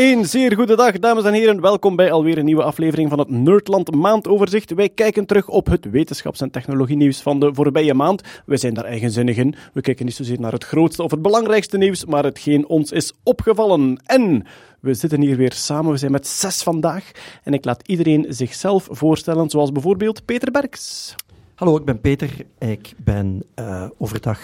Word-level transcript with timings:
Een 0.00 0.24
zeer 0.24 0.54
goede 0.54 0.76
dag, 0.76 0.98
dames 0.98 1.24
en 1.24 1.32
heren. 1.32 1.60
Welkom 1.60 1.96
bij 1.96 2.12
alweer 2.12 2.38
een 2.38 2.44
nieuwe 2.44 2.62
aflevering 2.62 3.08
van 3.08 3.18
het 3.18 3.28
Nerdland 3.28 3.94
Maandoverzicht. 3.94 4.74
Wij 4.74 4.88
kijken 4.88 5.26
terug 5.26 5.48
op 5.48 5.66
het 5.66 5.90
wetenschaps- 5.90 6.40
en 6.40 6.50
technologienieuws 6.50 7.22
van 7.22 7.40
de 7.40 7.54
voorbije 7.54 7.94
maand. 7.94 8.22
Wij 8.46 8.56
zijn 8.56 8.74
daar 8.74 8.84
eigenzinnig 8.84 9.36
in. 9.36 9.54
We 9.72 9.80
kijken 9.80 10.04
niet 10.04 10.14
zozeer 10.14 10.40
naar 10.40 10.52
het 10.52 10.64
grootste 10.64 11.02
of 11.02 11.10
het 11.10 11.22
belangrijkste 11.22 11.78
nieuws, 11.78 12.04
maar 12.04 12.24
hetgeen 12.24 12.68
ons 12.68 12.92
is 12.92 13.12
opgevallen. 13.22 14.02
En 14.04 14.46
we 14.80 14.94
zitten 14.94 15.20
hier 15.20 15.36
weer 15.36 15.52
samen. 15.52 15.92
We 15.92 15.98
zijn 15.98 16.12
met 16.12 16.26
zes 16.26 16.62
vandaag. 16.62 17.10
En 17.42 17.52
ik 17.52 17.64
laat 17.64 17.88
iedereen 17.88 18.26
zichzelf 18.28 18.88
voorstellen, 18.90 19.50
zoals 19.50 19.72
bijvoorbeeld 19.72 20.24
Peter 20.24 20.50
Berks. 20.50 21.14
Hallo, 21.54 21.76
ik 21.76 21.84
ben 21.84 22.00
Peter. 22.00 22.46
Ik 22.58 22.92
ben 22.96 23.42
eh, 23.54 23.86
overdag 23.98 24.40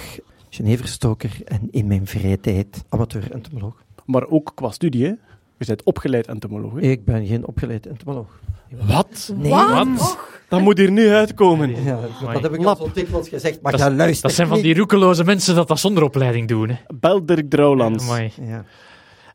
Geneverstoker 0.51 1.31
en 1.45 1.69
in 1.71 1.87
mijn 1.87 2.07
vrije 2.07 2.41
tijd 2.41 2.85
amateur-entomoloog. 2.89 3.85
Maar 4.05 4.29
ook 4.29 4.53
qua 4.55 4.71
studie, 4.71 5.05
hè? 5.05 5.13
Je 5.59 5.65
bent 5.67 5.83
opgeleid 5.83 6.27
entomoloog. 6.27 6.73
hè? 6.73 6.81
Ik 6.81 7.05
ben 7.05 7.27
geen 7.27 7.47
opgeleid 7.47 7.87
entomoloog. 7.87 8.41
Wat? 8.71 9.33
Nee, 9.37 9.51
Wat? 9.51 10.19
Dat 10.49 10.61
moet 10.61 10.79
hier 10.79 10.91
nu 10.91 11.09
uitkomen. 11.09 11.85
Ja, 11.85 12.01
dat 12.33 12.43
heb 12.43 12.53
ik 12.53 12.59
al 12.59 12.65
Lap. 12.65 12.79
zo 12.79 12.91
dikwijls 12.93 13.29
gezegd, 13.29 13.61
maar 13.63 13.73
Dat, 13.73 13.81
ga 13.81 13.89
is- 13.91 13.97
luisteren. 13.97 14.23
dat 14.23 14.33
zijn 14.33 14.49
van 14.49 14.61
die 14.61 14.75
roekeloze 14.75 15.25
mensen 15.25 15.55
dat 15.55 15.69
dat 15.69 15.79
zonder 15.79 16.03
opleiding 16.03 16.49
doen. 16.49 16.69
Hè. 16.69 16.77
Bel 16.95 17.27
Dirk 17.27 17.51
Drouwlands. 17.51 18.07
Ja. 18.41 18.65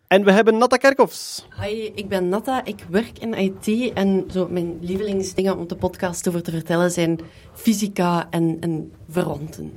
En 0.07 0.23
we 0.23 0.31
hebben 0.31 0.57
Natta 0.57 0.77
Kerkhoffs. 0.77 1.47
Hi, 1.61 1.91
ik 1.95 2.07
ben 2.09 2.29
Natta. 2.29 2.65
Ik 2.65 2.85
werk 2.89 3.19
in 3.19 3.33
IT 3.33 3.93
en 3.93 4.23
zo 4.31 4.47
mijn 4.49 4.77
lievelingsdingen 4.81 5.57
om 5.57 5.67
de 5.67 5.75
podcast 5.75 6.27
over 6.27 6.43
te 6.43 6.51
vertellen 6.51 6.91
zijn 6.91 7.19
fysica 7.53 8.27
en, 8.29 8.57
en 8.59 8.91
verwanten. 9.09 9.71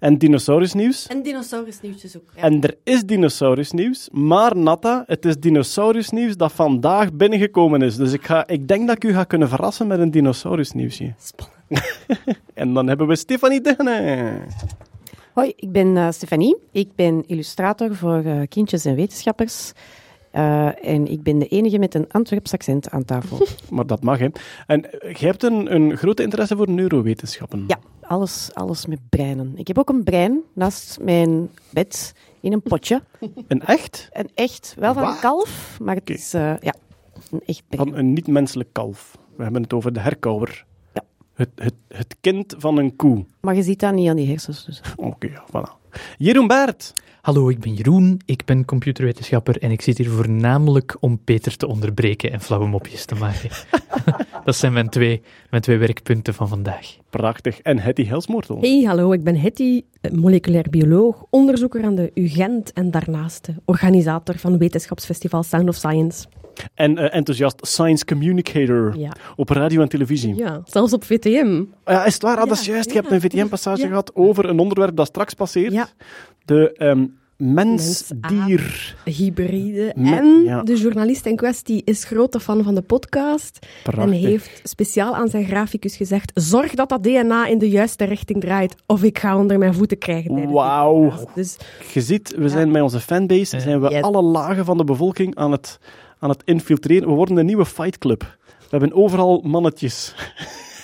En 0.00 0.18
dinosaurusnieuws. 0.18 1.06
En 1.06 1.22
dinosaurusnieuwtjes 1.22 2.16
ook. 2.16 2.32
Ja. 2.36 2.42
En 2.42 2.60
er 2.60 2.76
is 2.84 3.02
dinosaurusnieuws, 3.02 4.08
maar 4.12 4.56
Natta, 4.56 5.04
het 5.06 5.24
is 5.24 5.38
dinosaurusnieuws 5.38 6.36
dat 6.36 6.52
vandaag 6.52 7.12
binnengekomen 7.12 7.82
is. 7.82 7.96
Dus 7.96 8.12
ik, 8.12 8.26
ga, 8.26 8.46
ik 8.46 8.68
denk 8.68 8.86
dat 8.86 8.96
ik 8.96 9.04
u 9.04 9.12
ga 9.12 9.24
kunnen 9.24 9.48
verrassen 9.48 9.86
met 9.86 9.98
een 9.98 10.10
dinosaurusnieuwsje. 10.10 11.14
Spannend. 11.18 11.56
En 12.54 12.74
dan 12.74 12.86
hebben 12.86 13.06
we 13.06 13.16
Stefanie 13.16 13.60
Degene. 13.60 14.30
Hoi, 15.32 15.52
ik 15.56 15.72
ben 15.72 15.96
eh, 15.96 16.10
Stefanie. 16.10 16.56
Ik 16.72 16.88
ben 16.94 17.24
illustrator 17.26 17.94
voor 17.94 18.24
eh, 18.24 18.40
kindjes 18.48 18.84
en 18.84 18.94
wetenschappers. 18.94 19.72
Eh, 20.30 20.84
en 20.84 21.06
ik 21.06 21.22
ben 21.22 21.38
de 21.38 21.48
enige 21.48 21.78
met 21.78 21.94
een 21.94 22.08
Antwerps 22.10 22.52
accent 22.52 22.90
aan 22.90 23.04
tafel. 23.04 23.46
Maar 23.70 23.86
dat 23.86 24.02
mag, 24.02 24.18
hè. 24.18 24.28
En 24.66 25.00
eh, 25.00 25.14
jij 25.14 25.28
hebt 25.28 25.42
een, 25.42 25.74
een 25.74 25.96
grote 25.96 26.22
interesse 26.22 26.56
voor 26.56 26.70
neurowetenschappen. 26.70 27.64
ja, 27.66 27.78
alles, 28.00 28.50
alles 28.54 28.86
met 28.86 29.00
breinen. 29.08 29.52
Ik 29.56 29.66
heb 29.66 29.78
ook 29.78 29.88
een 29.88 30.04
brein 30.04 30.40
naast 30.52 30.98
mijn 31.00 31.50
bed 31.70 32.14
in 32.40 32.52
een 32.52 32.62
potje. 32.62 33.02
Een 33.48 33.62
echt? 33.64 34.08
En 34.12 34.28
echt, 34.34 34.74
wel 34.78 34.94
van 34.94 35.02
Wat? 35.02 35.14
een 35.14 35.20
kalf, 35.20 35.78
maar 35.82 35.94
het 35.94 36.10
is 36.10 36.30
ja, 36.30 36.74
een 37.30 37.42
echt 37.46 37.62
brein. 37.68 37.88
Van 37.88 37.96
een 37.98 38.12
niet-menselijk 38.12 38.68
kalf. 38.72 39.18
We 39.36 39.42
hebben 39.42 39.62
het 39.62 39.72
over 39.72 39.92
de 39.92 40.00
herkauwer. 40.00 40.64
Ja. 40.94 41.02
Het, 41.34 41.48
het, 41.54 41.74
het 41.88 42.16
kind 42.20 42.54
van 42.58 42.78
een 42.78 42.96
koe. 42.96 43.24
Maar 43.40 43.54
je 43.54 43.62
ziet 43.62 43.80
dat 43.80 43.92
niet 43.94 44.08
aan 44.08 44.16
die 44.16 44.28
hersens. 44.28 44.64
Dus. 44.64 44.80
Oké, 44.96 45.30
voilà. 45.30 45.92
Jeroen 46.16 46.46
Baert. 46.46 46.92
Hallo, 47.28 47.48
ik 47.48 47.60
ben 47.60 47.74
Jeroen, 47.74 48.20
ik 48.24 48.44
ben 48.44 48.64
computerwetenschapper 48.64 49.58
en 49.62 49.70
ik 49.70 49.80
zit 49.80 49.98
hier 49.98 50.10
voornamelijk 50.10 50.96
om 51.00 51.18
Peter 51.24 51.56
te 51.56 51.66
onderbreken 51.66 52.32
en 52.32 52.40
flauwe 52.40 52.66
mopjes 52.66 53.04
te 53.04 53.14
maken. 53.14 53.50
dat 54.44 54.56
zijn 54.56 54.72
mijn 54.72 54.88
twee, 54.88 55.22
mijn 55.50 55.62
twee 55.62 55.78
werkpunten 55.78 56.34
van 56.34 56.48
vandaag. 56.48 56.96
Prachtig. 57.10 57.60
En 57.60 57.78
Hetty 57.78 58.04
Helsmoortel. 58.06 58.60
Hey, 58.60 58.82
hallo, 58.86 59.12
ik 59.12 59.24
ben 59.24 59.36
Hetty, 59.36 59.82
eh, 60.00 60.10
moleculair 60.12 60.66
bioloog, 60.70 61.24
onderzoeker 61.30 61.84
aan 61.84 61.94
de 61.94 62.10
UGent 62.14 62.72
en 62.72 62.90
daarnaast 62.90 63.48
organisator 63.64 64.38
van 64.38 64.58
wetenschapsfestival 64.58 65.42
Sound 65.42 65.68
of 65.68 65.76
Science. 65.76 66.26
En 66.74 66.98
eh, 66.98 67.16
enthousiast 67.16 67.66
science 67.66 68.04
communicator 68.04 68.98
Ja, 68.98 69.12
op 69.36 69.48
radio 69.48 69.80
en 69.80 69.88
televisie. 69.88 70.34
ja 70.34 70.62
zelfs 70.64 70.92
op 70.92 71.04
VTM. 71.04 71.64
Ah 71.84 71.94
Ja, 71.94 72.04
is 72.04 72.12
het 72.14 72.22
waar? 72.22 72.38
Ah, 72.38 72.48
dat 72.48 72.58
is 72.58 72.66
Ja, 72.66 72.72
juist. 72.72 72.90
Je 72.90 72.96
hebt 72.96 73.10
een 73.10 73.20
VTM-passage 73.20 73.80
Ja. 73.82 73.88
gehad 73.88 74.14
over 74.14 74.48
een 74.48 74.58
onderwerp 74.58 74.96
dat 74.96 75.06
straks 75.06 75.34
passeert. 75.34 75.72
Ja. 75.72 75.88
De 76.44 76.72
ehm 76.72 77.04
mens-dier. 77.38 78.94
Hybride. 79.04 79.92
Me- 79.96 80.16
en 80.16 80.42
ja. 80.44 80.62
de 80.62 80.76
journalist 80.76 81.26
in 81.26 81.36
kwestie 81.36 81.82
is 81.84 82.04
grote 82.04 82.40
fan 82.40 82.62
van 82.64 82.74
de 82.74 82.82
podcast 82.82 83.66
en 83.98 84.10
heeft 84.10 84.60
speciaal 84.62 85.14
aan 85.16 85.28
zijn 85.28 85.44
graficus 85.44 85.96
gezegd: 85.96 86.30
zorg 86.34 86.74
dat 86.74 86.88
dat 86.88 87.02
DNA 87.02 87.46
in 87.46 87.58
de 87.58 87.68
juiste 87.70 88.04
richting 88.04 88.40
draait, 88.40 88.74
of 88.86 89.02
ik 89.02 89.18
ga 89.18 89.36
onder 89.38 89.58
mijn 89.58 89.74
voeten 89.74 89.98
krijgen. 89.98 90.50
Wauw. 90.50 91.08
podcast." 91.08 91.34
Dus 91.34 91.56
Je 91.92 92.00
ziet, 92.00 92.34
we 92.36 92.48
zijn 92.48 92.70
met 92.70 92.82
onze 92.82 93.00
fanbase, 93.00 93.60
zijn 93.60 93.80
we 93.80 93.88
Yes. 93.90 94.02
alle 94.02 94.22
lagen 94.22 94.64
van 94.64 94.76
de 94.76 94.84
bevolking 94.84 95.34
aan 95.36 95.52
het, 95.52 95.78
aan 96.18 96.28
het 96.30 96.42
infiltreren. 96.44 97.08
We 97.08 97.14
worden 97.14 97.36
een 97.36 97.46
nieuwe 97.46 97.66
fight 97.66 97.98
club. 97.98 98.36
We 98.58 98.66
hebben 98.76 98.92
overal 98.92 99.40
mannetjes. 99.44 100.14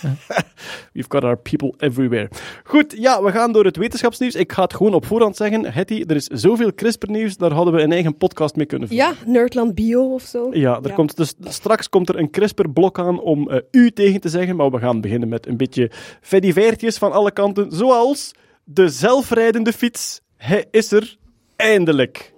We've 0.92 1.08
got 1.08 1.24
our 1.24 1.36
people 1.36 1.74
everywhere. 1.76 2.28
Goed, 2.64 2.94
ja, 2.98 3.22
we 3.22 3.30
gaan 3.30 3.52
door 3.52 3.64
het 3.64 3.76
wetenschapsnieuws. 3.76 4.34
Ik 4.34 4.52
ga 4.52 4.62
het 4.62 4.74
gewoon 4.74 4.94
op 4.94 5.06
voorhand 5.06 5.36
zeggen. 5.36 5.72
Hetty, 5.72 6.04
er 6.06 6.16
is 6.16 6.24
zoveel 6.24 6.74
CRISPR-nieuws, 6.74 7.36
daar 7.36 7.52
hadden 7.52 7.74
we 7.74 7.80
een 7.80 7.92
eigen 7.92 8.16
podcast 8.16 8.56
mee 8.56 8.66
kunnen 8.66 8.88
vullen. 8.88 9.04
ja, 9.04 9.14
Nerdland 9.26 9.74
Bio 9.74 10.12
of 10.12 10.22
zo. 10.22 10.50
Ja, 10.52 10.78
er 10.82 10.88
Ja. 10.88 10.94
Komt 10.94 11.16
dus, 11.16 11.34
straks 11.40 11.88
komt 11.88 12.08
er 12.08 12.18
een 12.18 12.30
CRISPR-blok 12.30 12.98
aan 12.98 13.20
om 13.20 13.50
eh, 13.50 13.60
u 13.70 13.90
tegen 13.90 14.20
te 14.20 14.28
zeggen, 14.28 14.56
maar 14.56 14.70
we 14.70 14.78
gaan 14.78 15.00
beginnen 15.00 15.28
met 15.28 15.46
een 15.46 15.56
beetje 15.56 15.90
fediveertjes 16.20 16.98
van 16.98 17.12
alle 17.12 17.32
kanten, 17.32 17.72
zoals 17.72 18.32
de 18.64 18.88
zelfrijdende 18.88 19.72
fiets. 19.72 20.20
Hij 20.36 20.66
is 20.70 20.92
er 20.92 21.16
eindelijk. 21.56 22.32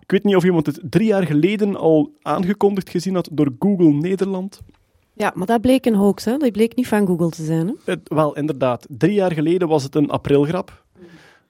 Ik 0.00 0.10
weet 0.10 0.24
niet 0.24 0.36
of 0.36 0.44
iemand 0.44 0.66
het 0.66 0.80
drie 0.82 1.06
jaar 1.06 1.26
geleden 1.26 1.76
al 1.76 2.12
aangekondigd 2.22 2.90
gezien 2.90 3.14
had 3.14 3.28
door 3.32 3.50
Google 3.58 3.92
Nederland. 3.92 4.60
Ja, 5.18 5.32
maar 5.34 5.46
dat 5.46 5.60
bleek 5.60 5.86
een 5.86 5.94
hoax, 5.94 6.24
hè? 6.24 6.36
Dat 6.36 6.52
bleek 6.52 6.76
niet 6.76 6.88
van 6.88 7.06
Google 7.06 7.30
te 7.30 7.44
zijn. 7.44 7.66
Hè? 7.66 7.72
Het- 7.84 8.08
wel, 8.08 8.36
inderdaad. 8.36 8.86
Drie 8.88 9.14
jaar 9.14 9.32
geleden 9.32 9.68
was 9.68 9.82
het 9.82 9.94
een 9.94 10.10
aprilgrap. 10.10 10.84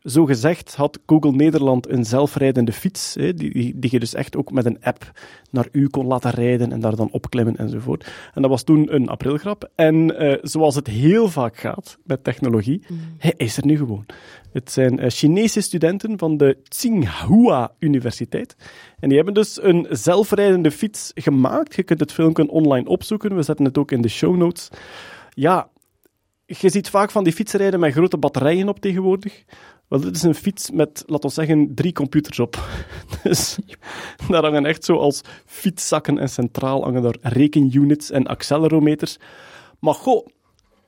Zo 0.06 0.24
gezegd 0.24 0.74
had 0.74 0.98
Google 1.06 1.32
Nederland 1.32 1.90
een 1.90 2.04
zelfrijdende 2.04 2.72
fiets, 2.72 3.14
hè, 3.14 3.34
die, 3.34 3.52
die, 3.52 3.78
die 3.78 3.90
je 3.92 3.98
dus 3.98 4.14
echt 4.14 4.36
ook 4.36 4.52
met 4.52 4.66
een 4.66 4.78
app 4.82 5.10
naar 5.50 5.68
u 5.72 5.88
kon 5.88 6.06
laten 6.06 6.30
rijden 6.30 6.72
en 6.72 6.80
daar 6.80 6.96
dan 6.96 7.10
opklimmen 7.10 7.56
enzovoort. 7.56 8.06
En 8.34 8.42
dat 8.42 8.50
was 8.50 8.62
toen 8.62 8.94
een 8.94 9.08
aprilgrap. 9.08 9.70
En 9.74 10.18
eh, 10.18 10.38
zoals 10.42 10.74
het 10.74 10.86
heel 10.86 11.28
vaak 11.28 11.56
gaat 11.56 11.98
met 12.04 12.24
technologie, 12.24 12.82
hij 13.18 13.34
is 13.36 13.56
er 13.56 13.66
nu 13.66 13.76
gewoon. 13.76 14.06
Het 14.52 14.70
zijn 14.70 14.98
eh, 14.98 15.10
Chinese 15.10 15.60
studenten 15.60 16.18
van 16.18 16.36
de 16.36 16.58
Tsinghua 16.62 17.72
Universiteit. 17.78 18.56
En 18.98 19.08
die 19.08 19.16
hebben 19.16 19.34
dus 19.34 19.62
een 19.62 19.86
zelfrijdende 19.90 20.70
fiets 20.70 21.10
gemaakt. 21.14 21.74
Je 21.74 21.82
kunt 21.82 22.00
het 22.00 22.12
filmpje 22.12 22.50
online 22.50 22.88
opzoeken. 22.88 23.36
We 23.36 23.42
zetten 23.42 23.64
het 23.64 23.78
ook 23.78 23.90
in 23.90 24.02
de 24.02 24.08
show 24.08 24.36
notes. 24.36 24.68
Ja, 25.30 25.68
je 26.46 26.68
ziet 26.68 26.90
vaak 26.90 27.10
van 27.10 27.24
die 27.24 27.32
fietsen 27.32 27.58
rijden 27.58 27.80
met 27.80 27.92
grote 27.92 28.16
batterijen 28.16 28.68
op 28.68 28.80
tegenwoordig. 28.80 29.44
Wel, 29.88 30.00
dit 30.00 30.16
is 30.16 30.22
een 30.22 30.34
fiets 30.34 30.70
met, 30.70 31.02
laten 31.06 31.28
we 31.28 31.34
zeggen, 31.34 31.74
drie 31.74 31.92
computers 31.92 32.38
op. 32.38 32.68
Dus 33.22 33.58
daar 34.28 34.42
hangen 34.42 34.64
echt 34.66 34.84
zo 34.84 34.96
als 34.96 35.20
fietszakken 35.44 36.18
en 36.18 36.28
centraal 36.28 36.82
hangen 36.82 37.02
daar 37.02 37.16
rekenunits 37.20 38.10
en 38.10 38.26
accelerometers. 38.26 39.16
Maar 39.78 39.94
goh, 39.94 40.26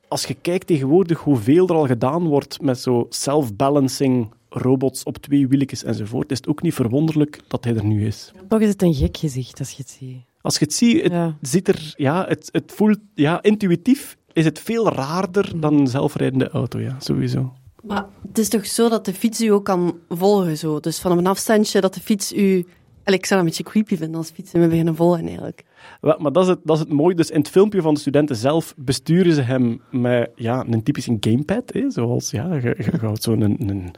als 0.07 0.25
je 0.25 0.33
kijkt 0.33 0.67
tegenwoordig 0.67 1.19
hoeveel 1.19 1.67
er 1.67 1.75
al 1.75 1.85
gedaan 1.87 2.27
wordt 2.27 2.61
met 2.61 2.79
zo 2.79 3.05
self-balancing 3.09 4.31
robots 4.49 5.03
op 5.03 5.17
twee 5.17 5.47
wieltjes 5.47 5.83
enzovoort, 5.83 6.31
is 6.31 6.37
het 6.37 6.47
ook 6.47 6.61
niet 6.61 6.73
verwonderlijk 6.73 7.39
dat 7.47 7.63
hij 7.63 7.75
er 7.75 7.85
nu 7.85 8.05
is. 8.05 8.31
Toch 8.47 8.59
is 8.59 8.69
het 8.69 8.81
een 8.81 8.93
gek 8.93 9.17
gezicht 9.17 9.59
als 9.59 9.69
je 9.71 9.75
het 9.81 9.89
ziet. 9.91 10.17
Als 10.41 10.57
je 10.57 10.65
het 10.65 10.73
ziet, 10.73 11.03
het 11.03 11.11
Ja. 11.11 11.37
ziet 11.41 11.67
er, 11.67 11.93
ja, 11.97 12.25
het, 12.27 12.49
het 12.51 12.71
voelt, 12.75 12.99
ja, 13.15 13.41
intuïtief 13.43 14.17
is 14.33 14.45
het 14.45 14.59
veel 14.59 14.89
raarder 14.93 15.59
dan 15.59 15.73
een 15.79 15.87
zelfrijdende 15.87 16.49
auto, 16.49 16.79
ja, 16.79 16.95
sowieso. 16.99 17.53
Maar 17.83 18.05
het 18.27 18.37
is 18.37 18.49
toch 18.49 18.65
zo 18.65 18.89
dat 18.89 19.05
de 19.05 19.13
fiets 19.13 19.41
u 19.41 19.47
ook 19.47 19.65
kan 19.65 19.99
volgen, 20.09 20.57
zo. 20.57 20.79
Dus 20.79 20.99
van 20.99 21.17
een 21.17 21.27
afstandje 21.27 21.81
dat 21.81 21.93
de 21.93 21.99
fiets 21.99 22.33
u... 22.33 22.65
Ik 23.05 23.25
zou 23.25 23.29
dat 23.29 23.39
een 23.39 23.45
beetje 23.45 23.71
creepy 23.71 23.97
vinden 23.97 24.17
als 24.17 24.29
fietsen 24.29 24.59
me 24.59 24.67
beginnen 24.67 24.95
volgen, 24.95 25.25
eigenlijk. 25.25 25.63
Wel, 26.01 26.17
Maar 26.19 26.31
dat 26.31 26.43
is, 26.43 26.49
het, 26.49 26.59
dat 26.63 26.75
is 26.75 26.81
het 26.81 26.91
mooie. 26.91 27.15
Dus 27.15 27.29
in 27.29 27.39
het 27.39 27.49
filmpje 27.49 27.81
van 27.81 27.93
de 27.93 27.99
studenten 27.99 28.35
zelf 28.35 28.73
besturen 28.77 29.33
ze 29.33 29.41
hem 29.41 29.81
met 29.91 30.31
ja, 30.35 30.65
een 30.69 30.83
typische 30.83 31.17
gamepad. 31.19 31.73
Hè, 31.73 31.91
zoals, 31.91 32.31
ja, 32.31 32.53
je, 32.53 32.75
houdt 33.01 33.23
zo'n 33.23 33.41
een, 33.41 33.69
een 33.69 33.91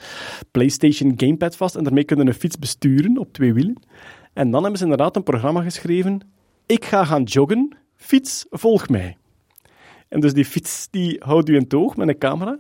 PlayStation 0.51 1.13
gamepad 1.15 1.55
vast 1.55 1.75
en 1.75 1.83
daarmee 1.83 2.03
kunnen 2.03 2.27
een 2.27 2.33
fiets 2.33 2.59
besturen 2.59 3.17
op 3.17 3.33
twee 3.33 3.53
wielen. 3.53 3.81
En 4.33 4.51
dan 4.51 4.61
hebben 4.61 4.79
ze 4.79 4.83
inderdaad 4.83 5.15
een 5.15 5.23
programma 5.23 5.61
geschreven. 5.61 6.21
Ik 6.65 6.85
ga 6.85 7.05
gaan 7.05 7.23
joggen, 7.23 7.77
fiets, 7.95 8.45
volg 8.49 8.89
mij. 8.89 9.17
En 10.09 10.19
dus 10.19 10.33
die 10.33 10.45
fiets 10.45 10.87
die 10.89 11.21
houdt 11.25 11.49
u 11.49 11.55
in 11.55 11.63
het 11.63 11.73
oog 11.73 11.95
met 11.97 12.07
een 12.07 12.17
camera. 12.17 12.59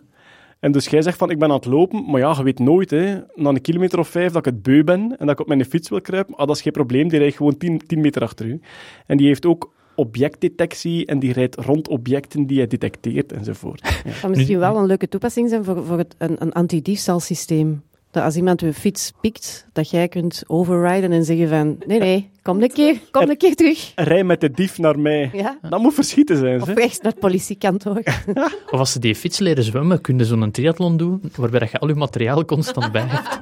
En 0.61 0.71
dus 0.71 0.87
jij 0.87 1.01
zegt 1.01 1.17
van, 1.17 1.29
ik 1.29 1.39
ben 1.39 1.49
aan 1.49 1.55
het 1.55 1.65
lopen, 1.65 2.03
maar 2.11 2.19
ja, 2.19 2.33
je 2.37 2.43
weet 2.43 2.59
nooit, 2.59 2.89
hè, 2.89 3.19
na 3.35 3.49
een 3.49 3.61
kilometer 3.61 3.99
of 3.99 4.07
vijf, 4.07 4.31
dat 4.31 4.45
ik 4.45 4.53
het 4.53 4.61
beu 4.61 4.83
ben 4.83 5.01
en 5.01 5.25
dat 5.25 5.29
ik 5.29 5.39
op 5.39 5.47
mijn 5.47 5.65
fiets 5.65 5.89
wil 5.89 6.01
kruipen. 6.01 6.35
Ah, 6.35 6.47
dat 6.47 6.55
is 6.55 6.61
geen 6.61 6.71
probleem, 6.71 7.07
die 7.07 7.19
rijdt 7.19 7.35
gewoon 7.35 7.57
10, 7.57 7.81
10 7.87 8.01
meter 8.01 8.21
achter 8.21 8.45
u. 8.45 8.61
En 9.05 9.17
die 9.17 9.27
heeft 9.27 9.45
ook 9.45 9.73
objectdetectie 9.95 11.05
en 11.05 11.19
die 11.19 11.33
rijdt 11.33 11.55
rond 11.55 11.87
objecten 11.87 12.45
die 12.45 12.57
hij 12.57 12.67
detecteert 12.67 13.31
enzovoort. 13.31 13.81
Ja. 13.83 14.03
Dat 14.03 14.13
zou 14.13 14.35
misschien 14.35 14.59
wel 14.59 14.77
een 14.77 14.85
leuke 14.85 15.07
toepassing 15.07 15.49
zijn 15.49 15.63
voor, 15.63 15.85
voor 15.85 15.97
het, 15.97 16.15
een, 16.17 16.35
een 16.39 16.51
anti-diefstalsysteem. 16.51 17.81
Dat 18.11 18.23
als 18.23 18.35
iemand 18.35 18.61
uw 18.61 18.71
fiets 18.71 19.11
pikt, 19.21 19.67
dat 19.73 19.89
jij 19.89 20.07
kunt 20.07 20.43
overriden 20.47 21.11
en 21.11 21.23
zeggen 21.23 21.49
van 21.49 21.77
nee, 21.85 21.99
nee, 21.99 22.29
kom 22.41 22.61
een 22.61 22.71
keer, 22.71 22.99
kom 23.11 23.29
een 23.29 23.37
keer 23.37 23.55
terug. 23.55 23.91
Rij 23.95 24.23
met 24.23 24.41
de 24.41 24.51
dief 24.51 24.77
naar 24.77 24.99
mij. 24.99 25.29
Ja? 25.33 25.57
Dat 25.61 25.79
moet 25.79 25.93
verschieten 25.93 26.37
zijn, 26.37 26.61
Of 26.61 26.67
hè? 26.67 26.73
rechts 26.73 26.99
naar 26.99 27.11
het 27.11 27.21
politiekantoor. 27.21 28.01
Of 28.71 28.79
als 28.79 28.91
ze 28.91 28.99
die 28.99 29.15
fiets 29.15 29.39
leren 29.39 29.63
zwemmen, 29.63 30.01
kun 30.01 30.17
je 30.17 30.25
zo'n 30.25 30.51
triathlon 30.51 30.97
doen, 30.97 31.21
waarbij 31.35 31.59
dat 31.59 31.71
je 31.71 31.79
al 31.79 31.87
je 31.87 31.95
materiaal 31.95 32.45
constant 32.45 32.91
bij 32.91 33.05
hebt. 33.05 33.39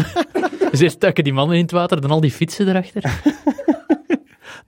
dus 0.70 0.80
eerst 0.80 1.00
duiken 1.00 1.24
die 1.24 1.32
mannen 1.32 1.56
in 1.56 1.62
het 1.62 1.70
water, 1.70 2.00
dan 2.00 2.10
al 2.10 2.20
die 2.20 2.30
fietsen 2.30 2.68
erachter. 2.68 3.20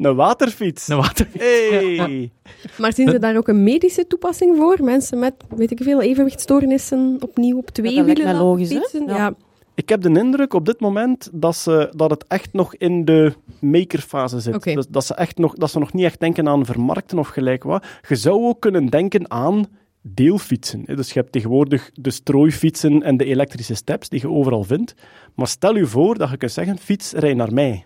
Een 0.00 0.14
waterfiets. 0.14 0.88
Een 0.88 0.96
water... 0.96 1.28
Hey. 1.32 2.30
Maar 2.78 2.92
zien 2.92 3.10
ze 3.10 3.18
daar 3.18 3.36
ook 3.36 3.48
een 3.48 3.62
medische 3.62 4.06
toepassing 4.06 4.56
voor? 4.56 4.84
Mensen 4.84 5.18
met, 5.18 5.34
weet 5.48 5.70
ik 5.70 5.82
veel, 5.82 6.00
evenwichtstoornissen 6.00 7.16
opnieuw 7.20 7.56
op 7.56 7.70
twee 7.70 7.96
dat 7.96 8.04
wielen 8.04 8.36
logisch, 8.36 8.68
fietsen? 8.68 9.06
Ja. 9.06 9.16
Ja. 9.16 9.34
Ik 9.74 9.88
heb 9.88 10.02
de 10.02 10.18
indruk 10.18 10.54
op 10.54 10.66
dit 10.66 10.80
moment 10.80 11.28
dat, 11.32 11.56
ze, 11.56 11.92
dat 11.96 12.10
het 12.10 12.24
echt 12.28 12.52
nog 12.52 12.74
in 12.74 13.04
de 13.04 13.32
makerfase 13.60 14.40
zit. 14.40 14.54
Oké. 14.54 14.74
Dus 14.74 14.86
dat, 14.88 15.04
ze 15.04 15.14
echt 15.14 15.38
nog, 15.38 15.54
dat 15.54 15.70
ze 15.70 15.78
nog 15.78 15.92
niet 15.92 16.04
echt 16.04 16.20
denken 16.20 16.48
aan 16.48 16.64
vermarkten 16.64 17.18
of 17.18 17.28
gelijk 17.28 17.62
wat. 17.62 17.84
Je 18.08 18.16
zou 18.16 18.46
ook 18.46 18.60
kunnen 18.60 18.86
denken 18.86 19.30
aan 19.30 19.66
deelfietsen. 20.02 20.84
Dus 20.84 21.12
je 21.12 21.18
hebt 21.20 21.32
tegenwoordig 21.32 21.90
de 21.94 22.10
strooifietsen 22.10 23.02
en 23.02 23.16
de 23.16 23.24
elektrische 23.24 23.74
steps 23.74 24.08
die 24.08 24.20
je 24.20 24.28
overal 24.28 24.64
vindt. 24.64 24.94
Maar 25.34 25.46
stel 25.46 25.76
je 25.76 25.86
voor 25.86 26.18
dat 26.18 26.30
je 26.30 26.36
kunt 26.36 26.52
zeggen, 26.52 26.78
fiets, 26.78 27.12
rij 27.12 27.34
naar 27.34 27.52
mij. 27.52 27.84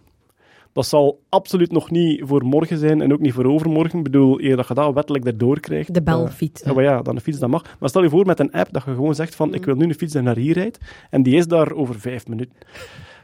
Dat 0.74 0.86
zal 0.86 1.22
absoluut 1.28 1.72
nog 1.72 1.90
niet 1.90 2.22
voor 2.24 2.44
morgen 2.44 2.78
zijn 2.78 3.00
en 3.00 3.12
ook 3.12 3.20
niet 3.20 3.32
voor 3.32 3.44
overmorgen. 3.44 3.98
Ik 3.98 4.04
bedoel, 4.04 4.40
eer 4.40 4.56
dat 4.56 4.68
je 4.68 4.74
dat 4.74 4.94
wettelijk 4.94 5.24
erdoor 5.24 5.60
krijgt. 5.60 5.94
De 5.94 5.98
eh, 5.98 6.04
belfiets. 6.04 6.62
ja, 6.62 6.72
maar 6.72 6.84
ja, 6.84 7.02
dan 7.02 7.14
een 7.14 7.20
fiets, 7.20 7.38
dat 7.38 7.48
mag. 7.48 7.76
Maar 7.78 7.88
stel 7.88 8.02
je 8.02 8.08
voor 8.08 8.26
met 8.26 8.40
een 8.40 8.52
app 8.52 8.72
dat 8.72 8.84
je 8.84 8.94
gewoon 8.94 9.14
zegt 9.14 9.34
van, 9.34 9.54
ik 9.54 9.64
wil 9.64 9.74
nu 9.74 9.84
een 9.84 9.94
fiets 9.94 10.12
die 10.12 10.22
naar 10.22 10.36
hier 10.36 10.54
rijdt, 10.54 10.78
en 11.10 11.22
die 11.22 11.36
is 11.36 11.46
daar 11.46 11.72
over 11.72 12.00
vijf 12.00 12.26
minuten. 12.28 12.54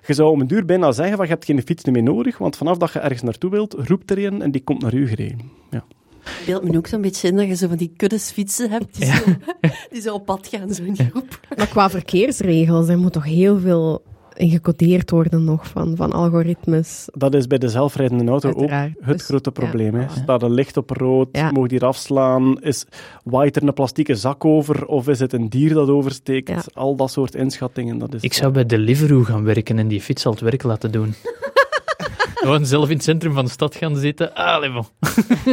Je 0.06 0.14
zou 0.14 0.30
om 0.30 0.40
een 0.40 0.46
duur 0.46 0.64
bijna 0.64 0.92
zeggen 0.92 1.16
van, 1.16 1.24
je 1.24 1.32
hebt 1.32 1.44
geen 1.44 1.62
fiets 1.62 1.84
meer 1.84 2.02
nodig, 2.02 2.38
want 2.38 2.56
vanaf 2.56 2.76
dat 2.76 2.92
je 2.92 2.98
ergens 2.98 3.22
naartoe 3.22 3.50
wilt, 3.50 3.74
roept 3.78 4.10
er 4.10 4.24
een 4.24 4.42
en 4.42 4.50
die 4.50 4.64
komt 4.64 4.82
naar 4.82 4.94
u 4.94 5.08
gereden. 5.08 5.50
Ja. 5.70 5.84
beeld 6.46 6.62
me 6.62 6.76
ook 6.76 6.86
zo'n 6.86 7.00
beetje 7.00 7.28
in 7.28 7.36
dat 7.36 7.46
je 7.46 7.56
zo 7.56 7.68
van 7.68 7.76
die 7.76 7.92
kuddes 7.96 8.30
fietsen 8.30 8.70
hebt 8.70 8.96
die, 8.96 9.06
zo, 9.06 9.24
die 9.92 10.00
zo 10.00 10.14
op 10.14 10.24
pad 10.24 10.46
gaan, 10.46 10.74
zo 10.74 10.82
in 10.82 10.92
die 10.92 11.06
groep. 11.10 11.40
Maar 11.56 11.68
qua 11.68 11.90
verkeersregels, 11.90 12.88
er 12.88 12.98
moet 12.98 13.12
toch 13.12 13.24
heel 13.24 13.58
veel 13.58 14.02
gecodeerd 14.48 15.10
worden 15.10 15.44
nog 15.44 15.66
van, 15.66 15.96
van 15.96 16.12
algoritmes. 16.12 17.08
Dat 17.12 17.34
is 17.34 17.46
bij 17.46 17.58
de 17.58 17.68
zelfrijdende 17.68 18.30
auto 18.30 18.46
Uiteraard. 18.48 18.92
ook 19.00 19.04
het 19.06 19.18
Dus, 19.18 19.26
grote 19.26 19.50
probleem. 19.50 19.94
hè. 19.94 20.00
Ja. 20.02 20.08
Staat 20.08 20.42
een 20.42 20.52
licht 20.52 20.76
op 20.76 20.90
rood, 20.90 21.28
Ja. 21.32 21.50
mogen 21.50 21.68
die 21.68 21.78
er 21.80 21.86
afslaan, 21.86 22.60
is, 22.60 22.86
waait 23.24 23.56
er 23.56 23.62
een 23.62 23.74
plastieke 23.74 24.14
zak 24.14 24.44
over, 24.44 24.86
of 24.86 25.08
is 25.08 25.20
het 25.20 25.32
een 25.32 25.48
dier 25.48 25.74
dat 25.74 25.88
oversteekt? 25.88 26.48
Ja. 26.48 26.62
Al 26.74 26.96
dat 26.96 27.10
soort 27.10 27.34
inschattingen. 27.34 27.98
Dat 27.98 28.14
is, 28.14 28.22
Ik 28.22 28.32
zou 28.32 28.52
bij 28.52 28.66
Deliveroo 28.66 29.22
gaan 29.22 29.44
werken 29.44 29.78
en 29.78 29.88
die 29.88 30.00
fiets 30.00 30.26
al 30.26 30.32
het 30.32 30.40
werk 30.40 30.62
laten 30.62 30.92
doen. 30.92 31.14
Gewoon 32.34 32.66
zelf 32.66 32.88
in 32.88 32.94
het 32.94 33.04
centrum 33.04 33.32
van 33.34 33.44
de 33.44 33.50
stad 33.50 33.74
gaan 33.76 33.96
zitten. 33.96 34.34
Allee, 34.34 34.72
bon. 34.72 34.84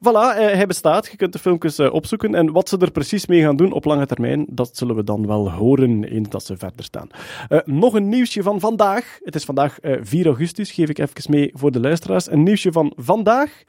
Voilà, 0.00 0.36
eh, 0.36 0.46
hij 0.54 0.66
bestaat. 0.66 1.06
Je 1.06 1.16
kunt 1.16 1.32
de 1.32 1.38
filmpjes 1.38 1.78
eh, 1.78 1.92
opzoeken. 1.92 2.34
En 2.34 2.52
wat 2.52 2.68
ze 2.68 2.78
er 2.78 2.90
precies 2.90 3.26
mee 3.26 3.42
gaan 3.42 3.56
doen 3.56 3.72
op 3.72 3.84
lange 3.84 4.06
termijn, 4.06 4.46
dat 4.50 4.76
zullen 4.76 4.96
we 4.96 5.04
dan 5.04 5.26
wel 5.26 5.52
horen 5.52 6.04
eens 6.04 6.28
dat 6.28 6.44
ze 6.44 6.56
verder 6.56 6.84
staan. 6.84 7.08
Eh, 7.48 7.58
nog 7.64 7.94
een 7.94 8.08
nieuwsje 8.08 8.42
van 8.42 8.60
vandaag. 8.60 9.18
Het 9.22 9.34
is 9.34 9.44
vandaag 9.44 9.80
eh, 9.80 9.96
4 10.00 10.26
augustus, 10.26 10.70
geef 10.70 10.88
ik 10.88 10.98
even 10.98 11.30
mee 11.30 11.50
voor 11.54 11.70
de 11.70 11.80
luisteraars. 11.80 12.30
Een 12.30 12.42
nieuwsje 12.42 12.72
van 12.72 12.92
vandaag. 12.96 13.62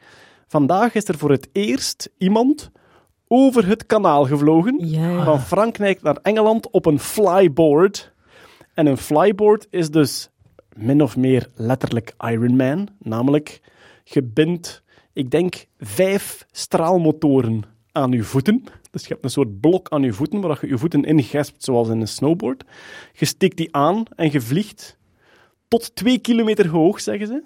Vandaag 0.48 0.94
is 0.94 1.08
er 1.08 1.18
voor 1.18 1.32
het 1.32 1.50
eerst 1.52 2.10
iemand 2.18 2.72
over 3.28 3.68
het 3.68 3.86
kanaal 3.86 4.26
gevlogen. 4.26 4.88
Ja. 4.88 5.24
Van 5.24 5.42
Frankrijk 5.42 6.02
naar 6.02 6.18
Engeland 6.22 6.70
op 6.70 6.86
een 6.86 7.00
flyboard. 7.00 8.14
En 8.74 8.86
een 8.86 8.98
flyboard 8.98 9.68
is 9.70 9.90
dus 9.90 10.30
min 10.76 11.02
of 11.02 11.18
meer 11.18 11.50
letterlijk 11.56 12.14
Iron 12.18 12.56
Man. 12.56 12.88
Namelijk, 13.00 13.62
je 14.04 14.24
bindt, 14.24 14.84
ik 15.20 15.32
denk, 15.32 15.66
vijf 15.80 16.46
straalmotoren 16.52 17.64
aan 17.92 18.12
je 18.12 18.24
voeten. 18.24 18.64
Dus 18.92 19.02
je 19.02 19.08
hebt 19.08 19.24
een 19.24 19.30
soort 19.30 19.60
blok 19.60 19.90
aan 19.90 20.04
je 20.04 20.14
voeten, 20.14 20.42
waar 20.42 20.58
je 20.62 20.68
je 20.68 20.78
voeten 20.78 21.04
ingespt, 21.04 21.64
zoals 21.64 21.90
in 21.90 22.02
een 22.02 22.08
snowboard. 22.08 22.64
Je 23.14 23.26
steekt 23.26 23.58
die 23.58 23.76
aan 23.76 24.04
en 24.16 24.32
je 24.32 24.42
vliegt 24.42 24.98
tot 25.68 25.96
twee 25.96 26.20
kilometer 26.20 26.68
hoog, 26.68 27.02
zeggen 27.02 27.28
ze. 27.28 27.44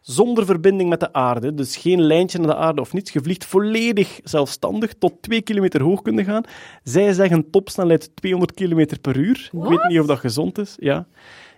Zonder 0.00 0.44
verbinding 0.44 0.88
met 0.88 1.00
de 1.00 1.12
aarde. 1.12 1.54
Dus 1.54 1.76
geen 1.76 2.00
lijntje 2.00 2.38
naar 2.38 2.46
de 2.46 2.56
aarde 2.56 2.80
of 2.80 2.92
niets. 2.92 3.12
Je 3.12 3.20
vliegt 3.20 3.44
volledig 3.44 4.20
zelfstandig. 4.24 4.94
Tot 4.94 5.22
twee 5.22 5.42
kilometer 5.42 5.82
hoog 5.82 6.02
kunnen 6.02 6.24
gaan. 6.24 6.44
Zij 6.82 7.12
zeggen 7.12 7.50
topsnelheid 7.50 8.10
200 8.14 8.54
kilometer 8.54 8.98
per 8.98 9.16
uur. 9.16 9.50
Ik 9.52 9.68
weet 9.68 9.88
niet 9.88 10.00
of 10.00 10.06
dat 10.06 10.18
gezond 10.18 10.58
is. 10.58 10.76
Ja. 10.78 11.06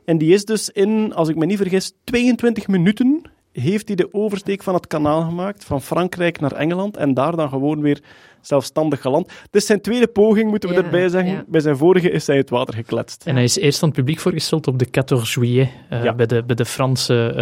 En 0.05 0.19
die 0.19 0.33
is 0.33 0.45
dus 0.45 0.71
in, 0.71 1.15
als 1.15 1.29
ik 1.29 1.37
me 1.37 1.47
niet 1.47 1.57
vergis, 1.57 1.93
22 2.05 2.69
minuten 2.69 3.23
heeft 3.61 3.87
hij 3.87 3.97
de 3.97 4.09
oversteek 4.13 4.63
van 4.63 4.75
het 4.75 4.87
kanaal 4.87 5.23
gemaakt, 5.23 5.65
van 5.65 5.83
Frankrijk 5.83 6.41
naar 6.41 6.53
Engeland, 6.53 6.97
en 6.97 7.15
daar 7.15 7.37
dan 7.37 7.49
gewoon 7.49 7.81
weer 7.81 8.01
zelfstandig 8.41 9.01
geland. 9.01 9.33
Dus 9.51 9.67
zijn 9.67 9.81
tweede 9.81 10.07
poging, 10.07 10.51
moeten 10.51 10.69
we 10.69 10.75
Ja, 10.75 10.83
erbij 10.83 11.09
zeggen. 11.09 11.33
ja. 11.33 11.45
Bij 11.47 11.61
zijn 11.61 11.77
vorige 11.77 12.11
is 12.11 12.27
hij 12.27 12.37
het 12.37 12.51
water 12.51 12.75
gekletst. 12.75 13.27
En 13.27 13.35
hij 13.35 13.45
is 13.45 13.57
eerst 13.57 13.83
aan 13.83 13.89
het 13.89 13.99
publiek 13.99 14.19
voorgesteld 14.19 14.67
op 14.67 14.79
de 14.79 14.87
14 14.93 15.17
juillet, 15.45 15.69
eh, 15.89 16.05
Ja. 16.05 16.15
bij, 16.15 16.27
de, 16.27 16.43
bij 16.45 16.57
de 16.57 16.65
Franse 16.65 17.15
eh, 17.27 17.35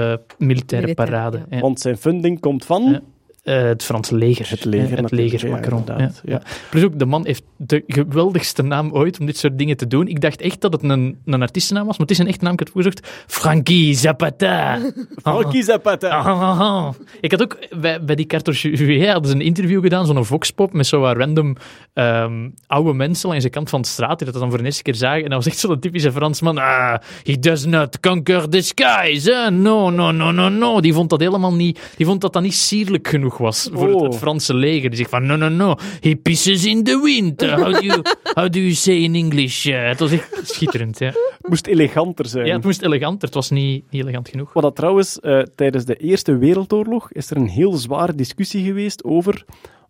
militaire 0.46 0.86
Militair, 0.86 0.94
parade. 0.94 1.36
ja. 1.38 1.44
Ja. 1.56 1.60
Want 1.60 1.80
zijn 1.80 1.96
funding 1.96 2.40
komt 2.40 2.64
van... 2.64 3.00
Eh, 3.46 3.62
het 3.62 3.84
Franse 3.84 4.14
leger. 4.16 4.50
Het 4.50 4.64
leger 4.64 4.96
Eh, 4.96 5.02
het 5.02 5.10
leger 5.10 5.50
Macron. 5.50 5.84
Ja. 5.86 6.10
ja. 6.24 6.42
Plus 6.70 6.84
ook, 6.84 6.98
de 6.98 7.06
man 7.06 7.26
heeft 7.26 7.42
de 7.56 7.82
geweldigste 7.86 8.62
naam 8.62 8.92
ooit 8.92 9.20
om 9.20 9.26
dit 9.26 9.36
soort 9.36 9.58
dingen 9.58 9.76
te 9.76 9.86
doen. 9.86 10.08
Ik 10.08 10.20
dacht 10.20 10.40
echt 10.40 10.60
dat 10.60 10.72
het 10.72 10.82
een, 10.82 11.18
een 11.24 11.42
artiestennaam 11.42 11.86
was, 11.86 11.98
maar 11.98 12.06
het 12.06 12.16
is 12.16 12.22
een 12.22 12.26
echte 12.26 12.44
naam. 12.44 12.52
Ik 12.52 12.58
had 12.58 12.68
opgezocht. 12.68 13.08
Frankie 13.26 13.94
Zapata. 13.94 14.78
Frankie 15.22 15.62
Zapata. 15.62 16.08
Ah, 16.08 16.26
ah, 16.26 16.60
ah. 16.60 16.88
Ik 17.20 17.30
had 17.30 17.42
ook 17.42 17.58
bij, 17.80 18.04
bij 18.04 18.14
die 18.14 18.26
Carter 18.26 18.54
Juillet 18.54 19.12
hadden 19.12 19.30
ze 19.30 19.36
een 19.36 19.42
interview 19.42 19.82
gedaan, 19.82 20.06
zo'n 20.06 20.24
voxpop 20.24 20.72
met 20.72 20.86
zo 20.86 21.00
wat 21.00 21.16
random 21.16 21.56
ehm, 21.92 22.48
oude 22.66 22.92
mensen 22.92 23.28
langs 23.28 23.44
de 23.44 23.50
kant 23.50 23.70
van 23.70 23.80
de 23.82 23.88
straat 23.88 24.18
die 24.18 24.30
dat 24.32 24.40
dan 24.40 24.48
voor 24.48 24.58
de 24.58 24.64
eerste 24.64 24.82
keer 24.82 24.94
zagen. 24.94 25.22
En 25.24 25.30
dat 25.30 25.44
was 25.44 25.46
echt 25.46 25.58
zo'n 25.58 25.78
typische 25.80 26.12
Fransman. 26.12 26.58
Ah, 26.58 26.94
he 27.22 27.38
does 27.38 27.64
not 27.64 28.00
conquer 28.00 28.48
the 28.48 28.60
skies. 28.60 29.26
eh? 29.28 29.48
No, 29.48 29.90
no, 29.90 30.10
no, 30.10 30.30
no, 30.30 30.48
no. 30.48 30.80
Die 30.80 30.92
vond 30.92 31.10
dat 31.10 31.20
helemaal 31.20 31.54
niet, 31.54 31.92
die 31.96 32.06
vond 32.06 32.20
dat 32.20 32.32
dat 32.32 32.42
niet 32.42 32.54
sierlijk 32.54 33.08
genoeg 33.08 33.35
was 33.38 33.68
voor 33.72 33.86
het, 33.86 33.94
Oh. 33.96 34.02
het 34.02 34.16
Franse 34.16 34.54
leger. 34.54 34.88
Die 34.88 34.98
zegt 34.98 35.10
van, 35.10 35.26
no, 35.26 35.36
no, 35.36 35.48
no. 35.48 35.74
He 36.00 36.16
pisses 36.16 36.64
in 36.64 36.82
the 36.84 37.00
wind. 37.04 37.40
How 37.50 37.72
do 37.72 37.80
you, 37.80 38.02
how 38.34 38.50
do 38.52 38.58
you 38.58 38.72
say 38.74 38.94
in 38.94 39.14
English? 39.14 39.66
Eh, 39.66 39.88
het 39.88 39.98
was 40.00 40.10
echt 40.10 40.40
schitterend, 40.42 40.98
ja. 40.98 41.06
Het 41.06 41.48
moest 41.48 41.66
eleganter 41.66 42.26
zijn. 42.26 42.46
Ja, 42.46 42.54
het 42.54 42.64
moest 42.64 42.82
eleganter. 42.82 43.24
Het 43.26 43.34
was 43.34 43.50
niet, 43.50 43.84
niet 43.90 44.02
elegant 44.02 44.28
genoeg. 44.28 44.52
Wat 44.52 44.62
dat 44.62 44.76
trouwens, 44.76 45.20
eh, 45.20 45.38
tijdens 45.54 45.84
de 45.84 45.96
Eerste 45.96 46.36
Wereldoorlog 46.38 47.12
is 47.12 47.30
er 47.30 47.36
een 47.36 47.48
heel 47.48 47.72
zware 47.72 48.14
discussie 48.14 48.64
geweest 48.64 49.04
over 49.04 49.44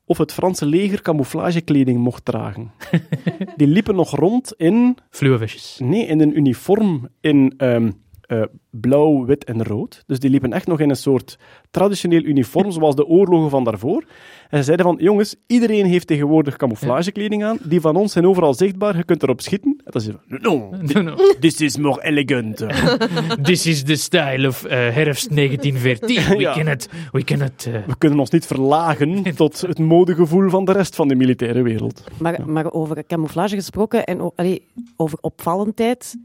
of 0.09 0.19
het 0.19 0.33
Franse 0.33 0.67
leger 0.67 1.03
camouflagekleding 1.03 1.99
mocht 1.99 2.25
dragen. 2.25 2.71
Die 3.57 3.67
liepen 3.67 3.95
nog 3.95 4.17
rond 4.17 4.53
in, 4.57 4.97
Fluwevestjes. 5.11 5.79
nee, 5.83 6.07
in 6.07 6.21
een 6.21 6.37
uniform 6.37 7.09
in 7.21 7.55
ehm, 7.57 7.91
eh, 8.27 8.43
blauw, 8.71 9.25
wit 9.25 9.45
en 9.45 9.65
rood. 9.65 10.03
Dus 10.07 10.19
die 10.19 10.31
liepen 10.31 10.53
echt 10.53 10.67
nog 10.67 10.81
in 10.81 10.91
een 10.91 10.97
soort 10.97 11.39
traditioneel 11.71 12.23
uniform, 12.23 12.71
zoals 12.71 12.95
de 12.95 13.07
oorlogen 13.07 13.51
van 13.51 13.65
daarvoor. 13.65 14.05
En 14.51 14.59
ze 14.59 14.65
zeiden 14.65 14.87
van, 14.87 14.97
jongens, 15.01 15.37
iedereen 15.47 15.87
heeft 15.87 16.07
tegenwoordig 16.07 16.57
camouflagekleding 16.57 17.45
aan. 17.45 17.59
Die 17.63 17.81
van 17.81 17.97
ons 17.97 18.13
zijn 18.13 18.27
overal 18.27 18.55
zichtbaar, 18.55 18.97
je 18.97 19.05
kunt 19.05 19.23
erop 19.23 19.41
schieten. 19.41 19.71
En 19.85 19.91
dan 19.93 20.01
zei 20.01 20.17
ze, 20.29 20.37
no, 20.39 20.71
No, 20.93 21.01
no. 21.11 21.15
this 21.41 21.61
is 21.61 21.77
more 21.77 22.03
elegant. 22.05 22.65
This 23.43 23.67
is 23.67 23.83
the 23.83 23.95
style 23.97 24.49
of 24.49 24.65
eh, 24.65 24.71
herfst 24.79 25.35
1914. 25.37 26.17
We 26.37 26.41
Ja. 26.43 26.53
cannot, 26.53 26.89
we 27.13 27.25
cannot. 27.25 27.67
eh, 27.67 27.73
We 27.87 27.99
kunnen 27.99 28.19
ons 28.19 28.31
niet 28.31 28.47
verlagen 28.47 29.35
tot 29.35 29.61
het 29.61 29.79
modegevoel 29.79 30.51
van 30.51 30.65
de 30.65 30.73
rest 30.73 30.95
van 30.95 31.09
de 31.09 31.15
militaire 31.15 31.63
wereld. 31.63 32.05
Maar, 32.19 32.41
maar 32.47 32.73
over 32.73 33.05
camouflage 33.07 33.55
gesproken 33.55 34.05
en 34.05 34.33
allee, 34.35 34.63
over 34.97 35.19
opvallendheid. 35.21 36.17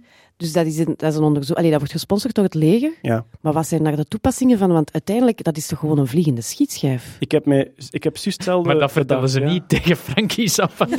Dus 0.41 0.53
dat 0.53 0.65
is 0.65 0.77
een, 0.77 0.93
dat 0.97 1.11
is 1.11 1.17
een 1.17 1.23
onderzoek. 1.23 1.57
Allee, 1.57 1.69
dat 1.69 1.79
wordt 1.79 1.93
gesponsord 1.93 2.35
door 2.35 2.43
het 2.43 2.53
leger. 2.53 2.91
Ja. 3.01 3.25
Maar 3.41 3.53
wat 3.53 3.67
zijn 3.67 3.83
daar 3.83 3.95
de 3.95 4.05
toepassingen 4.05 4.57
van? 4.57 4.71
Want 4.71 4.93
uiteindelijk, 4.93 5.43
dat 5.43 5.57
is 5.57 5.67
toch 5.67 5.79
gewoon 5.79 5.97
een 5.97 6.07
vliegende 6.07 6.41
schietschijf? 6.41 7.15
Ik 7.19 7.31
heb, 7.31 7.45
mij, 7.45 7.71
ik 7.89 8.03
heb 8.03 8.17
juist 8.17 8.37
hetzelfde 8.37 8.69
maar 8.69 8.79
dat 8.79 8.91
vertellen 8.91 9.29
gedacht, 9.29 9.45
ze 9.45 9.49
ja. 9.49 9.53
niet 9.53 9.69
tegen 9.83 9.97
Frankie 9.97 10.47
Zappa. 10.47 10.87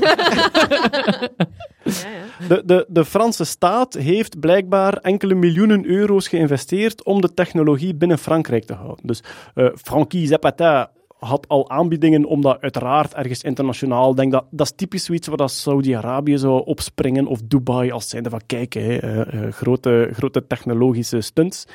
De, 2.49 2.63
de, 2.65 2.87
de 2.89 3.05
Franse 3.05 3.45
staat 3.45 3.95
heeft 3.95 4.41
blijkbaar 4.41 4.97
enkele 4.97 5.35
miljoenen 5.35 5.85
euro's 5.87 6.29
geïnvesteerd 6.29 7.05
om 7.05 7.21
de 7.21 7.35
technologie 7.35 7.95
binnen 7.95 8.19
Frankrijk 8.19 8.65
te 8.65 8.75
houden. 8.75 9.07
Dus 9.07 9.23
eh 9.55 9.67
Frankie 9.75 10.27
Zapata 10.27 10.91
had 11.25 11.49
al 11.49 11.71
aanbiedingen 11.71 12.25
om 12.25 12.41
dat 12.41 12.61
uiteraard 12.61 13.15
ergens 13.15 13.43
internationaal, 13.43 14.15
denk 14.15 14.33
dat, 14.33 14.45
dat 14.51 14.67
is 14.67 14.73
typisch 14.77 15.05
zoiets 15.05 15.29
waar 15.29 15.49
Saudi-Arabië 15.49 16.39
zou 16.39 16.65
opspringen, 16.65 17.27
of 17.27 17.41
Dubai, 17.45 17.91
als 17.91 18.09
zijnde 18.09 18.31
van 18.31 18.41
kijk, 18.47 18.75
eh, 18.75 19.21
eh, 19.21 19.53
grote, 19.53 20.09
grote 20.13 20.47
technologische 20.47 21.21
stunts. 21.21 21.67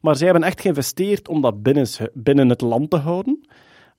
Maar 0.00 0.16
zij 0.16 0.28
hebben 0.28 0.48
echt 0.48 0.60
geïnvesteerd 0.60 1.28
om 1.28 1.40
dat 1.40 1.62
binnen, 1.62 1.86
binnen 2.12 2.48
het 2.48 2.60
land 2.60 2.90
te 2.90 2.96
houden. 2.96 3.46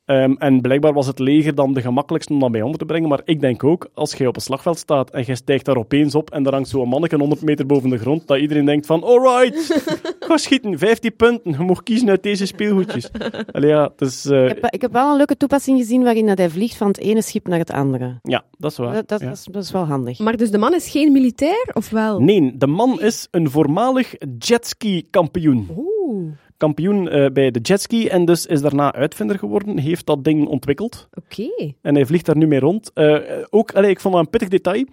Ehm, 0.06 0.34
en 0.38 0.62
blijkbaar 0.62 0.94
was 0.94 1.08
het 1.08 1.20
leger 1.20 1.56
dan 1.56 1.74
de 1.74 1.82
gemakkelijkste 1.82 2.34
om 2.34 2.40
dat 2.40 2.52
bij 2.52 2.62
onder 2.62 2.80
te 2.80 2.86
brengen. 2.86 3.10
Maar 3.10 3.22
ik 3.24 3.40
denk 3.40 3.64
ook, 3.64 3.90
als 3.94 4.14
je 4.14 4.28
op 4.28 4.36
een 4.36 4.42
slagveld 4.42 4.78
staat 4.78 5.10
en 5.10 5.24
je 5.26 5.36
stijgt 5.36 5.66
daar 5.66 5.78
opeens 5.78 6.16
op 6.16 6.30
en 6.30 6.46
er 6.46 6.54
hangt 6.54 6.70
zo'n 6.70 6.90
manneke 6.90 7.18
100 7.18 7.42
meter 7.42 7.66
boven 7.66 7.90
de 7.90 7.98
grond, 7.98 8.28
dat 8.28 8.40
iedereen 8.40 8.66
denkt 8.66 8.86
van, 8.86 9.04
alright, 9.04 9.84
ga 10.26 10.38
schieten, 10.38 10.78
15 10.78 11.16
punten, 11.16 11.52
je 11.52 11.58
mag 11.58 11.84
kiezen 11.84 12.10
uit 12.10 12.24
deze 12.24 12.46
speelgoedjes. 12.46 13.10
Allee, 13.52 13.70
ja, 13.70 13.92
eh, 13.98 14.44
Ik 14.46 14.48
heb, 14.62 14.74
ik 14.74 14.82
heb 14.82 14.92
wel 14.92 15.12
een 15.12 15.18
leuke 15.18 15.38
toepassing 15.38 15.78
gezien 15.78 16.04
waarin 16.04 16.26
dat 16.26 16.38
hij 16.38 16.50
vliegt 16.50 16.78
van 16.78 16.88
het 16.88 16.98
ene 16.98 17.22
schip 17.22 17.48
naar 17.48 17.60
het 17.60 17.72
andere. 17.72 18.20
ja, 18.24 18.44
dat 18.58 18.72
is 18.72 18.78
waar. 18.78 18.94
Dat, 18.94 19.08
dat, 19.08 19.20
ja. 19.22 19.32
is, 19.32 19.48
dat 19.52 19.64
is 19.64 19.72
wel 19.72 19.86
handig. 19.86 20.20
Maar 20.20 20.38
dus 20.38 20.52
de 20.52 20.58
man 20.58 20.74
is 20.74 20.90
geen 20.90 21.12
militair, 21.12 21.70
of 21.74 21.90
wel? 21.90 22.20
Nee, 22.22 22.58
de 22.58 22.68
man 22.68 23.02
is 23.02 23.28
een 23.32 23.50
voormalig 23.50 24.14
jetski-kampioen. 24.38 25.68
Oeh, 25.78 26.32
Kampioen 26.58 27.10
eh, 27.10 27.32
bij 27.32 27.52
de 27.52 27.60
jetski 27.60 28.08
en 28.08 28.26
dus 28.26 28.46
is 28.46 28.62
daarna 28.62 28.94
uitvinder 28.94 29.40
geworden, 29.40 29.78
heeft 29.78 30.06
dat 30.06 30.24
ding 30.24 30.48
ontwikkeld. 30.48 31.08
oké. 31.14 31.74
En 31.82 31.96
hij 31.96 32.06
vliegt 32.06 32.26
daar 32.26 32.38
nu 32.38 32.48
mee 32.48 32.60
rond. 32.60 32.92
Eh, 32.94 33.18
ook, 33.50 33.72
allee, 33.72 33.90
ik 33.90 34.00
vond 34.00 34.14
dat 34.14 34.24
een 34.24 34.30
pittig 34.30 34.50
detail. 34.50 34.86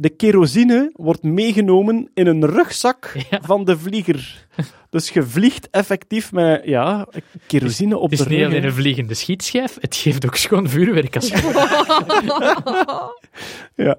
De 0.00 0.08
kerosine 0.08 0.90
wordt 0.92 1.22
meegenomen 1.22 2.10
in 2.14 2.26
een 2.26 2.46
rugzak 2.46 3.12
Ja. 3.30 3.40
van 3.42 3.64
de 3.64 3.78
vlieger. 3.78 4.46
Dus 4.90 5.10
je 5.10 5.22
vliegt 5.22 5.70
effectief 5.70 6.32
met 6.32 6.62
ja, 6.64 7.08
kerosine 7.46 7.96
op 7.96 8.10
Het 8.10 8.20
is 8.20 8.26
de 8.26 8.34
niet 8.34 8.44
alleen 8.44 8.64
een 8.64 8.72
vliegende 8.72 9.14
schietschijf, 9.14 9.76
het 9.80 9.96
geeft 9.96 10.26
ook 10.26 10.36
schoon 10.36 10.68
vuurwerk 10.68 11.16
als 11.16 11.28
Ja. 13.86 13.98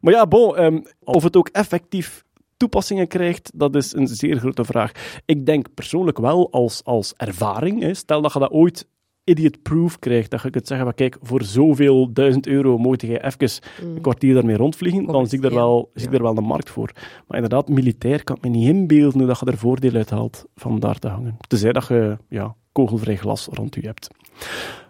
Maar 0.00 0.12
ja, 0.12 0.26
bon, 0.26 0.56
ehm, 0.56 0.80
of 1.04 1.22
het 1.22 1.36
ook 1.36 1.48
effectief 1.48 2.24
toepassingen 2.56 3.08
krijgt, 3.08 3.50
dat 3.54 3.74
is 3.74 3.92
een 3.92 4.06
zeer 4.06 4.38
grote 4.38 4.64
vraag. 4.64 4.90
Ik 5.24 5.46
denk 5.46 5.74
persoonlijk 5.74 6.18
wel 6.18 6.50
als, 6.50 6.80
als 6.84 7.14
ervaring. 7.16 7.82
Hè, 7.82 7.94
stel 7.94 8.22
dat 8.22 8.32
je 8.32 8.38
dat 8.38 8.50
ooit 8.50 8.86
idiot-proof 9.24 9.98
krijgt, 9.98 10.30
dat 10.30 10.42
je 10.42 10.50
kunt 10.50 10.66
zeggen, 10.66 10.86
van, 10.86 10.94
kijk, 10.94 11.16
voor 11.22 11.42
zoveel 11.42 12.12
duizend 12.12 12.46
euro 12.46 12.78
moet 12.78 13.00
jij 13.00 13.24
even 13.24 13.60
een 13.80 14.00
kwartier 14.00 14.34
daarmee 14.34 14.56
rondvliegen, 14.56 15.06
dan 15.06 15.26
zie 15.26 15.38
ik, 15.38 15.44
er 15.44 15.54
wel, 15.54 15.90
zie 15.94 16.08
ik 16.08 16.14
er 16.14 16.22
wel 16.22 16.34
de 16.34 16.40
markt 16.40 16.70
voor. 16.70 16.90
Maar 17.26 17.36
inderdaad, 17.36 17.68
militair 17.68 18.24
kan 18.24 18.36
ik 18.36 18.42
me 18.42 18.48
niet 18.48 18.68
inbeelden 18.68 19.18
hoe 19.18 19.26
dat 19.26 19.40
je 19.40 19.46
er 19.46 19.58
voordeel 19.58 19.94
uit 19.94 20.10
haalt 20.10 20.44
van 20.54 20.80
daar 20.80 20.98
te 20.98 21.08
hangen. 21.08 21.36
Tenzij 21.46 21.72
dat 21.72 21.86
je 21.86 22.18
ja, 22.28 22.54
kogelvrij 22.72 23.16
glas 23.16 23.48
rond 23.50 23.74
je 23.74 23.80
hebt. 23.80 24.08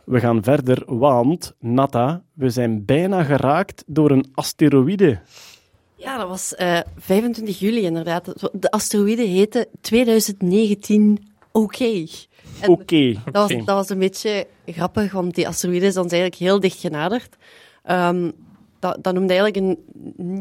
We 0.05 0.21
gaan 0.21 0.43
verder, 0.43 0.83
want, 0.99 1.55
Nata, 1.59 2.23
we 2.33 2.51
zijn 2.51 2.85
bijna 2.85 3.23
geraakt 3.23 3.85
door 3.87 4.11
een 4.11 4.27
asteroïde. 4.35 5.21
Ja, 5.97 6.19
dat 6.19 6.29
was 6.29 6.55
eh, 6.55 6.81
25 6.97 7.59
juli 7.59 7.83
inderdaad. 7.83 8.51
De 8.53 8.71
asteroïde 8.71 9.23
heette 9.23 9.69
2019 9.81 11.19
Oké. 12.67 13.13
Dat, 13.13 13.33
was, 13.33 13.53
oké. 13.53 13.65
dat 13.65 13.77
was 13.77 13.89
een 13.89 13.99
beetje 13.99 14.47
grappig, 14.67 15.13
want 15.13 15.35
die 15.35 15.49
asteroïde 15.49 15.87
is 15.87 15.95
dan 15.95 16.09
eigenlijk 16.09 16.35
heel 16.35 16.61
dicht 16.61 16.81
genaderd. 16.81 17.37
Ehm, 17.83 18.31
dat, 18.79 18.99
dat 19.01 19.15
noemde 19.15 19.35
eigenlijk 19.35 19.57
een 19.57 19.79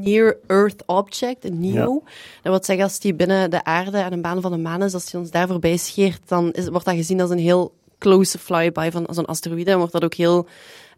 Near-Earth 0.04 0.84
Object, 0.86 1.46
een 1.46 1.60
NEO. 1.60 2.04
Dat 2.42 2.52
wil 2.52 2.64
zeggen, 2.64 2.86
als 2.86 3.00
die 3.00 3.14
binnen 3.14 3.50
de 3.50 3.64
aarde 3.64 3.98
en 3.98 4.14
een 4.14 4.22
baan 4.22 4.42
van 4.42 4.52
de 4.52 4.58
maan 4.58 4.84
is, 4.84 4.94
als 4.94 5.12
die 5.12 5.20
ons 5.20 5.32
daar 5.32 5.48
voorbij 5.48 5.78
scheert, 5.78 6.22
dan 6.28 6.52
is, 6.52 6.68
wordt 6.68 6.86
dat 6.86 6.96
gezien 6.96 7.22
als 7.22 7.30
een 7.30 7.38
heel 7.38 7.74
close 7.98 8.38
flyby 8.40 8.90
van 8.92 9.08
zo'n 9.10 9.26
asteroïde. 9.26 9.72
En 9.72 9.78
wordt 9.78 9.94
dat 9.94 10.04
ook 10.04 10.14
heel 10.14 10.48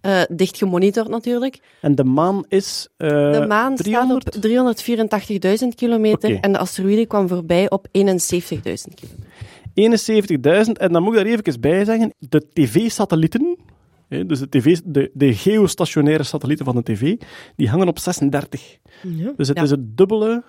eh, 0.02 0.22
dicht 0.30 0.58
gemonitord 0.58 1.08
natuurlijk. 1.08 1.60
En 1.82 1.96
de 1.96 2.04
maan 2.04 2.46
is 2.48 2.88
eh 2.98 3.10
De 3.32 3.46
maan 3.48 3.76
300? 3.76 4.36
staat 4.36 4.70
op 4.70 5.62
384.000 5.62 5.68
kilometer 5.76 6.40
en 6.40 6.52
de 6.52 6.58
asteroïde 6.58 7.06
kwam 7.06 7.28
voorbij 7.28 7.70
op 7.70 7.88
71.000 7.88 7.92
kilometer. 7.92 9.10
71.000. 9.76 10.72
En 10.72 10.92
dan 10.92 11.04
moet 11.04 11.16
ik 11.16 11.24
daar 11.24 11.34
even 11.34 11.62
bij 11.62 11.86
zeggen, 11.86 12.14
de 12.20 12.48
tv-satellieten, 12.54 13.58
hè, 14.08 14.26
dus 14.26 14.40
de, 14.40 14.50
TV, 14.50 14.80
de, 14.86 15.12
de 15.14 15.34
geostationaire 15.34 16.24
satellieten 16.24 16.66
van 16.66 16.76
de 16.76 16.84
tv, 16.84 17.16
die 17.56 17.70
hangen 17.70 17.88
op 17.88 18.00
36. 18.00 18.78
Ja. 19.04 19.34
Dus 19.38 19.48
het 19.48 19.58
Ja. 19.58 19.64
is 19.64 19.70
het 19.70 19.98
dubbele. 19.98 20.44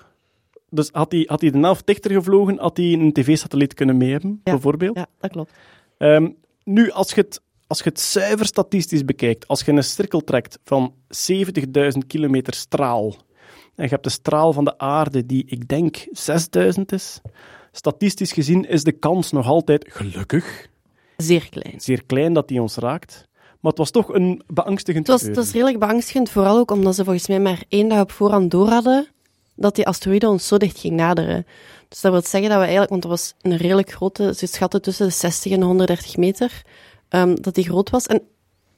Dus 0.71 0.89
had 0.93 1.13
hij 1.13 1.25
had 1.29 1.41
hij 1.41 1.51
de 1.51 1.59
helft 1.59 1.87
dichter 1.87 2.11
gevlogen, 2.11 2.59
had 2.59 2.77
hij 2.77 2.93
een 2.93 3.13
tv-satelliet 3.13 3.75
kunnen 3.75 3.97
mee 3.97 4.11
hebben, 4.11 4.41
Ja. 4.45 4.53
bijvoorbeeld. 4.53 4.97
Ja, 4.97 5.07
dat 5.21 5.31
klopt. 5.31 5.53
Ehm, 5.99 6.29
nu, 6.65 6.91
als 6.91 7.11
je, 7.13 7.21
het, 7.21 7.41
als 7.67 7.79
je 7.79 7.85
het 7.89 8.01
zuiver 8.01 8.47
statistisch 8.47 9.05
bekijkt, 9.05 9.49
als 9.49 9.63
je 9.63 9.73
een 9.73 9.85
cirkel 9.85 10.21
trekt 10.21 10.59
van 10.65 10.95
70.000 11.09 12.07
kilometer 12.07 12.55
straal, 12.55 13.15
en 13.75 13.85
je 13.85 13.91
hebt 13.91 14.05
de 14.05 14.11
straal 14.11 14.53
van 14.53 14.65
de 14.65 14.79
aarde 14.79 15.27
die, 15.27 15.45
ik 15.47 15.69
denk, 15.69 16.07
6000 16.11 16.93
is, 16.93 17.21
statistisch 17.77 18.33
gezien 18.33 18.69
is 18.69 18.85
de 18.85 18.93
kans 18.93 19.33
nog 19.33 19.47
altijd, 19.47 19.87
gelukkig, 19.89 20.69
Zeer 21.17 21.49
klein. 21.49 21.81
zeer 21.81 22.05
klein 22.05 22.33
dat 22.33 22.49
die 22.49 22.63
ons 22.63 22.77
raakt. 22.77 23.25
Maar 23.61 23.71
het 23.71 23.79
was 23.79 23.91
toch 23.91 24.15
een 24.15 24.43
beangstigend 24.47 25.07
Het 25.07 25.21
was, 25.21 25.27
het 25.27 25.37
was 25.37 25.53
redelijk 25.53 25.79
beangstigend, 25.79 26.31
vooral 26.31 26.59
ook 26.59 26.71
omdat 26.71 26.95
ze 26.95 27.05
volgens 27.05 27.27
mij 27.27 27.41
maar 27.41 27.63
één 27.69 27.89
dag 27.89 28.01
op 28.01 28.11
voorhand 28.11 28.51
door 28.51 28.69
hadden 28.69 29.09
dat 29.55 29.75
die 29.75 29.87
asteroïde 29.87 30.29
ons 30.29 30.47
zo 30.47 30.57
dicht 30.57 30.79
ging 30.79 30.95
naderen. 30.95 31.47
Dus 31.89 32.01
dat 32.01 32.13
wil 32.13 32.23
zeggen 32.23 32.49
dat 32.49 32.59
we 32.59 32.65
eigenlijk, 32.65 32.91
want 32.91 33.03
dat 33.03 33.11
was 33.11 33.35
een 33.43 33.57
redelijk 33.57 33.91
grote, 33.91 34.35
ze 34.37 34.47
schatten 34.47 34.83
tussen 34.83 35.07
de 35.07 35.13
60 35.13 35.53
en 35.53 35.61
de 35.61 35.67
130 35.67 36.17
meter, 36.17 36.63
ehm, 37.09 37.35
dat 37.35 37.55
die 37.55 37.65
groot 37.65 37.91
was. 37.91 38.07
En 38.07 38.23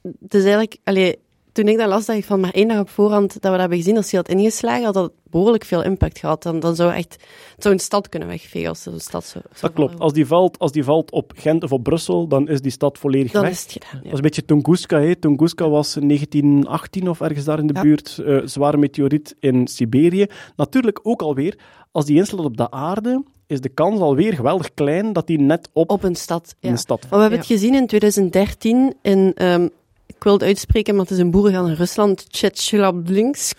het 0.01 0.33
is 0.33 0.41
eigenlijk, 0.41 0.77
allee, 0.83 1.19
toen 1.59 1.67
ik 1.67 1.77
dat 1.77 1.87
las, 1.87 2.05
dacht 2.05 2.19
ik 2.19 2.25
van 2.25 2.39
maar 2.39 2.51
één 2.53 2.67
dag 2.67 2.79
op 2.79 2.89
voorhand 2.89 3.33
dat 3.33 3.41
we 3.41 3.49
dat 3.49 3.59
hebben 3.59 3.77
gezien, 3.77 3.97
als 3.97 4.11
hij 4.11 4.19
had 4.25 4.37
ingeslagen, 4.37 4.83
had 4.83 4.93
dat 4.93 5.11
behoorlijk 5.29 5.63
veel 5.65 5.83
impact 5.83 6.19
gehad. 6.19 6.43
Dan, 6.43 6.59
dan 6.59 6.75
zou 6.75 6.93
echt, 6.93 7.13
het 7.53 7.63
zou 7.63 7.73
een 7.73 7.79
stad 7.79 8.09
kunnen 8.09 8.27
wegvegen 8.27 8.69
als 8.69 8.83
zo'n 8.83 8.99
stad 8.99 9.25
zo. 9.25 9.39
Dat 9.61 9.73
klopt. 9.73 9.99
Als 9.99 10.13
die, 10.13 10.25
valt, 10.25 10.59
als 10.59 10.71
die 10.71 10.83
valt 10.83 11.11
op 11.11 11.31
Gent 11.35 11.63
of 11.63 11.71
op 11.71 11.83
Brussel, 11.83 12.27
dan 12.27 12.47
is 12.47 12.61
die 12.61 12.71
stad 12.71 12.97
volledig 12.97 13.31
Dan 13.31 13.41
weg. 13.41 13.51
is 13.51 13.61
het 13.61 13.71
gedaan. 13.71 13.89
Dat 14.03 14.05
is 14.05 14.11
een 14.11 14.21
beetje 14.21 14.45
Tunguska. 14.45 14.99
Hè. 14.99 15.15
Tunguska 15.15 15.69
was 15.69 15.95
in 15.97 16.07
1918 16.07 17.09
of 17.09 17.21
ergens 17.21 17.45
daar 17.45 17.59
in 17.59 17.67
de 17.67 17.73
Ja. 17.73 17.81
buurt. 17.81 18.21
eh 18.25 18.37
zware 18.45 18.77
meteoriet 18.77 19.35
in 19.39 19.67
Siberië. 19.67 20.25
Natuurlijk 20.55 20.99
ook 21.03 21.21
alweer, 21.21 21.57
als 21.91 22.05
die 22.05 22.17
inslaat 22.17 22.45
op 22.45 22.57
de 22.57 22.71
aarde, 22.71 23.23
is 23.47 23.61
de 23.61 23.69
kans 23.69 23.99
alweer 23.99 24.33
geweldig 24.33 24.73
klein 24.73 25.13
dat 25.13 25.27
die 25.27 25.39
net 25.39 25.69
op, 25.73 25.89
Op 25.89 26.03
een 26.03 26.15
stad, 26.15 26.55
ja. 26.59 26.69
een 26.69 26.77
stad 26.77 27.01
Maar 27.01 27.09
we 27.11 27.19
hebben 27.21 27.39
het 27.39 27.47
gezien 27.47 27.73
in 27.73 27.87
2013 27.87 28.93
in, 29.01 29.31
ehm, 29.35 29.67
ik 30.19 30.25
wil 30.25 30.33
het 30.33 30.43
uitspreken, 30.43 30.95
maar 30.95 31.03
het 31.03 31.13
is 31.13 31.19
een 31.19 31.31
boerengaan 31.31 31.67
in 31.67 31.73
Rusland, 31.73 32.31
Tchetchelablinsk. 32.31 33.57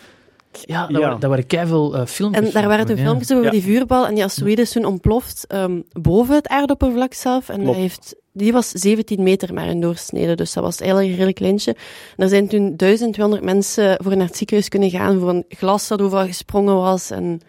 Ja, 0.64 0.80
dat, 0.86 0.90
Ja. 0.90 0.98
Waren, 0.98 1.20
dat 1.20 1.30
waren 1.30 1.46
keiveel 1.46 1.96
eh 1.96 2.06
filmpjes. 2.06 2.46
En 2.46 2.52
daar 2.52 2.68
waren 2.68 2.86
toen 2.86 2.96
ja. 2.96 3.02
filmpjes 3.02 3.32
over 3.32 3.44
Ja. 3.44 3.50
die 3.50 3.62
vuurbal 3.62 4.06
en 4.06 4.14
die 4.14 4.24
asteroïde 4.24 4.62
is 4.62 4.70
toen 4.70 4.84
ontploft 4.84 5.46
ehm, 5.46 5.80
boven 5.92 6.34
het 6.34 6.48
aardoppervlak 6.48 7.14
zelf. 7.14 7.48
En 7.48 7.60
hij 7.60 7.74
heeft, 7.74 8.16
die 8.32 8.52
was 8.52 8.70
17 8.70 9.22
meter 9.22 9.54
maar 9.54 9.66
in 9.66 9.80
doorsnede, 9.80 10.34
dus 10.34 10.52
dat 10.52 10.64
was 10.64 10.76
eigenlijk 10.80 11.10
een 11.10 11.16
redelijk 11.16 11.36
kleintje. 11.36 11.76
En 12.16 12.22
er 12.24 12.28
zijn 12.28 12.48
toen 12.48 12.76
1200 12.76 13.44
mensen 13.44 13.98
voor 14.02 14.16
naar 14.16 14.26
het 14.26 14.36
ziekenhuis 14.36 14.68
kunnen 14.68 14.90
gaan 14.90 15.18
voor 15.20 15.28
een 15.28 15.44
glas 15.48 15.88
dat 15.88 16.02
overal 16.02 16.26
gesprongen 16.26 16.74
was. 16.76 17.10
En 17.10 17.40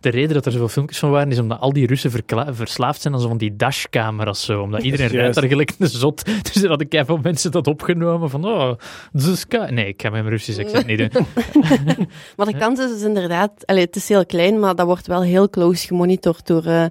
De 0.00 0.08
reden 0.08 0.34
dat 0.34 0.46
er 0.46 0.52
zoveel 0.52 0.68
filmpjes 0.68 0.98
van 0.98 1.10
waren, 1.10 1.30
is 1.30 1.38
omdat 1.38 1.60
al 1.60 1.72
die 1.72 1.86
Russen 1.86 2.10
verslaafd 2.54 3.00
zijn 3.00 3.14
aan 3.14 3.20
zo 3.20 3.28
van 3.28 3.38
die 3.38 3.56
dashcamera's. 3.56 4.44
Zo, 4.44 4.62
omdat 4.62 4.82
iedereen 4.88 5.08
rijdt 5.08 5.34
daar 5.34 5.44
gelijk 5.48 5.72
een 5.78 5.88
zot. 5.88 6.24
Dus 6.52 6.62
er 6.62 6.68
hadden 6.68 6.88
keiveel 6.88 7.18
mensen 7.22 7.50
dat 7.50 7.66
opgenomen 7.66 8.30
van, 8.30 8.44
oh, 8.44 8.72
Zuska. 9.12 9.70
Nee, 9.70 9.86
ik 9.86 10.02
ga 10.02 10.10
mijn 10.10 10.28
Russisch 10.28 10.60
accent 10.64 10.86
niet 10.86 10.98
doen. 10.98 11.26
Maar 12.36 12.46
de 12.46 12.58
kans 12.58 12.80
is 12.80 12.90
dus 12.90 13.02
inderdaad, 13.02 13.66
allee, 13.66 13.84
het 13.84 13.96
is 13.96 14.08
heel 14.08 14.26
klein, 14.26 14.58
maar 14.58 14.74
dat 14.74 14.86
wordt 14.86 15.06
wel 15.06 15.22
heel 15.22 15.50
close 15.50 15.86
gemonitord 15.86 16.46
door 16.46 16.64
eh, 16.64 16.84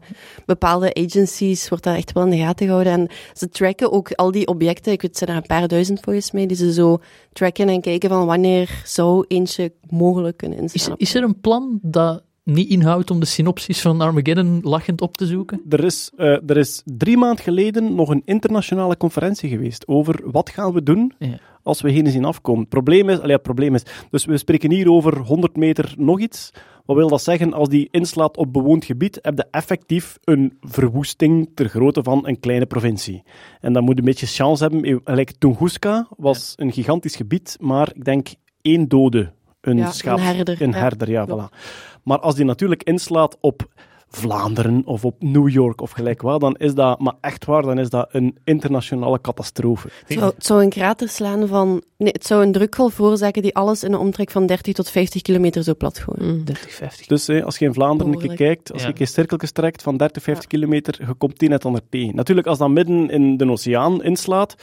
bepaalde 0.46 0.93
agencies, 0.93 1.69
wordt 1.69 1.84
daar 1.84 1.96
echt 1.96 2.12
wel 2.12 2.24
in 2.24 2.29
de 2.29 2.38
gaten 2.38 2.65
gehouden. 2.65 2.93
En 2.93 3.08
ze 3.34 3.50
tracken 3.50 3.91
ook 3.91 4.12
al 4.12 4.31
die 4.31 4.48
objecten, 4.48 4.91
ik 4.91 5.01
weet, 5.01 5.10
het 5.10 5.17
zijn 5.17 5.29
er 5.29 5.36
een 5.36 5.58
paar 5.58 5.67
duizend 5.67 6.00
volgens 6.00 6.31
mij, 6.31 6.46
die 6.46 6.58
ze 6.58 6.74
zo 6.74 7.00
tracken 7.34 7.69
en 7.69 7.81
kijken 7.81 8.10
van 8.10 8.25
wanneer 8.25 8.81
zou 8.86 9.25
eentje 9.27 9.74
mogelijk 9.89 10.38
kunnen 10.38 10.58
Is, 10.58 10.74
instaan. 10.74 10.96
is 10.98 11.15
er 11.15 11.24
een 11.24 11.39
plan 11.39 11.79
dat 11.81 12.24
niet 12.50 12.70
inhoudt 12.70 13.12
om 13.12 13.20
de 13.20 13.25
synopsis 13.25 13.82
van 13.82 14.01
Armageddon 14.01 14.60
lachend 14.63 15.01
op 15.01 15.18
te 15.18 15.25
zoeken? 15.25 15.62
Er 15.70 15.84
is, 15.84 16.12
eh, 16.18 16.50
er 16.50 16.58
is 16.58 16.82
drie 16.86 17.18
maanden 17.18 17.44
geleden 17.44 17.96
nog 17.96 18.10
een 18.10 18.22
internationale 18.25 18.98
conferentie 18.98 19.50
geweest 19.50 19.88
over 19.88 20.20
wat 20.32 20.50
gaan 20.50 20.74
we 20.74 20.84
doen 20.84 21.13
Ja. 21.20 21.39
als 21.63 21.82
we 21.82 21.91
heen 21.91 22.08
zien 22.12 22.25
afkomen. 22.25 22.60
Het 22.62 22.70
probleem 22.70 23.10
is, 23.10 23.20
allee, 23.20 23.34
het 23.34 23.41
probleem 23.44 23.75
is, 23.75 23.84
dus 24.10 24.25
we 24.25 24.38
spreken 24.38 24.72
hier 24.72 24.91
over 24.91 25.18
100 25.18 25.56
meter 25.58 25.94
nog 25.98 26.20
iets. 26.20 26.51
Wat 26.86 26.98
wil 26.98 27.08
dat 27.10 27.22
zeggen? 27.24 27.53
Als 27.53 27.70
die 27.70 27.88
inslaat 27.91 28.38
op 28.38 28.53
bewoond 28.53 28.86
gebied, 28.86 29.20
heb 29.22 29.38
je 29.38 29.46
effectief 29.51 30.18
een 30.24 30.58
verwoesting 30.62 31.50
ter 31.56 31.70
grootte 31.70 32.03
van 32.03 32.27
een 32.27 32.39
kleine 32.39 32.65
provincie. 32.65 33.24
En 33.62 33.74
dan 33.74 33.84
moet 33.84 33.94
je 33.94 34.00
een 34.00 34.06
beetje 34.06 34.25
chance 34.25 34.63
hebben. 34.63 34.84
Eh, 34.84 35.15
Like 35.15 35.34
Tunguska 35.38 36.08
was 36.18 36.53
een 36.58 36.72
gigantisch 36.72 37.15
gebied, 37.15 37.58
maar 37.60 37.91
ik 37.94 38.06
denk 38.06 38.27
één 38.62 38.88
dode. 38.88 39.32
Een 39.62 39.77
Ja, 39.77 39.91
schaap. 39.91 40.18
een 40.18 40.24
herder. 40.24 40.62
Een 40.62 40.72
Ja, 40.72 40.77
herder, 40.77 41.10
ja, 41.10 41.27
voilà. 41.27 41.56
Maar 42.03 42.20
als 42.20 42.36
die 42.36 42.46
natuurlijk 42.46 42.84
inslaat 42.84 43.38
op 43.39 43.68
Vlaanderen 44.12 44.82
of 44.86 45.06
op 45.06 45.15
New 45.20 45.50
York 45.50 45.82
of 45.82 45.91
gelijk 45.91 46.22
wat, 46.22 46.41
dan 46.41 46.56
is 46.56 46.74
dat, 46.74 47.00
maar 47.00 47.13
echt 47.22 47.46
waar, 47.46 47.62
dan 47.62 47.79
is 47.79 47.89
dat 47.89 48.10
een 48.12 48.38
internationale 48.44 49.22
catastrofe. 49.22 49.89
Het 50.06 50.18
zou, 50.20 50.34
het 50.36 50.46
zou 50.46 50.63
een 50.63 50.70
krater 50.70 51.10
slaan 51.10 51.48
van... 51.48 51.84
Nee, 51.98 52.12
het 52.12 52.25
zou 52.25 52.44
een 52.44 52.51
drukgolf 52.51 52.94
veroorzaken 52.94 53.41
die 53.41 53.56
alles 53.56 53.84
in 53.84 53.94
een 53.94 54.00
omtrek 54.00 54.32
van 54.32 54.46
30 54.46 54.74
tot 54.74 54.89
50 54.89 55.22
kilometer 55.22 55.63
zou 55.63 55.75
platgooien. 55.77 56.46
30, 56.46 56.72
50. 56.74 57.08
Dus 57.08 57.27
hè, 57.27 57.44
als 57.44 57.58
je 57.58 57.65
in 57.65 57.74
Vlaanderen 57.74 58.13
een 58.13 58.20
keer 58.20 58.27
Behoorlijk. 58.27 58.56
kijkt, 58.56 58.72
als 58.72 58.82
Ja. 58.82 58.88
je 58.88 58.91
een 58.94 58.98
keer 58.98 59.08
cirkeltjes 59.08 59.51
trekt 59.51 59.82
van 59.82 59.98
30, 59.98 60.24
50 60.24 60.48
kilometer, 60.48 60.96
je 61.08 61.13
komt 61.13 61.39
die 61.39 61.50
net 61.50 61.65
onder 61.65 61.82
tegen. 61.89 62.15
Natuurlijk, 62.15 62.48
als 62.48 62.58
dat 62.58 62.70
midden 62.70 63.10
in 63.10 63.38
de 63.38 63.50
oceaan 63.51 64.03
inslaat, 64.03 64.56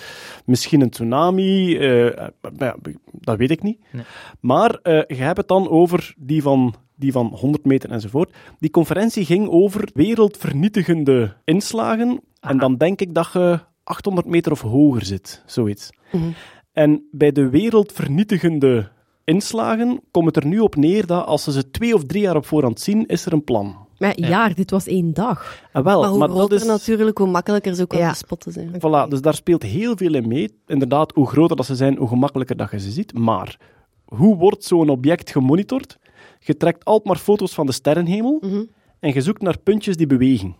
misschien 0.44 0.80
een 0.80 0.90
tsunami, 0.90 1.76
eh, 1.78 2.06
eh, 2.06 2.28
ja, 2.56 2.76
dat 3.12 3.36
weet 3.38 3.50
ik 3.50 3.62
niet. 3.62 3.78
Nee. 3.92 4.04
Maar 4.40 4.78
eh, 4.82 5.02
je 5.16 5.22
hebt 5.22 5.36
het 5.38 5.48
dan 5.48 5.68
over 5.68 6.14
die 6.18 6.42
van, 6.42 6.74
die 6.96 7.12
van 7.12 7.26
100 7.26 7.64
meter 7.64 7.90
enzovoort. 7.90 8.34
Die 8.58 8.70
conferentie 8.70 9.24
ging 9.24 9.48
over 9.48 9.88
wereldvernietigende 9.94 11.36
inslagen. 11.44 12.20
En 12.40 12.58
dan 12.58 12.76
denk 12.76 13.00
ik 13.00 13.14
dat 13.14 13.28
je 13.32 13.60
800 13.84 14.26
meter 14.26 14.52
of 14.52 14.60
hoger 14.60 15.04
zit, 15.04 15.42
zoiets. 15.46 15.90
Mhm. 16.12 16.24
En 16.72 17.08
bij 17.10 17.32
de 17.32 17.48
wereldvernietigende 17.48 18.88
inslagen 19.24 20.00
komt 20.10 20.26
het 20.26 20.36
er 20.36 20.46
nu 20.46 20.58
op 20.58 20.76
neer 20.76 21.06
dat 21.06 21.26
als 21.26 21.44
ze 21.44 21.52
ze 21.52 21.70
twee 21.70 21.94
of 21.94 22.04
drie 22.04 22.22
jaar 22.22 22.36
op 22.36 22.46
voorhand 22.46 22.80
zien, 22.80 23.06
is 23.06 23.26
er 23.26 23.32
een 23.32 23.44
plan. 23.44 23.76
Maar 23.98 24.20
Ja. 24.20 24.28
ja, 24.28 24.48
dit 24.48 24.70
was 24.70 24.86
één 24.86 25.12
dag. 25.14 25.62
En 25.72 25.82
wel, 25.82 26.00
maar 26.00 26.08
hoe 26.08 26.18
maar 26.18 26.28
dat 26.28 26.36
groter 26.36 26.56
is... 26.56 26.64
natuurlijk, 26.64 27.18
hoe 27.18 27.26
makkelijker 27.26 27.74
ze 27.74 27.82
ook 27.82 27.92
Ja. 27.94 28.10
te 28.10 28.16
spotten 28.16 28.52
zijn. 28.52 28.70
Voilà, 28.74 29.08
dus 29.08 29.20
daar 29.20 29.34
speelt 29.34 29.62
heel 29.62 29.96
veel 29.96 30.14
in 30.14 30.28
mee. 30.28 30.58
Inderdaad, 30.66 31.12
hoe 31.14 31.26
groter 31.26 31.56
dat 31.56 31.66
ze 31.66 31.74
zijn, 31.74 31.96
hoe 31.96 32.08
gemakkelijker 32.08 32.56
dat 32.56 32.70
je 32.70 32.80
ze 32.80 32.90
ziet. 32.90 33.18
Maar 33.18 33.58
hoe 34.04 34.36
wordt 34.36 34.64
zo'n 34.64 34.88
object 34.88 35.30
gemonitord? 35.30 35.98
Je 36.38 36.56
trekt 36.56 36.84
altijd 36.84 37.06
maar 37.08 37.16
foto's 37.16 37.54
van 37.54 37.66
de 37.66 37.72
sterrenhemel 37.72 38.38
Mhm. 38.40 38.64
en 39.00 39.12
je 39.14 39.20
zoekt 39.20 39.42
naar 39.42 39.58
puntjes 39.58 39.96
die 39.96 40.06
bewegen. 40.06 40.56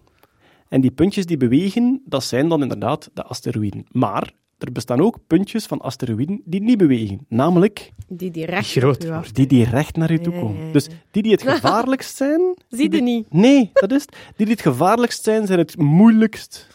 En 0.68 0.80
die 0.80 0.90
puntjes 0.90 1.26
die 1.26 1.36
bewegen, 1.36 2.02
dat 2.04 2.24
zijn 2.24 2.48
dan 2.48 2.62
inderdaad 2.62 3.10
de 3.14 3.22
asteroïden. 3.22 3.86
Maar 3.90 4.32
er 4.58 4.72
bestaan 4.72 5.00
ook 5.00 5.18
puntjes 5.26 5.66
van 5.66 5.80
asteroïden 5.80 6.40
die 6.44 6.62
niet 6.62 6.78
bewegen. 6.78 7.26
Namelijk 7.28 7.92
Die 8.08 8.30
die 8.30 8.44
recht 8.46 8.70
Groot 8.70 9.08
af- 9.10 9.32
die 9.32 9.46
die 9.46 9.64
recht 9.64 9.96
naar 9.96 10.12
je 10.12 10.20
toe 10.20 10.32
komen. 10.32 10.60
ja, 10.60 10.66
ja. 10.66 10.72
Dus 10.72 10.88
die 11.10 11.22
die 11.22 11.32
het 11.32 11.42
gevaarlijkst 11.52 12.16
zijn... 12.16 12.40
Zie 12.68 12.92
je 12.94 13.02
niet? 13.02 13.32
Nee, 13.32 13.70
dat 13.72 13.92
is 13.92 14.02
het. 14.02 14.16
Die 14.36 14.46
die 14.46 14.54
het 14.54 14.60
gevaarlijkst 14.62 15.24
zijn, 15.24 15.46
zijn 15.46 15.58
het 15.58 15.76
moeilijkst 15.78 16.66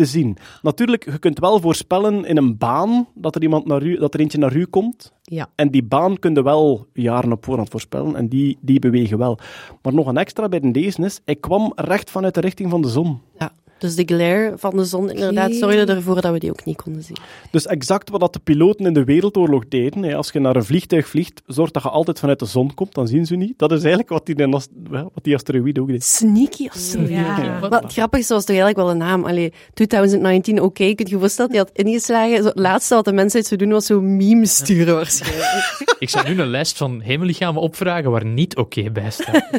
te 0.00 0.06
zien. 0.06 0.36
Natuurlijk, 0.62 1.04
je 1.04 1.18
kunt 1.18 1.38
wel 1.38 1.60
voorspellen 1.60 2.24
in 2.24 2.36
een 2.36 2.58
baan 2.58 3.08
dat 3.14 3.34
er, 3.34 3.42
iemand 3.42 3.66
naar 3.66 3.82
u, 3.82 3.98
dat 3.98 4.14
er 4.14 4.20
eentje 4.20 4.38
naar 4.38 4.56
u 4.56 4.64
komt. 4.64 5.12
Ja. 5.22 5.48
En 5.54 5.70
die 5.70 5.82
baan 5.82 6.18
kun 6.18 6.34
je 6.34 6.42
wel 6.42 6.86
jaren 6.92 7.32
op 7.32 7.44
voorhand 7.44 7.68
voorspellen. 7.68 8.16
En 8.16 8.28
die, 8.28 8.58
die 8.60 8.78
bewegen 8.78 9.18
wel. 9.18 9.38
Maar 9.82 9.94
nog 9.94 10.06
een 10.06 10.16
extra 10.16 10.48
bij 10.48 10.60
deze 10.60 11.02
is, 11.02 11.20
hij 11.24 11.36
kwam 11.36 11.72
recht 11.74 12.10
vanuit 12.10 12.34
de 12.34 12.40
richting 12.40 12.70
van 12.70 12.82
de 12.82 12.88
zon. 12.88 13.20
Ja. 13.38 13.52
Dus 13.80 13.94
de 13.94 14.02
glare 14.04 14.52
van 14.56 14.76
de 14.76 14.84
zon 14.84 15.10
inderdaad 15.10 15.52
zorgde 15.52 15.92
ervoor 15.92 16.20
dat 16.20 16.32
we 16.32 16.38
die 16.38 16.50
ook 16.50 16.64
niet 16.64 16.82
konden 16.82 17.02
zien. 17.02 17.16
Dus 17.50 17.66
exact 17.66 18.10
wat 18.10 18.20
dat 18.20 18.32
de 18.32 18.38
piloten 18.38 18.86
in 18.86 18.92
de 18.92 19.04
Wereldoorlog 19.04 19.68
deden. 19.68 20.02
Hè. 20.02 20.14
Als 20.14 20.30
je 20.30 20.40
naar 20.40 20.56
een 20.56 20.64
vliegtuig 20.64 21.08
vliegt, 21.08 21.42
zorg 21.46 21.70
dat 21.70 21.82
je 21.82 21.88
altijd 21.88 22.18
vanuit 22.18 22.38
de 22.38 22.46
zon 22.46 22.74
komt, 22.74 22.94
dan 22.94 23.08
zien 23.08 23.26
ze 23.26 23.36
niet. 23.36 23.58
Dat 23.58 23.72
is 23.72 23.78
eigenlijk 23.78 24.08
wat 24.08 24.26
die, 24.26 24.38
ja, 24.38 24.48
wat 24.90 25.10
die 25.22 25.34
asteroïde 25.34 25.80
ook 25.80 25.88
deed. 25.88 26.04
Sneaky 26.04 26.68
asteroïde. 26.68 27.12
Ja. 27.12 27.58
Maar 27.60 27.82
het 27.82 27.92
grappigste 27.92 28.34
was 28.34 28.44
toch 28.44 28.56
eigenlijk 28.56 28.86
wel 28.86 28.90
een 28.90 29.08
naam. 29.08 29.24
Allee, 29.24 29.52
2019, 29.74 30.60
oké, 30.60 30.94
kun 30.94 31.06
je 31.06 31.12
je 31.12 31.18
voorstellen, 31.18 31.50
die 31.50 31.60
had 31.60 31.70
ingeslagen. 31.72 32.44
Het 32.44 32.58
laatste 32.58 32.94
wat 32.94 33.04
de 33.04 33.12
mensheid 33.12 33.46
zou 33.46 33.60
doen 33.60 33.70
was 33.70 33.86
zo 33.86 34.00
memes 34.00 34.56
sturen 34.56 34.94
waarschijnlijk. 34.94 35.96
Ik 35.98 36.08
zou 36.10 36.28
nu 36.28 36.40
een 36.40 36.50
lijst 36.50 36.76
van 36.76 37.00
hemellichamen 37.00 37.62
opvragen 37.62 38.10
waar 38.10 38.26
niet 38.26 38.56
oké 38.56 38.90
bij 38.90 39.10
staat. 39.10 39.50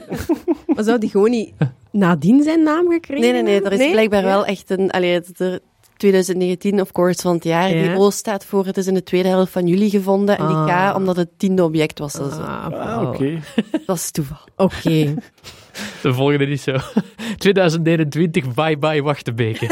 Maar 0.66 0.84
zou 0.84 0.98
die 1.00 1.10
gewoon 1.10 1.30
niet 1.30 1.54
nadien 1.92 2.44
zijn 2.44 2.64
naam 2.64 2.90
gekregen 2.90 3.22
Nee, 3.22 3.32
nee, 3.32 3.42
nee, 3.42 3.56
er 3.56 3.70
hebben? 3.70 3.88
is 3.88 3.94
blijkbaar 4.12 4.36
wel 4.36 4.46
echt 4.46 4.70
een... 4.70 4.92
Allee, 4.92 5.14
het- 5.14 5.40
er, 5.40 5.60
2019, 5.98 6.82
of 6.82 6.92
course, 6.92 7.22
van 7.22 7.34
het 7.36 7.44
jaar. 7.44 7.76
Ja. 7.76 7.82
Die 7.82 7.98
O 8.00 8.10
staat 8.10 8.46
voor, 8.46 8.66
het 8.66 8.78
is 8.78 8.88
in 8.88 8.94
de 8.94 9.04
tweede 9.04 9.28
helft 9.30 9.52
van 9.52 9.68
juli 9.68 9.90
gevonden. 9.90 10.38
En 10.38 10.48
die 10.48 10.56
Ah. 10.56 10.92
K, 10.92 10.96
omdat 10.96 11.16
het 11.16 11.30
tiende 11.38 11.64
object 11.64 12.00
was. 12.00 12.14
Dat, 12.14 12.32
is- 12.32 12.38
Ah, 12.38 12.66
Ah, 12.72 13.02
oké. 13.10 13.40
dat 13.86 13.96
is 13.96 14.12
toeval. 14.12 14.38
Oké. 14.56 15.14
De 16.02 16.14
volgende 16.14 16.48
is 16.48 16.64
zo. 16.64 16.76
2021, 17.38 18.54
bye 18.54 18.78
bye 18.78 19.02
Wachtebeke. 19.04 19.66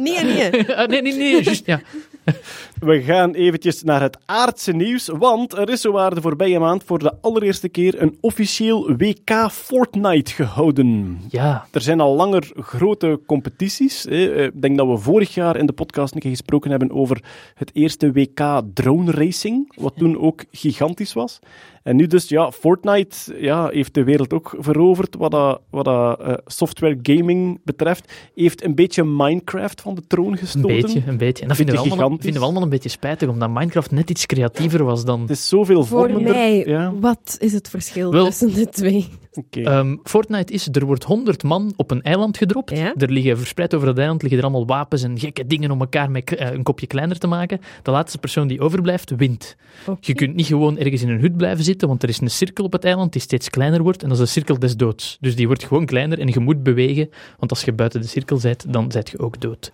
Nee, 0.00 0.24
nee. 0.24 0.74
Ah, 0.76 0.88
nee, 0.88 1.02
nee, 1.02 1.16
nee, 1.16 1.42
juist, 1.42 1.66
ja. 1.66 1.80
We 2.80 3.02
gaan 3.02 3.34
eventjes 3.34 3.82
naar 3.82 4.00
het 4.00 4.18
aardse 4.26 4.72
nieuws, 4.72 5.08
want 5.08 5.52
er 5.56 5.68
is 5.68 5.80
zowaar 5.80 6.14
de 6.14 6.20
voorbije 6.20 6.58
maand 6.58 6.84
voor 6.84 6.98
de 6.98 7.12
allereerste 7.20 7.68
keer 7.68 8.02
een 8.02 8.18
officieel 8.20 8.96
WK 8.96 9.48
Fortnite 9.50 10.32
gehouden. 10.32 11.18
Ja, 11.28 11.66
Er 11.72 11.80
zijn 11.80 12.00
al 12.00 12.16
langer 12.16 12.50
grote 12.54 13.20
competities. 13.26 14.06
Eh, 14.06 14.44
Ik 14.44 14.62
denk 14.62 14.76
dat 14.78 14.86
we 14.86 14.96
vorig 14.96 15.34
jaar 15.34 15.56
in 15.56 15.66
de 15.66 15.72
podcast 15.72 16.14
een 16.14 16.20
keer 16.20 16.30
gesproken 16.30 16.70
hebben 16.70 16.90
over 16.92 17.22
het 17.54 17.70
eerste 17.74 18.12
WK 18.12 18.60
drone 18.74 19.10
racing, 19.10 19.72
wat 19.76 19.92
toen 19.96 20.18
ook 20.18 20.44
gigantisch 20.50 21.12
was. 21.12 21.38
En 21.82 21.96
nu 21.96 22.06
dus, 22.06 22.28
ja, 22.28 22.50
Fortnite 22.50 23.16
ja, 23.40 23.68
heeft 23.68 23.94
de 23.94 24.04
wereld 24.04 24.32
ook 24.32 24.54
veroverd 24.58 25.16
wat 25.18 25.30
dat, 25.30 25.60
wat 25.70 25.84
dat 25.84 26.20
eh, 26.20 26.32
software 26.46 26.98
gaming 27.02 27.60
betreft. 27.64 28.12
Heeft 28.34 28.64
een 28.64 28.74
beetje 28.74 29.04
Minecraft 29.04 29.80
van 29.80 29.94
de 29.94 30.02
troon 30.06 30.32
een 30.32 30.38
gestoten. 30.38 30.80
beetje, 30.80 31.02
een 31.06 31.16
beetje. 31.16 31.42
En 31.42 31.48
dat 31.48 31.56
vinden 31.56 31.74
we, 31.74 31.80
allemaal, 31.80 32.08
vinden 32.18 32.32
we 32.40 32.40
allemaal 32.46 32.62
een 32.62 32.68
beetje 32.68 32.88
spijtig, 32.88 33.28
omdat 33.28 33.50
Minecraft 33.50 33.90
net 33.90 34.10
iets 34.10 34.26
creatiever 34.26 34.84
was 34.84 35.04
dan... 35.04 35.20
Het 35.20 35.30
is 35.30 35.48
zoveel 35.48 35.84
Voor 35.84 35.98
vormender. 36.08 36.32
mij, 36.34 36.64
Ja, 36.66 36.92
wat 37.00 37.36
is 37.38 37.52
het 37.52 37.68
verschil 37.68 38.12
Wel- 38.12 38.24
tussen 38.24 38.54
de 38.54 38.68
twee? 38.68 39.08
oké. 39.32 39.60
Ehm, 39.60 39.96
Fortnite 40.04 40.52
is, 40.52 40.68
er 40.72 40.84
wordt 40.86 41.04
100 41.04 41.42
man 41.42 41.72
op 41.76 41.90
een 41.90 42.02
eiland 42.02 42.36
gedropt. 42.36 42.70
Ja. 42.76 42.94
Er 42.96 43.10
liggen 43.10 43.38
verspreid 43.38 43.74
over 43.74 43.88
het 43.88 43.98
eiland 43.98 44.20
liggen 44.22 44.38
er 44.40 44.46
allemaal 44.46 44.66
wapens 44.66 45.02
en 45.02 45.18
gekke 45.18 45.46
dingen 45.46 45.70
om 45.70 45.80
elkaar 45.80 46.10
met, 46.10 46.34
eh, 46.34 46.52
een 46.52 46.62
kopje 46.62 46.86
kleiner 46.86 47.18
te 47.18 47.26
maken. 47.26 47.60
De 47.82 47.90
laatste 47.90 48.18
persoon 48.18 48.46
die 48.48 48.60
overblijft, 48.60 49.10
wint. 49.16 49.56
Je 50.00 50.14
kunt 50.14 50.34
niet 50.34 50.46
gewoon 50.46 50.78
ergens 50.78 51.02
in 51.02 51.08
een 51.08 51.20
hut 51.20 51.36
blijven 51.36 51.64
zitten, 51.64 51.68
want 51.78 52.02
er 52.02 52.08
is 52.08 52.20
een 52.20 52.30
cirkel 52.30 52.64
op 52.64 52.72
het 52.72 52.84
eiland 52.84 53.12
die 53.12 53.22
steeds 53.22 53.50
kleiner 53.50 53.82
wordt. 53.82 54.02
En 54.02 54.08
dat 54.08 54.18
is 54.18 54.24
de 54.24 54.30
cirkel 54.30 54.58
des 54.58 54.76
doods. 54.76 55.18
Dus 55.20 55.36
die 55.36 55.46
wordt 55.46 55.64
gewoon 55.64 55.86
kleiner 55.86 56.18
en 56.18 56.28
je 56.28 56.40
moet 56.40 56.62
bewegen, 56.62 57.10
want 57.38 57.50
als 57.50 57.62
je 57.62 57.72
buiten 57.72 58.00
de 58.00 58.06
cirkel 58.06 58.38
bent, 58.42 58.72
dan 58.72 58.92
zit 58.92 59.10
je 59.10 59.18
ook 59.18 59.40
dood. 59.40 59.72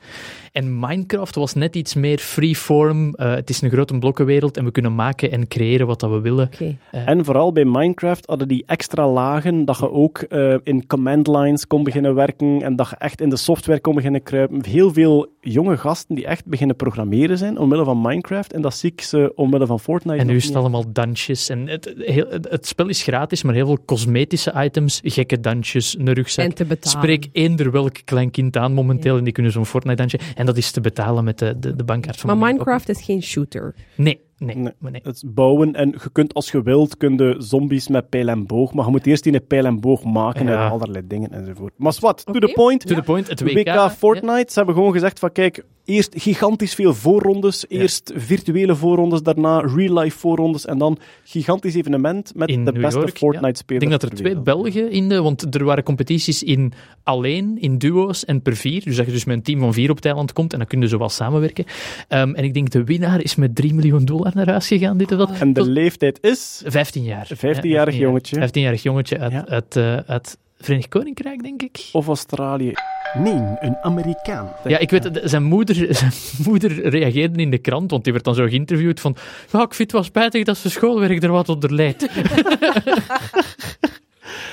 En 0.56 0.78
Minecraft 0.78 1.34
was 1.34 1.54
net 1.54 1.76
iets 1.76 1.94
meer 1.94 2.18
freeform. 2.18 3.14
Eh 3.14 3.34
het 3.34 3.50
is 3.50 3.62
een 3.62 3.70
grote 3.70 3.98
blokkenwereld 3.98 4.56
en 4.56 4.64
we 4.64 4.70
kunnen 4.70 4.94
maken 4.94 5.30
en 5.32 5.48
creëren 5.48 5.86
wat 5.86 6.00
dat 6.00 6.10
we 6.10 6.20
willen. 6.20 6.50
Oké. 6.52 6.76
En 6.90 7.24
vooral 7.24 7.52
bij 7.52 7.64
Minecraft 7.64 8.26
hadden 8.26 8.48
die 8.48 8.62
extra 8.66 9.08
lagen 9.08 9.64
dat 9.64 9.78
je 9.78 9.90
ook 9.90 10.18
eh, 10.18 10.54
in 10.62 10.86
command 10.86 11.26
lines 11.26 11.66
kon 11.66 11.82
beginnen 11.82 12.14
werken 12.14 12.62
en 12.62 12.76
dat 12.76 12.88
je 12.88 12.96
echt 12.96 13.20
in 13.20 13.28
de 13.28 13.36
software 13.36 13.80
kon 13.80 13.94
beginnen 13.94 14.22
kruipen. 14.22 14.64
Heel 14.64 14.92
veel 14.92 15.26
jonge 15.40 15.76
gasten 15.76 16.14
die 16.14 16.26
echt 16.26 16.46
beginnen 16.46 16.76
programmeren 16.76 17.38
zijn 17.38 17.58
omwille 17.58 17.84
van 17.84 18.00
Minecraft 18.00 18.52
en 18.52 18.60
dat 18.60 18.74
zie 18.74 18.92
ik 18.92 19.00
ze 19.00 19.32
omwille 19.34 19.66
van 19.66 19.80
Fortnite 19.80 20.18
En 20.18 20.26
nu 20.26 20.36
is 20.36 20.46
het 20.46 20.56
allemaal 20.56 20.92
dansjes. 20.92 21.48
En 21.48 21.68
het, 21.68 21.94
heel, 21.98 22.26
het, 22.30 22.66
spel 22.66 22.88
is 22.88 23.02
gratis, 23.02 23.42
maar 23.42 23.54
heel 23.54 23.66
veel 23.66 23.84
cosmetische 23.84 24.52
items, 24.56 25.00
gekke 25.04 25.40
dansjes, 25.40 25.96
een 25.98 26.12
rugzak. 26.12 26.44
En 26.44 26.54
te 26.54 26.64
betalen. 26.64 26.98
Spreek 26.98 27.28
eender 27.32 27.70
welk 27.70 27.96
klein 28.04 28.30
kind 28.30 28.56
aan 28.56 28.72
momenteel 28.72 29.16
en 29.16 29.24
die 29.24 29.32
kunnen 29.32 29.52
zo'n 29.52 29.66
Fortnite-dansje. 29.66 30.18
En 30.34 30.45
dat 30.46 30.56
is 30.56 30.70
te 30.70 30.80
betalen 30.80 31.24
met 31.24 31.38
de, 31.38 31.58
de, 31.58 31.76
de 31.76 31.84
bankkaart 31.84 32.20
van 32.20 32.38
Maar 32.38 32.48
Minecraft 32.48 32.88
is 32.88 33.02
geen 33.02 33.22
shooter. 33.22 33.74
Nee, 33.94 34.20
nee, 34.38 34.56
Nee. 34.56 34.72
maar 34.78 34.90
nee. 34.90 35.00
Het 35.04 35.22
bouwen 35.26 35.74
en 35.74 35.88
je 35.88 36.10
kunt 36.12 36.34
als 36.34 36.50
je 36.50 36.62
wilt, 36.62 36.96
kun 36.96 37.16
je 37.16 37.34
zombies 37.38 37.88
met 37.88 38.08
pijl 38.08 38.28
en 38.28 38.46
boog, 38.46 38.72
maar 38.74 38.84
je 38.84 38.90
moet 38.90 39.06
eerst 39.06 39.22
die 39.22 39.34
een 39.34 39.46
pijl 39.46 39.64
en 39.64 39.80
boog 39.80 40.04
maken 40.04 40.46
Ja. 40.46 40.64
en 40.64 40.70
allerlei 40.70 41.06
dingen 41.06 41.30
enzovoort. 41.32 41.72
Maar 41.76 41.96
wat, 42.00 42.26
to 42.26 42.32
the 42.32 42.52
point. 42.54 42.86
To 42.86 42.94
the 42.94 43.02
point, 43.02 43.28
het 43.28 43.38
De 43.38 43.44
WK. 43.44 43.68
WK, 43.68 43.90
Fortnite, 43.90 44.46
ze 44.52 44.54
hebben 44.58 44.74
gewoon 44.74 44.92
gezegd 44.92 45.18
van 45.18 45.32
kijk, 45.32 45.64
eerst 45.84 46.14
gigantisch 46.16 46.74
veel 46.74 46.94
voorrondes, 46.94 47.64
eerst 47.68 48.12
virtuele 48.14 48.74
voorrondes, 48.76 49.22
daarna 49.22 49.60
real-life 49.60 50.18
voorrondes 50.18 50.64
en 50.66 50.78
dan 50.78 50.98
gigantisch 51.24 51.74
evenement 51.74 52.32
met 52.34 52.48
In 52.48 52.64
de 52.64 52.72
New 52.72 52.82
beste 52.82 52.98
York, 52.98 53.12
ja. 53.12 53.18
Fortnite-spelers. 53.18 53.84
Ik 53.84 53.90
denk 53.90 54.00
dat 54.00 54.10
er 54.10 54.16
twee. 54.16 54.40
Belgen 54.40 54.90
in 54.90 55.08
de... 55.08 55.22
Want 55.22 55.54
er 55.54 55.64
waren 55.64 55.84
competities 55.84 56.42
in 56.42 56.72
alleen, 57.02 57.58
in 57.60 57.78
duo's 57.78 58.24
en 58.24 58.42
per 58.42 58.56
vier. 58.56 58.84
Dus 58.84 58.96
dat 58.96 59.06
je 59.06 59.12
dus 59.12 59.24
met 59.24 59.36
een 59.36 59.42
team 59.42 59.58
van 59.60 59.72
vier 59.72 59.90
op 59.90 59.96
het 59.96 60.04
eiland 60.04 60.32
komt 60.32 60.52
en 60.52 60.58
dan 60.58 60.68
kun 60.68 60.80
je 60.80 60.88
zo 60.88 60.98
wel 60.98 61.08
samenwerken. 61.08 61.64
Ehm, 62.08 62.34
en 62.34 62.44
ik 62.44 62.54
denk 62.54 62.70
de 62.70 62.84
winnaar 62.84 63.22
is 63.22 63.34
met 63.34 63.54
3 63.54 63.74
miljoen 63.74 64.04
dollar 64.04 64.25
naar 64.34 64.48
huis 64.50 64.66
gegaan, 64.66 64.96
dit 64.98 65.12
of 65.12 65.18
dat. 65.18 65.30
En 65.38 65.52
de 65.52 65.70
leeftijd 65.70 66.18
is 66.20 66.62
15 66.66 67.02
jaar. 67.04 67.28
15-jarig 67.36 67.94
Ja, 67.94 68.00
jongetje. 68.00 68.48
15-jarig 68.48 68.82
jongetje 68.82 69.18
uit, 69.18 69.32
Ja. 69.32 69.44
uit, 69.48 69.76
eh, 69.76 69.96
uit 69.96 70.38
Verenigd 70.58 70.88
Koninkrijk, 70.88 71.42
denk 71.42 71.62
ik. 71.62 71.88
of 71.92 72.06
Australië. 72.06 72.72
Nee, 73.18 73.40
een 73.60 73.76
Amerikaan. 73.82 74.48
Ja, 74.64 74.78
ik 74.78 74.90
weet 74.90 75.04
het. 75.04 75.20
Zijn 75.24 75.42
moeder, 75.42 75.74
zijn 75.96 76.12
moeder 76.44 76.88
reageerde 76.88 77.40
in 77.40 77.50
de 77.50 77.58
krant, 77.58 77.90
want 77.90 78.04
die 78.04 78.12
werd 78.12 78.24
dan 78.24 78.34
zo 78.34 78.46
geïnterviewd 78.46 79.00
van 79.00 79.16
ja, 79.52 79.58
ik 79.62 79.74
vind 79.74 79.78
het 79.78 79.92
wel 79.92 80.02
spijtig 80.02 80.44
dat 80.44 80.56
ze 80.56 80.70
schoolwerk 80.70 81.22
er 81.22 81.30
wat 81.30 81.48
onder 81.48 81.74
leidt. 81.74 82.06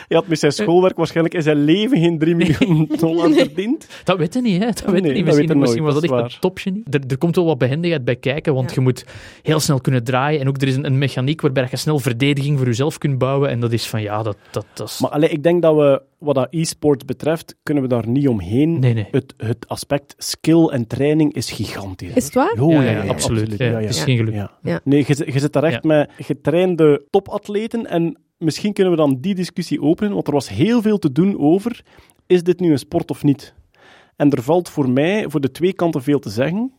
Hij 0.08 0.18
had 0.18 0.28
met 0.28 0.40
zijn 0.40 0.52
schoolwerk 0.52 0.98
waarschijnlijk 0.98 1.36
in 1.36 1.42
zijn 1.42 1.64
leven 1.64 1.98
geen 2.00 2.20
3 2.20 2.36
miljoen 2.36 2.90
dollar 3.00 3.32
verdiend. 3.32 3.88
Dat 4.04 4.18
weet 4.18 4.34
je 4.34 4.42
niet, 4.42 4.60
hè? 4.60 4.66
Dat 4.66 4.84
weet 4.86 4.96
je 4.96 5.02
Nee, 5.02 5.14
niet. 5.14 5.26
Misschien, 5.26 5.48
je 5.48 5.56
misschien 5.56 5.84
nooit, 5.84 5.94
was 5.94 6.04
dat 6.10 6.22
echt 6.24 6.34
een 6.34 6.40
topgenie. 6.40 6.84
Er, 6.90 7.02
er 7.08 7.18
komt 7.18 7.36
wel 7.36 7.46
wat 7.46 7.58
behendigheid 7.58 8.06
bij 8.06 8.16
kijken, 8.16 8.54
want 8.54 8.70
Ja. 8.70 8.76
je 8.76 8.82
moet 8.82 9.06
heel 9.42 9.60
snel 9.60 9.82
kunnen 9.82 10.04
draaien. 10.04 10.40
En 10.40 10.48
ook 10.48 10.62
er 10.62 10.68
is 10.68 10.76
een, 10.76 10.86
een 10.86 10.98
mechaniek 10.98 11.42
waarbij 11.42 11.68
je 11.72 11.78
snel 11.78 12.00
verdediging 12.00 12.58
voor 12.58 12.68
jezelf 12.68 12.98
kunt 12.98 13.18
bouwen. 13.18 13.50
En 13.50 13.60
dat 13.60 13.72
is 13.72 13.88
van, 13.88 14.02
ja, 14.02 14.24
dat, 14.24 14.38
dat, 14.52 14.66
dat 14.74 14.90
is... 14.90 15.00
Maar 15.00 15.10
allee, 15.10 15.30
ik 15.30 15.44
denk 15.44 15.62
dat 15.62 15.76
we, 15.76 16.02
wat 16.18 16.36
dat 16.36 16.48
e-sport 16.50 17.06
betreft, 17.06 17.56
kunnen 17.64 17.84
we 17.84 17.90
daar 17.90 18.08
niet 18.08 18.28
omheen. 18.28 18.80
Nee, 18.80 18.94
nee. 18.94 19.08
Het, 19.12 19.34
het 19.38 19.68
aspect 19.68 20.16
skill 20.18 20.66
en 20.68 20.88
training 20.88 21.34
is 21.34 21.52
gigantisch. 21.52 22.14
Is 22.14 22.24
het 22.26 22.34
waar? 22.34 22.56
Oh, 22.60 22.72
ja, 22.74 22.82
ja, 22.82 23.04
absoluut. 23.06 23.58
Ja, 23.58 23.66
Ja, 23.66 23.72
ja. 23.72 23.80
Het 23.80 23.90
is 23.96 24.04
geen 24.04 24.18
geluk. 24.18 24.34
Ja. 24.34 24.52
Ja. 24.62 24.80
Nee, 24.84 25.04
je, 25.08 25.32
je 25.34 25.40
zit 25.40 25.54
daar 25.54 25.64
echt 25.64 25.84
met 25.84 26.10
getrainde 26.18 27.06
topatleten 27.10 27.86
en 27.90 28.18
misschien 28.44 28.74
kunnen 28.74 28.94
we 28.94 29.00
dan 29.00 29.18
die 29.22 29.36
discussie 29.36 29.82
openen, 29.82 30.14
want 30.14 30.28
er 30.28 30.34
was 30.34 30.50
heel 30.50 30.82
veel 30.82 31.00
te 31.00 31.12
doen 31.12 31.40
over, 31.40 31.84
is 32.28 32.44
dit 32.44 32.60
nu 32.60 32.72
een 32.72 32.80
sport 32.80 33.10
of 33.12 33.24
niet? 33.24 33.54
En 34.16 34.32
er 34.32 34.42
valt 34.42 34.70
voor 34.70 34.90
mij, 34.90 35.30
voor 35.30 35.42
de 35.42 35.52
twee 35.52 35.74
kanten 35.74 36.04
veel 36.04 36.20
te 36.20 36.30
zeggen. 36.30 36.72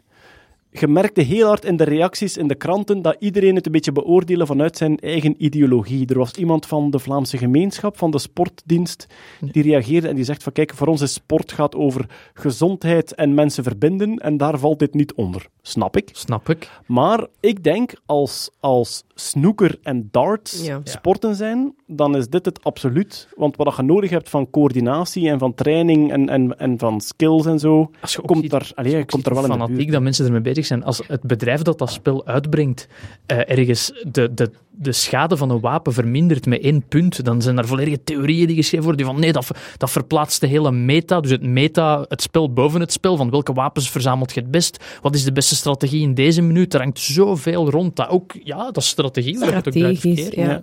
Je 0.80 0.88
merkte 0.88 1.20
heel 1.20 1.46
hard 1.46 1.64
in 1.64 1.76
de 1.76 1.84
reacties 1.84 2.36
in 2.36 2.48
de 2.48 2.54
kranten 2.54 3.02
dat 3.02 3.16
iedereen 3.18 3.54
het 3.54 3.66
een 3.66 3.72
beetje 3.72 3.92
beoordeelde 3.92 4.46
vanuit 4.46 4.76
zijn 4.76 4.98
eigen 4.98 5.34
ideologie. 5.44 6.06
Er 6.06 6.18
was 6.18 6.32
iemand 6.32 6.66
van 6.66 6.90
de 6.90 6.98
Vlaamse 6.98 7.38
gemeenschap, 7.38 7.98
van 7.98 8.10
de 8.10 8.18
sportdienst, 8.18 9.06
die 9.40 9.62
reageerde 9.62 10.08
en 10.08 10.14
die 10.14 10.24
zegt 10.24 10.42
van 10.42 10.52
kijk, 10.52 10.74
voor 10.74 10.86
ons 10.86 11.00
is 11.00 11.12
sport 11.12 11.52
gaat 11.52 11.74
over 11.74 12.06
gezondheid 12.34 13.14
en 13.14 13.34
mensen 13.34 13.64
verbinden 13.64 14.16
en 14.18 14.36
daar 14.36 14.58
valt 14.58 14.78
dit 14.78 14.94
niet 14.94 15.12
onder. 15.14 15.46
Snap 15.62 15.96
ik. 15.96 16.08
Snap 16.12 16.48
ik. 16.48 16.70
Maar 16.86 17.26
ik 17.40 17.62
denk 17.64 17.92
als, 18.06 18.50
als 18.60 19.04
snooker 19.14 19.78
en 19.82 20.08
darts 20.10 20.64
Ja. 20.66 20.80
sporten 20.84 21.34
zijn, 21.34 21.74
dan 21.86 22.16
is 22.16 22.28
dit 22.28 22.44
het 22.44 22.64
absoluut. 22.64 23.28
Want 23.36 23.56
wat 23.56 23.76
je 23.76 23.82
nodig 23.82 24.10
hebt 24.10 24.28
van 24.30 24.50
coördinatie 24.50 25.28
en 25.28 25.38
van 25.38 25.54
training 25.54 26.12
en, 26.12 26.28
en, 26.28 26.58
en 26.58 26.78
van 26.78 27.00
skills 27.00 27.46
en 27.46 27.58
zo, 27.58 27.90
komt, 28.24 28.40
ziet- 28.42 28.50
daar, 28.50 28.70
allee, 28.74 29.04
komt 29.04 29.26
er 29.26 29.34
wel 29.34 29.42
in 29.44 29.48
de 29.50 29.54
fanatiek 29.54 29.76
buurt. 29.76 29.90
dat 29.92 30.02
mensen 30.02 30.24
ermee 30.26 30.40
bezig 30.40 30.63
zijn. 30.66 30.84
Als 30.84 31.02
het 31.06 31.22
bedrijf 31.22 31.62
dat 31.62 31.78
dat 31.78 31.90
spel 31.90 32.26
uitbrengt 32.26 32.88
eh, 33.26 33.50
ergens 33.50 33.92
de, 34.10 34.34
de, 34.34 34.50
de 34.70 34.92
schade 34.92 35.36
van 35.36 35.50
een 35.50 35.60
wapen 35.60 35.92
vermindert 35.92 36.46
met 36.46 36.62
één 36.62 36.84
punt, 36.88 37.24
dan 37.24 37.42
zijn 37.42 37.58
er 37.58 37.66
volledige 37.66 38.04
theorieën 38.04 38.46
die 38.46 38.56
geschreven 38.56 38.84
worden 38.84 39.04
die 39.04 39.12
van 39.12 39.20
nee, 39.22 39.32
dat, 39.32 39.50
dat 39.76 39.90
verplaatst 39.90 40.40
de 40.40 40.46
hele 40.46 40.72
meta. 40.72 41.20
Dus 41.20 41.30
het 41.30 41.42
meta, 41.42 42.04
het 42.08 42.22
spel 42.22 42.52
boven 42.52 42.80
het 42.80 42.92
spel, 42.92 43.16
van 43.16 43.30
welke 43.30 43.52
wapens 43.52 43.90
verzamelt 43.90 44.34
je 44.34 44.40
het 44.40 44.50
best? 44.50 44.84
Wat 45.00 45.14
is 45.14 45.24
de 45.24 45.32
beste 45.32 45.54
strategie 45.54 46.02
in 46.02 46.14
deze 46.14 46.42
minuut? 46.42 46.74
Er 46.74 46.80
hangt 46.80 46.98
zoveel 46.98 47.70
rond 47.70 47.96
dat 47.96 48.08
ook, 48.08 48.32
ja, 48.44 48.64
dat 48.64 48.76
is 48.76 48.88
strategie. 48.88 49.38
waar 49.38 49.48
je 49.48 49.54
het 49.54 49.66
ook 49.66 49.72
draait 49.72 49.98
Strategisch, 49.98 50.24
verkeerd. 50.26 50.48
ja. 50.48 50.62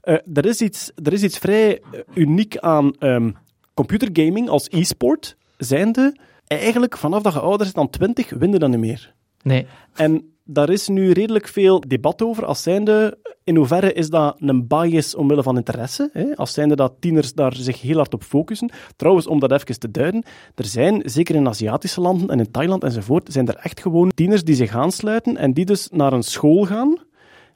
Eh, 0.00 0.14
er, 0.34 0.46
is 0.46 0.60
iets, 0.60 0.90
er 1.02 1.12
is 1.12 1.22
iets 1.22 1.38
vrij 1.38 1.80
eh, 1.92 2.00
uniek 2.14 2.58
aan 2.58 2.92
ehm, 2.98 3.30
computergaming 3.74 4.48
als 4.48 4.68
e-sport, 4.70 5.36
zijnde 5.58 6.16
eigenlijk 6.46 6.96
vanaf 6.96 7.22
dat 7.22 7.32
je 7.32 7.40
ouder 7.40 7.58
bent 7.58 7.74
dan 7.74 7.90
20, 7.90 8.30
win 8.30 8.52
je 8.52 8.58
dan 8.58 8.70
niet 8.70 8.80
meer. 8.80 9.14
Nee, 9.46 9.66
En 9.94 10.32
daar 10.44 10.70
is 10.70 10.88
nu 10.88 11.10
redelijk 11.10 11.48
veel 11.48 11.80
debat 11.80 12.22
over, 12.22 12.44
als 12.44 12.62
zijnde, 12.62 13.18
in 13.44 13.56
hoeverre 13.56 13.92
is 13.92 14.08
dat 14.08 14.36
een 14.38 14.66
bias 14.66 15.14
omwille 15.14 15.42
van 15.42 15.56
interesse, 15.56 16.10
hè? 16.12 16.36
als 16.36 16.52
zijnde 16.52 16.76
dat 16.76 16.94
tieners 17.00 17.32
daar 17.32 17.54
zich 17.54 17.80
heel 17.80 17.96
hard 17.96 18.14
op 18.14 18.22
focussen. 18.22 18.70
Trouwens, 18.96 19.26
om 19.26 19.40
dat 19.40 19.52
even 19.52 19.78
te 19.78 19.90
duiden, 19.90 20.22
er 20.54 20.64
zijn, 20.64 21.02
zeker 21.04 21.34
in 21.34 21.48
Aziatische 21.48 22.00
landen 22.00 22.28
en 22.28 22.38
in 22.38 22.50
Thailand 22.50 22.84
enzovoort, 22.84 23.32
zijn 23.32 23.48
er 23.48 23.56
echt 23.56 23.80
gewoon 23.80 24.12
tieners 24.14 24.44
die 24.44 24.54
zich 24.54 24.74
aansluiten 24.76 25.36
en 25.36 25.52
die 25.52 25.64
dus 25.64 25.88
naar 25.90 26.12
een 26.12 26.22
school 26.22 26.64
gaan, 26.64 26.98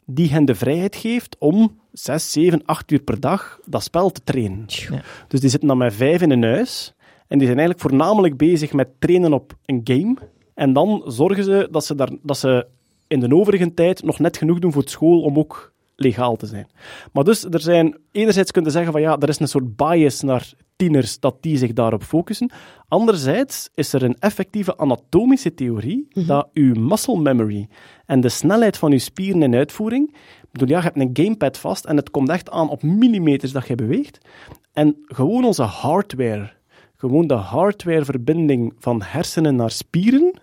die 0.04 0.30
hen 0.30 0.44
de 0.44 0.54
vrijheid 0.54 0.96
geeft 0.96 1.36
om 1.38 1.80
zes, 1.92 2.32
zeven, 2.32 2.62
acht 2.64 2.90
uur 2.90 3.02
per 3.02 3.20
dag 3.20 3.60
dat 3.64 3.82
spel 3.82 4.10
te 4.10 4.20
trainen. 4.24 4.64
Ja. 4.66 5.02
Dus 5.28 5.40
die 5.40 5.50
zitten 5.50 5.68
dan 5.68 5.78
met 5.78 5.94
vijf 5.94 6.22
in 6.22 6.30
een 6.30 6.42
huis 6.42 6.94
en 7.26 7.38
die 7.38 7.46
zijn 7.46 7.58
eigenlijk 7.58 7.88
voornamelijk 7.88 8.36
bezig 8.36 8.72
met 8.72 8.88
trainen 8.98 9.32
op 9.32 9.52
een 9.66 9.80
game. 9.84 10.16
En 10.60 10.72
dan 10.72 11.02
zorgen 11.06 11.44
ze 11.44 11.68
dat 11.70 11.84
ze, 11.84 11.94
daar, 11.94 12.10
dat 12.22 12.38
ze 12.38 12.66
in 13.06 13.20
de 13.20 13.34
overige 13.34 13.74
tijd 13.74 14.02
nog 14.02 14.18
net 14.18 14.36
genoeg 14.36 14.58
doen 14.58 14.72
voor 14.72 14.82
het 14.82 14.90
school 14.90 15.20
om 15.20 15.38
ook 15.38 15.72
legaal 15.96 16.36
te 16.36 16.46
zijn. 16.46 16.66
Maar 17.12 17.24
dus, 17.24 17.44
er 17.44 17.60
zijn, 17.60 17.96
enerzijds 18.12 18.50
kunnen 18.50 18.72
zeggen 18.72 18.92
van 18.92 19.00
ja, 19.00 19.18
er 19.18 19.28
is 19.28 19.40
een 19.40 19.48
soort 19.48 19.76
bias 19.76 20.20
naar 20.20 20.52
tieners 20.76 21.20
dat 21.20 21.36
die 21.40 21.56
zich 21.56 21.72
daarop 21.72 22.02
focussen. 22.02 22.50
Anderzijds 22.88 23.70
is 23.74 23.92
er 23.92 24.02
een 24.02 24.16
effectieve 24.18 24.76
anatomische 24.76 25.54
theorie 25.54 26.08
dat 26.26 26.48
uw 26.54 26.74
muscle 26.74 27.20
memory 27.20 27.68
en 28.06 28.20
de 28.20 28.28
snelheid 28.28 28.76
van 28.76 28.92
uw 28.92 28.98
spieren 28.98 29.42
in 29.42 29.54
uitvoering, 29.54 30.08
ik 30.42 30.48
bedoel, 30.52 30.68
ja, 30.68 30.76
je 30.76 30.82
hebt 30.82 31.00
een 31.00 31.24
gamepad 31.24 31.58
vast 31.58 31.84
en 31.84 31.96
het 31.96 32.10
komt 32.10 32.28
echt 32.28 32.50
aan 32.50 32.70
op 32.70 32.82
millimeters 32.82 33.52
dat 33.52 33.66
je 33.66 33.74
beweegt. 33.74 34.18
En 34.72 34.96
gewoon 35.04 35.44
onze 35.44 35.62
hardware, 35.62 36.52
gewoon 36.96 37.26
de 37.26 37.34
hardwareverbinding 37.34 38.72
van 38.78 39.02
hersenen 39.02 39.56
naar 39.56 39.70
spieren, 39.70 40.39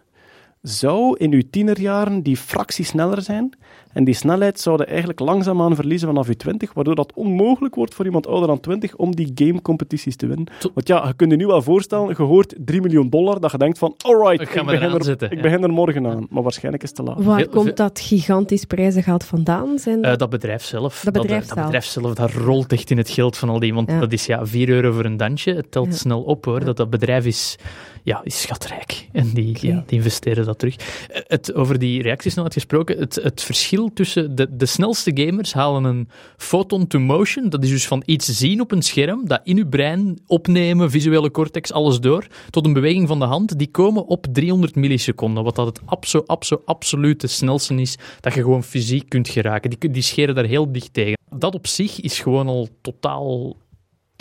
zou 0.68 1.18
in 1.18 1.34
uw 1.34 1.42
tienerjaren 1.50 2.24
die 2.24 2.38
fractie 2.38 2.86
sneller 2.86 3.22
zijn. 3.22 3.54
En 3.94 4.04
die 4.04 4.14
snelheid 4.14 4.60
zouden 4.60 4.88
eigenlijk 4.88 5.20
langzaamaan 5.20 5.76
verliezen 5.76 6.08
vanaf 6.08 6.28
uw 6.28 6.34
20, 6.34 6.74
waardoor 6.74 6.96
dat 6.96 7.12
onmogelijk 7.16 7.76
wordt 7.76 7.94
voor 7.94 8.06
iemand 8.06 8.28
ouder 8.28 8.48
dan 8.48 8.60
20 8.60 8.96
om 8.96 9.16
die 9.16 9.32
gamecompetities 9.36 10.16
te 10.16 10.28
winnen. 10.28 10.48
To- 10.60 10.72
Want 10.74 10.88
ja, 10.88 11.08
je 11.08 11.14
kunt 11.14 11.32
je 11.32 11.38
nu 11.38 11.46
wel 11.48 11.62
voorstellen, 11.62 12.08
je 12.18 12.24
hoort 12.24 12.54
3 12.58 12.82
miljoen 12.82 13.10
dollar, 13.10 13.40
dat 13.40 13.52
je 13.52 13.58
denkt 13.58 13.78
van, 13.78 13.94
alright, 13.98 14.42
Ik 14.42 14.66
begin, 14.66 14.82
er, 14.82 15.04
zetten, 15.04 15.30
ik 15.32 15.36
ja. 15.38 15.42
begin 15.42 15.64
er 15.64 15.70
morgen 15.70 16.08
aan. 16.08 16.28
Maar 16.30 16.44
waarschijnlijk 16.44 16.84
is 16.84 16.90
het 16.90 16.98
te 16.98 17.04
laat. 17.04 17.24
Waar 17.24 17.48
komt 17.48 17.78
dat 17.78 18.00
gigantisch 18.00 18.66
prijzengeld 18.66 19.24
vandaan? 19.24 19.80
Zijn 19.80 20.04
Eh, 20.04 20.16
dat 20.16 20.30
bedrijf 20.30 20.64
zelf. 20.64 21.02
Dat 21.04 21.14
bedrijf 21.14 21.40
dat, 21.46 21.50
zelf. 21.54 21.64
bedrijf 21.66 21.86
zelf, 21.86 22.14
dat 22.14 22.32
rolt 22.32 22.72
echt 22.72 22.90
in 22.90 22.98
het 22.98 23.10
geld 23.10 23.38
van 23.38 23.50
al 23.50 23.60
die. 23.60 23.74
Want 23.74 23.90
Ja. 23.92 24.00
dat 24.00 24.12
is 24.14 24.26
ja 24.26 24.46
4 24.46 24.70
euro 24.70 24.92
voor 24.92 25.06
een 25.06 25.18
dansje. 25.18 25.52
Het 25.52 25.72
telt 25.72 25.88
Ja. 25.88 25.94
snel 25.94 26.22
op 26.22 26.46
hoor. 26.46 26.60
Ja. 26.60 26.66
Dat 26.66 26.78
dat 26.78 26.90
bedrijf 26.90 27.26
is, 27.26 27.56
ja, 28.04 28.22
is 28.24 28.42
schatrijk. 28.42 29.08
En 29.12 29.30
die, 29.34 29.54
die 29.60 29.84
investeren 29.88 30.46
dat 30.46 30.60
terug. 30.60 30.76
Eh, 30.76 31.22
Het, 31.28 31.54
over 31.54 31.80
die 31.80 32.02
reacties 32.02 32.34
nog 32.34 32.54
gesproken. 32.54 32.98
Het, 33.00 33.16
het 33.24 33.42
verschil 33.44 33.87
tussen 33.94 34.36
de, 34.36 34.56
de 34.56 34.66
snelste 34.66 35.12
gamers 35.14 35.54
halen 35.54 35.84
een 35.84 36.10
photon 36.38 36.88
to 36.88 37.00
motion. 37.00 37.50
Dat 37.50 37.64
is 37.64 37.70
dus 37.70 37.88
van 37.88 38.04
iets 38.06 38.26
zien 38.26 38.62
op 38.62 38.72
een 38.72 38.82
scherm. 38.82 39.28
Dat 39.28 39.42
in 39.44 39.58
je 39.58 39.68
brein 39.68 40.20
opnemen, 40.26 40.92
visuele 40.92 41.32
cortex, 41.32 41.72
alles 41.72 42.00
door. 42.00 42.28
Tot 42.50 42.66
een 42.66 42.74
beweging 42.74 43.08
van 43.08 43.20
de 43.20 43.26
hand. 43.26 43.58
Die 43.60 43.72
komen 43.72 44.06
op 44.06 44.28
300 44.32 44.76
milliseconden. 44.76 45.44
Wat 45.44 45.56
dat 45.56 45.66
het 45.66 45.82
abso, 45.86 46.24
abso, 46.26 46.62
absolute 46.66 47.28
snelste 47.28 47.76
is. 47.76 47.98
Dat 48.20 48.34
je 48.34 48.42
gewoon 48.42 48.64
fysiek 48.64 49.10
kunt 49.10 49.30
geraken. 49.30 49.70
Die, 49.70 49.92
die 49.92 50.02
scheren 50.02 50.36
daar 50.36 50.46
heel 50.46 50.72
dicht 50.72 50.94
tegen. 50.94 51.18
Dat 51.30 51.56
op 51.56 51.68
zich 51.68 52.02
is 52.02 52.20
gewoon 52.20 52.48
al 52.48 52.68
totaal, 52.82 53.56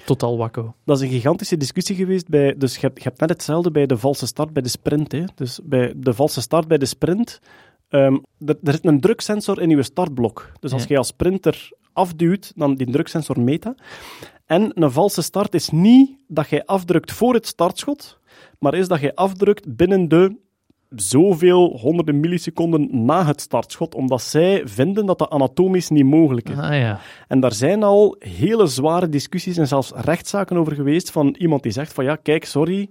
totaal 0.04 0.36
wakko. 0.36 0.74
Dat 0.84 0.96
is 0.96 1.02
een 1.02 1.14
gigantische 1.14 1.56
discussie 1.56 1.96
geweest. 1.96 2.28
Bij, 2.28 2.54
dus 2.56 2.74
je 2.74 2.80
hebt, 2.80 2.96
je 3.02 3.08
hebt 3.08 3.20
net 3.20 3.28
hetzelfde 3.28 3.70
bij 3.70 3.86
de 3.86 3.96
valse 3.96 4.26
start 4.26 4.52
bij 4.52 4.62
de 4.62 4.68
sprint. 4.68 5.12
Hè. 5.12 5.24
Dus 5.34 5.60
bij 5.62 5.92
de 5.96 6.14
valse 6.14 6.40
start 6.40 6.68
bij 6.68 6.78
de 6.78 6.86
sprint, 6.86 7.40
ehm, 7.88 8.16
er, 8.46 8.56
er 8.62 8.72
zit 8.72 8.84
een 8.84 9.00
druksensor 9.00 9.60
in 9.60 9.70
je 9.70 9.82
startblok. 9.82 10.52
Dus 10.60 10.72
als 10.72 10.82
Ja. 10.82 10.88
je 10.90 10.98
als 10.98 11.06
sprinter 11.08 11.70
afduwt, 11.92 12.52
dan 12.56 12.74
die 12.74 12.90
druksensor 12.90 13.40
meet 13.40 13.62
dat. 13.62 13.74
En 14.46 14.70
een 14.74 14.90
valse 14.92 15.22
start 15.22 15.54
is 15.54 15.70
niet 15.70 16.10
dat 16.28 16.48
jij 16.48 16.64
afdrukt 16.64 17.12
voor 17.12 17.34
het 17.34 17.46
startschot, 17.46 18.18
maar 18.58 18.74
is 18.74 18.88
dat 18.88 19.00
jij 19.00 19.14
afdrukt 19.14 19.76
binnen 19.76 20.08
de 20.08 20.36
zoveel 20.90 21.78
honderden 21.78 22.20
milliseconden 22.20 23.04
na 23.04 23.24
het 23.26 23.40
startschot, 23.40 23.94
omdat 23.94 24.22
zij 24.22 24.62
vinden 24.64 25.06
dat 25.06 25.18
dat 25.18 25.30
anatomisch 25.30 25.88
niet 25.88 26.04
mogelijk 26.04 26.48
is. 26.48 26.58
Ah 26.58 26.78
ja. 26.78 27.00
En 27.28 27.40
daar 27.40 27.52
zijn 27.52 27.82
al 27.82 28.16
hele 28.18 28.66
zware 28.66 29.08
discussies 29.08 29.56
en 29.56 29.68
zelfs 29.68 29.92
rechtszaken 29.94 30.56
over 30.56 30.74
geweest 30.74 31.10
van 31.10 31.34
iemand 31.38 31.62
die 31.62 31.72
zegt 31.72 31.92
van 31.92 32.04
ja, 32.04 32.16
kijk, 32.16 32.44
sorry, 32.44 32.88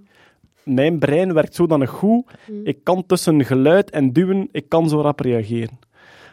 mijn 0.66 0.98
brein 0.98 1.32
werkt 1.32 1.54
zodanig 1.54 1.90
goed, 1.90 2.30
ik 2.64 2.78
kan 2.82 3.06
tussen 3.06 3.44
geluid 3.44 3.90
en 3.90 4.12
duwen, 4.12 4.48
ik 4.52 4.68
kan 4.68 4.88
zo 4.88 5.00
rap 5.00 5.20
reageren. 5.20 5.78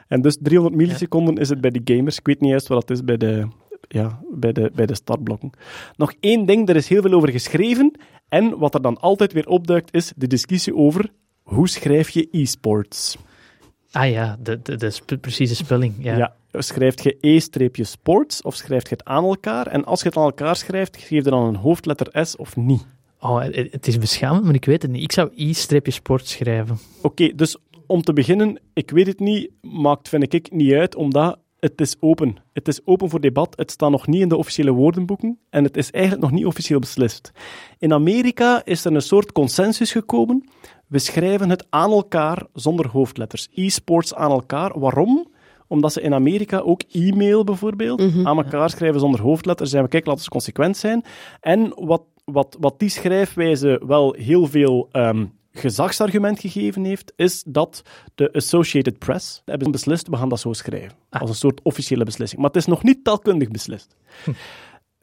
En 0.07 0.21
dus 0.21 0.37
300 0.41 0.75
milliseconden 0.75 1.35
is 1.37 1.49
het 1.49 1.61
bij 1.61 1.71
de 1.71 1.81
gamers. 1.95 2.17
Ik 2.17 2.25
weet 2.25 2.41
niet 2.41 2.49
juist 2.49 2.67
wat 2.67 2.87
dat 2.87 2.97
is 2.97 3.03
bij 3.03 3.17
de, 3.17 3.47
ja, 3.87 4.19
bij 4.31 4.51
de, 4.51 4.71
bij 4.75 4.85
de 4.85 4.95
startblokken. 4.95 5.51
Nog 5.95 6.13
één 6.19 6.45
ding, 6.45 6.69
er 6.69 6.75
is 6.75 6.87
heel 6.87 7.01
veel 7.01 7.13
over 7.13 7.29
geschreven. 7.29 7.91
En 8.29 8.57
wat 8.57 8.73
er 8.73 8.81
dan 8.81 8.97
altijd 8.99 9.33
weer 9.33 9.47
opduikt, 9.47 9.93
is 9.93 10.13
de 10.15 10.27
discussie 10.27 10.75
over 10.75 11.09
hoe 11.41 11.69
schrijf 11.69 12.09
je 12.09 12.27
e-sports. 12.31 13.17
Ah 13.91 14.09
ja, 14.09 14.37
de, 14.39 14.61
de, 14.61 14.75
de 14.75 14.89
sp- 14.89 15.17
precieze 15.21 15.55
spelling. 15.55 15.93
Ja. 15.99 16.17
Ja. 16.17 16.35
Schrijft 16.51 17.03
je 17.03 17.17
E-sports 17.19 18.41
of 18.41 18.55
schrijft 18.55 18.89
je 18.89 18.95
het 18.95 19.05
aan 19.05 19.23
elkaar? 19.23 19.67
En 19.67 19.85
als 19.85 20.01
je 20.01 20.07
het 20.07 20.17
aan 20.17 20.23
elkaar 20.23 20.55
schrijft, 20.55 20.97
geef 20.97 21.09
je 21.09 21.21
dan 21.21 21.43
een 21.43 21.55
hoofdletter 21.55 22.25
S 22.25 22.35
of 22.35 22.55
niet? 22.55 22.85
Oh, 23.23 23.41
het, 23.41 23.87
is 23.87 23.97
beschamend, 23.97 24.43
maar 24.43 24.53
ik 24.53 24.65
weet 24.65 24.81
het 24.81 24.91
niet. 24.91 25.03
Ik 25.03 25.11
zou 25.11 25.31
i-sport 25.35 26.27
schrijven. 26.27 26.77
Oké, 27.01 27.35
dus 27.35 27.57
om 27.87 28.01
te 28.01 28.13
beginnen, 28.13 28.59
ik 28.73 28.91
weet 28.91 29.07
het 29.07 29.19
niet, 29.19 29.51
maakt 29.61 30.09
vind 30.09 30.33
ik 30.33 30.51
niet 30.51 30.73
uit, 30.73 30.95
omdat 30.95 31.39
het 31.59 31.81
is 31.81 31.95
open. 31.99 32.37
Het 32.53 32.67
is 32.67 32.85
open 32.85 33.09
voor 33.09 33.19
debat, 33.19 33.53
het 33.57 33.71
staat 33.71 33.89
nog 33.89 34.07
niet 34.07 34.21
in 34.21 34.29
de 34.29 34.37
officiële 34.37 34.71
woordenboeken 34.71 35.39
en 35.49 35.63
het 35.63 35.77
is 35.77 35.91
eigenlijk 35.91 36.23
nog 36.23 36.31
niet 36.31 36.45
officieel 36.45 36.79
beslist. 36.79 37.31
In 37.77 37.93
Amerika 37.93 38.61
is 38.65 38.85
er 38.85 38.95
een 38.95 39.01
soort 39.01 39.31
consensus 39.31 39.91
gekomen. 39.91 40.49
We 40.87 40.99
schrijven 40.99 41.49
het 41.49 41.65
aan 41.69 41.91
elkaar 41.91 42.45
zonder 42.53 42.87
hoofdletters. 42.87 43.47
E-sports 43.53 44.13
aan 44.13 44.31
elkaar. 44.31 44.79
Waarom? 44.79 45.31
omdat 45.67 45.93
ze 45.93 46.01
in 46.01 46.13
Amerika 46.13 46.59
ook 46.59 46.81
e-mail 46.91 47.43
bijvoorbeeld 47.43 48.01
aan 48.23 48.37
elkaar 48.37 48.69
schrijven 48.69 48.99
zonder 48.99 49.21
hoofdletters. 49.21 49.69
Zijn 49.69 49.83
we, 49.83 49.89
kijk, 49.89 50.05
laten 50.05 50.23
we 50.23 50.29
consequent 50.29 50.77
zijn. 50.77 51.03
En 51.39 51.73
wat, 51.75 52.03
wat, 52.23 52.57
wat 52.59 52.79
die 52.79 52.89
schrijfwijze 52.89 53.81
wel 53.85 54.13
heel 54.13 54.47
veel 54.47 54.89
ehm, 54.91 55.25
gezagsargument 55.51 56.39
gegeven 56.39 56.83
heeft, 56.83 57.13
is 57.15 57.43
dat 57.47 57.81
de 58.15 58.31
Associated 58.31 58.97
Press 58.97 59.41
hebben 59.45 59.71
beslist, 59.71 60.07
we 60.07 60.17
gaan 60.17 60.29
dat 60.29 60.39
zo 60.39 60.53
schrijven. 60.53 60.97
Als 61.09 61.29
een 61.29 61.35
soort 61.35 61.61
officiële 61.63 62.03
beslissing. 62.03 62.41
Maar 62.41 62.49
het 62.49 62.59
is 62.59 62.65
nog 62.65 62.83
niet 62.83 63.03
taalkundig 63.03 63.49
beslist. 63.49 63.95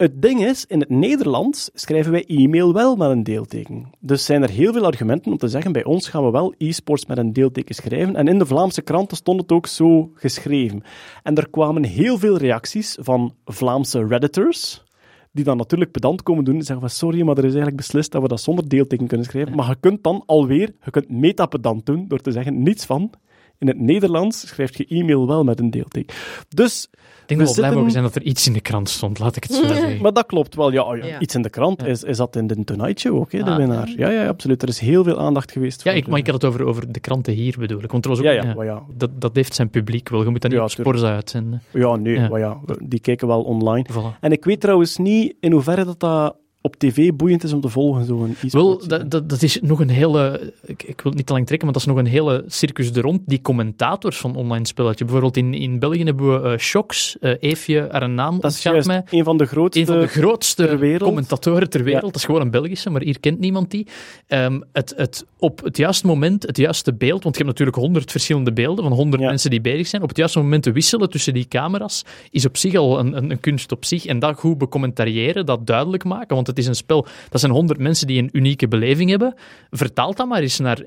Het 0.00 0.22
ding 0.22 0.44
is, 0.44 0.66
in 0.66 0.80
het 0.80 0.88
Nederlands 0.88 1.70
schrijven 1.74 2.12
wij 2.12 2.24
e-mail 2.26 2.72
wel 2.72 2.96
met 2.96 3.10
een 3.10 3.22
deelteken. 3.22 3.90
Dus 3.98 4.24
zijn 4.24 4.42
er 4.42 4.50
heel 4.50 4.72
veel 4.72 4.84
argumenten 4.84 5.32
om 5.32 5.38
te 5.38 5.48
zeggen, 5.48 5.72
bij 5.72 5.84
ons 5.84 6.08
gaan 6.08 6.24
we 6.24 6.30
wel 6.30 6.54
e-sports 6.58 7.06
met 7.06 7.18
een 7.18 7.32
deelteken 7.32 7.74
schrijven. 7.74 8.16
En 8.16 8.28
in 8.28 8.38
de 8.38 8.46
Vlaamse 8.46 8.82
kranten 8.82 9.16
stond 9.16 9.40
het 9.40 9.52
ook 9.52 9.66
zo 9.66 10.10
geschreven. 10.14 10.82
En 11.22 11.34
er 11.34 11.50
kwamen 11.50 11.84
heel 11.84 12.18
veel 12.18 12.36
reacties 12.36 12.96
van 13.00 13.34
Vlaamse 13.44 14.06
redditors, 14.06 14.84
die 15.32 15.44
dan 15.44 15.56
natuurlijk 15.56 15.90
pedant 15.90 16.22
komen 16.22 16.44
doen 16.44 16.54
en 16.54 16.62
zeggen 16.62 16.88
van 16.88 16.96
sorry, 16.96 17.22
maar 17.22 17.36
er 17.36 17.44
is 17.44 17.54
eigenlijk 17.54 17.76
beslist 17.76 18.12
dat 18.12 18.22
we 18.22 18.28
dat 18.28 18.40
zonder 18.40 18.68
deelteken 18.68 19.06
kunnen 19.06 19.26
schrijven. 19.26 19.56
Maar 19.56 19.68
je 19.68 19.76
kunt 19.80 20.02
dan 20.02 20.22
alweer, 20.26 20.72
je 20.84 20.90
kunt 20.90 21.10
metapedant 21.10 21.86
doen 21.86 22.08
door 22.08 22.20
te 22.20 22.32
zeggen 22.32 22.62
niets 22.62 22.84
van. 22.84 23.10
In 23.58 23.66
het 23.66 23.80
Nederlands 23.80 24.46
schrijf 24.48 24.76
je 24.76 24.86
e-mail 24.86 25.26
wel 25.26 25.44
met 25.44 25.60
een 25.60 25.70
deelteken. 25.70 26.16
Dus 26.48 26.90
denk 27.36 27.40
dat 27.40 27.54
we 27.56 27.60
blij 27.60 27.72
mogen 27.74 27.90
zijn 27.90 28.04
dat 28.04 28.14
er 28.14 28.22
iets 28.22 28.46
in 28.46 28.52
de 28.52 28.60
krant 28.60 28.88
stond, 28.88 29.18
laat 29.18 29.36
ik 29.36 29.42
het 29.42 29.52
zo 29.54 29.66
zeggen. 29.66 30.02
maar 30.02 30.12
dat 30.12 30.26
klopt 30.26 30.54
wel. 30.54 30.72
Ja, 30.72 30.94
ja. 30.94 31.18
Iets 31.20 31.34
in 31.34 31.42
de 31.42 31.50
krant 31.50 31.84
is, 31.86 32.02
is 32.02 32.16
dat 32.16 32.36
in 32.36 32.46
de 32.46 32.64
Tonight 32.64 33.00
Show 33.00 33.16
ook, 33.16 33.32
hè, 33.32 33.42
de 33.42 33.50
Ah. 33.50 33.56
winnaar. 33.56 33.92
Ja, 33.96 34.10
ja, 34.10 34.26
absoluut. 34.28 34.62
Er 34.62 34.68
is 34.68 34.78
heel 34.78 35.04
veel 35.04 35.18
aandacht 35.18 35.52
geweest. 35.52 35.82
Ja, 35.84 35.90
voor 35.90 36.00
ik, 36.00 36.06
maar 36.08 36.18
ik 36.18 36.26
had 36.26 36.34
het 36.34 36.44
over, 36.44 36.64
over 36.64 36.92
de 36.92 37.00
kranten 37.00 37.32
hier 37.32 37.54
bedoel 37.58 37.82
ik. 37.82 37.90
Want 37.90 38.04
er 38.04 38.10
was 38.10 38.18
ook, 38.18 38.24
Ja, 38.24 38.30
ja, 38.30 38.54
maar 38.54 38.64
ja. 38.66 38.82
Dat, 38.96 39.10
dat 39.20 39.34
heeft 39.36 39.54
zijn 39.54 39.70
publiek 39.70 40.08
wel. 40.08 40.22
Je 40.22 40.28
moet 40.30 40.40
dat 40.40 40.50
niet 40.50 40.58
Ja, 40.60 40.64
op 40.66 40.70
Sporza 40.70 41.14
uitzenden. 41.14 41.62
Ja, 41.72 41.96
nee, 41.96 42.14
Ja. 42.14 42.28
maar 42.28 42.40
ja, 42.40 42.58
die 42.82 43.00
kijken 43.00 43.26
wel 43.26 43.42
online. 43.42 43.86
Voilà. 43.92 44.18
En 44.20 44.32
ik 44.32 44.44
weet 44.44 44.60
trouwens 44.60 44.96
niet 44.96 45.34
in 45.40 45.52
hoeverre 45.52 45.84
dat, 45.84 46.00
dat 46.00 46.36
op 46.62 46.76
tv 46.76 47.12
boeiend 47.12 47.44
is 47.44 47.52
om 47.52 47.60
te 47.60 47.68
volgen, 47.68 48.04
zo'n 48.04 48.30
e-sport. 48.30 48.52
Wel, 48.52 48.88
dat, 48.88 49.10
dat, 49.10 49.28
dat 49.28 49.42
is 49.42 49.58
nog 49.62 49.80
een 49.80 49.88
hele... 49.88 50.52
Ik, 50.64 50.82
ik 50.82 51.00
wil 51.00 51.12
het 51.12 51.14
niet 51.14 51.26
te 51.26 51.32
lang 51.32 51.46
trekken, 51.46 51.66
maar 51.66 51.76
dat 51.76 51.86
is 51.86 51.88
nog 51.94 51.98
een 51.98 52.10
hele 52.10 52.44
circus 52.46 52.90
er 52.90 53.02
rond. 53.02 53.20
Die 53.26 53.40
commentators 53.40 54.16
van 54.16 54.36
online 54.36 54.66
spelletje. 54.66 55.04
Bijvoorbeeld 55.04 55.36
in, 55.36 55.54
in 55.54 55.78
België 55.78 56.04
hebben 56.04 56.42
we 56.42 56.48
eh 56.48 56.58
Shocks, 56.58 57.18
eh 57.20 57.32
Eefje, 57.40 57.88
haar 57.90 58.02
een 58.02 58.14
naam 58.14 58.40
dat 58.40 58.50
is 58.50 58.56
ontgaat 58.56 58.72
juist 58.72 58.88
mij. 58.88 59.18
een 59.18 59.24
van 59.24 59.36
de 59.36 59.46
grootste... 59.46 59.80
Een 59.80 59.86
van 59.86 60.00
de 60.00 60.06
grootste 60.06 60.66
ter 60.66 60.78
wereld. 60.78 61.02
commentatoren 61.02 61.70
ter 61.70 61.82
wereld. 61.84 62.02
Ja. 62.02 62.08
Dat 62.08 62.16
is 62.16 62.24
gewoon 62.24 62.40
een 62.40 62.50
Belgische, 62.50 62.90
maar 62.90 63.02
hier 63.02 63.20
kent 63.20 63.38
niemand 63.38 63.70
die. 63.70 63.86
Ehm, 64.26 64.60
het, 64.72 64.94
het, 64.96 65.26
op 65.38 65.62
het 65.62 65.76
juiste 65.76 66.06
moment, 66.06 66.46
het 66.46 66.56
juiste 66.56 66.94
beeld, 66.94 67.22
want 67.22 67.36
je 67.36 67.42
hebt 67.42 67.58
natuurlijk 67.58 67.76
honderd 67.76 68.10
verschillende 68.10 68.52
beelden 68.52 68.84
van 68.84 68.92
honderd 68.92 69.22
Ja. 69.22 69.28
mensen 69.28 69.50
die 69.50 69.60
bezig 69.60 69.86
zijn. 69.86 70.02
Op 70.02 70.08
het 70.08 70.16
juiste 70.16 70.38
moment 70.38 70.62
te 70.62 70.72
wisselen 70.72 71.10
tussen 71.10 71.34
die 71.34 71.48
camera's 71.48 72.04
is 72.30 72.46
op 72.46 72.56
zich 72.56 72.74
al 72.74 72.98
een, 72.98 73.16
een, 73.16 73.30
een 73.30 73.40
kunst 73.40 73.72
op 73.72 73.84
zich. 73.84 74.06
En 74.06 74.18
dat 74.18 74.38
goed 74.38 74.58
becommentariëren, 74.58 75.46
dat 75.46 75.66
duidelijk 75.66 76.04
maken, 76.04 76.34
want 76.34 76.48
het 76.50 76.58
is 76.58 76.66
een 76.66 76.74
spel, 76.74 77.06
dat 77.28 77.40
zijn 77.40 77.52
honderd 77.52 77.78
mensen 77.80 78.06
die 78.06 78.22
een 78.22 78.28
unieke 78.32 78.68
beleving 78.68 79.10
hebben. 79.10 79.34
Vertaal 79.70 80.14
dat 80.14 80.28
maar 80.28 80.40
eens 80.40 80.58
naar 80.58 80.82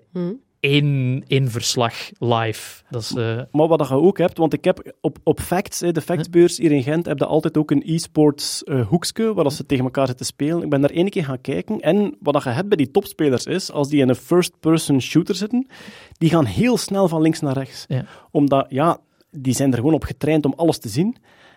één, 0.59 1.23
één 1.27 1.51
verslag 1.51 1.93
live. 2.19 2.83
Dat 2.89 3.01
is... 3.01 3.13
eh, 3.15 3.41
Maar 3.51 3.67
wat 3.67 3.87
je 3.87 3.93
ook 3.93 4.17
hebt, 4.17 4.37
want 4.37 4.53
ik 4.53 4.63
heb 4.63 4.93
op, 5.01 5.17
op 5.23 5.39
Facts, 5.39 5.79
hè, 5.79 5.91
de 5.91 6.01
Factsbeurs 6.01 6.57
hier 6.57 6.71
in 6.71 6.83
Gent, 6.83 7.05
heb 7.05 7.19
je 7.19 7.25
altijd 7.25 7.57
ook 7.57 7.71
een 7.71 7.83
e-sports 7.85 8.63
eh, 8.63 8.87
hoekske, 8.87 9.33
waar 9.33 9.43
dat 9.43 9.53
ze 9.53 9.65
tegen 9.65 9.83
elkaar 9.83 10.07
zitten 10.07 10.25
spelen. 10.25 10.63
Ik 10.63 10.69
ben 10.69 10.81
daar 10.81 10.89
één 10.89 11.09
keer 11.09 11.23
gaan 11.25 11.41
kijken. 11.41 11.79
En 11.79 12.15
wat 12.19 12.33
dat 12.33 12.43
je 12.43 12.49
hebt 12.49 12.67
bij 12.67 12.77
die 12.77 12.91
topspelers 12.91 13.45
is, 13.45 13.71
als 13.71 13.89
die 13.89 14.01
in 14.01 14.09
een 14.09 14.15
first-person 14.15 15.01
shooter 15.01 15.35
zitten, 15.35 15.67
die 16.17 16.29
gaan 16.29 16.45
heel 16.45 16.77
snel 16.77 17.07
van 17.07 17.21
links 17.21 17.39
naar 17.39 17.53
rechts. 17.53 17.85
Ja. 17.87 18.05
Omdat, 18.31 18.65
ja, 18.69 18.97
die 19.31 19.53
zijn 19.53 19.71
er 19.71 19.77
gewoon 19.77 19.93
op 19.93 20.03
getraind 20.03 20.45
om 20.45 20.53
alles 20.55 20.79
te 20.79 20.89
zien. 20.89 21.15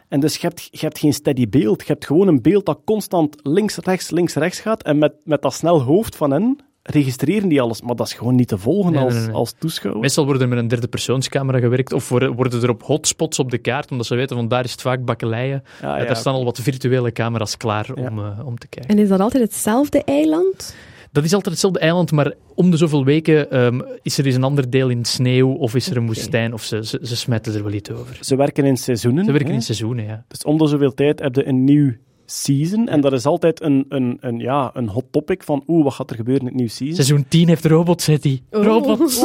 En 0.09 0.21
dus 0.21 0.35
je 0.35 0.41
hebt, 0.47 0.69
je 0.71 0.79
hebt 0.79 0.99
geen 0.99 1.13
steady 1.13 1.49
beeld. 1.49 1.81
Je 1.81 1.93
hebt 1.93 2.07
gewoon 2.07 2.29
een 2.29 2.43
beeld 2.43 2.67
dat 2.67 2.79
constant 2.85 3.37
links, 3.43 3.77
rechts, 3.77 4.11
links, 4.11 4.35
rechts 4.35 4.61
gaat. 4.61 4.83
En 4.83 4.99
met, 4.99 5.13
met 5.25 5.43
dat 5.43 5.55
snel 5.55 5.83
hoofd 5.83 6.17
van 6.17 6.31
hen 6.31 6.59
registreren 6.83 7.49
die 7.49 7.61
alles. 7.61 7.83
Maar 7.83 7.95
dat 7.97 8.07
is 8.07 8.13
gewoon 8.13 8.35
niet 8.35 8.49
te 8.49 8.59
volgen 8.59 8.93
Nee, 8.93 9.03
als, 9.03 9.15
nee, 9.15 9.23
nee. 9.27 9.35
als 9.35 9.55
toeschouwer. 9.59 10.03
Meestal 10.03 10.25
worden 10.25 10.43
er 10.43 10.49
met 10.49 10.59
een 10.59 10.69
derde 10.69 10.89
persoonscamera 10.89 11.59
gewerkt 11.59 11.93
of 11.93 12.09
worden 12.09 12.35
worden 12.35 12.63
er 12.63 12.69
op 12.71 12.83
hotspots 12.83 13.39
op 13.39 13.51
de 13.51 13.59
kaart, 13.59 13.91
omdat 13.91 14.07
ze 14.07 14.15
weten 14.15 14.37
van 14.37 14.49
daar 14.49 14.65
is 14.65 14.73
het 14.73 14.81
vaak 14.81 15.05
bakkeleien. 15.05 15.63
Ja, 15.83 15.95
Eh, 15.95 16.01
ja, 16.01 16.07
daar 16.07 16.17
staan 16.17 16.35
al 16.35 16.45
wat 16.45 16.59
virtuele 16.61 17.13
camera's 17.13 17.57
klaar 17.57 17.87
Ja. 17.95 18.09
om, 18.09 18.19
eh, 18.19 18.47
om 18.47 18.59
te 18.59 18.67
kijken. 18.69 18.97
En 18.97 19.03
is 19.03 19.09
dat 19.09 19.21
altijd 19.21 19.43
hetzelfde 19.43 20.05
eiland? 20.05 20.75
Dat 21.17 21.25
is 21.25 21.35
altijd 21.35 21.53
hetzelfde 21.53 21.79
eiland, 21.79 22.13
maar 22.13 22.33
om 22.55 22.71
de 22.71 22.77
zoveel 22.77 23.05
weken 23.05 23.51
ehm, 23.51 23.81
is 24.03 24.19
er 24.19 24.27
eens 24.27 24.35
een 24.35 24.45
ander 24.45 24.71
deel 24.71 24.89
in 24.89 25.05
sneeuw 25.05 25.53
of 25.53 25.75
is 25.75 25.91
er 25.91 25.97
een 25.97 26.07
woestijn 26.07 26.53
of 26.53 26.63
ze, 26.63 26.87
ze, 26.87 26.99
ze 27.03 27.17
smijten 27.17 27.55
er 27.55 27.63
wel 27.63 27.73
iets 27.73 27.91
over. 27.91 28.19
Ze 28.21 28.37
werken 28.37 28.65
in 28.65 28.77
seizoenen. 28.77 29.25
Ze 29.25 29.31
werken 29.31 29.49
hè. 29.49 29.55
in 29.55 29.63
seizoenen, 29.63 30.05
ja. 30.05 30.25
Dus 30.29 30.45
om 30.45 30.59
de 30.59 30.67
zoveel 30.67 30.95
tijd 30.95 31.21
heb 31.21 31.35
je 31.35 31.47
een 31.47 31.65
nieuw 31.65 31.93
season. 32.27 32.89
En 32.89 33.01
dat 33.01 33.13
is 33.13 33.27
altijd 33.27 33.63
een, 33.63 33.87
een, 33.89 34.17
een, 34.21 34.39
ja, 34.39 34.71
een 34.75 34.89
hot 34.89 35.05
topic 35.11 35.43
van 35.43 35.65
oeh, 35.67 35.85
wat 35.85 35.95
gaat 35.95 36.11
er 36.11 36.17
gebeuren 36.17 36.43
in 36.43 36.49
het 36.49 36.57
nieuw 36.57 36.69
season. 36.69 36.95
Seizoen 36.95 37.25
10 37.29 37.49
heeft 37.49 37.65
robots, 37.65 38.05
zet 38.05 38.23
die. 38.23 38.43
Oh. 38.51 38.65
Robots. 38.65 39.21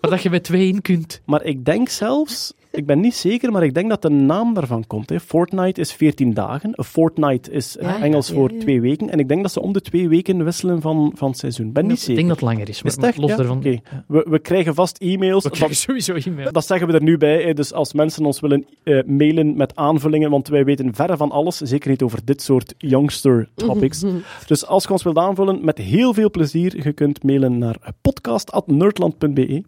Waar 0.00 0.10
dat 0.10 0.22
je 0.22 0.30
met 0.30 0.44
twee 0.44 0.68
in 0.68 0.82
kunt. 0.82 1.20
Maar 1.24 1.44
ik 1.44 1.64
denk 1.64 1.88
zelfs, 1.88 2.54
ik 2.76 2.86
ben 2.86 3.00
niet 3.00 3.14
zeker, 3.14 3.52
maar 3.52 3.62
ik 3.64 3.74
denk 3.74 3.88
dat 3.88 4.02
de 4.02 4.08
naam 4.10 4.54
daarvan 4.54 4.86
komt. 4.86 5.08
Hè. 5.08 5.20
Fortnite 5.20 5.80
is 5.80 5.92
14 5.92 6.34
dagen. 6.34 6.70
Een 6.72 6.84
fortnight 6.84 7.50
is 7.50 7.76
eh, 7.76 7.88
Ja, 7.88 8.02
Engels 8.02 8.28
ja, 8.28 8.34
voor 8.34 8.50
twee 8.58 8.80
weken. 8.80 9.10
En 9.10 9.18
ik 9.18 9.28
denk 9.28 9.42
dat 9.42 9.52
ze 9.52 9.60
om 9.60 9.72
de 9.72 9.80
twee 9.80 10.08
weken 10.08 10.44
wisselen 10.44 10.80
van, 10.80 11.12
van 11.14 11.34
seizoen. 11.34 11.72
Ben 11.72 11.82
niet 11.86 11.92
Ik 11.92 11.98
zeker. 11.98 12.14
denk 12.14 12.28
dat 12.28 12.36
het 12.40 12.46
langer 12.48 12.68
is, 12.68 12.82
maar, 12.82 12.92
Is 12.92 13.06
het 13.06 13.16
los 13.16 13.36
daarvan. 13.36 13.56
Oké. 13.58 13.68
Ja. 13.68 14.04
We, 14.08 14.26
we 14.30 14.38
krijgen 14.38 14.74
vast 14.74 14.98
e-mails. 14.98 15.42
We 15.42 15.48
Dat- 15.48 15.58
krijgen 15.58 15.76
sowieso 15.76 16.14
e-mail. 16.30 16.52
Dat 16.52 16.66
zeggen 16.66 16.86
we 16.86 16.92
er 16.92 17.02
nu 17.02 17.18
bij. 17.18 17.42
hè. 17.42 17.52
Dus 17.54 17.72
als 17.72 17.92
mensen 17.92 18.24
ons 18.24 18.40
willen 18.40 18.66
eh, 18.82 19.02
mailen 19.06 19.56
met 19.56 19.76
aanvullingen, 19.76 20.30
want 20.30 20.48
wij 20.48 20.64
weten 20.64 20.94
verre 20.94 21.16
van 21.16 21.30
alles, 21.30 21.56
zeker 21.56 21.90
niet 21.90 22.02
over 22.02 22.18
dit 22.24 22.42
soort 22.42 22.74
youngster 22.78 23.48
topics. 23.54 24.04
Dus 24.46 24.66
als 24.66 24.82
je 24.84 24.90
ons 24.90 25.02
wilt 25.02 25.18
aanvullen, 25.18 25.64
met 25.64 25.78
heel 25.78 26.14
veel 26.14 26.30
plezier, 26.30 26.84
je 26.84 26.92
kunt 26.92 27.22
mailen 27.22 27.58
naar 27.58 27.76
podcast.nerdland.be 28.02 29.62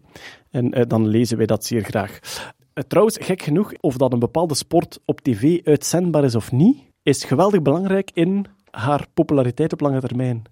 en 0.51 0.71
eh, 0.73 0.83
dan 0.87 1.07
lezen 1.07 1.37
wij 1.37 1.45
dat 1.45 1.65
zeer 1.65 1.83
graag. 1.83 2.19
Eh, 2.79 2.85
trouwens, 2.85 3.17
gek 3.21 3.41
genoeg, 3.41 3.73
of 3.79 3.97
dat 3.97 4.13
een 4.13 4.19
bepaalde 4.19 4.55
sport 4.55 4.99
op 5.05 5.19
tv 5.19 5.59
uitzendbaar 5.63 6.23
is 6.23 6.35
of 6.35 6.51
niet, 6.51 6.77
is 7.03 7.23
geweldig 7.23 7.61
belangrijk 7.61 8.11
in 8.13 8.45
haar 8.71 9.05
populariteit 9.13 9.73
op 9.73 9.79
lange 9.79 9.99
termijn. 9.99 10.43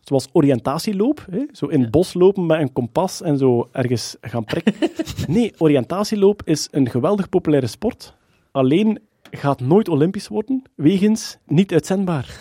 Zoals 0.00 0.28
oriëntatieloop, 0.32 1.26
hè? 1.30 1.44
zo 1.52 1.66
in 1.66 1.80
het 1.80 1.90
bos 1.90 2.14
lopen 2.14 2.46
met 2.46 2.60
een 2.60 2.72
kompas 2.72 3.22
en 3.22 3.38
zo 3.38 3.68
ergens 3.72 4.16
gaan 4.20 4.44
prikken. 4.44 4.74
Nee, 5.34 5.52
oriëntatieloop 5.58 6.42
is 6.44 6.68
een 6.70 6.90
geweldig 6.90 7.28
populaire 7.28 7.66
sport. 7.66 8.14
Alleen 8.50 8.98
gaat 9.30 9.60
nooit 9.60 9.88
Olympisch 9.88 10.28
worden, 10.28 10.62
wegens 10.74 11.38
niet 11.46 11.72
uitzendbaar. 11.72 12.38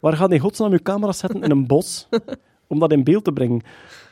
Waar 0.00 0.16
gaat 0.16 0.32
in 0.32 0.38
godsnaam 0.38 0.72
uw 0.72 0.82
camera 0.82 1.12
zetten 1.12 1.42
in 1.42 1.50
een 1.50 1.66
bos 1.66 2.08
om 2.66 2.78
dat 2.78 2.92
in 2.92 3.04
beeld 3.04 3.24
te 3.24 3.32
brengen? 3.32 3.62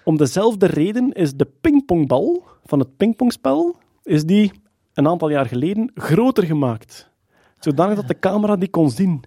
Om 0.05 0.17
dezelfde 0.17 0.67
reden 0.67 1.13
is 1.13 1.35
de 1.35 1.49
pingpongbal 1.61 2.45
van 2.65 2.79
het 2.79 2.97
pingpongspel 2.97 3.77
is 4.03 4.25
die 4.25 4.53
een 4.95 5.09
aantal 5.09 5.31
jaar 5.31 5.47
geleden 5.47 5.91
groter 5.95 6.45
gemaakt. 6.45 7.11
Zodanig 7.59 7.97
dat 7.97 8.09
de 8.09 8.19
camera 8.19 8.57
die 8.57 8.69
kon 8.69 8.91
zien. 8.91 9.23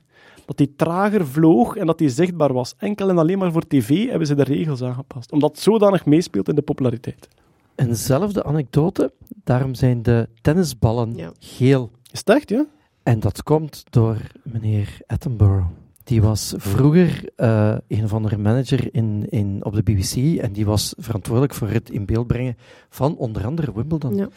Dat 0.45 0.57
die 0.57 0.73
trager 0.75 1.27
vloog 1.27 1.75
en 1.75 1.85
dat 1.85 1.97
die 1.97 2.09
zichtbaar 2.09 2.53
was. 2.53 2.73
Enkel 2.77 3.09
en 3.09 3.17
alleen 3.17 3.37
maar 3.37 3.51
voor 3.51 3.67
tv 3.67 4.09
hebben 4.09 4.27
ze 4.27 4.35
de 4.35 4.43
regels 4.43 4.81
aangepast. 4.81 5.31
Omdat 5.31 5.51
het 5.51 5.59
zodanig 5.59 6.05
meespeelt 6.05 6.49
in 6.49 6.55
de 6.55 6.61
populariteit. 6.61 7.27
Eenzelfde 7.75 8.43
anekdote, 8.43 9.13
daarom 9.43 9.73
zijn 9.75 10.03
de 10.03 10.29
tennisballen 10.41 11.15
Ja. 11.15 11.31
geel. 11.39 11.91
Is 12.11 12.19
het 12.19 12.29
echt, 12.29 12.49
ja? 12.49 12.65
En 13.03 13.19
dat 13.19 13.43
komt 13.43 13.83
door 13.89 14.17
meneer 14.43 14.97
Attenborough. 15.07 15.67
Die 16.03 16.21
was 16.21 16.53
vroeger 16.57 17.29
eh, 17.35 17.75
een 17.87 18.03
of 18.03 18.13
andere 18.13 18.37
manager 18.37 18.87
in, 18.91 19.25
in, 19.29 19.59
op 19.65 19.73
de 19.73 19.83
BBC 19.83 20.39
en 20.41 20.53
die 20.53 20.65
was 20.65 20.93
verantwoordelijk 20.97 21.53
voor 21.53 21.67
het 21.69 21.89
in 21.89 22.05
beeld 22.05 22.27
brengen 22.27 22.57
van 22.89 23.17
onder 23.17 23.45
andere 23.45 23.73
Wimbledon. 23.73 24.15
Ja. 24.15 24.27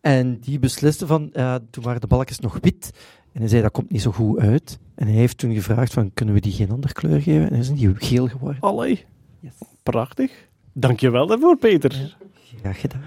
En 0.00 0.38
die 0.40 0.58
besliste 0.58 1.06
van, 1.06 1.30
toen 1.70 1.84
waren 1.84 2.00
de 2.00 2.06
balkjes 2.06 2.38
nog 2.38 2.58
wit. 2.60 2.90
En 3.32 3.40
hij 3.40 3.48
zei, 3.48 3.62
dat 3.62 3.72
komt 3.72 3.90
niet 3.90 4.02
zo 4.02 4.10
goed 4.10 4.38
uit. 4.38 4.78
En 4.94 5.06
hij 5.06 5.16
heeft 5.16 5.38
toen 5.38 5.54
gevraagd 5.54 5.92
van, 5.92 6.10
kunnen 6.14 6.34
we 6.34 6.40
die 6.40 6.52
geen 6.52 6.70
andere 6.70 6.92
kleur 6.92 7.20
geven? 7.20 7.50
En 7.50 7.64
zijn 7.64 7.76
die 7.76 7.94
geel 7.94 8.28
geworden. 8.28 8.60
Allee. 8.60 9.04
Yes. 9.40 9.52
Prachtig. 9.82 10.48
Dankjewel 10.72 11.26
daarvoor, 11.26 11.56
Peter. 11.56 12.16
Graag 12.60 12.80
gedaan. 12.80 13.02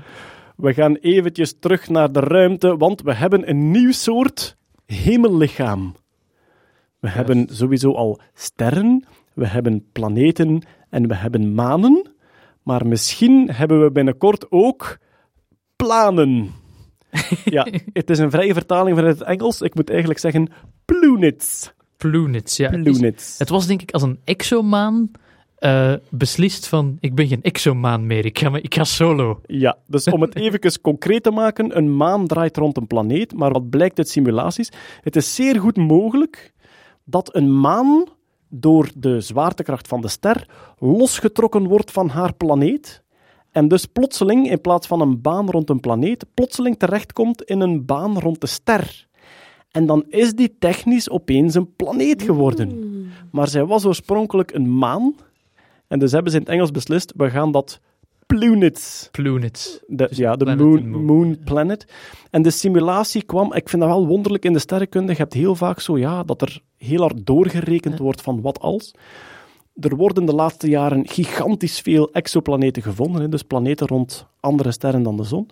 We 0.56 0.74
gaan 0.74 0.96
eventjes 0.96 1.56
terug 1.60 1.90
naar 1.90 2.12
de 2.12 2.20
ruimte, 2.20 2.78
want 2.78 3.02
we 3.02 3.14
hebben 3.14 3.50
een 3.50 3.72
nieuw 3.72 3.92
soort 3.92 4.58
hemellichaam. 4.86 5.96
We 7.00 7.10
hebben 7.10 7.48
sowieso 7.52 7.94
al 7.94 8.20
sterren, 8.34 9.06
we 9.34 9.48
hebben 9.48 9.86
planeten 9.92 10.62
en 10.90 11.08
we 11.08 11.16
hebben 11.16 11.54
manen. 11.54 12.12
Maar 12.64 12.88
misschien 12.88 13.52
hebben 13.52 13.84
we 13.84 13.92
binnenkort 13.92 14.52
ook 14.52 14.98
planen. 15.76 16.52
Ja, 17.46 17.68
het 17.94 18.10
is 18.10 18.20
een 18.20 18.32
vrije 18.32 18.54
vertaling 18.54 18.98
van 18.98 19.06
het 19.06 19.22
Engels. 19.22 19.62
Ik 19.62 19.76
moet 19.76 19.90
eigenlijk 19.90 20.20
zeggen 20.20 20.50
planets. 20.86 21.74
Planets, 21.98 22.58
ja. 22.58 22.70
Planets. 22.70 23.38
Het 23.38 23.50
was 23.50 23.68
denk 23.68 23.82
ik 23.82 23.92
als 23.92 24.02
een 24.02 24.20
exomaan 24.24 25.12
eh, 25.64 25.94
beslist 26.10 26.68
van, 26.68 26.98
ik 27.00 27.16
ben 27.16 27.28
geen 27.28 27.42
exomaan 27.42 28.06
meer, 28.06 28.26
ik 28.26 28.40
ga, 28.40 28.58
ik 28.62 28.76
ga 28.76 28.84
solo. 28.84 29.42
Ja, 29.46 29.78
dus 29.88 30.06
om 30.06 30.22
het 30.22 30.36
even 30.36 30.82
concreet 30.82 31.24
te 31.24 31.32
maken, 31.32 31.78
een 31.78 31.96
maan 31.96 32.28
draait 32.28 32.58
rond 32.58 32.78
een 32.78 32.88
planeet, 32.88 33.34
maar 33.34 33.52
wat 33.52 33.70
blijkt 33.70 33.98
uit 33.98 34.10
simulaties? 34.10 34.70
Het 35.02 35.16
is 35.16 35.36
zeer 35.36 35.60
goed 35.60 35.78
mogelijk 35.78 36.54
dat 37.04 37.36
een 37.36 37.60
maan 37.60 38.04
door 38.50 38.90
de 38.96 39.22
zwaartekracht 39.22 39.88
van 39.88 40.02
de 40.02 40.08
ster 40.08 40.50
losgetrokken 40.78 41.68
wordt 41.68 41.92
van 41.92 42.10
haar 42.10 42.34
planeet 42.34 43.03
en 43.54 43.68
dus 43.68 43.86
plotseling, 43.86 44.50
in 44.50 44.62
plaats 44.62 44.88
van 44.88 45.02
een 45.02 45.22
baan 45.22 45.50
rond 45.50 45.70
een 45.70 45.80
planeet, 45.80 46.26
plotseling 46.34 46.80
terechtkomt 46.80 47.42
in 47.44 47.60
een 47.60 47.86
baan 47.86 48.20
rond 48.20 48.42
de 48.42 48.48
ster. 48.48 49.08
En 49.72 49.86
dan 49.86 50.06
is 50.08 50.34
die 50.34 50.56
technisch 50.60 51.10
opeens 51.10 51.56
een 51.56 51.76
planeet 51.76 52.22
geworden. 52.22 52.92
Maar 53.32 53.48
zij 53.48 53.66
was 53.66 53.86
oorspronkelijk 53.86 54.54
een 54.54 54.78
maan. 54.78 55.16
En 55.88 56.00
dus 56.00 56.12
hebben 56.12 56.32
ze 56.32 56.38
in 56.38 56.44
het 56.44 56.54
Engels 56.54 56.72
beslist, 56.72 57.14
we 57.18 57.30
gaan 57.30 57.52
dat 57.52 57.80
Plunits 58.26 59.10
Plunits. 59.12 59.80
de, 59.88 60.08
ja, 60.12 60.36
de 60.36 60.44
planet 60.44 60.66
moon, 60.66 60.78
en 60.78 60.90
moon. 60.90 61.06
moon 61.06 61.38
Planet. 61.44 61.86
En 62.30 62.42
de 62.42 62.52
simulatie 62.52 63.24
kwam, 63.24 63.54
ik 63.54 63.70
vind 63.70 63.82
dat 63.82 63.92
wel 63.92 64.08
wonderlijk 64.08 64.46
in 64.46 64.54
de 64.54 64.60
sterrenkunde. 64.60 65.12
Je 65.12 65.18
hebt 65.18 65.34
heel 65.34 65.56
vaak 65.56 65.80
zo, 65.80 65.98
ja, 65.98 66.24
dat 66.24 66.42
er 66.42 66.60
heel 66.78 67.02
hard 67.02 67.26
doorgerekend 67.26 68.00
wordt 68.00 68.22
van 68.22 68.42
wat 68.42 68.60
als. 68.60 68.94
Er 69.80 69.96
worden 69.96 70.26
de 70.26 70.34
laatste 70.36 70.70
jaren 70.70 71.08
gigantisch 71.08 71.80
veel 71.80 72.12
exoplaneten 72.12 72.82
gevonden, 72.82 73.22
hè, 73.22 73.30
dus 73.30 73.44
planeten 73.44 73.88
rond 73.88 74.28
andere 74.40 74.72
sterren 74.72 75.04
dan 75.04 75.18
de 75.18 75.24
zon. 75.24 75.50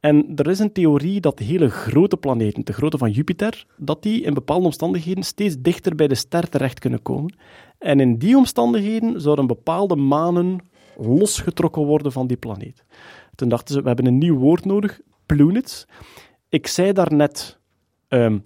En 0.00 0.32
er 0.36 0.48
is 0.50 0.58
een 0.58 0.72
theorie 0.72 1.20
dat 1.20 1.38
hele 1.38 1.68
grote 1.70 2.16
planeten, 2.16 2.64
de 2.64 2.72
grootte 2.72 2.98
van 2.98 3.10
Jupiter, 3.10 3.66
dat 3.76 4.02
die 4.02 4.22
in 4.22 4.34
bepaalde 4.34 4.64
omstandigheden 4.64 5.22
steeds 5.24 5.56
dichter 5.58 5.94
bij 5.94 6.08
de 6.08 6.14
ster 6.14 6.48
terecht 6.48 6.78
kunnen 6.78 7.02
komen. 7.02 7.34
En 7.78 8.00
in 8.00 8.18
die 8.18 8.36
omstandigheden 8.36 9.20
zouden 9.20 9.46
bepaalde 9.46 9.96
manen 9.96 10.58
losgetrokken 10.96 11.82
worden 11.84 12.12
van 12.12 12.26
die 12.26 12.36
planeet. 12.36 12.84
Toen 13.34 13.48
dachten 13.48 13.74
ze, 13.74 13.80
we 13.80 13.86
hebben 13.86 14.06
een 14.06 14.18
nieuw 14.18 14.36
woord 14.38 14.64
nodig, 14.64 15.00
plunits. 15.26 15.86
Ik 16.48 16.66
zei 16.66 16.92
daarnet 16.92 17.58
ehm 18.08 18.38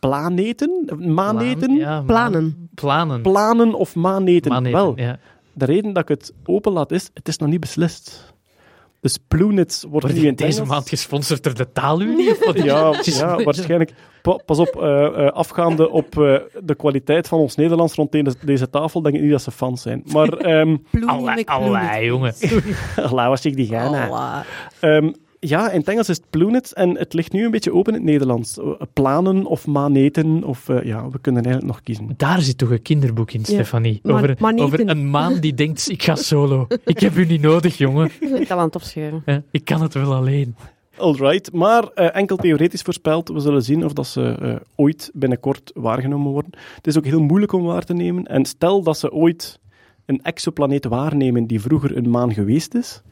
planeten, 0.00 0.84
Ja, 0.86 1.96
maan- 1.96 2.06
Planen. 2.06 2.63
Planen. 2.74 3.22
planen 3.22 3.74
of 3.74 3.94
maaneten. 3.94 4.50
Maaneten, 4.50 4.78
Wel, 4.78 4.92
ja. 4.96 5.18
de 5.52 5.64
reden 5.64 5.92
dat 5.92 6.02
ik 6.02 6.08
het 6.08 6.32
open 6.44 6.72
laat 6.72 6.90
is, 6.90 7.10
het 7.14 7.28
is 7.28 7.38
nog 7.38 7.48
niet 7.48 7.60
beslist. 7.60 8.32
Dus 9.00 9.18
plunits 9.28 9.82
wordt 9.82 10.06
Wordt 10.06 10.20
nu 10.20 10.26
in 10.28 10.34
deze 10.34 10.64
maand 10.64 10.88
gesponsord 10.88 11.42
door 11.42 11.54
de 11.54 11.72
taalunie? 11.72 12.34
Ja, 12.64 12.90
Het 12.92 13.06
is- 13.06 13.18
ja 13.18 13.42
waarschijnlijk. 13.42 13.92
Pa- 14.22 14.40
Pas 14.46 14.58
op, 14.58 14.82
eh, 14.82 15.06
eh, 15.06 15.32
afgaande 15.32 15.90
op 15.90 16.18
eh, 16.18 16.36
de 16.62 16.74
kwaliteit 16.74 17.28
van 17.28 17.38
ons 17.38 17.54
Nederlands 17.56 17.94
rond 17.94 18.12
deze, 18.12 18.34
deze 18.44 18.70
tafel, 18.70 19.02
denk 19.02 19.14
ik 19.14 19.20
niet 19.22 19.30
dat 19.30 19.42
ze 19.42 19.50
fans 19.50 19.82
zijn. 19.82 20.02
Maar, 20.12 20.28
ehm 20.52 20.76
Allee, 21.06 21.48
allee, 21.48 22.04
jongen. 22.04 22.34
Allah, 22.96 23.28
was 23.28 23.44
ik 23.44 23.56
die 23.56 23.66
gaan. 23.66 23.94
Allah. 24.10 24.40
Ja, 25.48 25.70
in 25.70 25.78
het 25.78 25.88
Engels 25.88 26.08
is 26.08 26.16
het 26.16 26.30
plunits 26.30 26.72
en 26.72 26.98
het 26.98 27.12
ligt 27.12 27.32
nu 27.32 27.44
een 27.44 27.50
beetje 27.50 27.72
open 27.74 27.92
in 27.92 27.98
het 27.98 28.08
Nederlands. 28.08 28.58
Eh, 28.58 28.66
Planen 28.92 29.46
of 29.46 29.66
maneten, 29.66 30.44
of 30.44 30.68
eh, 30.68 30.82
ja, 30.82 31.08
we 31.10 31.18
kunnen 31.20 31.42
eigenlijk 31.42 31.74
nog 31.74 31.82
kiezen. 31.82 32.14
Daar 32.16 32.40
zit 32.40 32.58
toch 32.58 32.70
een 32.70 32.82
kinderboek 32.82 33.32
in, 33.32 33.44
Stefanie? 33.44 34.00
Over, 34.02 34.36
over 34.56 34.88
een 34.88 35.10
maan 35.10 35.40
die 35.40 35.54
denkt, 35.54 35.90
ik 35.90 36.02
ga 36.02 36.14
solo. 36.14 36.66
Ik 36.84 37.00
heb 37.00 37.16
u 37.16 37.26
niet 37.26 37.40
nodig, 37.40 37.78
jongen. 37.78 38.10
Ik 38.44 38.50
al 38.50 38.58
aan 38.58 38.64
het 38.64 38.76
opscheuren. 38.76 39.22
Ja, 39.26 39.42
Ik 39.50 39.64
kan 39.64 39.82
het 39.82 39.94
wel 39.94 40.14
alleen. 40.14 40.54
Alright, 40.96 41.52
maar 41.52 41.88
eh, 41.88 42.16
enkel 42.16 42.36
theoretisch 42.36 42.82
voorspeld. 42.82 43.28
We 43.28 43.40
zullen 43.40 43.62
zien 43.62 43.84
of 43.84 43.92
dat 43.92 44.06
ze 44.06 44.36
eh, 44.40 44.56
ooit 44.74 45.10
binnenkort 45.14 45.70
waargenomen 45.74 46.32
worden. 46.32 46.52
Het 46.74 46.86
is 46.86 46.98
ook 46.98 47.04
heel 47.04 47.22
moeilijk 47.22 47.52
om 47.52 47.62
waar 47.62 47.84
te 47.84 47.94
nemen. 47.94 48.24
En 48.24 48.44
stel 48.44 48.82
dat 48.82 48.98
ze 48.98 49.12
ooit 49.12 49.60
een 50.06 50.22
exoplaneet 50.22 50.84
waarnemen 50.84 51.46
die 51.46 51.60
vroeger 51.60 51.96
een 51.96 52.10
maan 52.10 52.34
geweest 52.34 52.74
is, 52.74 53.02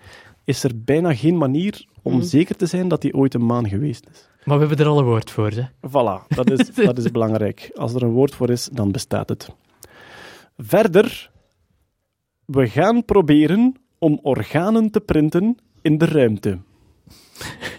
is 0.44 0.64
er 0.64 0.70
bijna 0.84 1.14
geen 1.14 1.36
manier 1.36 1.86
om 2.02 2.12
Mhm. 2.16 2.22
zeker 2.22 2.56
te 2.56 2.66
zijn 2.66 2.88
dat 2.88 3.00
die 3.00 3.14
ooit 3.14 3.34
een 3.34 3.46
maan 3.46 3.68
geweest 3.68 4.06
is. 4.12 4.28
Maar 4.44 4.58
we 4.58 4.66
hebben 4.66 4.84
er 4.86 4.92
al 4.92 4.98
een 4.98 5.04
woord 5.04 5.30
voor, 5.30 5.50
hè? 5.50 5.62
Voilà, 5.88 6.26
dat 6.28 6.50
is, 6.50 6.70
dat 6.84 6.98
is 6.98 7.10
belangrijk. 7.10 7.70
Als 7.74 7.94
er 7.94 8.02
een 8.02 8.10
woord 8.10 8.34
voor 8.34 8.50
is, 8.50 8.68
dan 8.72 8.92
bestaat 8.92 9.28
het. 9.28 9.48
Verder, 10.56 11.30
we 12.44 12.68
gaan 12.68 13.04
proberen 13.04 13.74
om 13.98 14.18
organen 14.22 14.90
te 14.90 15.00
printen 15.00 15.56
in 15.82 15.98
de 15.98 16.04
ruimte. 16.06 16.58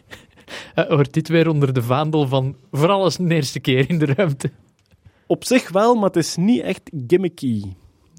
Eh, 0.75 0.85
hoort 0.87 1.13
dit 1.13 1.27
weer 1.27 1.49
onder 1.49 1.73
de 1.73 1.81
vaandel 1.83 2.27
van 2.27 2.55
voor 2.71 2.89
alles 2.89 3.17
een 3.19 3.31
eerste 3.31 3.59
keer 3.59 3.89
in 3.89 3.99
de 3.99 4.05
ruimte? 4.05 4.51
Op 5.27 5.43
zich 5.45 5.69
wel, 5.69 5.95
maar 5.95 6.03
het 6.03 6.15
is 6.15 6.35
niet 6.35 6.61
echt 6.61 6.81
gimmicky. 7.07 7.63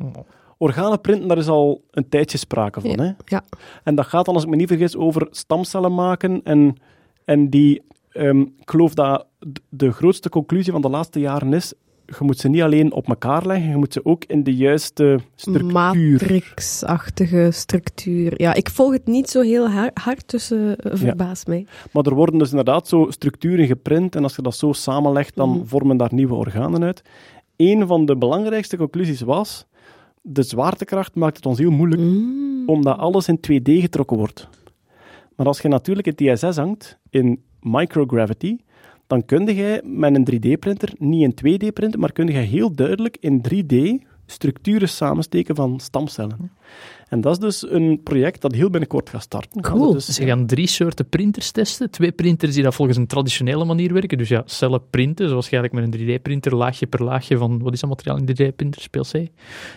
Oh. 0.04 0.12
Organen 0.58 1.00
printen, 1.00 1.28
daar 1.28 1.38
is 1.38 1.48
al 1.48 1.82
een 1.90 2.08
tijdje 2.08 2.38
sprake 2.38 2.80
van. 2.80 3.00
Hè? 3.00 3.10
Ja. 3.24 3.44
En 3.84 3.94
dat 3.94 4.06
gaat 4.06 4.24
dan, 4.24 4.34
als 4.34 4.44
ik 4.44 4.50
me 4.50 4.56
niet 4.56 4.68
vergis, 4.68 4.96
over 4.96 5.26
stamcellen 5.30 5.94
maken. 5.94 6.40
En, 6.44 6.76
en 7.24 7.50
die, 7.50 7.82
ehm, 8.10 8.40
ik 8.40 8.70
geloof 8.70 8.94
dat 8.94 9.26
de 9.68 9.92
grootste 9.92 10.28
conclusie 10.28 10.72
van 10.72 10.82
de 10.82 10.88
laatste 10.90 11.20
jaren 11.20 11.52
is, 11.52 11.72
je 12.06 12.14
moet 12.20 12.38
ze 12.38 12.48
niet 12.48 12.62
alleen 12.62 12.92
op 12.92 13.08
elkaar 13.08 13.46
leggen, 13.46 13.68
je 13.70 13.76
moet 13.76 13.92
ze 13.92 14.04
ook 14.04 14.24
in 14.24 14.42
de 14.42 14.54
juiste 14.54 15.18
structuur... 15.34 15.72
Matrix-achtige 15.72 17.48
structuur. 17.52 18.32
Ja, 18.40 18.54
ik 18.54 18.70
volg 18.70 18.92
het 18.92 19.06
niet 19.06 19.30
zo 19.30 19.40
heel 19.40 19.68
har- 19.70 19.90
hard, 19.94 20.30
dus 20.30 20.50
eh, 20.50 20.58
verbaas 20.76 21.44
mij. 21.44 21.66
Maar 21.92 22.04
er 22.04 22.14
worden 22.14 22.38
dus 22.38 22.50
inderdaad 22.50 22.88
zo 22.88 23.06
structuren 23.10 23.66
geprint 23.66 24.16
en 24.16 24.22
als 24.22 24.36
je 24.36 24.42
dat 24.42 24.56
zo 24.56 24.72
samenlegt, 24.72 25.36
dan 25.36 25.48
Mhm. 25.50 25.64
vormen 25.66 25.96
daar 25.96 26.14
nieuwe 26.14 26.34
organen 26.34 26.82
uit. 26.84 27.02
Een 27.56 27.86
van 27.86 28.06
de 28.06 28.16
belangrijkste 28.16 28.76
conclusies 28.76 29.20
was, 29.20 29.66
de 30.26 30.42
zwaartekracht 30.42 31.14
maakt 31.14 31.36
het 31.36 31.46
ons 31.46 31.58
heel 31.58 31.70
moeilijk 31.70 32.02
Mm. 32.02 32.68
omdat 32.68 32.98
alles 32.98 33.28
in 33.28 33.36
2D 33.36 33.80
getrokken 33.80 34.16
wordt. 34.16 34.48
Maar 35.36 35.46
als 35.46 35.60
je 35.60 35.68
natuurlijk 35.68 36.06
in 36.06 36.34
TSS 36.34 36.56
hangt, 36.56 36.98
in 37.10 37.42
microgravity, 37.60 38.56
dan 39.06 39.24
kun 39.24 39.54
je 39.54 39.80
met 39.84 40.14
een 40.14 40.24
3D-printer 40.24 40.92
niet 40.98 41.22
in 41.22 41.34
2D 41.34 41.72
printen, 41.72 42.00
maar 42.00 42.12
kun 42.12 42.26
je 42.26 42.32
heel 42.32 42.74
duidelijk 42.74 43.16
in 43.20 43.42
3D 43.48 44.06
structuren 44.26 44.88
samensteken 44.88 45.54
van 45.54 45.80
stamcellen. 45.80 46.50
En 47.14 47.20
dat 47.20 47.32
is 47.32 47.38
dus 47.38 47.70
een 47.72 48.00
project 48.02 48.40
dat 48.40 48.54
heel 48.54 48.70
binnenkort 48.70 49.10
gaat 49.10 49.22
starten. 49.22 49.60
Cool. 49.62 49.92
Dus, 49.92 50.06
Ze 50.06 50.24
gaan 50.26 50.46
drie 50.46 50.66
soorten 50.66 51.08
printers 51.08 51.50
testen. 51.50 51.90
Twee 51.90 52.12
printers 52.12 52.54
die 52.54 52.62
dat 52.62 52.74
volgens 52.74 52.96
een 52.98 53.06
traditionele 53.06 53.64
manier 53.64 53.92
werken. 53.92 54.18
Dus 54.18 54.28
ja, 54.28 54.42
cellen 54.46 54.82
printen, 54.90 55.28
zoals 55.28 55.48
je 55.48 55.56
eigenlijk 55.56 55.86
met 55.86 56.00
een 56.00 56.06
3D-printer 56.18 56.54
laagje 56.54 56.86
per 56.86 57.02
laagje 57.02 57.36
van, 57.38 57.62
wat 57.62 57.72
is 57.72 57.80
dat 57.80 57.88
materiaal 57.88 58.16
in 58.16 58.26
3D-printers, 58.26 58.86
PLC, 58.88 59.28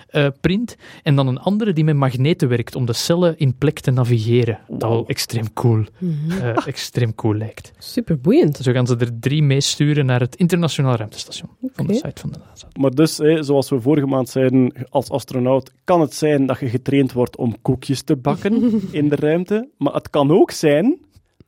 eh, 0.08 0.28
print. 0.42 0.76
En 1.04 1.16
dan 1.16 1.28
een 1.28 1.40
andere 1.40 1.74
die 1.74 1.84
met 1.84 1.96
magneten 1.96 2.50
werkt 2.50 2.76
om 2.76 2.86
de 2.86 2.94
cellen 2.94 3.38
in 3.38 3.56
plek 3.58 3.80
te 3.80 3.92
navigeren. 3.92 4.60
Dat 4.68 4.90
wel 4.90 5.08
extreem 5.08 5.54
cool, 5.54 5.84
Mhm. 6.00 6.32
eh, 6.32 6.68
extreem 6.68 7.16
cool 7.16 7.36
lijkt. 7.36 7.72
Super 7.78 8.20
boeiend. 8.20 8.58
Zo 8.58 8.72
gaan 8.72 8.88
ze 8.88 8.96
er 8.98 9.20
drie 9.20 9.44
meesturen 9.44 10.06
naar 10.06 10.20
het 10.20 10.36
internationaal 10.36 10.96
ruimtestation 10.96 11.50
van 11.74 11.88
de 11.88 11.94
site 11.94 12.22
van 12.22 12.32
de 12.32 12.40
NASA. 12.50 12.68
Maar 12.80 12.92
dus, 12.92 13.18
hè, 13.18 13.44
zoals 13.44 13.70
we 13.70 13.82
vorige 13.82 14.08
maand 14.08 14.30
zeiden, 14.30 14.74
als 14.90 15.10
astronaut 15.10 15.72
kan 15.84 16.02
het 16.02 16.14
zijn 16.14 16.46
dat 16.46 16.60
je 16.60 16.70
getraind 16.70 17.14
wordt 17.14 17.27
om 17.36 17.62
koekjes 17.62 18.02
te 18.02 18.16
bakken 18.16 18.82
in 18.92 19.10
de 19.10 19.16
ruimte. 19.16 19.70
Maar 19.78 19.94
het 19.94 20.10
kan 20.10 20.32
ook 20.32 20.52
zijn 20.52 21.00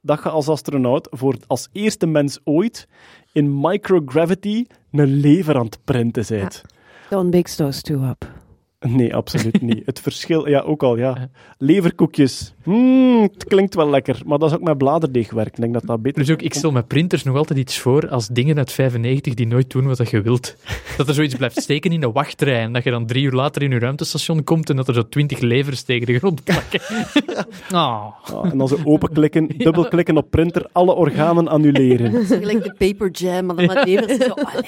dat 0.01 0.23
je 0.23 0.29
als 0.29 0.47
astronaut 0.47 1.07
voor 1.11 1.35
als 1.47 1.69
eerste 1.71 2.05
mens 2.05 2.39
ooit 2.43 2.87
in 3.31 3.59
microgravity 3.59 4.65
een 4.91 5.13
lever 5.13 5.55
aan 5.57 5.65
het 5.65 5.79
printen 5.83 6.25
bent. 6.27 6.61
Don't 7.09 7.33
mix 7.33 7.55
those 7.55 7.81
two 7.81 8.03
up. 8.03 8.38
Nee, 8.87 9.15
absoluut 9.15 9.61
niet. 9.71 9.85
Het 9.85 9.99
verschil, 9.99 10.47
ja, 10.47 10.59
ook 10.59 10.83
al, 10.83 10.97
ja. 10.97 11.15
Ja. 11.15 11.29
Leverkoekjes. 11.57 12.53
Mm, 12.63 13.21
het 13.21 13.43
klinkt 13.43 13.75
wel 13.75 13.89
lekker, 13.89 14.21
maar 14.25 14.37
dat 14.37 14.49
is 14.49 14.55
ook 14.55 14.63
met 14.63 14.77
bladerdeegwerk. 14.77 15.47
Ik 15.47 15.55
denk 15.55 15.73
dat 15.73 15.85
dat 15.85 16.01
beter 16.01 16.21
Dus 16.21 16.31
ook, 16.31 16.41
ik 16.41 16.53
stel 16.53 16.71
met 16.71 16.87
printers 16.87 17.23
nog 17.23 17.35
altijd 17.35 17.59
iets 17.59 17.77
voor 17.77 18.09
als 18.09 18.27
dingen 18.27 18.57
uit 18.57 18.71
95 18.71 19.33
die 19.33 19.47
nooit 19.47 19.69
doen 19.69 19.87
wat 19.87 19.97
dat 19.97 20.09
je 20.09 20.21
wilt. 20.21 20.55
Dat 20.97 21.07
er 21.07 21.13
zoiets 21.13 21.35
blijft 21.35 21.61
steken 21.61 21.91
in 21.91 21.99
de 21.99 22.11
wachtrij 22.11 22.61
en 22.61 22.73
dat 22.73 22.83
je 22.83 22.91
dan 22.91 23.05
drie 23.05 23.23
uur 23.23 23.31
later 23.31 23.61
in 23.61 23.71
je 23.71 23.79
ruimtestation 23.79 24.43
komt 24.43 24.69
en 24.69 24.75
dat 24.75 24.87
er 24.87 24.93
zo 24.93 25.09
twintig 25.09 25.39
levers 25.39 25.81
tegen 25.81 26.05
de 26.07 26.17
grond 26.17 26.43
plakken. 26.43 26.81
Ah. 27.71 28.05
Ja, 28.25 28.41
en 28.51 28.57
dan 28.57 28.67
zo 28.67 28.77
openklikken, 28.83 29.47
dubbelklikken 29.57 30.17
op 30.17 30.29
printer, 30.29 30.69
alle 30.71 30.93
organen 30.93 31.47
annuleren. 31.47 32.25
Gelijk 32.25 32.63
de 32.63 32.73
paper 32.77 33.11
jam, 33.11 33.45
maar 33.45 33.55
dan 33.55 33.65
met 33.65 33.85
levers. 33.85 34.25
Zo, 34.25 34.31
allee. 34.33 34.65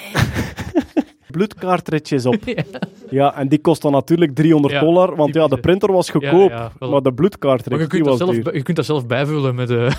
Bloedkaartretjes 1.32 2.26
op. 2.26 2.36
Ja. 2.46 2.64
Ja, 3.10 3.36
en 3.36 3.48
die 3.48 3.60
kost 3.60 3.82
dan 3.82 3.92
natuurlijk 3.92 4.36
300 4.36 4.74
Ja, 4.74 4.80
dollar, 4.80 5.16
want 5.16 5.34
ja, 5.34 5.48
de 5.48 5.58
printer 5.58 5.92
was 5.92 6.10
goedkoop, 6.10 6.50
Ja, 6.50 6.56
ja, 6.56 6.72
wel. 6.80 6.90
maar 6.90 7.02
de 7.02 7.04
Maar 7.04 7.14
bloedkaartret 7.14 7.72
je 7.72 7.78
die 7.80 7.88
kunt, 7.88 8.04
dat 8.06 8.20
was 8.20 8.28
zelf, 8.30 8.44
duur. 8.44 8.56
je 8.56 8.64
kunt 8.64 8.78
dat 8.78 8.86
zelf 8.86 9.08
bijvullen 9.08 9.56
met... 9.56 9.70
eh 9.70 9.92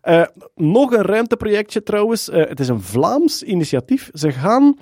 Eh, 0.20 0.26
nog 0.54 0.92
een 0.92 1.02
ruimteprojectje 1.02 1.82
trouwens. 1.82 2.28
Eh, 2.30 2.48
het 2.48 2.60
is 2.60 2.68
een 2.68 2.80
Vlaams 2.80 3.42
initiatief. 3.42 4.10
Ze 4.12 4.32
gaan 4.32 4.76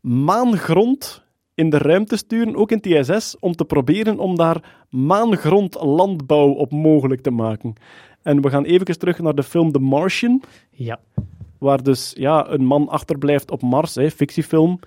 maangrond 0.00 1.22
in 1.54 1.70
de 1.70 1.78
ruimte 1.78 2.16
sturen, 2.16 2.56
ook 2.56 2.70
in 2.70 2.80
TSS, 2.80 3.36
om 3.40 3.54
te 3.54 3.64
proberen 3.64 4.18
om 4.18 4.36
daar 4.36 4.86
maangrondlandbouw 4.90 6.48
op 6.50 6.70
mogelijk 6.72 7.20
te 7.22 7.30
maken. 7.30 7.74
En 8.22 8.42
we 8.42 8.50
gaan 8.50 8.64
even 8.64 8.98
terug 8.98 9.18
naar 9.18 9.34
de 9.34 9.42
film 9.42 9.72
The 9.72 9.78
Martian, 9.78 10.42
ja. 10.70 11.00
waar 11.58 11.82
dus 11.82 12.12
ja, 12.16 12.48
een 12.48 12.64
man 12.64 12.88
achterblijft 12.88 13.50
op 13.50 13.62
Mars, 13.62 13.94
hè, 13.94 14.10
fictiefilm, 14.10 14.78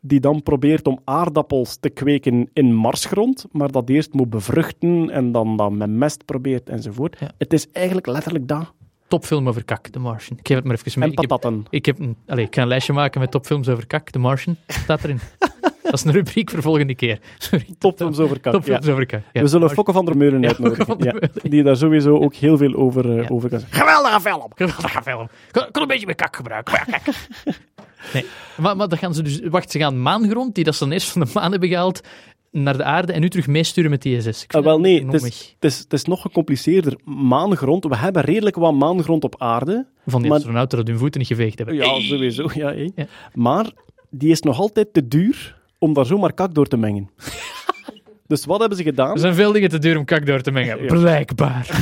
die 0.00 0.20
dan 0.20 0.42
probeert 0.42 0.86
om 0.86 1.00
aardappels 1.04 1.76
te 1.76 1.90
kweken 1.90 2.50
in 2.52 2.74
marsgrond, 2.74 3.44
maar 3.52 3.70
dat 3.70 3.88
eerst 3.88 4.12
moet 4.12 4.30
bevruchten 4.30 5.10
en 5.10 5.32
dan, 5.32 5.56
dan 5.56 5.76
met 5.76 5.90
mest 5.90 6.24
probeert 6.24 6.68
enzovoort. 6.68 7.16
Ja. 7.20 7.30
Het 7.38 7.52
is 7.52 7.70
eigenlijk 7.70 8.06
letterlijk 8.06 8.48
dat. 8.48 8.72
Topfilm 9.08 9.48
over 9.48 9.64
kak, 9.64 9.88
The 9.88 9.98
Martian. 9.98 10.38
Ik 10.38 10.46
geef 10.46 10.56
het 10.56 10.64
maar 10.66 10.74
even 10.74 10.98
mee. 10.98 11.08
En 11.08 11.14
Ik 11.14 11.20
heb, 11.20 11.28
patatten. 11.28 11.64
ik, 11.70 11.86
heb 11.86 11.98
een, 11.98 12.16
allez, 12.26 12.46
ik 12.46 12.54
ga 12.54 12.62
een 12.62 12.68
lijstje 12.68 12.92
maken 12.92 13.20
met 13.20 13.30
topfilms 13.30 13.68
over 13.68 13.86
kak, 13.86 14.10
The 14.10 14.18
Martian. 14.18 14.56
Staat 14.66 15.04
erin. 15.04 15.18
dat 15.82 15.92
is 15.92 16.04
een 16.04 16.12
rubriek 16.12 16.50
voor 16.50 16.62
volgende 16.62 16.94
keer. 16.94 17.18
Sorry. 17.38 17.66
Topfilms 17.78 18.18
over. 18.18 18.40
Topfilms 18.40 18.86
ja. 18.86 18.92
over 18.92 19.06
kak. 19.06 19.22
Ja, 19.32 19.42
We 19.42 19.48
zullen. 19.48 19.70
Fokke 19.70 19.92
van 19.92 20.04
der 20.04 20.16
Meulen 20.16 20.46
uitnodigen. 20.46 20.96
Ja, 20.98 21.14
die 21.42 21.62
daar 21.62 21.76
sowieso 21.76 22.18
ook 22.18 22.34
heel 22.34 22.56
veel 22.56 22.74
over, 22.74 23.18
eh, 23.18 23.30
over 23.30 23.48
kan 23.48 23.60
zeggen. 23.60 23.78
Geweldige 23.78 24.20
film. 24.20 24.46
Geweldige 24.54 25.02
film. 25.02 25.28
Ik 25.46 25.68
kan 25.72 25.82
een 25.82 25.88
beetje 25.88 26.06
meer 26.06 26.14
kak 26.14 26.36
gebruiken. 26.36 26.80
Nee. 28.12 28.24
Maar, 28.56 28.76
maar 28.76 28.88
dan 28.88 28.98
gaan 28.98 29.14
ze 29.14 29.22
dus... 29.22 29.40
Wacht, 29.40 29.70
ze 29.70 29.78
gaan 29.78 30.02
maangrond, 30.02 30.54
die 30.54 30.64
dat 30.64 30.74
ze 30.74 30.84
dan 30.84 30.92
eerst 30.92 31.08
van 31.08 31.20
de 31.20 31.30
maan 31.34 31.50
hebben 31.50 31.68
gehaald, 31.68 32.00
naar 32.50 32.76
de 32.76 32.84
aarde 32.84 33.12
en 33.12 33.20
nu 33.20 33.28
terug 33.28 33.46
meesturen 33.46 33.90
met 33.90 34.02
die 34.02 34.20
Ah, 34.46 34.62
wel 34.64 34.80
nee, 34.80 35.04
het 35.04 35.14
is, 35.14 35.22
het, 35.22 35.64
is, 35.72 35.78
het 35.78 35.92
is 35.92 36.04
nog 36.04 36.22
gecompliceerder. 36.22 36.98
Maangrond, 37.04 37.84
we 37.84 37.96
hebben 37.96 38.22
redelijk 38.22 38.56
wat 38.56 38.74
maangrond 38.74 39.24
op 39.24 39.34
aarde. 39.38 39.86
Van 40.06 40.20
die 40.20 40.30
maar- 40.30 40.38
astronauten 40.38 40.78
dat 40.78 40.86
hun 40.86 40.98
voeten 40.98 41.20
niet 41.20 41.28
geveegd 41.28 41.58
hebben. 41.58 41.76
Ja, 41.76 42.00
sowieso. 42.00 42.48
Ja. 42.54 42.70
Ja. 42.70 43.06
Maar 43.34 43.70
die 44.10 44.30
is 44.30 44.40
nog 44.40 44.58
altijd 44.58 44.92
te 44.92 45.08
duur 45.08 45.60
om 45.78 45.92
daar 45.92 46.06
zomaar 46.06 46.32
kak 46.32 46.54
door 46.54 46.66
te 46.66 46.76
mengen. 46.76 47.10
dus 48.26 48.44
wat 48.44 48.60
hebben 48.60 48.78
ze 48.78 48.84
gedaan? 48.84 49.12
Er 49.12 49.18
zijn 49.18 49.34
veel 49.34 49.52
dingen 49.52 49.68
te 49.68 49.78
duur 49.78 49.98
om 49.98 50.04
kak 50.04 50.26
door 50.26 50.40
te 50.40 50.50
mengen. 50.50 50.82
Ja. 50.82 50.86
Blijkbaar. 50.86 51.68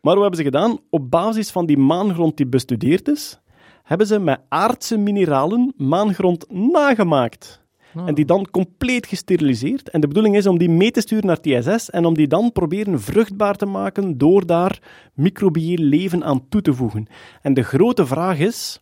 Maar 0.00 0.14
wat 0.14 0.22
hebben 0.22 0.36
ze 0.36 0.50
gedaan? 0.50 0.78
Op 0.90 1.10
basis 1.10 1.50
van 1.50 1.66
die 1.66 1.78
maangrond 1.78 2.36
die 2.36 2.46
bestudeerd 2.46 3.08
is, 3.08 3.40
hebben 3.82 4.06
ze 4.06 4.18
met 4.18 4.40
aardse 4.48 4.96
mineralen 4.96 5.74
maangrond 5.76 6.44
nagemaakt. 6.50 7.66
Ah. 7.94 8.08
En 8.08 8.14
die 8.14 8.24
dan 8.24 8.50
compleet 8.50 9.06
gesteriliseerd. 9.06 9.90
En 9.90 10.00
de 10.00 10.06
bedoeling 10.06 10.36
is 10.36 10.46
om 10.46 10.58
die 10.58 10.70
mee 10.70 10.90
te 10.90 11.00
sturen 11.00 11.26
naar 11.26 11.36
het 11.36 11.46
ISS 11.46 11.90
en 11.90 12.04
om 12.04 12.14
die 12.14 12.26
dan 12.26 12.52
proberen 12.52 13.00
vruchtbaar 13.00 13.56
te 13.56 13.66
maken 13.66 14.18
door 14.18 14.46
daar 14.46 14.78
microbieel 15.14 15.84
leven 15.84 16.24
aan 16.24 16.48
toe 16.48 16.60
te 16.60 16.74
voegen. 16.74 17.06
En 17.42 17.54
de 17.54 17.62
grote 17.62 18.06
vraag 18.06 18.38
is, 18.38 18.80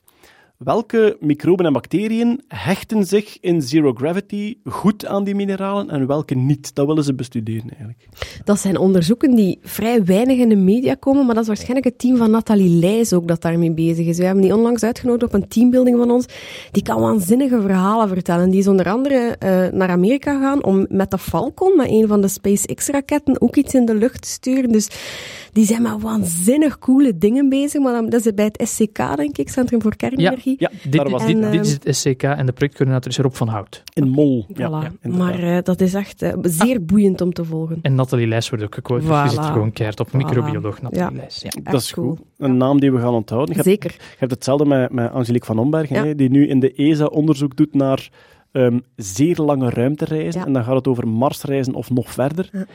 welke 0.59 1.17
microben 1.21 1.67
en 1.67 1.73
bacteriën 1.73 2.41
hechten 2.49 3.05
zich 3.05 3.41
in 3.41 3.63
zero 3.63 3.93
gravity 3.93 4.57
goed 4.65 5.07
aan 5.07 5.25
die 5.25 5.35
mineralen 5.35 5.91
en 5.91 6.07
welke 6.07 6.35
niet? 6.35 6.75
Dat 6.75 6.87
willen 6.87 7.05
ze 7.05 7.15
bestuderen 7.15 7.69
eigenlijk. 7.69 8.09
Dat 8.45 8.61
zijn 8.61 8.79
onderzoeken 8.79 9.35
die 9.35 9.59
vrij 9.63 10.05
weinig 10.05 10.39
in 10.39 10.49
de 10.49 10.57
media 10.57 10.95
komen, 10.95 11.25
maar 11.25 11.35
dat 11.35 11.43
is 11.43 11.49
waarschijnlijk 11.49 11.87
het 11.87 11.99
team 11.99 12.17
van 12.17 12.31
Nathalie 12.31 12.79
Leijs 12.79 13.13
ook 13.13 13.29
dat 13.29 13.43
daarmee 13.43 13.73
bezig 13.73 14.07
is. 14.07 14.19
We 14.19 14.25
hebben 14.25 14.43
die 14.43 14.55
onlangs 14.55 14.83
uitgenodigd 14.83 15.35
op 15.35 15.41
een 15.41 15.49
teambuilding 15.49 15.99
van 15.99 16.11
ons. 16.11 16.27
Die 16.71 16.83
kan 16.83 17.01
waanzinnige 17.01 17.61
verhalen 17.61 18.09
vertellen. 18.09 18.51
Die 18.51 18.61
is 18.61 18.69
onder 18.69 18.91
andere 18.91 19.37
eh, 19.39 19.67
naar 19.73 19.89
Amerika 19.89 20.35
gegaan 20.35 20.65
om 20.65 20.87
met 20.89 21.11
de 21.11 21.19
Falcon, 21.19 21.77
met 21.77 21.89
een 21.89 22.09
van 22.09 22.21
de 22.21 22.29
SpaceX-raketten, 22.29 23.41
ook 23.41 23.57
iets 23.57 23.75
in 23.75 23.85
de 23.85 23.95
lucht 23.95 24.23
te 24.23 24.29
sturen. 24.29 24.73
Dus 24.73 24.89
die 25.57 25.65
zijn 25.67 25.83
met 25.83 26.03
waanzinnig 26.03 26.79
coole 26.79 27.19
dingen 27.19 27.49
bezig. 27.49 27.83
Maar 27.83 27.93
dan- 27.93 28.09
dat 28.11 28.27
is 28.27 28.35
bij 28.35 28.45
het 28.53 28.69
SCK, 28.69 29.17
denk 29.17 29.39
ik, 29.39 29.49
Centrum 29.49 29.83
voor 29.83 29.97
Kernenergie. 29.97 30.57
Ja, 30.59 30.71
Dit, 30.83 30.93
daar 30.93 31.11
was 31.11 31.27
dit, 31.27 31.39
En, 31.39 31.51
dit 31.51 31.67
is 31.67 31.73
het 31.73 31.97
SCK 31.97 32.23
en 32.23 32.47
de 32.47 32.53
projectcoördinator 32.53 33.11
is 33.11 33.19
Rob 33.19 33.33
van 33.33 33.49
Hout. 33.49 33.83
in 33.93 34.09
Mol. 34.09 34.47
Voilà. 34.53 34.57
Ja, 34.57 34.91
maar 35.03 35.39
eh, 35.39 35.63
dat 35.63 35.81
is 35.81 35.95
echt 35.95 36.23
eh, 36.23 36.33
zeer 36.43 36.85
boeiend 36.85 37.21
om 37.21 37.33
te 37.33 37.45
volgen. 37.45 37.79
En 37.83 37.95
Nathalie 37.95 38.27
Leijs 38.27 38.49
wordt 38.49 38.65
ook 38.65 38.75
gequote. 38.75 39.07
Dus 39.07 39.11
je 39.11 39.27
Voilà. 39.29 39.31
zit 39.31 39.45
gewoon 39.45 39.73
keihard 39.73 40.01
op 40.01 40.09
Voilà. 40.09 40.17
microbioloog 40.17 40.83
Nathalie 40.83 41.11
Ja. 41.15 41.17
Leijs. 41.21 41.43
Ja. 41.43 41.51
dat 41.63 41.75
is 41.81 41.85
Echt 41.87 41.93
cool. 41.95 42.09
goed. 42.09 42.21
Een 42.39 42.57
naam 42.57 42.81
die 42.81 42.93
we 42.93 42.99
gaan 42.99 43.15
onthouden. 43.15 43.49
Je 43.57 43.63
hebt, 43.63 43.69
Zeker. 43.83 43.91
je 43.99 44.17
hebt 44.19 44.31
hetzelfde 44.31 44.65
met, 44.65 44.93
met 44.93 45.11
Angelique 45.13 45.47
van 45.47 45.59
Ombergen, 45.59 46.17
die 46.17 46.31
nu 46.31 46.47
in 46.49 46.61
de 46.61 46.73
ESA 46.73 47.05
onderzoek 47.07 47.57
doet 47.57 47.75
naar 47.75 48.09
ehm, 48.53 48.79
zeer 48.97 49.37
lange 49.37 49.71
ruimtereizen. 49.71 50.41
Ja. 50.41 50.47
En 50.47 50.53
dan 50.53 50.65
gaat 50.65 50.75
het 50.75 50.89
over 50.89 51.09
Marsreizen 51.09 51.75
of 51.75 51.91
nog 51.91 52.11
verder. 52.13 52.49
Ja. 52.53 52.67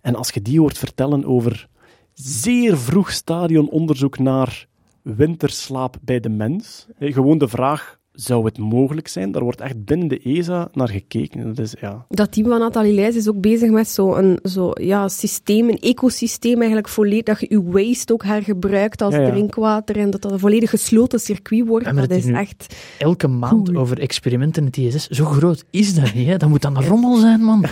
En 0.00 0.14
als 0.14 0.30
je 0.30 0.42
die 0.42 0.60
hoort 0.60 0.78
vertellen 0.78 1.24
over 1.24 1.68
zeer 2.14 2.78
vroeg 2.78 3.10
stadion 3.10 3.70
onderzoek 3.70 4.18
naar 4.18 4.66
winterslaap 5.02 5.96
bij 6.00 6.20
de 6.20 6.28
mens, 6.28 6.86
gewoon 6.98 7.38
de 7.38 7.48
vraag, 7.48 7.98
zou 8.14 8.44
het 8.44 8.58
mogelijk 8.58 9.08
zijn? 9.08 9.32
Daar 9.32 9.42
wordt 9.42 9.60
echt 9.60 9.84
binnen 9.84 10.08
de 10.08 10.18
ESA 10.18 10.68
naar 10.72 10.88
gekeken. 10.88 11.46
Dat 11.54 11.58
is, 11.58 11.74
ja, 11.80 12.04
Dat 12.08 12.32
team 12.32 12.48
van 12.48 12.58
Nathalie 12.58 12.94
Leijs 12.94 13.16
is 13.16 13.28
ook 13.28 13.40
bezig 13.40 13.70
met 13.70 13.88
zo'n 13.88 14.38
zo, 14.42 14.70
ja, 14.74 15.08
systeem, 15.08 15.68
een 15.68 15.78
ecosysteem 15.78 16.56
eigenlijk 16.56 16.88
volledig, 16.88 17.24
dat 17.24 17.40
je 17.40 17.46
je 17.48 17.62
waste 17.62 18.12
ook 18.12 18.24
hergebruikt 18.24 19.02
als 19.02 19.14
Ja, 19.14 19.20
ja. 19.20 19.30
drinkwater 19.30 19.96
en 19.96 20.10
dat 20.10 20.22
dat 20.22 20.32
een 20.32 20.38
volledig 20.38 20.70
gesloten 20.70 21.20
circuit 21.20 21.66
wordt. 21.66 21.86
Ja, 21.86 21.92
maar 21.92 22.08
dat 22.08 22.16
is 22.18 22.26
echt... 22.26 22.76
Elke 22.98 23.28
maand 23.28 23.66
Cool. 23.68 23.80
over 23.80 24.00
experimenten 24.00 24.62
in 24.62 24.66
het 24.68 24.94
ISS. 24.94 25.06
Zo 25.08 25.24
groot 25.24 25.64
is 25.70 25.94
dat 25.94 26.14
niet, 26.14 26.26
hè? 26.26 26.36
Dat 26.36 26.48
moet 26.48 26.62
dan 26.62 26.76
een 26.76 26.86
rommel 26.86 27.16
zijn, 27.16 27.40
man. 27.40 27.64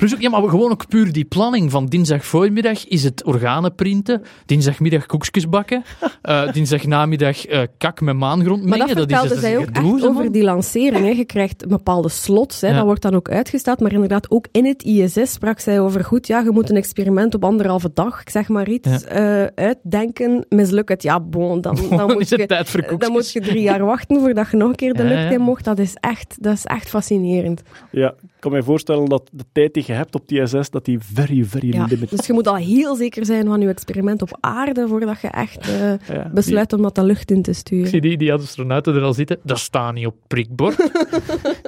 Dus 0.00 0.14
ook, 0.14 0.20
ja, 0.20 0.30
maar 0.30 0.42
gewoon 0.48 0.70
ook 0.70 0.88
puur 0.88 1.12
die 1.12 1.24
planning 1.24 1.70
van 1.70 1.86
dinsdag 1.86 2.24
voormiddag 2.24 2.86
is 2.88 3.04
het 3.04 3.24
organen 3.24 3.74
printen, 3.74 4.22
dinsdagmiddag 4.46 5.06
koekjes 5.06 5.48
bakken, 5.48 5.82
eh 6.22 6.52
dinsdagnamiddag 6.52 7.46
eh 7.46 7.62
kak 7.78 8.00
met 8.00 8.16
maangrond 8.16 8.64
Maar 8.64 8.78
mengen. 8.78 8.96
dat 8.96 9.10
is, 9.10 9.16
vertelde 9.16 9.28
dat 9.28 9.36
is 9.36 9.42
zij 9.42 9.58
ook 9.58 9.71
echt 9.72 10.06
over 10.06 10.32
die 10.32 10.42
lancering. 10.42 11.04
Hè. 11.04 11.10
Je 11.10 11.24
krijgt 11.24 11.66
bepaalde 11.68 12.08
slots, 12.08 12.60
hè. 12.60 12.68
Ja. 12.68 12.74
dat 12.74 12.84
wordt 12.84 13.02
dan 13.02 13.14
ook 13.14 13.30
uitgesteld. 13.30 13.80
Maar 13.80 13.92
inderdaad, 13.92 14.30
ook 14.30 14.46
in 14.52 14.64
het 14.66 14.82
ISS 14.82 15.32
sprak 15.32 15.60
zij 15.60 15.80
over, 15.80 16.04
goed, 16.04 16.26
ja, 16.26 16.40
je 16.40 16.50
moet 16.50 16.70
een 16.70 16.76
experiment 16.76 17.34
op 17.34 17.44
anderhalve 17.44 17.90
dag, 17.94 18.20
ik 18.20 18.30
zeg 18.30 18.48
maar 18.48 18.68
iets, 18.68 19.04
eh, 19.04 19.44
uitdenken. 19.54 20.46
Mislukt 20.48 20.88
het, 20.88 21.02
ja, 21.02 21.20
bon, 21.20 21.60
dan, 21.60 21.74
dan, 21.90 22.06
moet 22.12 22.20
is 22.20 22.30
het 22.30 22.40
je, 22.70 22.96
dan 22.98 23.12
moet 23.12 23.32
je 23.32 23.40
drie 23.40 23.62
jaar 23.62 23.84
wachten 23.84 24.20
voordat 24.20 24.50
je 24.50 24.56
nog 24.56 24.68
een 24.68 24.74
keer 24.74 24.92
de 24.94 25.04
lucht 25.04 25.22
ja. 25.22 25.30
in 25.30 25.40
mocht. 25.40 25.64
Dat 25.64 25.78
is 25.78 25.94
echt, 26.00 26.36
dat 26.40 26.52
is 26.54 26.64
echt 26.64 26.88
fascinerend. 26.88 27.62
ja, 27.90 28.08
ik 28.08 28.48
kan 28.48 28.52
me 28.52 28.62
voorstellen 28.62 29.08
dat 29.08 29.28
de 29.32 29.44
tijd 29.52 29.74
die 29.74 29.84
je 29.86 29.92
hebt 29.92 30.14
op 30.14 30.30
ISS, 30.30 30.70
dat 30.70 30.84
die 30.84 30.98
very, 31.00 31.44
very 31.44 31.72
Ja. 31.72 31.84
limited 31.88 32.16
Dus 32.16 32.26
je 32.26 32.32
moet 32.32 32.46
al 32.46 32.56
heel 32.56 32.96
zeker 32.96 33.26
zijn 33.26 33.46
van 33.46 33.60
je 33.60 33.68
experiment 33.68 34.22
op 34.22 34.36
aarde 34.40 34.88
voordat 34.88 35.20
je 35.20 35.28
echt 35.28 35.68
eh, 35.68 36.16
Ja, 36.16 36.30
besluit 36.34 36.72
om 36.72 36.82
dat 36.82 36.94
de 36.94 37.04
lucht 37.04 37.30
in 37.30 37.42
te 37.42 37.50
Ik 37.50 37.56
sturen. 37.56 37.88
zie 37.88 38.00
die, 38.00 38.16
die 38.16 38.32
astronauten 38.32 38.94
er 38.94 39.02
al 39.02 39.12
zitten. 39.14 39.38
Dat 39.42 39.58
staat 39.62 39.94
niet 39.94 40.06
op 40.06 40.16
prikbord. 40.26 40.76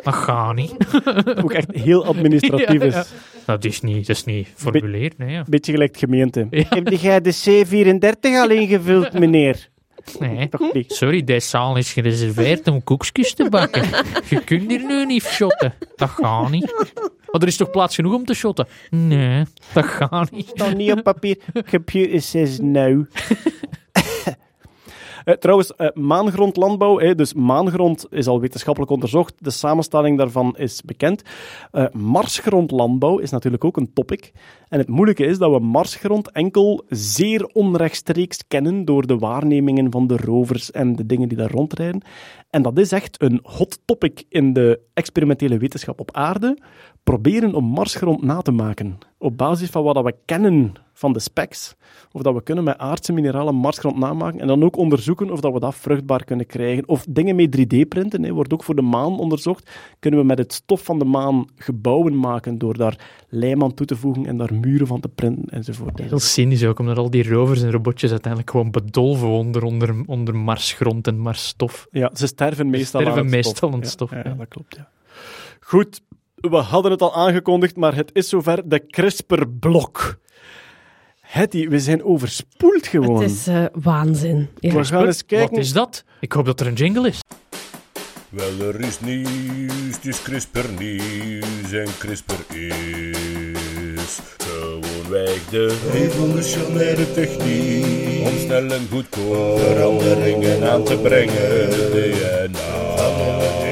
dat 0.03 0.15
gaat 0.15 0.55
niet. 0.55 0.75
ook 1.43 1.53
echt 1.53 1.71
heel 1.73 2.05
administratief 2.05 2.83
Ja, 2.83 2.87
is. 2.87 2.95
ja. 2.95 3.05
Dat 3.47 3.65
is 3.65 3.81
niet, 3.81 4.07
dat 4.07 4.17
is 4.17 4.25
niet 4.25 4.49
formuleerd. 4.55 5.19
Nee, 5.19 5.31
ja. 5.31 5.45
Beetje 5.49 5.73
gelijk 5.73 5.93
de 5.93 5.99
gemeente. 5.99 6.47
Ja. 6.51 6.65
Heb 6.69 6.89
jij 6.89 7.21
de 7.21 7.35
C34 7.35 8.21
al 8.21 8.51
ingevuld, 8.51 9.13
meneer? 9.13 9.69
nee. 10.19 10.49
Toch 10.49 10.73
niet? 10.73 10.93
Sorry, 10.93 11.25
deze 11.25 11.49
zaal 11.49 11.77
is 11.77 11.93
gereserveerd 11.93 12.69
om 12.69 12.83
koekjes 12.85 13.35
te 13.35 13.49
bakken. 13.49 13.83
Je 14.31 14.45
kunt 14.45 14.71
hier 14.71 14.85
nu 14.85 15.07
niet 15.07 15.23
shotten. 15.23 15.75
Dat 15.97 16.09
gaat 16.11 16.51
niet. 16.51 16.75
Maar 17.31 17.43
er 17.43 17.47
is 17.49 17.57
toch 17.57 17.71
plaats 17.71 17.95
genoeg 17.95 18.15
om 18.15 18.25
te 18.25 18.35
shotten? 18.35 18.67
Nee, 18.91 19.45
dat 19.73 19.85
gaat 19.85 20.31
niet. 20.31 20.51
Dan 20.57 20.77
niet 20.77 20.93
op 20.93 21.03
papier. 21.03 21.37
Computer 21.71 22.23
says 22.23 22.59
no. 22.61 23.07
Eh, 25.25 25.35
trouwens, 25.35 25.77
eh, 25.77 25.89
maangrondlandbouw, 25.95 26.99
hè, 26.99 27.15
dus 27.15 27.35
maangrond 27.35 28.07
is 28.11 28.27
al 28.27 28.41
wetenschappelijk 28.41 28.93
onderzocht, 28.93 29.35
de 29.39 29.51
samenstelling 29.51 30.19
daarvan 30.19 30.57
is 30.57 30.83
bekend. 30.83 31.23
Eh, 31.71 31.85
marsgrondlandbouw 31.93 33.19
is 33.19 33.31
natuurlijk 33.31 33.65
ook 33.65 33.77
een 33.77 33.93
topic. 33.93 34.33
En 34.69 34.79
het 34.79 34.89
moeilijke 34.89 35.25
is 35.25 35.39
dat 35.39 35.51
we 35.51 35.59
marsgrond 35.59 36.31
enkel 36.31 36.85
zeer 36.89 37.45
onrechtstreeks 37.53 38.47
kennen 38.49 38.85
door 38.85 39.07
de 39.07 39.19
waarnemingen 39.19 39.91
van 39.91 40.07
de 40.07 40.17
rovers 40.17 40.71
en 40.71 40.97
de 40.97 41.07
dingen 41.07 41.29
die 41.29 41.39
daar 41.39 41.51
rondrijden. 41.51 42.03
En 42.51 42.63
dat 42.63 42.79
is 42.79 42.93
echt 42.93 43.23
een 43.23 43.41
hot 43.43 43.79
topic 43.85 44.25
in 44.29 44.53
de 44.53 44.81
experimentele 44.95 45.59
wetenschap 45.59 46.01
op 46.01 46.13
aarde. 46.13 46.59
Proberen 47.05 47.55
om 47.55 47.65
marsgrond 47.65 48.23
na 48.23 48.41
te 48.41 48.51
maken. 48.51 48.99
Op 49.19 49.37
basis 49.37 49.71
van 49.71 49.83
wat 49.83 50.05
we 50.05 50.15
kennen 50.25 50.75
van 50.93 51.13
de 51.13 51.21
specs. 51.21 51.75
Of 52.13 52.23
dat 52.23 52.35
we 52.35 52.43
kunnen 52.43 52.65
met 52.65 52.79
aardse 52.79 53.13
mineralen 53.13 53.55
marsgrond 53.55 53.99
namaken. 53.99 54.41
En 54.41 54.47
dan 54.47 54.65
ook 54.65 54.77
onderzoeken 54.77 55.31
of 55.31 55.41
dat 55.41 55.53
we 55.53 55.61
dat 55.61 55.75
vruchtbaar 55.75 56.25
kunnen 56.25 56.47
krijgen. 56.47 56.89
Of 56.89 57.07
dingen 57.09 57.37
met 57.37 57.57
3D-printen, 57.57 58.23
hè, 58.23 58.33
wordt 58.33 58.53
ook 58.53 58.65
voor 58.65 58.75
de 58.75 58.83
maan 58.83 59.19
onderzocht. 59.19 59.71
Kunnen 59.99 60.21
we 60.21 60.27
met 60.27 60.39
het 60.39 60.53
stof 60.53 60.85
van 60.85 60.99
de 60.99 61.05
maan 61.05 61.47
gebouwen 61.57 62.19
maken 62.19 62.59
door 62.59 62.77
daar 62.77 63.25
lijm 63.29 63.63
aan 63.63 63.75
toe 63.75 63.87
te 63.87 63.97
voegen 63.97 64.27
en 64.27 64.37
daar 64.37 64.55
muren 64.55 64.87
van 64.87 65.01
te 65.01 65.09
printen 65.09 65.45
enzovoort. 65.49 65.99
Heel 65.99 66.19
cynisch 66.19 66.65
ook, 66.65 66.79
omdat 66.79 66.99
al 66.99 67.11
die 67.11 67.29
rovers 67.29 67.63
en 67.63 67.71
robotjes 67.71 68.11
uiteindelijk 68.11 68.51
gewoon 68.51 68.71
bedolven 68.71 69.29
onder, 69.29 69.63
onder, 69.63 69.95
onder 70.07 70.37
marsgrond 70.37 71.07
en 71.07 71.19
marsstof. 71.19 71.87
Ja, 71.91 72.11
ze 72.15 72.27
sterven 72.27 72.71
meestal 72.71 73.01
sterven 73.01 73.21
aan 73.21 73.27
het 73.27 73.35
meestal 73.35 73.55
stof. 73.55 73.73
aan 73.73 73.79
het 73.79 73.85
Ja, 73.85 73.93
stof, 73.93 74.11
Ja, 74.11 74.23
ja. 74.25 74.35
dat 74.35 74.49
klopt, 74.49 74.77
ja. 74.77 74.89
Goed, 75.61 76.01
we 76.51 76.57
hadden 76.57 76.91
het 76.91 77.03
al 77.03 77.15
aangekondigd, 77.15 77.77
maar 77.77 77.95
het 77.95 78.11
is 78.13 78.29
zover. 78.29 78.69
De 78.69 78.87
CRISPR-blok. 78.87 80.19
Hetty, 81.21 81.69
we 81.69 81.79
zijn 81.79 82.05
overspoeld 82.05 82.87
gewoon. 82.87 83.23
Het 83.23 83.31
is 83.31 83.47
eh, 83.47 83.65
waanzin. 83.73 84.49
Ja. 84.59 84.75
We 84.75 84.85
gaan 84.85 85.07
eens 85.07 85.27
kijken. 85.27 85.51
Wat 85.51 85.65
is 85.65 85.73
dat? 85.73 86.05
Ik 86.21 86.33
hoop 86.33 86.45
dat 86.45 86.61
er 86.61 86.67
een 86.67 86.75
jingle 86.75 87.09
is. 87.09 87.21
Wel, 88.29 88.69
er 88.69 88.81
is 88.81 89.01
nieuws, 89.01 89.95
het 89.95 90.07
is 90.07 90.23
CRISPR 90.23 90.69
nieuws 90.79 91.73
en 91.73 91.89
CRISPR 91.99 92.57
is 92.57 94.21
gewoonweg 94.37 95.49
de 95.51 95.79
revolutionaire 95.93 97.13
techniek 97.13 98.27
om 98.27 98.39
snel 98.39 98.71
en 98.71 98.89
goedkoop 98.91 99.59
veranderingen 99.59 100.71
aan 100.71 100.85
te 100.85 100.99
brengen. 100.99 101.71
DNA 101.71 103.64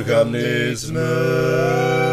organizme. 0.00 2.09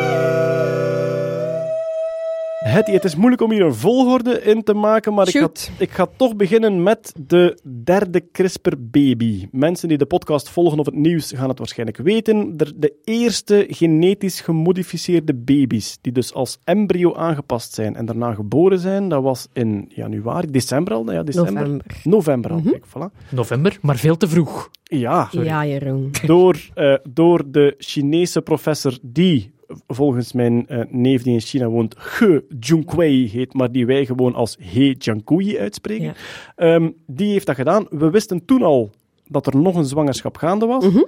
Hetty, 2.67 2.91
het 2.91 3.03
is 3.03 3.15
moeilijk 3.15 3.41
om 3.41 3.51
hier 3.51 3.65
een 3.65 3.73
volgorde 3.75 4.41
in 4.41 4.63
te 4.63 4.73
maken, 4.73 5.13
maar 5.13 5.27
ik 5.27 5.37
ga, 5.37 5.49
ik 5.77 5.91
ga 5.91 6.07
toch 6.17 6.35
beginnen 6.35 6.83
met 6.83 7.13
de 7.27 7.57
derde 7.83 8.23
CRISPR-baby. 8.31 9.47
Mensen 9.51 9.87
die 9.87 9.97
de 9.97 10.05
podcast 10.05 10.49
volgen 10.49 10.79
of 10.79 10.85
het 10.85 10.95
nieuws 10.95 11.31
gaan 11.35 11.49
het 11.49 11.57
waarschijnlijk 11.57 11.97
weten. 11.97 12.57
De, 12.57 12.73
de 12.75 12.93
eerste 13.03 13.65
genetisch 13.69 14.41
gemodificeerde 14.41 15.33
baby's, 15.35 15.97
die 16.01 16.11
dus 16.11 16.33
als 16.33 16.57
embryo 16.63 17.15
aangepast 17.15 17.73
zijn 17.73 17.95
en 17.95 18.05
daarna 18.05 18.33
geboren 18.33 18.79
zijn, 18.79 19.09
dat 19.09 19.23
was 19.23 19.47
in 19.53 19.85
januari, 19.89 20.47
december 20.51 20.93
al? 20.93 21.11
Ja, 21.11 21.23
december. 21.23 21.53
November. 21.53 21.85
November 22.03 22.51
al, 22.51 22.61
kijk, 22.61 22.85
voilà. 22.87 23.29
November, 23.29 23.77
maar 23.81 23.97
veel 23.97 24.17
te 24.17 24.27
vroeg. 24.27 24.69
Ja, 24.83 25.27
Ja, 25.31 25.65
Jeroen. 25.65 26.11
door, 26.25 26.57
eh, 26.73 26.93
door 27.09 27.43
de 27.51 27.75
Chinese 27.77 28.41
professor 28.41 28.97
die 29.01 29.51
volgens 29.87 30.33
mijn 30.33 30.67
eh, 30.67 30.81
neef 30.89 31.23
die 31.23 31.33
in 31.33 31.41
China 31.41 31.67
woont, 31.67 31.95
Ge 31.97 32.45
Junquei 32.59 33.29
heet, 33.29 33.53
maar 33.53 33.71
die 33.71 33.85
wij 33.85 34.05
gewoon 34.05 34.35
als 34.35 34.57
He 34.61 34.95
Jiankui 34.97 35.59
uitspreken. 35.59 36.05
Ja. 36.05 36.13
Ehm, 36.55 36.89
die 37.05 37.31
heeft 37.31 37.45
dat 37.45 37.55
gedaan. 37.55 37.87
We 37.89 38.09
wisten 38.09 38.45
toen 38.45 38.61
al 38.63 38.91
dat 39.27 39.47
er 39.47 39.57
nog 39.57 39.75
een 39.75 39.85
zwangerschap 39.85 40.37
gaande 40.37 40.65
was. 40.65 40.85
Mhm. 40.85 41.03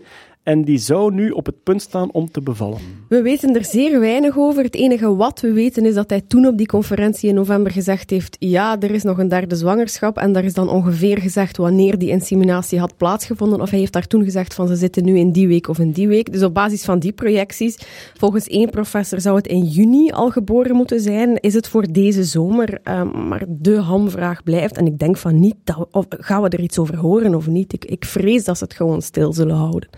En 0.50 0.64
die 0.64 0.78
zou 0.78 1.14
nu 1.14 1.30
op 1.30 1.46
het 1.46 1.64
punt 1.64 1.82
staan 1.82 2.12
om 2.12 2.32
te 2.32 2.42
bevallen. 2.42 2.80
We 3.10 3.22
weten 3.22 3.56
er 3.56 3.66
zeer 3.66 4.00
weinig 4.00 4.38
over. 4.38 4.64
Het 4.64 4.76
enige 4.76 5.16
wat 5.16 5.40
we 5.42 5.54
weten 5.54 5.86
is 5.86 5.94
dat 5.94 6.10
hij 6.10 6.22
toen 6.22 6.46
op 6.46 6.58
die 6.58 6.68
conferentie 6.68 7.30
in 7.30 7.36
november 7.36 7.72
gezegd 7.72 8.10
heeft: 8.10 8.36
ja, 8.40 8.80
er 8.80 8.92
is 8.92 9.04
nog 9.04 9.18
een 9.18 9.28
derde 9.28 9.56
zwangerschap. 9.56 10.18
En 10.18 10.34
daar 10.34 10.44
is 10.44 10.54
dan 10.54 10.70
ongeveer 10.70 11.18
gezegd 11.18 11.58
wanneer 11.58 11.98
die 11.98 12.10
inseminatie 12.10 12.80
had 12.80 12.98
plaatsgevonden. 12.98 13.62
Of 13.62 13.70
hij 13.70 13.80
heeft 13.80 13.94
daar 13.94 14.08
toen 14.08 14.24
gezegd 14.24 14.54
van 14.54 14.68
ze 14.68 14.76
zitten 14.76 15.06
nu 15.06 15.18
in 15.18 15.32
die 15.32 15.48
week 15.48 15.68
of 15.68 15.80
in 15.80 15.92
die 15.92 16.08
week. 16.08 16.32
Dus 16.32 16.44
op 16.44 16.54
basis 16.54 16.84
van 16.84 17.00
die 17.00 17.12
projecties, 17.12 17.78
volgens 18.18 18.48
één 18.48 18.70
professor 18.70 19.22
zou 19.22 19.36
het 19.36 19.48
in 19.48 19.64
juni 19.64 20.12
al 20.12 20.30
geboren 20.30 20.76
moeten 20.76 21.00
zijn. 21.00 21.40
Is 21.40 21.54
het 21.54 21.68
voor 21.68 21.92
deze 21.92 22.24
zomer? 22.24 22.80
Ehm, 22.84 23.28
maar 23.28 23.44
de 23.48 23.78
hamvraag 23.78 24.44
blijft. 24.44 24.78
En 24.78 24.86
ik 24.86 25.00
denk 25.00 25.18
van 25.18 25.40
niet, 25.40 25.56
dat, 25.64 25.88
of, 25.92 26.06
gaan 26.10 26.42
we 26.42 26.50
er 26.50 26.62
iets 26.62 26.80
over 26.80 26.98
horen 26.98 27.36
of 27.36 27.48
niet? 27.48 27.74
Ik, 27.74 27.86
ik 27.86 28.06
vrees 28.06 28.44
dat 28.44 28.58
ze 28.58 28.64
het 28.64 28.74
gewoon 28.74 29.02
stil 29.02 29.34
zullen 29.34 29.56
houden. 29.56 29.90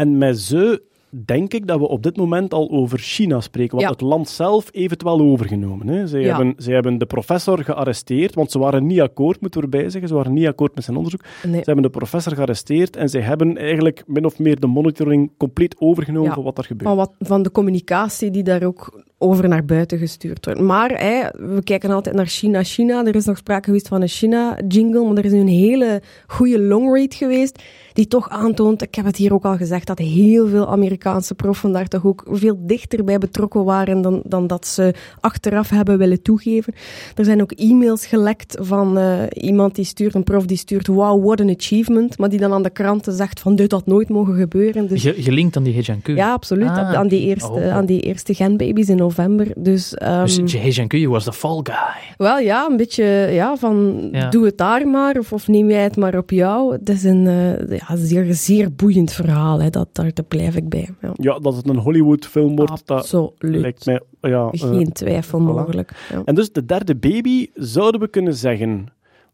En 0.00 0.18
met 0.18 0.38
ze 0.40 0.82
denk 1.24 1.52
ik 1.54 1.66
dat 1.66 1.78
we 1.78 1.88
op 1.88 2.02
dit 2.02 2.16
moment 2.16 2.54
al 2.54 2.70
over 2.70 2.98
China 2.98 3.40
spreken. 3.40 3.70
Want 3.70 3.82
Ja. 3.82 3.90
het 3.90 4.00
land 4.00 4.28
zelf 4.28 4.68
heeft 4.72 4.90
het 4.90 5.02
wel 5.02 5.20
overgenomen. 5.20 5.88
Hè. 5.88 6.06
Zij, 6.06 6.20
Ja. 6.20 6.36
hebben, 6.36 6.54
zij 6.56 6.74
hebben 6.74 6.98
de 6.98 7.06
professor 7.06 7.64
gearresteerd, 7.64 8.34
want 8.34 8.50
ze 8.50 8.58
waren 8.58 8.86
niet 8.86 9.00
akkoord, 9.00 9.40
moeten 9.40 9.60
we 9.60 9.66
erbij 9.66 9.90
zeggen. 9.90 10.08
Ze 10.08 10.14
waren 10.14 10.32
niet 10.32 10.46
akkoord 10.46 10.74
met 10.74 10.84
zijn 10.84 10.96
onderzoek. 10.96 11.20
Nee. 11.42 11.52
Ze 11.58 11.62
hebben 11.64 11.82
de 11.82 11.90
professor 11.90 12.34
gearresteerd 12.34 12.96
en 12.96 13.08
zij 13.08 13.20
hebben 13.20 13.56
eigenlijk 13.56 14.02
min 14.06 14.24
of 14.24 14.38
meer 14.38 14.60
de 14.60 14.66
monitoring 14.66 15.30
compleet 15.36 15.74
overgenomen 15.78 16.28
Ja. 16.28 16.34
van 16.34 16.44
wat 16.44 16.58
er 16.58 16.64
gebeurt. 16.64 16.88
Van, 16.88 16.96
wat, 16.96 17.12
van 17.18 17.42
de 17.42 17.50
communicatie 17.50 18.30
die 18.30 18.42
daar 18.42 18.62
ook 18.62 19.04
over 19.22 19.48
naar 19.48 19.64
buiten 19.64 19.98
gestuurd 19.98 20.44
wordt. 20.44 20.60
Maar 20.60 20.90
hè, 20.90 21.20
we 21.54 21.62
kijken 21.62 21.90
altijd 21.90 22.14
naar 22.14 22.26
China. 22.26 22.62
China, 22.62 23.04
er 23.04 23.14
is 23.14 23.24
nog 23.24 23.36
sprake 23.36 23.64
geweest 23.64 23.88
van 23.88 24.02
een 24.02 24.08
China-jingle, 24.08 25.04
maar 25.04 25.16
er 25.16 25.24
is 25.24 25.32
nu 25.32 25.38
een 25.40 25.48
hele 25.48 26.02
goede 26.26 26.60
longrate 26.60 27.16
geweest 27.16 27.62
die 27.92 28.06
toch 28.06 28.28
aantoont, 28.28 28.82
ik 28.82 28.94
heb 28.94 29.04
het 29.04 29.16
hier 29.16 29.32
ook 29.34 29.44
al 29.44 29.56
gezegd, 29.56 29.86
dat 29.86 29.98
heel 29.98 30.48
veel 30.48 30.68
Amerikaanse 30.68 31.34
proffen 31.34 31.72
daar 31.72 31.88
toch 31.88 32.06
ook 32.06 32.24
veel 32.30 32.56
dichter 32.60 33.04
bij 33.04 33.18
betrokken 33.18 33.64
waren 33.64 34.02
dan, 34.02 34.22
dan 34.24 34.46
dat 34.46 34.66
ze 34.66 34.94
achteraf 35.20 35.68
hebben 35.70 35.98
willen 35.98 36.22
toegeven. 36.22 36.72
Er 37.16 37.24
zijn 37.24 37.42
ook 37.42 37.52
e-mails 37.52 38.06
gelekt 38.06 38.56
van 38.60 38.98
eh, 38.98 39.22
iemand 39.30 39.74
die 39.74 39.84
stuurt, 39.84 40.14
een 40.14 40.24
prof 40.24 40.44
die 40.46 40.56
stuurt, 40.56 40.86
wow, 40.86 41.24
what 41.24 41.40
an 41.40 41.54
achievement, 41.58 42.18
maar 42.18 42.28
die 42.28 42.38
dan 42.38 42.52
aan 42.52 42.62
de 42.62 42.70
kranten 42.70 43.12
zegt 43.12 43.40
van 43.40 43.56
dit 43.56 43.72
had 43.72 43.86
nooit 43.86 44.08
mogen 44.08 44.34
gebeuren. 44.34 44.88
Dus 44.88 45.02
Ge- 45.02 45.14
gelinkt 45.22 45.56
aan 45.56 45.62
die 45.62 45.74
Hejiankui. 45.74 46.16
ja, 46.16 46.32
absoluut. 46.32 46.68
Ah, 46.68 46.92
aan, 46.94 47.08
die 47.08 47.20
eerste, 47.20 47.48
Oh. 47.50 47.72
aan 47.72 47.86
die 47.86 48.00
eerste 48.00 48.34
genbaby's 48.34 48.88
in 48.88 49.02
november. 49.16 49.46
Dus, 49.56 49.94
ehm, 49.94 50.24
Dus 50.24 50.52
Hejiankui 50.52 51.08
was 51.08 51.24
the 51.24 51.32
fall 51.32 51.60
guy. 51.62 52.14
wel 52.16 52.38
ja, 52.38 52.66
een 52.70 52.76
beetje 52.76 53.04
ja, 53.32 53.56
van 53.56 54.08
Ja. 54.12 54.28
doe 54.28 54.44
het 54.44 54.58
daar 54.58 54.88
maar 54.88 55.16
of, 55.18 55.32
of 55.32 55.48
neem 55.48 55.70
jij 55.70 55.82
het 55.82 55.96
maar 55.96 56.16
op 56.16 56.30
jou. 56.30 56.72
Het 56.72 56.88
is 56.88 57.04
een 57.04 57.26
eh, 57.26 57.78
ja, 57.78 57.96
zeer, 57.96 58.34
zeer 58.34 58.74
boeiend 58.74 59.12
verhaal. 59.12 59.60
Hè. 59.62 59.70
Dat, 59.70 59.88
daar, 59.92 60.10
daar 60.14 60.24
blijf 60.24 60.56
ik 60.56 60.68
bij. 60.68 60.88
Ja. 61.00 61.12
Ja, 61.14 61.38
dat 61.38 61.56
het 61.56 61.68
een 61.68 61.76
Hollywood-film 61.76 62.56
wordt, 62.56 62.82
dat 62.86 62.98
Absoluut. 62.98 63.60
lijkt 63.60 63.86
mij... 63.86 64.00
Ja, 64.20 64.48
eh, 64.50 64.60
Geen 64.60 64.92
twijfel 64.92 65.40
voilà. 65.40 65.42
mogelijk. 65.44 65.92
Ja. 66.12 66.22
En 66.24 66.34
dus 66.34 66.52
de 66.52 66.64
derde 66.64 66.96
baby, 66.96 67.46
zouden 67.54 68.00
we 68.00 68.08
kunnen 68.08 68.34
zeggen 68.34 68.86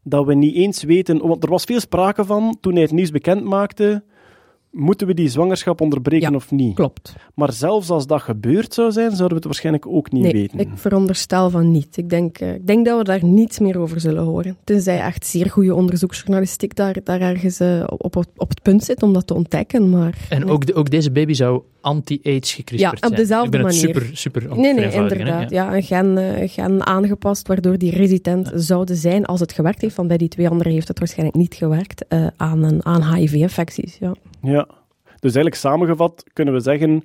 dat 0.02 0.26
we 0.26 0.34
niet 0.34 0.54
eens 0.54 0.82
weten... 0.82 1.26
Want 1.26 1.42
er 1.42 1.50
was 1.50 1.64
veel 1.64 1.80
sprake 1.80 2.24
van, 2.24 2.56
toen 2.60 2.72
hij 2.72 2.82
het 2.82 2.92
nieuws 2.92 3.10
bekend 3.10 3.44
maakte, 3.44 4.02
moeten 4.70 5.06
we 5.06 5.14
die 5.14 5.28
zwangerschap 5.28 5.80
onderbreken 5.80 6.30
Ja, 6.30 6.36
of 6.36 6.50
niet? 6.50 6.74
Klopt. 6.74 7.14
Maar 7.34 7.52
zelfs 7.52 7.90
als 7.90 8.06
dat 8.06 8.22
gebeurd 8.22 8.74
zou 8.74 8.92
zijn, 8.92 9.06
zouden 9.08 9.28
we 9.28 9.34
het 9.34 9.44
waarschijnlijk 9.44 9.86
ook 9.86 10.12
niet 10.12 10.22
nee, 10.22 10.32
weten. 10.32 10.58
ik 10.58 10.68
veronderstel 10.74 11.50
van 11.50 11.70
niet. 11.70 11.96
Ik 11.96 12.10
denk, 12.10 12.38
eh, 12.38 12.54
ik 12.54 12.66
denk 12.66 12.86
dat 12.86 12.98
we 12.98 13.04
daar 13.04 13.24
niets 13.24 13.58
meer 13.58 13.78
over 13.78 14.00
zullen 14.00 14.22
horen. 14.22 14.56
Tenzij 14.64 15.00
echt 15.00 15.26
zeer 15.26 15.50
goede 15.50 15.74
onderzoeksjournalistiek 15.74 16.74
daar, 16.76 16.96
daar 17.04 17.20
ergens 17.20 17.60
eh, 17.60 17.84
op, 17.86 18.16
op, 18.16 18.24
op 18.36 18.48
het 18.48 18.62
punt 18.62 18.84
zit 18.84 19.02
om 19.02 19.12
dat 19.12 19.26
te 19.26 19.34
ontdekken. 19.34 19.90
Maar 19.90 20.18
En 20.28 20.40
nee. 20.40 20.50
ook, 20.50 20.66
de- 20.66 20.74
ook 20.74 20.90
deze 20.90 21.10
baby 21.10 21.32
zou 21.32 21.62
anti-AIDS 21.80 22.52
gecrispt 22.54 22.84
Ja, 22.86 22.90
op 22.90 22.96
zijn. 22.98 23.14
dezelfde 23.14 23.44
Ik 23.56 23.62
ben 23.62 23.70
het 23.72 23.82
manier. 23.82 23.94
super, 24.02 24.16
super 24.16 24.42
Nee, 24.48 24.56
nee, 24.58 24.74
vereenvoudigen, 24.74 25.26
hè. 25.26 25.32
inderdaad. 25.32 25.50
Ja. 25.50 25.74
een 25.76 25.82
gen, 25.82 26.18
eh, 26.18 26.40
een 26.40 26.48
gen 26.48 26.86
aangepast 26.86 27.46
waardoor 27.48 27.78
die 27.78 27.90
resistent 27.90 28.50
zouden 28.54 28.96
zijn 28.96 29.24
als 29.24 29.40
het 29.40 29.52
gewerkt 29.52 29.80
heeft. 29.80 29.96
Want 29.96 30.08
bij 30.08 30.16
die 30.16 30.28
twee 30.28 30.48
anderen 30.48 30.72
heeft 30.72 30.88
het 30.88 30.98
waarschijnlijk 30.98 31.38
niet 31.38 31.54
gewerkt 31.54 32.04
eh, 32.08 32.26
aan, 32.36 32.62
een- 32.62 32.84
aan 32.84 33.14
HIV-infecties. 33.14 33.96
Ja. 34.00 34.14
Ja. 34.42 34.66
Dus 35.20 35.34
eigenlijk 35.34 35.54
samengevat 35.54 36.24
kunnen 36.32 36.54
we 36.54 36.60
zeggen, 36.60 37.02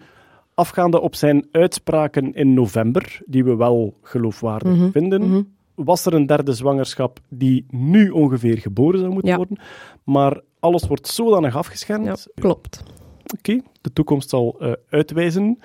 afgaande 0.54 1.02
op 1.02 1.16
zijn 1.16 1.48
uitspraken 1.52 2.34
in 2.34 2.54
november, 2.54 3.22
die 3.26 3.44
we 3.44 3.56
wel 3.56 3.98
geloofwaardig 4.02 4.72
Mhm, 4.76 4.90
vinden, 4.92 5.30
mhm. 5.30 5.42
was 5.76 6.06
er 6.06 6.14
een 6.14 6.26
derde 6.26 6.54
zwangerschap 6.54 7.20
die 7.30 7.66
nu 7.70 8.10
ongeveer 8.10 8.58
geboren 8.58 9.00
zou 9.00 9.12
moeten 9.12 9.30
Ja. 9.32 9.38
worden. 9.38 9.58
Maar 10.04 10.42
alles 10.60 10.88
wordt 10.88 11.08
zodanig 11.08 11.56
afgeschermd. 11.56 12.06
ja, 12.06 12.16
klopt. 12.42 12.84
Oké, 13.38 13.60
de 13.82 13.94
toekomst 13.94 14.30
zal 14.30 14.56
eh, 14.60 14.72
uitwijzen 14.90 15.60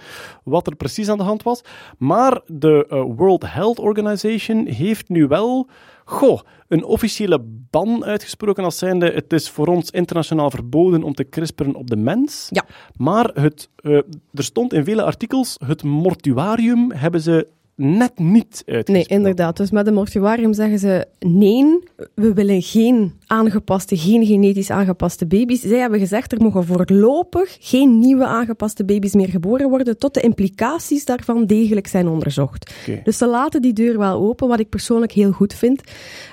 wat 0.45 0.67
er 0.67 0.77
precies 0.77 1.09
aan 1.09 1.17
de 1.19 1.23
hand 1.23 1.43
was. 1.43 1.65
Maar 1.99 2.41
de 2.47 2.87
eh, 2.89 3.03
World 3.17 3.53
Health 3.53 3.79
Organization 3.79 4.67
heeft 4.67 5.09
nu 5.09 5.27
wel 5.27 5.69
goh, 6.09 6.41
een 6.69 6.85
officiële 6.85 7.41
ban 7.71 8.05
uitgesproken 8.05 8.65
als 8.65 8.79
zijnde 8.79 9.11
het 9.11 9.33
is 9.33 9.51
voor 9.51 9.67
ons 9.67 9.91
internationaal 9.91 10.51
verboden 10.51 11.03
om 11.03 11.15
te 11.15 11.29
crisperen 11.29 11.75
op 11.75 11.91
de 11.91 11.97
mens. 11.97 12.49
Ja. 12.51 12.65
Maar 12.97 13.31
het, 13.35 13.69
eh, 13.77 13.93
er 14.33 14.45
stond 14.45 14.73
in 14.73 14.85
vele 14.85 15.03
artikels, 15.03 15.57
het 15.67 15.83
mortuarium 15.83 16.93
hebben 16.93 17.21
ze 17.21 17.47
net 17.77 18.19
niet 18.19 18.63
uitgesproken. 18.67 18.93
Nee, 18.93 19.05
inderdaad. 19.07 19.57
Dus 19.57 19.71
met 19.71 19.87
een 19.87 19.95
mortuarium 19.95 20.53
zeggen 20.53 20.79
ze 20.79 21.07
nee, 21.19 21.79
we 22.15 22.33
willen 22.33 22.63
geen 22.63 23.13
aangepaste, 23.27 23.97
geen 23.97 24.27
genetisch 24.27 24.71
aangepaste 24.71 25.27
baby's. 25.27 25.61
Zij 25.61 25.79
hebben 25.79 25.99
gezegd 25.99 26.33
er 26.33 26.43
mogen 26.43 26.65
voorlopig 26.65 27.57
geen 27.61 27.99
nieuwe 27.99 28.25
aangepaste 28.25 28.85
baby's 28.85 29.15
meer 29.15 29.29
geboren 29.29 29.69
worden 29.69 29.99
tot 29.99 30.15
de 30.15 30.21
implicaties 30.21 31.05
daarvan 31.05 31.47
degelijk 31.47 31.87
zijn 31.87 32.09
onderzocht. 32.09 32.75
Dus 33.05 33.19
ze 33.19 33.27
laten 33.27 33.63
die 33.63 33.73
deur 33.73 33.99
wel 33.99 34.21
open, 34.21 34.49
wat 34.49 34.61
ik 34.61 34.69
persoonlijk 34.69 35.13
heel 35.13 35.33
goed 35.33 35.55
vind. 35.55 35.83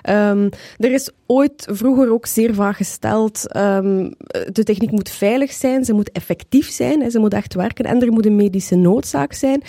Ehm, 0.01 0.49
er 0.77 0.91
is 0.91 1.09
ooit 1.25 1.67
vroeger 1.71 2.11
ook 2.11 2.25
zeer 2.25 2.53
vaak 2.53 2.75
gesteld, 2.75 3.47
ehm, 3.47 4.11
de 4.51 4.63
techniek 4.63 4.91
moet 4.91 5.09
veilig 5.09 5.51
zijn, 5.51 5.85
ze 5.85 5.93
moet 5.93 6.11
effectief 6.11 6.69
zijn, 6.69 7.01
hè, 7.01 7.09
ze 7.09 7.19
moet 7.19 7.33
echt 7.33 7.53
werken 7.53 7.85
en 7.85 8.01
er 8.01 8.11
moet 8.11 8.25
een 8.25 8.35
medische 8.35 8.75
noodzaak 8.75 9.33
zijn. 9.33 9.63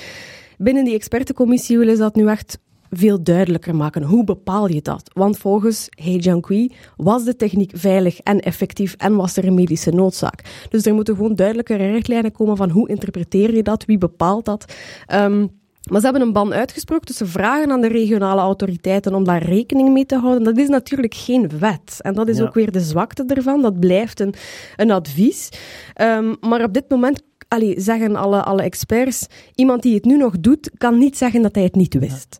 Binnen 0.59 0.85
die 0.85 0.95
expertencommissie 0.95 1.79
willen 1.79 1.97
ze 1.97 2.03
dat 2.03 2.15
nu 2.15 2.29
echt 2.29 2.59
veel 2.91 3.23
duidelijker 3.23 3.77
maken. 3.77 4.03
Hoe 4.03 4.25
bepaal 4.25 4.69
je 4.69 4.83
dat? 4.83 5.11
Want 5.13 5.39
volgens 5.39 5.89
He 5.91 6.11
Jiankui 6.11 6.73
was 6.97 7.25
de 7.25 7.37
techniek 7.37 7.73
veilig 7.75 8.19
en 8.21 8.41
effectief 8.41 8.95
en 8.99 9.17
was 9.17 9.37
er 9.37 9.47
een 9.47 9.55
medische 9.55 9.91
noodzaak. 9.91 10.67
Dus 10.71 10.87
er 10.87 10.95
moeten 10.95 11.17
gewoon 11.17 11.35
duidelijkere 11.35 11.91
richtlijnen 11.91 12.33
komen 12.33 12.57
van 12.57 12.71
hoe 12.71 12.89
interpreteer 12.89 13.55
je 13.55 13.63
dat, 13.63 13.85
wie 13.85 13.99
bepaalt 13.99 14.45
dat. 14.45 14.75
Ehm, 15.07 15.47
maar 15.91 16.01
ze 16.01 16.07
hebben 16.07 16.23
een 16.27 16.33
ban 16.33 16.55
uitgesproken, 16.55 17.07
dus 17.07 17.17
ze 17.17 17.27
vragen 17.27 17.71
aan 17.71 17.81
de 17.81 17.89
regionale 17.89 18.41
autoriteiten 18.41 19.15
om 19.15 19.25
daar 19.25 19.43
rekening 19.43 19.93
mee 19.93 20.07
te 20.07 20.17
houden. 20.19 20.43
Dat 20.43 20.57
is 20.59 20.69
natuurlijk 20.69 21.15
geen 21.15 21.51
wet. 21.59 21.99
En 22.01 22.15
dat 22.15 22.29
is 22.29 22.37
Ja. 22.39 22.45
ook 22.45 22.55
weer 22.55 22.73
de 22.73 22.81
zwakte 22.81 23.25
ervan. 23.27 23.63
Dat 23.63 23.81
blijft 23.81 24.21
een, 24.21 24.35
een 24.77 24.91
advies. 24.91 25.49
Ehm, 25.95 26.35
maar 26.41 26.63
op 26.65 26.73
dit 26.73 26.89
moment 26.89 27.23
allee, 27.55 27.81
zeggen 27.81 28.17
alle, 28.17 28.43
alle 28.43 28.63
experts, 28.63 29.27
iemand 29.55 29.83
die 29.83 29.95
het 29.95 30.05
nu 30.05 30.17
nog 30.17 30.39
doet, 30.41 30.71
kan 30.79 30.99
niet 30.99 31.17
zeggen 31.17 31.43
dat 31.43 31.55
hij 31.55 31.65
het 31.65 31.75
niet 31.75 31.99
wist. 31.99 32.37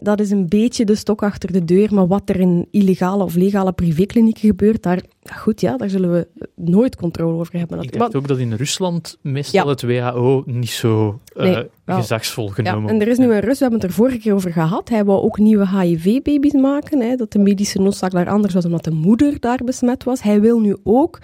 Dat 0.00 0.20
is 0.20 0.30
een 0.30 0.48
beetje 0.48 0.84
de 0.84 0.94
stok 0.94 1.22
achter 1.22 1.52
de 1.52 1.64
deur, 1.64 1.94
maar 1.94 2.06
wat 2.06 2.28
er 2.28 2.40
in 2.40 2.66
illegale 2.70 3.24
of 3.24 3.34
legale 3.34 3.72
privéklinieken 3.72 4.48
gebeurt, 4.48 4.82
daar, 4.82 5.00
ja, 5.22 5.34
goed, 5.34 5.60
ja, 5.60 5.76
daar 5.76 5.90
zullen 5.90 6.12
we 6.12 6.28
nooit 6.54 6.96
controle 6.96 7.32
over 7.38 7.52
hebben. 7.58 7.76
Ik 7.78 7.84
natuurlijk. 7.84 8.12
dacht 8.12 8.16
ook 8.24 8.28
dat 8.28 8.38
in 8.38 8.52
Rusland 8.52 9.18
meestal 9.22 9.64
Ja. 9.64 9.70
het 9.70 9.82
WHO 9.82 10.42
niet 10.46 10.68
zo 10.70 11.20
eh, 11.36 11.42
Nee, 11.42 11.66
wel. 11.84 11.96
gezagsvol 11.96 12.46
Ja, 12.46 12.52
genomen 12.52 12.90
en 12.90 13.00
er 13.00 13.08
is 13.08 13.18
nu 13.18 13.24
een 13.32 13.40
Rus, 13.40 13.58
we 13.58 13.64
hebben 13.64 13.80
het 13.80 13.88
er 13.88 13.94
vorige 13.94 14.18
keer 14.18 14.34
over 14.34 14.52
gehad. 14.52 14.88
Hij 14.88 15.04
wou 15.04 15.22
ook 15.22 15.38
nieuwe 15.38 15.78
HIV-baby's 15.78 16.52
maken. 16.52 17.00
Hè, 17.00 17.16
dat 17.16 17.32
de 17.32 17.38
medische 17.38 17.78
noodzaak 17.80 18.10
daar 18.10 18.28
anders 18.28 18.54
was, 18.54 18.64
omdat 18.64 18.84
de 18.84 18.90
moeder 18.90 19.40
daar 19.40 19.60
besmet 19.64 20.04
was. 20.04 20.22
Hij 20.22 20.40
wil 20.40 20.60
nu 20.60 20.76
ook 20.84 21.18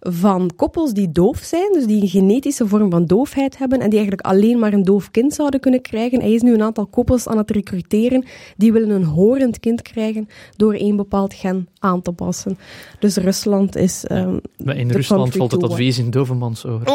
van 0.00 0.50
koppels 0.56 0.92
die 0.92 1.12
doof 1.12 1.38
zijn, 1.38 1.72
dus 1.72 1.86
die 1.86 2.02
een 2.02 2.08
genetische 2.08 2.66
vorm 2.66 2.90
van 2.90 3.06
doofheid 3.06 3.58
hebben 3.58 3.78
en 3.80 3.90
die 3.90 3.98
eigenlijk 3.98 4.28
alleen 4.28 4.58
maar 4.58 4.72
een 4.72 4.82
doof 4.84 5.10
kind 5.10 5.34
zouden 5.34 5.60
kunnen 5.60 5.80
krijgen. 5.82 6.20
Hij 6.20 6.32
is 6.32 6.42
nu 6.42 6.54
een 6.54 6.62
aantal 6.62 6.86
koppels 6.86 7.26
aan 7.28 7.38
het 7.38 7.50
recruteren 7.50 8.24
die 8.56 8.72
willen 8.72 8.90
een 8.90 9.04
horend 9.04 9.60
kind 9.60 9.82
krijgen 9.82 10.28
door 10.56 10.74
één 10.74 10.96
bepaald 10.96 11.34
gen 11.34 11.68
aan 11.78 12.02
te 12.02 12.12
passen. 12.12 12.58
Dus 12.98 13.16
Rusland 13.16 13.76
is... 13.76 14.04
ehm, 14.04 14.36
Maar 14.64 14.76
in 14.76 14.90
Rusland 14.90 15.36
valt 15.36 15.52
het 15.52 15.62
advies 15.62 15.98
in 15.98 16.10
Dovermans 16.10 16.64
oor. 16.66 16.80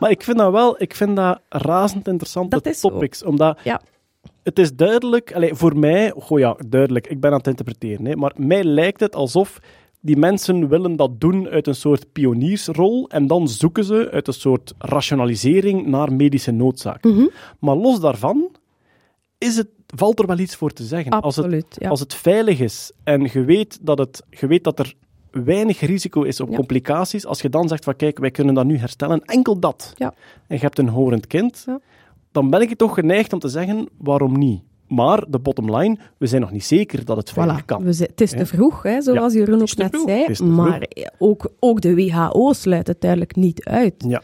Maar 0.00 0.10
ik 0.10 0.22
vind 0.22 0.38
dat 0.38 0.52
wel, 0.52 0.82
ik 0.82 0.94
vind 0.94 1.16
dat 1.16 1.40
razend 1.48 2.08
interessante 2.08 2.48
Dat 2.56 2.66
is 2.66 2.80
zo. 2.80 2.88
topics. 2.88 3.24
Omdat 3.24 3.58
Ja. 3.64 3.80
het 4.42 4.58
is 4.58 4.74
duidelijk, 4.74 5.32
allee, 5.34 5.54
voor 5.54 5.76
mij, 5.78 6.12
goh 6.18 6.38
ja, 6.38 6.56
duidelijk, 6.68 7.06
ik 7.06 7.20
ben 7.20 7.30
aan 7.30 7.36
het 7.38 7.46
interpreteren, 7.46 8.04
hè, 8.06 8.16
maar 8.16 8.32
mij 8.36 8.64
lijkt 8.64 9.00
het 9.00 9.14
alsof 9.14 9.58
die 10.00 10.16
mensen 10.16 10.68
willen 10.68 10.96
dat 10.96 11.20
doen 11.20 11.48
uit 11.48 11.66
een 11.66 11.74
soort 11.74 12.12
pioniersrol 12.12 13.08
en 13.08 13.26
dan 13.26 13.48
zoeken 13.48 13.84
ze 13.84 14.08
uit 14.12 14.26
een 14.28 14.34
soort 14.34 14.74
rationalisering 14.78 15.86
naar 15.86 16.12
medische 16.12 16.50
noodzaak. 16.50 17.04
Mhm. 17.04 17.26
Maar 17.58 17.76
los 17.76 18.00
daarvan 18.00 18.48
is 19.38 19.56
het, 19.56 19.68
valt 19.86 20.18
er 20.18 20.26
wel 20.26 20.38
iets 20.38 20.56
voor 20.56 20.70
te 20.70 20.84
zeggen. 20.84 21.10
Als 21.20 21.36
het, 21.36 21.76
ja. 21.78 21.88
als 21.88 22.00
het 22.00 22.14
veilig 22.14 22.60
is 22.60 22.92
en 23.04 23.30
je 23.32 23.44
weet 23.44 23.78
dat, 23.82 23.98
het, 23.98 24.22
je 24.30 24.46
weet 24.46 24.64
dat 24.64 24.78
er 24.78 24.94
weinig 25.30 25.80
risico 25.80 26.22
is 26.22 26.40
op 26.40 26.48
Ja. 26.50 26.56
complicaties, 26.56 27.26
als 27.26 27.40
je 27.40 27.48
dan 27.48 27.68
zegt 27.68 27.84
van 27.84 27.96
kijk, 27.96 28.18
wij 28.18 28.30
kunnen 28.30 28.54
dat 28.54 28.64
nu 28.64 28.76
herstellen, 28.78 29.24
enkel 29.24 29.58
dat, 29.58 29.92
Ja. 29.96 30.14
en 30.46 30.56
je 30.56 30.62
hebt 30.62 30.78
een 30.78 30.88
horend 30.88 31.26
kind, 31.26 31.64
dan 32.32 32.50
ben 32.50 32.60
ik 32.60 32.76
toch 32.76 32.94
geneigd 32.94 33.32
om 33.32 33.38
te 33.38 33.48
zeggen, 33.48 33.88
waarom 33.98 34.38
niet? 34.38 34.62
Maar 34.88 35.24
de 35.28 35.38
bottom 35.38 35.76
line, 35.76 35.98
we 36.18 36.26
zijn 36.26 36.40
nog 36.40 36.50
niet 36.50 36.64
zeker 36.64 37.04
dat 37.04 37.16
het 37.16 37.30
veilig 37.30 37.62
Voilà. 37.62 37.64
kan. 37.64 37.82
We 37.84 37.88
het 37.98 38.20
is 38.20 38.30
Ja. 38.30 38.36
te 38.38 38.46
vroeg, 38.46 38.82
hè, 38.82 39.00
zoals 39.02 39.32
Jeroen 39.32 39.60
het 39.60 39.72
ook 39.80 40.06
net 40.06 40.36
zei. 40.36 40.50
Maar 40.50 40.86
ook, 41.18 41.50
ook 41.60 41.80
de 41.80 41.94
WHO 41.94 42.52
sluit 42.52 42.86
het 42.86 43.00
duidelijk 43.00 43.36
niet 43.36 43.64
uit. 43.64 43.94
Ja. 44.08 44.22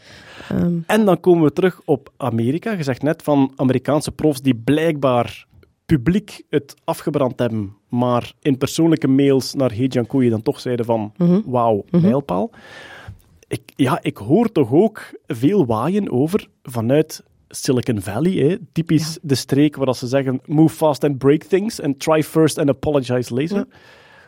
Ehm, 0.49 0.77
En 0.87 1.05
dan 1.05 1.19
komen 1.19 1.43
we 1.43 1.53
terug 1.53 1.81
op 1.85 2.11
Amerika. 2.17 2.71
Je 2.71 2.83
zegt 2.83 3.01
net 3.01 3.21
van 3.23 3.51
Amerikaanse 3.55 4.11
profs 4.11 4.41
die 4.41 4.55
blijkbaar 4.55 5.45
publiek 5.85 6.43
het 6.49 6.75
afgebrand 6.83 7.39
hebben, 7.39 7.75
maar 7.89 8.33
in 8.41 8.57
persoonlijke 8.57 9.07
mails 9.07 9.53
naar 9.53 9.73
He 9.75 9.87
dan 10.29 10.41
toch 10.41 10.59
zeiden 10.59 10.85
van 10.85 11.13
Mhm. 11.17 11.41
wauw, 11.45 11.83
mijlpaal. 11.89 12.49
Ik, 13.47 13.61
ja, 13.75 13.99
ik 14.01 14.17
hoor 14.17 14.51
toch 14.51 14.71
ook 14.71 15.11
veel 15.27 15.65
waaien 15.65 16.11
over 16.11 16.47
vanuit 16.63 17.23
Silicon 17.55 18.01
Valley, 18.01 18.31
hè, 18.31 18.57
typisch 18.71 19.17
de 19.21 19.35
streek 19.35 19.75
waar 19.75 19.85
dat 19.85 19.97
ze 19.97 20.07
zeggen 20.07 20.41
move 20.45 20.75
fast 20.75 21.03
and 21.03 21.17
break 21.17 21.43
things 21.43 21.81
and 21.81 21.99
try 21.99 22.23
first 22.23 22.57
and 22.57 22.69
apologize 22.69 23.33
later. 23.33 23.65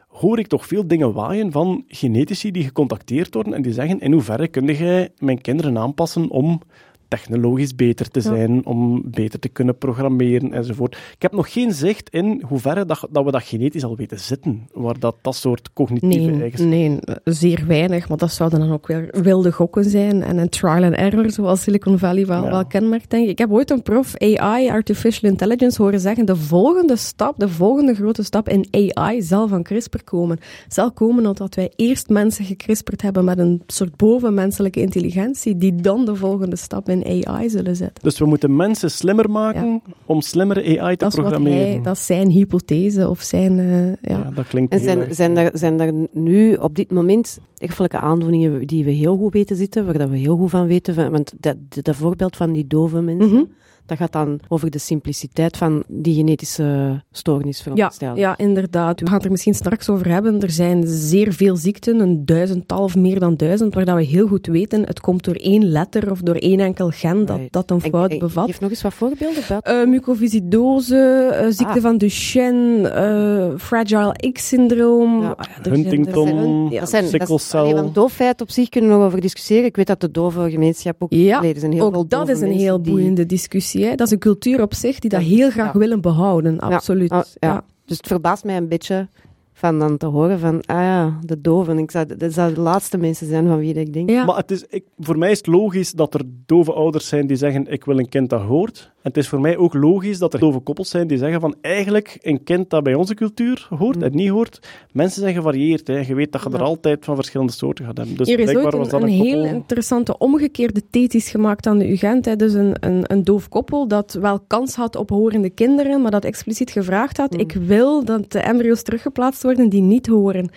Hoor 0.08 0.40
ik 0.40 0.48
toch 0.48 0.68
veel 0.68 0.88
dingen 0.88 1.14
waaien 1.14 1.52
van 1.52 1.84
genetici 1.88 2.52
die 2.52 2.64
gecontacteerd 2.64 3.34
worden 3.34 3.54
en 3.54 3.62
die 3.62 3.74
zeggen 3.74 4.00
in 4.00 4.12
hoeverre 4.12 4.48
kun 4.48 4.66
jij 4.66 5.10
mijn 5.18 5.42
kinderen 5.42 5.78
aanpassen 5.78 6.30
om 6.30 6.62
technologisch 7.08 7.76
beter 7.76 8.10
te 8.10 8.22
zijn, 8.22 8.66
om 8.66 9.02
beter 9.06 9.40
te 9.40 9.50
kunnen 9.50 9.78
programmeren 9.78 10.54
enzovoort. 10.54 10.96
Ik 11.16 11.22
heb 11.22 11.32
nog 11.32 11.52
geen 11.54 11.72
zicht 11.74 12.10
in 12.10 12.44
hoeverre 12.48 12.86
dat, 12.86 13.08
dat 13.12 13.26
we 13.26 13.32
dat 13.32 13.44
genetisch 13.44 13.84
al 13.84 13.96
weten 13.96 14.20
zitten, 14.20 14.68
waar 14.74 15.00
dat, 15.00 15.16
dat 15.22 15.36
soort 15.36 15.74
cognitieve 15.74 16.30
Nee, 16.30 16.42
eigenschappen... 16.42 16.70
nee, 16.80 17.00
zeer 17.24 17.64
weinig. 17.68 18.10
Maar 18.10 18.18
dat 18.18 18.32
zouden 18.32 18.60
dan 18.60 18.72
ook 18.72 18.88
weer 18.88 19.10
wilde 19.22 19.52
gokken 19.52 19.84
zijn 19.84 20.24
en 20.24 20.38
een 20.38 20.50
trial 20.50 20.84
and 20.84 20.94
error, 20.96 21.32
zoals 21.32 21.62
Silicon 21.62 22.00
Valley 22.00 22.26
wel, 22.26 22.44
Ja. 22.44 22.50
wel 22.50 22.66
kenmerkt, 22.66 23.10
denk 23.10 23.24
ik. 23.24 23.30
Ik 23.30 23.38
heb 23.38 23.52
ooit 23.52 23.70
een 23.72 23.82
prof 23.82 24.18
AI, 24.18 24.70
Artificial 24.70 25.32
Intelligence, 25.32 25.82
horen 25.82 26.00
zeggen, 26.00 26.26
de 26.26 26.36
volgende 26.36 26.96
stap, 26.96 27.40
de 27.40 27.50
volgende 27.50 27.94
grote 27.94 28.24
stap 28.24 28.50
in 28.50 28.68
AI 28.72 29.22
zal 29.22 29.48
van 29.48 29.64
CRISPR 29.64 30.04
komen. 30.04 30.38
Zal 30.68 30.92
komen 30.92 31.26
omdat 31.26 31.56
wij 31.56 31.72
eerst 31.76 32.10
mensen 32.10 32.46
gecrisperd 32.46 33.02
hebben 33.02 33.26
met 33.26 33.38
een 33.40 33.62
soort 33.68 33.96
bovenmenselijke 33.96 34.82
intelligentie, 34.82 35.58
die 35.58 35.76
dan 35.76 36.06
de 36.06 36.16
volgende 36.16 36.56
stap 36.56 36.90
in 36.90 36.95
AI 37.04 37.50
zullen 37.50 37.76
zetten. 37.76 38.04
Dus 38.04 38.20
we 38.20 38.26
moeten 38.26 38.56
mensen 38.56 38.92
slimmer 38.92 39.30
maken 39.32 39.82
om 40.06 40.22
slimmere 40.22 40.80
AI 40.80 40.96
te 40.96 41.04
Dat 41.04 41.14
programmeren. 41.16 41.58
hij, 41.68 41.80
dat 41.82 41.96
is 41.96 42.06
zijn 42.06 42.30
hypothese 42.30 43.10
of 43.10 43.22
zijn... 43.22 43.60
eh, 43.60 43.88
ja. 43.88 43.96
ja, 44.02 44.32
dat 44.36 44.48
klinkt 44.48 44.74
En 44.74 44.80
zijn, 44.80 45.00
erg- 45.00 45.16
zijn, 45.16 45.38
er, 45.38 45.50
zijn 45.54 45.80
er 45.80 45.94
nu 46.12 46.54
op 46.56 46.76
dit 46.76 46.92
moment 46.92 47.40
erfelijke 47.58 48.00
aandoeningen 48.00 48.68
die 48.68 48.84
we 48.86 48.92
heel 48.92 49.18
goed 49.18 49.34
weten 49.34 49.56
zitten, 49.56 49.86
waar 49.86 49.98
dat 49.98 50.10
we 50.10 50.18
heel 50.18 50.38
goed 50.38 50.50
van 50.50 50.68
weten? 50.68 50.94
Van, 50.94 51.12
want 51.12 51.34
dat, 51.40 51.56
dat, 51.70 51.84
dat 51.86 51.96
voorbeeld 51.96 52.36
van 52.36 52.52
die 52.52 52.68
dove 52.68 53.02
mensen, 53.02 53.34
Mhm. 53.36 53.44
Dat 53.86 53.98
gaat 53.98 54.12
dan 54.12 54.40
over 54.48 54.72
de 54.72 54.78
simpliciteit 54.78 55.58
van 55.58 55.84
die 55.88 56.16
genetische 56.16 57.02
stoornis 57.12 57.58
Ja, 57.58 57.64
veronderstellen. 57.64 58.16
ja, 58.18 58.38
inderdaad. 58.38 59.00
We 59.00 59.06
gaan 59.06 59.16
het 59.16 59.26
er 59.26 59.32
misschien 59.32 59.54
straks 59.54 59.90
over 59.90 60.08
hebben. 60.10 60.42
Er 60.42 60.50
zijn 60.52 60.84
zeer 60.88 61.34
veel 61.34 61.56
ziekten, 61.56 62.00
een 62.00 62.26
duizendtal 62.26 62.84
of 62.84 62.96
meer 62.96 63.20
dan 63.20 63.36
duizend, 63.36 63.74
waar 63.74 63.86
dat 63.86 63.96
we 63.96 64.04
heel 64.04 64.28
goed 64.28 64.48
weten, 64.48 64.84
het 64.86 65.00
komt 65.00 65.24
door 65.24 65.36
één 65.36 65.66
letter 65.66 66.12
of 66.12 66.20
door 66.22 66.36
één 66.36 66.60
enkel 66.60 66.90
gen 66.90 67.26
dat, 67.26 67.38
Right. 67.38 67.54
dat 67.54 67.72
een 67.72 67.82
En- 67.82 67.90
fout 67.90 68.12
en 68.12 68.20
bevat. 68.20 68.46
Geef 68.46 68.60
nog 68.60 68.70
eens 68.70 68.82
wat 68.82 68.94
voorbeelden. 68.94 69.44
buiten- 69.50 69.82
Eh 69.82 69.88
mucoviscidose, 69.88 71.30
eh, 71.32 71.46
ziekte 71.50 71.74
Ah. 71.78 71.82
van 71.82 71.98
Duchenne, 71.98 72.88
eh, 72.90 73.60
Fragile 73.60 74.16
X-syndroom. 74.32 75.22
Ja. 75.22 75.30
Ah, 75.38 75.46
Huntington, 75.62 76.28
ja. 76.72 76.80
dat 76.80 76.92
dat 76.92 77.04
is- 77.14 77.74
want 77.74 77.96
doofheid 77.96 78.42
op 78.42 78.50
zich 78.50 78.70
kunnen 78.70 78.90
we 78.90 78.96
nog 78.98 79.06
over 79.06 79.22
discussiëren. 79.22 79.66
Ik 79.66 79.76
weet 79.76 79.88
dat 79.88 80.02
de 80.02 80.12
dove 80.12 80.50
gemeenschap 80.52 80.96
ook... 81.04 81.14
Ja, 81.14 81.44
er 81.44 81.60
zijn 81.60 81.72
heel 81.72 81.92
veel 81.92 82.00
Ook 82.02 82.10
dat 82.10 82.20
dove 82.20 82.32
is 82.32 82.42
een 82.42 82.52
heel 82.52 82.82
die- 82.82 82.92
boeiende 82.94 83.26
discussie. 83.26 83.75
Hè? 83.84 83.96
Dat 83.96 84.08
is 84.08 84.14
een 84.14 84.20
cultuur 84.20 84.62
op 84.62 84.74
zich 84.74 85.00
die 85.00 85.10
dat 85.10 85.22
heel 85.22 85.50
graag 85.50 85.74
Ja. 85.74 85.80
willen 85.80 86.02
behouden, 86.02 86.60
absoluut. 86.60 87.10
Ja. 87.10 87.26
Ja. 87.40 87.64
Dus 87.86 87.98
het 87.98 88.08
verbaast 88.08 88.44
mij 88.44 88.58
een 88.58 88.68
beetje 88.68 89.08
van 89.54 89.80
dan 89.80 89.98
te 89.98 90.06
horen 90.06 90.40
van, 90.40 90.56
ah 90.66 90.76
ja, 90.82 91.20
de 91.22 91.42
doven. 91.42 91.78
Ik 91.78 91.92
zou, 91.92 92.16
dat 92.18 92.34
zou 92.34 92.54
de 92.54 92.62
laatste 92.62 92.98
mensen 92.98 93.28
zijn 93.28 93.48
van 93.48 93.58
wie 93.60 93.74
ik 93.74 93.94
denk. 93.94 94.10
Ja. 94.10 94.26
Maar 94.26 94.36
het 94.38 94.52
is, 94.52 94.66
ik, 94.70 94.84
voor 95.00 95.18
mij 95.18 95.32
is 95.32 95.38
het 95.38 95.48
logisch 95.48 95.92
dat 95.92 96.14
er 96.14 96.22
dove 96.46 96.74
ouders 96.74 97.08
zijn 97.08 97.28
die 97.28 97.38
zeggen 97.38 97.68
ik 97.72 97.86
wil 97.86 98.00
een 98.00 98.10
kind 98.10 98.30
dat 98.30 98.42
hoort. 98.42 98.94
En 99.06 99.12
het 99.12 99.20
is 99.20 99.28
voor 99.28 99.42
mij 99.42 99.58
ook 99.58 99.74
logisch 99.74 100.18
dat 100.18 100.34
er 100.34 100.40
dove 100.40 100.60
koppels 100.60 100.90
zijn 100.90 101.08
die 101.08 101.18
zeggen 101.18 101.42
van 101.42 101.56
eigenlijk 101.62 102.18
een 102.22 102.44
kind 102.44 102.70
dat 102.70 102.84
bij 102.84 102.94
onze 102.94 103.14
cultuur 103.14 103.68
hoort 103.70 104.04
en 104.04 104.16
niet 104.16 104.30
hoort. 104.30 104.60
Mensen 104.92 105.22
zijn 105.22 105.34
gevarieerd. 105.34 105.88
Hè. 105.88 106.00
Je 106.00 106.16
weet 106.16 106.32
dat 106.32 106.44
je 106.44 106.50
er 106.50 106.62
altijd 106.62 107.06
van 107.06 107.16
verschillende 107.16 107.52
soorten 107.52 107.86
gaat 107.86 107.98
hebben. 107.98 108.18
Dus 108.18 108.28
Hier 108.28 108.40
is 108.40 108.44
blijkbaar 108.44 108.74
ooit 108.74 108.76
was 108.76 108.90
dat 108.90 109.02
een, 109.02 109.08
een, 109.08 109.14
een 109.14 109.26
heel 109.26 109.44
interessante 109.44 110.18
omgekeerde 110.18 110.82
thesis 110.90 111.30
gemaakt 111.30 111.68
aan 111.68 111.78
de 111.78 111.92
UGent. 111.92 112.26
Hè. 112.26 112.36
Dus 112.36 112.54
een, 112.54 112.76
een, 112.80 113.04
een 113.04 113.24
doof 113.24 113.50
koppel 113.50 113.88
dat 113.88 114.14
wel 114.14 114.40
kans 114.40 114.76
had 114.76 114.96
op 114.96 115.10
horende 115.10 115.50
kinderen, 115.50 116.02
maar 116.02 116.12
dat 116.12 116.26
expliciet 116.26 116.72
gevraagd 116.72 117.18
had, 117.18 117.40
ik 117.40 117.52
wil 117.52 118.06
dat 118.06 118.32
de 118.32 118.40
embryo's 118.40 118.84
teruggeplaatst 118.84 119.44
worden 119.44 119.70
die 119.70 119.82
niet 119.82 120.08
horen. 120.08 120.50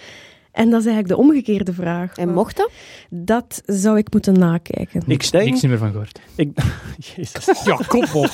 En 0.59 0.71
dat 0.71 0.81
is 0.81 0.87
eigenlijk 0.87 1.09
de 1.09 1.27
omgekeerde 1.29 1.73
vraag. 1.73 2.17
En 2.17 2.33
mocht 2.33 2.57
dat? 2.57 2.71
Dat 3.11 3.63
zou 3.67 3.99
ik 3.99 4.13
moeten 4.13 4.39
nakijken. 4.39 5.01
Ik 5.07 5.31
denk... 5.31 5.45
Niks 5.45 5.63
meer 5.63 5.79
van 5.79 5.91
gehoord. 5.91 6.21
Ik, 6.37 6.51
Jezus. 7.17 7.63
Ja, 7.65 7.77
kom 7.89 8.05
op. 8.13 8.31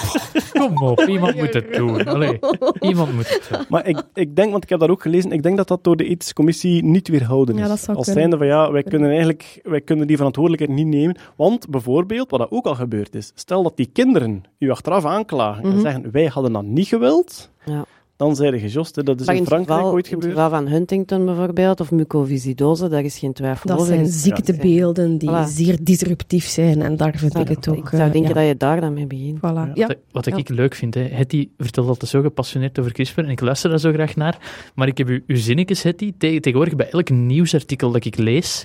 Kom 0.52 0.82
op. 0.82 1.00
Iemand 1.00 1.34
moet 1.36 1.54
het 1.54 1.74
doen. 1.74 2.04
Allee, 2.04 2.38
iemand 2.80 3.12
moet 3.14 3.28
het 3.28 3.48
doen. 3.50 3.64
Maar 3.68 3.86
ik, 3.86 4.02
ik 4.14 4.36
denk, 4.36 4.50
want 4.50 4.62
ik 4.62 4.68
heb 4.68 4.78
dat 4.80 4.88
ook 4.88 5.02
gelezen, 5.02 5.32
ik 5.32 5.42
denk 5.42 5.56
dat 5.56 5.68
dat 5.68 5.84
door 5.84 5.96
de 5.96 6.04
ethische 6.04 6.34
commissie 6.34 6.84
niet 6.84 7.08
weerhouden 7.08 7.54
is. 7.54 7.60
Ja, 7.60 7.68
dat 7.68 7.80
zou 7.80 7.96
Als 7.96 8.06
zijnde 8.06 8.36
van 8.36 8.46
ja, 8.46 8.70
wij 8.72 8.82
kunnen 8.82 9.08
eigenlijk 9.08 9.60
wij 9.62 9.80
kunnen 9.80 10.06
die 10.06 10.16
verantwoordelijkheid 10.16 10.78
niet 10.78 10.86
nemen. 10.94 11.16
Want 11.36 11.68
bijvoorbeeld, 11.68 12.30
wat 12.30 12.40
dat 12.40 12.50
ook 12.50 12.66
al 12.66 12.74
gebeurd 12.74 13.14
is, 13.14 13.32
stel 13.34 13.62
dat 13.62 13.76
die 13.76 13.90
kinderen 13.92 14.42
u 14.58 14.70
achteraf 14.70 15.04
aanklagen 15.04 15.62
en 15.64 15.70
Mhm. 15.70 15.80
zeggen 15.80 16.10
wij 16.12 16.26
hadden 16.26 16.52
dat 16.52 16.62
niet 16.64 16.88
gewild, 16.88 17.50
Ja. 17.64 17.84
Dan 18.16 18.36
zei 18.36 18.50
de 18.50 18.58
gejost, 18.58 18.96
hè, 18.96 19.02
dat 19.02 19.20
is 19.20 19.26
Maar 19.26 19.34
in 19.34 19.40
in 19.40 19.46
Frankrijk 19.46 19.78
geval, 19.78 19.92
ooit 19.94 20.06
in 20.06 20.12
het 20.14 20.22
gebeurd. 20.24 20.42
geval 20.44 20.58
van 20.60 20.68
Huntington 20.72 21.24
bijvoorbeeld, 21.24 21.80
of 21.80 21.90
mucoviscidose, 21.90 22.88
daar 22.88 23.04
is 23.04 23.18
geen 23.18 23.32
twijfel 23.32 23.66
Dat 23.68 23.76
over. 23.76 23.88
zijn 23.88 24.04
En- 24.04 24.10
ziektebeelden 24.12 25.18
die 25.18 25.28
Voilà. 25.30 25.48
zeer 25.48 25.76
disruptief 25.80 26.46
zijn 26.46 26.82
en 26.82 26.96
daar 26.96 27.14
vind 27.16 27.38
ik 27.38 27.48
het 27.48 27.68
ook... 27.68 27.76
Ik 27.76 27.88
zou 27.88 28.02
eh, 28.02 28.12
denken 28.12 28.28
ja. 28.28 28.34
dat 28.34 28.46
je 28.46 28.56
daar 28.56 28.80
dan 28.80 28.92
mee 28.94 29.06
begint. 29.06 29.38
Voilà. 29.38 29.72
Ja. 29.74 29.86
Wat, 29.86 29.96
wat 30.12 30.24
Ja. 30.24 30.36
ik 30.36 30.48
leuk 30.48 30.74
vind, 30.74 30.94
hè. 30.94 31.00
Hetty 31.02 31.48
vertelt 31.58 31.88
altijd 31.88 32.10
zo 32.10 32.20
gepassioneerd 32.22 32.78
over 32.78 32.92
CRISPR 32.92 33.20
en 33.20 33.28
ik 33.28 33.40
luister 33.40 33.70
daar 33.70 33.78
zo 33.80 33.92
graag 33.92 34.16
naar. 34.16 34.38
Maar 34.74 34.88
ik 34.88 34.98
heb 34.98 35.08
uw, 35.08 35.20
uw 35.26 35.36
zinnetjes, 35.36 35.82
Hetty, 35.82 36.12
te- 36.18 36.38
tegenwoordig 36.40 36.76
bij 36.76 36.90
elk 36.90 37.10
nieuwsartikel 37.10 37.90
dat 37.90 38.04
ik 38.04 38.16
lees, 38.16 38.64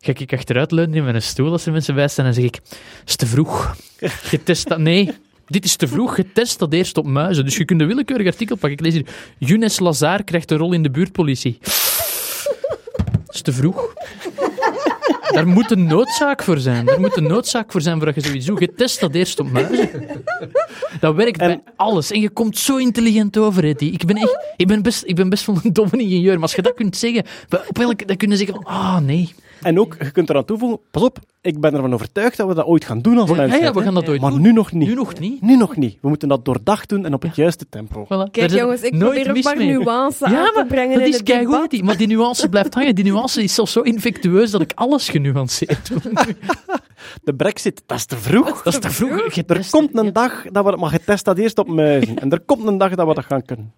ga 0.00 0.12
ik 0.16 0.32
achteruit 0.32 0.70
leunen 0.72 0.94
in 0.96 1.04
mijn 1.04 1.22
stoel 1.22 1.52
als 1.52 1.66
er 1.66 1.72
mensen 1.72 1.94
bij 1.94 2.08
staan 2.08 2.26
en 2.26 2.34
zeg 2.34 2.44
ik, 2.44 2.58
is 3.06 3.16
te 3.16 3.26
vroeg. 3.26 3.76
Getest 4.00 4.68
dat, 4.68 4.78
nee. 4.78 5.10
Dit 5.48 5.64
is 5.64 5.76
te 5.76 5.88
vroeg, 5.88 6.14
getest 6.14 6.58
dat 6.58 6.72
eerst 6.72 6.96
op 6.96 7.06
muizen. 7.06 7.44
Dus 7.44 7.56
je 7.56 7.64
kunt 7.64 7.80
een 7.80 7.86
willekeurig 7.86 8.26
artikel 8.26 8.56
pakken. 8.56 8.78
Ik 8.78 8.80
lees 8.80 8.92
hier, 8.92 9.06
Younes 9.38 9.78
Lazar 9.78 10.24
krijgt 10.24 10.50
een 10.50 10.58
rol 10.58 10.72
in 10.72 10.82
de 10.82 10.90
buurtpolitie. 10.90 11.58
is 13.28 13.42
te 13.42 13.52
vroeg. 13.52 13.94
Daar 15.28 15.46
moet 15.46 15.70
een 15.70 15.84
noodzaak 15.84 16.42
voor 16.42 16.58
zijn. 16.58 16.84
Daar 16.84 17.00
moet 17.00 17.16
een 17.16 17.26
noodzaak 17.26 17.72
voor 17.72 17.80
zijn 17.80 17.96
voor 17.96 18.06
dat 18.06 18.14
je 18.14 18.20
zoiets 18.20 18.46
doet. 18.46 18.58
Je 18.58 18.74
test 18.74 19.00
dat 19.00 19.14
eerst 19.14 19.40
op 19.40 19.50
muizen. 19.50 19.90
Dat 21.00 21.14
werkt 21.14 21.38
bij 21.38 21.62
alles. 21.76 22.10
En 22.10 22.20
je 22.20 22.30
komt 22.30 22.58
zo 22.58 22.76
intelligent 22.76 23.36
over, 23.36 23.64
Eddie. 23.64 23.92
Ik 23.92 24.04
ben, 24.06 24.16
echt, 24.16 24.52
ik 24.56 24.66
ben, 24.66 24.82
best, 24.82 25.02
ik 25.06 25.14
ben 25.14 25.28
best 25.28 25.46
wel 25.46 25.58
een 25.62 25.72
domme 25.72 25.98
ingenieur. 25.98 26.32
Maar 26.32 26.42
als 26.42 26.54
je 26.54 26.62
dat 26.62 26.74
kunt 26.74 26.96
zeggen, 26.96 27.24
op 27.68 27.78
elke, 27.78 28.04
dan 28.04 28.16
kun 28.16 28.30
je 28.30 28.36
zeggen 28.36 28.54
van, 28.54 28.64
ah 28.64 28.98
nee. 28.98 29.34
En 29.62 29.80
ook, 29.80 29.96
je 29.98 30.10
kunt 30.10 30.30
eraan 30.30 30.44
toevoegen, 30.44 30.80
pas 30.90 31.02
op, 31.02 31.18
ik 31.48 31.60
ben 31.60 31.74
ervan 31.74 31.94
overtuigd 31.94 32.36
dat 32.36 32.48
we 32.48 32.54
dat 32.54 32.64
ooit 32.64 32.84
gaan 32.84 33.00
doen 33.00 33.18
als 33.18 33.30
mensen. 33.30 33.60
ja, 33.60 33.72
we 33.72 33.82
gaan 33.82 33.94
dat 33.94 34.08
ooit 34.08 34.20
Maar 34.20 34.30
doen. 34.30 34.40
nu 34.40 34.52
nog 34.52 34.72
niet. 34.72 34.88
Nu 34.88 34.94
nog 34.94 35.18
niet. 35.18 35.42
Nu 35.42 35.56
nog 35.56 35.76
niet. 35.76 35.98
We 36.00 36.08
moeten 36.08 36.28
dat 36.28 36.44
doordacht 36.44 36.88
doen 36.88 37.04
en 37.04 37.14
op 37.14 37.22
het 37.22 37.36
juiste 37.36 37.66
tempo. 37.70 38.04
Voilà. 38.04 38.30
Kijk 38.30 38.50
jongens, 38.50 38.82
ik 38.82 38.98
probeer 38.98 39.38
maar 39.42 39.56
mee. 39.56 39.66
nuance 39.76 40.24
aan 40.24 40.32
Ja, 40.32 40.44
te 40.44 40.52
maar 40.54 40.66
brengen 40.66 40.92
dat 40.94 41.02
in 41.02 41.08
is 41.08 41.14
het 41.14 41.22
keigoed. 41.22 41.52
debat. 41.52 41.70
die- 41.70 41.84
Maar 41.84 41.96
die 41.96 42.06
nuance 42.06 42.48
blijft 42.48 42.74
hangen. 42.74 42.94
Die 42.94 43.04
nuance 43.04 43.42
is 43.42 43.54
zelfs 43.54 43.72
zo 43.72 43.80
infectueus 43.80 44.50
dat 44.50 44.60
ik 44.60 44.72
alles 44.74 45.08
genuanceerd 45.08 45.88
doe. 45.88 46.12
De 47.24 47.34
brexit, 47.34 47.82
dat 47.86 47.96
is 47.98 48.04
te 48.06 48.16
vroeg. 48.16 48.62
Dat 48.62 48.72
is 48.72 48.78
te 48.78 48.90
vroeg 48.90 49.10
Er 49.24 49.30
getest. 49.32 49.70
komt 49.70 49.98
een 49.98 50.12
dag 50.12 50.44
dat 50.52 50.64
we 50.64 50.70
het 50.70 50.80
maar 50.80 50.90
getest 50.90 51.24
dat 51.24 51.38
eerst 51.38 51.58
op 51.58 51.68
muizen. 51.68 52.18
En 52.18 52.30
er 52.30 52.40
komt 52.40 52.66
een 52.66 52.78
dag 52.78 52.94
dat 52.94 53.06
we 53.08 53.14
dat 53.14 53.24
gaan 53.24 53.44
kunnen. 53.44 53.72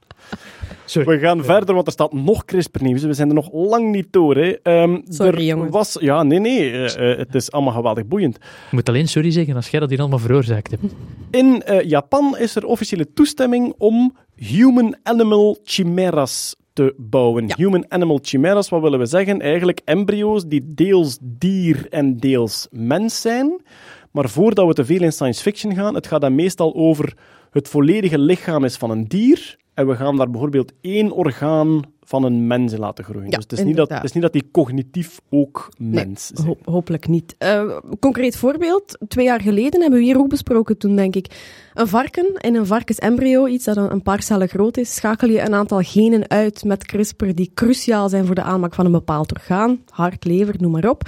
Sorry. 0.84 1.08
We 1.18 1.18
gaan 1.26 1.44
verder, 1.44 1.74
want 1.74 1.86
er 1.86 1.92
staat 1.92 2.12
nog 2.12 2.44
CRISPR-nieuws. 2.44 3.02
We 3.02 3.12
zijn 3.12 3.28
er 3.28 3.34
nog 3.34 3.48
lang 3.52 3.90
niet 3.90 4.06
door. 4.10 4.36
Hè. 4.36 4.50
Ehm, 4.62 4.98
Sorry, 5.08 5.36
er 5.38 5.42
jongens. 5.44 5.70
Was, 5.70 5.96
ja, 6.00 6.22
nee, 6.22 6.38
nee. 6.38 6.70
eh, 6.72 7.10
eh, 7.12 7.18
het 7.18 7.34
is 7.34 7.50
allemaal 7.60 7.78
geweldig 7.78 8.06
boeiend. 8.06 8.38
Je 8.70 8.76
moet 8.76 8.88
alleen 8.88 9.08
sorry 9.08 9.30
zeggen 9.30 9.56
als 9.56 9.68
jij 9.68 9.80
dat 9.80 9.90
hier 9.90 10.00
allemaal 10.00 10.18
veroorzaakt 10.18 10.70
hebt. 10.70 10.82
In 11.30 11.62
eh, 11.62 11.88
Japan 11.88 12.38
is 12.38 12.56
er 12.56 12.64
officiële 12.64 13.12
toestemming 13.12 13.74
om 13.78 14.16
human-animal 14.34 15.58
chimeras 15.64 16.56
te 16.72 16.94
bouwen. 16.96 17.54
Human-animal 17.56 18.18
chimeras, 18.22 18.68
wat 18.68 18.82
willen 18.82 18.98
we 18.98 19.06
zeggen? 19.06 19.40
Eigenlijk 19.40 19.80
embryo's 19.84 20.44
die 20.46 20.62
deels 20.74 21.18
dier 21.20 21.86
en 21.90 22.16
deels 22.16 22.66
mens 22.70 23.20
zijn. 23.20 23.62
Maar 24.10 24.28
voordat 24.28 24.66
we 24.66 24.72
te 24.72 24.84
veel 24.84 25.02
in 25.02 25.12
science 25.12 25.42
fiction 25.42 25.74
gaan, 25.74 25.94
het 25.94 26.06
gaat 26.06 26.20
dan 26.20 26.34
meestal 26.34 26.74
over 26.74 27.14
het 27.50 27.68
volledige 27.68 28.18
lichaam 28.18 28.64
is 28.64 28.76
van 28.76 28.90
een 28.90 29.04
dier. 29.08 29.58
En 29.74 29.86
we 29.86 29.96
gaan 29.96 30.16
daar 30.16 30.30
bijvoorbeeld 30.30 30.72
één 30.80 31.12
orgaan 31.12 31.82
van 32.02 32.24
een 32.24 32.46
mens 32.46 32.72
in 32.72 32.78
laten 32.78 33.04
groeien. 33.04 33.30
Ja, 33.30 33.36
dus 33.36 33.42
het 33.48 33.52
is, 33.52 33.64
niet 33.64 33.76
dat, 33.76 33.88
het 33.88 34.04
is 34.04 34.12
niet 34.12 34.22
dat 34.22 34.32
die 34.32 34.48
cognitief 34.52 35.20
ook 35.30 35.68
mens. 35.78 36.30
Ho- 36.44 36.56
hopelijk 36.64 37.08
niet. 37.08 37.34
Eh, 37.38 37.76
concreet 38.00 38.36
voorbeeld. 38.36 38.98
Twee 39.08 39.24
jaar 39.24 39.40
geleden 39.40 39.80
hebben 39.80 39.98
we 39.98 40.04
hier 40.04 40.18
ook 40.18 40.28
besproken 40.28 40.78
toen, 40.78 40.96
denk 40.96 41.14
ik. 41.16 41.26
Een 41.74 41.88
varken 41.88 42.34
in 42.36 42.54
een 42.54 42.66
varkensembryo, 42.66 43.46
iets 43.46 43.64
dat 43.64 43.76
een 43.76 44.02
paar 44.02 44.22
cellen 44.22 44.48
groot 44.48 44.76
is, 44.76 44.94
schakel 44.94 45.28
je 45.28 45.40
een 45.40 45.54
aantal 45.54 45.80
genen 45.82 46.28
uit 46.30 46.64
met 46.64 46.84
CRISPR 46.86 47.26
die 47.34 47.50
cruciaal 47.54 48.08
zijn 48.08 48.26
voor 48.26 48.34
de 48.34 48.42
aanmaak 48.42 48.74
van 48.74 48.84
een 48.86 48.92
bepaald 48.92 49.32
orgaan. 49.32 49.80
Hart, 49.88 50.24
lever, 50.24 50.54
noem 50.58 50.72
maar 50.72 50.88
op. 50.88 51.02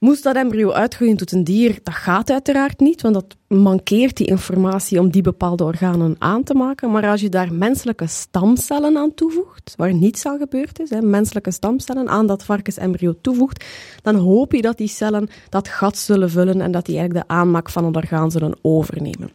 Moest 0.00 0.22
dat 0.22 0.36
embryo 0.36 0.70
uitgroeien 0.70 1.16
tot 1.16 1.32
een 1.32 1.44
dier, 1.44 1.78
dat 1.82 1.94
gaat 1.94 2.30
uiteraard 2.30 2.80
niet, 2.80 3.02
want 3.02 3.14
dat 3.14 3.36
mankeert 3.48 4.16
die 4.16 4.26
informatie 4.26 4.98
om 4.98 5.10
die 5.10 5.22
bepaalde 5.22 5.64
organen 5.64 6.16
aan 6.18 6.42
te 6.42 6.54
maken. 6.54 6.90
Maar 6.90 7.06
als 7.06 7.20
je 7.20 7.28
daar 7.28 7.52
menselijke 7.54 8.06
stamcellen 8.06 8.96
aan 8.96 9.14
toevoegt, 9.14 9.74
waar 9.76 9.94
niets 9.94 10.26
aan 10.26 10.38
gebeurd 10.38 10.80
is, 10.80 10.90
hè, 10.90 11.00
menselijke 11.00 11.50
stamcellen 11.50 12.08
aan 12.08 12.26
dat 12.26 12.44
varkensembryo 12.44 13.14
toevoegt, 13.20 13.64
dan 14.02 14.14
hoop 14.14 14.52
je 14.52 14.62
dat 14.62 14.76
die 14.76 14.88
cellen 14.88 15.28
dat 15.48 15.68
gat 15.68 15.98
zullen 15.98 16.30
vullen 16.30 16.60
en 16.60 16.72
dat 16.72 16.86
die 16.86 16.98
eigenlijk 16.98 17.28
de 17.28 17.34
aanmaak 17.34 17.70
van 17.70 17.84
het 17.84 17.96
orgaan 17.96 18.30
zullen 18.30 18.58
overnemen. 18.62 19.30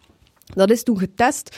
Dat 0.53 0.69
is 0.69 0.83
toen 0.83 0.99
getest. 0.99 1.57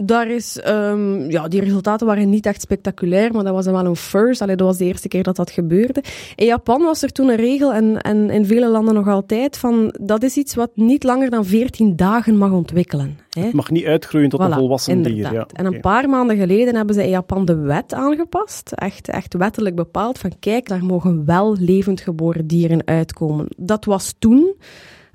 Daar 0.00 0.30
is, 0.30 0.58
ehm, 0.60 1.30
ja, 1.30 1.48
die 1.48 1.60
resultaten 1.60 2.06
waren 2.06 2.30
niet 2.30 2.46
echt 2.46 2.60
spectaculair, 2.60 3.32
maar 3.32 3.44
dat 3.44 3.52
was 3.52 3.64
dan 3.64 3.74
wel 3.74 3.84
een 3.84 3.96
first. 3.96 4.40
Allee, 4.40 4.56
dat 4.56 4.66
was 4.66 4.76
de 4.76 4.84
eerste 4.84 5.08
keer 5.08 5.22
dat 5.22 5.36
dat 5.36 5.50
gebeurde. 5.50 6.02
In 6.36 6.46
Japan 6.46 6.82
was 6.82 7.02
er 7.02 7.12
toen 7.12 7.28
een 7.28 7.36
regel, 7.36 7.72
en, 7.72 8.00
en 8.00 8.30
in 8.30 8.46
vele 8.46 8.68
landen 8.68 8.94
nog 8.94 9.08
altijd, 9.08 9.56
van 9.56 9.94
dat 10.00 10.22
is 10.22 10.36
iets 10.36 10.54
wat 10.54 10.70
niet 10.74 11.04
langer 11.04 11.30
dan 11.30 11.44
14 11.44 11.96
dagen 11.96 12.36
mag 12.36 12.50
ontwikkelen. 12.50 13.18
Hè? 13.30 13.42
Het 13.42 13.52
mag 13.52 13.70
niet 13.70 13.84
uitgroeien 13.84 14.28
tot 14.28 14.40
een 14.40 14.52
volwassen 14.52 15.02
dier. 15.02 15.32
Ja, 15.32 15.46
En 15.52 15.66
een 15.66 15.80
paar 15.80 16.08
maanden 16.08 16.36
geleden 16.36 16.74
hebben 16.74 16.94
ze 16.94 17.02
in 17.02 17.10
Japan 17.10 17.44
de 17.44 17.56
wet 17.56 17.94
aangepast. 17.94 18.72
Echt, 18.72 19.08
echt 19.08 19.34
wettelijk 19.34 19.74
bepaald 19.74 20.18
van 20.18 20.32
kijk, 20.38 20.68
daar 20.68 20.84
mogen 20.84 21.24
wel 21.24 21.56
levend 21.56 22.00
geboren 22.00 22.46
dieren 22.46 22.86
uitkomen. 22.86 23.46
Dat 23.56 23.84
was 23.84 24.14
toen. 24.18 24.54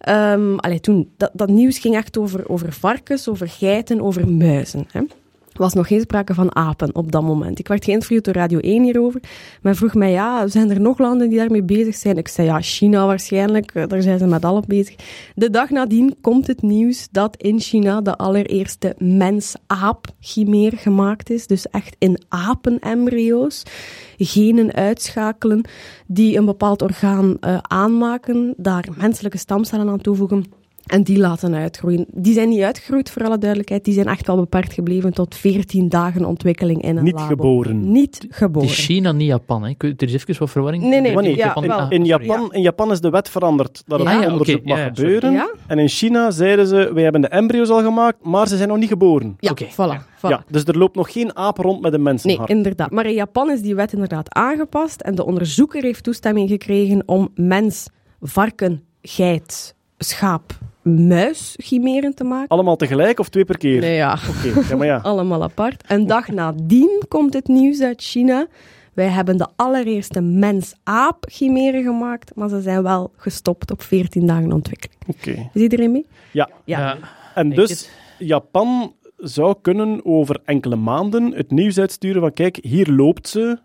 Ehm 0.03 0.55
allee, 0.57 0.79
toen 0.79 1.11
dat, 1.17 1.31
dat 1.33 1.49
nieuws 1.49 1.79
ging 1.79 1.95
echt 1.95 2.17
over, 2.17 2.49
over 2.49 2.73
varkens, 2.73 3.27
over 3.29 3.47
geiten, 3.47 4.01
over 4.01 4.27
muizen. 4.27 4.87
Hè. 4.91 5.01
Was 5.53 5.73
nog 5.73 5.87
geen 5.87 5.99
sprake 5.99 6.33
van 6.33 6.55
apen 6.55 6.95
op 6.95 7.11
dat 7.11 7.21
moment. 7.21 7.59
Ik 7.59 7.67
werd 7.67 7.85
geïnterviewd 7.85 8.25
door 8.25 8.33
Radio 8.33 8.59
1 8.59 8.83
hierover. 8.83 9.21
Men 9.61 9.75
vroeg 9.75 9.93
mij, 9.93 10.11
ja, 10.11 10.47
zijn 10.47 10.69
er 10.69 10.81
nog 10.81 10.97
landen 10.97 11.29
die 11.29 11.37
daarmee 11.37 11.63
bezig 11.63 11.95
zijn? 11.95 12.17
Ik 12.17 12.27
zei, 12.27 12.47
ja, 12.47 12.61
China 12.61 13.05
waarschijnlijk. 13.05 13.89
Daar 13.89 14.01
zijn 14.01 14.19
ze 14.19 14.25
met 14.25 14.45
alle 14.45 14.63
bezig. 14.67 14.95
De 15.35 15.49
dag 15.49 15.69
nadien 15.69 16.15
komt 16.21 16.47
het 16.47 16.61
nieuws 16.61 17.07
dat 17.11 17.35
in 17.37 17.59
China 17.59 18.01
de 18.01 18.15
allereerste 18.15 18.95
mens-aap-chimeer 18.97 20.73
gemaakt 20.75 21.29
is. 21.29 21.47
Dus 21.47 21.67
echt 21.67 21.95
in 21.99 22.21
apenembryo's. 22.27 23.63
Genen 24.17 24.73
uitschakelen 24.73 25.61
die 26.07 26.37
een 26.37 26.45
bepaald 26.45 26.81
orgaan 26.81 27.37
eh, 27.39 27.57
aanmaken. 27.61 28.53
Daar 28.57 28.87
menselijke 28.97 29.37
stamcellen 29.37 29.89
aan 29.89 30.01
toevoegen. 30.01 30.62
En 30.83 31.03
die 31.03 31.17
laten 31.17 31.53
uitgroeien. 31.53 32.05
Die 32.13 32.33
zijn 32.33 32.49
niet 32.49 32.61
uitgegroeid, 32.61 33.09
voor 33.09 33.23
alle 33.23 33.37
duidelijkheid. 33.37 33.85
Die 33.85 33.93
zijn 33.93 34.07
echt 34.07 34.27
wel 34.27 34.35
beperkt 34.35 34.73
gebleven 34.73 35.13
tot 35.13 35.35
14 35.35 35.89
dagen 35.89 36.25
ontwikkeling 36.25 36.81
in 36.81 36.97
een 36.97 37.03
Niet 37.03 37.13
labo. 37.13 37.27
geboren. 37.27 37.91
Niet 37.91 38.15
Het 38.21 38.35
geboren. 38.35 38.69
is 38.69 38.85
China, 38.85 39.11
niet 39.11 39.27
Japan. 39.27 39.63
Hè. 39.63 39.73
Er 39.77 39.93
is 39.97 40.13
even 40.13 40.35
wat 40.39 40.49
verwarring. 40.49 40.83
Nee, 40.83 41.01
nee, 41.01 41.13
Wanneer? 41.13 41.35
ja, 41.35 41.55
in, 41.55 41.67
wel. 41.67 41.79
in, 41.89 42.05
sorry. 42.05 42.25
Japan, 42.25 42.53
in 42.53 42.61
Japan 42.61 42.91
is 42.91 42.99
de 43.01 43.09
wet 43.09 43.29
veranderd 43.29 43.83
dat 43.85 43.99
het 43.99 44.07
Ja, 44.09 44.21
ja, 44.21 44.31
onderzoek 44.31 44.65
mag 44.65 44.77
ja, 44.77 44.83
gebeuren. 44.93 45.31
Ja? 45.31 45.51
En 45.67 45.79
in 45.79 45.87
China 45.87 46.31
zeiden 46.31 46.67
ze, 46.67 46.91
wij 46.93 47.03
hebben 47.03 47.21
de 47.21 47.27
embryo's 47.27 47.69
al 47.69 47.81
gemaakt, 47.83 48.25
maar 48.25 48.47
ze 48.47 48.57
zijn 48.57 48.69
nog 48.69 48.77
niet 48.77 48.89
geboren. 48.89 49.35
Ja, 49.39 49.51
Oké, 49.51 49.65
voilà. 49.65 50.01
voilà. 50.17 50.29
Ja, 50.29 50.43
dus 50.49 50.63
er 50.63 50.77
loopt 50.77 50.95
nog 50.95 51.11
geen 51.11 51.35
aap 51.35 51.57
rond 51.57 51.81
met 51.81 51.93
een 51.93 52.01
Nee, 52.03 52.07
mensenhart. 52.13 52.49
inderdaad. 52.49 52.91
Maar 52.91 53.05
in 53.05 53.13
Japan 53.13 53.51
is 53.51 53.61
die 53.61 53.75
wet 53.75 53.93
inderdaad 53.93 54.33
aangepast. 54.33 55.01
En 55.01 55.15
de 55.15 55.25
onderzoeker 55.25 55.83
heeft 55.83 56.03
toestemming 56.03 56.49
gekregen 56.49 57.03
om 57.05 57.29
mens, 57.35 57.87
varken, 58.21 58.83
geit, 59.01 59.75
schaap, 59.97 60.57
muis 60.83 61.53
chimeren 61.57 62.15
te 62.15 62.23
maken. 62.23 62.47
Allemaal 62.47 62.75
tegelijk 62.75 63.19
of 63.19 63.29
twee 63.29 63.45
per 63.45 63.57
keer? 63.57 63.79
Nee, 63.79 63.95
ja. 63.95 64.17
Oké, 64.29 64.59
ja, 64.69 64.75
maar 64.75 64.87
ja. 64.87 64.97
Allemaal 65.11 65.43
apart. 65.43 65.83
Een 65.87 66.07
dag 66.07 66.27
nadien 66.27 67.03
komt 67.07 67.33
het 67.33 67.47
nieuws 67.47 67.81
uit 67.81 68.01
China. 68.01 68.47
Wij 68.93 69.07
hebben 69.07 69.37
de 69.37 69.47
allereerste 69.55 70.21
mens-aap 70.21 71.25
chimeren 71.27 71.83
gemaakt, 71.83 72.35
maar 72.35 72.49
ze 72.49 72.61
zijn 72.61 72.83
wel 72.83 73.11
gestopt 73.17 73.71
op 73.71 73.81
14 73.81 74.27
dagen 74.27 74.51
ontwikkeling. 74.51 74.99
Oké. 75.07 75.49
Is 75.53 75.61
iedereen 75.61 75.91
mee? 75.91 76.05
Ja. 76.31 76.49
Ja. 76.65 76.79
Ja. 76.79 76.97
En 77.35 77.49
dus 77.49 77.69
het. 77.69 77.91
Japan 78.17 78.93
zou 79.17 79.55
kunnen 79.61 80.05
over 80.05 80.41
enkele 80.45 80.75
maanden 80.75 81.33
het 81.33 81.51
nieuws 81.51 81.79
uitsturen 81.79 82.21
van 82.21 82.33
kijk, 82.33 82.57
hier 82.61 82.91
loopt 82.91 83.27
ze, 83.27 83.59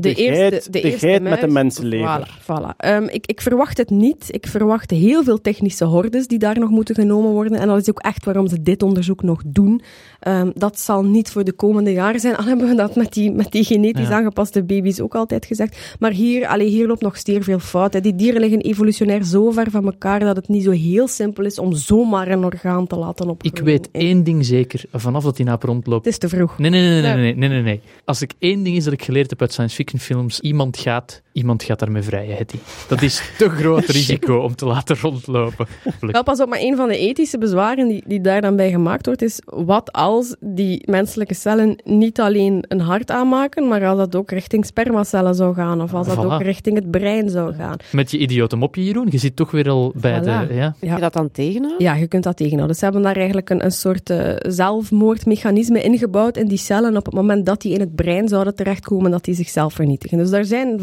de, 0.00 0.14
geit, 0.14 0.72
de 0.72 0.80
eerste 0.80 1.06
geit 1.06 1.22
met 1.22 1.30
muis. 1.30 1.42
een 1.42 1.52
mensenlever. 1.52 2.38
Voilà, 2.42 2.42
voilà. 2.42 2.76
Ehm, 2.76 3.04
ik, 3.04 3.26
ik 3.26 3.40
verwacht 3.40 3.78
het 3.78 3.90
niet. 3.90 4.26
Ik 4.26 4.46
verwacht 4.46 4.90
heel 4.90 5.24
veel 5.24 5.40
technische 5.40 5.84
hordes 5.84 6.26
die 6.26 6.38
daar 6.38 6.58
nog 6.58 6.70
moeten 6.70 6.94
genomen 6.94 7.30
worden. 7.30 7.58
En 7.58 7.68
dat 7.68 7.80
is 7.80 7.90
ook 7.90 7.98
echt 8.00 8.24
waarom 8.24 8.48
ze 8.48 8.62
dit 8.62 8.82
onderzoek 8.82 9.22
nog 9.22 9.42
doen. 9.46 9.82
Ehm, 10.20 10.50
dat 10.54 10.80
zal 10.80 11.04
niet 11.04 11.30
voor 11.30 11.44
de 11.44 11.52
komende 11.52 11.92
jaren 11.92 12.20
zijn. 12.20 12.36
Al 12.36 12.44
hebben 12.44 12.68
we 12.68 12.74
dat 12.74 12.96
met 12.96 13.12
die, 13.12 13.30
met 13.30 13.52
die 13.52 13.64
genetisch 13.64 14.08
Ja. 14.08 14.14
aangepaste 14.14 14.64
baby's 14.64 15.00
ook 15.00 15.14
altijd 15.14 15.46
gezegd. 15.46 15.96
Maar 15.98 16.12
hier, 16.12 16.46
allee, 16.46 16.68
hier 16.68 16.86
loopt 16.86 17.02
nog 17.02 17.18
zeer 17.18 17.42
veel 17.42 17.58
fout. 17.58 17.92
Hè. 17.92 18.00
Die 18.00 18.14
dieren 18.14 18.40
liggen 18.40 18.60
evolutionair 18.60 19.24
zo 19.24 19.50
ver 19.50 19.70
van 19.70 19.84
elkaar 19.84 20.20
dat 20.20 20.36
het 20.36 20.48
niet 20.48 20.64
zo 20.64 20.70
heel 20.70 21.08
simpel 21.08 21.44
is 21.44 21.58
om 21.58 21.72
zomaar 21.74 22.28
een 22.28 22.44
orgaan 22.44 22.86
te 22.86 22.96
laten 22.96 23.28
opgroeien. 23.28 23.56
Ik 23.58 23.64
weet 23.64 23.88
één 23.92 24.24
ding 24.24 24.44
zeker, 24.46 24.84
vanaf 24.92 25.24
dat 25.24 25.36
die 25.36 25.48
aap 25.50 25.62
rondloopt. 25.62 26.04
Het 26.04 26.12
is 26.12 26.18
te 26.20 26.28
vroeg. 26.28 26.58
Nee, 26.58 26.70
nee, 26.70 26.80
nee, 26.80 27.02
nee, 27.02 27.14
nee, 27.16 27.34
nee, 27.34 27.48
nee, 27.48 27.62
nee. 27.62 27.80
Als 28.04 28.22
ik 28.22 28.32
één 28.38 28.62
ding 28.62 28.76
is 28.76 28.84
dat 28.84 28.92
ik 28.92 29.02
geleerd 29.02 29.30
heb 29.30 29.40
uit 29.40 29.52
science 29.52 29.74
fiction 29.74 30.00
films, 30.00 30.40
iemand 30.40 30.78
gaat, 30.78 31.22
iemand 31.36 31.62
gaat 31.62 31.78
daarmee 31.78 32.02
vrij, 32.02 32.26
Hetty. 32.26 32.56
Dat 32.88 33.02
is 33.02 33.30
te 33.38 33.48
groot 33.48 33.84
risico 33.98 34.36
om 34.38 34.54
te 34.54 34.66
laten 34.66 34.96
rondlopen. 35.00 35.66
Wel, 36.00 36.22
pas 36.22 36.40
op, 36.40 36.48
maar 36.48 36.60
een 36.60 36.76
van 36.76 36.88
de 36.88 36.98
ethische 36.98 37.38
bezwaren 37.38 37.88
die, 37.88 38.02
die 38.06 38.20
daar 38.20 38.40
dan 38.40 38.56
bij 38.56 38.70
gemaakt 38.70 39.06
wordt, 39.06 39.22
is 39.22 39.40
wat 39.44 39.92
als 39.92 40.36
die 40.40 40.82
menselijke 40.90 41.34
cellen 41.34 41.76
niet 41.84 42.20
alleen 42.20 42.64
een 42.68 42.80
hart 42.80 43.10
aanmaken, 43.10 43.68
maar 43.68 43.86
als 43.86 43.98
dat 43.98 44.16
ook 44.16 44.30
richting 44.30 44.66
spermacellen 44.66 45.34
zou 45.34 45.54
gaan, 45.54 45.82
of 45.82 45.94
als 45.94 46.06
dat 46.06 46.16
Voilà. 46.16 46.20
ook 46.20 46.42
richting 46.42 46.76
het 46.76 46.90
brein 46.90 47.28
zou 47.30 47.54
gaan. 47.54 47.76
Met 47.92 48.10
je 48.10 48.18
idiote 48.18 48.56
mopje, 48.56 48.84
Jeroen. 48.84 49.06
Je 49.10 49.18
zit 49.18 49.36
toch 49.36 49.50
weer 49.50 49.68
al 49.68 49.92
bij 49.96 50.20
Voilà. 50.20 50.24
de... 50.48 50.54
Ja? 50.54 50.74
Kun 50.80 50.94
je 50.94 51.00
dat 51.00 51.12
dan 51.12 51.30
tegenhouden? 51.30 51.84
Ja, 51.86 51.94
je 51.94 52.06
kunt 52.06 52.24
dat 52.24 52.36
tegenhouden. 52.36 52.68
Dus 52.70 52.78
ze 52.78 52.84
hebben 52.84 53.02
daar 53.02 53.16
eigenlijk 53.16 53.50
een, 53.50 53.64
een 53.64 53.72
soort 53.72 54.10
eh, 54.10 54.34
zelfmoordmechanisme 54.38 55.82
ingebouwd 55.82 56.36
in 56.36 56.48
die 56.48 56.58
cellen 56.58 56.96
op 56.96 57.04
het 57.04 57.14
moment 57.14 57.46
dat 57.46 57.60
die 57.62 57.72
in 57.72 57.80
het 57.80 57.94
brein 57.94 58.28
zouden 58.28 58.54
terechtkomen, 58.54 59.10
dat 59.10 59.24
die 59.24 59.34
zichzelf 59.34 59.74
vernietigen. 59.74 60.18
Dus 60.18 60.30
daar 60.30 60.44
zijn 60.44 60.80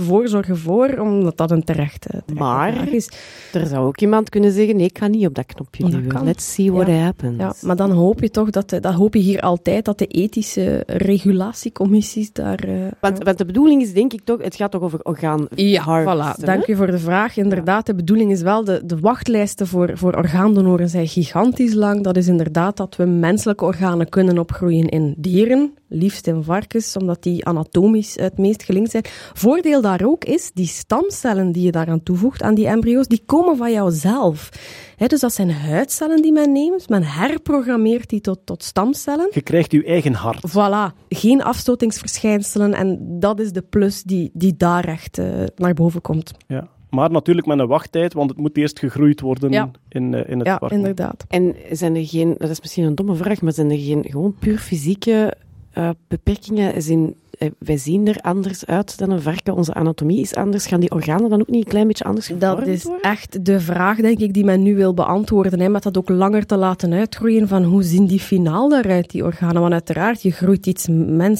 voor, 0.52 0.98
omdat 1.00 1.38
dat 1.38 1.52
een 1.52 1.64
terechte, 1.64 2.10
terechte 2.10 2.34
Maar- 2.34 2.74
vraag 2.74 2.88
is. 2.88 3.10
Er 3.54 3.66
zou 3.68 3.86
ook 3.88 4.00
iemand 4.00 4.30
kunnen 4.30 4.52
zeggen, 4.52 4.76
nee, 4.76 4.86
ik 4.86 4.98
ga 4.98 5.08
niet 5.08 5.28
op 5.28 5.36
dat 5.36 5.46
knopje 5.46 5.90
Dat 5.90 6.08
kan. 6.08 6.24
Let's 6.26 6.54
see 6.54 6.72
what 6.72 6.88
Ja. 6.88 6.94
happens. 6.94 7.38
Ja, 7.38 7.54
maar 7.62 7.76
dan 7.76 7.92
hoop 7.92 8.20
je 8.22 8.30
toch 8.30 8.50
dat, 8.50 8.70
dat 8.70 8.94
hoop 8.94 9.14
je 9.14 9.20
hier 9.20 9.40
altijd, 9.42 9.86
dat 9.86 9.98
de 9.98 10.06
ethische 10.08 10.84
regulatiecommissies 10.88 12.32
daar... 12.34 12.60
eh, 12.60 12.74
Want, 13.00 13.24
want 13.24 13.38
de 13.38 13.46
bedoeling 13.46 13.82
is 13.82 13.94
denk 13.94 14.14
ik 14.14 14.22
toch, 14.24 14.42
het 14.42 14.56
gaat 14.56 14.72
toch 14.72 14.82
over 14.82 15.00
orgaan 15.04 15.48
Ja, 15.56 15.84
voilà. 16.04 16.38
hè? 16.40 16.46
Dank 16.46 16.68
u 16.68 16.76
voor 16.76 16.88
de 16.92 17.00
vraag. 17.00 17.38
Inderdaad, 17.38 17.86
de 17.86 17.96
bedoeling 17.96 18.32
is 18.32 18.42
wel, 18.42 18.64
de, 18.64 18.82
de 18.86 19.00
wachtlijsten 19.00 19.68
voor, 19.68 19.92
voor 19.98 20.14
orgaandonoren 20.16 20.90
zijn 20.90 21.08
gigantisch 21.08 21.74
lang. 21.74 22.04
Dat 22.04 22.18
is 22.18 22.28
inderdaad 22.28 22.78
dat 22.78 22.96
we 22.96 23.06
menselijke 23.06 23.66
organen 23.66 24.10
kunnen 24.10 24.38
opgroeien 24.38 24.90
in 24.90 25.14
dieren, 25.18 25.74
liefst 25.94 26.28
in 26.28 26.44
varkens, 26.44 26.98
omdat 26.98 27.24
die 27.24 27.46
anatomisch 27.46 28.16
het 28.16 28.38
meest 28.38 28.64
gelinkt 28.64 28.92
zijn. 28.92 29.04
Voordeel 29.34 29.82
daar 29.82 30.02
ook 30.06 30.26
is, 30.26 30.52
die 30.54 30.68
stamcellen 30.68 31.52
die 31.52 31.64
je 31.64 31.72
daaraan 31.72 32.04
toevoegt, 32.04 32.42
aan 32.42 32.56
die 32.56 32.68
embryo's, 32.68 33.08
die 33.08 33.24
komen 33.26 33.58
van 33.58 33.72
jouzelf. 33.72 34.50
Hè, 34.96 35.08
dus 35.08 35.20
dat 35.20 35.34
zijn 35.34 35.52
huidcellen 35.52 36.22
die 36.22 36.32
men 36.32 36.52
neemt, 36.52 36.90
men 36.90 37.04
herprogrammeert 37.04 38.10
die 38.10 38.22
tot, 38.22 38.40
tot 38.46 38.64
stamcellen. 38.64 39.28
Je 39.32 39.42
krijgt 39.42 39.72
je 39.72 39.84
eigen 39.86 40.14
hart. 40.14 40.50
Voilà, 40.50 40.96
geen 41.10 41.44
afstotingsverschijnselen 41.44 42.74
en 42.74 43.00
dat 43.20 43.40
is 43.40 43.52
de 43.52 43.62
plus 43.62 44.04
die, 44.04 44.30
die 44.34 44.56
daar 44.58 44.86
echt 44.86 45.18
eh, 45.18 45.26
naar 45.56 45.74
boven 45.74 46.02
komt. 46.02 46.32
Ja. 46.48 46.68
Maar 46.90 47.12
natuurlijk 47.12 47.48
met 47.48 47.60
een 47.60 47.68
wachttijd, 47.68 48.14
want 48.14 48.30
het 48.30 48.40
moet 48.40 48.58
eerst 48.58 48.80
gegroeid 48.80 49.22
worden 49.22 49.52
Ja. 49.52 49.72
in, 49.90 50.14
eh, 50.14 50.30
in 50.32 50.38
het 50.38 50.48
Ja, 50.48 50.58
park. 50.58 50.72
inderdaad. 50.72 51.26
En 51.28 51.56
zijn 51.72 51.96
er 51.96 52.06
geen, 52.06 52.36
dat 52.38 52.50
is 52.50 52.62
misschien 52.62 52.84
een 52.84 52.96
domme 52.96 53.16
vraag, 53.16 53.42
maar 53.42 53.54
zijn 53.54 53.72
er 53.72 53.78
geen 53.78 54.06
gewoon 54.10 54.36
puur 54.40 54.58
fysieke 54.58 55.34
eh, 55.74 55.90
beperkingen? 56.08 56.74
Als 56.74 56.88
in, 56.88 57.16
wij 57.60 57.78
zien 57.78 58.08
er 58.08 58.18
anders 58.22 58.66
uit 58.66 58.98
dan 58.98 59.10
een 59.12 59.22
varken, 59.22 59.56
onze 59.56 59.74
anatomie 59.74 60.20
is 60.22 60.36
anders. 60.36 60.66
Gaan 60.66 60.80
die 60.80 60.92
organen 60.92 61.30
dan 61.30 61.40
ook 61.42 61.50
niet 61.50 61.64
een 61.64 61.70
klein 61.72 61.88
beetje 61.88 62.04
anders 62.04 62.28
gevormd 62.28 62.58
Dat 62.58 62.68
is 62.68 62.84
worden? 62.84 63.02
echt 63.02 63.46
de 63.46 63.60
vraag, 63.60 63.98
denk 63.98 64.20
ik, 64.20 64.34
die 64.34 64.44
men 64.46 64.64
nu 64.64 64.76
wil 64.76 64.94
beantwoorden. 64.94 65.60
Hè, 65.60 65.70
met 65.70 65.84
dat 65.84 65.98
ook 65.98 66.10
langer 66.10 66.46
te 66.46 66.58
laten 66.58 66.94
uitgroeien 66.94 67.48
van 67.48 67.64
hoe 67.64 67.84
zien 67.84 68.06
die 68.08 68.20
finaal 68.20 68.70
daaruit, 68.70 69.10
die 69.12 69.24
organen. 69.24 69.62
Want 69.62 69.74
uiteraard, 69.74 70.22
je 70.22 70.32
groeit 70.32 70.66
iets 70.66 70.88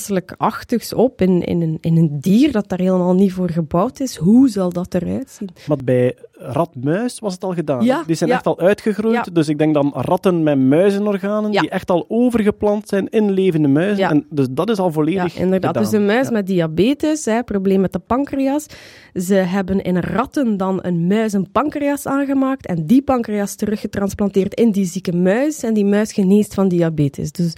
menselijk-achtigs 0.08 0.94
op 0.94 1.22
in, 1.22 1.42
in, 1.42 1.62
een, 1.62 1.78
in 1.82 1.98
een 1.98 2.18
dier 2.22 2.52
dat 2.52 2.70
daar 2.70 2.80
helemaal 2.80 3.14
niet 3.14 3.34
voor 3.34 3.50
gebouwd 3.50 4.00
is. 4.00 4.16
Hoe 4.16 4.50
zal 4.50 4.70
dat 4.70 4.94
eruit 4.94 5.30
zien? 5.30 5.50
Maar 5.68 5.78
bij 5.86 6.16
rat-muis 6.32 7.20
was 7.20 7.34
het 7.34 7.44
al 7.44 7.54
gedaan. 7.54 7.84
Ja, 7.84 8.04
die 8.06 8.16
zijn 8.16 8.30
ja. 8.30 8.36
echt 8.36 8.46
al 8.46 8.60
uitgegroeid. 8.60 9.14
Ja. 9.26 9.32
Dus 9.34 9.48
ik 9.48 9.58
denk 9.58 9.74
dan 9.74 9.92
ratten 9.96 10.44
met 10.44 10.60
muizenorganen, 10.60 11.52
Ja. 11.52 11.62
die 11.62 11.70
echt 11.70 11.90
al 11.92 12.06
overgeplant 12.08 12.88
zijn 12.88 13.10
in 13.10 13.32
levende 13.32 13.68
muizen. 13.68 13.98
Ja. 13.98 14.10
En 14.10 14.26
dus 14.30 14.48
dat 14.52 14.70
is 14.70 14.78
al 14.80 14.86
Ja, 14.86 14.92
volledig 14.92 15.36
inderdaad. 15.38 15.76
gedaan. 15.78 15.92
Dus 15.92 15.92
een 15.94 16.06
muis 16.06 16.26
Ja. 16.28 16.32
met 16.34 16.48
diabetes, 16.48 17.26
hè, 17.26 17.44
probleem 17.44 17.82
met 17.82 17.92
de 17.94 18.00
pancreas. 18.00 18.66
Ze 19.14 19.34
hebben 19.34 19.82
in 19.82 19.98
ratten 19.98 20.58
dan 20.58 20.80
een 20.82 21.08
muis 21.08 21.34
een 21.34 21.52
pancreas 21.52 22.06
aangemaakt 22.06 22.66
en 22.66 22.86
die 22.86 23.02
pancreas 23.02 23.56
teruggetransplanteerd 23.56 24.54
in 24.54 24.72
die 24.72 24.86
zieke 24.86 25.16
muis 25.16 25.64
en 25.64 25.74
die 25.74 25.86
muis 25.86 26.14
geneest 26.14 26.54
van 26.54 26.68
diabetes. 26.68 27.32
Dus 27.32 27.54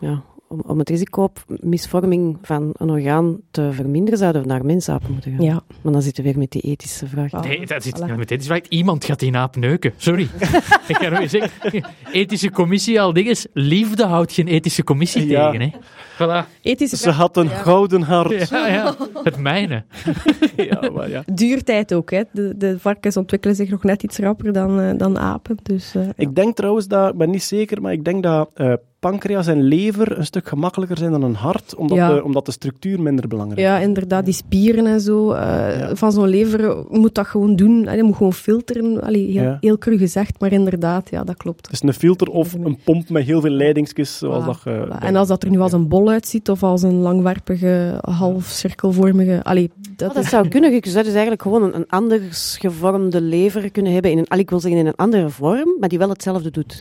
Ja, 0.00 0.22
om, 0.54 0.62
om 0.66 0.78
het 0.78 0.88
risico 0.88 1.22
op 1.22 1.44
misvorming 1.60 2.38
van 2.42 2.70
een 2.76 2.90
orgaan 2.90 3.40
te 3.50 3.68
verminderen, 3.72 4.18
zouden 4.18 4.42
we 4.42 4.48
naar 4.48 4.64
mensapen 4.64 5.12
moeten 5.12 5.30
gaan. 5.32 5.44
ja, 5.44 5.62
Maar 5.82 5.92
dan 5.92 6.02
zitten 6.02 6.24
we 6.24 6.30
weer 6.30 6.38
met 6.38 6.50
die 6.50 6.62
ethische 6.62 7.06
vraag. 7.06 7.32
Nee, 7.32 7.66
dat 7.66 7.82
zit 7.82 8.00
Voilà. 8.02 8.16
met 8.16 8.30
is 8.30 8.46
waar 8.48 8.60
iemand 8.68 9.04
gaat 9.04 9.18
die 9.18 9.30
naap 9.30 9.56
neuken. 9.56 9.92
Sorry. 9.96 10.22
ik 10.88 11.10
nog 11.10 11.18
eens 11.20 11.30
zeggen. 11.30 11.84
Ethische 12.12 12.50
commissie 12.50 13.00
al 13.00 13.12
dinges. 13.12 13.46
Liefde 13.52 14.04
houdt 14.04 14.32
geen 14.32 14.46
ethische 14.48 14.84
commissie 14.84 15.26
Ja. 15.26 15.50
tegen. 15.50 15.70
Hè. 15.70 15.78
Voilà. 16.14 16.46
ethische 16.62 16.96
Ze 16.96 17.10
had 17.10 17.36
een 17.36 17.48
gouden 17.48 18.02
hart. 18.02 18.48
Ja, 18.48 18.66
ja. 18.68 18.94
Het 19.24 19.36
mijne. 19.38 19.84
Ja, 20.56 20.90
maar 20.94 21.08
ja. 21.08 21.22
duurtijd 21.32 21.94
ook. 21.94 22.10
Hè. 22.10 22.22
De, 22.32 22.54
de 22.56 22.78
varkens 22.78 23.16
ontwikkelen 23.16 23.56
zich 23.56 23.70
nog 23.70 23.82
net 23.82 24.02
iets 24.02 24.18
rapper 24.18 24.52
dan, 24.52 24.80
eh, 24.80 24.90
dan 24.96 25.18
apen. 25.18 25.56
Dus, 25.62 25.94
eh, 25.94 26.04
ja. 26.04 26.12
Ik 26.16 26.34
denk 26.34 26.56
trouwens 26.56 26.86
dat, 26.88 27.12
ik 27.12 27.18
ben 27.18 27.30
niet 27.30 27.42
zeker, 27.42 27.82
maar 27.82 27.92
ik 27.92 28.04
denk 28.04 28.22
dat 28.22 28.50
eh, 28.54 28.72
pancreas 29.10 29.46
en 29.46 29.62
lever 29.62 30.18
een 30.18 30.24
stuk 30.26 30.48
gemakkelijker 30.48 30.98
zijn 30.98 31.10
dan 31.10 31.22
een 31.22 31.34
hart, 31.34 31.74
omdat, 31.74 31.96
Ja. 31.96 32.14
de, 32.14 32.24
omdat 32.24 32.46
de 32.46 32.52
structuur 32.52 33.02
minder 33.02 33.28
belangrijk 33.28 33.58
is. 33.60 33.64
Ja, 33.66 33.78
inderdaad, 33.78 34.24
die 34.24 34.34
spieren 34.34 34.86
en 34.86 35.00
zo. 35.00 35.30
eh, 35.32 35.78
Ja. 35.78 35.94
Van 35.96 36.12
zo'n 36.12 36.28
lever 36.28 36.76
moet 36.88 37.14
dat 37.14 37.26
gewoon 37.26 37.56
doen. 37.56 37.88
Je 37.96 38.02
moet 38.02 38.16
gewoon 38.16 38.32
filteren. 38.32 39.02
Allee, 39.02 39.30
heel, 39.30 39.42
Ja. 39.42 39.56
heel 39.60 39.78
cru 39.78 39.98
gezegd, 39.98 40.40
maar 40.40 40.52
inderdaad, 40.52 41.10
ja, 41.10 41.24
dat 41.24 41.36
klopt. 41.36 41.66
Het 41.66 41.72
is 41.74 41.82
een 41.82 41.94
filter 41.94 42.28
of 42.28 42.52
een 42.52 42.78
pomp 42.84 43.08
met 43.08 43.24
heel 43.24 43.40
veel 43.40 43.50
leidingsjes, 43.50 44.18
zoals 44.18 44.42
Voilà, 44.42 44.46
dat 44.46 44.60
je... 44.64 44.86
voilà. 44.86 44.98
En 45.04 45.16
als 45.16 45.28
dat 45.28 45.42
er 45.42 45.50
nu 45.50 45.60
als 45.60 45.72
een 45.72 45.88
bol 45.88 46.08
uitziet, 46.10 46.50
of 46.50 46.62
als 46.62 46.82
een 46.82 46.94
langwerpige, 46.94 47.98
half 48.00 48.44
cirkelvormige... 48.44 49.40
Allee, 49.42 49.70
dat 49.96 50.08
Oh, 50.08 50.14
dat 50.14 50.24
is... 50.24 50.30
zou 50.30 50.48
kunnen. 50.48 50.72
Je 50.72 50.80
zou 50.82 51.04
dus 51.04 51.12
eigenlijk 51.12 51.42
gewoon 51.42 51.62
een, 51.62 51.74
een 51.76 51.88
anders 51.88 52.56
gevormde 52.60 53.20
lever 53.20 53.70
kunnen 53.70 53.92
hebben. 53.92 54.10
In 54.10 54.18
een, 54.18 54.28
al, 54.28 54.38
ik 54.38 54.50
wil 54.50 54.60
zeggen 54.60 54.80
in 54.80 54.86
een 54.86 54.96
andere 54.96 55.28
vorm, 55.28 55.76
maar 55.80 55.88
die 55.88 55.98
wel 55.98 56.08
hetzelfde 56.08 56.50
doet. 56.50 56.76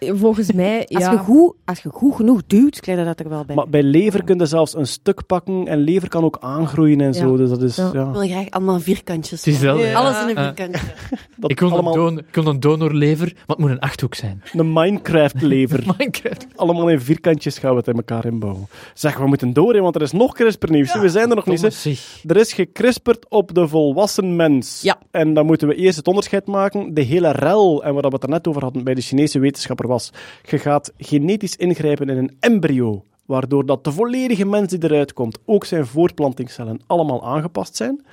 Volgens 0.00 0.52
mij, 0.52 0.86
Als, 0.88 1.04
ja... 1.04 1.10
je, 1.12 1.18
goed, 1.18 1.54
als 1.66 1.80
je 1.82 1.88
goed 1.92 2.14
genoeg 2.14 2.42
duwt, 2.46 2.80
krijg 2.80 2.98
je 2.98 3.04
dat 3.04 3.20
er 3.20 3.28
wel 3.28 3.44
bij. 3.44 3.56
Maar 3.56 3.68
bij 3.68 3.82
lever 3.82 4.24
kun 4.24 4.38
je 4.38 4.46
zelfs 4.46 4.74
een 4.76 4.86
stuk 4.86 5.26
pakken 5.26 5.66
en 5.68 5.78
lever 5.78 6.08
kan 6.08 6.24
ook 6.24 6.36
aangroeien 6.40 7.00
en 7.00 7.14
zo. 7.14 7.36
Dus 7.36 7.48
dat 7.50 7.62
is, 7.62 7.76
Ja. 7.76 7.90
ja. 7.92 8.06
Ik 8.08 8.12
wil 8.12 8.28
graag 8.28 8.50
allemaal 8.50 8.80
vierkantjes. 8.80 9.44
Het 9.44 9.54
is 9.54 9.60
wel, 9.60 9.78
ja. 9.78 9.92
Alles 9.92 10.20
in 10.20 10.28
een 10.36 10.54
vierkantje. 10.54 10.80
Dat 11.36 11.50
Ik 11.50 11.60
wil, 11.60 11.70
allemaal 11.70 11.92
een 11.94 11.98
don, 12.00 12.18
ik 12.18 12.34
wil 12.34 12.46
een 12.46 12.60
donorlever, 12.60 13.32
maar 13.34 13.44
het 13.46 13.58
moet 13.58 13.70
een 13.70 13.80
achthoek 13.80 14.14
zijn. 14.14 14.42
een 14.52 14.72
Minecraft-lever. 14.72 15.82
Minecraft. 15.98 16.46
allemaal 16.56 16.88
in 16.88 17.00
vierkantjes 17.00 17.58
gaan 17.58 17.70
we 17.70 17.76
het 17.76 17.86
in 17.88 17.94
elkaar 17.96 18.24
inbouwen. 18.26 18.66
Zeg, 18.94 19.18
we 19.18 19.26
moeten 19.26 19.52
door, 19.52 19.74
hè, 19.74 19.80
want 19.80 19.94
er 19.94 20.02
is 20.02 20.12
nog 20.12 20.32
CRISPR-nieuws. 20.34 20.94
We 21.00 21.08
zijn 21.08 21.30
er 21.30 21.36
nog 21.36 21.46
niet. 21.46 21.60
zeg. 21.60 22.22
Er 22.26 22.36
is 22.36 22.52
gecrisperd 22.52 23.26
op 23.28 23.54
de 23.54 23.68
volwassen 23.68 24.36
mens. 24.36 24.80
Ja. 24.82 24.98
En 25.10 25.34
dan 25.34 25.46
moeten 25.46 25.68
we 25.68 25.74
eerst 25.74 25.96
het 25.96 26.06
onderscheid 26.08 26.46
maken. 26.46 26.94
De 26.94 27.02
hele 27.02 27.30
rel, 27.32 27.84
en 27.84 27.92
waar 27.94 28.02
we 28.02 28.08
het 28.08 28.22
er 28.22 28.28
net 28.28 28.48
over 28.48 28.62
hadden 28.62 28.84
bij 28.84 28.94
de 28.94 29.00
Chinese 29.00 29.38
wetenschapper, 29.38 29.86
was: 29.88 30.10
je 30.42 30.58
gaat 30.58 30.92
genetisch 30.98 31.55
ingrijpen 31.56 32.08
in 32.08 32.16
een 32.16 32.36
embryo. 32.40 33.04
Waardoor 33.24 33.66
dat 33.66 33.84
de 33.84 33.92
volledige 33.92 34.44
mens 34.44 34.68
die 34.68 34.84
eruit 34.84 35.12
komt, 35.12 35.38
ook 35.44 35.64
zijn 35.64 35.86
voortplantingscellen 35.86 36.80
allemaal 36.86 37.26
aangepast 37.26 37.76
zijn. 37.76 38.04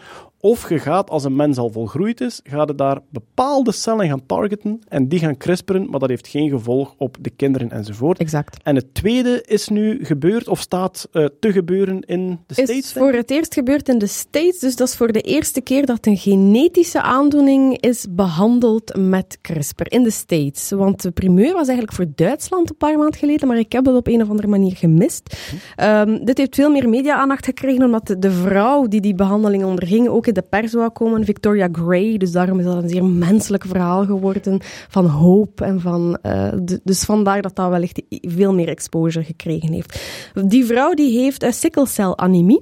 Of 0.46 0.70
je 0.70 0.80
gaat, 0.80 1.10
als 1.10 1.24
een 1.24 1.36
mens 1.36 1.58
al 1.58 1.70
volgroeid 1.70 2.22
is, 2.22 2.40
gaat 2.44 2.68
je 2.68 2.76
daar 2.76 3.00
bepaalde 3.10 3.72
cellen 3.72 4.08
gaan 4.08 4.26
targeten 4.26 4.82
en 4.88 5.08
die 5.08 5.20
gaan 5.20 5.38
crisperen, 5.38 5.90
maar 5.90 6.00
dat 6.00 6.10
heeft 6.10 6.28
geen 6.28 6.50
gevolg 6.50 6.94
op 6.98 7.18
de 7.20 7.30
kinderen 7.30 7.72
enzovoort. 7.72 8.20
Exact. 8.20 8.58
En 8.64 8.76
het 8.76 8.94
tweede 8.94 9.44
is 9.46 9.68
nu 9.68 10.06
gebeurd, 10.06 10.48
of 10.48 10.60
staat 10.60 11.08
eh, 11.12 11.26
te 11.40 11.52
gebeuren 11.52 12.02
in 12.02 12.40
de 12.48 12.54
States. 12.54 12.78
is 12.78 12.94
voor 12.94 13.12
het 13.12 13.32
eerst 13.32 13.54
gebeurd 13.54 13.90
in 13.90 13.98
de 13.98 14.08
States. 14.08 14.60
Dus 14.60 14.76
dat 14.76 14.88
is 14.88 14.96
voor 14.96 15.12
de 15.12 15.22
eerste 15.22 15.62
keer 15.62 15.86
dat 15.86 16.06
een 16.06 16.18
genetische 16.18 17.02
aandoening 17.02 17.78
is 17.80 18.06
behandeld 18.10 18.98
met 18.98 19.38
CRISPR 19.42 19.92
in 19.94 20.04
de 20.04 20.12
States. 20.12 20.70
Want 20.70 21.02
de 21.02 21.12
primeur 21.12 21.54
was 21.54 21.68
eigenlijk 21.68 21.94
voor 21.94 22.08
Duitsland 22.16 22.70
een 22.70 22.78
paar 22.78 22.98
maanden 22.98 23.20
geleden, 23.20 23.48
maar 23.48 23.60
ik 23.60 23.72
heb 23.72 23.84
dat 23.84 23.96
op 23.96 24.08
een 24.08 24.22
of 24.22 24.30
andere 24.30 24.48
manier 24.48 24.76
gemist. 24.76 25.38
Ehm, 25.76 26.26
dit 26.26 26.38
heeft 26.38 26.56
veel 26.56 26.70
meer 26.70 26.90
media-aandacht 26.90 27.46
gekregen, 27.46 27.84
omdat 27.84 28.08
de, 28.08 28.20
de 28.20 28.32
vrouw 28.32 28.88
die 28.88 29.02
die 29.02 29.16
behandeling 29.16 29.64
onderging 29.64 30.08
ook 30.08 30.32
de 30.34 30.42
pers 30.42 30.74
wou 30.74 30.90
komen, 30.90 31.26
Victoria 31.26 31.70
Gray. 31.72 32.18
Dus 32.18 32.32
daarom 32.32 32.60
is 32.60 32.66
dat 32.66 32.84
een 32.84 32.90
zeer 32.90 33.06
menselijk 33.06 33.66
verhaal 33.66 34.06
geworden 34.06 34.60
van 34.88 35.06
hoop 35.06 35.62
en 35.62 35.82
van... 35.82 36.18
eh, 36.22 36.54
dus 36.84 37.04
vandaar 37.04 37.42
dat 37.42 37.56
dat 37.56 37.70
wellicht 37.70 38.02
veel 38.10 38.54
meer 38.54 38.68
exposure 38.68 39.26
gekregen 39.26 39.72
heeft. 39.72 40.02
Die 40.46 40.66
vrouw 40.66 40.94
die 40.94 41.20
heeft 41.20 41.44
uh, 41.44 41.52
sikkelcelanemie. 41.52 42.62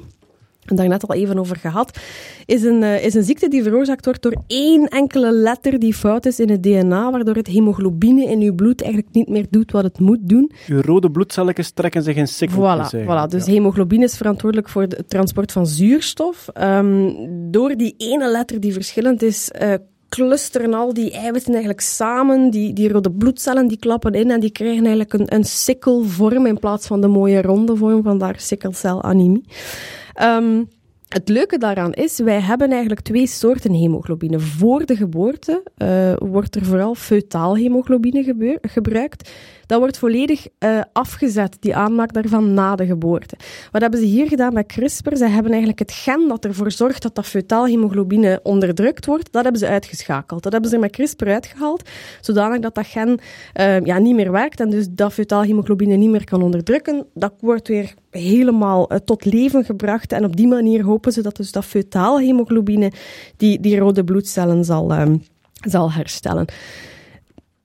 En 0.65 0.75
daar 0.75 0.87
net 0.87 1.07
al 1.07 1.15
even 1.15 1.39
over 1.39 1.55
gehad, 1.55 1.99
is 2.45 2.63
een, 2.63 2.83
eh, 2.83 3.05
is 3.05 3.13
een 3.13 3.23
ziekte 3.23 3.47
die 3.47 3.63
veroorzaakt 3.63 4.05
wordt 4.05 4.21
door 4.21 4.35
één 4.47 4.87
enkele 4.87 5.31
letter 5.31 5.79
die 5.79 5.93
fout 5.93 6.25
is 6.25 6.39
in 6.39 6.49
het 6.49 6.63
DNA, 6.63 7.11
waardoor 7.11 7.35
het 7.35 7.47
hemoglobine 7.47 8.25
in 8.25 8.41
uw 8.41 8.55
bloed 8.55 8.81
eigenlijk 8.81 9.13
niet 9.13 9.29
meer 9.29 9.45
doet 9.49 9.71
wat 9.71 9.83
het 9.83 9.99
moet 9.99 10.19
doen. 10.21 10.51
Uw 10.67 10.81
rode 10.81 11.11
bloedcelletjes 11.11 11.71
trekken 11.71 12.03
zich 12.03 12.15
in 12.15 12.27
sikkeltjes. 12.27 13.01
Voilà. 13.03 13.29
Dus 13.29 13.45
ja. 13.45 13.51
hemoglobine 13.51 14.03
is 14.03 14.17
verantwoordelijk 14.17 14.69
voor 14.69 14.81
het 14.81 15.03
transport 15.07 15.51
van 15.51 15.67
zuurstof. 15.67 16.47
Ehm, 16.53 17.11
door 17.51 17.75
die 17.75 17.93
ene 17.97 18.31
letter 18.31 18.59
die 18.59 18.73
verschillend 18.73 19.21
is, 19.21 19.51
eh, 19.51 19.73
clusteren 20.09 20.73
al 20.73 20.93
die 20.93 21.11
eiwitten 21.11 21.51
eigenlijk 21.51 21.81
samen. 21.81 22.49
Die, 22.49 22.73
die 22.73 22.89
rode 22.91 23.11
bloedcellen 23.11 23.67
die 23.67 23.77
klappen 23.77 24.13
in 24.13 24.31
en 24.31 24.39
die 24.39 24.51
krijgen 24.51 24.85
eigenlijk 24.85 25.13
een, 25.13 25.35
een 25.35 25.43
sikkelvorm 25.43 26.45
in 26.45 26.59
plaats 26.59 26.87
van 26.87 27.01
de 27.01 27.07
mooie 27.07 27.41
ronde 27.41 27.75
vorm, 27.75 28.03
vandaar 28.03 28.35
sikkelcelanemie. 28.37 29.43
Ehm 30.13 30.63
het 31.13 31.29
leuke 31.29 31.57
daaraan 31.57 31.93
is, 31.93 32.19
wij 32.19 32.39
hebben 32.39 32.69
eigenlijk 32.69 33.01
twee 33.01 33.27
soorten 33.27 33.73
hemoglobine. 33.73 34.39
Voor 34.39 34.85
de 34.85 34.95
geboorte 34.95 35.63
eh, 35.77 36.13
wordt 36.17 36.55
er 36.55 36.65
vooral 36.65 36.95
feutaal 36.95 37.57
hemoglobine 37.57 38.59
gebruikt. 38.61 39.31
Dat 39.71 39.79
wordt 39.79 39.97
volledig 39.97 40.47
eh, 40.57 40.81
afgezet, 40.93 41.57
die 41.59 41.75
aanmaak 41.75 42.13
daarvan, 42.13 42.53
na 42.53 42.75
de 42.75 42.85
geboorte. 42.85 43.35
Wat 43.71 43.81
hebben 43.81 43.99
ze 43.99 44.05
hier 44.05 44.27
gedaan 44.27 44.53
met 44.53 44.65
CRISPR? 44.65 45.15
Ze 45.15 45.25
hebben 45.25 45.51
eigenlijk 45.51 45.79
het 45.79 45.91
gen 45.91 46.27
dat 46.27 46.45
ervoor 46.45 46.71
zorgt 46.71 47.01
dat 47.01 47.15
dat 47.15 47.25
feutaal 47.25 47.65
hemoglobine 47.65 48.39
onderdrukt 48.43 49.05
wordt, 49.05 49.31
dat 49.31 49.43
hebben 49.43 49.61
ze 49.61 49.67
uitgeschakeld. 49.67 50.43
Dat 50.43 50.51
hebben 50.51 50.69
ze 50.69 50.77
met 50.77 50.91
CRISPR 50.91 51.27
uitgehaald, 51.27 51.89
zodanig 52.21 52.59
dat 52.59 52.75
dat 52.75 52.85
gen 52.87 53.19
eh, 53.53 53.79
ja, 53.79 53.97
niet 53.97 54.15
meer 54.15 54.31
werkt 54.31 54.59
en 54.59 54.69
dus 54.69 54.87
dat 54.89 55.13
feutaal 55.13 55.43
hemoglobine 55.43 55.95
niet 55.95 56.09
meer 56.09 56.23
kan 56.23 56.41
onderdrukken. 56.41 57.05
Dat 57.13 57.33
wordt 57.39 57.67
weer 57.67 57.93
helemaal 58.09 58.89
eh, 58.89 58.97
tot 58.97 59.25
leven 59.25 59.65
gebracht 59.65 60.11
en 60.11 60.25
op 60.25 60.35
die 60.35 60.47
manier 60.47 60.83
hopen 60.83 61.11
ze 61.11 61.21
dat 61.21 61.35
dus 61.35 61.51
dat 61.51 61.65
feutaal 61.65 62.19
hemoglobine 62.19 62.91
die, 63.37 63.59
die 63.59 63.79
rode 63.79 64.03
bloedcellen 64.03 64.65
zal, 64.65 64.93
zal 65.67 65.91
herstellen 65.91 66.47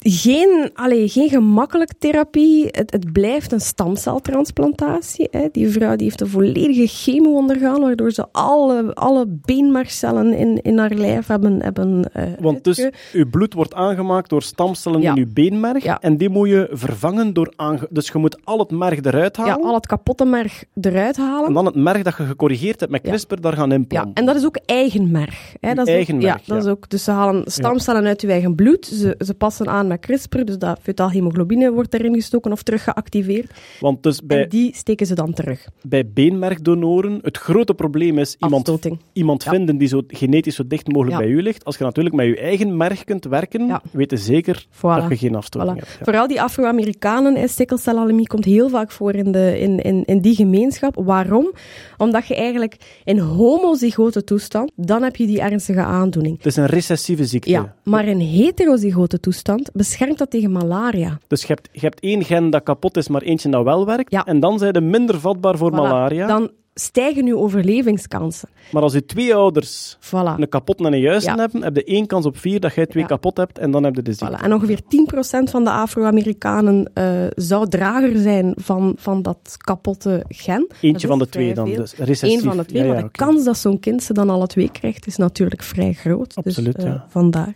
geen, 0.09 0.71
allee, 0.75 1.09
geen 1.09 1.29
gemakkelijke 1.29 1.95
therapie. 1.99 2.67
Het, 2.71 2.93
het 2.93 3.13
blijft 3.13 3.53
een 3.53 3.61
stamceltransplantatie. 3.61 5.29
Hè. 5.31 5.49
Die 5.53 5.69
vrouw 5.69 5.97
die 5.97 6.07
heeft 6.07 6.21
een 6.21 6.29
volledige 6.29 6.87
chemo 6.87 7.33
ondergaan, 7.35 7.81
waardoor 7.81 8.11
ze 8.11 8.27
alle, 8.33 8.95
alle 8.95 9.27
beenmarcellen 9.29 10.33
in, 10.35 10.63
in 10.63 10.79
haar 10.79 10.95
lijf 10.95 11.27
hebben, 11.27 11.63
hebben 11.63 12.11
eh, 12.13 12.25
Want 12.41 12.65
dus, 12.65 12.89
uw 13.13 13.29
bloed 13.31 13.55
wordt 13.55 13.75
aangemaakt 13.75 14.31
door 14.31 14.43
stamcellen 14.43 15.01
Ja. 15.01 15.11
in 15.15 15.19
uw 15.19 15.33
beenmerg. 15.33 15.85
Ja. 15.85 16.01
En 16.01 16.17
die 16.17 16.29
moet 16.29 16.49
je 16.49 16.69
vervangen 16.71 17.33
door... 17.33 17.53
aange- 17.57 17.87
Dus 17.91 18.09
je 18.09 18.19
moet 18.19 18.39
al 18.45 18.59
het 18.59 18.71
merg 18.71 19.01
eruit 19.03 19.37
ja, 19.37 19.45
halen. 19.45 19.67
al 19.67 19.75
het 19.75 19.87
kapotte 19.87 20.25
merg 20.25 20.65
eruit 20.81 21.17
halen. 21.17 21.47
En 21.49 21.55
dan 21.55 21.67
het 21.67 21.75
merg 21.75 22.03
dat 22.03 22.17
je 22.17 22.23
gecorrigeerd 22.25 22.81
hebt 22.81 22.93
met 22.93 23.01
Ja. 23.05 23.09
CRISPR 23.09 23.41
daar 23.41 23.53
gaan 23.53 23.69
Ja, 23.69 23.75
implanten. 23.75 24.15
en 24.15 24.27
dat 24.27 24.37
is 24.37 24.45
ook 24.45 24.59
eigen 24.67 25.11
merg. 25.11 25.55
Hè. 25.61 25.69
Uw 25.69 25.75
Dat 25.75 25.87
is 25.87 25.95
eigen 25.95 26.15
ook, 26.15 26.21
merg, 26.23 26.35
ja, 26.35 26.55
dat 26.55 26.63
ja. 26.63 26.71
is 26.71 26.77
ook. 26.77 26.89
Dus 26.91 27.05
ze 27.05 27.11
halen 27.11 27.43
stamcellen 27.47 28.05
uit 28.07 28.21
je 28.21 28.29
eigen 28.31 28.55
bloed. 28.55 28.87
Ze, 28.87 29.15
ze 29.19 29.35
passen 29.35 29.69
aan 29.69 29.87
met 29.87 29.96
CRISPR, 29.99 30.39
dus 30.45 30.59
dat 30.59 30.79
fetaal 30.83 31.11
hemoglobine 31.11 31.73
wordt 31.73 31.95
erin 31.95 32.15
gestoken 32.15 32.53
of 32.53 32.63
terug 32.63 32.85
geactiveerd. 32.85 33.51
Want 33.81 34.03
dus 34.03 34.21
bij, 34.23 34.43
En 34.43 34.49
die 34.49 34.75
steken 34.77 35.07
ze 35.07 35.15
dan 35.15 35.33
terug. 35.33 35.69
bij 35.83 36.09
beenmergdonoren, 36.15 37.19
het 37.23 37.37
grote 37.39 37.75
probleem 37.75 38.19
is 38.19 38.37
iemand, 38.41 38.69
Afstoting. 38.69 39.01
iemand 39.13 39.45
Ja. 39.45 39.51
vinden 39.51 39.79
die 39.79 39.89
zo 39.89 40.03
genetisch 40.09 40.55
zo 40.55 40.67
dicht 40.67 40.87
mogelijk 40.93 41.17
Ja. 41.21 41.23
bij 41.27 41.33
u 41.33 41.43
ligt. 41.43 41.65
Als 41.65 41.77
je 41.79 41.85
natuurlijk 41.85 42.15
met 42.15 42.27
je 42.27 42.37
eigen 42.39 42.77
merg 42.77 43.05
kunt 43.05 43.25
werken, 43.25 43.67
Ja. 43.67 43.83
weet 43.93 44.11
je 44.11 44.17
zeker 44.17 44.67
Voilà. 44.71 44.81
dat 44.81 45.09
je 45.09 45.17
geen 45.17 45.35
afstoting 45.35 45.73
Voilà. 45.73 45.79
hebt. 45.79 45.97
Ja. 45.99 46.05
Vooral 46.05 46.27
die 46.27 46.41
Afro-Amerikanen, 46.43 47.35
hè, 47.37 47.49
sikkelcellanemie 47.49 48.27
komt 48.27 48.45
heel 48.45 48.69
vaak 48.69 48.91
voor 48.91 49.15
in, 49.15 49.33
de, 49.33 49.59
in, 49.61 49.79
in, 49.83 50.05
in 50.05 50.21
die 50.21 50.35
gemeenschap. 50.35 50.95
Waarom? 51.05 51.53
Omdat 51.97 52.27
je 52.27 52.35
eigenlijk 52.37 52.77
in 53.05 53.19
homozygote 53.19 54.25
toestand, 54.25 54.71
dan 54.77 55.03
heb 55.03 55.17
je 55.17 55.27
die 55.27 55.41
ernstige 55.41 55.81
aandoening. 55.81 56.37
Het 56.37 56.47
is 56.47 56.57
een 56.57 56.67
recessieve 56.67 57.25
ziekte. 57.25 57.51
Ja, 57.51 57.75
maar 57.85 58.05
in 58.09 58.19
heterozygote 58.19 59.21
toestand 59.21 59.71
beschermt 59.89 60.19
dat 60.19 60.31
tegen 60.31 60.53
malaria. 60.53 61.19
Dus 61.27 61.41
je 61.41 61.47
hebt, 61.47 61.69
je 61.73 61.81
hebt 61.81 62.01
één 62.01 62.25
gen 62.25 62.51
dat 62.51 62.63
kapot 62.63 62.97
is, 62.97 63.09
maar 63.09 63.23
eentje 63.23 63.49
dat 63.51 63.65
wel 63.65 63.87
werkt. 63.87 64.11
Ja. 64.13 64.25
En 64.25 64.41
dan 64.41 64.59
zijn 64.59 64.75
ze 64.75 64.81
minder 64.81 65.21
vatbaar 65.21 65.57
voor 65.57 65.71
Voilà. 65.73 65.75
malaria. 65.75 66.27
Dan 66.27 66.51
stijgen 66.75 67.27
je 67.27 67.37
overlevingskansen. 67.37 68.49
Maar 68.73 68.83
als 68.83 68.93
je 68.93 69.05
twee 69.05 69.35
ouders 69.35 69.97
Voilà. 70.01 70.35
een 70.39 70.49
kapot 70.49 70.79
en 70.79 70.93
een 70.93 71.01
juiste 71.01 71.31
Ja. 71.31 71.37
hebben, 71.37 71.63
heb 71.63 71.77
je 71.77 71.85
één 71.85 72.07
kans 72.07 72.27
op 72.27 72.37
vier 72.39 72.61
dat 72.61 72.75
jij 72.75 72.87
twee 72.87 73.03
Ja. 73.03 73.09
kapot 73.09 73.37
hebt 73.37 73.59
en 73.59 73.71
dan 73.71 73.85
heb 73.85 73.95
je 73.95 74.03
de 74.03 74.13
ziekte. 74.13 74.37
Voilà. 74.39 74.43
En 74.45 74.53
ongeveer 74.55 74.81
10% 74.89 75.51
van 75.51 75.65
de 75.65 75.71
Afro-Amerikanen 75.71 76.91
eh, 76.95 77.05
zou 77.35 77.69
drager 77.69 78.19
zijn 78.19 78.53
van, 78.57 78.95
van 78.99 79.23
dat 79.23 79.55
kapotte 79.57 80.25
gen. 80.29 80.67
Eentje 80.81 81.07
van 81.07 81.19
de 81.19 81.29
twee 81.29 81.55
dan. 81.55 81.67
veel. 81.67 81.77
Dus 81.77 81.95
recessief. 81.97 82.39
Eén 82.43 82.49
van 82.49 82.57
de 82.57 82.65
twee, 82.65 82.83
Ja, 82.85 82.93
maar 82.93 83.03
de 83.03 83.11
kans 83.11 83.45
dat 83.45 83.59
zo'n 83.59 83.81
kind 83.81 84.03
ze 84.03 84.13
dan 84.13 84.31
alle 84.31 84.47
twee 84.47 84.71
krijgt, 84.71 85.07
is 85.07 85.17
natuurlijk 85.17 85.63
vrij 85.63 85.93
groot. 85.93 86.35
Absoluut, 86.35 86.75
dus, 86.75 86.85
eh, 86.85 86.91
ja. 86.91 87.07
Vandaar. 87.09 87.55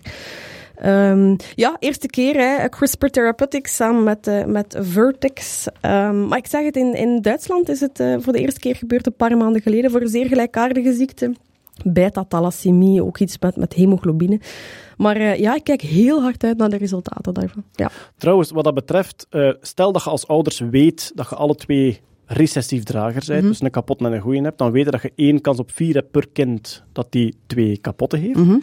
Ehm, 0.81 1.37
ja, 1.55 1.77
eerste 1.79 2.07
keer, 2.07 2.35
hè, 2.35 2.69
CRISPR 2.69 3.07
Therapeutics 3.07 3.77
samen 3.77 4.03
met, 4.03 4.27
eh, 4.27 4.45
met 4.45 4.77
Vertex. 4.81 5.67
Ehm, 5.81 6.27
maar 6.27 6.39
ik 6.39 6.47
zeg 6.47 6.65
het, 6.65 6.77
in, 6.77 6.95
in 6.95 7.21
Duitsland 7.23 7.69
is 7.69 7.81
het 7.81 8.01
eh, 8.01 8.15
voor 8.19 8.33
de 8.33 8.39
eerste 8.39 8.61
keer 8.61 8.77
gebeurd 8.77 9.07
een 9.07 9.17
paar 9.17 9.37
maanden 9.37 9.63
geleden 9.63 9.91
voor 9.91 10.01
een 10.01 10.09
zeer 10.09 10.27
gelijkaardige 10.27 10.93
ziekte. 10.93 11.35
Beta-thalassemie, 11.85 13.05
ook 13.05 13.19
iets 13.19 13.39
met, 13.39 13.57
met 13.57 13.73
hemoglobine. 13.73 14.41
Maar 14.97 15.17
eh, 15.17 15.39
ja, 15.39 15.55
ik 15.55 15.65
kijk 15.65 15.81
heel 15.81 16.23
hard 16.23 16.45
uit 16.45 16.57
naar 16.57 16.69
de 16.71 16.77
resultaten 16.77 17.35
daarvan. 17.35 17.65
Ja. 17.75 17.91
Trouwens, 18.17 18.51
wat 18.51 18.65
dat 18.65 18.75
betreft, 18.75 19.27
stel 19.61 19.93
dat 19.93 20.05
je 20.05 20.11
als 20.11 20.27
ouders 20.29 20.59
weet 20.59 21.13
dat 21.15 21.29
je 21.31 21.35
alle 21.37 21.55
twee 21.55 22.01
recessief 22.27 22.83
drager 22.83 23.23
bent, 23.27 23.41
Mhm. 23.41 23.49
dus 23.49 23.61
een 23.61 23.71
kapot 23.71 24.01
en 24.01 24.13
een 24.13 24.21
goeie 24.21 24.43
hebt, 24.43 24.59
dan 24.59 24.71
weet 24.73 24.85
je 24.85 24.91
dat 24.91 25.03
je 25.03 25.13
één 25.17 25.41
kans 25.41 25.59
op 25.59 25.71
vier 25.73 25.95
hebt 25.95 26.11
per 26.11 26.29
kind 26.33 26.83
dat 26.93 27.07
die 27.13 27.35
twee 27.47 27.79
kapotte 27.79 28.17
heeft. 28.17 28.39
Mhm. 28.39 28.59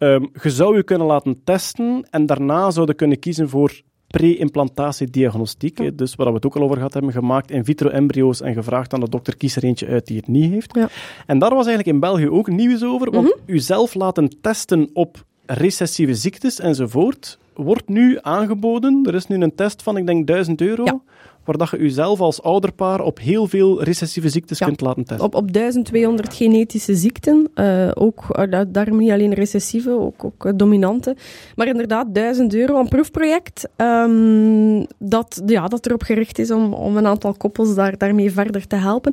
Ehm, 0.00 0.24
je 0.42 0.50
zou 0.50 0.76
je 0.76 0.82
kunnen 0.82 1.06
laten 1.06 1.40
testen 1.44 2.06
en 2.10 2.26
daarna 2.26 2.70
zou 2.70 2.86
je 2.86 2.94
kunnen 2.94 3.18
kiezen 3.18 3.48
voor 3.48 3.80
pre-implantatiediagnostiek. 4.06 5.98
Dus 5.98 6.14
waar 6.14 6.26
we 6.26 6.34
het 6.34 6.46
ook 6.46 6.56
al 6.56 6.62
over 6.62 6.76
gehad 6.76 6.92
hebben, 6.92 7.12
gemaakt 7.12 7.50
in 7.50 7.64
vitro 7.64 7.88
embryo's 7.88 8.40
en 8.40 8.54
gevraagd 8.54 8.94
aan 8.94 9.00
de 9.00 9.08
dokter, 9.08 9.36
kies 9.36 9.56
er 9.56 9.64
eentje 9.64 9.86
uit 9.86 10.06
die 10.06 10.16
het 10.16 10.28
niet 10.28 10.50
heeft. 10.50 10.74
Ja. 10.74 10.88
En 11.26 11.38
daar 11.38 11.54
was 11.54 11.66
eigenlijk 11.66 11.86
in 11.86 12.00
België 12.00 12.28
ook 12.28 12.48
nieuws 12.48 12.84
over, 12.84 13.10
want 13.10 13.36
u 13.46 13.58
zelf 13.58 13.94
laten 13.94 14.40
testen 14.40 14.90
op 14.92 15.24
recessieve 15.46 16.14
ziektes 16.14 16.60
enzovoort 16.60 17.38
wordt 17.54 17.88
nu 17.88 18.18
aangeboden. 18.20 19.02
Er 19.06 19.14
is 19.14 19.26
nu 19.26 19.40
een 19.40 19.54
test 19.54 19.82
van, 19.82 19.96
ik 19.96 20.06
denk, 20.06 20.26
1000 20.26 20.60
euro, 20.60 20.84
Ja. 20.84 21.00
Waar 21.44 21.56
dat 21.56 21.70
je 21.70 21.76
uzelf 21.76 22.20
als 22.20 22.42
ouderpaar 22.42 23.00
op 23.00 23.18
heel 23.18 23.46
veel 23.46 23.82
recessieve 23.82 24.28
ziektes 24.28 24.58
Ja. 24.58 24.66
kunt 24.66 24.80
laten 24.80 25.04
testen. 25.04 25.26
Op, 25.26 25.34
op 25.34 25.52
1200 25.52 26.34
genetische 26.34 26.94
ziekten, 26.94 27.48
eh, 27.54 27.90
ook 27.94 28.24
uh, 28.38 28.50
da- 28.50 28.64
daarom 28.64 28.96
niet 28.98 29.10
alleen 29.10 29.34
recessieve, 29.34 29.90
ook, 29.90 30.24
ook 30.24 30.44
eh, 30.46 30.52
dominante. 30.56 31.16
Maar 31.56 31.66
inderdaad, 31.66 32.14
1000 32.14 32.54
euro, 32.54 32.78
een 32.80 32.88
proefproject 32.88 33.68
ehm, 33.76 34.84
dat, 34.98 35.42
ja, 35.46 35.68
dat 35.68 35.86
erop 35.86 36.02
gericht 36.02 36.38
is 36.38 36.50
om, 36.50 36.72
om 36.72 36.96
een 36.96 37.06
aantal 37.06 37.34
koppels 37.34 37.74
daar, 37.74 37.98
daarmee 37.98 38.32
verder 38.32 38.66
te 38.66 38.76
helpen. 38.76 39.12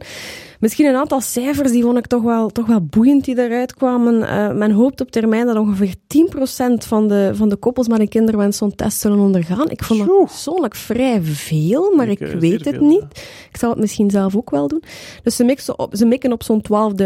Misschien 0.60 0.86
een 0.86 0.96
aantal 0.96 1.22
cijfers, 1.22 1.72
die 1.72 1.84
vond 1.84 1.98
ik 1.98 2.08
toch 2.08 2.22
wel, 2.22 2.50
toch 2.50 2.66
wel 2.66 2.82
boeiend 2.82 3.26
die 3.26 3.40
eruit 3.40 3.74
kwamen. 3.74 4.24
Eh, 4.24 4.52
men 4.52 4.72
hoopt 4.72 5.02
op 5.02 5.12
termijn 5.12 5.46
dat 5.46 5.58
ongeveer 5.58 5.94
10% 6.08 6.88
van 6.88 7.08
de, 7.08 7.32
van 7.34 7.50
de 7.50 7.56
koppels 7.56 7.88
met 7.88 8.00
een 8.00 8.10
kinderwens 8.10 8.58
zo'n 8.58 8.76
test 8.76 9.00
zullen 9.00 9.20
ondergaan. 9.20 9.70
Ik 9.70 9.84
vond 9.84 10.00
dat 10.00 10.18
persoonlijk 10.18 10.76
vrij 10.76 11.22
veel, 11.22 11.96
maar 11.96 12.08
Ik, 12.08 12.20
weet 12.20 12.66
het 12.66 12.76
veel, 12.76 12.88
niet. 12.88 13.06
Ik 13.52 13.58
zal 13.58 13.70
het 13.70 13.80
misschien 13.80 14.10
zelf 14.10 14.36
ook 14.36 14.50
wel 14.50 14.68
doen. 14.68 14.84
Dus 15.24 15.36
ze 15.36 15.44
mikken 15.44 15.80
op, 15.80 15.96
ze 15.96 16.06
mikken 16.06 16.32
op 16.32 16.44
zo'n 16.44 16.64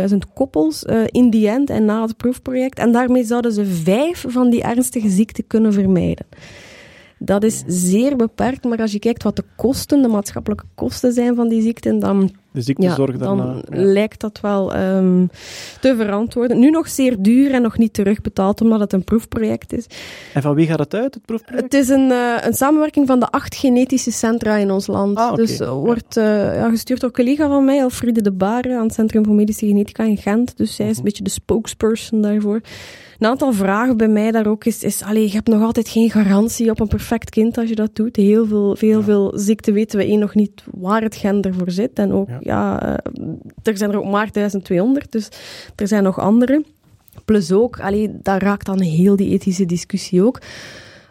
12.000 0.09 0.17
koppels 0.33 0.85
eh, 0.85 0.99
in 1.05 1.29
die 1.29 1.49
end 1.49 1.69
en 1.69 1.85
na 1.85 2.01
het 2.01 2.17
proefproject. 2.17 2.77
En 2.77 2.91
daarmee 2.91 3.23
zouden 3.23 3.51
ze 3.51 3.65
vijf 3.65 4.25
van 4.27 4.49
die 4.49 4.63
ernstige 4.63 5.09
ziekten 5.09 5.47
kunnen 5.47 5.73
vermijden. 5.73 6.25
Dat 7.23 7.43
is 7.43 7.63
zeer 7.67 8.15
beperkt, 8.15 8.63
maar 8.63 8.77
als 8.81 8.91
je 8.91 8.99
kijkt 8.99 9.23
wat 9.23 9.35
de 9.35 9.43
kosten, 9.55 10.01
de 10.01 10.07
maatschappelijke 10.07 10.63
kosten 10.75 11.13
zijn 11.13 11.35
van 11.35 11.47
die 11.47 11.61
ziekten, 11.61 11.99
dan, 11.99 12.31
De 12.51 12.61
ziektezorg 12.61 13.11
ja, 13.11 13.17
daarna. 13.17 13.53
ja. 13.53 13.61
lijkt 13.69 14.19
dat 14.21 14.39
wel 14.41 14.73
ehm, 14.73 15.25
te 15.81 15.95
verantwoorden. 15.95 16.59
Nu 16.59 16.69
nog 16.69 16.87
zeer 16.87 17.15
duur 17.21 17.53
en 17.53 17.61
nog 17.61 17.77
niet 17.77 17.93
terugbetaald, 17.93 18.61
omdat 18.61 18.79
het 18.79 18.93
een 18.93 19.03
proefproject 19.03 19.73
is. 19.73 19.85
En 20.33 20.41
van 20.41 20.55
wie 20.55 20.67
gaat 20.67 20.79
het 20.79 20.93
uit, 20.93 21.13
het 21.13 21.25
proefproject? 21.25 21.63
Het 21.63 21.73
is 21.73 21.89
een, 21.89 22.11
eh, 22.11 22.33
een 22.41 22.53
samenwerking 22.53 23.07
van 23.07 23.19
de 23.19 23.29
acht 23.29 23.55
genetische 23.55 24.11
centra 24.11 24.55
in 24.55 24.71
ons 24.71 24.87
land. 24.87 25.17
Ah. 25.17 25.35
Dus 25.35 25.59
eh, 25.59 25.71
wordt 25.71 26.17
eh, 26.17 26.25
ja, 26.55 26.69
gestuurd 26.69 26.99
door 26.99 27.09
een 27.09 27.23
collega 27.25 27.47
van 27.47 27.65
mij, 27.65 27.79
Elfriede 27.79 28.21
de 28.21 28.31
Bare, 28.31 28.75
aan 28.77 28.83
het 28.85 28.93
Centrum 28.93 29.25
voor 29.25 29.33
Medische 29.35 29.65
Genetica 29.67 30.03
in 30.03 30.17
Gent. 30.17 30.57
Dus 30.57 30.75
zij 30.75 30.85
is 30.85 30.89
Mhm. 30.91 30.99
een 30.99 31.05
beetje 31.05 31.23
de 31.23 31.29
spokesperson 31.29 32.21
daarvoor. 32.21 32.61
Een 33.21 33.27
aantal 33.27 33.53
vragen 33.53 33.97
bij 33.97 34.07
mij 34.07 34.31
daar 34.31 34.47
ook 34.47 34.65
is, 34.65 34.83
is 34.83 35.03
allee, 35.03 35.27
je 35.27 35.31
hebt 35.31 35.47
nog 35.47 35.61
altijd 35.61 35.89
geen 35.89 36.09
garantie 36.09 36.69
op 36.69 36.79
een 36.79 36.87
perfect 36.87 37.29
kind 37.29 37.57
als 37.57 37.69
je 37.69 37.75
dat 37.75 37.95
doet. 37.95 38.15
Heel 38.15 38.45
veel, 38.45 38.75
veel, 38.75 39.03
veel 39.03 39.31
ziekten 39.35 39.73
weten 39.73 39.97
we 39.97 40.05
één 40.05 40.19
nog 40.19 40.35
niet 40.35 40.63
waar 40.71 41.01
het 41.01 41.15
gen 41.15 41.41
ervoor 41.41 41.71
zit. 41.71 41.91
En 41.93 42.11
ook, 42.11 42.27
Ja. 42.27 42.37
ja, 42.41 42.81
eh, 42.81 43.23
er 43.63 43.77
zijn 43.77 43.91
er 43.91 43.97
ook 43.97 44.11
maar 44.11 44.31
1200, 44.31 45.11
dus 45.11 45.29
er 45.75 45.87
zijn 45.87 46.03
nog 46.03 46.19
andere. 46.19 46.63
Plus 47.25 47.51
ook, 47.51 47.79
allee, 47.79 48.11
daar 48.21 48.41
raakt 48.41 48.65
dan 48.65 48.79
heel 48.81 49.15
die 49.15 49.29
ethische 49.29 49.65
discussie 49.65 50.23
ook. 50.23 50.39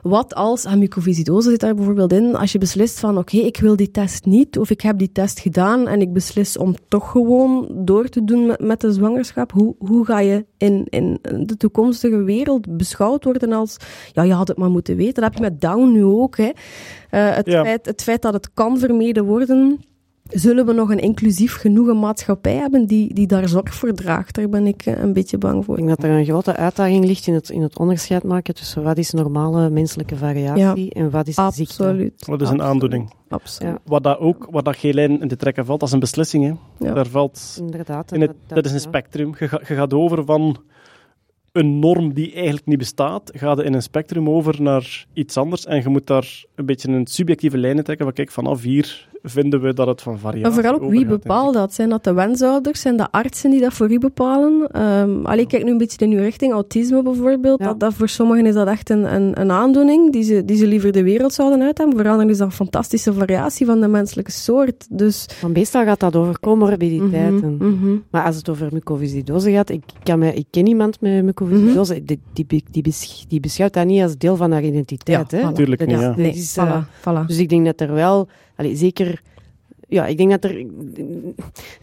Wat 0.02 0.34
als, 0.34 0.64
en 0.64 0.78
mucoviscidose 0.78 1.50
zit 1.50 1.60
daar 1.60 1.74
bijvoorbeeld 1.74 2.12
in, 2.12 2.36
als 2.36 2.52
je 2.52 2.58
beslist 2.58 3.00
van 3.00 3.18
oké, 3.18 3.36
ik 3.36 3.56
wil 3.60 3.76
die 3.76 3.90
test 3.90 4.24
niet, 4.24 4.58
of 4.58 4.70
ik 4.70 4.80
heb 4.80 4.98
die 4.98 5.12
test 5.12 5.40
gedaan 5.40 5.88
en 5.88 6.00
ik 6.00 6.12
beslis 6.12 6.56
om 6.56 6.74
toch 6.88 7.10
gewoon 7.10 7.68
door 7.74 8.08
te 8.08 8.24
doen 8.24 8.46
met, 8.46 8.60
met 8.60 8.80
de 8.80 8.92
zwangerschap, 8.92 9.52
hoe, 9.52 9.74
hoe 9.78 10.04
ga 10.04 10.20
je 10.20 10.46
in, 10.58 10.86
in 10.88 11.18
de 11.22 11.56
toekomstige 11.56 12.22
wereld 12.22 12.76
beschouwd 12.76 13.24
worden 13.24 13.52
als, 13.52 13.76
ja, 14.12 14.22
je 14.22 14.32
had 14.32 14.48
het 14.48 14.58
maar 14.58 14.70
moeten 14.70 14.96
weten. 14.96 15.14
Dat 15.14 15.24
heb 15.24 15.34
je 15.34 15.40
met 15.40 15.60
Down 15.60 15.92
nu 15.92 16.04
ook. 16.04 16.36
Hè. 16.36 16.50
Eh, 17.10 17.34
het, 17.34 17.46
Ja. 17.46 17.64
feit, 17.64 17.86
het 17.86 18.02
feit 18.02 18.22
dat 18.22 18.32
het 18.32 18.50
kan 18.54 18.78
vermeden 18.78 19.24
worden, 19.24 19.80
zullen 20.30 20.66
we 20.66 20.72
nog 20.72 20.90
een 20.90 20.98
inclusief 20.98 21.54
genoegen 21.54 21.98
maatschappij 21.98 22.54
hebben 22.54 22.86
die, 22.86 23.14
die 23.14 23.26
daar 23.26 23.48
zorg 23.48 23.74
voor 23.74 23.92
draagt? 23.92 24.34
Daar 24.34 24.48
ben 24.48 24.66
ik 24.66 24.86
eh, 24.86 25.02
een 25.02 25.12
beetje 25.12 25.38
bang 25.38 25.64
voor. 25.64 25.78
Ik 25.78 25.84
denk 25.86 25.96
dat 26.00 26.10
er 26.10 26.16
een 26.18 26.24
grote 26.24 26.56
uitdaging 26.56 27.04
ligt 27.04 27.26
in 27.26 27.34
het, 27.34 27.50
in 27.50 27.62
het 27.62 27.78
onderscheid 27.78 28.22
maken 28.22 28.54
tussen 28.54 28.82
wat 28.82 28.98
is 28.98 29.10
normale 29.10 29.70
menselijke 29.70 30.16
variatie 30.16 30.92
en 30.94 31.10
wat 31.10 31.28
is 31.28 31.34
ziekte. 31.34 31.82
Absoluut. 31.82 32.26
Wat 32.26 32.40
is 32.40 32.48
een 32.48 32.62
aandoening? 32.62 33.12
Absoluut. 33.28 33.72
Ja. 33.72 33.78
Wat 33.84 34.02
dat 34.02 34.18
ook, 34.18 34.46
wat 34.50 34.64
dat 34.64 34.76
geen 34.76 34.94
lijn 34.94 35.20
in 35.20 35.28
te 35.28 35.36
trekken 35.36 35.64
valt, 35.64 35.80
dat 35.80 35.88
is 35.88 35.94
een 35.94 36.00
beslissing. 36.00 36.44
Hè. 36.44 36.86
Ja. 36.86 36.94
Daar 36.94 37.06
valt 37.06 37.56
Inderdaad. 37.60 38.12
in 38.12 38.20
het, 38.20 38.34
dat 38.46 38.64
is 38.64 38.70
een 38.70 38.76
ja. 38.76 38.82
spectrum. 38.82 39.34
Je, 39.38 39.48
ga- 39.48 39.60
je 39.68 39.74
gaat 39.74 39.94
over 39.94 40.24
van 40.24 40.56
een 41.52 41.78
norm 41.78 42.14
die 42.14 42.32
eigenlijk 42.32 42.66
niet 42.66 42.78
bestaat, 42.78 43.30
ga 43.34 43.54
je 43.56 43.64
in 43.64 43.74
een 43.74 43.82
spectrum 43.82 44.28
over 44.28 44.62
naar 44.62 45.06
iets 45.12 45.36
anders 45.36 45.66
en 45.66 45.82
je 45.82 45.88
moet 45.88 46.06
daar 46.06 46.44
een 46.54 46.66
beetje 46.66 46.88
een 46.88 47.06
subjectieve 47.06 47.58
lijn 47.58 47.76
in 47.76 47.82
trekken 47.82 48.04
van 48.06 48.14
kijk, 48.14 48.30
vanaf 48.30 48.62
hier 48.62 49.08
vinden 49.22 49.60
we 49.60 49.74
dat 49.74 49.86
het 49.86 50.02
van 50.02 50.18
variatie 50.18 50.42
Maar 50.42 50.52
vooral 50.52 50.80
ook 50.80 50.90
wie 50.90 51.06
bepaalt 51.06 51.54
dat? 51.54 51.74
Zijn 51.74 51.88
dat 51.88 52.04
de 52.04 52.12
wensouders? 52.12 52.80
Zijn 52.80 52.96
dat 52.96 53.08
artsen 53.10 53.50
die 53.50 53.60
dat 53.60 53.72
voor 53.72 53.90
u 53.92 53.98
bepalen? 53.98 54.68
Ehm 54.70 55.26
allee, 55.26 55.40
ik 55.40 55.48
kijk 55.48 55.64
nu 55.64 55.70
een 55.70 55.78
beetje 55.78 56.04
in 56.06 56.12
uw 56.12 56.18
richting, 56.18 56.52
autisme 56.52 57.02
bijvoorbeeld. 57.02 57.58
Ja. 57.60 57.66
Dat, 57.66 57.80
dat 57.80 57.94
voor 57.94 58.08
sommigen 58.08 58.46
is 58.46 58.54
dat 58.54 58.68
echt 58.68 58.90
een, 58.90 59.14
een, 59.14 59.40
een 59.40 59.50
aandoening 59.50 60.12
die 60.12 60.22
ze, 60.22 60.44
die 60.44 60.56
ze 60.56 60.66
liever 60.66 60.92
de 60.92 61.02
wereld 61.02 61.32
zouden 61.32 61.62
uit 61.62 61.78
hebben. 61.78 61.96
Voor 61.96 62.08
anderen 62.08 62.30
is 62.30 62.38
dat 62.38 62.46
een 62.46 62.52
fantastische 62.52 63.12
variatie 63.12 63.66
van 63.66 63.80
de 63.80 63.88
menselijke 63.88 64.30
soort. 64.30 64.86
Dus, 64.90 65.26
Maar 65.42 65.50
meestal 65.50 65.84
gaat 65.84 66.00
dat 66.00 66.16
over 66.16 66.40
comorbiditeiten. 66.40 67.56
Mhm, 67.56 67.68
mhm. 67.68 67.96
Maar 68.10 68.24
als 68.24 68.36
het 68.36 68.48
over 68.48 68.68
mucoviscidose 68.72 69.50
gaat, 69.52 69.70
ik, 69.70 69.82
kan 70.02 70.18
me, 70.18 70.34
ik 70.34 70.46
ken 70.50 70.66
iemand 70.66 71.00
met 71.00 71.24
mucoviscidose, 71.24 72.04
die, 72.04 72.20
die, 72.32 72.44
die, 72.46 72.64
die, 72.70 72.82
besch- 72.82 73.24
die 73.28 73.40
beschouwt 73.40 73.72
dat 73.72 73.86
niet 73.86 74.02
als 74.02 74.16
deel 74.18 74.36
van 74.36 74.52
haar 74.52 74.62
identiteit. 74.62 75.30
Ja, 75.30 75.38
hè? 75.38 75.50
voilà. 75.50 75.54
Tuurlijk 75.54 75.80
Dat 75.80 75.88
niet, 75.88 76.00
ja. 76.00 76.14
Nee, 76.16 76.32
is, 76.32 76.56
eh, 76.56 76.82
voilà, 76.82 76.86
voilà. 77.00 77.26
Dus 77.26 77.38
ik 77.38 77.48
denk 77.48 77.64
dat 77.64 77.80
er 77.80 77.92
wel, 77.92 78.28
allee, 78.60 78.76
zeker, 78.76 79.22
ja, 79.88 80.06
ik 80.06 80.16
denk 80.16 80.30
dat 80.30 80.44
er, 80.44 80.66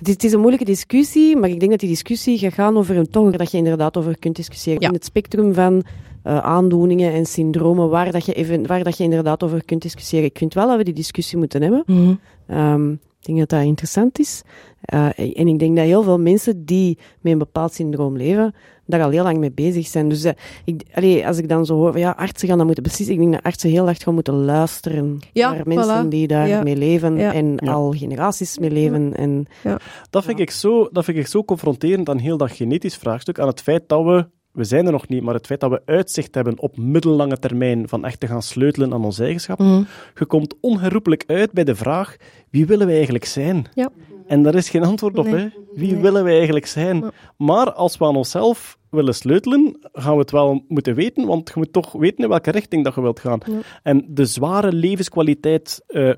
het 0.03 0.23
is, 0.23 0.33
een 0.33 0.39
moeilijke 0.39 0.65
discussie, 0.65 1.35
maar 1.35 1.49
ik 1.49 1.59
denk 1.59 1.71
dat 1.71 1.79
die 1.79 1.89
discussie 1.89 2.37
gaat 2.37 2.53
gaan 2.53 2.77
over 2.77 2.97
een 2.97 3.09
toch 3.09 3.31
dat 3.31 3.51
je 3.51 3.57
inderdaad 3.57 3.97
over 3.97 4.19
kunt 4.19 4.35
discussiëren. 4.35 4.81
Ja. 4.81 4.87
In 4.87 4.93
het 4.93 5.05
spectrum 5.05 5.53
van 5.53 5.83
eh, 6.23 6.37
aandoeningen 6.37 7.13
en 7.13 7.25
syndromen, 7.25 7.89
waar, 7.89 8.11
dat 8.11 8.25
je 8.25 8.33
even, 8.33 8.67
waar 8.67 8.83
dat 8.83 8.97
je 8.97 9.03
inderdaad 9.03 9.43
over 9.43 9.65
kunt 9.65 9.81
discussiëren. 9.81 10.25
Ik 10.25 10.37
vind 10.37 10.53
wel 10.53 10.67
dat 10.67 10.77
we 10.77 10.83
die 10.83 10.93
discussie 10.93 11.37
moeten 11.37 11.61
hebben. 11.61 11.83
Mhm. 11.85 12.13
Ehm, 12.47 12.91
ik 12.91 13.25
denk 13.25 13.37
dat 13.37 13.49
dat 13.49 13.63
interessant 13.63 14.19
is. 14.19 14.41
Eh, 14.81 15.19
en 15.19 15.47
ik 15.47 15.59
denk 15.59 15.75
dat 15.75 15.85
heel 15.85 16.03
veel 16.03 16.19
mensen 16.19 16.65
die 16.65 16.97
met 17.21 17.31
een 17.31 17.37
bepaald 17.37 17.73
syndroom 17.73 18.17
leven, 18.17 18.55
daar 18.87 19.01
al 19.03 19.09
heel 19.09 19.23
lang 19.23 19.37
mee 19.37 19.51
bezig 19.51 19.87
zijn. 19.87 20.09
Dus 20.09 20.23
eh, 20.23 20.31
ik, 20.65 20.81
allee, 20.93 21.27
als 21.27 21.37
ik 21.37 21.49
dan 21.49 21.65
zo 21.65 21.75
hoor, 21.75 21.91
van, 21.91 22.01
ja, 22.01 22.11
artsen 22.17 22.47
gaan 22.47 22.57
dat 22.57 22.65
moeten 22.65 22.83
beslissen. 22.83 23.15
Ik 23.15 23.21
denk 23.21 23.33
dat 23.33 23.43
artsen 23.43 23.69
heel 23.69 23.87
erg 23.87 23.97
gaan 24.03 24.13
moeten 24.13 24.33
luisteren 24.33 25.19
Ja, 25.33 25.51
naar 25.53 25.67
mensen 25.67 26.05
voilà. 26.05 26.09
die 26.09 26.27
daarmee 26.27 26.49
Ja. 26.51 26.63
mee 26.63 26.75
leven 26.75 27.17
Ja. 27.17 27.33
en 27.33 27.57
Ja. 27.63 27.71
al 27.71 27.91
generaties 27.91 28.59
mee 28.59 28.71
leven. 28.71 29.15
En, 29.15 29.45
Dat 30.09 30.23
vind, 30.23 30.39
ik 30.39 30.51
zo, 30.51 30.89
dat 30.91 31.05
vind 31.05 31.17
ik 31.17 31.27
zo 31.27 31.43
confronterend 31.43 32.09
aan 32.09 32.17
heel 32.17 32.37
dat 32.37 32.51
genetisch 32.51 32.95
vraagstuk, 32.95 33.39
aan 33.39 33.47
het 33.47 33.61
feit 33.61 33.83
dat 33.87 34.03
we, 34.03 34.25
we 34.51 34.63
zijn 34.63 34.85
er 34.85 34.91
nog 34.91 35.07
niet, 35.07 35.23
maar 35.23 35.33
het 35.33 35.45
feit 35.45 35.59
dat 35.59 35.69
we 35.69 35.81
uitzicht 35.85 36.35
hebben 36.35 36.59
op 36.59 36.77
middellange 36.77 37.39
termijn 37.39 37.87
van 37.87 38.05
echt 38.05 38.19
te 38.19 38.27
gaan 38.27 38.41
sleutelen 38.41 38.93
aan 38.93 39.05
onze 39.05 39.23
eigenschappen. 39.23 39.65
Mhm. 39.67 39.83
Je 40.15 40.25
komt 40.25 40.55
onherroepelijk 40.61 41.23
uit 41.27 41.51
bij 41.51 41.63
de 41.63 41.75
vraag, 41.75 42.15
wie 42.49 42.65
willen 42.65 42.87
we 42.87 42.93
eigenlijk 42.93 43.25
zijn? 43.25 43.65
Ja. 43.73 43.89
En 44.27 44.43
daar 44.43 44.55
is 44.55 44.69
geen 44.69 44.83
antwoord 44.83 45.17
op, 45.17 45.25
Nee. 45.25 45.35
hè. 45.35 45.47
Wie 45.73 45.91
Nee. 45.91 46.01
willen 46.01 46.23
we 46.23 46.29
eigenlijk 46.31 46.65
zijn? 46.65 47.03
Maar 47.37 47.73
als 47.73 47.97
we 47.97 48.05
aan 48.05 48.15
onszelf 48.15 48.77
willen 48.97 49.15
sleutelen, 49.15 49.77
gaan 49.93 50.13
we 50.13 50.19
het 50.19 50.31
wel 50.31 50.63
moeten 50.67 50.95
weten, 50.95 51.25
want 51.27 51.47
je 51.47 51.53
moet 51.55 51.73
toch 51.73 51.91
weten 51.91 52.23
in 52.23 52.29
welke 52.29 52.51
richting 52.51 52.83
dat 52.83 52.95
je 52.95 53.01
wilt 53.01 53.19
gaan. 53.19 53.39
Ja. 53.45 53.53
En 53.83 54.05
de 54.09 54.25
zware 54.25 54.71
levenskwaliteit 54.73 55.83
eh, 55.87 56.09
eh, 56.09 56.15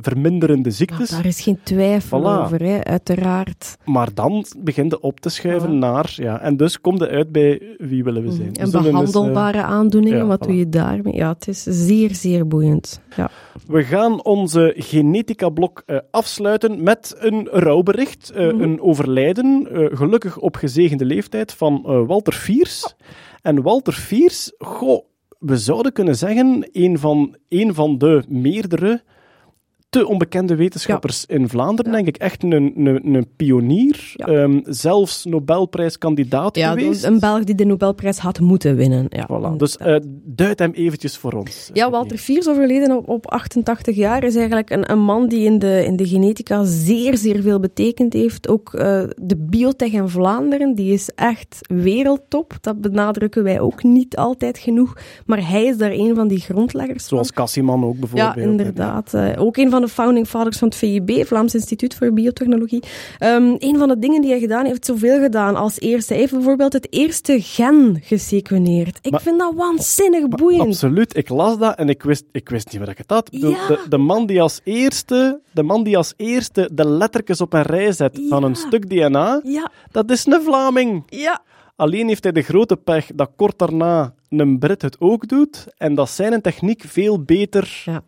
verminderende 0.00 0.68
Ja, 0.68 0.74
ziektes, 0.74 1.08
daar 1.10 1.26
is 1.26 1.40
geen 1.40 1.58
twijfel 1.62 2.20
Voilà. 2.20 2.44
over, 2.44 2.62
hè, 2.62 2.84
uiteraard. 2.84 3.76
maar 3.84 4.08
dan 4.14 4.44
begint 4.58 4.90
je 4.92 5.00
op 5.00 5.20
te 5.20 5.28
schuiven 5.28 5.72
Ja. 5.72 5.78
naar, 5.78 6.12
ja, 6.16 6.40
en 6.40 6.56
dus 6.56 6.80
kom 6.80 6.96
je 6.98 7.08
uit 7.08 7.32
bij 7.32 7.62
wie 7.78 8.04
willen 8.04 8.22
we 8.22 8.30
zijn. 8.32 8.48
Mhm. 8.50 8.60
En 8.60 8.64
We 8.64 8.70
zullen 8.70 8.84
dus, 8.92 9.00
eh, 9.00 9.12
behandelbare 9.12 9.62
aandoeningen, 9.62 10.26
wat 10.26 10.44
voilà. 10.44 10.46
doe 10.48 10.56
je 10.58 10.68
daarmee? 10.68 11.14
Ja, 11.14 11.28
het 11.32 11.48
is 11.48 11.62
zeer, 11.62 12.14
zeer 12.14 12.46
boeiend. 12.46 13.00
Ja. 13.16 13.30
We 13.66 13.82
gaan 13.84 14.24
onze 14.24 14.74
genetica-blok 14.76 15.84
afsluiten 16.10 16.82
met 16.82 17.14
een 17.18 17.48
rouwbericht. 17.50 18.32
Mhm. 18.34 18.60
Een 18.62 18.80
overlijden, 18.80 19.68
gelukkig 19.92 20.38
op 20.38 20.56
gezegende 20.56 21.04
leeftijd, 21.04 21.52
van 21.52 21.82
eh, 21.86 22.06
Walter 22.22 22.40
Fiers. 22.40 22.94
En 23.42 23.62
Walter 23.62 23.92
Fiers, 23.92 24.52
goh, 24.58 25.04
we 25.38 25.56
zouden 25.56 25.92
kunnen 25.92 26.16
zeggen, 26.16 26.68
een 26.72 26.98
van, 26.98 27.36
een 27.48 27.74
van 27.74 27.98
de 27.98 28.24
meerdere 28.28 29.02
te 29.92 30.06
onbekende 30.06 30.54
wetenschappers 30.56 31.26
in 31.26 31.48
Vlaanderen, 31.48 31.92
denk 31.92 32.06
ik. 32.06 32.16
Echt 32.16 32.42
een, 32.42 32.52
een, 32.52 33.14
een 33.14 33.26
pionier. 33.36 34.12
Ja. 34.16 34.26
Ehm, 34.26 34.60
zelfs 34.64 35.24
Nobelprijskandidaat 35.24 36.56
Ja, 36.56 36.68
geweest. 36.68 36.88
dus 36.88 37.02
een 37.02 37.18
Belg 37.18 37.44
die 37.44 37.54
de 37.54 37.64
Nobelprijs 37.64 38.18
had 38.18 38.40
moeten 38.40 38.76
winnen. 38.76 39.06
Ja, 39.08 39.28
Voilà. 39.30 39.56
Dus 39.56 39.76
eh 39.76 39.96
duid 40.24 40.58
hem 40.58 40.70
eventjes 40.70 41.16
voor 41.16 41.32
ons. 41.32 41.70
Ja, 41.72 41.90
Walter 41.90 42.16
Fiers, 42.18 42.48
overleden 42.48 42.96
op, 42.96 43.08
op 43.08 43.26
88 43.30 43.96
jaar, 43.96 44.24
is 44.24 44.34
eigenlijk 44.34 44.70
een, 44.70 44.90
een 44.90 44.98
man 44.98 45.28
die 45.28 45.44
in 45.44 45.58
de, 45.58 45.84
in 45.84 45.96
de 45.96 46.06
genetica 46.06 46.64
zeer, 46.64 47.16
zeer 47.16 47.42
veel 47.42 47.60
betekend 47.60 48.12
heeft. 48.12 48.48
Ook 48.48 48.74
eh, 48.74 49.02
de 49.22 49.36
biotech 49.36 49.92
in 49.92 50.08
Vlaanderen, 50.08 50.74
die 50.74 50.92
is 50.92 51.10
echt 51.14 51.58
wereldtop. 51.68 52.52
Dat 52.60 52.80
benadrukken 52.80 53.42
wij 53.42 53.60
ook 53.60 53.82
niet 53.82 54.16
altijd 54.16 54.58
genoeg. 54.58 54.96
Maar 55.26 55.48
hij 55.48 55.64
is 55.64 55.76
daar 55.76 55.92
een 55.92 56.14
van 56.14 56.28
die 56.28 56.40
grondleggers 56.40 56.98
van. 57.02 57.08
Zoals 57.08 57.32
Cassiman 57.32 57.84
ook 57.84 57.98
bijvoorbeeld. 57.98 58.34
Ja, 58.34 58.42
inderdaad. 58.42 59.14
Eh, 59.14 59.30
ook 59.42 59.56
een 59.56 59.70
van 59.70 59.80
de 59.82 59.88
founding 59.88 60.26
fathers 60.28 60.58
van 60.58 60.68
het 60.68 60.76
VIB, 60.76 61.26
Vlaams 61.26 61.54
Instituut 61.54 61.94
voor 61.94 62.12
Biotechnologie. 62.12 62.82
Ehm 63.18 63.54
een 63.58 63.76
van 63.78 63.88
de 63.88 63.98
dingen 63.98 64.20
die 64.20 64.30
hij 64.30 64.40
gedaan 64.40 64.64
heeft, 64.64 64.86
zoveel 64.86 65.20
gedaan 65.20 65.56
als 65.56 65.80
eerste. 65.80 66.12
Hij 66.12 66.20
heeft 66.22 66.34
bijvoorbeeld 66.34 66.72
het 66.72 66.86
eerste 66.92 67.40
gen 67.42 67.98
gesequeneerd. 68.02 68.98
Ik 69.02 69.10
Maar- 69.10 69.20
vind 69.22 69.38
dat 69.38 69.54
waanzinnig 69.54 70.28
boeiend. 70.28 70.60
Absoluut, 70.62 71.16
ik 71.16 71.28
las 71.28 71.58
dat 71.58 71.76
en 71.76 71.88
ik 71.88 72.02
wist, 72.02 72.24
ik 72.32 72.48
wist 72.48 72.72
niet 72.72 72.80
wat 72.80 72.88
ik 72.90 72.98
het 72.98 73.10
had. 73.10 73.26
Ik 73.34 73.40
bedoel, 73.40 73.50
Ja. 73.56 73.66
De, 73.66 73.78
de, 73.88 73.98
man 73.98 74.26
die 74.26 74.42
als 74.42 74.60
eerste, 74.64 75.40
de 75.52 75.62
man 75.62 75.82
die 75.84 75.96
als 75.96 76.14
eerste 76.16 76.70
de 76.72 76.88
lettertjes 76.88 77.40
op 77.40 77.52
een 77.52 77.62
rij 77.62 77.92
zet 77.92 78.20
van 78.28 78.42
een 78.42 78.54
stuk 78.54 78.88
DNA, 78.88 79.40
Ja, 79.44 79.70
dat 79.90 80.10
is 80.10 80.26
een 80.26 80.42
Vlaming. 80.42 81.02
ja. 81.06 81.42
Alleen 81.76 82.08
heeft 82.08 82.22
hij 82.22 82.32
de 82.32 82.42
grote 82.42 82.76
pech 82.76 83.06
dat 83.14 83.30
kort 83.36 83.58
daarna 83.58 84.14
een 84.28 84.58
Brit 84.58 84.82
het 84.82 84.96
ook 85.00 85.28
doet 85.28 85.66
en 85.76 85.94
dat 85.94 86.10
zijn 86.10 86.40
techniek 86.40 86.82
veel 86.86 87.22
beter 87.22 87.82
Ja. 87.84 88.02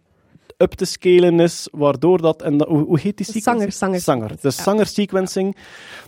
Up 0.57 0.72
te 0.72 0.84
scalen 0.84 1.40
is, 1.40 1.68
waardoor 1.72 2.20
dat... 2.20 2.42
En 2.42 2.57
dat, 2.57 2.68
hoe, 2.68 2.84
hoe 2.84 3.00
heet 3.00 3.16
die 3.16 3.26
sequencing? 3.26 3.72
Sanger, 3.72 4.00
Sanger. 4.00 4.28
De 4.28 4.36
ja. 4.40 4.50
Sanger 4.50 4.86
sequencing. 4.86 5.57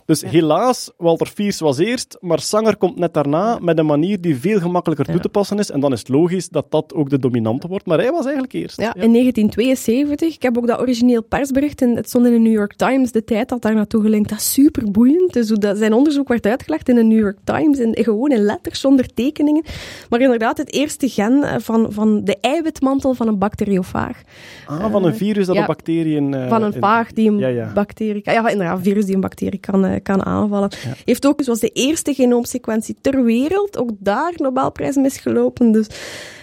Dus 0.05 0.21
helaas, 0.21 0.91
Walter 0.97 1.27
Fiers 1.27 1.59
was 1.59 1.77
eerst, 1.77 2.17
maar 2.21 2.39
Sanger 2.39 2.77
komt 2.77 2.97
net 2.97 3.13
daarna 3.13 3.59
met 3.61 3.77
een 3.77 3.85
manier 3.85 4.21
die 4.21 4.35
veel 4.35 4.59
gemakkelijker 4.59 5.05
toe 5.05 5.19
te 5.19 5.29
passen 5.29 5.59
is. 5.59 5.71
En 5.71 5.79
dan 5.79 5.91
is 5.91 5.99
het 5.99 6.09
logisch 6.09 6.49
dat 6.49 6.71
dat 6.71 6.93
ook 6.93 7.09
de 7.09 7.19
dominante 7.19 7.67
wordt. 7.67 7.85
Maar 7.85 7.97
hij 7.97 8.11
was 8.11 8.23
eigenlijk 8.23 8.53
eerst. 8.53 8.77
Ja, 8.77 8.93
in 8.93 9.11
1972. 9.11 10.35
Ik 10.35 10.41
heb 10.41 10.57
ook 10.57 10.67
dat 10.67 10.79
origineel 10.79 11.23
persbericht, 11.23 11.81
in, 11.81 11.95
het 11.95 12.07
stond 12.09 12.25
in 12.25 12.31
de 12.31 12.39
New 12.39 12.53
York 12.53 12.75
Times, 12.75 13.11
de 13.11 13.23
tijd 13.23 13.49
had 13.49 13.61
daar 13.61 13.75
naartoe 13.75 14.01
gelinkt. 14.01 14.29
Dat 14.29 14.37
is 14.37 14.53
super 14.53 14.91
boeiend. 14.91 15.33
Dus 15.33 15.47
dat, 15.47 15.77
zijn 15.77 15.93
onderzoek 15.93 16.27
werd 16.27 16.45
uitgelegd 16.45 16.89
in 16.89 16.95
de 16.95 17.03
New 17.03 17.19
York 17.19 17.37
Times, 17.43 17.79
in, 17.79 17.95
gewoon 18.03 18.31
in 18.31 18.41
letters, 18.41 18.79
zonder 18.79 19.13
tekeningen. 19.13 19.63
Maar 20.09 20.21
inderdaad, 20.21 20.57
het 20.57 20.73
eerste 20.73 21.09
gen 21.09 21.43
eh, 21.43 21.55
van, 21.59 21.91
van 21.91 22.23
de 22.23 22.37
eiwitmantel 22.41 23.13
van 23.13 23.27
een 23.27 23.37
bacteriofaag. 23.37 24.21
Ah, 24.65 24.91
van 24.91 25.05
een 25.05 25.15
virus 25.15 25.45
dat 25.45 25.55
ja. 25.55 25.61
een 25.61 25.67
bacteriën... 25.67 26.33
eh, 26.33 26.47
van 26.47 26.63
een 26.63 26.73
vaag 26.73 27.13
die 27.13 27.29
een 27.29 27.37
Ja, 27.37 27.47
ja. 27.47 27.71
bacterie 27.73 28.21
ja, 28.23 28.49
inderdaad, 28.49 28.77
een 28.77 28.83
virus 28.83 29.05
die 29.05 29.15
een 29.15 29.21
bacterie 29.21 29.59
kan, 29.59 29.85
eh, 29.85 29.99
kan 30.03 30.25
aanvallen. 30.25 30.69
Heeft 31.05 31.27
ook, 31.27 31.37
dus 31.37 31.47
was 31.47 31.59
de 31.59 31.69
eerste 31.69 32.13
genoomsequentie 32.13 32.95
ter 33.01 33.23
wereld, 33.23 33.77
ook 33.77 33.89
daar 33.99 34.33
Nobelprijs 34.35 34.95
misgelopen. 34.95 35.71
Dus, 35.71 35.87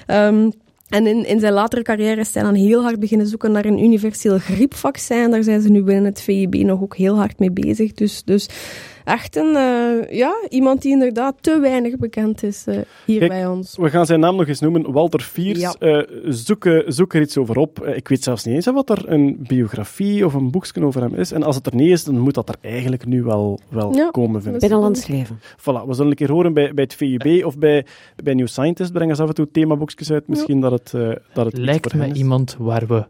ehm, 0.07 0.51
en 0.88 1.07
in, 1.07 1.26
in 1.26 1.40
zijn 1.40 1.53
latere 1.53 1.82
carrière 1.82 2.20
is 2.20 2.34
hij 2.34 2.42
dan 2.42 2.55
heel 2.55 2.82
hard 2.82 2.99
beginnen 3.01 3.26
zoeken 3.26 3.53
naar 3.53 3.64
een 3.64 3.84
universeel 3.84 4.38
griepvaccin. 4.38 5.30
Daar 5.30 5.42
zijn 5.42 5.61
ze 5.61 5.70
nu 5.70 5.82
binnen 5.82 6.05
het 6.05 6.20
VIB 6.20 6.55
nog 6.55 6.82
ook 6.82 6.97
heel 6.97 7.16
hard 7.16 7.38
mee 7.38 7.51
bezig. 7.51 7.92
Dus, 7.92 8.22
dus 8.24 8.49
echt 9.05 9.36
een, 9.36 9.57
eh, 9.57 10.16
ja, 10.16 10.34
iemand 10.48 10.82
die 10.82 10.92
inderdaad 10.92 11.34
te 11.40 11.59
weinig 11.61 11.96
bekend 11.96 12.42
is 12.42 12.66
eh, 12.66 12.78
hier 13.05 13.18
Kijk, 13.18 13.30
bij 13.30 13.46
ons. 13.46 13.76
We 13.76 13.90
gaan 13.90 14.07
zijn 14.07 14.20
naam 14.20 14.36
nog 14.36 14.46
eens 14.46 14.61
noemen. 14.61 14.92
Walter 14.92 15.20
Fiers. 15.20 15.61
Ja. 15.61 15.74
Eh, 15.78 16.02
zoek, 16.24 16.82
zoek 16.86 17.14
er 17.14 17.20
iets 17.20 17.38
over 17.38 17.57
op. 17.57 17.86
Ik 17.86 18.09
weet 18.09 18.22
zelfs 18.22 18.44
niet 18.44 18.55
eens 18.55 18.66
wat 18.66 18.90
er 18.90 19.09
een 19.09 19.36
biografie 19.48 20.26
of 20.26 20.34
een 20.34 20.50
boekje 20.50 20.84
over 20.84 21.02
hem 21.02 21.14
is. 21.14 21.32
En 21.32 21.42
als 21.42 21.57
het 21.57 21.66
er 21.66 21.74
niet 21.74 21.90
is, 21.90 22.05
dan 22.05 22.18
moet 22.18 22.34
dat 22.34 22.48
er 22.48 22.57
eigenlijk 22.61 23.07
nu 23.07 23.22
wel, 23.22 23.61
wel 23.68 23.94
Ja, 23.94 24.11
komen, 24.11 24.42
vind 24.42 24.55
ik. 24.55 24.61
Binnenlands 24.61 25.07
leven. 25.07 25.38
Voilà, 25.40 25.86
we 25.86 25.94
zullen 25.94 26.11
een 26.11 26.16
keer 26.16 26.30
horen 26.30 26.52
bij, 26.52 26.74
bij 26.74 26.84
het 26.84 26.94
VUB 26.94 27.44
of 27.44 27.59
bij, 27.59 27.86
bij 28.22 28.34
New 28.34 28.46
Scientist. 28.46 28.92
Brengen 28.92 29.16
ze 29.16 29.22
af 29.22 29.28
en 29.28 29.34
toe 29.34 29.50
themaboekjes 29.50 30.11
uit. 30.11 30.28
Misschien 30.28 30.61
dat 30.61 30.72
het, 30.72 30.90
dat 31.34 31.44
het 31.44 31.55
iets 31.55 31.64
Lijkt 31.64 31.90
voor 31.90 31.98
me 31.98 32.05
hen 32.07 32.14
is. 32.14 32.18
iemand 32.20 32.57
waar 32.59 32.86
we... 32.86 33.05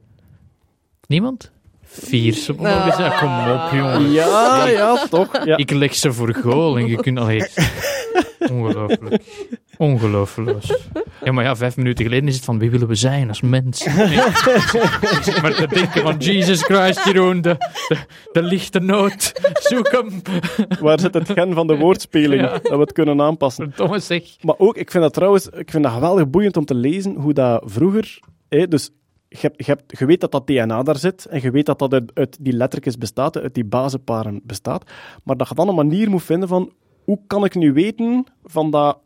Niemand? 1.06 1.52
Vier, 2.00 2.46
mogen 2.56 2.92
zeggen. 2.92 3.18
Kom 3.18 3.50
op, 3.50 3.70
jongen. 3.72 4.12
Ja, 4.12 4.66
ja, 4.66 5.06
toch. 5.10 5.44
Ja. 5.44 5.56
Ik 5.56 5.70
leg 5.70 5.94
ze 5.94 6.12
voor 6.12 6.34
goal 6.34 6.78
en 6.78 6.86
je 6.86 6.96
kunt... 6.96 7.18
Allee, 7.18 7.46
ongelooflijk. 8.50 9.22
Ongelooflijk. 9.76 10.64
Ja, 11.24 11.32
maar 11.32 11.44
ja, 11.44 11.56
vijf 11.56 11.76
minuten 11.76 12.04
geleden 12.04 12.28
is 12.28 12.34
het 12.34 12.44
van 12.44 12.58
wie 12.58 12.70
willen 12.70 12.88
we 12.88 12.94
zijn 12.94 13.28
als 13.28 13.40
mens? 13.40 13.84
Nee. 13.84 14.16
maar 15.42 15.54
te 15.54 15.66
denken 15.68 16.02
van 16.02 16.16
Jesus 16.16 16.62
Christ, 16.62 17.04
Jeroen, 17.04 17.40
de, 17.40 17.56
de, 17.88 17.96
de 18.32 18.42
lichte 18.42 18.78
nood. 18.78 19.32
Zoek 19.52 19.92
hem. 19.92 20.22
Waar 20.80 21.00
zit 21.00 21.14
het 21.14 21.30
gen 21.30 21.54
van 21.54 21.66
de 21.66 21.76
woordspeling? 21.76 22.42
Ja. 22.42 22.48
Dat 22.48 22.62
we 22.62 22.78
het 22.78 22.92
kunnen 22.92 23.20
aanpassen. 23.20 23.68
Verdomme 23.68 23.98
zeg. 23.98 24.22
Maar 24.40 24.58
ook, 24.58 24.76
ik 24.76 24.90
vind 24.90 25.02
dat 25.02 25.12
trouwens 25.12 25.48
ik 25.48 25.70
vind 25.70 25.82
dat 25.82 25.92
geweldig 25.92 26.28
boeiend 26.28 26.56
om 26.56 26.64
te 26.64 26.74
lezen 26.74 27.14
hoe 27.14 27.32
dat 27.32 27.62
vroeger... 27.66 28.18
Hè, 28.48 28.68
dus 28.68 28.90
je, 29.40 30.06
weet 30.06 30.20
dat 30.20 30.32
dat 30.32 30.46
DNA 30.46 30.82
daar 30.82 30.96
zit 30.96 31.24
en 31.24 31.40
je 31.42 31.50
weet 31.50 31.66
dat 31.66 31.78
dat 31.78 31.92
uit, 31.92 32.10
uit 32.14 32.36
die 32.40 32.52
lettertjes 32.52 32.98
bestaat, 32.98 33.38
uit 33.38 33.54
die 33.54 33.64
bazenparen 33.64 34.40
bestaat. 34.44 34.90
Maar 35.22 35.36
dat 35.36 35.48
je 35.48 35.54
dan 35.54 35.68
een 35.68 35.74
manier 35.74 36.10
moet 36.10 36.22
vinden 36.22 36.48
van 36.48 36.72
hoe 37.04 37.18
kan 37.26 37.44
ik 37.44 37.54
nu 37.54 37.72
weten 37.72 38.24
van 38.44 38.70
dat 38.70 38.98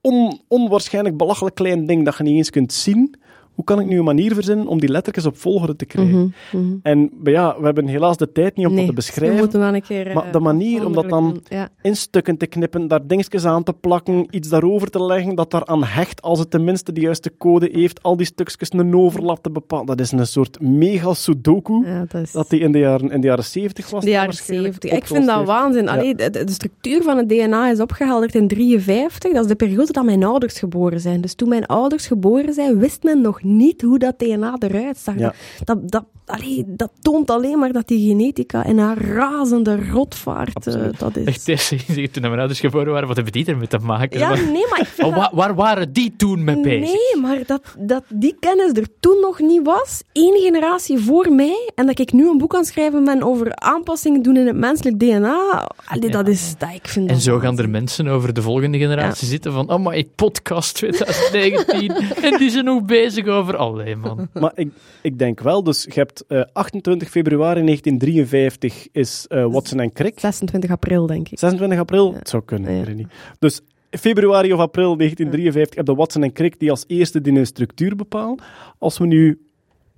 on, 0.00 0.40
onwaarschijnlijk 0.48 1.16
belachelijk 1.16 1.54
klein 1.54 1.86
ding 1.86 2.04
dat 2.04 2.16
je 2.16 2.22
niet 2.22 2.36
eens 2.36 2.50
kunt 2.50 2.72
zien, 2.72 3.14
hoe 3.54 3.64
kan 3.64 3.80
ik 3.80 3.86
nu 3.86 3.98
een 3.98 4.04
manier 4.04 4.34
verzinnen 4.34 4.66
om 4.66 4.80
die 4.80 4.88
lettertjes 4.88 5.26
op 5.26 5.36
volgorde 5.36 5.76
te 5.76 5.84
krijgen? 5.84 6.34
Mhm, 6.52 6.62
mhm. 6.64 6.74
En 6.82 7.10
ja, 7.24 7.56
we 7.58 7.64
hebben 7.64 7.86
helaas 7.86 8.16
de 8.16 8.32
tijd 8.32 8.56
niet 8.56 8.66
om 8.66 8.74
Nee, 8.74 8.86
dat 8.86 8.94
te 8.94 9.00
we 9.00 9.06
beschrijven. 9.06 9.38
moeten 9.38 9.60
wel 9.60 9.74
een 9.74 9.82
keer... 9.82 10.06
eh, 10.06 10.14
Maar 10.14 10.32
de 10.32 10.40
manier 10.40 10.86
om 10.86 10.92
dat 10.92 11.08
dan. 11.08 11.40
Ja. 11.48 11.68
in 11.82 11.96
stukken 11.96 12.36
te 12.36 12.46
knippen, 12.46 12.88
daar 12.88 13.06
dingetjes 13.06 13.44
aan 13.44 13.62
te 13.62 13.72
plakken, 13.72 14.26
iets 14.30 14.48
daarover 14.48 14.90
te 14.90 15.04
leggen, 15.04 15.34
dat 15.34 15.50
daar 15.50 15.64
aan 15.66 15.84
hecht 15.84 16.22
als 16.22 16.38
het 16.38 16.50
tenminste 16.50 16.92
de 16.92 17.00
juiste 17.00 17.32
code 17.38 17.68
heeft, 17.72 18.02
al 18.02 18.16
die 18.16 18.26
stukjes 18.26 18.72
een 18.72 18.96
overlap 18.96 19.42
te 19.42 19.50
bepalen. 19.50 19.86
Dat 19.86 20.00
is 20.00 20.12
een 20.12 20.26
soort 20.26 20.60
mega 20.60 21.14
sudoku 21.14 21.86
Ja, 21.86 22.04
dat 22.08 22.22
is... 22.22 22.32
dat 22.32 22.50
die 22.50 22.60
in 22.60 22.72
de 22.72 22.78
jaren, 22.78 23.10
in 23.10 23.20
de 23.20 23.26
jaren 23.26 23.44
70 23.44 23.90
was. 23.90 24.04
De 24.04 24.10
jaren 24.10 24.26
waarschijnlijk 24.26 24.74
70. 24.80 24.98
Ik 24.98 25.06
vind 25.06 25.26
dat 25.26 25.46
waanzin. 25.46 25.88
Allee, 25.88 26.14
de, 26.14 26.30
de- 26.30 26.44
de 26.44 26.52
structuur 26.52 27.02
van 27.02 27.16
het 27.16 27.28
DNA 27.28 27.70
is 27.70 27.80
opgehelderd 27.80 28.34
in 28.34 28.48
53. 28.48 29.32
Dat 29.32 29.42
is 29.42 29.48
de 29.48 29.54
periode 29.54 29.92
dat 29.92 30.04
mijn 30.04 30.24
ouders 30.24 30.58
geboren 30.58 31.00
zijn. 31.00 31.20
Dus 31.20 31.34
toen 31.34 31.48
mijn 31.48 31.66
ouders 31.66 32.06
geboren 32.06 32.54
zijn, 32.54 32.78
wist 32.78 33.02
men 33.02 33.20
nog 33.20 33.42
niet 33.44 33.82
hoe 33.82 33.98
dat 33.98 34.18
DNA 34.18 34.56
eruit 34.58 34.98
zag. 34.98 35.18
Ja. 35.18 35.34
Dat, 35.64 35.90
dat, 35.90 36.04
allee, 36.26 36.64
dat 36.66 36.90
toont 37.00 37.30
alleen 37.30 37.58
maar 37.58 37.72
dat 37.72 37.88
die 37.88 38.08
genetica 38.08 38.64
in 38.64 38.78
haar 38.78 38.98
razende 38.98 39.88
rotvaart... 39.90 40.66
eh. 40.66 40.86
Echt, 40.86 40.98
dat 40.98 41.16
is... 41.16 41.46
eh, 41.72 42.06
toen 42.12 42.22
mijn 42.22 42.38
ouders 42.38 42.60
geboren 42.60 42.92
waren, 42.92 43.06
wat 43.06 43.16
hebben 43.16 43.32
die 43.34 43.46
ermee 43.46 43.66
te 43.66 43.78
maken? 43.78 44.18
Ja, 44.18 44.34
nee, 44.34 44.66
maar 44.70 44.92
Oh, 44.98 45.26
waar 45.32 45.54
waren 45.54 45.92
die 45.92 46.14
toen 46.16 46.44
mee 46.44 46.60
bezig? 46.60 46.80
Nee, 47.12 47.22
maar 47.22 47.38
dat, 47.46 47.74
dat 47.78 48.04
die 48.08 48.36
kennis 48.40 48.70
er 48.72 48.86
toen 49.00 49.20
nog 49.20 49.38
niet 49.40 49.60
was, 49.66 50.02
één 50.12 50.40
generatie 50.40 50.98
voor 50.98 51.32
mij, 51.32 51.70
en 51.74 51.86
dat 51.86 51.98
ik 51.98 52.12
nu 52.12 52.28
een 52.28 52.38
boek 52.38 52.54
aan 52.54 52.64
schrijven 52.64 53.04
ben 53.04 53.22
over 53.22 53.56
aanpassingen 53.56 54.22
doen 54.22 54.36
in 54.36 54.46
het 54.46 54.56
menselijk 54.56 54.98
DNA, 54.98 55.68
allee, 55.84 56.10
dat 56.10 56.28
is 56.28 56.54
dat 56.58 56.68
ik 56.74 56.88
vind 56.88 57.08
En 57.08 57.14
dat 57.14 57.22
zo 57.22 57.38
gaan 57.38 57.58
er 57.58 57.68
mensen 57.70 58.08
over 58.08 58.32
de 58.34 58.42
volgende 58.42 58.78
generatie 58.78 59.28
zitten 59.28 59.52
van, 59.52 59.70
oh 59.70 59.82
maar 59.84 59.94
ik 59.96 60.08
podcast 60.14 60.74
2019 61.28 61.92
en 62.22 62.38
die 62.38 62.50
zijn 62.50 62.64
nog 62.64 62.84
bezig 62.84 63.26
over, 63.34 63.56
allee 63.56 63.96
man. 63.96 64.28
Maar 64.40 64.52
ik, 64.54 64.68
ik 65.02 65.18
denk 65.18 65.40
wel, 65.40 65.62
dus 65.62 65.84
je 65.84 65.92
hebt 65.92 66.24
eh, 66.28 66.42
28 66.52 67.10
februari 67.10 67.64
1953 67.64 68.88
is 68.92 69.26
eh, 69.28 69.44
Watson 69.52 69.80
en 69.80 69.92
Crick. 69.92 70.20
26 70.20 70.70
april, 70.70 71.06
denk 71.06 71.28
ik. 71.28 71.38
26 71.38 71.78
april? 71.78 72.10
Ja. 72.12 72.18
Het 72.18 72.28
zou 72.28 72.42
kunnen, 72.44 72.72
Ja. 72.74 72.88
niet. 72.92 73.08
Dus 73.38 73.60
februari 73.90 74.52
of 74.52 74.58
april 74.60 74.96
1953 74.96 75.74
heb 75.76 75.86
je 75.86 75.94
Watson 75.94 76.22
en 76.22 76.32
Crick 76.32 76.58
die 76.60 76.70
als 76.70 76.84
eerste 76.86 77.20
die 77.20 77.38
een 77.38 77.46
structuur 77.46 77.96
bepalen. 77.96 78.38
Als 78.78 78.98
we 78.98 79.06
nu 79.06 79.46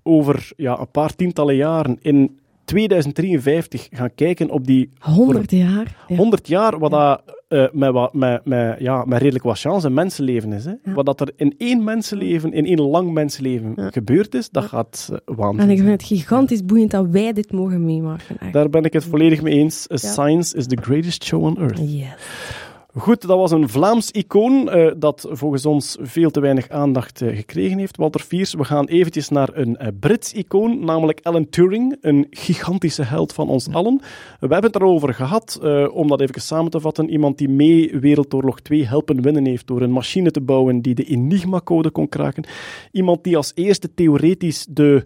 over 0.02 0.50
ja, 0.56 0.78
een 0.78 0.90
paar 0.90 1.14
tientallen 1.14 1.56
jaren 1.56 1.98
in 2.00 2.38
2053 2.66 3.88
gaan 3.90 4.14
kijken 4.14 4.51
op 4.51 4.66
die 4.66 4.90
100 4.98 5.51
jaar. 5.51 5.97
Ja. 6.06 6.16
100 6.16 6.48
jaar, 6.48 6.78
wat 6.78 6.90
dat, 6.90 7.22
eh, 7.48 7.64
met, 7.72 7.93
wat, 7.93 8.14
met, 8.14 8.44
met, 8.44 8.76
ja, 8.78 9.05
met 9.05 9.20
redelijk 9.20 9.44
wat 9.44 9.59
chance 9.59 9.86
een 9.86 9.94
mensenleven 9.94 10.52
is. 10.52 10.64
Hè? 10.64 10.72
Ja. 10.82 10.93
Wat 10.93 11.06
dat 11.06 11.20
er 11.20 11.32
in 11.36 11.55
één 11.59 11.84
mensenleven, 11.84 12.52
in 12.52 12.66
één 12.66 12.80
lang 12.80 13.12
mensenleven 13.12 13.74
gebeurd 13.93 14.34
is, 14.34 14.51
dat 14.51 14.64
gaat 14.64 15.09
uh, 15.12 15.18
waanzin 15.24 15.60
En 15.60 15.70
ik 15.70 15.78
vind 15.78 15.90
het 15.90 16.02
gigantisch 16.02 16.64
boeiend 16.64 16.90
dat 16.90 17.06
wij 17.06 17.32
dit 17.32 17.52
mogen 17.52 17.84
meemaken. 17.84 18.38
echt. 18.38 18.52
Daar 18.52 18.70
ben 18.70 18.84
ik 18.84 18.93
het 18.93 19.05
volledig 19.05 19.43
mee 19.43 19.55
eens. 19.55 19.86
Science 19.88 20.56
is 20.56 20.66
the 20.66 20.78
greatest 20.80 21.24
show 21.24 21.43
on 21.43 21.59
earth. 21.59 21.78
Yes. 21.78 22.14
Goed, 22.98 23.20
dat 23.27 23.39
was 23.39 23.51
een 23.51 23.68
Vlaams 23.68 24.10
icoon 24.10 24.70
eh, 24.70 24.93
dat 24.97 25.27
volgens 25.31 25.66
ons 25.66 25.97
veel 26.01 26.31
te 26.31 26.40
weinig 26.40 26.68
aandacht 26.68 27.23
eh, 27.23 27.36
gekregen 27.36 27.78
heeft. 27.78 27.97
Walter 27.97 28.20
Fiers, 28.20 28.55
we 28.55 28.64
gaan 28.64 28.85
eventjes 28.86 29.28
naar 29.28 29.48
een 29.52 29.77
eh, 29.77 29.89
Brits 30.01 30.32
icoon, 30.32 30.85
namelijk 30.85 31.20
Alan 31.23 31.48
Turing, 31.48 31.97
een 32.01 32.27
gigantische 32.31 33.02
held 33.02 33.32
van 33.32 33.48
ons 33.48 33.68
allen. 33.73 34.01
We 34.40 34.52
hebben 34.52 34.70
het 34.73 34.74
erover 34.74 35.14
gehad, 35.14 35.59
eh, 35.62 35.86
om 35.93 36.09
dat 36.09 36.20
even 36.20 36.40
samen 36.40 36.70
te 36.70 36.81
vatten. 36.81 37.10
Iemand 37.10 37.39
die 37.39 37.48
mee 37.48 37.98
Wereldoorlog 38.01 38.60
2 38.60 38.86
helpen 38.86 39.23
winnen 39.23 39.47
heeft 39.47 39.66
door 39.66 39.81
een 39.81 39.93
machine 39.93 40.31
te 40.31 40.40
bouwen 40.40 40.81
die 40.82 40.94
de 40.94 41.05
Enigma-code 41.05 41.90
kon 41.90 42.09
kraken. 42.09 42.44
Iemand 42.93 43.24
die 43.24 43.36
als 43.36 43.52
eerste 43.55 43.94
theoretisch 43.94 44.66
de 44.70 45.05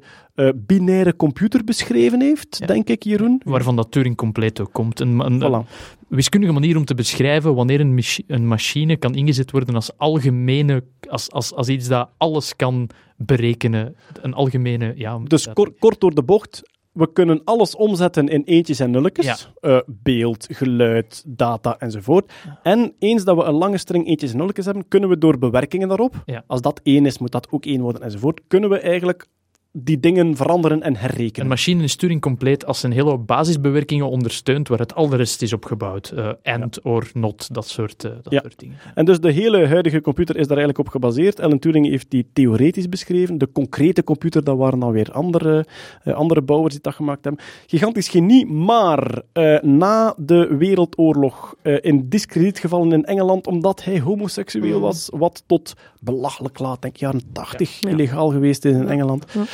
binaire 0.55 1.17
computer 1.17 1.65
beschreven 1.65 2.21
heeft, 2.21 2.57
Ja. 2.61 2.67
denk 2.67 2.89
ik, 2.89 3.03
Jeroen. 3.03 3.41
Waarvan 3.45 3.77
dat 3.77 3.91
Turing 3.91 4.17
compleet 4.17 4.61
ook 4.61 4.73
komt. 4.73 5.01
Een, 5.01 5.19
een, 5.19 5.43
een 5.43 5.65
Voilà. 5.65 5.99
Wiskundige 6.11 6.53
manier 6.53 6.77
om 6.77 6.85
te 6.85 6.95
beschrijven 6.95 7.55
wanneer 7.55 7.81
een, 7.81 7.95
machi- 7.95 8.24
een 8.27 8.47
machine 8.47 8.97
kan 8.97 9.15
ingezet 9.15 9.51
worden 9.51 9.74
als 9.74 9.97
algemene, 9.97 10.85
als, 11.09 11.31
als, 11.31 11.55
als 11.55 11.69
iets 11.69 11.89
dat 11.89 12.09
alles 12.16 12.57
kan 12.57 12.91
berekenen. 13.16 13.97
Een 14.23 14.35
algemene, 14.35 14.93
ja... 14.97 15.19
Dus 15.24 15.43
dat- 15.43 15.55
kort, 15.55 15.78
kort 15.78 16.01
door 16.01 16.15
de 16.15 16.23
bocht, 16.23 16.62
we 16.93 17.12
kunnen 17.12 17.41
alles 17.45 17.77
omzetten 17.77 18.28
in 18.28 18.43
eentjes 18.45 18.81
en 18.81 18.91
nulletjes. 18.91 19.27
Ja. 19.27 19.37
Eh, 19.70 19.81
beeld, 19.87 20.47
geluid, 20.51 21.24
data 21.27 21.78
enzovoort. 21.78 22.32
En 22.62 22.95
eens 22.99 23.24
dat 23.24 23.37
we 23.37 23.43
een 23.43 23.55
lange 23.55 23.78
string 23.78 24.07
eentjes 24.07 24.32
en 24.32 24.37
nulletjes 24.39 24.65
hebben, 24.65 24.89
kunnen 24.89 25.09
we 25.09 25.19
door 25.19 25.39
bewerkingen 25.39 25.89
daarop, 25.89 26.23
Ja. 26.27 26.45
als 26.47 26.61
dat 26.61 26.81
één 26.82 27.07
is, 27.07 27.19
moet 27.19 27.32
dat 27.32 27.49
ook 27.51 27.65
één 27.65 27.81
worden 27.81 28.03
enzovoort, 28.03 28.41
kunnen 28.49 28.70
we 28.70 28.78
eigenlijk 28.78 29.27
die 29.73 30.01
dingen 30.01 30.37
veranderen 30.37 30.83
en 30.83 30.89
Een 30.89 30.97
herrekenen. 30.97 31.49
machine 31.49 31.83
is 31.83 31.97
Turing 31.97 32.21
compleet 32.21 32.67
als 32.67 32.83
een 32.83 32.93
hele 32.93 33.19
basisbewerkingen 33.19 34.09
ondersteunt 34.11 34.69
waar 34.69 34.79
het 34.79 34.95
al 34.95 35.09
de 35.09 35.17
rest 35.17 35.43
is 35.43 35.53
opgebouwd. 35.53 36.11
Eh 36.11 36.29
and 36.43 36.83
or 36.83 37.11
not, 37.13 37.55
dat 37.55 37.69
soort, 37.69 38.05
eh, 38.05 38.11
dat 38.23 38.33
Ja. 38.33 38.41
soort 38.41 38.59
dingen. 38.59 38.77
En 38.95 39.05
dus 39.05 39.21
de 39.21 39.31
hele 39.33 39.67
huidige 39.67 40.01
computer 40.01 40.37
is 40.37 40.47
daar 40.47 40.57
eigenlijk 40.57 40.79
op 40.79 40.89
gebaseerd. 40.89 41.41
Alan 41.41 41.59
Turing 41.59 41.87
heeft 41.89 42.11
die 42.11 42.27
theoretisch 42.33 42.89
beschreven. 42.89 43.39
De 43.39 43.53
concrete 43.53 44.05
computer, 44.05 44.45
dat 44.45 44.57
waren 44.57 44.79
dan 44.79 44.93
weer 44.93 45.13
andere, 45.13 45.67
eh, 46.05 46.15
andere 46.15 46.43
bouwers 46.43 46.73
die 46.75 46.83
dat 46.83 46.95
gemaakt 46.95 47.25
hebben. 47.25 47.43
Gigantisch 47.67 48.09
genie, 48.09 48.47
maar 48.47 49.23
na 49.63 50.15
de 50.17 50.57
Wereldoorlog 50.59 51.55
in 51.81 52.09
discrediet 52.09 52.59
gevallen 52.59 52.93
in 52.93 53.05
Engeland 53.05 53.47
omdat 53.47 53.85
hij 53.85 54.01
homoseksueel 54.01 54.81
was, 54.81 55.11
wat 55.15 55.43
tot 55.47 55.75
belachelijk 56.01 56.59
laat, 56.59 56.83
denk 56.83 56.95
ik, 56.95 57.01
jaren 57.01 57.23
80 57.33 57.77
Ja. 57.81 57.89
illegaal 57.91 58.29
geweest 58.29 58.65
is 58.65 58.73
in 58.73 58.89
Engeland. 58.89 59.25
Ja. 59.33 59.45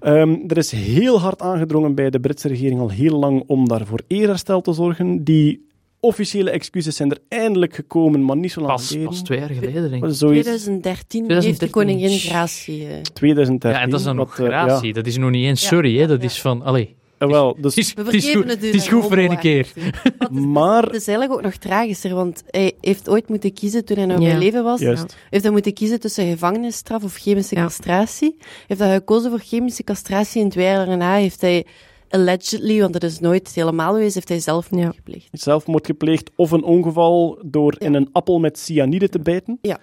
Ehm, 0.00 0.36
er 0.48 0.56
is 0.56 0.70
heel 0.70 1.20
hard 1.20 1.40
aangedrongen 1.42 1.94
bij 1.94 2.10
de 2.10 2.20
Britse 2.20 2.48
regering 2.48 2.80
al 2.80 2.88
heel 2.90 3.18
lang 3.18 3.42
om 3.46 3.68
daarvoor 3.68 4.00
eerherstel 4.06 4.60
te 4.60 4.72
zorgen. 4.72 5.24
Die 5.24 5.64
officiële 6.00 6.50
excuses 6.50 6.96
zijn 6.96 7.10
er 7.10 7.18
eindelijk 7.28 7.74
gekomen, 7.74 8.24
maar 8.24 8.36
niet 8.36 8.52
zo 8.52 8.60
lang 8.60 8.72
Pas, 8.72 8.86
geleden. 8.86 9.08
pas 9.08 9.22
twee 9.22 9.38
jaar 9.38 9.48
geleden, 9.48 9.90
denk 9.90 10.04
ik. 10.04 10.10
Zoiets 10.14 10.42
2013 10.48 11.20
heeft 11.20 11.34
de 11.60 11.66
2013. 11.66 11.70
koningin 11.70 12.18
gratie. 12.18 12.86
eh. 12.88 13.00
2013. 13.00 13.70
Ja, 13.70 13.84
en 13.84 13.90
dat 13.90 13.98
is 14.00 14.04
dan 14.06 14.16
nog 14.16 14.38
eh, 14.38 14.46
gratie. 14.46 14.86
ja. 14.88 14.92
Dat 14.94 15.06
is 15.06 15.16
nog 15.16 15.30
niet 15.30 15.44
eens 15.44 15.66
sorry, 15.66 15.98
hè. 15.98 16.06
dat 16.06 16.20
Ja. 16.20 16.26
is 16.26 16.40
van, 16.40 16.62
allee, 16.62 16.95
Eh, 17.18 17.28
wel, 17.28 17.56
dus, 17.60 17.74
het 17.74 17.84
is, 17.84 17.94
We 17.94 18.02
het 18.02 18.14
is 18.14 18.30
goed, 18.30 18.44
het 18.50 18.62
u 18.62 18.66
het 18.66 18.74
is 18.74 18.84
dat 18.84 18.92
goed 18.92 19.02
voor 19.02 19.16
één 19.16 19.38
keer. 19.38 19.72
maar... 20.30 20.82
Het 20.82 20.94
is 20.94 21.08
eigenlijk 21.08 21.38
ook 21.38 21.44
nog 21.44 21.54
tragischer, 21.56 22.14
want 22.14 22.42
hij 22.50 22.72
heeft 22.80 23.08
ooit 23.08 23.28
moeten 23.28 23.52
kiezen 23.52 23.84
toen 23.84 23.96
hij 23.96 24.06
nog 24.06 24.20
Ja. 24.20 24.28
bij 24.28 24.38
leven 24.38 24.64
was. 24.64 24.80
Juist. 24.80 25.16
Heeft 25.30 25.42
hij 25.42 25.52
moeten 25.52 25.72
kiezen 25.74 26.00
tussen 26.00 26.26
gevangenisstraf 26.30 27.04
of 27.04 27.14
chemische 27.14 27.54
Ja. 27.54 27.62
castratie. 27.62 28.36
Heeft 28.66 28.80
hij 28.80 28.94
gekozen 28.94 29.30
voor 29.30 29.40
chemische 29.40 29.84
castratie 29.84 30.42
en 30.42 30.48
twee 30.48 30.64
jaar 30.64 30.86
daarna 30.86 31.14
heeft 31.14 31.40
hij 31.40 31.66
allegedly, 32.10 32.80
want 32.80 32.92
dat 32.92 33.02
is 33.02 33.20
nooit 33.20 33.52
helemaal 33.54 33.92
geweest, 33.92 34.14
heeft 34.14 34.28
hij 34.28 34.40
zelfmoord 34.40 34.82
Ja. 34.84 34.90
gepleegd. 34.92 35.28
zelfmoord 35.32 35.86
gepleegd 35.86 36.30
of 36.36 36.50
een 36.50 36.64
ongeval 36.64 37.38
door 37.44 37.74
Ja. 37.78 37.86
in 37.86 37.94
een 37.94 38.08
appel 38.12 38.38
met 38.38 38.58
cyanide 38.58 39.08
te 39.08 39.18
bijten. 39.18 39.58
Ja. 39.62 39.78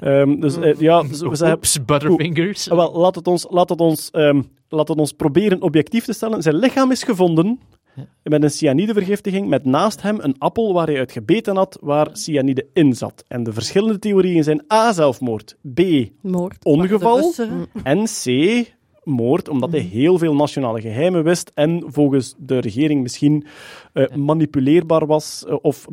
Ehm, 0.00 0.40
dus 0.40 0.56
eh, 0.56 0.74
ja, 0.78 1.06
ze, 1.06 1.14
ze 1.16 1.24
hebben- 1.26 1.50
Oeps, 1.52 1.84
Butterfingers. 1.84 2.70
Ah, 2.70 2.76
wel, 2.76 2.92
laat 2.98 3.14
het 3.14 3.26
ons, 3.26 3.46
laat 3.50 3.68
het 3.68 3.80
ons, 3.80 4.08
ehm, 4.12 4.42
laat 4.68 4.88
het 4.88 4.98
ons 4.98 5.12
proberen 5.12 5.62
objectief 5.62 6.04
te 6.04 6.12
stellen. 6.12 6.42
Zijn 6.42 6.56
lichaam 6.56 6.90
is 6.90 7.02
gevonden 7.02 7.60
Ja. 7.94 8.06
met 8.22 8.42
een 8.42 8.50
cyanidevergiftiging, 8.50 9.48
met 9.48 9.64
naast 9.64 10.02
hem 10.02 10.18
een 10.20 10.34
appel 10.38 10.72
waar 10.72 10.86
hij 10.86 10.98
uit 10.98 11.12
gebeten 11.12 11.56
had, 11.56 11.78
waar 11.80 12.08
cyanide 12.12 12.66
in 12.72 12.94
zat. 12.94 13.24
En 13.28 13.42
de 13.42 13.52
verschillende 13.52 13.98
theorieën 13.98 14.44
zijn 14.44 14.64
A, 14.72 14.92
zelfmoord, 14.92 15.56
B, 15.74 15.80
Moord. 16.20 16.64
ongeval, 16.64 17.16
Russen, 17.20 17.66
en 17.82 18.04
C, 18.04 18.64
moord, 19.04 19.48
omdat 19.48 19.70
hij 19.70 19.80
heel 19.80 20.18
veel 20.18 20.34
nationale 20.34 20.80
geheimen 20.80 21.24
wist 21.24 21.50
en 21.54 21.82
volgens 21.86 22.34
de 22.38 22.58
regering 22.58 23.02
misschien 23.02 23.46
eh, 23.92 24.14
manipuleerbaar 24.14 25.06
was 25.06 25.44
eh, 25.46 25.56
of 25.62 25.86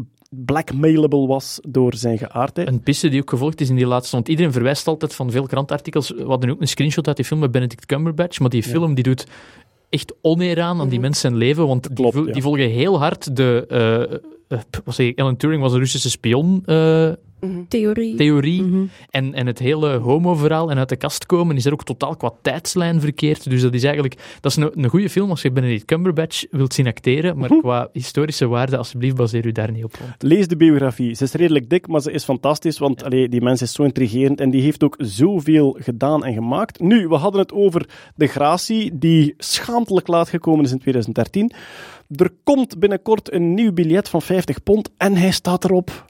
blackmailable 0.45 1.27
was 1.27 1.59
door 1.67 1.93
zijn 1.95 2.17
geaardheid. 2.17 2.67
Een 2.67 2.81
piste 2.81 3.09
die 3.09 3.21
ook 3.21 3.29
gevolgd 3.29 3.61
is 3.61 3.69
in 3.69 3.75
die 3.75 3.87
laatste. 3.87 4.15
Want 4.15 4.27
iedereen 4.27 4.51
verwijst 4.51 4.87
altijd 4.87 5.13
van 5.15 5.31
veel 5.31 5.45
krantartikels. 5.47 6.09
We 6.09 6.23
hadden 6.23 6.49
ook 6.49 6.61
een 6.61 6.67
screenshot 6.67 7.07
uit 7.07 7.15
die 7.15 7.25
film 7.25 7.39
met 7.39 7.51
Benedict 7.51 7.85
Cumberbatch. 7.85 8.39
Maar 8.39 8.49
die 8.49 8.63
film 8.63 8.93
die 8.93 9.03
doet 9.03 9.25
echt 9.89 10.13
oneer 10.21 10.61
aan 10.61 10.79
aan 10.79 10.89
die 10.89 10.99
mensen 10.99 11.29
hun 11.29 11.39
leven. 11.39 11.67
Want 11.67 11.83
die, 11.83 11.93
Klopt, 11.95 12.13
vol- 12.15 12.27
ja. 12.27 12.33
die 12.33 12.41
volgen 12.41 12.69
heel 12.69 12.99
hard 12.99 13.35
de. 13.35 14.21
wat 14.85 14.95
zeg 14.95 15.07
ik, 15.07 15.19
Alan 15.19 15.37
Turing 15.37 15.61
was 15.61 15.73
een 15.73 15.79
Russische 15.79 16.09
spion. 16.09 16.63
eh, 16.65 17.09
mhm. 17.47 17.63
Theorie. 17.67 18.15
theorie. 18.15 18.61
Mhm. 18.61 18.83
En, 19.09 19.33
en 19.33 19.47
het 19.47 19.59
hele 19.59 19.97
homo-verhaal 19.97 20.71
en 20.71 20.77
uit 20.77 20.89
de 20.89 20.95
kast 20.95 21.25
komen 21.25 21.55
is 21.55 21.65
er 21.65 21.73
ook 21.73 21.83
totaal 21.83 22.15
qua 22.15 22.31
tijdslijn 22.41 23.01
verkeerd. 23.01 23.49
Dus 23.49 23.61
dat 23.61 23.73
is 23.73 23.83
eigenlijk 23.83 24.37
dat 24.41 24.51
is 24.51 24.57
een, 24.57 24.71
een 24.83 24.89
goede 24.89 25.09
film 25.09 25.29
als 25.29 25.41
je 25.41 25.51
Benedict 25.51 25.85
Cumberbatch 25.85 26.45
wilt 26.51 26.73
zien 26.73 26.87
acteren. 26.87 27.37
Maar 27.37 27.49
qua 27.59 27.89
historische 27.93 28.47
waarde, 28.47 28.77
alsjeblieft, 28.77 29.15
baseer 29.15 29.45
u 29.45 29.51
daar 29.51 29.71
niet 29.71 29.83
op. 29.83 29.97
want- 29.97 30.21
Lees 30.21 30.47
de 30.47 30.57
biografie. 30.57 31.13
Ze 31.15 31.23
is 31.23 31.33
redelijk 31.33 31.69
dik, 31.69 31.87
maar 31.87 32.01
ze 32.01 32.11
is 32.11 32.23
fantastisch, 32.23 32.77
want 32.77 33.03
allee, 33.03 33.29
die 33.29 33.41
mens 33.41 33.61
is 33.61 33.71
zo 33.73 33.83
intrigerend 33.83 34.39
en 34.39 34.49
die 34.49 34.61
heeft 34.61 34.83
ook 34.83 34.95
zoveel 34.97 35.77
gedaan 35.79 36.23
en 36.25 36.33
gemaakt. 36.33 36.79
Nu, 36.79 37.07
we 37.07 37.15
hadden 37.15 37.41
het 37.41 37.53
over 37.53 37.89
de 38.15 38.27
gratie, 38.27 38.97
die 38.97 39.33
schaamtelijk 39.37 40.07
laat 40.07 40.29
gekomen 40.29 40.65
is 40.65 40.71
in 40.71 40.79
2013. 40.79 41.51
Er 42.15 42.31
komt 42.43 42.79
binnenkort 42.79 43.33
een 43.33 43.53
nieuw 43.53 43.71
biljet 43.73 44.09
van 44.09 44.21
50 44.21 44.63
pond 44.63 44.89
en 44.97 45.15
hij 45.15 45.31
staat 45.31 45.63
erop. 45.63 46.05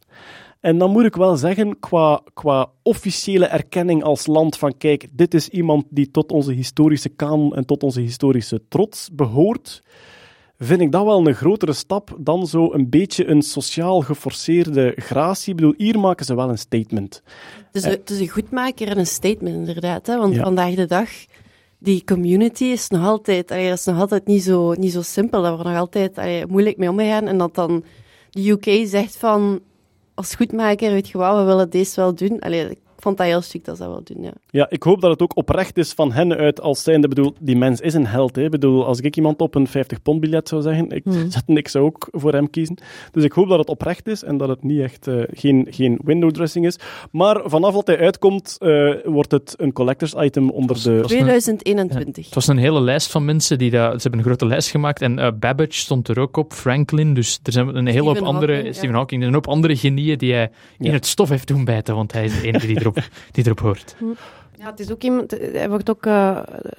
En 0.64 0.78
dan 0.78 0.92
moet 0.92 1.06
ik 1.06 1.16
wel 1.16 1.36
zeggen, 1.36 1.80
qua, 1.80 2.22
qua 2.34 2.70
officiële 2.84 3.46
erkenning 3.46 4.04
als 4.04 4.26
land 4.28 4.58
van 4.58 4.78
kijk, 4.78 5.08
dit 5.12 5.34
is 5.34 5.50
iemand 5.50 5.86
die 5.90 6.12
tot 6.12 6.32
onze 6.32 6.52
historische 6.54 7.10
kanon 7.10 7.56
en 7.56 7.66
tot 7.66 7.84
onze 7.84 8.00
historische 8.02 8.62
trots 8.70 9.10
behoort, 9.14 9.84
vind 10.58 10.82
ik 10.82 10.92
dat 10.92 11.06
wel 11.06 11.28
een 11.28 11.36
grotere 11.36 11.74
stap 11.74 12.16
dan 12.20 12.48
zo 12.48 12.74
een 12.74 12.90
beetje 12.90 13.26
een 13.26 13.42
sociaal 13.42 14.02
geforceerde 14.02 14.94
gratie. 14.96 15.50
Ik 15.52 15.56
bedoel, 15.56 15.74
hier 15.78 16.00
maken 16.00 16.26
ze 16.26 16.36
wel 16.36 16.50
een 16.50 16.58
statement. 16.58 17.22
Het 17.66 17.76
is, 17.76 17.84
een, 17.84 17.92
het 17.92 18.10
is 18.10 18.20
een 18.20 18.30
goedmaker 18.30 18.88
en 18.88 18.98
een 18.98 19.08
statement, 19.08 19.56
inderdaad. 19.56 20.08
Hè? 20.08 20.18
Want 20.18 20.36
Ja. 20.36 20.44
vandaag 20.44 20.76
de 20.76 20.86
dag, 20.86 21.10
die 21.80 22.04
community 22.04 22.64
is 22.64 22.90
nog 22.90 23.06
altijd, 23.06 23.52
is 23.52 23.86
nog 23.86 24.00
altijd 24.00 24.26
niet 24.26 24.44
zo, 24.44 24.74
niet 24.74 24.92
zo 24.92 25.02
simpel. 25.02 25.42
Daar 25.42 25.52
wordt 25.52 25.68
nog 25.70 25.78
altijd 25.78 26.48
moeilijk 26.50 26.78
mee 26.78 26.90
omgegaan. 26.90 27.28
En 27.28 27.38
dat 27.38 27.56
dan 27.56 27.84
de 28.30 28.50
UK 28.50 28.88
zegt 28.88 29.16
van, 29.18 29.62
als 30.16 30.36
goedmaker, 30.36 30.92
weet 30.92 31.10
je 31.10 31.18
wat, 31.18 31.38
we 31.38 31.44
willen 31.44 31.70
deze 31.70 31.96
wel 31.96 32.16
doen. 32.16 32.40
Allee, 32.40 32.78
vond 33.04 33.18
dat 33.18 33.28
heel 33.28 33.42
chic 33.42 33.66
dat 33.66 33.78
ze 33.78 33.84
dat 33.84 33.92
wel 33.92 34.02
doen, 34.04 34.24
ja. 34.24 34.32
Ja, 34.50 34.66
ik 34.70 34.84
hoop 34.84 35.02
dat 35.02 35.12
het 35.12 35.22
ook 35.22 35.38
oprecht 35.38 35.78
is 35.78 35.92
van 35.94 36.12
hen 36.12 36.34
uit 36.36 36.62
als 36.62 36.84
zijnde. 36.84 37.08
Bedoel, 37.08 37.34
die 37.40 37.58
mens 37.58 37.80
is 37.80 37.94
een 37.94 38.08
held. 38.08 38.36
Hè. 38.36 38.44
Ik 38.44 38.52
bedoel, 38.52 38.86
als 38.86 39.00
ik 39.00 39.16
iemand 39.16 39.42
op 39.42 39.56
een 39.56 39.68
50-pond 39.68 40.20
biljet 40.20 40.48
zou 40.48 40.62
zeggen, 40.62 40.90
ik, 40.90 41.04
ik 41.46 41.68
zou 41.68 41.86
ook 41.90 42.08
voor 42.12 42.32
hem 42.34 42.50
kiezen. 42.50 42.78
Dus 43.12 43.24
ik 43.24 43.32
hoop 43.32 43.48
dat 43.50 43.58
het 43.60 43.70
oprecht 43.70 44.08
is 44.08 44.24
en 44.24 44.38
dat 44.38 44.48
het 44.50 44.64
niet 44.64 44.80
echt 44.80 45.08
eh, 45.08 45.22
geen, 45.32 45.68
geen 45.70 46.00
window 46.04 46.32
dressing 46.32 46.66
is. 46.66 46.80
Maar 47.12 47.42
vanaf 47.46 47.74
dat 47.74 47.88
hij 47.88 48.00
uitkomt, 48.00 48.56
eh, 48.60 48.94
wordt 49.06 49.32
het 49.32 49.54
een 49.58 49.74
collectors 49.74 50.14
item 50.14 50.50
onder 50.50 50.84
de... 50.84 50.92
was 51.02 51.12
een- 51.12 51.18
2021. 51.18 52.26
Het 52.26 52.36
was 52.36 52.48
een 52.48 52.58
hele 52.58 52.82
lijst 52.82 53.12
van 53.12 53.26
mensen 53.26 53.58
die 53.58 53.70
dat... 53.72 53.92
Ze 53.94 54.02
hebben 54.02 54.20
een 54.20 54.26
grote 54.26 54.46
lijst 54.46 54.70
gemaakt 54.70 55.02
en 55.02 55.20
eh, 55.20 55.32
Babbage 55.40 55.74
stond 55.74 56.08
er 56.08 56.20
ook 56.20 56.38
op, 56.38 56.54
Franklin, 56.54 57.14
dus 57.14 57.40
er 57.44 57.52
zijn 57.52 57.76
een 57.76 57.88
hele 57.88 58.02
hoop 58.04 58.18
andere... 58.18 58.52
Hawking, 58.52 58.68
ja. 58.74 58.74
Stephen 58.78 58.96
Hawking, 58.96 59.22
en 59.22 59.28
een 59.28 59.34
hoop 59.34 59.48
andere 59.48 59.76
genieën 59.76 60.18
die 60.18 60.34
hij 60.34 60.52
in 60.78 60.86
Ja. 60.86 60.92
het 60.92 61.06
stof 61.06 61.30
heeft 61.30 61.48
doen 61.48 61.66
bijten, 61.66 61.96
want 61.96 62.12
hij 62.14 62.26
is 62.26 62.42
de 62.42 62.48
enige 62.48 62.68
die 62.68 62.80
erop, 62.82 62.93
die 63.36 63.46
erop 63.46 63.62
hoort. 63.62 63.96
Ja, 64.64 64.70
het 64.70 64.80
is 64.80 64.92
ook 64.92 65.04
iemand, 65.04 65.32
hij 65.32 65.70
wordt 65.70 65.90
ook, 65.90 66.06
eh, 66.06 66.38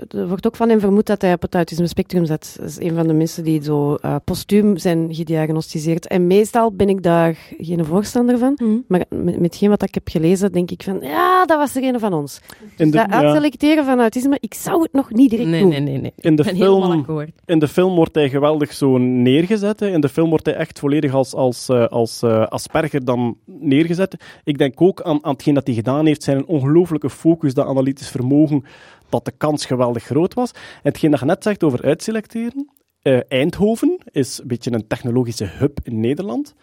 er 0.09 0.29
wordt 0.29 0.47
ook 0.47 0.57
van 0.57 0.69
hem 0.69 0.81
vermoed 0.81 1.07
dat 1.07 1.23
hij 1.23 1.33
op 1.33 1.43
het 1.43 1.55
autisme 1.55 1.87
spectrum 1.87 2.25
zit. 2.25 2.57
Dat 2.61 2.69
is 2.69 2.81
een 2.81 2.95
van 2.95 3.07
de 3.07 3.13
mensen 3.13 3.45
die 3.45 3.63
zo 3.63 3.95
eh, 3.95 4.17
postuum 4.25 4.77
zijn 4.77 5.15
gediagnosticeerd. 5.15 6.07
En 6.07 6.27
meestal 6.27 6.73
ben 6.73 6.89
ik 6.89 7.03
daar 7.03 7.37
geen 7.59 7.85
voorstander 7.85 8.39
van. 8.39 8.53
Mhm. 8.57 8.79
Maar 8.87 9.05
met, 9.09 9.25
met 9.25 9.43
hetgeen 9.43 9.69
wat 9.69 9.83
ik 9.83 9.95
heb 9.95 10.09
gelezen, 10.09 10.53
denk 10.53 10.71
ik 10.71 10.83
van, 10.83 10.99
ja, 11.01 11.45
dat 11.45 11.59
was 11.59 11.75
er 11.77 11.83
een 11.83 11.99
van 11.99 12.13
ons. 12.13 12.41
In 12.77 12.91
de, 12.91 12.97
dat 12.97 13.07
ja, 13.11 13.23
uitselecteren 13.23 13.85
van 13.85 14.01
autisme, 14.01 14.37
ik 14.41 14.55
zou 14.55 14.83
het 14.83 14.93
nog 14.93 15.13
niet 15.13 15.31
direct 15.31 15.49
Nee, 15.49 15.61
doen. 15.61 15.71
nee, 15.71 15.81
nee. 15.81 15.99
nee. 15.99 16.13
in 16.17 16.37
de 16.37 16.43
Ik 16.43 16.49
ben 16.49 16.57
helemaal 16.57 17.03
film... 17.05 17.27
In 17.45 17.59
de 17.59 17.69
film 17.69 17.95
wordt 17.95 18.15
hij 18.15 18.29
geweldig 18.29 18.73
zo 18.73 18.99
neergezet. 18.99 19.81
Hè. 19.81 19.89
In 19.89 20.01
de 20.01 20.09
film 20.09 20.29
wordt 20.29 20.47
hij 20.47 20.55
echt 20.55 20.79
volledig 20.79 21.15
als, 21.15 21.35
als, 21.35 21.69
eh, 21.69 21.87
als 21.87 22.23
eh, 22.23 22.47
Asperger 22.47 23.05
dan 23.05 23.37
neergezet. 23.45 24.17
Ik 24.45 24.59
denk 24.59 24.81
ook 24.81 25.03
aan, 25.03 25.25
aan 25.25 25.33
hetgeen 25.33 25.55
dat 25.55 25.67
hij 25.67 25.75
gedaan 25.75 26.07
heeft, 26.07 26.23
zijn 26.23 26.37
een 26.37 26.47
ongelooflijke 26.47 27.11
focus, 27.11 27.55
dat 27.55 27.73
analytisch 27.75 28.09
vermogen, 28.09 28.65
dat 29.09 29.25
de 29.25 29.33
kans 29.37 29.67
geweldig 29.67 30.05
groot 30.05 30.35
was. 30.35 30.51
En 30.51 30.61
hetgeen 30.83 31.11
dat 31.11 31.21
je 31.21 31.27
net 31.27 31.43
zegt 31.43 31.65
over 31.65 31.83
uitselecteren, 31.83 32.69
eh, 33.03 33.19
Eindhoven 33.29 33.99
is 34.11 34.39
een 34.39 34.47
beetje 34.47 34.73
een 34.73 34.87
technologische 34.87 35.45
hub 35.45 35.79
in 35.83 36.01
Nederland. 36.01 36.55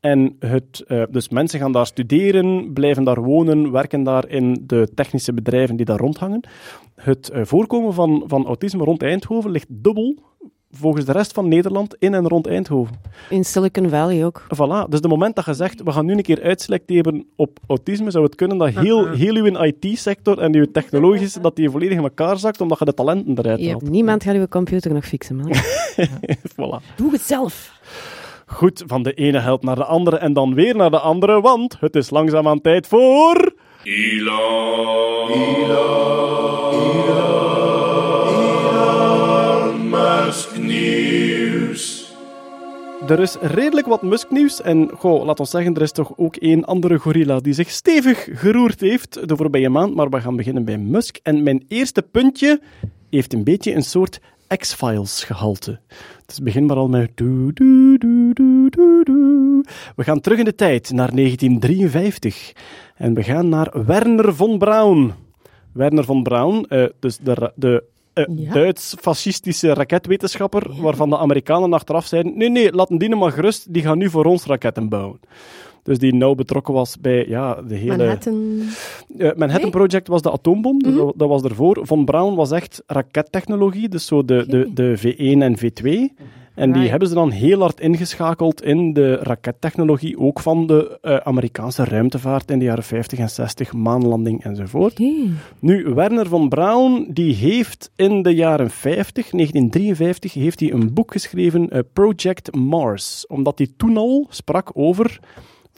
En 0.00 0.36
het, 0.38 0.84
eh, 0.86 1.02
dus 1.10 1.28
mensen 1.28 1.60
gaan 1.60 1.72
daar 1.72 1.86
studeren, 1.86 2.72
blijven 2.72 3.04
daar 3.04 3.22
wonen, 3.22 3.72
werken 3.72 4.02
daar 4.02 4.28
in 4.28 4.62
de 4.66 4.88
technische 4.94 5.34
bedrijven 5.34 5.76
die 5.76 5.86
daar 5.86 5.98
rondhangen. 5.98 6.40
Het 6.94 7.28
eh, 7.28 7.44
voorkomen 7.44 7.94
van, 7.94 8.24
van 8.26 8.46
autisme 8.46 8.84
rond 8.84 9.02
Eindhoven 9.02 9.50
ligt 9.50 9.66
dubbel 9.70 10.18
volgens 10.70 11.04
de 11.04 11.12
rest 11.12 11.32
van 11.32 11.48
Nederland 11.48 11.96
in 11.98 12.14
en 12.14 12.28
rond 12.28 12.46
Eindhoven. 12.46 13.00
In 13.30 13.44
Silicon 13.44 13.88
Valley 13.88 14.24
ook. 14.24 14.42
Voilà, 14.54 14.88
dus 14.88 15.00
de 15.00 15.08
moment 15.08 15.36
dat 15.36 15.44
je 15.44 15.54
zegt, 15.54 15.82
we 15.82 15.92
gaan 15.92 16.04
nu 16.06 16.12
een 16.12 16.22
keer 16.22 16.42
uitselecteren 16.42 17.26
op 17.36 17.58
autisme, 17.66 18.10
zou 18.10 18.24
het 18.24 18.34
kunnen 18.34 18.58
dat 18.58 18.68
heel, 18.68 19.08
heel 19.08 19.34
uw 19.34 19.62
IT-sector 19.62 20.38
en 20.38 20.54
uw 20.54 20.66
technologische, 20.72 21.40
dat 21.40 21.56
die 21.56 21.70
volledig 21.70 21.96
in 21.98 22.02
elkaar 22.02 22.38
zakt, 22.38 22.60
omdat 22.60 22.78
je 22.78 22.84
de 22.84 22.94
talenten 22.94 23.38
eruit 23.38 23.60
Ja. 23.60 23.70
haalt. 23.70 23.90
Niemand 23.90 24.22
gaat 24.22 24.34
uw 24.34 24.46
computer 24.48 24.92
nog 24.92 25.04
fixen, 25.04 25.36
man. 25.36 25.52
voilà. 26.52 26.96
Doe 26.96 27.12
het 27.12 27.20
zelf. 27.20 27.72
Goed, 28.46 28.82
van 28.86 29.02
de 29.02 29.12
ene 29.14 29.38
held 29.38 29.62
naar 29.62 29.76
de 29.76 29.84
andere 29.84 30.16
en 30.16 30.32
dan 30.32 30.54
weer 30.54 30.76
naar 30.76 30.90
de 30.90 30.98
andere, 30.98 31.40
want 31.40 31.76
het 31.80 31.96
is 31.96 32.10
langzaamaan 32.10 32.60
tijd 32.60 32.86
voor... 32.86 33.52
Elon. 33.82 35.30
Elon 35.30 36.67
Er 43.08 43.20
is 43.20 43.36
redelijk 43.40 43.86
wat 43.86 44.02
Musk-nieuws 44.02 44.62
en 44.62 44.90
goh, 44.94 45.24
laat 45.24 45.40
ons 45.40 45.50
zeggen, 45.50 45.74
er 45.74 45.82
is 45.82 45.92
toch 45.92 46.12
ook 46.16 46.36
één 46.36 46.64
andere 46.64 46.98
gorilla 46.98 47.40
die 47.40 47.52
zich 47.52 47.70
stevig 47.70 48.28
geroerd 48.32 48.80
heeft 48.80 49.28
de 49.28 49.36
voorbije 49.36 49.68
maand, 49.68 49.94
maar 49.94 50.08
we 50.08 50.20
gaan 50.20 50.36
beginnen 50.36 50.64
bij 50.64 50.78
Musk. 50.78 51.18
En 51.22 51.42
mijn 51.42 51.64
eerste 51.68 52.02
puntje 52.02 52.60
heeft 53.10 53.32
een 53.32 53.44
beetje 53.44 53.74
een 53.74 53.82
soort 53.82 54.20
X-Files 54.56 55.24
gehalte. 55.24 55.80
Dus 56.26 56.40
begin 56.40 56.66
maar 56.66 56.76
al 56.76 56.88
met. 56.88 57.10
We 59.96 60.04
gaan 60.04 60.20
terug 60.20 60.38
in 60.38 60.44
de 60.44 60.54
tijd, 60.54 60.90
naar 60.92 61.14
1953. 61.14 62.52
En 62.96 63.14
we 63.14 63.22
gaan 63.22 63.48
naar 63.48 63.86
Werner 63.86 64.34
von 64.34 64.58
Braun. 64.58 65.12
Werner 65.72 66.04
von 66.04 66.22
Braun, 66.22 66.66
eh, 66.66 66.84
dus 66.98 67.18
de, 67.18 67.52
de 67.54 67.84
Ja. 68.36 68.52
Duits-fascistische 68.52 69.72
raketwetenschapper, 69.72 70.80
waarvan 70.80 71.10
de 71.10 71.18
Amerikanen 71.18 71.72
achteraf 71.72 72.06
zeiden, 72.06 72.36
nee, 72.36 72.50
nee, 72.50 72.72
laten 72.72 72.98
die 72.98 73.16
maar 73.16 73.32
gerust, 73.32 73.72
die 73.72 73.82
gaan 73.82 73.98
nu 73.98 74.10
voor 74.10 74.24
ons 74.24 74.44
raketten 74.44 74.88
bouwen. 74.88 75.20
Dus 75.82 75.98
die 75.98 76.14
nauw 76.14 76.34
betrokken 76.34 76.74
was 76.74 76.98
bij 77.00 77.26
ja, 77.28 77.62
de 77.62 77.74
hele... 77.74 77.96
Manhattan. 77.96 78.60
Eh, 79.18 79.30
Manhattan 79.36 79.70
Project 79.70 80.08
was 80.08 80.22
de 80.22 80.30
atoombom, 80.30 80.82
dat, 80.82 81.12
dat 81.16 81.28
was 81.28 81.42
ervoor. 81.42 81.78
Von 81.82 82.04
Braun 82.04 82.34
was 82.34 82.50
echt 82.50 82.82
rakettechnologie, 82.86 83.88
dus 83.88 84.06
zo 84.06 84.24
de, 84.24 84.44
de, 84.46 84.72
de 84.72 84.98
V1 84.98 85.42
en 85.42 85.58
V2. 85.58 85.88
En 86.58 86.72
die 86.72 86.88
hebben 86.88 87.08
ze 87.08 87.14
dan 87.14 87.30
heel 87.30 87.60
hard 87.60 87.80
ingeschakeld 87.80 88.62
in 88.62 88.92
de 88.92 89.14
rakettechnologie, 89.14 90.18
ook 90.18 90.40
van 90.40 90.66
de 90.66 90.98
eh, 91.02 91.16
Amerikaanse 91.16 91.84
ruimtevaart 91.84 92.50
in 92.50 92.58
de 92.58 92.64
jaren 92.64 92.82
50 92.84 93.18
en 93.18 93.30
60, 93.30 93.72
maanlanding 93.72 94.44
enzovoort. 94.44 94.98
Nu, 95.58 95.94
Werner 95.94 96.26
von 96.26 96.48
Braun, 96.48 97.06
die 97.10 97.34
heeft 97.34 97.90
in 97.96 98.22
de 98.22 98.34
jaren 98.34 98.70
50, 98.70 99.30
1953, 99.30 100.32
heeft 100.32 100.60
hij 100.60 100.72
een 100.72 100.94
boek 100.94 101.12
geschreven, 101.12 101.70
eh, 101.70 101.80
Project 101.92 102.54
Mars, 102.54 103.26
omdat 103.26 103.58
hij 103.58 103.68
toen 103.76 103.96
al 103.96 104.26
sprak 104.30 104.70
over 104.74 105.20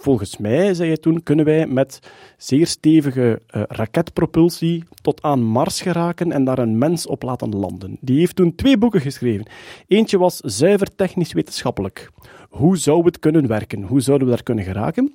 Volgens 0.00 0.36
mij, 0.36 0.74
zei 0.74 0.88
hij 0.88 0.96
toen, 0.96 1.22
kunnen 1.22 1.44
wij 1.44 1.66
met 1.66 1.98
zeer 2.36 2.66
stevige 2.66 3.42
eh, 3.46 3.62
raketpropulsie 3.68 4.84
tot 5.02 5.22
aan 5.22 5.42
Mars 5.42 5.80
geraken 5.80 6.32
en 6.32 6.44
daar 6.44 6.58
een 6.58 6.78
mens 6.78 7.06
op 7.06 7.22
laten 7.22 7.56
landen. 7.56 7.96
Die 8.00 8.18
heeft 8.18 8.36
toen 8.36 8.54
twee 8.54 8.78
boeken 8.78 9.00
geschreven. 9.00 9.46
Eentje 9.86 10.18
was 10.18 10.36
zuiver 10.36 10.94
technisch-wetenschappelijk. 10.96 12.10
Hoe 12.48 12.76
zou 12.76 13.04
het 13.04 13.18
kunnen 13.18 13.46
werken? 13.46 13.82
Hoe 13.82 14.00
zouden 14.00 14.28
we 14.28 14.34
daar 14.34 14.42
kunnen 14.42 14.64
geraken? 14.64 15.14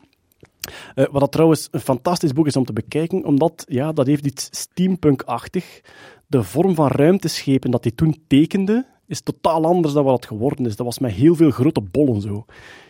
Eh, 0.95 1.05
wat 1.11 1.21
dat 1.21 1.31
trouwens 1.31 1.67
een 1.71 1.79
fantastisch 1.79 2.33
boek 2.33 2.47
is 2.47 2.55
om 2.55 2.65
te 2.65 2.73
bekijken, 2.73 3.25
omdat 3.25 3.65
ja, 3.67 3.91
dat 3.91 4.07
heeft 4.07 4.25
iets 4.25 4.47
steampunk-achtig. 4.51 5.81
De 6.27 6.43
vorm 6.43 6.75
van 6.75 6.87
ruimteschepen 6.87 7.71
dat 7.71 7.83
hij 7.83 7.93
toen 7.95 8.23
tekende, 8.27 8.85
is 9.07 9.21
totaal 9.21 9.65
anders 9.65 9.93
dan 9.93 10.03
wat 10.03 10.15
het 10.15 10.25
geworden 10.25 10.65
is. 10.65 10.75
Dat 10.75 10.85
was 10.85 10.99
met 10.99 11.11
heel 11.11 11.35
veel 11.35 11.51
grote 11.51 11.81
bollen 11.81 12.21
zo. 12.21 12.45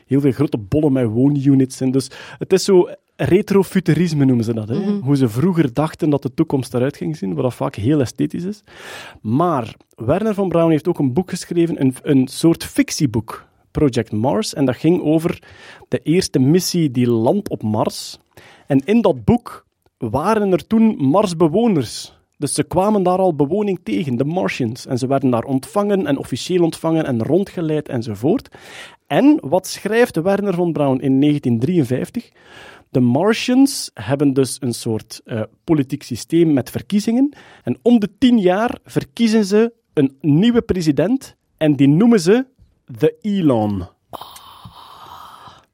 Heel 0.05 0.19
veel 0.19 0.31
grote 0.31 0.57
bollen 0.57 0.91
met 0.91 1.05
woonunits. 1.05 1.81
En 1.81 1.91
dus 1.91 2.09
het 2.37 2.53
is 2.53 2.63
zo 2.63 2.89
retrofuturisme 3.15 4.25
noemen 4.25 4.45
ze 4.45 4.53
dat. 4.53 4.67
Hè? 4.67 4.91
Hoe 4.91 5.15
ze 5.15 5.29
vroeger 5.29 5.73
dachten 5.73 6.09
dat 6.09 6.21
de 6.21 6.33
toekomst 6.33 6.73
eruit 6.73 6.97
ging 6.97 7.17
zien, 7.17 7.33
wat 7.33 7.43
dat 7.43 7.53
vaak 7.53 7.75
heel 7.75 7.99
esthetisch 7.99 8.43
is. 8.43 8.63
Maar 9.21 9.75
Werner 9.95 10.33
von 10.33 10.49
Braun 10.49 10.69
heeft 10.69 10.87
ook 10.87 10.99
een 10.99 11.13
boek 11.13 11.29
geschreven, 11.29 11.81
een, 11.81 11.95
een 12.01 12.27
soort 12.27 12.63
fictieboek, 12.63 13.45
Project 13.71 14.11
Mars. 14.11 14.53
En 14.53 14.65
dat 14.65 14.75
ging 14.75 15.01
over 15.01 15.43
de 15.87 15.99
eerste 15.99 16.39
missie 16.39 16.91
die 16.91 17.09
landt 17.09 17.49
op 17.49 17.63
Mars. 17.63 18.19
En 18.67 18.81
in 18.85 19.01
dat 19.01 19.23
boek 19.23 19.65
waren 19.97 20.51
er 20.51 20.67
toen 20.67 20.95
Marsbewoners. 20.97 22.14
Dus 22.37 22.53
ze 22.53 22.63
kwamen 22.63 23.03
daar 23.03 23.17
al 23.17 23.35
bewoning 23.35 23.79
tegen, 23.83 24.15
de 24.15 24.25
Martians. 24.25 24.85
En 24.85 24.97
ze 24.97 25.07
werden 25.07 25.29
daar 25.29 25.43
ontvangen 25.43 26.05
en 26.05 26.17
officieel 26.17 26.63
ontvangen 26.63 27.05
en 27.05 27.23
rondgeleid 27.23 27.89
enzovoort. 27.89 28.55
En 29.07 29.37
wat 29.41 29.67
schrijft 29.67 30.21
Werner 30.21 30.53
von 30.53 30.73
Braun 30.73 31.01
in 31.01 31.19
1953? 31.21 32.31
De 32.89 32.99
Martians 32.99 33.91
hebben 33.93 34.33
dus 34.33 34.57
een 34.59 34.73
soort 34.73 35.21
eh, 35.25 35.41
politiek 35.63 36.03
systeem 36.03 36.53
met 36.53 36.69
verkiezingen. 36.69 37.35
En 37.63 37.77
om 37.81 37.99
de 37.99 38.09
tien 38.17 38.39
jaar 38.39 38.77
verkiezen 38.83 39.45
ze 39.45 39.73
een 39.93 40.17
nieuwe 40.21 40.61
president 40.61 41.35
en 41.57 41.75
die 41.75 41.87
noemen 41.87 42.19
ze 42.19 42.45
de 42.85 43.17
Elon. 43.21 43.94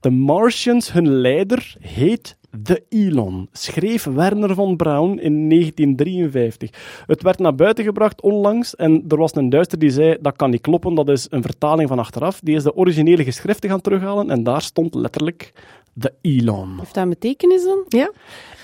De 0.02 0.10
Martians, 0.10 0.92
hun 0.92 1.08
leider, 1.08 1.76
heet 1.80 2.38
The 2.64 2.84
Elon, 2.90 3.50
schreef 3.52 4.04
Werner 4.04 4.56
von 4.56 4.76
Braun 4.76 5.20
in 5.20 5.50
1953. 5.50 6.70
Het 7.06 7.22
werd 7.22 7.40
naar 7.40 7.56
buiten 7.56 7.84
gebracht 7.84 8.22
onlangs 8.22 8.76
en 8.76 9.04
er 9.08 9.18
was 9.18 9.36
een 9.36 9.50
duister 9.50 9.80
die 9.80 9.90
zei 9.90 10.18
dat 10.22 10.36
kan 10.36 10.50
niet 10.50 10.62
kloppen, 10.62 10.96
dat 10.96 11.10
is 11.10 11.28
een 11.30 11.42
vertaling 11.42 11.90
van 11.90 12.00
achteraf. 12.00 12.40
Die 12.44 12.56
is 12.56 12.64
de 12.64 12.76
originele 12.76 13.24
geschriften 13.24 13.70
gaan 13.70 13.82
terughalen 13.82 14.30
en 14.30 14.44
daar 14.44 14.62
stond 14.62 14.96
letterlijk 14.96 15.54
The 16.00 16.14
Elon. 16.22 16.78
Heeft 16.78 16.94
dat 16.94 17.04
een 17.04 17.10
betekenis 17.10 17.64
dan? 17.64 17.86
Ja. 17.88 18.12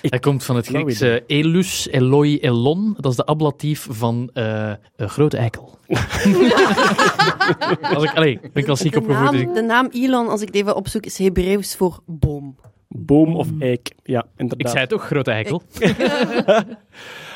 Hij 0.09 0.19
komt 0.19 0.43
van 0.43 0.55
het 0.55 0.65
Flauw 0.67 0.81
Grieks 0.83 1.01
eh, 1.01 1.15
elus, 1.27 1.87
eloi, 1.91 2.39
elon. 2.39 2.95
Dat 2.99 3.11
is 3.11 3.17
de 3.17 3.25
ablatief 3.25 3.87
van 3.89 4.29
eh, 4.33 4.71
een 4.95 5.09
grote 5.09 5.37
eikel. 5.37 5.77
Als 7.93 8.03
ik, 8.03 8.15
allee, 8.15 8.39
ik 8.41 8.53
ben 8.53 8.63
klassiek 8.63 8.91
de, 8.91 8.99
opgevoed. 8.99 9.31
dus 9.31 9.41
ik- 9.41 9.53
de 9.53 9.61
naam 9.61 9.87
Elon, 9.91 10.27
als 10.27 10.41
ik 10.41 10.47
het 10.47 10.55
even 10.55 10.75
opzoek, 10.75 11.05
is 11.05 11.17
Hebreeuws 11.17 11.75
voor 11.75 11.99
boom. 12.05 12.55
Boom 12.87 13.35
of 13.35 13.47
eik, 13.59 13.91
ja, 14.03 14.25
inderdaad. 14.37 14.67
ik 14.67 14.73
zei 14.73 14.87
toch, 14.87 15.05
grote 15.05 15.31
eikel. 15.31 15.61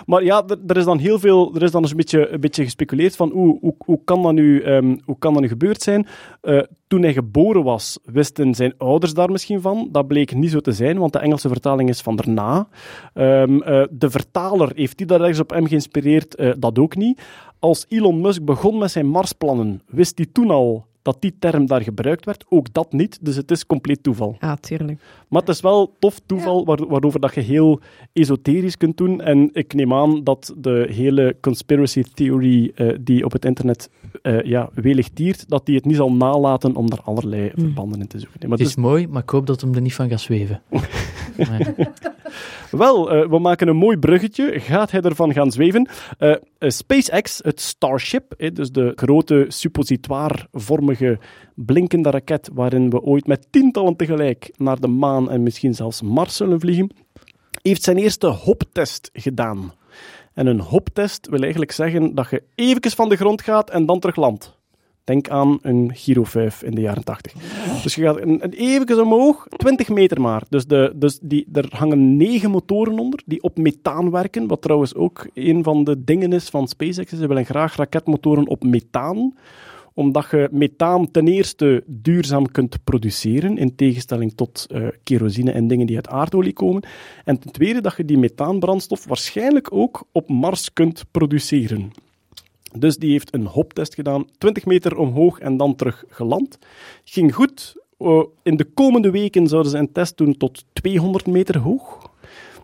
Maar 0.05 0.23
ja, 0.23 0.43
er, 0.47 0.57
er 0.67 0.77
is 0.77 0.85
dan 0.85 0.97
heel 0.97 1.19
veel, 1.19 1.55
er 1.55 1.63
is 1.63 1.71
dan 1.71 1.81
eens 1.81 1.91
een 1.91 1.97
beetje, 1.97 2.29
een 2.29 2.39
beetje 2.39 2.63
gespeculeerd 2.63 3.15
van 3.15 3.29
hoe, 3.29 3.57
hoe, 3.61 3.75
hoe, 3.77 3.99
kan 4.03 4.21
dat 4.21 4.33
nu, 4.33 4.61
ehm, 4.61 4.97
hoe 5.05 5.17
kan 5.19 5.33
dat 5.33 5.41
nu 5.41 5.47
gebeurd 5.47 5.81
zijn. 5.81 6.07
Eh, 6.41 6.61
toen 6.87 7.01
hij 7.01 7.13
geboren 7.13 7.63
was, 7.63 7.99
wisten 8.03 8.55
zijn 8.55 8.73
ouders 8.77 9.13
daar 9.13 9.31
misschien 9.31 9.61
van. 9.61 9.89
Dat 9.91 10.07
bleek 10.07 10.35
niet 10.35 10.51
zo 10.51 10.59
te 10.59 10.71
zijn, 10.71 10.97
want 10.97 11.13
de 11.13 11.19
Engelse 11.19 11.47
vertaling 11.47 11.89
is 11.89 12.01
van 12.01 12.15
daarna. 12.15 12.67
Ehm, 13.13 13.61
eh, 13.61 13.83
de 13.91 14.09
vertaler, 14.09 14.71
heeft 14.75 14.97
die 14.97 15.05
daar 15.05 15.19
ergens 15.19 15.39
op 15.39 15.49
hem 15.49 15.67
geïnspireerd? 15.67 16.35
Eh, 16.35 16.51
dat 16.57 16.79
ook 16.79 16.95
niet. 16.95 17.21
Als 17.59 17.85
Elon 17.89 18.21
Musk 18.21 18.43
begon 18.43 18.77
met 18.77 18.91
zijn 18.91 19.07
Marsplannen, 19.07 19.81
wist 19.87 20.17
hij 20.17 20.27
toen 20.31 20.49
al 20.49 20.85
dat 21.01 21.17
die 21.19 21.35
term 21.39 21.65
daar 21.65 21.81
gebruikt 21.81 22.25
werd? 22.25 22.45
Ook 22.49 22.73
dat 22.73 22.93
niet, 22.93 23.17
dus 23.21 23.35
het 23.35 23.51
is 23.51 23.65
compleet 23.65 24.03
toeval. 24.03 24.37
Ja, 24.39 24.55
tuurlijk. 24.55 24.99
Maar 25.27 25.41
het 25.41 25.49
is 25.49 25.61
wel 25.61 25.95
tof 25.99 26.19
toeval 26.25 26.65
waar- 26.65 26.87
waarover 26.87 27.19
dat 27.19 27.33
je 27.35 27.41
heel 27.41 27.79
esoterisch 28.13 28.77
kunt 28.77 28.97
doen. 28.97 29.21
En 29.21 29.49
ik 29.53 29.73
neem 29.73 29.93
aan 29.93 30.23
dat 30.23 30.53
de 30.57 30.87
hele 30.91 31.35
conspiracy 31.41 32.03
theory 32.13 32.71
eh, 32.75 32.89
die 33.01 33.25
op 33.25 33.31
het 33.31 33.45
internet 33.45 33.89
eh 34.21 34.41
ja, 34.43 34.69
welig 34.73 35.09
tiert, 35.09 35.49
dat 35.49 35.65
die 35.65 35.75
het 35.75 35.85
niet 35.85 35.95
zal 35.95 36.11
nalaten 36.13 36.75
om 36.75 36.89
daar 36.89 37.01
allerlei 37.03 37.51
verbanden 37.55 37.99
in 37.99 38.07
te 38.07 38.19
zoeken. 38.19 38.39
Nee, 38.39 38.49
maar 38.49 38.57
Het 38.57 38.67
is 38.67 38.75
mooi, 38.75 39.07
maar 39.07 39.21
ik 39.21 39.29
hoop 39.29 39.45
dat 39.47 39.61
hem 39.61 39.73
er 39.75 39.81
niet 39.81 39.93
van 39.93 40.09
gaat 40.09 40.21
zweven. 40.21 40.61
Wel, 42.71 43.11
eh, 43.11 43.29
we 43.29 43.39
maken 43.39 43.67
een 43.67 43.75
mooi 43.75 43.97
bruggetje. 43.97 44.59
Gaat 44.59 44.91
hij 44.91 45.01
ervan 45.01 45.33
gaan 45.33 45.51
zweven? 45.51 45.89
SpaceX, 46.59 47.39
het 47.43 47.61
Starship, 47.61 48.33
eh, 48.37 48.51
dus 48.53 48.71
de 48.71 48.91
grote 48.95 49.45
blinkende 51.55 52.09
raket 52.09 52.49
waarin 52.53 52.89
we 52.89 53.01
ooit 53.01 53.27
met 53.27 53.47
tientallen 53.49 53.95
tegelijk 53.95 54.51
naar 54.57 54.79
de 54.79 54.87
maan 54.87 55.29
en 55.29 55.43
misschien 55.43 55.73
zelfs 55.73 56.01
Mars 56.01 56.35
zullen 56.35 56.59
vliegen, 56.59 56.89
heeft 57.61 57.83
zijn 57.83 57.97
eerste 57.97 58.27
hoptest 58.27 59.09
gedaan. 59.13 59.73
En 60.33 60.47
een 60.47 60.59
hoptest 60.59 61.27
wil 61.29 61.41
eigenlijk 61.41 61.71
zeggen 61.71 62.15
dat 62.15 62.29
je 62.29 62.43
even 62.55 62.91
van 62.91 63.09
de 63.09 63.15
grond 63.15 63.41
gaat 63.41 63.69
en 63.69 63.85
dan 63.85 63.99
terug 63.99 64.15
landt. 64.15 64.59
Denk 65.03 65.29
aan 65.29 65.59
een 65.61 65.91
Giro 65.93 66.23
5 66.23 66.63
in 66.63 66.75
de 66.75 66.81
jaren 66.81 67.03
80. 67.03 67.33
Dus 67.83 67.95
je 67.95 68.01
gaat 68.01 68.21
een, 68.21 68.43
een 68.43 68.53
even 68.53 69.01
omhoog, 69.01 69.47
20 69.49 69.89
meter 69.89 70.21
maar. 70.21 70.43
Dus, 70.49 70.65
de, 70.65 70.93
dus 70.95 71.19
die, 71.21 71.47
er 71.53 71.67
hangen 71.69 72.17
negen 72.17 72.51
motoren 72.51 72.99
onder 72.99 73.21
die 73.25 73.41
op 73.41 73.57
methaan 73.57 74.11
werken. 74.11 74.47
Wat 74.47 74.61
trouwens 74.61 74.95
ook 74.95 75.27
een 75.33 75.63
van 75.63 75.83
de 75.83 76.03
dingen 76.03 76.33
is 76.33 76.49
van 76.49 76.67
SpaceX. 76.67 77.11
Ze 77.11 77.27
willen 77.27 77.45
graag 77.45 77.75
raketmotoren 77.75 78.47
op 78.47 78.63
methaan 78.63 79.33
omdat 79.93 80.27
je 80.31 80.49
methaan 80.51 81.11
ten 81.11 81.27
eerste 81.27 81.83
duurzaam 81.85 82.51
kunt 82.51 82.83
produceren, 82.83 83.57
in 83.57 83.75
tegenstelling 83.75 84.33
tot 84.35 84.67
eh, 84.69 84.87
kerosine 85.03 85.51
en 85.51 85.67
dingen 85.67 85.87
die 85.87 85.95
uit 85.95 86.07
aardolie 86.07 86.53
komen. 86.53 86.83
En 87.25 87.39
ten 87.39 87.51
tweede 87.51 87.81
dat 87.81 87.97
je 87.97 88.05
die 88.05 88.17
methaanbrandstof 88.17 89.05
waarschijnlijk 89.05 89.73
ook 89.73 90.03
op 90.11 90.29
Mars 90.29 90.73
kunt 90.73 91.03
produceren. 91.11 91.91
Dus 92.77 92.97
die 92.97 93.11
heeft 93.11 93.33
een 93.33 93.45
hoptest 93.45 93.95
gedaan, 93.95 94.25
20 94.37 94.65
meter 94.65 94.97
omhoog 94.97 95.39
en 95.39 95.57
dan 95.57 95.75
terug 95.75 96.03
geland. 96.07 96.57
Ging 97.03 97.35
goed. 97.35 97.75
Eh, 97.97 98.23
in 98.43 98.55
de 98.57 98.65
komende 98.65 99.11
weken 99.11 99.47
zouden 99.47 99.71
ze 99.71 99.77
een 99.77 99.91
test 99.91 100.17
doen 100.17 100.37
tot 100.37 100.65
200 100.73 101.27
meter 101.27 101.57
hoog. 101.57 102.09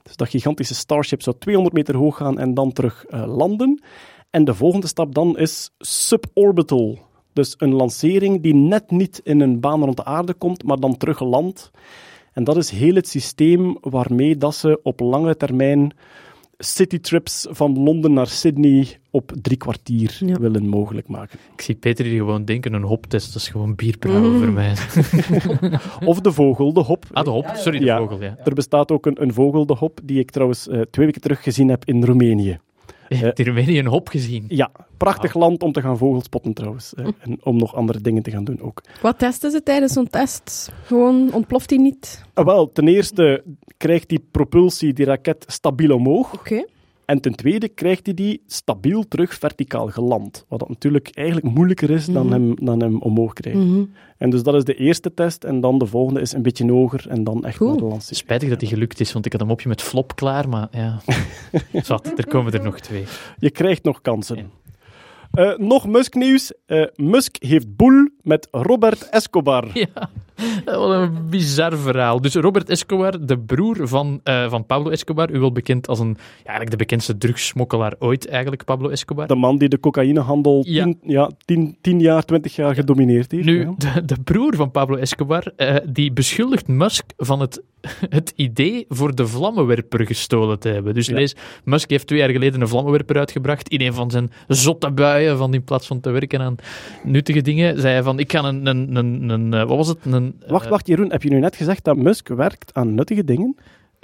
Dus 0.03 0.15
dat 0.15 0.29
gigantische 0.29 0.75
Starship 0.75 1.21
zou 1.21 1.35
200 1.39 1.75
meter 1.75 1.95
hoog 1.95 2.17
gaan 2.17 2.39
en 2.39 2.53
dan 2.53 2.73
terug 2.73 3.05
eh, 3.05 3.35
landen. 3.35 3.81
En 4.29 4.45
de 4.45 4.53
volgende 4.53 4.87
stap 4.87 5.15
dan 5.15 5.37
is 5.37 5.69
suborbital. 5.77 7.06
Dus 7.37 7.55
een 7.57 7.73
lancering 7.73 8.41
die 8.41 8.53
net 8.55 8.91
niet 8.91 9.21
in 9.23 9.39
een 9.39 9.59
baan 9.59 9.83
rond 9.83 9.97
de 9.97 10.05
aarde 10.05 10.33
komt, 10.33 10.63
maar 10.63 10.77
dan 10.79 10.97
terug 10.97 11.19
landt. 11.19 11.71
En 12.33 12.43
dat 12.43 12.57
is 12.57 12.69
heel 12.69 12.95
het 12.95 13.07
systeem 13.07 13.77
waarmee 13.81 14.37
dat 14.37 14.55
ze 14.55 14.79
op 14.83 14.99
lange 14.99 15.37
termijn 15.37 15.91
citytrips 16.57 17.47
van 17.49 17.83
Londen 17.83 18.13
naar 18.13 18.27
Sydney 18.27 18.87
op 19.11 19.31
drie 19.41 19.57
kwartier 19.57 20.17
Ja. 20.25 20.39
willen 20.39 20.67
mogelijk 20.67 21.07
maken. 21.07 21.39
ik 21.53 21.61
zie 21.61 21.75
Peter 21.75 22.05
hier 22.05 22.17
gewoon 22.17 22.45
denken, 22.45 22.73
een 22.73 22.83
hoptest, 22.83 23.33
dat 23.33 23.41
is 23.41 23.47
gewoon 23.49 23.75
bierbrouwen 23.75 24.37
voor 24.37 24.51
mij. 24.51 24.73
Of 26.11 26.19
de 26.21 26.31
vogel, 26.31 26.73
de 26.73 26.79
hop. 26.83 27.05
Ah, 27.13 27.23
de 27.23 27.29
hop, 27.29 27.51
sorry, 27.55 27.79
de 27.79 27.85
Ja. 27.85 27.97
vogel, 27.97 28.21
ja. 28.21 28.37
Er 28.43 28.53
bestaat 28.53 28.91
ook 28.91 29.05
een, 29.05 29.21
een 29.21 29.33
vogel, 29.33 29.65
de 29.65 29.75
hop, 29.75 29.99
die 30.03 30.19
ik 30.19 30.31
trouwens 30.31 30.67
eh, 30.67 30.81
twee 30.81 31.05
weken 31.05 31.21
terug 31.21 31.43
gezien 31.43 31.69
heb 31.69 31.85
in 31.85 32.03
Roemenië. 32.03 32.59
Je 33.09 33.15
hebt 33.15 33.39
in 33.39 33.45
Roemenië 33.45 33.79
een 33.79 33.87
hop 33.87 34.07
gezien. 34.07 34.45
Ja, 34.47 34.71
prachtig 34.97 35.33
land 35.33 35.63
om 35.63 35.71
te 35.71 35.81
gaan 35.81 35.97
vogelspotten 35.97 36.53
trouwens. 36.53 36.93
eh, 36.93 37.07
en 37.19 37.37
om 37.43 37.57
nog 37.57 37.75
andere 37.75 38.01
dingen 38.01 38.23
te 38.23 38.31
gaan 38.31 38.43
doen 38.43 38.61
ook. 38.61 38.81
Wat 39.01 39.19
testen 39.19 39.51
ze 39.51 39.63
tijdens 39.63 39.93
zo'n 39.93 40.07
test? 40.09 40.71
Gewoon 40.83 41.33
ontploft 41.33 41.69
die 41.69 41.79
niet? 41.79 42.23
Ah, 42.33 42.45
wel, 42.45 42.71
ten 42.71 42.87
eerste 42.87 43.43
krijgt 43.77 44.09
die 44.09 44.25
propulsie, 44.31 44.93
die 44.93 45.05
raket, 45.05 45.43
stabiel 45.47 45.95
omhoog. 45.95 46.33
Oké. 46.33 46.65
En 47.07 47.21
ten 47.21 47.35
tweede 47.35 47.67
krijgt 47.69 48.05
hij 48.05 48.15
die 48.15 48.41
stabiel 48.47 49.07
terug 49.07 49.33
verticaal 49.33 49.87
geland. 49.87 50.45
Wat 50.47 50.59
dat 50.59 50.69
natuurlijk 50.69 51.09
eigenlijk 51.13 51.55
moeilijker 51.55 51.89
is 51.89 52.05
dan, 52.05 52.25
Mhm. 52.25 52.33
hem, 52.33 52.55
dan 52.65 52.79
hem 52.81 53.01
omhoog 53.01 53.33
krijgen. 53.33 53.67
Mhm. 53.71 53.83
En 54.17 54.29
dus 54.29 54.43
dat 54.43 54.55
is 54.55 54.63
de 54.63 54.75
eerste 54.75 55.13
test. 55.13 55.43
En 55.43 55.61
dan 55.61 55.77
de 55.77 55.85
volgende 55.85 56.21
is 56.21 56.33
een 56.33 56.41
beetje 56.41 56.71
hoger 56.71 57.05
en 57.09 57.23
dan 57.23 57.45
echt 57.45 57.57
Cool. 57.57 57.69
naar 57.69 57.79
de 57.79 57.85
lancering. 57.85 58.17
Spijtig 58.17 58.49
dat 58.49 58.59
die 58.59 58.69
gelukt 58.69 58.99
is, 58.99 59.13
want 59.13 59.25
ik 59.25 59.31
had 59.31 59.41
een 59.41 59.47
mopje 59.47 59.69
met 59.69 59.81
flop 59.81 60.15
klaar, 60.15 60.49
maar 60.49 60.67
ja. 60.71 60.99
Zat, 61.83 62.11
er 62.17 62.27
komen 62.27 62.53
er 62.53 62.63
nog 62.63 62.79
twee. 62.79 63.03
Je 63.39 63.49
krijgt 63.51 63.83
nog 63.83 64.01
kansen. 64.01 64.51
Eh, 65.31 65.57
nog 65.57 65.87
Musk-nieuws. 65.87 66.53
Eh, 66.65 66.83
Musk 66.95 67.35
heeft 67.43 67.75
boel 67.75 68.07
met 68.21 68.47
Robert 68.51 69.09
Escobar. 69.09 69.67
Ja, 69.73 70.09
wat 70.65 70.89
een 70.89 71.29
bizar 71.29 71.77
verhaal. 71.77 72.21
Dus 72.21 72.35
Robert 72.35 72.69
Escobar, 72.69 73.25
de 73.25 73.37
broer 73.37 73.87
van, 73.87 74.19
eh, 74.23 74.49
van 74.49 74.65
Pablo 74.65 74.89
Escobar, 74.89 75.31
u 75.31 75.39
wel 75.39 75.51
bekend 75.51 75.87
als 75.87 75.99
een, 75.99 76.17
ja, 76.17 76.43
eigenlijk 76.43 76.71
de 76.71 76.77
bekendste 76.77 77.17
drugssmokkelaar 77.17 77.93
ooit, 77.99 78.27
eigenlijk, 78.27 78.65
Pablo 78.65 78.89
Escobar. 78.89 79.27
De 79.27 79.35
man 79.35 79.57
die 79.57 79.69
de 79.69 79.79
cocaïnehandel 79.79 80.63
Ja. 80.67 80.83
tien, 80.83 80.97
ja, 81.01 81.31
tien, 81.45 81.77
tien 81.81 81.99
jaar, 81.99 82.25
twintig 82.25 82.55
jaar 82.55 82.73
gedomineerd 82.73 83.31
heeft. 83.31 83.45
Nu, 83.45 83.59
ja. 83.59 83.73
de, 83.77 84.05
de 84.05 84.15
broer 84.23 84.55
van 84.55 84.71
Pablo 84.71 84.95
Escobar, 84.95 85.51
eh, 85.55 85.75
die 85.89 86.11
beschuldigt 86.11 86.67
Musk 86.67 87.05
van 87.17 87.39
het, 87.39 87.63
het 88.09 88.33
idee 88.35 88.85
voor 88.89 89.15
de 89.15 89.27
vlammenwerper 89.27 90.05
gestolen 90.05 90.59
te 90.59 90.69
hebben. 90.69 90.93
Dus 90.93 91.09
lees, 91.09 91.35
Musk 91.63 91.89
heeft 91.89 92.07
twee 92.07 92.19
jaar 92.19 92.29
geleden 92.29 92.61
een 92.61 92.67
vlammenwerper 92.67 93.17
uitgebracht 93.17 93.69
in 93.69 93.81
een 93.81 93.93
van 93.93 94.11
zijn 94.11 94.31
zotte 94.47 94.91
buien, 94.91 95.37
van 95.37 95.53
in 95.53 95.63
plaats 95.63 95.87
van 95.87 95.99
te 95.99 96.09
werken 96.09 96.41
aan 96.41 96.55
nuttige 97.03 97.41
dingen, 97.41 97.81
zei 97.81 97.93
hij 97.93 98.03
van, 98.03 98.19
ik 98.19 98.27
kan 98.27 98.45
een, 98.45 98.65
een, 98.65 98.95
een, 98.95 99.29
een 99.29 99.53
eh, 99.53 99.63
wat 99.63 99.77
was 99.77 99.87
het? 99.87 99.97
Een, 100.05 100.26
Wacht, 100.47 100.65
eh, 100.65 100.71
wacht, 100.71 100.87
Jeroen. 100.87 101.11
Heb 101.11 101.23
je 101.23 101.29
nu 101.29 101.39
net 101.39 101.55
gezegd 101.55 101.83
dat 101.83 101.97
Musk 101.97 102.27
werkt 102.27 102.73
aan 102.73 102.95
nuttige 102.95 103.23
dingen? 103.23 103.55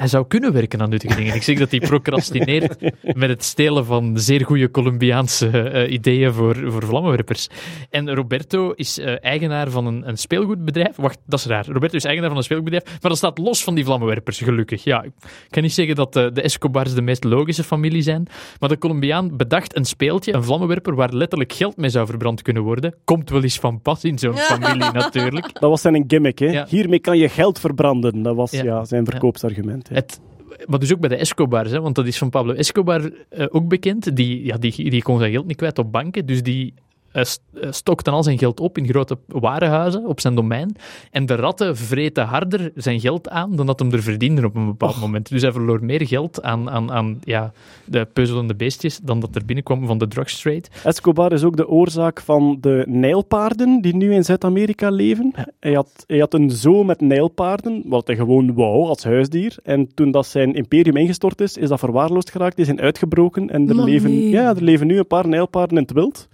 Hij 0.04 0.12
zou 0.12 0.28
kunnen 0.28 0.54
werken 0.54 0.82
aan 0.82 0.90
nuttige 0.90 1.16
dingen. 1.16 1.36
Ik 1.36 1.44
zeg 1.44 1.58
dat 1.58 1.72
hij 1.72 1.80
procrastineert 1.80 2.76
met 3.24 3.30
het 3.30 3.44
stelen 3.44 3.86
van 3.86 4.20
zeer 4.20 4.46
goede 4.46 4.72
Colombiaanse 4.72 5.48
eh, 5.48 5.92
ideeën 5.92 6.34
voor, 6.34 6.72
voor 6.72 6.86
vlammenwerpers. 6.86 7.50
En 7.90 8.14
Roberto 8.16 8.72
is 8.72 9.00
eh, 9.00 9.24
eigenaar 9.24 9.70
van 9.70 9.86
een, 9.86 10.08
een 10.08 10.18
speelgoedbedrijf. 10.18 10.96
Wacht, 10.96 11.18
dat 11.26 11.40
is 11.40 11.46
raar. 11.46 11.66
Roberto 11.66 11.96
is 11.96 12.04
eigenaar 12.04 12.30
van 12.30 12.38
een 12.38 12.44
speelgoedbedrijf, 12.44 13.02
maar 13.02 13.10
dat 13.12 13.18
staat 13.18 13.38
los 13.38 13.64
van 13.64 13.76
die 13.76 13.86
vlammenwerpers, 13.86 14.40
gelukkig. 14.40 14.84
Ja, 14.84 15.04
ik 15.04 15.12
kan 15.50 15.62
niet 15.62 15.74
zeggen 15.74 15.96
dat 15.96 16.16
eh, 16.16 16.28
de 16.34 16.42
Escobars 16.42 16.94
de 16.94 17.02
meest 17.02 17.24
logische 17.24 17.64
familie 17.64 18.02
zijn, 18.02 18.28
maar 18.60 18.70
de 18.70 18.78
Colombiaan 18.78 19.38
bedacht 19.38 19.76
een 19.76 19.86
speeltje, 19.86 20.34
een 20.34 20.44
vlammenwerper, 20.44 20.96
waar 20.96 21.14
letterlijk 21.14 21.54
geld 21.54 21.78
mee 21.78 21.90
zou 21.90 22.08
verbrand 22.08 22.42
kunnen 22.42 22.64
worden. 22.64 22.96
Komt 23.04 23.30
wel 23.30 23.44
eens 23.44 23.60
van 23.60 23.82
pas 23.82 24.04
in 24.04 24.20
zo'n 24.20 24.38
familie, 24.38 24.92
natuurlijk. 25.04 25.54
Dat 25.60 25.70
was 25.70 25.82
zijn 25.82 26.04
gimmick, 26.08 26.40
hè? 26.40 26.52
Ja. 26.52 26.66
Hiermee 26.70 27.00
kan 27.00 27.18
je 27.18 27.30
geld 27.30 27.60
verbranden. 27.60 28.22
Dat 28.22 28.36
was 28.36 28.52
Ja. 28.52 28.64
ja. 28.64 28.86
zijn 28.86 29.06
verkoopsargument. 29.06 29.92
Het, 29.94 30.20
maar 30.66 30.80
dus 30.80 30.94
ook 30.94 31.00
bij 31.00 31.10
de 31.10 31.16
Escobars, 31.16 31.72
hè, 31.72 31.82
want 31.82 31.96
dat 31.96 32.08
is 32.08 32.18
van 32.18 32.30
Pablo 32.30 32.54
Escobar 32.54 33.12
eh, 33.30 33.46
ook 33.50 33.68
bekend. 33.68 34.16
Die, 34.16 34.46
ja, 34.46 34.58
die, 34.58 34.90
die 34.90 35.02
kon 35.02 35.20
zijn 35.20 35.32
geld 35.32 35.46
niet 35.46 35.58
kwijt 35.58 35.80
op 35.80 35.92
banken, 35.92 36.26
dus 36.26 36.44
die 36.44 36.74
eh, 37.14 37.22
eh, 37.22 37.72
stokte 37.72 38.12
al 38.12 38.24
zijn 38.24 38.38
geld 38.38 38.60
op 38.60 38.78
in 38.78 38.88
grote 38.88 39.18
warenhuizen 39.28 40.06
op 40.06 40.20
zijn 40.20 40.36
domein. 40.36 40.76
En 41.12 41.26
de 41.26 41.36
ratten 41.36 41.78
vreten 41.78 42.26
harder 42.26 42.72
zijn 42.76 43.00
geld 43.00 43.30
aan 43.30 43.56
dan 43.56 43.66
dat 43.66 43.80
hem 43.80 43.92
er 43.92 44.04
verdiende 44.04 44.46
op 44.46 44.56
een 44.56 44.66
bepaald 44.66 45.00
moment. 45.00 45.30
Dus 45.30 45.42
hij 45.42 45.52
verloor 45.52 45.84
meer 45.84 46.08
geld 46.08 46.44
aan, 46.44 46.70
aan, 46.70 46.92
aan 46.92 47.20
ja, 47.24 47.52
de 47.86 48.08
peuzelende 48.14 48.56
beestjes 48.56 48.98
dan 48.98 49.20
dat 49.20 49.36
er 49.36 49.46
binnenkwam 49.46 49.86
van 49.86 49.98
de 49.98 50.08
drugs 50.08 50.42
trade. 50.42 50.64
Escobar 50.84 51.32
is 51.32 51.44
ook 51.44 51.58
de 51.58 51.68
oorzaak 51.68 52.22
van 52.22 52.58
de 52.62 52.86
nijlpaarden 52.88 53.82
die 53.82 53.96
nu 53.96 54.14
in 54.14 54.24
Zuid-Amerika 54.24 54.90
leven. 54.90 55.34
Hij, 55.60 55.74
had, 55.74 56.04
hij 56.08 56.20
had 56.20 56.34
een 56.34 56.50
zoo 56.50 56.84
met 56.84 57.02
nijlpaarden, 57.02 57.84
wat 57.86 58.08
hij 58.08 58.16
gewoon 58.16 58.54
wou 58.54 58.88
als 58.88 59.04
huisdier. 59.04 59.56
En 59.64 59.94
toen 59.94 60.12
dat 60.12 60.26
zijn 60.26 60.54
imperium 60.54 60.98
ingestort 60.98 61.42
is, 61.42 61.58
is 61.58 61.70
dat 61.70 61.80
verwaarloosd 61.80 62.32
geraakt. 62.32 62.56
Die 62.56 62.66
zijn 62.66 62.82
uitgebroken 62.82 63.50
en 63.50 63.70
er, 63.70 63.84
leven, 63.84 64.10
nee. 64.10 64.30
ja, 64.30 64.50
er 64.56 64.64
leven 64.64 64.88
nu 64.88 64.98
een 64.98 65.08
paar 65.08 65.28
nijlpaarden 65.28 65.78
in 65.78 65.84
het 65.84 65.92
wild. 65.92 66.28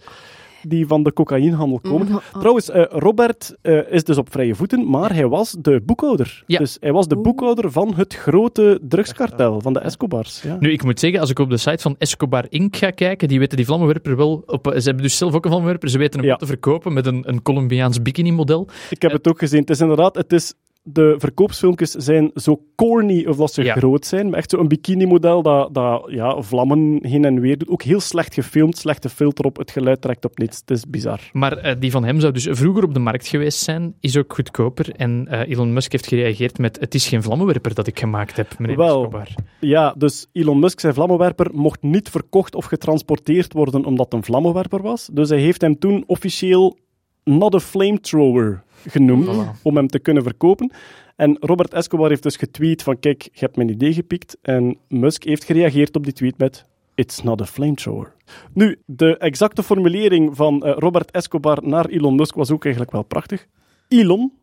Die 0.67 0.87
van 0.87 1.03
de 1.03 1.13
cocaïnehandel 1.13 1.79
komen. 1.79 2.07
Mhm. 2.07 2.39
Trouwens, 2.39 2.69
eh, 2.69 2.83
Robert 2.89 3.55
eh, 3.61 3.91
is 3.91 4.03
dus 4.03 4.17
op 4.17 4.31
vrije 4.31 4.55
voeten, 4.55 4.89
maar 4.89 5.13
hij 5.13 5.27
was 5.27 5.55
de 5.59 5.81
boekhouder. 5.85 6.43
Ja. 6.45 6.57
Dus 6.57 6.77
hij 6.79 6.91
was 6.91 7.07
de 7.07 7.15
boekhouder 7.17 7.71
van 7.71 7.93
het 7.95 8.13
grote 8.15 8.79
drugskartel, 8.81 9.61
van 9.61 9.73
de 9.73 9.79
Escobars. 9.79 10.41
Ja. 10.41 10.57
Nu, 10.59 10.71
ik 10.71 10.83
moet 10.83 10.99
zeggen, 10.99 11.19
als 11.19 11.29
ik 11.29 11.39
op 11.39 11.49
de 11.49 11.57
site 11.57 11.81
van 11.81 11.95
Escobar 11.97 12.45
Inc. 12.49 12.75
ga 12.75 12.89
kijken, 12.89 13.27
die 13.27 13.39
weten 13.39 13.57
die 13.57 13.65
vlammenwerper 13.65 14.15
wel... 14.17 14.43
Op, 14.45 14.65
ze 14.77 14.83
hebben 14.83 15.03
dus 15.03 15.17
zelf 15.17 15.33
ook 15.33 15.43
een 15.43 15.49
vlammenwerper, 15.49 15.89
ze 15.89 15.97
weten 15.97 16.19
hem 16.19 16.29
Ja. 16.29 16.35
te 16.35 16.45
verkopen 16.45 16.93
met 16.93 17.05
een, 17.05 17.29
een 17.29 17.41
Colombiaans 17.41 18.01
bikini-model. 18.01 18.67
Ik 18.89 19.01
heb 19.01 19.11
het 19.11 19.27
ook 19.27 19.39
gezien. 19.39 19.59
Het 19.59 19.69
is 19.69 19.79
inderdaad, 19.79 20.15
het 20.15 20.33
is, 20.33 20.53
de 20.93 21.15
verkoopsfilmpjes 21.17 21.91
zijn 21.91 22.31
zo 22.35 22.61
corny 22.75 23.25
of 23.25 23.37
dat 23.37 23.53
ze 23.53 23.63
Ja. 23.63 23.75
groot 23.75 24.05
zijn. 24.05 24.33
Echt 24.33 24.49
zo'n 24.49 24.67
bikini-model 24.67 25.41
dat, 25.41 25.73
dat 25.73 26.03
ja, 26.07 26.41
vlammen 26.41 26.99
heen 27.01 27.25
en 27.25 27.39
weer 27.39 27.57
doet. 27.57 27.69
Ook 27.69 27.81
heel 27.83 27.99
slecht 27.99 28.33
gefilmd, 28.33 28.77
slechte 28.77 29.09
filter 29.09 29.45
op, 29.45 29.57
het 29.57 29.71
geluid 29.71 30.01
trekt 30.01 30.25
op 30.25 30.37
niets. 30.37 30.57
Het 30.59 30.71
is 30.71 30.85
bizar. 30.87 31.19
Maar 31.33 31.57
eh, 31.57 31.75
die 31.79 31.91
van 31.91 32.03
hem 32.03 32.19
zou 32.19 32.33
dus 32.33 32.47
vroeger 32.51 32.83
op 32.83 32.93
de 32.93 32.99
markt 32.99 33.27
geweest 33.27 33.59
zijn, 33.59 33.93
is 33.99 34.17
ook 34.17 34.33
goedkoper. 34.33 34.95
En 34.95 35.27
eh, 35.29 35.49
Elon 35.51 35.73
Musk 35.73 35.91
heeft 35.91 36.07
gereageerd 36.07 36.57
met: 36.57 36.79
Het 36.79 36.93
is 36.95 37.07
geen 37.07 37.23
vlammenwerper 37.23 37.73
dat 37.73 37.87
ik 37.87 37.99
gemaakt 37.99 38.35
heb, 38.35 38.59
meneer 38.59 38.77
Wel. 38.77 38.97
Escobar. 38.97 39.27
Ja, 39.59 39.93
dus 39.97 40.27
Elon 40.31 40.59
Musk, 40.59 40.79
zijn 40.79 40.93
vlammenwerper, 40.93 41.49
mocht 41.53 41.81
niet 41.81 42.09
verkocht 42.09 42.55
of 42.55 42.65
getransporteerd 42.65 43.53
worden 43.53 43.85
omdat 43.85 44.05
het 44.05 44.13
een 44.13 44.23
vlammenwerper 44.23 44.81
was. 44.81 45.09
Dus 45.13 45.29
hij 45.29 45.39
heeft 45.39 45.61
hem 45.61 45.79
toen 45.79 46.03
officieel 46.07 46.77
not 47.23 47.55
a 47.55 47.59
flamethrower 47.59 48.63
genoemd 48.87 49.25
Voilà. 49.27 49.61
om 49.61 49.75
hem 49.75 49.87
te 49.87 49.99
kunnen 49.99 50.23
verkopen. 50.23 50.71
En 51.15 51.37
Robert 51.39 51.73
Escobar 51.73 52.09
heeft 52.09 52.23
dus 52.23 52.35
getweet 52.35 52.83
van 52.83 52.99
kijk, 52.99 53.23
je 53.23 53.39
hebt 53.39 53.55
mijn 53.55 53.69
idee 53.69 53.93
gepikt. 53.93 54.37
En 54.41 54.77
Musk 54.87 55.23
heeft 55.23 55.43
gereageerd 55.43 55.95
op 55.95 56.03
die 56.03 56.13
tweet 56.13 56.37
met 56.37 56.65
It's 56.95 57.21
not 57.21 57.41
a 57.41 57.45
flamethrower. 57.45 58.13
Nu, 58.53 58.81
de 58.85 59.17
exacte 59.17 59.63
formulering 59.63 60.35
van 60.35 60.65
eh, 60.65 60.73
Robert 60.77 61.11
Escobar 61.11 61.57
naar 61.61 61.85
Elon 61.85 62.15
Musk 62.15 62.35
was 62.35 62.51
ook 62.51 62.63
eigenlijk 62.63 62.93
wel 62.93 63.03
prachtig. 63.03 63.47
Elon, 63.87 64.33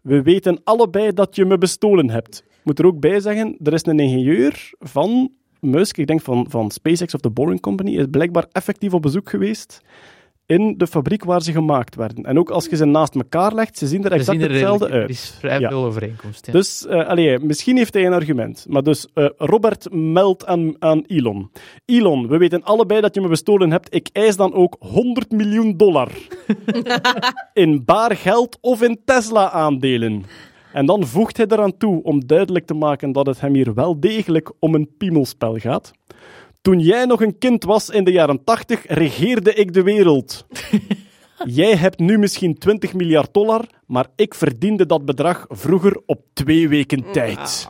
we 0.00 0.22
weten 0.22 0.60
allebei 0.64 1.12
dat 1.12 1.36
je 1.36 1.44
me 1.44 1.58
bestolen 1.58 2.10
hebt. 2.10 2.44
Ik 2.46 2.64
moet 2.64 2.78
er 2.78 2.86
ook 2.86 3.00
bij 3.00 3.20
zeggen, 3.20 3.56
er 3.62 3.72
is 3.72 3.86
een 3.86 3.98
ingenieur 4.00 4.70
van 4.78 5.30
Musk, 5.60 5.96
ik 5.96 6.06
denk 6.06 6.20
van, 6.20 6.46
van 6.48 6.70
SpaceX 6.70 7.14
of 7.14 7.20
The 7.20 7.30
Boring 7.30 7.60
Company, 7.60 7.96
is 7.96 8.06
blijkbaar 8.10 8.46
effectief 8.52 8.92
op 8.92 9.02
bezoek 9.02 9.30
geweest 9.30 9.82
in 10.48 10.74
de 10.76 10.86
fabriek 10.86 11.24
waar 11.24 11.42
ze 11.42 11.52
gemaakt 11.52 11.94
werden. 11.94 12.24
En 12.24 12.38
ook 12.38 12.50
als 12.50 12.66
je 12.66 12.76
ze 12.76 12.84
naast 12.84 13.14
elkaar 13.14 13.54
legt, 13.54 13.78
ze 13.78 13.86
zien 13.86 14.04
er 14.04 14.12
exact 14.12 14.38
zien 14.38 14.48
er 14.48 14.54
hetzelfde 14.54 14.84
redelijk- 14.84 15.08
uit. 15.10 15.18
Er 15.18 15.24
is 15.24 15.34
vrij 15.38 15.60
Ja. 15.60 15.68
veel 15.68 15.84
overeenkomst. 15.84 16.46
Ja. 16.46 16.52
Dus, 16.52 16.86
eh 16.86 17.06
allee, 17.08 17.38
misschien 17.38 17.76
heeft 17.76 17.94
hij 17.94 18.06
een 18.06 18.12
argument. 18.12 18.66
Maar 18.68 18.82
dus, 18.82 19.06
eh, 19.14 19.26
Robert 19.36 19.86
meldt 19.92 20.46
aan, 20.46 20.74
aan 20.78 21.02
Elon. 21.06 21.50
Elon, 21.84 22.28
we 22.28 22.36
weten 22.36 22.62
allebei 22.62 23.00
dat 23.00 23.14
je 23.14 23.20
me 23.20 23.28
bestolen 23.28 23.70
hebt. 23.70 23.94
Ik 23.94 24.08
eis 24.12 24.36
dan 24.36 24.52
ook 24.54 24.76
100 24.78 25.30
miljoen 25.30 25.76
dollar. 25.76 26.08
in 27.54 27.84
baar 27.84 28.16
geld 28.16 28.58
of 28.60 28.82
in 28.82 29.00
Tesla-aandelen. 29.04 30.24
En 30.72 30.86
dan 30.86 31.06
voegt 31.06 31.36
hij 31.36 31.46
eraan 31.48 31.76
toe 31.76 32.02
om 32.02 32.26
duidelijk 32.26 32.66
te 32.66 32.74
maken 32.74 33.12
dat 33.12 33.26
het 33.26 33.40
hem 33.40 33.54
hier 33.54 33.74
wel 33.74 34.00
degelijk 34.00 34.52
om 34.58 34.74
een 34.74 34.88
piemelspel 34.98 35.56
gaat. 35.56 35.90
Toen 36.60 36.78
jij 36.80 37.04
nog 37.04 37.22
een 37.22 37.38
kind 37.38 37.64
was 37.64 37.90
in 37.90 38.04
de 38.04 38.12
jaren 38.12 38.44
80, 38.44 38.84
regeerde 38.86 39.54
ik 39.54 39.72
de 39.72 39.82
wereld. 39.82 40.46
Jij 41.44 41.76
hebt 41.76 41.98
nu 41.98 42.18
misschien 42.18 42.58
20 42.58 42.94
miljard 42.94 43.34
dollar, 43.34 43.64
maar 43.86 44.06
ik 44.16 44.34
verdiende 44.34 44.86
dat 44.86 45.04
bedrag 45.04 45.44
vroeger 45.48 46.02
op 46.06 46.20
twee 46.32 46.68
weken 46.68 47.12
tijd. 47.12 47.68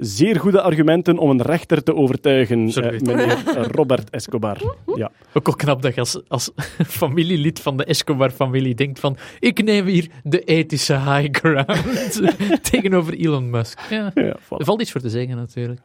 Zeer 0.00 0.40
goede 0.40 0.62
argumenten 0.62 1.18
om 1.18 1.30
een 1.30 1.42
rechter 1.42 1.82
te 1.82 1.94
overtuigen, 1.94 2.68
eh, 2.68 3.00
meneer 3.00 3.38
Robert 3.76 4.10
Escobar. 4.10 4.76
Ja. 4.94 5.10
Ook 5.32 5.46
al 5.46 5.54
knap 5.54 5.82
dat 5.82 5.94
je 5.94 6.00
als, 6.00 6.20
als 6.28 6.50
familielid 7.00 7.60
van 7.60 7.76
de 7.76 7.84
Escobar-familie 7.84 8.74
denkt 8.74 9.00
van 9.00 9.16
ik 9.38 9.62
neem 9.62 9.86
hier 9.86 10.08
de 10.22 10.40
ethische 10.40 10.94
high 10.94 11.28
ground 11.30 12.20
tegenover 12.70 13.14
Elon 13.14 13.50
Musk. 13.50 13.80
Ja. 13.90 14.10
Ja, 14.14 14.22
Er 14.58 14.64
valt 14.64 14.80
iets 14.80 14.90
voor 14.90 15.00
te 15.00 15.10
zeggen 15.10 15.36
natuurlijk. 15.36 15.80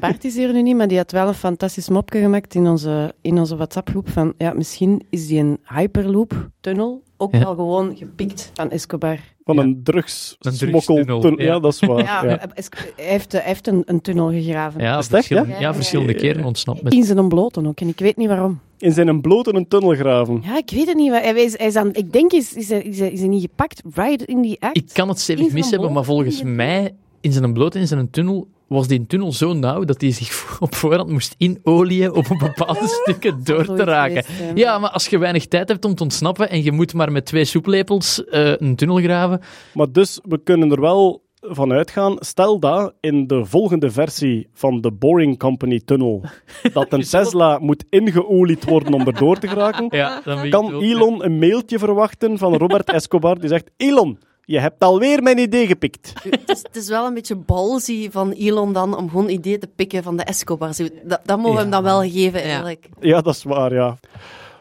Bart 0.00 0.24
is 0.24 0.34
hier 0.34 0.52
nu 0.52 0.62
niet, 0.62 0.76
maar 0.76 0.88
die 0.88 0.98
had 0.98 1.12
wel 1.12 1.28
een 1.28 1.34
fantastisch 1.34 1.88
mopje 1.88 2.20
gemaakt 2.20 2.54
in 2.54 2.66
onze, 2.66 3.14
in 3.20 3.38
onze 3.38 3.56
WhatsApp-groep 3.56 4.08
van 4.08 4.34
ja, 4.38 4.52
misschien 4.52 5.06
is 5.10 5.26
die 5.26 5.40
een 5.40 5.58
Hyperloop-tunnel 5.64 7.02
ook 7.16 7.32
Ja. 7.32 7.38
wel 7.40 7.54
gewoon 7.54 7.96
gepikt 7.96 8.50
van 8.54 8.70
Escobar. 8.70 9.18
Van 9.44 9.56
Ja. 9.56 9.62
een 9.62 9.80
drugs 9.82 10.36
Een 10.38 10.52
smokkeltunnel. 10.52 11.04
drugstunnel, 11.20 11.46
Ja. 11.46 11.52
ja. 11.54 11.60
dat 11.60 11.72
is 11.72 11.80
waar. 11.80 11.98
Ja, 12.02 12.24
ja. 12.24 12.40
Es- 12.54 12.68
Hij, 12.96 13.04
heeft, 13.06 13.32
hij 13.32 13.40
heeft 13.44 13.66
een, 13.66 13.82
een 13.86 14.00
tunnel 14.00 14.30
gegraven. 14.30 14.80
Ja, 14.80 14.98
Is 14.98 15.04
het 15.04 15.14
echt, 15.14 15.26
verschillende, 15.26 15.52
ja? 15.52 15.60
ja, 15.68 15.74
verschillende 15.74 16.12
Ja. 16.12 16.18
keren 16.18 16.44
ontsnapt. 16.44 16.82
Met... 16.82 16.92
In 16.92 17.04
zijn 17.04 17.18
ontbloten 17.18 17.66
ook, 17.66 17.80
en 17.80 17.88
ik 17.88 17.98
weet 17.98 18.16
niet 18.16 18.28
waarom. 18.28 18.60
In 18.78 18.92
zijn 18.92 19.20
blote 19.20 19.54
een 19.54 19.68
tunnel 19.68 19.94
graven. 19.94 20.40
Ja, 20.44 20.56
ik 20.56 20.70
weet 20.70 20.86
het 20.86 20.96
niet. 20.96 21.10
waar- 21.10 21.22
Hij 21.22 21.34
is, 21.44 21.58
hij 21.58 21.66
is 21.66 21.76
aan, 21.76 21.94
ik 21.94 22.12
denk, 22.12 22.32
is, 22.32 22.52
is, 22.54 22.68
hij, 22.68 22.82
is, 22.82 22.98
hij, 22.98 23.10
is 23.10 23.18
hij 23.20 23.28
niet 23.28 23.40
gepakt? 23.42 23.82
Right 23.94 24.22
in 24.22 24.40
die 24.40 24.56
act? 24.60 24.76
Ik 24.76 24.90
kan 24.92 25.08
het 25.08 25.20
stevig 25.20 25.42
zijn 25.42 25.54
mis 25.54 25.70
hebben, 25.70 25.92
maar 25.92 26.02
blote 26.04 26.20
volgens 26.22 26.42
mij 26.42 26.94
in 27.20 27.32
zijn 27.32 27.52
bloot 27.52 27.74
in 27.74 27.86
zijn 27.86 28.10
tunnel 28.10 28.46
was 28.66 28.88
die 28.88 29.06
tunnel 29.06 29.32
zo 29.32 29.52
nauw 29.52 29.84
dat 29.84 30.00
hij 30.00 30.10
zich 30.10 30.46
op 30.60 30.74
voorhand 30.74 31.10
moest 31.10 31.34
inolieën 31.38 32.12
om 32.12 32.24
op 32.28 32.38
bepaalde 32.38 32.88
stukken 33.02 33.44
door 33.44 33.64
te 33.64 33.84
raken. 33.84 34.24
geweest, 34.24 34.58
ja. 34.58 34.78
Maar 34.78 34.90
als 34.90 35.06
je 35.06 35.18
weinig 35.18 35.46
tijd 35.46 35.68
hebt 35.68 35.84
om 35.84 35.94
te 35.94 36.02
ontsnappen 36.02 36.50
en 36.50 36.62
je 36.62 36.72
moet 36.72 36.94
maar 36.94 37.12
met 37.12 37.26
twee 37.26 37.44
soeplepels 37.44 38.24
eh, 38.24 38.56
een 38.56 38.76
tunnel 38.76 38.96
graven, 38.96 39.40
Maar 39.74 39.92
dus, 39.92 40.20
we 40.22 40.42
kunnen 40.42 40.70
er 40.70 40.80
wel 40.80 41.24
van 41.40 41.72
uitgaan. 41.72 42.16
Stel 42.18 42.58
dat 42.58 42.94
in 43.00 43.26
de 43.26 43.44
volgende 43.44 43.90
versie 43.90 44.48
van 44.52 44.80
de 44.80 44.92
Boring 44.92 45.38
Company 45.38 45.80
tunnel 45.84 46.24
dat 46.72 46.92
een 46.92 47.02
Tesla 47.02 47.58
moet 47.58 47.84
ingeolied 47.88 48.64
worden 48.64 48.94
om 48.94 49.06
erdoor 49.06 49.38
te 49.38 49.48
geraken, 49.48 49.86
ja, 49.90 50.20
kan. 50.50 50.82
Elon 50.82 51.24
een 51.24 51.38
mailtje 51.38 51.78
verwachten 51.78 52.38
van 52.38 52.56
Robert 52.56 52.90
Escobar 52.90 53.38
die 53.38 53.48
zegt 53.48 53.70
Elon, 53.76 54.18
je 54.46 54.60
hebt 54.60 54.82
alweer 54.82 55.22
mijn 55.22 55.38
idee 55.38 55.66
gepikt. 55.66 56.12
Het 56.22 56.50
is, 56.50 56.62
het 56.62 56.76
is 56.76 56.88
wel 56.88 57.06
een 57.06 57.14
beetje 57.14 57.36
ballsy 57.36 58.10
van 58.10 58.32
Elon 58.32 58.72
dan 58.72 58.96
om 58.96 59.08
gewoon 59.08 59.28
ideeën 59.28 59.60
te 59.60 59.68
pikken 59.76 60.02
van 60.02 60.16
de 60.16 60.22
Escobars. 60.22 60.76
Dat, 60.76 61.20
dat 61.24 61.38
mogen 61.38 61.54
we 61.54 61.60
hem 61.60 61.70
dan 61.70 61.82
wel 61.82 62.00
geven, 62.00 62.42
eigenlijk. 62.42 62.88
Ja, 63.00 63.20
dat 63.20 63.34
is 63.34 63.42
waar, 63.42 63.74
ja. 63.74 63.96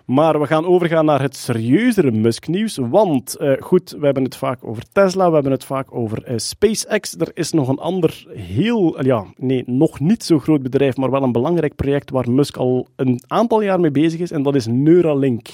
Maar 0.06 0.40
we 0.40 0.48
gaan 0.48 0.66
overgaan 0.66 1.06
naar 1.06 1.22
het 1.22 1.36
serieuzere 1.36 2.12
Musk-nieuws. 2.12 2.78
Want, 2.78 3.36
eh, 3.36 3.52
goed, 3.60 3.96
we 4.00 4.06
hebben 4.06 4.24
het 4.24 4.36
vaak 4.38 4.60
over 4.62 4.84
Tesla, 4.92 5.28
we 5.28 5.34
hebben 5.34 5.52
het 5.52 5.64
vaak 5.64 5.96
over 5.96 6.24
eh, 6.24 6.38
SpaceX. 6.38 7.16
Er 7.18 7.32
is 7.34 7.52
nog 7.52 7.68
een 7.68 7.80
ander 7.80 8.26
heel, 8.36 9.04
ja, 9.04 9.26
nee, 9.38 9.64
nog 9.66 10.00
niet 10.00 10.24
zo 10.24 10.40
groot 10.40 10.64
bedrijf, 10.64 10.98
maar 10.98 11.12
wel 11.12 11.24
een 11.24 11.32
belangrijk 11.32 11.76
project 11.76 12.10
waar 12.10 12.32
Musk 12.32 12.58
al 12.58 12.88
een 12.96 13.22
aantal 13.28 13.62
jaar 13.62 13.80
mee 13.80 13.92
bezig 13.92 14.20
is. 14.20 14.32
En 14.32 14.44
dat 14.44 14.56
is 14.56 14.66
Neuralink. 14.68 15.48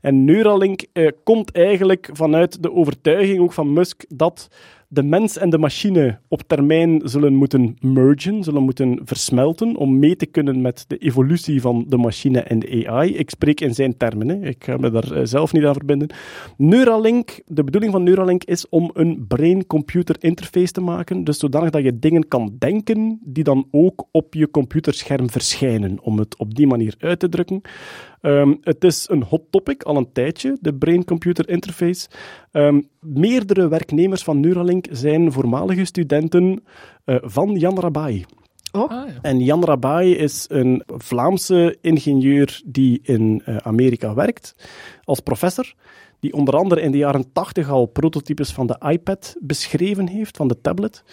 En 0.00 0.24
Neuralink 0.24 0.84
eh, 0.92 1.08
komt 1.24 1.52
eigenlijk 1.52 2.10
vanuit 2.12 2.62
de 2.62 2.72
overtuiging 2.72 3.40
ook 3.40 3.52
van 3.52 3.72
Musk 3.72 4.04
dat 4.08 4.48
de 4.88 5.02
mens 5.02 5.38
en 5.38 5.50
de 5.50 5.58
machine 5.58 6.18
op 6.28 6.42
termijn 6.42 7.00
zullen 7.04 7.34
moeten 7.34 7.76
mergen, 7.80 8.44
zullen 8.44 8.62
moeten 8.62 9.00
versmelten 9.04 9.76
om 9.76 9.98
mee 9.98 10.16
te 10.16 10.26
kunnen 10.26 10.60
met 10.60 10.84
de 10.86 10.96
evolutie 10.96 11.60
van 11.60 11.84
de 11.88 11.96
machine 11.96 12.40
en 12.40 12.58
de 12.58 12.88
AI. 12.88 13.16
Ik 13.16 13.30
spreek 13.30 13.60
in 13.60 13.74
zijn 13.74 13.96
termen, 13.96 14.28
hè. 14.28 14.48
ik 14.48 14.64
ga 14.64 14.76
me 14.76 14.90
daar 14.90 15.12
eh, 15.12 15.20
zelf 15.24 15.52
niet 15.52 15.64
aan 15.64 15.74
verbinden. 15.74 16.08
Neuralink, 16.56 17.40
de 17.46 17.64
bedoeling 17.64 17.92
van 17.92 18.02
Neuralink 18.02 18.44
is 18.44 18.68
om 18.68 18.90
een 18.94 19.24
brain-computer 19.28 20.16
interface 20.18 20.72
te 20.72 20.80
maken, 20.80 21.24
dus 21.24 21.38
zodanig 21.38 21.70
dat 21.70 21.82
je 21.82 21.98
dingen 21.98 22.28
kan 22.28 22.54
denken 22.58 23.20
die 23.22 23.44
dan 23.44 23.68
ook 23.70 24.06
op 24.10 24.34
je 24.34 24.50
computerscherm 24.50 25.30
verschijnen, 25.30 26.00
om 26.00 26.18
het 26.18 26.36
op 26.38 26.54
die 26.54 26.66
manier 26.66 26.94
uit 26.98 27.18
te 27.18 27.28
drukken. 27.28 27.60
Ehm, 28.26 28.54
het 28.60 28.84
is 28.84 29.08
een 29.08 29.22
hot 29.22 29.42
topic 29.50 29.82
al 29.82 29.96
een 29.96 30.12
tijdje, 30.12 30.56
de 30.60 30.74
brain-computer 30.74 31.48
interface. 31.48 32.08
Ehm, 32.52 32.80
meerdere 33.00 33.68
werknemers 33.68 34.22
van 34.22 34.40
Neuralink 34.40 34.86
zijn 34.90 35.32
voormalige 35.32 35.84
studenten 35.84 36.64
eh, 37.04 37.16
van 37.22 37.54
Jan 37.54 37.80
Rabai. 37.80 38.24
Ah, 38.70 38.90
ja. 38.90 39.06
En 39.22 39.40
Jan 39.40 39.64
Rabai 39.64 40.16
is 40.16 40.44
een 40.48 40.82
Vlaamse 40.86 41.78
ingenieur 41.80 42.60
die 42.64 43.00
in 43.02 43.42
eh, 43.44 43.56
Amerika 43.56 44.14
werkt 44.14 44.54
als 45.04 45.20
professor. 45.20 45.74
Die 46.20 46.32
onder 46.32 46.56
andere 46.56 46.80
in 46.80 46.90
de 46.90 46.98
jaren 46.98 47.32
80 47.32 47.70
al 47.70 47.86
prototypes 47.86 48.52
van 48.52 48.66
de 48.66 48.80
iPad 48.88 49.36
beschreven 49.40 50.08
heeft, 50.08 50.36
van 50.36 50.48
de 50.48 50.60
tablet. 50.60 51.04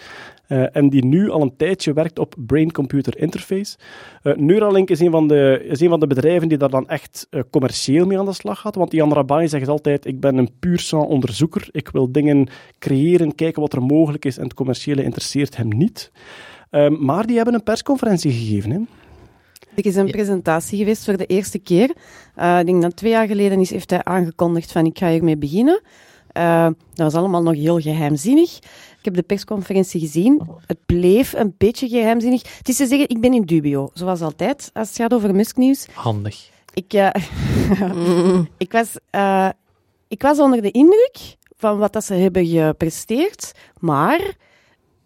Eh, 0.48 0.76
en 0.76 0.90
die 0.90 1.06
nu 1.06 1.30
al 1.30 1.42
een 1.42 1.56
tijdje 1.58 1.94
werkt 1.94 2.20
op 2.20 2.36
Brain-Computer 2.38 3.18
Interface. 3.18 3.78
Eh, 4.22 4.36
Neuralink 4.36 4.90
is 4.90 5.00
een, 5.00 5.12
van 5.12 5.28
de, 5.28 5.66
is 5.68 5.80
een 5.80 5.90
van 5.90 6.00
de 6.00 6.08
bedrijven 6.08 6.48
die 6.48 6.58
daar 6.58 6.70
dan 6.70 6.88
echt 6.88 7.28
eh, 7.30 7.42
commercieel 7.50 8.06
mee 8.06 8.20
aan 8.20 8.26
de 8.26 8.34
slag 8.34 8.60
gaat. 8.60 8.76
Want 8.76 8.92
Jan 8.92 9.14
Rabai 9.14 9.48
zegt 9.48 9.68
altijd, 9.68 10.06
ik 10.06 10.20
ben 10.20 10.38
een 10.38 10.50
puur 10.60 10.80
sang 10.80 11.04
onderzoeker. 11.04 11.68
Ik 11.72 11.90
wil 11.90 12.12
dingen 12.12 12.48
creëren, 12.80 13.36
kijken 13.36 13.62
wat 13.62 13.74
er 13.74 13.84
mogelijk 13.84 14.26
is 14.26 14.38
en 14.38 14.44
het 14.44 14.54
commerciële 14.54 15.04
interesseert 15.04 15.58
hem 15.58 15.68
niet. 15.68 16.12
Ehm, 16.70 17.06
maar 17.06 17.26
die 17.26 17.36
hebben 17.36 17.54
een 17.54 17.64
persconferentie 17.64 18.32
gegeven. 18.32 18.72
Hè? 18.72 18.80
Er 19.76 19.86
is 19.86 19.96
een 19.96 20.12
presentatie 20.12 20.78
geweest 20.78 21.06
voor 21.06 21.18
de 21.18 21.26
eerste 21.26 21.60
keer. 21.60 21.96
Uh, 22.38 22.60
ik 22.60 22.66
denk 22.66 22.82
dat 22.82 22.96
twee 22.96 23.12
jaar 23.12 23.28
geleden 23.28 23.60
is, 23.60 23.70
heeft 23.70 23.90
hij 23.90 24.04
aangekondigd 24.04 24.72
van 24.72 24.86
ik 24.86 24.98
ga 24.98 25.10
hiermee 25.10 25.38
beginnen. 25.38 25.82
Uh, 26.38 26.66
dat 26.66 27.12
was 27.12 27.14
allemaal 27.14 27.44
nog 27.44 27.54
heel 27.54 27.80
geheimzinnig. 27.80 28.58
Ik 28.98 29.06
heb 29.06 29.14
de 29.14 29.22
persconferentie 29.22 30.00
gezien. 30.00 30.48
Het 30.66 30.86
bleef 30.86 31.34
een 31.34 31.56
beetje 31.58 31.88
geheimzinnig. 31.88 32.58
Het 32.58 32.70
is 32.70 32.76
te 32.76 32.86
zeggen, 32.86 33.10
ik 33.10 33.22
ben 33.22 33.34
in 33.34 33.42
dubio, 33.42 33.90
zoals 33.94 34.22
altijd, 34.22 34.70
als 34.74 34.88
het 34.88 34.98
gaat 34.98 35.14
over 35.14 35.36
Musk-nieuws. 35.36 35.88
Handig. 35.94 36.50
Ik, 36.74 36.94
uh, 36.94 37.10
ik, 38.58 38.72
was, 38.72 38.96
ik 40.08 40.22
was 40.22 40.40
onder 40.40 40.62
de 40.62 40.72
indruk 40.72 41.18
van 41.58 41.78
wat 41.78 41.94
dat 41.94 42.06
ze 42.06 42.14
hebben 42.14 42.46
gepresteerd, 42.46 43.52
maar 43.80 44.36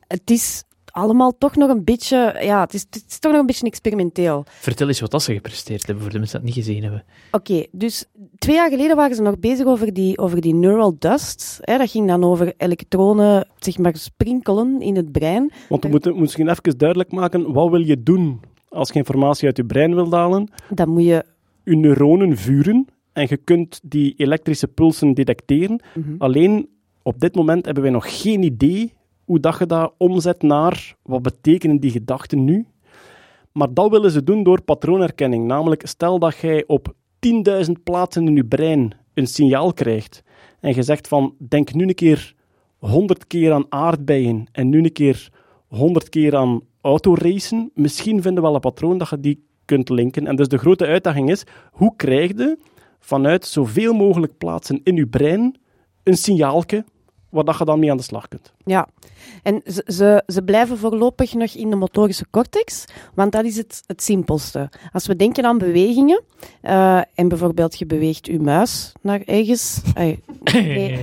het 0.08 0.32
is 0.32 0.64
allemaal 0.98 1.38
toch 1.38 1.56
nog 1.56 1.70
een 1.70 1.84
beetje, 1.84 2.38
ja, 2.42 2.62
het 2.62 2.74
is, 2.74 2.86
het 2.90 3.04
is 3.08 3.20
toch 3.20 3.32
nog 3.32 3.42
een 3.42 3.48
beetje 3.48 3.66
experimenteel. 3.66 4.44
Vertel 4.48 4.88
eens 4.88 5.00
wat 5.00 5.12
dat 5.12 5.24
ze 5.24 5.34
gepresteerd 5.34 5.86
hebben, 5.86 6.04
voor 6.04 6.12
de 6.12 6.20
mensen 6.20 6.38
dat 6.38 6.46
niet 6.46 6.56
gezien 6.56 6.84
hebben. 6.84 7.04
Oké, 7.32 7.66
dus 7.72 8.06
twee 8.38 8.56
jaar 8.56 8.70
geleden 8.70 8.96
waren 8.96 9.16
ze 9.16 9.22
nog 9.22 9.40
bezig 9.40 9.66
over 9.66 9.94
die, 9.94 10.18
over 10.18 10.42
die 10.42 10.54
neural 10.54 10.96
dust. 11.00 11.58
Hè, 11.62 11.78
dat 11.78 11.92
ging 11.92 12.08
dan 12.08 12.24
over 12.24 12.54
elektronen, 12.58 13.48
zeg 13.60 13.78
maar, 13.78 13.96
sprinkelen 13.96 14.82
in 14.82 14.96
het 14.96 15.12
brein. 15.12 15.52
Want 15.70 15.84
we 15.84 15.90
moeten 15.90 16.20
misschien 16.20 16.50
even 16.50 16.78
duidelijk 16.78 17.12
maken, 17.12 17.54
wat 17.54 17.70
wil 17.70 17.86
je 17.86 18.04
doen 18.04 18.40
als 18.70 18.90
je 18.90 18.96
informatie 18.96 19.48
uit 19.48 19.58
je 19.58 19.66
brein 19.66 19.96
wil 19.96 20.12
halen? 20.12 20.50
Dan 20.70 20.90
moet 20.90 21.04
je... 21.04 21.26
Je 21.64 21.76
neuronen 21.76 22.38
vuren 22.38 22.88
en 23.14 23.26
je 23.30 23.38
kunt 23.38 23.80
die 23.84 24.14
elektrische 24.18 24.68
pulsen 24.68 25.14
detecteren. 25.14 25.82
Mhm. 25.94 26.16
Alleen, 26.18 26.70
op 27.02 27.20
dit 27.20 27.36
moment 27.36 27.66
hebben 27.66 27.84
wij 27.84 27.92
nog 27.92 28.22
geen 28.22 28.44
idee 28.44 28.94
hoe 29.28 29.40
dat 29.40 29.58
je 29.60 29.66
dat 29.66 29.94
omzet 29.98 30.42
naar 30.42 30.96
wat 31.04 31.22
betekenen 31.22 31.80
die 31.80 31.92
gedachten 31.92 32.44
nu. 32.44 32.66
Maar 33.52 33.74
dat 33.74 33.90
willen 33.90 34.12
ze 34.12 34.24
doen 34.24 34.44
door 34.44 34.62
patroonherkenning. 34.62 35.46
Namelijk, 35.46 35.88
stel 35.88 36.20
dat 36.20 36.38
jij 36.38 36.64
op 36.68 36.94
10.000 37.66 37.72
plaatsen 37.84 38.28
in 38.28 38.36
je 38.36 38.46
brein 38.46 38.92
een 39.14 39.28
signaal 39.28 39.74
krijgt 39.74 40.24
en 40.60 40.76
je 40.76 40.84
zegt 40.84 41.08
van, 41.08 41.36
denk 41.38 41.74
nu 41.74 41.88
een 41.88 41.96
keer 41.96 42.36
100 42.78 43.28
keer 43.28 43.54
aan 43.54 43.66
aardbeien 43.70 44.48
en 44.52 44.70
nu 44.70 44.84
een 44.84 44.92
keer 44.92 45.30
100 45.68 46.10
keer 46.10 46.36
aan 46.36 46.62
autoracen, 46.82 47.72
misschien 47.74 48.22
vinden 48.22 48.34
we 48.34 48.48
wel 48.48 48.56
een 48.56 48.60
patroon 48.62 48.98
dat 48.98 49.10
je 49.10 49.20
die 49.20 49.46
kunt 49.66 49.90
linken. 49.90 50.28
En 50.28 50.36
dus 50.36 50.48
de 50.48 50.58
grote 50.58 50.86
uitdaging 50.86 51.30
is, 51.30 51.44
hoe 51.72 51.94
krijg 51.96 52.38
je 52.38 52.58
vanuit 53.00 53.46
zoveel 53.46 53.94
mogelijk 53.94 54.38
plaatsen 54.38 54.82
in 54.84 54.96
je 54.96 55.08
brein 55.08 55.56
een 56.04 56.18
signaalke 56.18 56.86
waar 57.30 57.44
dat 57.44 57.58
je 57.58 57.66
dan 57.66 57.80
mee 57.80 57.92
aan 57.92 57.98
de 57.98 58.04
slag 58.04 58.28
kunt. 58.28 58.54
Ja, 58.66 58.88
en 59.44 59.62
ze, 59.66 59.84
ze, 59.86 60.24
ze 60.28 60.44
blijven 60.44 60.78
voorlopig 60.78 61.34
nog 61.34 61.52
in 61.56 61.70
de 61.70 61.76
motorische 61.76 62.26
cortex, 62.32 62.86
want 63.14 63.32
dat 63.32 63.46
is 63.46 63.58
het, 63.58 63.84
het 63.86 64.04
simpelste. 64.04 64.70
Als 64.92 65.08
we 65.08 65.16
denken 65.16 65.46
aan 65.46 65.58
bewegingen, 65.58 66.24
uh, 66.64 67.02
en 67.16 67.28
bijvoorbeeld 67.28 67.80
je 67.80 67.86
beweegt 67.86 68.26
je 68.26 68.40
muis 68.40 68.94
naar 69.02 69.22
ergens... 69.26 69.82
Ay, 69.94 70.20
nee, 70.54 71.00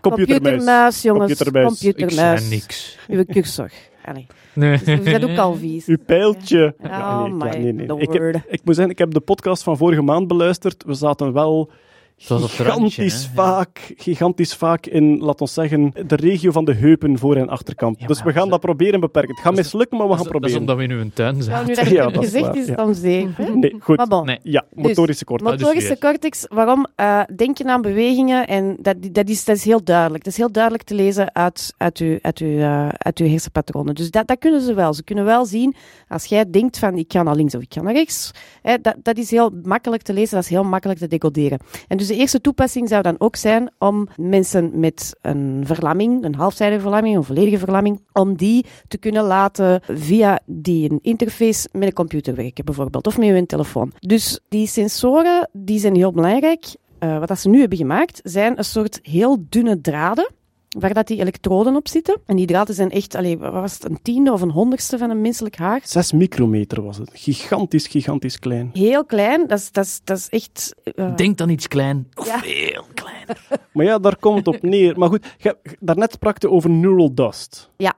computermuis, 0.00 1.02
jongens. 1.02 1.26
Computermuis. 1.36 1.66
computermuis. 1.66 2.40
Ik 2.40 2.46
zei 2.46 2.54
niks. 2.60 2.98
Uw 3.08 3.24
cursor. 3.24 3.70
Allee. 4.04 4.26
Nee. 4.52 4.78
Dus 4.78 4.98
we 4.98 5.10
zijn 5.10 5.30
ook 5.30 5.38
al 5.38 5.54
vies. 5.54 5.86
Uw 5.86 5.96
pijltje. 6.06 6.74
Oh 6.80 6.88
Ja, 6.90 7.22
nee, 7.22 7.32
my 7.32 7.46
ja, 7.46 7.56
nee, 7.58 7.72
nee. 7.72 7.98
Ik, 7.98 8.12
heb- 8.12 8.44
ik 8.48 8.60
moet 8.64 8.74
zeggen, 8.74 8.92
ik 8.92 8.98
heb 8.98 9.10
de 9.10 9.20
podcast 9.20 9.62
van 9.62 9.76
vorige 9.76 10.02
maand 10.02 10.28
beluisterd. 10.28 10.84
We 10.86 10.94
zaten 10.94 11.32
wel 11.32 11.70
Randje, 12.16 12.48
gigantisch, 12.48 13.30
vaak, 13.34 13.92
gigantisch 13.96 14.54
vaak 14.54 14.86
in, 14.86 15.18
laat 15.18 15.40
ons 15.40 15.54
zeggen, 15.54 15.92
de 16.06 16.14
regio 16.16 16.50
van 16.50 16.64
de 16.64 16.74
heupen 16.74 17.18
voor 17.18 17.36
en 17.36 17.48
achterkant. 17.48 18.00
Ja, 18.00 18.06
dus 18.06 18.22
we 18.22 18.32
gaan 18.32 18.48
dat 18.48 18.60
proberen 18.60 19.00
beperken. 19.00 19.34
Het 19.34 19.44
gaat 19.44 19.54
mislukken, 19.54 19.98
maar 19.98 20.08
we 20.08 20.16
Dat 20.16 20.26
gaan 20.26 20.34
is, 20.34 20.40
dat 20.40 20.50
is 20.50 20.56
proberen. 20.56 20.78
omdat 20.84 20.98
we 20.98 21.02
in 21.02 21.06
uw 21.06 21.10
tuin 21.14 21.42
zijn. 21.42 21.66
nu 21.66 21.74
dat 21.74 21.86
Ja, 21.88 21.90
je 21.92 22.00
het 22.00 22.14
dat 22.32 22.40
waar, 22.40 22.56
is, 22.56 22.66
ja. 22.66 22.74
dan 22.74 22.94
zeker. 22.94 23.56
Nee, 23.56 23.76
goed. 23.80 23.96
Maar 23.96 24.06
bon. 24.06 24.26
Nee. 24.26 24.38
Ja, 24.42 24.64
motorische 24.72 25.24
dus 25.24 25.40
Motorische 25.40 25.88
weer. 25.88 25.98
cortex, 25.98 26.46
waarom? 26.48 26.86
Eh, 26.96 27.20
denk 27.36 27.58
je 27.58 27.64
aan 27.64 27.82
bewegingen 27.82 28.46
en 28.46 28.76
dat, 28.80 28.96
dat, 29.12 29.28
is, 29.28 29.44
dat 29.44 29.56
is 29.56 29.64
heel 29.64 29.84
duidelijk. 29.84 30.24
Dat 30.24 30.32
is 30.32 30.38
heel 30.38 30.52
duidelijk 30.52 30.82
te 30.82 30.94
lezen 30.94 31.34
uit, 31.34 31.74
uit, 31.76 31.98
uw, 31.98 32.18
uit, 32.22 32.38
uw, 32.38 32.58
eh, 32.58 32.88
uit 32.88 33.18
uw 33.18 33.28
hersenpatronen. 33.28 33.94
Dus 33.94 34.10
dat, 34.10 34.26
dat 34.26 34.38
kunnen 34.38 34.60
ze 34.60 34.74
wel. 34.74 34.94
Ze 34.94 35.02
kunnen 35.04 35.24
wel 35.24 35.44
zien, 35.46 35.74
als 36.08 36.24
jij 36.24 36.50
denkt 36.50 36.78
van 36.78 36.96
ik 36.98 37.12
ga 37.12 37.22
naar 37.22 37.34
links 37.36 37.54
of 37.54 37.62
ik 37.62 37.72
ga 37.74 37.82
naar 37.82 37.94
rechts, 37.94 38.30
hè, 38.62 38.76
dat, 38.80 38.94
dat 39.02 39.18
is 39.18 39.30
heel 39.30 39.50
makkelijk 39.62 40.02
te 40.02 40.12
lezen, 40.12 40.34
dat 40.34 40.44
is 40.44 40.50
heel 40.50 40.64
makkelijk 40.64 40.98
te 40.98 41.06
decoderen. 41.06 41.58
En 41.88 41.96
dus 41.96 42.03
de 42.06 42.16
eerste 42.16 42.40
toepassing 42.40 42.88
zou 42.88 43.02
dan 43.02 43.14
ook 43.18 43.36
zijn 43.36 43.70
om 43.78 44.08
mensen 44.16 44.70
met 44.80 45.16
een 45.20 45.62
verlamming, 45.64 46.24
een 46.24 46.34
halfzijdige 46.34 46.80
verlamming, 46.80 47.16
een 47.16 47.24
volledige 47.24 47.58
verlamming, 47.58 48.00
om 48.12 48.36
die 48.36 48.66
te 48.88 48.98
kunnen 48.98 49.24
laten 49.24 49.80
via 49.86 50.40
die 50.46 50.98
interface 51.00 51.68
met 51.72 51.82
een 51.82 51.92
computer 51.92 52.34
werken, 52.34 52.64
bijvoorbeeld, 52.64 53.06
of 53.06 53.18
met 53.18 53.28
hun 53.28 53.46
telefoon. 53.46 53.92
Dus 53.98 54.40
die 54.48 54.66
sensoren, 54.66 55.48
die 55.52 55.78
zijn 55.78 55.94
heel 55.94 56.12
belangrijk. 56.12 56.74
Eh, 56.98 57.18
wat 57.18 57.38
ze 57.38 57.48
nu 57.48 57.60
hebben 57.60 57.78
gemaakt, 57.78 58.20
zijn 58.22 58.58
een 58.58 58.64
soort 58.64 58.98
heel 59.02 59.44
dunne 59.48 59.80
draden, 59.80 60.30
waar 60.78 60.94
dat 60.94 61.06
die 61.06 61.18
elektroden 61.20 61.76
op 61.76 61.88
zitten. 61.88 62.20
En 62.26 62.36
die 62.36 62.46
draden 62.46 62.74
zijn 62.74 62.90
echt, 62.90 63.14
allee, 63.14 63.38
wat 63.38 63.52
was 63.52 63.72
het, 63.74 63.84
een 63.84 63.98
tiende 64.02 64.32
of 64.32 64.40
een 64.40 64.50
honderdste 64.50 64.98
van 64.98 65.10
een 65.10 65.20
menselijk 65.20 65.56
haar. 65.56 65.80
6 65.84 66.12
micrometer 66.12 66.82
was 66.82 66.96
het. 66.98 67.10
Gigantisch, 67.12 67.86
gigantisch 67.86 68.38
klein. 68.38 68.70
Heel 68.72 69.04
klein, 69.04 69.46
dat 69.46 69.58
is, 69.58 69.72
dat 69.72 69.84
is, 69.84 70.00
dat 70.04 70.16
is 70.16 70.28
echt... 70.28 70.74
eh, 70.94 71.14
Denk 71.16 71.38
dan 71.38 71.48
iets 71.48 71.68
klein. 71.68 72.08
Of 72.14 72.26
Ja. 72.26 72.38
veel 72.38 72.84
kleiner. 72.94 73.46
Maar 73.72 73.84
ja, 73.84 73.98
daar 73.98 74.16
komt 74.16 74.36
het 74.36 74.46
op 74.46 74.62
neer. 74.62 74.98
Maar 74.98 75.08
goed, 75.08 75.34
je, 75.38 75.56
daarnet 75.80 76.12
sprak 76.12 76.42
je 76.42 76.50
over 76.50 76.70
neural 76.70 77.14
dust. 77.14 77.70
Ja. 77.76 77.94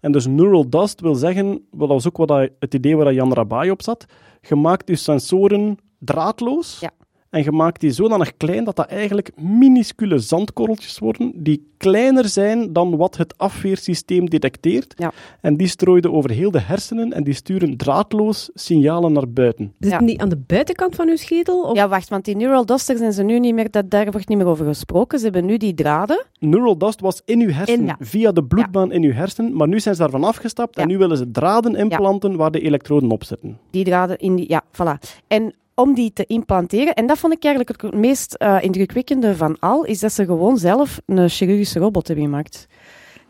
En 0.00 0.12
dus 0.12 0.26
neural 0.26 0.68
dust 0.70 1.00
wil 1.00 1.14
zeggen, 1.14 1.66
dat 1.70 1.88
was 1.88 2.06
ook 2.06 2.16
wat 2.16 2.28
hij- 2.28 2.50
het 2.58 2.74
idee 2.74 2.96
waar 2.96 3.12
Jan 3.12 3.32
Rabai 3.34 3.70
op 3.70 3.82
zat, 3.82 4.04
je 4.40 4.54
maakt 4.54 4.88
je 4.88 4.96
sensoren 4.96 5.78
draadloos 5.98 6.78
Ja. 6.80 6.90
En 7.30 7.42
je 7.42 7.52
maakt 7.52 7.80
die 7.80 7.90
zodanig 7.90 8.36
klein 8.36 8.64
dat 8.64 8.76
dat 8.76 8.86
eigenlijk 8.86 9.30
minuscule 9.36 10.18
zandkorreltjes 10.18 10.98
worden, 10.98 11.32
die 11.34 11.66
kleiner 11.76 12.28
zijn 12.28 12.72
dan 12.72 12.96
wat 12.96 13.16
het 13.16 13.38
afweersysteem 13.38 14.30
detecteert. 14.30 14.94
Ja. 14.96 15.12
En 15.40 15.56
die 15.56 15.66
strooiden 15.66 16.12
over 16.12 16.30
heel 16.30 16.50
de 16.50 16.60
hersenen 16.60 17.12
en 17.12 17.24
die 17.24 17.34
sturen 17.34 17.76
draadloos 17.76 18.50
signalen 18.54 19.12
naar 19.12 19.28
buiten. 19.28 19.72
Zitten 19.78 20.06
die 20.06 20.20
aan 20.20 20.28
de 20.28 20.36
buitenkant 20.46 20.94
van 20.94 21.08
uw 21.08 21.16
schedel? 21.16 21.62
Of? 21.62 21.76
Ja, 21.76 21.88
wacht, 21.88 22.08
want 22.08 22.24
die 22.24 22.36
neural 22.36 22.66
duster 22.66 22.96
zijn 22.96 23.12
ze 23.12 23.22
nu 23.22 23.38
niet 23.38 23.54
meer, 23.54 23.70
dat, 23.70 23.90
daar 23.90 24.10
wordt 24.10 24.28
niet 24.28 24.38
meer 24.38 24.46
over 24.46 24.66
gesproken. 24.66 25.18
Ze 25.18 25.24
hebben 25.24 25.44
nu 25.44 25.56
die 25.56 25.74
draden. 25.74 26.26
Neural 26.38 26.78
dust 26.78 27.00
was 27.00 27.22
in 27.24 27.40
uw 27.40 27.50
hersenen, 27.50 27.80
In, 27.80 27.86
ja. 27.86 27.96
via 28.00 28.32
de 28.32 28.44
bloedbaan 28.44 28.92
in 28.92 29.02
uw 29.02 29.12
hersenen, 29.12 29.56
maar 29.56 29.68
nu 29.68 29.80
zijn 29.80 29.94
ze 29.94 30.00
daarvan 30.00 30.24
afgestapt 30.24 30.76
en 30.76 30.82
Ja. 30.82 30.88
nu 30.88 30.98
willen 30.98 31.16
ze 31.16 31.30
draden 31.30 31.74
implanten 31.74 32.36
waar 32.36 32.50
de 32.50 32.60
elektroden 32.60 33.10
op 33.10 33.24
zitten. 33.24 33.58
Die 33.70 33.84
draden 33.84 34.18
in 34.18 34.36
die... 34.36 34.48
Ja, 34.48 34.64
voilà. 34.72 35.08
En 35.26 35.54
om 35.78 35.94
die 35.94 36.12
te 36.12 36.24
implanteren, 36.26 36.94
en 36.94 37.06
dat 37.06 37.18
vond 37.18 37.32
ik 37.32 37.44
eigenlijk 37.44 37.82
het 37.82 37.94
meest 37.94 38.34
eh, 38.34 38.56
indrukwekkende 38.60 39.36
van 39.36 39.56
al, 39.58 39.84
is 39.84 40.00
dat 40.00 40.12
ze 40.12 40.24
gewoon 40.24 40.58
zelf 40.58 41.00
een 41.06 41.28
chirurgische 41.28 41.78
robot 41.78 42.06
hebben 42.06 42.24
gemaakt. 42.24 42.66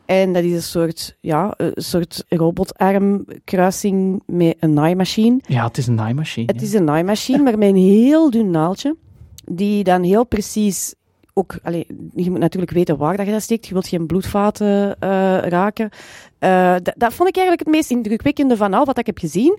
En 0.05 0.33
dat 0.33 0.43
is 0.43 0.53
een 0.53 0.63
soort, 0.63 1.17
ja, 1.21 1.55
een 1.57 1.73
soort 1.75 2.25
robotarmkruising 2.29 4.23
met 4.27 4.57
een 4.61 4.73
naaimachine. 4.73 5.41
Ja, 5.47 5.67
het 5.67 5.79
is 5.79 5.87
een 5.87 5.95
naaimachine. 5.95 6.53
Het 6.53 6.63
is 6.63 6.73
een 6.73 6.85
naaimachine, 6.85 7.43
maar 7.43 7.59
met 7.59 7.69
een 7.69 7.77
heel 7.77 8.31
dun 8.31 8.51
naaldje, 8.51 8.97
die 9.45 9.85
dan 9.85 10.03
heel 10.03 10.25
precies 10.25 10.95
ook, 11.39 11.59
je 12.15 12.31
moet 12.31 12.39
natuurlijk 12.39 12.73
weten 12.73 12.97
waar 12.97 13.17
dat 13.17 13.27
je 13.27 13.33
dat 13.33 13.43
steekt. 13.43 13.67
Je 13.67 13.73
wilt 13.73 13.89
geen 13.89 14.07
bloedvaten 14.07 14.97
eh, 15.01 15.39
raken. 15.39 15.91
Eh, 16.39 16.75
dat 16.97 17.15
vond 17.15 17.29
ik 17.29 17.37
eigenlijk 17.37 17.67
het 17.67 17.75
meest 17.75 17.91
indrukwekkende 17.91 18.57
van 18.57 18.75
al 18.75 18.85
wat 18.85 18.99
ik 18.99 19.07
heb 19.07 19.19
gezien. 19.19 19.59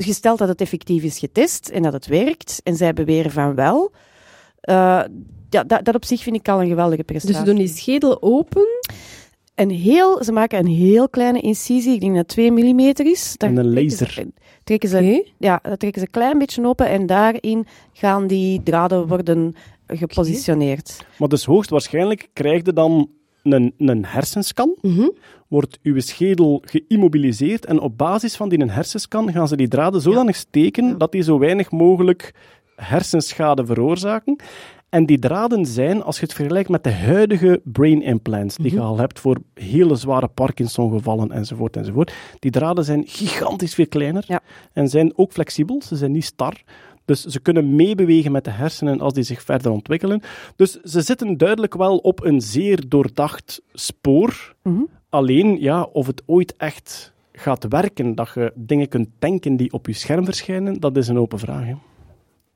Gesteld 0.00 0.38
dat 0.38 0.48
het 0.48 0.60
effectief 0.60 1.02
is 1.02 1.18
getest 1.18 1.68
en 1.68 1.82
dat 1.82 1.92
het 1.92 2.06
werkt, 2.06 2.60
en 2.64 2.76
zij 2.76 2.92
beweren 2.92 3.30
van 3.30 3.54
wel. 3.54 3.92
eh, 4.60 5.00
ja, 5.50 5.64
dat, 5.64 5.84
dat 5.84 5.94
op 5.94 6.04
zich 6.04 6.22
vind 6.22 6.36
ik 6.36 6.48
al 6.48 6.60
een 6.62 6.68
geweldige 6.68 6.96
Dus 6.96 7.06
prestatie. 7.06 7.38
ze 7.38 7.44
doen 7.44 7.54
die 7.56 7.68
schedel 7.68 8.22
open. 8.22 8.66
een 9.54 9.70
heel, 9.70 10.24
ze 10.24 10.32
maken 10.32 10.58
een 10.58 10.66
heel 10.66 11.08
kleine 11.08 11.40
incisie, 11.40 11.94
ik 11.94 12.00
denk 12.00 12.14
dat 12.14 12.28
2 12.28 12.50
mm 12.50 12.80
is. 12.96 13.34
Daar 13.36 13.50
En 13.50 13.56
een 13.56 13.70
trekken 13.72 13.96
ze- 13.96 14.04
laser. 14.04 14.26
Trekken 14.64 14.88
ze, 14.88 15.26
ja, 15.38 15.58
dat 15.62 15.78
trekken 15.78 16.00
ze 16.00 16.06
een 16.06 16.12
klein 16.12 16.38
beetje 16.38 16.66
open 16.66 16.88
en 16.88 17.06
daarin 17.06 17.66
gaan 17.92 18.26
die 18.26 18.62
draden 18.62 19.06
worden 19.06 19.54
gepositioneerd. 19.86 20.96
Maar 21.18 21.28
dus 21.28 21.44
hoogstwaarschijnlijk 21.44 22.28
krijg 22.32 22.64
je 22.66 22.72
dan 22.72 23.10
een, 23.42 23.74
een 23.78 24.04
hersenscan, 24.04 24.76
Mhm. 24.80 25.08
wordt 25.48 25.78
uw 25.82 26.00
schedel 26.00 26.62
geïmmobiliseerd 26.64 27.64
en 27.66 27.80
op 27.80 27.98
basis 27.98 28.36
van 28.36 28.48
die 28.48 28.64
hersenscan 28.64 29.32
gaan 29.32 29.48
ze 29.48 29.56
die 29.56 29.68
draden 29.68 30.00
zodanig 30.00 30.36
steken 30.36 30.98
dat 30.98 31.12
die 31.12 31.22
zo 31.22 31.38
weinig 31.38 31.70
mogelijk 31.70 32.34
hersenschade 32.76 33.66
veroorzaken. 33.66 34.36
En 34.88 35.06
die 35.06 35.18
draden 35.18 35.66
zijn, 35.66 36.02
als 36.02 36.16
je 36.18 36.22
het 36.22 36.34
vergelijkt 36.34 36.68
met 36.68 36.84
de 36.84 36.92
huidige 36.92 37.60
brain 37.64 38.02
implants 38.02 38.56
die 38.56 38.72
je 38.72 38.80
al 38.80 38.98
hebt 38.98 39.20
voor 39.20 39.36
hele 39.54 39.94
zware 39.94 40.28
Parkinson-gevallen 40.28 41.32
enzovoort 41.32 41.76
enzovoort, 41.76 42.12
die 42.38 42.50
draden 42.50 42.84
zijn 42.84 43.02
gigantisch 43.06 43.74
veel 43.74 43.88
kleiner 43.88 44.24
Ja. 44.26 44.40
en 44.72 44.88
zijn 44.88 45.12
ook 45.16 45.32
flexibel, 45.32 45.82
ze 45.82 45.96
zijn 45.96 46.12
niet 46.12 46.24
star. 46.24 46.62
Dus 47.08 47.24
ze 47.24 47.40
kunnen 47.40 47.74
meebewegen 47.74 48.32
met 48.32 48.44
de 48.44 48.50
hersenen 48.50 49.00
als 49.00 49.12
die 49.12 49.22
zich 49.22 49.42
verder 49.42 49.70
ontwikkelen. 49.70 50.20
Dus 50.56 50.80
ze 50.80 51.00
zitten 51.00 51.36
duidelijk 51.36 51.74
wel 51.74 51.96
op 51.96 52.24
een 52.24 52.40
zeer 52.40 52.88
doordacht 52.88 53.62
spoor. 53.72 54.54
Mhm. 54.62 54.82
Alleen, 55.08 55.60
ja, 55.60 55.82
of 55.82 56.06
het 56.06 56.22
ooit 56.26 56.56
echt 56.56 57.12
gaat 57.32 57.66
werken, 57.68 58.14
dat 58.14 58.30
je 58.34 58.52
dingen 58.54 58.88
kunt 58.88 59.08
denken 59.18 59.56
die 59.56 59.72
op 59.72 59.86
je 59.86 59.92
scherm 59.92 60.24
verschijnen, 60.24 60.80
dat 60.80 60.96
is 60.96 61.08
een 61.08 61.18
open 61.18 61.38
vraag. 61.38 61.64
hè. 61.64 61.74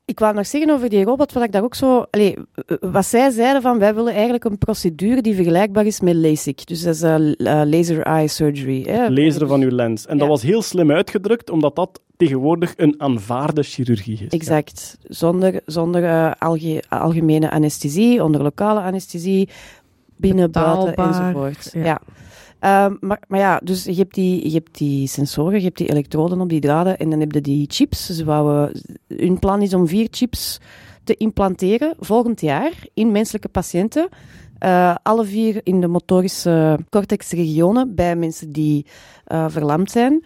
Ik 0.04 0.18
wou 0.18 0.34
nog 0.34 0.46
zeggen 0.46 0.70
over 0.70 0.88
die 0.88 1.04
robot, 1.04 1.32
wat 1.32 1.42
ik 1.42 1.52
daar 1.52 1.62
ook 1.62 1.74
zo... 1.74 2.04
Allee, 2.10 2.36
eh, 2.66 2.76
wat 2.80 3.06
zij 3.06 3.30
zeiden 3.30 3.62
van, 3.62 3.78
wij 3.78 3.94
willen 3.94 4.12
eigenlijk 4.12 4.44
een 4.44 4.58
procedure 4.58 5.20
die 5.22 5.34
vergelijkbaar 5.34 5.86
is 5.86 6.00
met 6.00 6.14
LASIK. 6.14 6.66
Dus 6.66 6.82
dat 6.82 6.94
is 6.94 7.02
eh, 7.02 7.14
eh, 7.60 7.68
laser 7.68 8.00
eye 8.02 8.28
surgery. 8.28 8.82
Hè. 8.82 9.08
Laseren 9.10 9.48
van 9.48 9.60
uw 9.60 9.70
lens. 9.70 10.06
En 10.06 10.18
dat 10.18 10.28
was 10.28 10.42
heel 10.42 10.62
slim 10.62 10.90
uitgedrukt, 10.92 11.50
omdat 11.50 11.76
dat 11.76 12.00
tegenwoordig 12.16 12.72
een 12.76 12.94
aanvaarde 12.98 13.62
chirurgie 13.62 14.18
is. 14.24 14.32
Exact. 14.38 14.98
Zonder, 15.02 15.60
zonder 15.66 16.04
eh, 16.04 16.32
alge- 16.38 16.82
algemene 16.88 17.50
anesthesie, 17.50 18.24
onder 18.24 18.42
lokale 18.42 18.80
anesthesie, 18.80 19.48
binnen, 20.16 20.50
buiten 20.50 20.94
enzovoort. 20.94 21.70
ja. 21.72 21.84
Ja. 21.84 22.00
Ehm, 22.62 22.94
maar, 23.00 23.22
maar 23.28 23.38
ja, 23.38 23.60
dus 23.64 23.84
je 23.84 23.94
hebt, 23.94 24.14
die, 24.14 24.48
je 24.48 24.52
hebt 24.54 24.78
die 24.78 25.06
sensoren, 25.08 25.58
je 25.58 25.64
hebt 25.64 25.78
die 25.78 25.90
elektroden 25.90 26.40
op 26.40 26.48
die 26.48 26.60
draden 26.60 26.98
en 26.98 27.10
dan 27.10 27.20
heb 27.20 27.32
je 27.32 27.40
die 27.40 27.66
chips. 27.70 28.06
Ze 28.06 28.24
wouden, 28.24 28.80
hun 29.06 29.38
plan 29.38 29.62
is 29.62 29.74
om 29.74 29.86
vier 29.88 30.08
chips 30.10 30.60
te 31.04 31.14
implanteren 31.16 31.94
volgend 31.98 32.40
jaar 32.40 32.72
in 32.94 33.12
menselijke 33.12 33.48
patiënten. 33.48 34.08
Eh, 34.58 34.94
alle 35.02 35.24
vier 35.24 35.60
in 35.64 35.80
de 35.80 35.86
motorische 35.86 36.78
cortexregionen 36.90 37.94
bij 37.94 38.16
mensen 38.16 38.50
die 38.52 38.86
eh, 39.24 39.46
verlamd 39.48 39.90
zijn. 39.90 40.24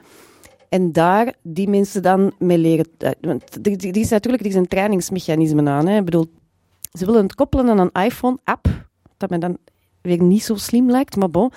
En 0.69 0.93
daar 0.93 1.35
die 1.43 1.69
mensen 1.69 2.03
dan 2.03 2.33
mee 2.39 2.59
leren. 2.59 2.87
eh, 2.99 3.11
Want 3.21 3.67
er, 3.67 3.97
is 3.97 4.11
natuurlijk 4.11 4.43
er 4.43 4.49
is 4.49 4.55
een 4.55 4.69
trainingsmechanisme 4.69 5.71
aan. 5.71 5.87
Hè. 5.87 5.99
Ik 5.99 6.05
bedoel, 6.05 6.27
ze 6.93 7.07
willen 7.07 7.23
het 7.23 7.35
koppelen 7.35 7.69
aan 7.69 7.79
een 7.79 8.05
iPhone-app. 8.05 8.87
Dat 9.17 9.31
mij 9.31 9.39
dan 9.39 9.57
weer 10.03 10.23
niet 10.23 10.43
zo 10.45 10.55
slim 10.55 10.91
lijkt, 10.91 11.17
maar 11.17 11.31
bon. 11.31 11.51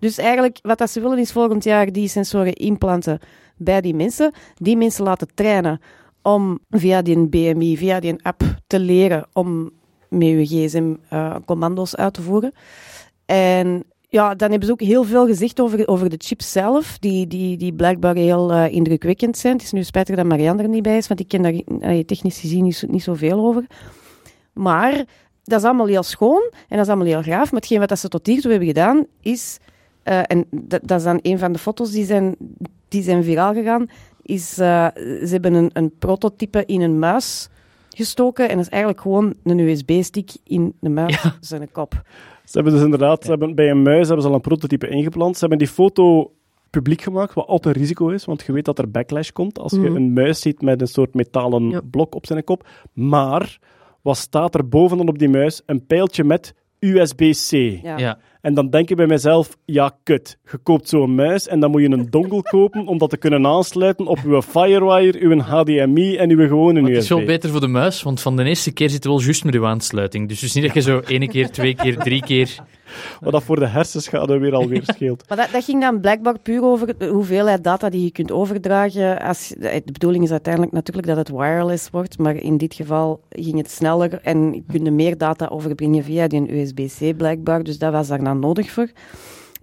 Dus 0.00 0.18
eigenlijk, 0.18 0.58
wat 0.62 0.78
dat 0.78 0.90
ze 0.90 1.00
willen 1.00 1.18
is 1.18 1.32
volgend 1.32 1.64
jaar 1.64 1.92
die 1.92 2.08
sensoren 2.08 2.52
implanten 2.52 3.18
bij 3.56 3.80
die 3.80 3.94
mensen. 3.94 4.32
Die 4.54 4.76
mensen 4.76 5.04
laten 5.04 5.34
trainen 5.34 5.80
om 6.22 6.58
via 6.70 7.02
die 7.02 7.28
BMI, 7.28 7.76
via 7.76 8.00
die 8.00 8.14
app 8.22 8.42
te 8.66 8.78
leren 8.78 9.26
om 9.32 9.70
met 10.08 10.28
je 10.28 10.46
gsm 10.46 10.94
eh, 11.08 11.36
commando's 11.44 11.96
uit 11.96 12.14
te 12.14 12.22
voeren. 12.22 12.52
En 13.26 13.84
ja, 14.08 14.34
dan 14.34 14.50
hebben 14.50 14.66
ze 14.66 14.72
ook 14.72 14.80
heel 14.80 15.04
veel 15.04 15.26
gezegd 15.26 15.60
over, 15.60 15.88
over 15.88 16.10
de 16.10 16.16
chips 16.18 16.52
zelf, 16.52 16.98
die, 16.98 17.26
die, 17.26 17.56
die 17.56 17.72
blijkbaar 17.72 18.14
heel 18.14 18.52
eh, 18.52 18.72
indrukwekkend 18.72 19.38
zijn. 19.38 19.52
Het 19.52 19.62
is 19.62 19.72
nu 19.72 19.82
spijtig 19.82 20.16
dat 20.16 20.26
Marianne 20.26 20.62
er 20.62 20.68
niet 20.68 20.82
bij 20.82 20.96
is, 20.96 21.08
want 21.08 21.20
ik 21.20 21.28
ken 21.28 21.42
daar 21.42 22.04
technisch 22.04 22.40
gezien 22.40 22.64
niet, 22.64 22.84
niet 22.88 23.02
zoveel 23.02 23.38
over. 23.46 23.66
Maar 24.52 25.04
dat 25.44 25.60
is 25.60 25.64
allemaal 25.64 25.86
heel 25.86 26.02
schoon 26.02 26.50
en 26.52 26.76
dat 26.76 26.80
is 26.80 26.88
allemaal 26.88 27.06
heel 27.06 27.22
gaaf. 27.22 27.52
Maar 27.52 27.60
hetgeen 27.60 27.86
wat 27.86 27.98
ze 27.98 28.08
tot 28.08 28.26
hiertoe 28.26 28.50
hebben 28.50 28.68
gedaan, 28.68 29.06
is... 29.20 29.58
eh, 30.02 30.20
en 30.26 30.44
dat, 30.50 30.80
dat 30.84 30.98
is 30.98 31.04
dan 31.04 31.18
een 31.22 31.38
van 31.38 31.52
de 31.52 31.58
foto's 31.58 31.90
die 31.90 32.04
zijn, 32.04 32.36
die 32.88 33.02
zijn 33.02 33.24
viraal 33.24 33.54
gegaan, 33.54 33.86
is 34.22 34.58
eh, 34.58 34.86
ze 34.96 35.28
hebben 35.30 35.54
een, 35.54 35.70
een 35.72 35.92
prototype 35.98 36.64
in 36.66 36.80
een 36.80 36.98
muis 36.98 37.48
gestoken 37.96 38.48
en 38.48 38.56
dat 38.56 38.64
is 38.64 38.70
eigenlijk 38.70 39.02
gewoon 39.02 39.34
een 39.44 39.58
USB-stick 39.58 40.30
in 40.44 40.74
de 40.80 40.88
muis 40.88 41.24
zijn 41.40 41.72
kop. 41.72 42.02
Ze 42.44 42.50
hebben 42.56 42.72
dus 42.72 42.82
inderdaad, 42.82 43.24
ze 43.24 43.30
hebben, 43.30 43.54
bij 43.54 43.70
een 43.70 43.82
muis 43.82 44.06
hebben 44.06 44.22
ze 44.22 44.28
al 44.28 44.34
een 44.34 44.40
prototype 44.40 44.88
ingeplant. 44.88 45.34
Ze 45.34 45.40
hebben 45.40 45.58
die 45.58 45.68
foto 45.68 46.32
publiek 46.70 47.02
gemaakt, 47.02 47.34
wat 47.34 47.46
altijd 47.46 47.74
een 47.74 47.80
risico 47.80 48.08
is, 48.08 48.24
want 48.24 48.42
je 48.46 48.52
weet 48.52 48.64
dat 48.64 48.78
er 48.78 48.90
backlash 48.90 49.30
komt 49.30 49.58
als 49.58 49.72
je 49.72 49.78
Mhm. 49.78 49.96
een 49.96 50.12
muis 50.12 50.40
ziet 50.40 50.62
met 50.62 50.80
een 50.80 50.86
soort 50.88 51.14
metalen 51.14 51.68
Ja. 51.70 51.80
blok 51.90 52.14
op 52.14 52.26
zijn 52.26 52.44
kop. 52.44 52.68
Maar, 52.92 53.58
wat 54.02 54.16
staat 54.16 54.54
er 54.54 54.68
bovenaan 54.68 55.08
op 55.08 55.18
die 55.18 55.28
muis? 55.28 55.62
Een 55.66 55.86
pijltje 55.86 56.24
met 56.24 56.54
USB-C. 56.78 57.50
Ja. 57.82 57.98
Ja. 57.98 58.18
En 58.40 58.54
dan 58.54 58.70
denk 58.70 58.90
ik 58.90 58.96
bij 58.96 59.06
mezelf, 59.06 59.56
ja, 59.64 59.96
kut. 60.02 60.38
Je 60.50 60.58
koopt 60.58 60.88
zo'n 60.88 61.14
muis 61.14 61.48
en 61.48 61.60
dan 61.60 61.70
moet 61.70 61.80
je 61.80 61.90
een 61.90 62.10
dongle 62.10 62.42
kopen 62.42 62.86
om 62.86 62.98
dat 62.98 63.10
te 63.10 63.16
kunnen 63.16 63.46
aansluiten 63.46 64.06
op 64.06 64.18
uw 64.24 64.42
Firewire, 64.42 65.20
uw 65.20 65.38
HDMI 65.38 66.16
en 66.16 66.30
uw 66.30 66.46
gewone 66.46 66.80
USB. 66.80 66.88
het 66.88 67.02
is 67.02 67.08
wel 67.08 67.24
beter 67.24 67.50
voor 67.50 67.60
de 67.60 67.66
muis, 67.66 68.02
want 68.02 68.20
van 68.20 68.36
de 68.36 68.44
eerste 68.44 68.72
keer 68.72 68.88
zit 68.88 68.96
het 69.04 69.12
wel 69.12 69.20
juist 69.20 69.44
met 69.44 69.54
uw 69.54 69.66
aansluiting. 69.66 70.28
Dus 70.28 70.40
het 70.40 70.48
is 70.48 70.54
niet 70.54 70.64
dat 70.64 70.74
je 70.74 70.80
zo 70.80 71.00
ene 71.06 71.28
keer, 71.28 71.50
twee 71.50 71.74
keer, 71.74 71.96
drie 71.96 72.22
keer... 72.22 72.58
Wat 73.20 73.32
dat 73.32 73.42
voor 73.42 73.58
de 73.58 73.66
hersenschade 73.66 74.38
weer 74.38 74.54
alweer 74.54 74.82
scheelt. 74.84 75.24
Maar 75.28 75.36
dat, 75.36 75.48
dat 75.52 75.64
ging 75.64 75.80
dan 75.80 76.00
blijkbaar 76.00 76.38
puur 76.38 76.62
over 76.62 76.98
de 76.98 77.06
hoeveelheid 77.06 77.64
data 77.64 77.88
die 77.88 78.04
je 78.04 78.10
kunt 78.10 78.30
overdragen. 78.30 79.20
Als, 79.20 79.48
de 79.58 79.82
bedoeling 79.92 80.24
is 80.24 80.30
uiteindelijk 80.30 80.72
natuurlijk 80.72 81.06
dat 81.06 81.16
het 81.16 81.28
wireless 81.28 81.90
wordt, 81.90 82.18
maar 82.18 82.34
in 82.34 82.56
dit 82.56 82.74
geval 82.74 83.20
ging 83.28 83.56
het 83.56 83.70
sneller 83.70 84.20
en 84.22 84.52
je 84.52 84.62
kunt 84.72 84.90
meer 84.90 85.18
data 85.18 85.46
overbrengen 85.46 86.04
via 86.04 86.26
die 86.26 86.58
USB-C 86.60 87.16
blijkbaar. 87.16 87.62
Dus 87.62 87.78
dat 87.78 87.92
was 87.92 88.10
daar 88.32 88.40
nodig 88.40 88.70
voor. 88.70 88.90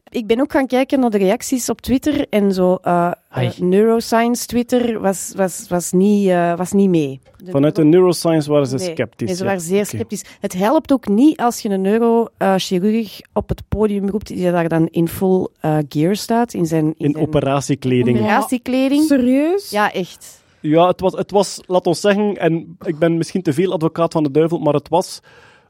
Ik 0.09 0.27
ben 0.27 0.39
ook 0.39 0.51
gaan 0.51 0.67
kijken 0.67 0.99
naar 0.99 1.09
de 1.09 1.17
reacties 1.17 1.69
op 1.69 1.81
Twitter 1.81 2.25
en 2.29 2.53
zo. 2.53 2.75
eh, 2.81 3.11
eh, 3.29 3.57
neuroscience 3.57 4.45
Twitter 4.45 4.99
was, 4.99 5.33
was, 5.35 5.65
was, 5.69 5.91
niet, 5.91 6.27
eh, 6.29 6.57
was 6.57 6.71
niet 6.71 6.89
mee. 6.89 7.19
De- 7.43 7.51
Vanuit 7.51 7.75
de 7.75 7.83
neuroscience 7.83 8.51
waren 8.51 8.67
ze 8.67 8.75
Nee, 8.75 8.91
sceptisch. 8.93 9.27
Nee, 9.27 9.35
ze 9.35 9.41
ja. 9.43 9.47
waren 9.49 9.63
zeer 9.65 9.85
sceptisch. 9.85 10.23
Het 10.39 10.53
helpt 10.53 10.91
ook 10.91 11.07
niet 11.07 11.39
als 11.39 11.59
je 11.59 11.69
een 11.69 11.81
neurochirurg 11.81 13.19
op 13.33 13.49
het 13.49 13.61
podium 13.67 14.09
roept 14.09 14.27
die 14.27 14.51
daar 14.51 14.67
dan 14.69 14.87
in 14.87 15.07
full 15.07 15.47
eh, 15.59 15.77
gear 15.89 16.15
staat, 16.15 16.53
in 16.53 16.65
zijn, 16.65 16.85
In 16.97 17.11
zijn 17.11 17.17
operatiekleding. 17.27 18.19
operatiekleding. 18.19 19.03
Serieus? 19.03 19.69
Ja, 19.69 19.93
echt. 19.93 20.43
Ja, 20.59 20.87
het 20.87 20.99
was, 21.01 21.13
het 21.13 21.31
was, 21.31 21.61
laat 21.65 21.87
ons 21.87 21.99
zeggen, 22.01 22.37
en 22.37 22.77
ik 22.85 22.99
ben 22.99 23.17
misschien 23.17 23.41
te 23.41 23.53
veel 23.53 23.71
advocaat 23.73 24.13
van 24.13 24.23
de 24.23 24.31
duivel, 24.31 24.59
maar 24.59 24.73
het 24.73 24.89
was 24.89 25.19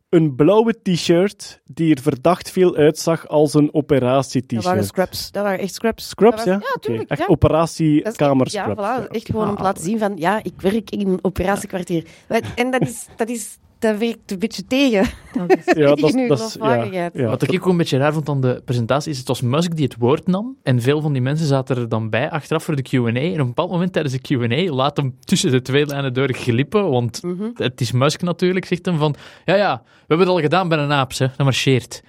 een 0.10 0.36
blauwe 0.36 0.76
t-shirt 0.84 1.62
die 1.66 1.96
er 1.96 2.02
verdacht 2.02 2.52
veel 2.52 2.76
uitzag 2.76 3.28
als 3.28 3.54
een 3.54 3.62
Dat 3.62 3.72
waren 3.72 3.84
operatie-t-shirt. 3.86 4.86
scrubs. 4.86 5.32
Dat 5.32 5.44
waren 5.44 5.60
echt. 5.60 5.74
Scrubs, 5.74 6.16
Dat 6.36 6.46
ja? 6.46 6.52
Ja, 6.54 6.76
tuurlijk. 6.80 7.10
Echt 7.10 7.20
ja. 7.20 7.28
operatiekamer 7.28 8.48
Ja, 8.52 8.76
voilà, 8.76 9.08
echt 9.08 9.26
gewoon 9.26 9.50
om 9.50 9.56
te 9.56 9.64
laten 9.64 9.84
zien 9.84 10.00
van, 10.00 10.18
ja, 10.18 10.44
ik 10.44 10.62
werk 10.62 10.90
in 10.90 11.08
een 11.08 11.20
operatiekwartier. 11.22 12.06
En 12.56 12.72
dat 12.72 12.82
is, 12.82 13.08
dat 13.16 13.30
is, 13.30 13.58
dat 13.80 13.98
werkt 13.98 14.32
een 14.32 14.40
beetje 14.40 14.66
tegen. 14.68 15.06
Ja, 15.34 15.46
dat, 15.48 15.58
is-. 15.58 16.58
Ja. 17.14 17.26
Wat 17.30 17.42
ik 17.52 17.54
ook 17.54 17.66
een 17.66 17.78
beetje 17.78 17.98
raar 17.98 18.14
vond 18.14 18.30
aan 18.30 18.42
de 18.42 18.62
presentatie 18.66 19.12
is, 19.12 19.18
het 19.18 19.28
was 19.28 19.42
Musk 19.42 19.76
die 19.76 19.86
het 19.86 19.96
woord 20.00 20.28
nam 20.28 20.56
en 20.64 20.82
veel 20.82 21.02
van 21.02 21.14
die 21.14 21.22
mensen 21.22 21.48
zaten 21.48 21.78
er 21.78 21.90
dan 21.90 22.10
bij 22.10 22.30
achteraf 22.30 22.64
voor 22.64 22.76
de 22.76 22.82
Q&A. 22.82 22.98
En 22.98 23.32
op 23.34 23.40
een 23.40 23.46
bepaald 23.48 23.72
moment 23.72 23.94
tijdens 23.94 24.16
de 24.22 24.22
Q&A 24.38 24.74
laat 24.74 24.98
hem 24.98 25.16
tussen 25.24 25.52
de 25.52 25.62
twee 25.62 25.86
lijnen 25.86 26.14
door 26.14 26.34
glippen, 26.34 26.90
want 26.90 27.24
Mhm. 27.24 27.50
het 27.54 27.82
is 27.82 27.92
Musk 27.92 28.22
natuurlijk, 28.22 28.66
zegt 28.66 28.86
hem 28.86 28.98
van, 28.98 29.16
ja 29.46 29.56
ja, 29.56 29.82
we 29.86 29.94
hebben 30.08 30.28
het 30.28 30.36
al 30.36 30.42
gedaan 30.42 30.68
bij 30.68 30.78
een 30.78 30.92
aap, 30.92 31.18
hè, 31.18 31.28
dat 31.28 31.38
marcheert. 31.38 32.02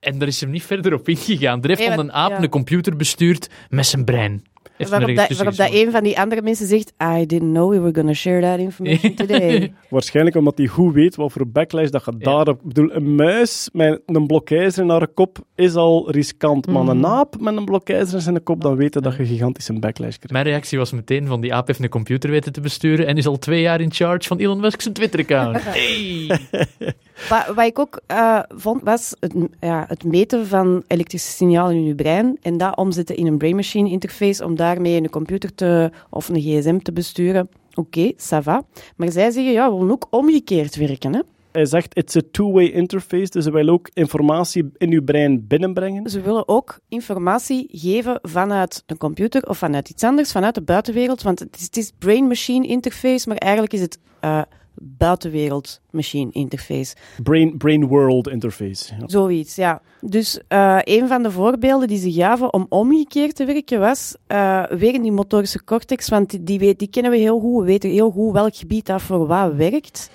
En 0.00 0.18
daar 0.18 0.28
is 0.28 0.40
hem 0.40 0.50
niet 0.50 0.62
verder 0.62 0.94
op 0.94 1.08
ingegaan. 1.08 1.62
Er 1.62 1.68
heeft 1.68 1.80
Nee, 1.80 1.88
van 1.88 1.98
een 1.98 2.12
aap 2.12 2.30
ja. 2.30 2.42
een 2.42 2.48
computer 2.48 2.96
bestuurd 2.96 3.48
met 3.68 3.86
zijn 3.86 4.04
brein. 4.04 4.42
Waarop, 4.78 5.16
dat, 5.16 5.36
waarop 5.36 5.56
dat 5.56 5.72
een 5.72 5.90
van 5.90 6.02
die 6.02 6.18
andere 6.18 6.42
mensen 6.42 6.66
zegt, 6.66 6.92
I 7.18 7.26
didn't 7.26 7.52
know 7.52 7.70
we 7.70 7.80
were 7.80 7.94
going 7.94 8.08
to 8.08 8.14
share 8.14 8.40
that 8.40 8.58
information 8.58 9.14
today. 9.26 9.74
Waarschijnlijk 9.88 10.36
omdat 10.36 10.58
hij 10.58 10.66
goed 10.66 10.94
weet 10.94 11.16
wat 11.16 11.32
voor 11.32 11.48
backlash 11.48 11.88
dat 11.88 12.04
je 12.04 12.16
daarop... 12.16 12.60
Ik 12.60 12.66
bedoel, 12.66 12.92
een 12.92 13.14
muis 13.14 13.68
met 13.72 14.02
een 14.06 14.26
blokijzer 14.26 14.82
in 14.82 14.90
haar 14.90 15.08
kop 15.08 15.38
is 15.62 15.74
al 15.74 16.10
riskant, 16.10 16.66
maar 16.66 16.88
een 16.88 17.06
aap 17.06 17.40
met 17.40 17.56
een 17.56 17.64
blokijzer 17.64 18.14
in 18.14 18.20
zijn 18.20 18.42
kop, 18.42 18.60
dan 18.60 18.76
weten 18.76 19.02
dat 19.02 19.16
je 19.16 19.26
gigantische 19.26 19.72
backlash 19.72 20.16
krijgt. 20.16 20.30
Mijn 20.30 20.44
reactie 20.44 20.78
was 20.78 20.92
meteen 20.92 21.26
van 21.26 21.40
die 21.40 21.54
aap 21.54 21.66
heeft 21.66 21.82
een 21.82 21.88
computer 21.88 22.30
weten 22.30 22.52
te 22.52 22.60
besturen 22.60 23.06
en 23.06 23.16
is 23.16 23.26
al 23.26 23.38
twee 23.38 23.60
jaar 23.60 23.80
in 23.80 23.92
charge 23.92 24.28
van 24.28 24.38
Elon 24.38 24.60
Musk 24.60 24.80
zijn 24.80 24.94
Twitter-account. 24.94 25.60
Hey! 25.72 26.40
Wat, 27.28 27.46
wat 27.54 27.66
ik 27.66 27.78
ook 27.78 28.00
eh, 28.06 28.38
vond, 28.48 28.82
was 28.82 29.14
het, 29.20 29.34
ja, 29.60 29.84
het 29.88 30.04
meten 30.04 30.46
van 30.46 30.82
elektrische 30.86 31.30
signalen 31.30 31.74
in 31.74 31.84
je 31.84 31.94
brein 31.94 32.38
en 32.42 32.56
dat 32.56 32.76
omzetten 32.76 33.16
in 33.16 33.26
een 33.26 33.38
brain-machine 33.38 33.90
interface 33.90 34.44
om 34.44 34.56
daarmee 34.56 34.96
een 34.96 35.10
computer 35.10 35.54
te, 35.54 35.90
of 36.10 36.28
een 36.28 36.40
gsm 36.40 36.78
te 36.78 36.92
besturen. 36.92 37.48
Oké, 37.74 38.12
ça 38.12 38.42
va. 38.42 38.64
Maar 38.96 39.12
zij 39.12 39.30
zeggen, 39.30 39.52
ja, 39.52 39.70
we 39.70 39.76
willen 39.76 39.92
ook 39.92 40.06
omgekeerd 40.10 40.76
werken. 40.76 41.14
Hè? 41.14 41.20
Hij 41.52 41.64
zegt, 41.64 41.96
it's 41.96 42.16
a 42.16 42.20
two-way 42.30 42.66
interface, 42.66 43.30
dus 43.30 43.44
hij 43.44 43.52
wil 43.52 43.68
ook 43.68 43.90
informatie 43.92 44.70
in 44.76 44.90
je 44.90 45.02
brein 45.02 45.46
binnenbrengen. 45.46 46.10
Ze 46.10 46.20
willen 46.20 46.48
ook 46.48 46.78
informatie 46.88 47.68
geven 47.70 48.18
vanuit 48.22 48.82
een 48.86 48.96
computer 48.96 49.48
of 49.48 49.58
vanuit 49.58 49.88
iets 49.88 50.04
anders, 50.04 50.32
vanuit 50.32 50.54
de 50.54 50.62
buitenwereld. 50.62 51.22
Want 51.22 51.38
het 51.38 51.56
is, 51.60 51.68
is 51.70 51.92
brain-machine 51.98 52.66
interface, 52.66 53.28
maar 53.28 53.36
eigenlijk 53.36 53.72
is 53.72 53.80
het 53.80 53.98
eh, 54.20 54.42
buitenwereld-machine 54.74 56.30
interface. 56.32 56.94
Brain, 57.22 57.56
brain 57.56 57.86
world 57.86 58.28
interface. 58.28 58.94
Ja. 58.98 59.08
Zoiets, 59.08 59.54
ja. 59.54 59.82
Dus 60.00 60.40
eh, 60.48 60.78
een 60.82 61.08
van 61.08 61.22
de 61.22 61.30
voorbeelden 61.30 61.88
die 61.88 61.98
ze 61.98 62.12
gaven 62.12 62.52
om 62.52 62.66
omgekeerd 62.68 63.36
te 63.36 63.44
werken 63.44 63.80
was 63.80 64.16
eh 64.26 64.64
weer 64.70 64.94
in 64.94 65.02
die 65.02 65.12
motorische 65.12 65.64
cortex, 65.64 66.08
want 66.08 66.30
die, 66.30 66.42
die, 66.42 66.58
weet, 66.58 66.78
die 66.78 66.88
kennen 66.88 67.12
we 67.12 67.18
heel 67.18 67.40
goed. 67.40 67.60
We 67.60 67.66
weten 67.66 67.90
heel 67.90 68.10
goed 68.10 68.32
welk 68.32 68.56
gebied 68.56 68.86
dat 68.86 69.02
voor 69.02 69.26
wat 69.26 69.54
werkt. 69.54 70.10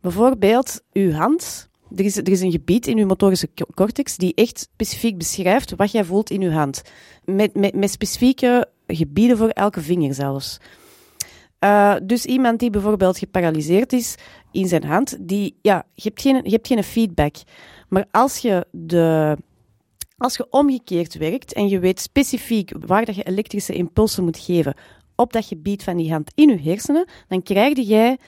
Bijvoorbeeld 0.00 0.82
uw 0.92 1.12
hand. 1.12 1.68
Er 1.96 2.04
is, 2.04 2.16
er 2.16 2.28
is 2.28 2.40
een 2.40 2.50
gebied 2.50 2.86
in 2.86 2.98
uw 2.98 3.06
motorische 3.06 3.48
co- 3.54 3.66
cortex 3.74 4.16
die 4.16 4.34
echt 4.34 4.58
specifiek 4.58 5.18
beschrijft 5.18 5.76
wat 5.76 5.92
jij 5.92 6.04
voelt 6.04 6.30
in 6.30 6.42
uw 6.42 6.50
hand. 6.50 6.82
Met, 7.24 7.54
met, 7.54 7.74
met 7.74 7.90
specifieke 7.90 8.68
gebieden 8.86 9.36
voor 9.36 9.48
elke 9.48 9.80
vinger 9.80 10.14
zelfs. 10.14 10.58
Eh, 11.58 11.94
dus 12.02 12.24
iemand 12.24 12.58
die 12.58 12.70
bijvoorbeeld 12.70 13.18
geparalyseerd 13.18 13.92
is 13.92 14.14
in 14.52 14.68
zijn 14.68 14.84
hand, 14.84 15.16
die, 15.20 15.58
ja, 15.62 15.86
je 15.94 16.02
hebt 16.02 16.20
geen, 16.20 16.40
je 16.44 16.50
hebt 16.50 16.66
geen 16.66 16.84
feedback. 16.84 17.34
Maar 17.88 18.06
als 18.10 18.38
je, 18.38 18.66
de, 18.70 19.36
als 20.16 20.36
je 20.36 20.46
omgekeerd 20.50 21.14
werkt 21.14 21.52
en 21.52 21.68
je 21.68 21.78
weet 21.78 22.00
specifiek 22.00 22.72
waar 22.86 23.04
dat 23.04 23.14
je 23.14 23.22
elektrische 23.22 23.74
impulsen 23.74 24.24
moet 24.24 24.38
geven 24.38 24.74
op 25.16 25.32
dat 25.32 25.44
gebied 25.44 25.82
van 25.82 25.96
die 25.96 26.12
hand 26.12 26.32
in 26.34 26.48
je 26.48 26.70
hersenen, 26.70 27.08
dan 27.28 27.42
krijg 27.42 27.78
jij 27.78 28.18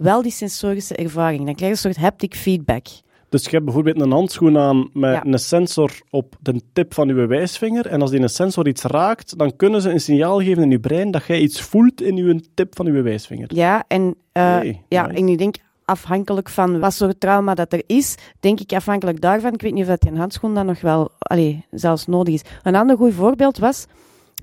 wel 0.00 0.22
die 0.22 0.32
sensorische 0.32 0.94
ervaring. 0.96 1.44
Dan 1.44 1.54
krijg 1.54 1.60
je 1.60 1.68
een 1.88 1.92
soort 1.92 1.96
haptic 2.04 2.34
feedback. 2.34 2.86
Dus 3.28 3.44
je 3.44 3.50
hebt 3.50 3.64
bijvoorbeeld 3.64 4.00
een 4.00 4.10
handschoen 4.10 4.58
aan 4.58 4.90
met 4.92 5.12
Ja. 5.12 5.24
een 5.24 5.38
sensor 5.38 5.90
op 6.10 6.36
de 6.40 6.60
tip 6.72 6.94
van 6.94 7.08
je 7.08 7.14
wijsvinger. 7.14 7.86
En 7.86 8.00
als 8.00 8.10
die 8.10 8.20
een 8.20 8.28
sensor 8.28 8.68
iets 8.68 8.82
raakt, 8.82 9.38
dan 9.38 9.56
kunnen 9.56 9.82
ze 9.82 9.90
een 9.90 10.00
signaal 10.00 10.38
geven 10.40 10.62
in 10.62 10.70
je 10.70 10.80
brein 10.80 11.10
dat 11.10 11.24
jij 11.26 11.40
iets 11.40 11.60
voelt 11.60 12.02
in 12.02 12.16
je 12.16 12.40
tip 12.54 12.76
van 12.76 12.86
je 12.86 13.02
wijsvinger. 13.02 13.54
Ja, 13.54 13.84
en, 13.88 14.14
Hey, 14.32 14.82
ja, 14.88 15.06
nice. 15.06 15.18
en 15.20 15.28
ik 15.28 15.38
denk 15.38 15.54
afhankelijk 15.84 16.48
van 16.48 16.78
wat 16.80 16.94
soort 16.94 17.20
trauma 17.20 17.54
dat 17.54 17.72
er 17.72 17.82
is, 17.86 18.14
denk 18.40 18.60
ik 18.60 18.72
afhankelijk 18.72 19.20
daarvan, 19.20 19.52
ik 19.52 19.62
weet 19.62 19.72
niet 19.72 19.82
of 19.82 19.88
dat 19.88 20.00
die 20.00 20.16
handschoen 20.18 20.54
dan 20.54 20.66
nog 20.66 20.80
wel, 20.80 21.10
allee, 21.18 21.64
zelfs 21.70 22.06
nodig 22.06 22.34
is. 22.34 22.42
Een 22.62 22.74
ander 22.76 22.96
goed 22.96 23.14
voorbeeld 23.14 23.58
was 23.58 23.86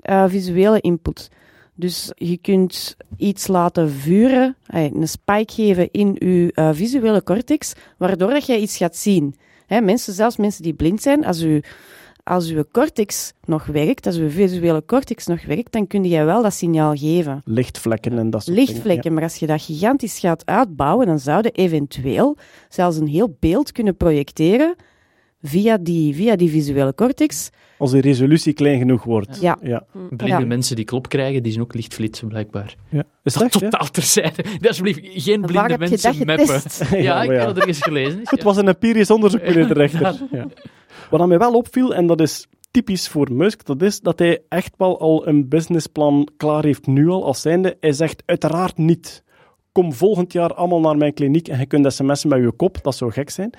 eh, 0.02 0.24
visuele 0.28 0.80
input. 0.82 1.30
Dus 1.80 2.12
je 2.16 2.38
kunt 2.38 2.98
iets 3.18 3.48
laten 3.48 3.92
vuren, 3.92 4.56
een 4.68 5.08
spike 5.08 5.54
geven 5.54 5.92
in 5.92 6.16
je 6.20 6.52
eh, 6.54 6.70
visuele 6.74 7.24
cortex, 7.24 7.74
waardoor 7.98 8.30
dat 8.30 8.46
je 8.46 8.60
iets 8.60 8.78
gaat 8.78 8.96
zien. 8.96 9.36
Hè, 9.66 9.82
mensen, 9.82 10.14
zelfs 10.14 10.38
mensen 10.38 10.64
die 10.64 10.74
blind 10.74 11.02
zijn, 11.02 11.26
als 11.26 11.42
u 11.42 11.62
als 12.28 12.50
uw 12.50 12.64
cortex 12.72 13.34
nog 13.46 13.66
werkt, 13.66 14.06
als 14.06 14.18
uw 14.18 14.30
visuele 14.30 14.86
cortex 14.86 15.26
nog 15.26 15.46
werkt, 15.46 15.72
dan 15.72 15.88
kun 15.88 16.04
je 16.04 16.24
wel 16.24 16.42
dat 16.42 16.54
signaal 16.54 16.96
geven 16.96 17.42
Lichtvlekken 17.46 18.18
en 18.18 18.30
dat 18.30 18.44
soort 18.44 18.58
lichtvlekken. 18.58 19.02
dingen. 19.02 19.14
Maar 19.14 19.24
als 19.24 19.36
je 19.36 19.48
dat 19.48 19.62
gigantisch 19.62 20.20
gaat 20.20 20.46
uitbouwen, 20.46 21.08
dan 21.08 21.20
zou 21.20 21.42
je 21.42 21.52
eventueel 21.52 22.38
zelfs 22.70 22.98
een 22.98 23.08
heel 23.08 23.36
beeld 23.40 23.72
kunnen 23.72 23.98
projecteren 23.98 24.76
via 25.42 25.78
die, 25.78 26.16
via 26.16 26.36
die 26.36 26.50
visuele 26.50 26.96
cortex. 26.96 27.50
Als 27.78 27.92
de 27.92 28.02
resolutie 28.02 28.54
klein 28.54 28.78
genoeg 28.78 29.04
wordt. 29.04 29.42
Ja. 29.42 29.58
Ja. 29.62 29.86
Blinde 30.10 30.26
Ja. 30.26 30.46
mensen 30.46 30.76
die 30.76 30.86
klop 30.86 31.10
krijgen, 31.10 31.44
die 31.44 31.52
zijn 31.52 31.64
ook 31.64 31.74
lichtflitsen, 31.74 32.28
blijkbaar. 32.28 32.76
ja. 32.90 33.04
Is 33.24 33.34
Dat 33.34 33.44
echt, 33.44 33.52
totaal 33.52 33.88
terzijde. 33.92 34.44
Alsjeblieft, 34.68 35.00
geen 35.04 35.42
Waar 35.42 35.48
blinde 35.50 35.70
heb 35.72 35.82
je 35.82 35.90
mensen 35.90 36.18
dat 36.18 36.26
meppen. 36.26 36.62
Ja, 37.04 37.22
Ja, 37.22 37.24
ik 37.24 37.30
heb 37.38 37.46
dat 37.48 37.58
ergens 37.58 37.82
gelezen. 37.82 38.20
Het 38.30 38.44
was 38.44 38.58
een 38.58 38.68
empirisch 38.68 39.12
onderzoek, 39.12 39.42
meneer 39.42 39.68
de 39.68 39.74
rechter. 39.74 40.22
Ja. 40.32 40.48
Wat 41.10 41.20
aan 41.20 41.28
mij 41.28 41.38
wel 41.38 41.54
opviel, 41.54 41.96
en 41.96 42.08
dat 42.08 42.22
is 42.22 42.48
typisch 42.72 43.08
voor 43.08 43.32
Musk, 43.34 43.66
dat 43.66 43.82
is 43.82 44.00
dat 44.00 44.20
hij 44.20 44.42
echt 44.50 44.74
wel 44.78 45.00
al 45.00 45.28
een 45.28 45.48
businessplan 45.50 46.28
klaar 46.38 46.64
heeft 46.64 46.88
nu 46.88 47.08
al, 47.10 47.26
als 47.26 47.42
zijnde, 47.42 47.78
hij 47.80 47.92
zegt 47.94 48.24
uiteraard 48.26 48.78
niet, 48.78 49.24
kom 49.72 49.94
volgend 49.94 50.34
jaar 50.34 50.54
allemaal 50.54 50.80
naar 50.80 50.98
mijn 50.98 51.14
kliniek 51.14 51.48
en 51.48 51.60
je 51.60 51.66
kunt 51.66 51.94
sms'en 51.94 52.30
met 52.30 52.40
je 52.42 52.52
kop, 52.52 52.78
dat 52.84 52.96
zou 52.96 53.12
gek 53.12 53.30
zijn. 53.30 53.50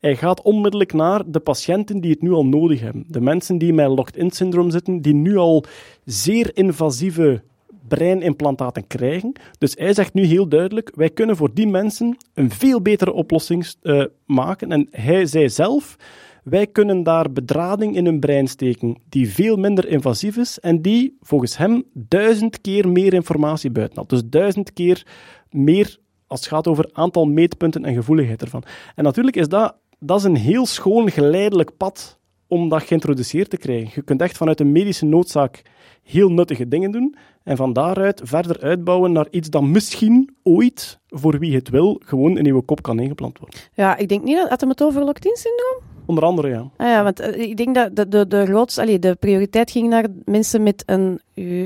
Hij 0.00 0.16
gaat 0.16 0.42
onmiddellijk 0.42 0.92
naar 0.92 1.22
de 1.26 1.40
patiënten 1.40 2.00
die 2.00 2.10
het 2.10 2.22
nu 2.22 2.32
al 2.32 2.46
nodig 2.46 2.80
hebben. 2.80 3.04
De 3.08 3.20
mensen 3.20 3.58
die 3.58 3.72
met 3.72 3.88
locked-in-syndroom 3.88 4.70
zitten, 4.70 5.00
die 5.00 5.14
nu 5.14 5.36
al 5.36 5.64
zeer 6.04 6.56
invasieve 6.56 7.42
breinimplantaten 7.88 8.86
krijgen. 8.86 9.32
Dus 9.58 9.74
hij 9.74 9.94
zegt 9.94 10.14
nu 10.14 10.24
heel 10.24 10.48
duidelijk, 10.48 10.92
wij 10.94 11.10
kunnen 11.10 11.36
voor 11.36 11.54
die 11.54 11.66
mensen 11.66 12.16
een 12.34 12.50
veel 12.50 12.82
betere 12.82 13.12
oplossing 13.12 13.66
eh, 13.82 14.04
maken. 14.26 14.72
En 14.72 14.88
hij 14.90 15.26
zei 15.26 15.48
zelf, 15.48 15.96
wij 16.44 16.66
kunnen 16.66 17.02
daar 17.02 17.32
bedrading 17.32 17.96
in 17.96 18.04
hun 18.04 18.20
brein 18.20 18.46
steken 18.46 18.96
die 19.08 19.30
veel 19.30 19.56
minder 19.56 19.88
invasief 19.88 20.36
is 20.36 20.58
en 20.58 20.82
die 20.82 21.16
volgens 21.20 21.56
hem 21.56 21.84
duizend 21.92 22.60
keer 22.60 22.88
meer 22.88 23.14
informatie 23.14 23.70
buitenhaalt. 23.70 24.10
Dus 24.10 24.22
duizend 24.24 24.72
keer 24.72 25.06
meer 25.50 25.98
als 26.26 26.40
het 26.40 26.48
gaat 26.48 26.66
over 26.66 26.90
aantal 26.92 27.24
meetpunten 27.24 27.84
en 27.84 27.94
gevoeligheid 27.94 28.42
ervan. 28.42 28.62
En 28.94 29.04
natuurlijk 29.04 29.36
is 29.36 29.48
dat, 29.48 29.74
dat 30.00 30.18
is 30.18 30.24
een 30.24 30.36
heel 30.36 30.66
schoon 30.66 31.10
geleidelijk 31.10 31.76
pad 31.76 32.18
om 32.46 32.68
dat 32.68 32.82
geïntroduceerd 32.82 33.50
te 33.50 33.56
krijgen. 33.56 33.90
Je 33.94 34.02
kunt 34.02 34.20
echt 34.22 34.36
vanuit 34.36 34.60
een 34.60 34.72
medische 34.72 35.04
noodzaak 35.04 35.62
heel 36.02 36.30
nuttige 36.30 36.68
dingen 36.68 36.90
doen 36.90 37.16
en 37.42 37.56
van 37.56 37.72
daaruit 37.72 38.20
verder 38.24 38.60
uitbouwen 38.60 39.12
naar 39.12 39.26
iets 39.30 39.50
dat 39.50 39.62
misschien 39.62 40.36
ooit, 40.42 40.98
voor 41.08 41.38
wie 41.38 41.54
het 41.54 41.68
wil, 41.68 42.00
gewoon 42.04 42.38
in 42.38 42.46
uw 42.46 42.60
kop 42.60 42.82
kan 42.82 42.98
ingeplant 42.98 43.38
worden. 43.38 43.60
Ja, 43.72 43.96
ik 43.96 44.08
denk 44.08 44.24
niet 44.24 44.36
dat 44.36 44.48
had 44.48 44.60
hem 44.60 44.68
het 44.68 44.82
over 44.82 45.14
syndroom. 45.22 45.88
Onder 46.06 46.24
andere, 46.24 46.48
ja. 46.48 46.70
Ah 46.76 46.86
ja, 46.86 47.02
want 47.02 47.20
eh, 47.20 47.40
ik 47.40 47.56
denk 47.56 47.74
dat 47.74 47.96
de, 47.96 48.08
de, 48.08 48.26
de, 48.26 48.46
grootste, 48.46 48.80
allee, 48.80 48.98
de 48.98 49.14
prioriteit 49.14 49.70
ging 49.70 49.88
naar 49.88 50.06
mensen 50.24 50.62
met 50.62 50.82
een 50.86 51.20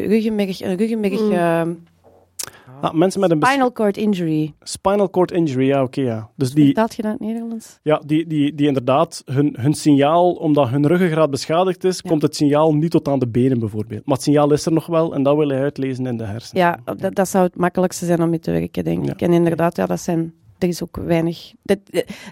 ruggenmerg, 0.09 0.62
een 0.62 0.77
ruggenmerg 0.77 1.20
Mm. 1.20 1.32
eh, 1.32 1.62
Ah, 2.81 2.93
mensen 2.93 3.20
met 3.20 3.31
een 3.31 3.43
spinal 3.43 3.73
cord 3.73 3.97
injury. 3.97 4.55
spinal 4.61 5.11
cord 5.11 5.31
injury, 5.32 5.66
ja, 5.66 5.82
oké, 5.82 6.01
ja. 6.01 6.28
Dus 6.36 6.53
die, 6.53 6.65
Vertaalt 6.65 6.95
je 6.95 7.03
dat 7.03 7.11
in 7.12 7.19
het 7.27 7.27
Nederlands? 7.32 7.78
ja, 7.82 8.03
die, 8.07 8.27
die, 8.27 8.55
die 8.55 8.66
inderdaad, 8.66 9.23
hun, 9.24 9.57
hun 9.61 9.74
signaal, 9.74 10.32
omdat 10.32 10.69
hun 10.69 10.86
ruggengraat 10.86 11.31
beschadigd 11.31 11.85
is, 11.85 12.01
Ja. 12.03 12.09
komt 12.11 12.23
het 12.23 12.36
signaal 12.36 12.74
niet 12.74 12.91
tot 12.91 13.09
aan 13.09 13.19
de 13.19 13.28
benen 13.28 13.59
bijvoorbeeld. 13.59 14.07
Maar 14.07 14.15
het 14.15 14.24
signaal 14.24 14.53
is 14.53 14.66
er 14.66 14.73
nog 14.73 14.86
wel 14.86 15.15
en 15.15 15.23
dat 15.23 15.36
wil 15.36 15.49
hij 15.49 15.61
uitlezen 15.62 16.07
in 16.07 16.16
de 16.16 16.24
hersenen. 16.24 16.62
Ja, 16.62 16.95
dat, 16.97 17.15
dat 17.15 17.28
zou 17.28 17.45
het 17.45 17.57
makkelijkste 17.57 18.05
zijn 18.07 18.23
om 18.23 18.31
mee 18.31 18.39
te 18.39 18.51
werken, 18.51 18.85
denk 18.85 19.05
Ja. 19.07 19.12
ik. 19.12 19.20
En 19.23 19.32
inderdaad, 19.32 19.77
ja, 19.77 19.86
dat 19.86 20.01
zijn, 20.01 20.35
er 20.59 20.69
is 20.69 20.83
ook 20.83 20.97
weinig... 20.97 21.53
Dat, 21.63 21.79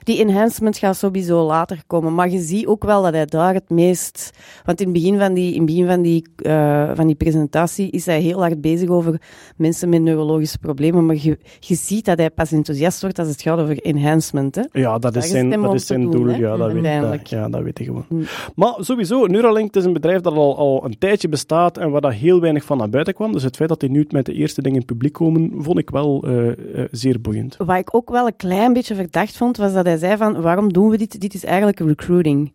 die 0.04 0.18
enhancement 0.18 0.76
gaat 0.76 0.96
sowieso 0.96 1.46
later 1.46 1.82
komen, 1.86 2.14
maar 2.14 2.30
je 2.30 2.38
ziet 2.38 2.66
ook 2.66 2.84
wel 2.84 3.02
dat 3.02 3.12
hij 3.12 3.26
daar 3.26 3.54
het 3.54 3.70
meest... 3.70 4.30
Want 4.64 4.80
in 4.80 4.86
het 4.86 4.94
begin 4.94 5.18
van 5.18 5.34
die, 5.34 5.52
in 5.52 5.56
het 5.56 5.66
begin 5.66 5.86
van 5.86 6.02
die, 6.02 6.28
eh, 6.36 6.90
van 6.94 7.06
die 7.06 7.14
presentatie 7.14 7.90
is 7.90 8.06
hij 8.06 8.20
heel 8.20 8.38
hard 8.38 8.60
bezig 8.60 8.88
over 8.88 9.20
mensen 9.56 9.88
met 9.88 10.02
neurologische 10.02 10.58
problemen, 10.58 11.06
maar 11.06 11.16
je, 11.16 11.38
je 11.60 11.74
ziet 11.74 12.04
dat 12.04 12.18
hij 12.18 12.30
pas 12.30 12.52
enthousiast 12.52 13.00
wordt 13.00 13.18
als 13.18 13.28
het 13.28 13.42
gaat 13.42 13.58
over 13.58 13.78
enhancement. 13.78 14.54
Hè? 14.54 14.62
Ja, 14.72 14.98
dat 14.98 15.14
Daar 15.14 15.22
is 15.22 15.30
zijn, 15.30 15.50
dat 15.50 15.74
is 15.74 15.86
zijn 15.86 16.10
doel. 16.10 16.26
hè, 16.26 16.36
Ja, 16.36 16.56
dat 16.56 16.72
weet, 16.72 17.00
dat, 17.00 17.28
ja, 17.28 17.48
dat 17.48 17.62
weet 17.62 17.78
hij 17.78 17.86
gewoon. 17.86 18.04
Mm. 18.08 18.24
Maar 18.54 18.74
sowieso, 18.78 19.26
Neuralink 19.26 19.76
is 19.76 19.84
een 19.84 19.92
bedrijf 19.92 20.20
dat 20.20 20.34
al, 20.34 20.56
al 20.56 20.84
een 20.84 20.98
tijdje 20.98 21.28
bestaat 21.28 21.78
en 21.78 21.90
waar 21.90 22.00
dat 22.00 22.12
heel 22.12 22.40
weinig 22.40 22.64
van 22.64 22.78
naar 22.78 22.88
buiten 22.90 23.14
kwam. 23.14 23.32
Dus 23.32 23.42
het 23.42 23.56
feit 23.56 23.68
dat 23.68 23.80
die 23.80 23.90
nu 23.90 24.06
met 24.10 24.26
de 24.26 24.32
eerste 24.32 24.62
dingen 24.62 24.80
in 24.80 24.86
publiek 24.86 25.12
komen, 25.12 25.52
vond 25.56 25.78
ik 25.78 25.90
wel 25.90 26.22
eh, 26.24 26.48
eh, 26.48 26.88
zeer 26.90 27.20
boeiend. 27.20 27.56
Wat 27.56 27.78
ik 27.78 27.94
ook 27.94 28.10
wel 28.10 28.21
een 28.26 28.36
klein 28.36 28.72
beetje 28.72 28.94
verdacht 28.94 29.36
vond, 29.36 29.56
was 29.56 29.72
dat 29.72 29.86
hij 29.86 29.96
zei 29.96 30.16
van, 30.16 30.40
waarom 30.40 30.72
doen 30.72 30.88
we 30.88 30.96
dit? 30.98 31.20
Dit 31.20 31.34
is 31.34 31.44
eigenlijk 31.44 31.78
recruiting. 31.80 32.52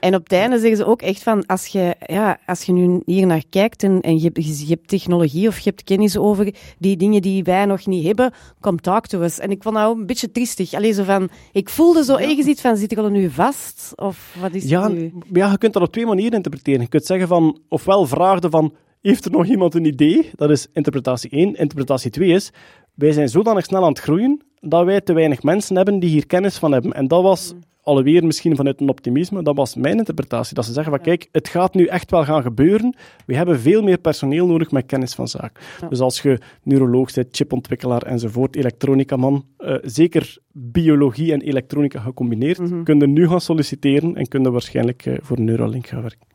En 0.00 0.14
op 0.14 0.22
het 0.22 0.32
einde 0.32 0.58
zeggen 0.58 0.76
ze 0.76 0.84
ook 0.86 1.02
echt 1.02 1.22
van, 1.22 1.46
als 1.46 1.66
je, 1.66 1.94
ja, 2.06 2.38
als 2.46 2.62
je 2.62 2.72
nu 2.72 3.02
hier 3.04 3.26
naar 3.26 3.42
kijkt 3.50 3.82
en, 3.82 4.00
en 4.00 4.18
je, 4.18 4.30
hebt, 4.32 4.58
je 4.60 4.66
hebt 4.68 4.88
technologie 4.88 5.48
of 5.48 5.58
je 5.58 5.68
hebt 5.70 5.84
kennis 5.84 6.16
over 6.16 6.54
die 6.78 6.96
dingen 6.96 7.22
die 7.22 7.42
wij 7.44 7.64
nog 7.64 7.86
niet 7.86 8.06
hebben, 8.06 8.32
kom 8.60 8.80
talk 8.80 9.06
to 9.06 9.22
us. 9.22 9.38
En 9.38 9.50
ik 9.50 9.62
vond 9.62 9.74
dat 9.74 9.84
ook 9.84 9.96
een 9.96 10.06
beetje 10.06 10.30
triestig. 10.32 10.72
Allee, 10.74 10.92
zo 10.92 11.04
van, 11.04 11.28
ik 11.52 11.68
voelde 11.68 12.04
zo 12.04 12.16
ergens 12.16 12.46
iets 12.46 12.60
van, 12.60 12.76
zit 12.76 12.92
ik 12.92 12.98
al 12.98 13.08
nu 13.08 13.30
vast? 13.30 13.92
Of 13.96 14.36
wat 14.40 14.54
is 14.54 14.64
Ja, 14.68 14.82
het 14.82 14.92
nu? 14.92 15.12
ja, 15.32 15.50
je 15.50 15.58
kunt 15.58 15.72
dat 15.72 15.82
op 15.82 15.92
twee 15.92 16.06
manieren 16.06 16.32
interpreteren. 16.36 16.80
Je 16.80 16.88
kunt 16.88 17.04
zeggen 17.06 17.28
van, 17.28 17.58
ofwel 17.68 18.06
vraagde 18.06 18.50
van, 18.50 18.74
heeft 19.00 19.24
er 19.24 19.30
nog 19.30 19.46
iemand 19.46 19.74
een 19.74 19.84
idee? 19.84 20.30
Dat 20.34 20.50
is 20.50 20.66
interpretatie 20.72 21.30
1. 21.30 21.54
Interpretatie 21.54 22.10
2 22.10 22.28
is, 22.28 22.50
wij 22.94 23.12
zijn 23.12 23.28
zodanig 23.28 23.64
snel 23.64 23.82
aan 23.82 23.88
het 23.88 24.00
groeien, 24.00 24.40
dat 24.60 24.84
wij 24.84 25.00
te 25.00 25.12
weinig 25.12 25.42
mensen 25.42 25.76
hebben 25.76 25.98
die 25.98 26.10
hier 26.10 26.26
kennis 26.26 26.58
van 26.58 26.72
hebben. 26.72 26.92
En 26.92 27.08
dat 27.08 27.22
was, 27.22 27.54
alweer 27.82 28.24
misschien 28.26 28.56
vanuit 28.56 28.80
een 28.80 28.88
optimisme, 28.88 29.42
dat 29.42 29.56
was 29.56 29.74
mijn 29.74 29.96
interpretatie. 29.98 30.54
Dat 30.54 30.64
ze 30.64 30.72
zeggen 30.72 30.92
van, 30.92 31.00
kijk, 31.02 31.28
het 31.32 31.48
gaat 31.48 31.74
nu 31.74 31.86
echt 31.86 32.10
wel 32.10 32.24
gaan 32.24 32.42
gebeuren. 32.42 32.96
We 33.26 33.36
hebben 33.36 33.60
veel 33.60 33.82
meer 33.82 33.98
personeel 33.98 34.46
nodig 34.46 34.70
met 34.70 34.86
kennis 34.86 35.14
van 35.14 35.28
zaken. 35.28 35.62
Ja. 35.80 35.88
Dus 35.88 36.00
als 36.00 36.22
je 36.22 36.38
neuroloog 36.62 37.14
bent, 37.14 37.28
chipontwikkelaar 37.36 38.02
enzovoort, 38.02 38.56
elektronica-man, 38.56 39.44
eh, 39.58 39.74
zeker 39.82 40.38
biologie 40.52 41.32
en 41.32 41.40
elektronica 41.40 42.00
gecombineerd, 42.00 42.58
Mhm. 42.58 42.82
kun 42.82 42.98
je 42.98 43.06
nu 43.06 43.28
gaan 43.28 43.40
solliciteren 43.40 44.16
en 44.16 44.28
kun 44.28 44.42
je 44.42 44.50
waarschijnlijk 44.50 45.06
eh, 45.06 45.14
voor 45.20 45.40
Neuralink 45.40 45.86
gaan 45.86 46.02
werken. 46.02 46.26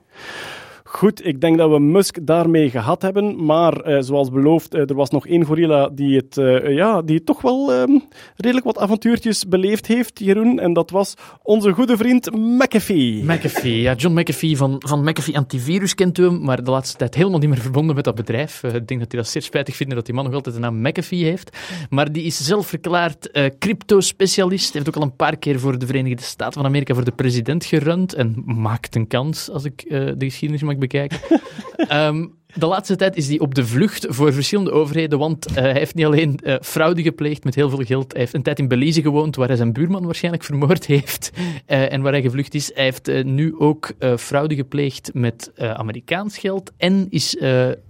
Goed, 0.94 1.26
ik 1.26 1.42
denk 1.42 1.58
dat 1.58 1.70
we 1.70 1.80
Musk 1.80 2.18
daarmee 2.22 2.70
gehad 2.70 3.02
hebben, 3.02 3.46
maar 3.46 3.74
eh, 3.74 4.02
zoals 4.02 4.30
beloofd, 4.30 4.74
eh, 4.74 4.90
er 4.90 4.96
was 4.96 5.10
nog 5.10 5.28
één 5.28 5.46
gorilla 5.46 5.90
die 5.90 6.16
het, 6.16 6.38
eh, 6.38 6.76
ja, 6.76 7.02
die 7.02 7.24
toch 7.24 7.42
wel 7.42 7.74
ehm, 7.74 8.00
redelijk 8.36 8.66
wat 8.66 8.78
avontuurtjes 8.78 9.48
beleefd 9.48 9.88
heeft, 9.88 10.20
Jeroen, 10.20 10.60
en 10.60 10.74
dat 10.74 10.90
was 10.90 11.14
onze 11.44 11.72
goede 11.72 11.98
vriend 11.98 12.36
McAfee. 12.36 13.24
McAfee, 13.24 13.82
ja, 13.82 13.94
John 13.94 14.20
McAfee 14.20 14.58
van, 14.58 14.76
van 14.80 15.04
McAfee 15.04 15.38
Antivirus 15.38 15.96
kent 15.96 16.18
u 16.18 16.24
hem, 16.24 16.42
maar 16.44 16.64
de 16.64 16.72
laatste 16.72 16.98
tijd 16.98 17.16
helemaal 17.16 17.40
niet 17.40 17.50
meer 17.50 17.62
verbonden 17.62 17.96
met 17.96 18.04
dat 18.04 18.16
bedrijf. 18.16 18.64
Ik 18.64 18.88
denk 18.88 19.00
dat 19.00 19.12
hij 19.12 19.22
dat 19.22 19.28
zeer 19.28 19.42
spijtig 19.42 19.76
vindt 19.76 19.94
dat 19.94 20.06
die 20.06 20.16
man 20.16 20.24
nog 20.24 20.34
altijd 20.34 20.56
de 20.56 20.62
naam 20.62 20.82
McAfee 20.82 21.24
heeft. 21.24 21.58
Maar 21.90 22.12
die 22.12 22.24
is 22.24 22.46
zelf 22.46 22.68
verklaard 22.68 23.32
crypto-specialist. 23.60 24.74
Heeft 24.74 24.88
ook 24.88 24.96
al 24.96 25.02
een 25.02 25.16
paar 25.16 25.38
keer 25.38 25.60
voor 25.60 25.80
de 25.80 25.86
Verenigde 25.86 26.24
Staten 26.24 26.54
van 26.54 26.66
Amerika 26.66 26.94
voor 26.94 27.06
de 27.06 27.12
president 27.12 27.66
gerund 27.66 28.14
en 28.14 28.44
maakt 28.46 28.96
een 28.96 29.08
kans, 29.08 29.50
als 29.50 29.64
ik 29.64 29.90
de 29.90 30.26
geschiedenis 30.26 30.64
mag 30.64 30.80
bekijken. 30.82 31.20
Ehm, 31.76 32.28
de 32.56 32.66
laatste 32.66 32.96
tijd 32.96 33.16
is 33.16 33.28
hij 33.28 33.40
op 33.40 33.56
de 33.56 33.66
vlucht 33.66 34.06
voor 34.10 34.34
verschillende 34.34 34.72
overheden, 34.72 35.20
want 35.20 35.46
eh, 35.46 35.54
hij 35.54 35.74
heeft 35.74 35.96
niet 35.96 36.06
alleen 36.06 36.38
eh, 36.38 36.56
fraude 36.62 37.02
gepleegd 37.02 37.44
met 37.44 37.56
heel 37.56 37.70
veel 37.70 37.84
geld, 37.84 38.12
hij 38.12 38.22
heeft 38.22 38.34
een 38.34 38.42
tijd 38.42 38.60
in 38.60 38.68
Belize 38.68 39.02
gewoond, 39.02 39.36
waar 39.36 39.48
hij 39.48 39.58
zijn 39.58 39.74
buurman 39.74 40.06
waarschijnlijk 40.06 40.44
vermoord 40.44 40.86
heeft 40.96 41.32
eh, 41.66 41.92
en 41.94 42.02
waar 42.02 42.12
hij 42.12 42.22
gevlucht 42.22 42.54
is. 42.54 42.72
Hij 42.74 42.84
heeft 42.84 43.24
nu 43.24 43.56
ook 43.58 43.94
fraude 44.18 44.56
gepleegd 44.56 45.10
met 45.14 45.52
Amerikaans 45.58 46.38
geld 46.38 46.72
en 46.78 47.08
is 47.10 47.38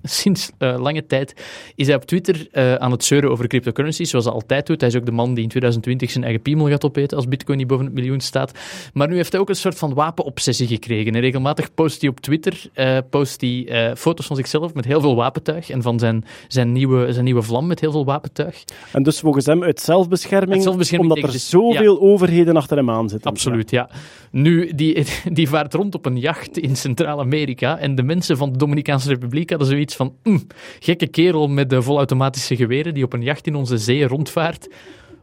sinds 0.04 0.52
lange 0.58 1.06
tijd 1.06 1.34
is 1.76 1.88
hij 1.88 1.96
op 1.96 2.06
Twitter 2.06 2.48
aan 2.80 2.92
het 2.92 3.04
zeuren 3.04 3.32
over 3.32 3.48
cryptocurrencies, 3.48 4.10
zoals 4.10 4.26
hij 4.26 4.34
altijd 4.34 4.68
doet. 4.68 4.82
Hij 4.82 4.90
is 4.90 4.96
ook 4.96 5.06
de 5.06 5.12
man 5.12 5.34
die 5.34 5.44
in 5.44 5.50
2020 5.50 6.12
zijn 6.12 6.24
eigen 6.24 6.42
piemel 6.42 6.68
gaat 6.70 6.86
opeten 6.86 7.18
als 7.18 7.28
bitcoin 7.28 7.58
niet 7.58 7.68
boven 7.68 7.86
het 7.86 7.94
miljoen 7.94 8.20
staat. 8.20 8.52
Maar 8.94 9.08
nu 9.08 9.16
heeft 9.16 9.32
hij 9.32 9.42
ook 9.42 9.50
een 9.50 9.56
soort 9.56 9.78
van 9.78 9.94
wapenobsessie 9.94 10.68
gekregen. 10.68 11.16
En 11.16 11.22
regelmatig 11.22 11.74
post 11.74 12.02
hij 12.02 12.10
op 12.10 12.20
Twitter 12.20 12.70
post 13.10 13.42
hij, 13.42 13.94
foto's 13.96 14.26
van 14.26 14.36
zichzelf 14.36 14.51
met 14.74 14.86
heel 14.86 15.02
veel 15.02 15.16
wapentuig 15.16 15.70
en 15.70 15.82
van 15.82 16.00
zijn, 16.00 16.26
zijn, 16.48 16.72
nieuwe, 16.72 17.14
zijn 17.14 17.26
nieuwe 17.26 17.42
vlam 17.42 17.68
met 17.68 17.80
heel 17.80 17.92
veel 17.92 18.06
wapentuig. 18.06 18.64
En 18.92 19.04
dus 19.04 19.20
volgens 19.20 19.46
hem 19.46 19.64
uit 19.64 19.80
zelfbescherming, 19.80 20.52
Uit 20.54 20.64
zelfbescherming 20.64 21.14
omdat 21.14 21.34
er 21.34 21.40
zoveel 21.40 22.02
overheden 22.02 22.56
achter 22.56 22.78
hem 22.78 22.90
aan 22.90 23.10
zitten. 23.10 23.32
Absoluut, 23.32 23.70
ja. 23.70 23.90
Nu, 24.32 24.72
die, 24.76 25.06
die 25.34 25.50
vaart 25.50 25.74
rond 25.74 25.96
op 25.96 26.06
een 26.06 26.20
jacht 26.20 26.58
in 26.58 26.76
Centraal-Amerika 26.76 27.78
en 27.78 27.96
de 27.96 28.04
mensen 28.04 28.38
van 28.38 28.52
de 28.52 28.58
Dominicaanse 28.58 29.08
Republiek 29.08 29.50
hadden 29.50 29.68
zoiets 29.68 29.96
van 29.96 30.14
"Mm, 30.24 30.48
gekke 30.80 31.08
kerel 31.08 31.48
met 31.48 31.70
de 31.70 31.82
volautomatische 31.82 32.56
geweren 32.56 32.94
die 32.94 33.04
op 33.04 33.14
een 33.14 33.24
jacht 33.24 33.48
in 33.48 33.56
onze 33.56 33.78
zee 33.78 34.08
rondvaart. 34.08 34.70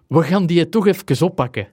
We 0.06 0.22
gaan 0.22 0.46
die 0.46 0.68
toch 0.68 0.86
even 0.86 1.26
oppakken. 1.26 1.68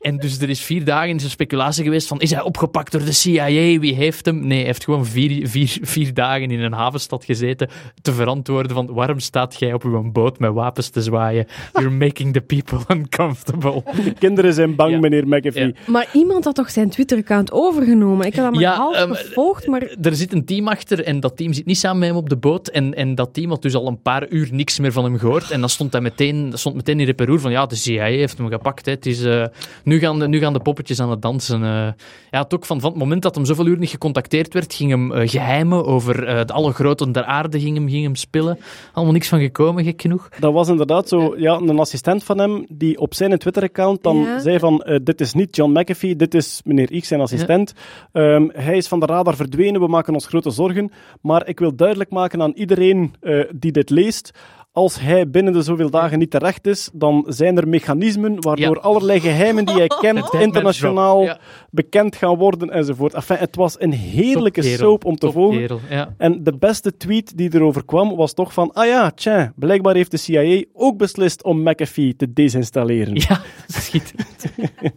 En 0.00 0.16
dus 0.16 0.38
er 0.40 0.48
is 0.48 0.60
vier 0.60 0.84
dagen 0.84 1.18
zijn 1.18 1.30
speculatie 1.30 1.84
geweest 1.84 2.08
van 2.08 2.20
is 2.20 2.30
hij 2.30 2.42
opgepakt 2.42 2.92
door 2.92 3.04
de 3.04 3.12
CIA, 3.12 3.78
wie 3.78 3.94
heeft 3.94 4.26
hem? 4.26 4.46
Nee, 4.46 4.58
hij 4.58 4.66
heeft 4.66 4.84
gewoon 4.84 5.06
vier, 5.06 5.48
vier, 5.48 5.78
vier 5.82 6.14
dagen 6.14 6.50
in 6.50 6.60
een 6.60 6.72
havenstad 6.72 7.24
gezeten 7.24 7.68
te 8.02 8.12
verantwoorden 8.12 8.72
van 8.72 8.92
waarom 8.92 9.18
staat 9.18 9.58
jij 9.58 9.72
op 9.72 9.84
uw 9.84 10.10
boot 10.12 10.38
met 10.38 10.52
wapens 10.52 10.88
te 10.88 11.02
zwaaien? 11.02 11.46
You're 11.72 11.90
making 11.90 12.32
the 12.32 12.40
people 12.40 12.78
uncomfortable. 12.96 13.82
De 14.04 14.14
kinderen 14.18 14.54
zijn 14.54 14.74
bang, 14.74 14.90
Ja. 14.92 14.98
meneer 14.98 15.28
McAfee. 15.28 15.66
Ja. 15.66 15.72
Maar 15.86 16.08
iemand 16.12 16.44
had 16.44 16.54
toch 16.54 16.70
zijn 16.70 16.90
Twitter-account 16.90 17.52
overgenomen? 17.52 18.26
Ik 18.26 18.34
heb 18.34 18.44
dat 18.44 18.52
maar 18.52 18.62
Ja, 18.62 18.74
half 18.74 18.96
ehm, 18.96 19.12
gevolgd, 19.12 19.66
maar... 19.66 19.82
er 20.02 20.14
zit 20.16 20.32
een 20.32 20.44
team 20.44 20.68
achter 20.68 21.04
en 21.04 21.20
dat 21.20 21.36
team 21.36 21.52
zit 21.52 21.66
niet 21.66 21.78
samen 21.78 21.98
met 21.98 22.08
hem 22.08 22.16
op 22.18 22.28
de 22.28 22.36
boot. 22.36 22.68
En, 22.68 22.94
en 22.94 23.14
dat 23.14 23.34
team 23.34 23.50
had 23.50 23.62
dus 23.62 23.74
al 23.74 23.86
een 23.86 24.02
paar 24.02 24.28
uur 24.28 24.48
niks 24.52 24.78
meer 24.78 24.92
van 24.92 25.04
hem 25.04 25.18
gehoord. 25.18 25.50
En 25.50 25.60
dan 25.60 25.68
stond 25.68 25.92
hij 25.92 26.00
meteen, 26.00 26.50
stond 26.54 26.74
meteen 26.74 27.00
in 27.00 27.06
reperoer 27.06 27.40
van 27.40 27.50
ja, 27.50 27.66
de 27.66 27.76
CIA 27.76 28.04
heeft 28.04 28.38
hem 28.38 28.48
gepakt. 28.48 28.86
Hè. 28.86 28.92
Het 28.92 29.06
is, 29.06 29.22
eh, 29.22 29.44
nu, 29.90 29.98
gaan 29.98 30.18
de, 30.18 30.28
nu 30.28 30.38
gaan 30.38 30.52
de 30.52 30.60
poppetjes 30.60 31.00
aan 31.00 31.10
het 31.10 31.22
dansen. 31.22 31.62
eh. 31.62 31.92
ja, 32.30 32.40
het 32.42 32.54
ook 32.54 32.66
van, 32.66 32.80
van 32.80 32.90
het 32.90 32.98
moment 32.98 33.22
dat 33.22 33.34
hem 33.34 33.44
zoveel 33.44 33.66
uur 33.66 33.78
niet 33.78 33.90
gecontacteerd 33.90 34.52
werd, 34.54 34.74
ging 34.74 34.90
hem 34.90 35.12
eh, 35.12 35.28
geheimen 35.28 35.84
over 35.86 36.26
eh, 36.26 36.44
de 36.44 36.52
alle 36.52 36.72
groten 36.72 37.12
der 37.12 37.24
aarde 37.24 37.60
ging 37.60 37.76
hem, 37.76 37.88
ging 37.88 38.04
hem 38.04 38.14
spillen. 38.14 38.58
Allemaal 38.92 39.12
niks 39.14 39.28
van 39.28 39.40
gekomen, 39.40 39.84
gek 39.84 40.00
genoeg. 40.00 40.28
Dat 40.40 40.52
was 40.52 40.68
inderdaad 40.68 41.08
zo, 41.08 41.34
ja, 41.36 41.54
een 41.54 41.78
assistent 41.78 42.24
van 42.24 42.38
hem 42.38 42.64
die 42.68 42.98
op 42.98 43.14
zijn 43.14 43.38
Twitter-account 43.38 44.02
dan 44.02 44.16
Ja. 44.16 44.38
zei 44.38 44.58
van, 44.58 44.82
eh, 44.82 44.98
dit 45.02 45.20
is 45.20 45.32
niet 45.34 45.56
John 45.56 45.78
McAfee, 45.78 46.16
dit 46.16 46.34
is 46.34 46.60
meneer 46.64 47.00
X, 47.00 47.08
zijn 47.08 47.20
assistent. 47.20 47.72
Ehm, 48.12 48.48
hij 48.52 48.76
is 48.76 48.88
van 48.88 49.00
de 49.00 49.06
radar 49.06 49.36
verdwenen, 49.36 49.80
we 49.80 49.86
maken 49.88 50.14
ons 50.14 50.26
grote 50.26 50.50
zorgen. 50.50 50.90
Maar 51.20 51.48
ik 51.48 51.58
wil 51.58 51.76
duidelijk 51.76 52.10
maken 52.10 52.42
aan 52.42 52.52
iedereen 52.54 53.14
eh, 53.20 53.44
die 53.54 53.72
dit 53.72 53.90
leest, 53.90 54.30
als 54.72 55.00
hij 55.00 55.30
binnen 55.30 55.52
de 55.52 55.62
zoveel 55.62 55.90
dagen 55.90 56.18
niet 56.18 56.30
terecht 56.30 56.66
is, 56.66 56.90
dan 56.92 57.24
zijn 57.28 57.56
er 57.56 57.68
mechanismen 57.68 58.42
waardoor 58.42 58.74
Ja. 58.74 58.80
allerlei 58.80 59.20
geheimen 59.20 59.64
die 59.64 59.74
hij 59.74 59.86
kent, 60.00 60.34
internationaal 60.34 61.22
ja. 61.22 61.38
bekend 61.70 62.16
gaan 62.16 62.36
worden 62.36 62.70
enzovoort. 62.70 63.14
Enfin, 63.14 63.36
het 63.36 63.56
was 63.56 63.80
een 63.80 63.92
heerlijke 63.92 64.60
Topkerel, 64.60 64.88
soap 64.90 65.04
om 65.04 65.16
te 65.16 65.32
volgen. 65.32 65.80
Ja. 65.90 66.14
En 66.18 66.44
de 66.44 66.56
beste 66.58 66.96
tweet 66.96 67.36
die 67.36 67.54
erover 67.54 67.84
kwam 67.84 68.16
was 68.16 68.34
toch 68.34 68.52
van, 68.52 68.72
ah 68.72 68.86
ja, 68.86 69.10
tja, 69.10 69.52
blijkbaar 69.56 69.94
heeft 69.94 70.10
de 70.10 70.16
CIA 70.16 70.64
ook 70.72 70.96
beslist 70.96 71.42
om 71.44 71.62
McAfee 71.62 72.16
te 72.16 72.32
desinstalleren. 72.32 73.14
Ja, 73.14 73.40
schitterend. 73.66 74.44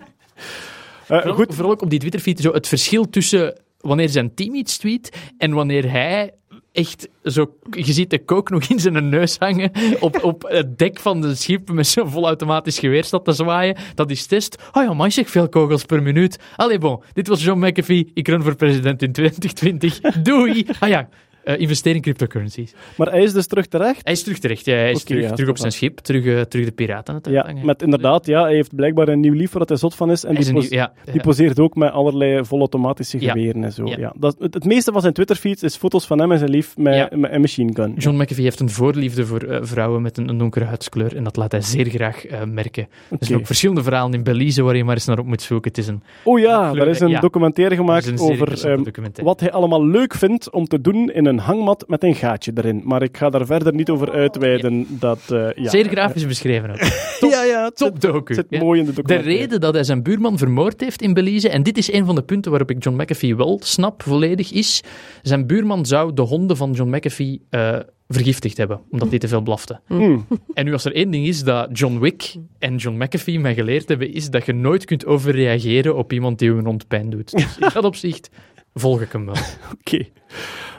Eh, 1.07 1.17
Vooral, 1.19 1.33
goed, 1.35 1.53
vooral 1.53 1.71
ook 1.71 1.81
op 1.81 1.89
die 1.89 1.99
Twitterfeed, 1.99 2.39
zo 2.39 2.51
het 2.53 2.67
verschil 2.67 3.09
tussen 3.09 3.59
wanneer 3.79 4.09
zijn 4.09 4.33
team 4.35 4.53
iets 4.55 4.77
tweet 4.77 5.17
en 5.37 5.53
wanneer 5.53 5.91
hij 5.91 6.31
echt 6.73 7.09
zo... 7.23 7.57
Je 7.71 7.93
ziet 7.93 8.09
de 8.09 8.25
kook 8.25 8.49
nog 8.49 8.63
in 8.63 8.79
zijn 8.79 9.09
neus 9.09 9.37
hangen 9.37 9.71
op, 9.99 10.23
op 10.23 10.43
het 10.47 10.77
dek 10.77 10.99
van 10.99 11.21
de 11.21 11.35
schip 11.35 11.71
met 11.71 11.87
zo'n 11.87 12.09
volautomatisch 12.09 12.79
geweer 12.79 13.03
staat 13.03 13.25
te 13.25 13.31
zwaaien. 13.31 13.77
Dat 13.95 14.11
is 14.11 14.25
test. 14.25 14.63
Oh 14.71 14.83
ja, 14.83 14.93
man, 14.93 15.11
zeg 15.11 15.29
veel 15.29 15.49
kogels 15.49 15.85
per 15.85 16.01
minuut. 16.01 16.39
Allee, 16.55 16.77
bon. 16.77 17.01
Dit 17.13 17.27
was 17.27 17.43
John 17.43 17.65
McAfee. 17.65 18.11
Ik 18.13 18.27
run 18.27 18.43
voor 18.43 18.55
president 18.55 19.01
in 19.01 19.11
2020. 19.11 19.99
Doei. 20.21 20.65
Ah 20.79 20.89
ja, 20.89 21.09
eh, 21.44 21.60
investeer 21.60 21.95
in 21.95 22.02
cryptocurrencies. 22.02 22.74
maar 22.98 23.07
hij 23.11 23.24
is 23.24 23.34
dus 23.34 23.48
terug 23.48 23.65
terecht. 23.68 24.02
Hij 24.03 24.14
is 24.14 24.24
terug 24.24 24.40
terecht. 24.40 24.65
Ja, 24.65 24.74
hij 24.76 24.91
is 24.91 25.03
terug, 25.03 25.24
ja, 25.24 25.32
terug 25.32 25.49
op 25.49 25.57
zijn 25.57 25.72
schip. 25.72 25.98
Terug, 25.99 26.26
eh, 26.26 26.41
terug 26.41 26.65
de 26.65 26.72
piraten 26.72 27.14
aan 27.14 27.20
het 27.24 27.32
Ja, 27.32 27.48
met 27.64 27.82
inderdaad, 27.82 28.26
ja, 28.26 28.41
hij 28.44 28.53
heeft 28.53 28.76
blijkbaar 28.76 29.07
een 29.07 29.20
nieuw 29.20 29.34
lief 29.34 29.52
waar 29.52 29.64
hij 29.65 29.78
zot 29.78 29.95
van 29.95 30.11
is. 30.11 30.24
En 30.24 30.32
is 30.36 30.38
die, 30.38 30.48
een 30.48 30.53
pos- 30.61 30.70
nieuw- 30.70 30.80
ja, 30.80 30.94
die 31.11 31.22
poseert 31.22 31.60
ook 31.60 31.76
met 31.76 31.91
allerlei 31.91 32.45
volautomatische 32.45 33.22
Ja. 33.22 33.32
geweren 33.32 33.64
en 33.64 33.72
zo. 33.72 33.86
Ja. 33.86 34.14
Dat, 34.18 34.36
het, 34.40 34.53
het 34.53 34.65
meeste 34.65 34.91
van 34.91 35.02
zijn 35.02 35.14
Twitterfeed 35.14 35.64
is 35.64 35.76
foto's 35.76 36.06
van 36.06 36.20
hem 36.20 36.32
en 36.32 36.38
zijn 36.38 36.49
lief 36.49 36.78
met, 36.78 37.15
met 37.15 37.32
een 37.32 37.41
machine 37.41 37.72
gun. 37.74 37.94
John 37.98 38.15
McAfee 38.22 38.44
heeft 38.44 38.60
een 38.60 38.70
voorliefde 38.70 39.26
voor 39.26 39.41
eh, 39.41 39.57
vrouwen 39.61 40.02
met 40.02 40.18
een, 40.18 40.30
een 40.30 40.38
donkere 40.38 40.65
huidskleur 40.65 41.15
en 41.15 41.24
dat 41.24 41.36
laat 41.36 41.52
hij 41.52 41.61
zeer 41.61 41.86
graag 41.90 42.24
merken. 42.45 42.88
Er 43.10 43.18
zijn 43.20 43.40
ook 43.40 43.45
verschillende 43.45 43.84
verhalen 43.84 44.14
in 44.14 44.24
Belize 44.24 44.64
waar 44.64 44.76
je 44.76 44.84
maar 44.84 44.95
eens 44.95 45.06
naar 45.06 45.20
op 45.20 45.26
moet 45.26 45.41
zoeken. 45.41 45.70
Het 45.70 45.78
is 45.80 45.88
een, 45.88 46.03
Oh 46.24 46.40
ja, 46.40 46.74
er 46.74 46.88
is 46.88 46.99
een 46.99 47.10
Ja. 47.10 47.20
documentaire 47.20 47.76
gemaakt 47.76 48.22
over 48.22 48.68
ehm, 48.68 48.84
wat 49.24 49.40
hij 49.40 49.52
allemaal 49.52 49.86
leuk 49.86 50.14
vindt 50.14 50.52
om 50.52 50.65
te 50.68 50.82
doen 50.82 51.11
in 51.11 51.26
een 51.26 51.32
hangmat 51.38 51.84
met 51.88 52.03
een 52.03 52.15
gaatje 52.15 52.51
erin. 52.55 52.81
Maar 52.84 53.01
ik 53.01 53.18
ga 53.18 53.30
daar 53.30 53.45
verder 53.45 53.73
niet 53.73 53.89
over 53.89 54.11
uitweiden. 54.11 54.85
Dat, 54.89 55.19
eh, 55.30 55.47
ja. 55.55 55.69
Zeer 55.69 55.88
grafisch 55.88 56.27
beschreven 56.27 56.69
ook. 56.69 56.77
Top, 57.19 57.31
ja, 57.31 57.43
ja, 57.43 57.64
het 57.64 57.77
top 57.77 57.91
zit, 57.91 58.01
docu. 58.01 58.34
zit 58.34 58.45
ja. 58.49 58.60
mooi 58.60 58.80
in 58.80 58.85
de 58.85 59.03
De 59.03 59.15
reden 59.15 59.61
dat 59.61 59.73
hij 59.73 59.84
zijn 59.84 60.03
buurman 60.03 60.38
vermoord 60.38 60.81
heeft 60.81 61.01
in 61.01 61.14
Belize, 61.14 61.49
en 61.49 61.64
dit 61.64 61.77
is 61.77 61.91
een 61.91 62.05
van 62.05 62.15
de 62.15 62.23
punten 62.23 62.51
waarop 62.51 62.72
ik 62.72 62.84
John 62.84 63.01
McAfee 63.01 63.35
wel 63.35 63.60
snap 63.64 64.03
volledig, 64.03 64.51
is 64.51 64.84
zijn 65.22 65.47
buurman 65.47 65.85
zou 65.85 66.14
de 66.14 66.22
honden 66.22 66.57
van 66.57 66.72
John 66.72 66.95
McAfee 66.95 67.41
eh, 67.49 67.80
vergiftigd 68.07 68.57
hebben, 68.57 68.81
omdat 68.89 69.10
die 69.10 69.19
te 69.19 69.27
veel 69.27 69.41
blaften. 69.41 69.81
Hmm. 69.88 70.26
En 70.53 70.65
nu 70.65 70.73
als 70.73 70.85
er 70.85 70.95
één 70.95 71.11
ding 71.11 71.27
is 71.27 71.43
dat 71.43 71.77
John 71.77 71.99
Wick 71.99 72.35
en 72.60 72.76
John 72.76 73.03
McAfee 73.03 73.39
mij 73.39 73.53
geleerd 73.53 73.88
hebben, 73.88 74.14
is 74.14 74.30
dat 74.30 74.45
je 74.45 74.53
nooit 74.53 74.85
kunt 74.85 75.05
overreageren 75.05 75.95
op 75.95 76.14
iemand 76.14 76.39
die 76.39 76.51
je 76.51 76.57
een 76.57 76.65
hond 76.65 76.88
pijn 76.88 77.10
doet. 77.10 77.31
Dus 77.31 77.57
in 77.57 77.69
dat 77.73 77.84
opzicht 77.84 78.30
volg 78.73 79.01
ik 79.01 79.11
hem 79.11 79.26
wel. 79.26 79.35
Oké. 79.80 80.05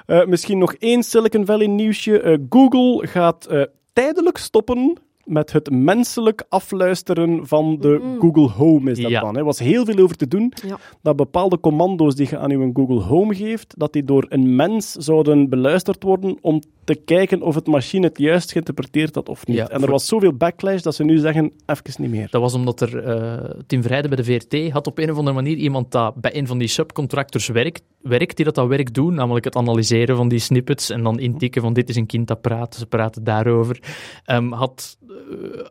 Misschien 0.06 0.58
nog 0.58 0.74
één 0.74 1.02
Silicon 1.02 1.46
Valley 1.46 1.66
nieuwsje. 1.66 2.20
Eh, 2.20 2.38
Google 2.48 3.06
gaat 3.06 3.46
eh, 3.46 3.62
tijdelijk 3.92 4.38
stoppen 4.38 4.98
met 5.24 5.52
het 5.52 5.70
menselijk 5.70 6.44
afluisteren 6.48 7.46
van 7.46 7.76
de 7.80 8.00
Mm. 8.02 8.20
Google 8.20 8.48
Home 8.48 8.90
is 8.90 9.00
dat 9.00 9.10
Ja. 9.10 9.20
dan. 9.20 9.32
hè. 9.32 9.38
Er 9.38 9.44
was 9.44 9.58
heel 9.58 9.84
veel 9.84 9.98
over 9.98 10.16
te 10.16 10.28
doen. 10.28 10.52
Ja. 10.66 10.78
Dat 11.02 11.16
bepaalde 11.16 11.60
commando's 11.60 12.14
die 12.14 12.26
je 12.30 12.38
aan 12.38 12.50
je 12.50 12.70
Google 12.74 13.00
Home 13.00 13.34
geeft, 13.34 13.74
dat 13.78 13.92
die 13.92 14.04
door 14.04 14.26
een 14.28 14.56
mens 14.56 14.92
zouden 14.92 15.48
beluisterd 15.48 16.02
worden 16.02 16.36
om 16.40 16.60
te 16.84 16.94
kijken 16.94 17.42
of 17.42 17.54
het 17.54 17.66
machine 17.66 18.06
het 18.06 18.18
juist 18.18 18.52
geïnterpreteerd 18.52 19.14
had 19.14 19.28
of 19.28 19.46
niet. 19.46 19.56
Ja, 19.56 19.68
en 19.68 19.74
er 19.74 19.80
voor- 19.80 19.90
was 19.90 20.06
zoveel 20.06 20.32
backlash 20.32 20.82
dat 20.82 20.94
ze 20.94 21.04
nu 21.04 21.18
zeggen, 21.18 21.52
even 21.66 22.02
niet 22.02 22.10
meer. 22.10 22.28
Dat 22.30 22.40
was 22.40 22.54
omdat 22.54 22.80
er 22.80 22.98
eh 22.98 23.50
Tim 23.66 23.82
Vrijden 23.82 24.10
bij 24.10 24.24
de 24.24 24.24
VRT 24.24 24.70
had 24.72 24.86
op 24.86 24.98
een 24.98 25.10
of 25.10 25.16
andere 25.16 25.36
manier 25.36 25.56
iemand 25.56 25.90
dat 25.90 26.14
bij 26.14 26.36
een 26.36 26.46
van 26.46 26.58
die 26.58 26.68
subcontractors 26.68 27.48
werkt, 27.48 27.82
werkt 28.02 28.36
die 28.36 28.44
dat, 28.44 28.54
dat 28.54 28.68
werk 28.68 28.94
doen, 28.94 29.14
namelijk 29.14 29.44
het 29.44 29.56
analyseren 29.56 30.16
van 30.16 30.28
die 30.28 30.38
snippets 30.38 30.90
en 30.90 31.02
dan 31.02 31.18
intikken 31.18 31.62
van 31.62 31.72
dit 31.72 31.88
is 31.88 31.96
een 31.96 32.06
kind 32.06 32.28
dat 32.28 32.40
praat, 32.40 32.74
ze 32.74 32.86
praten 32.86 33.24
daarover, 33.24 33.78
ehm, 34.24 34.52
had 34.52 34.98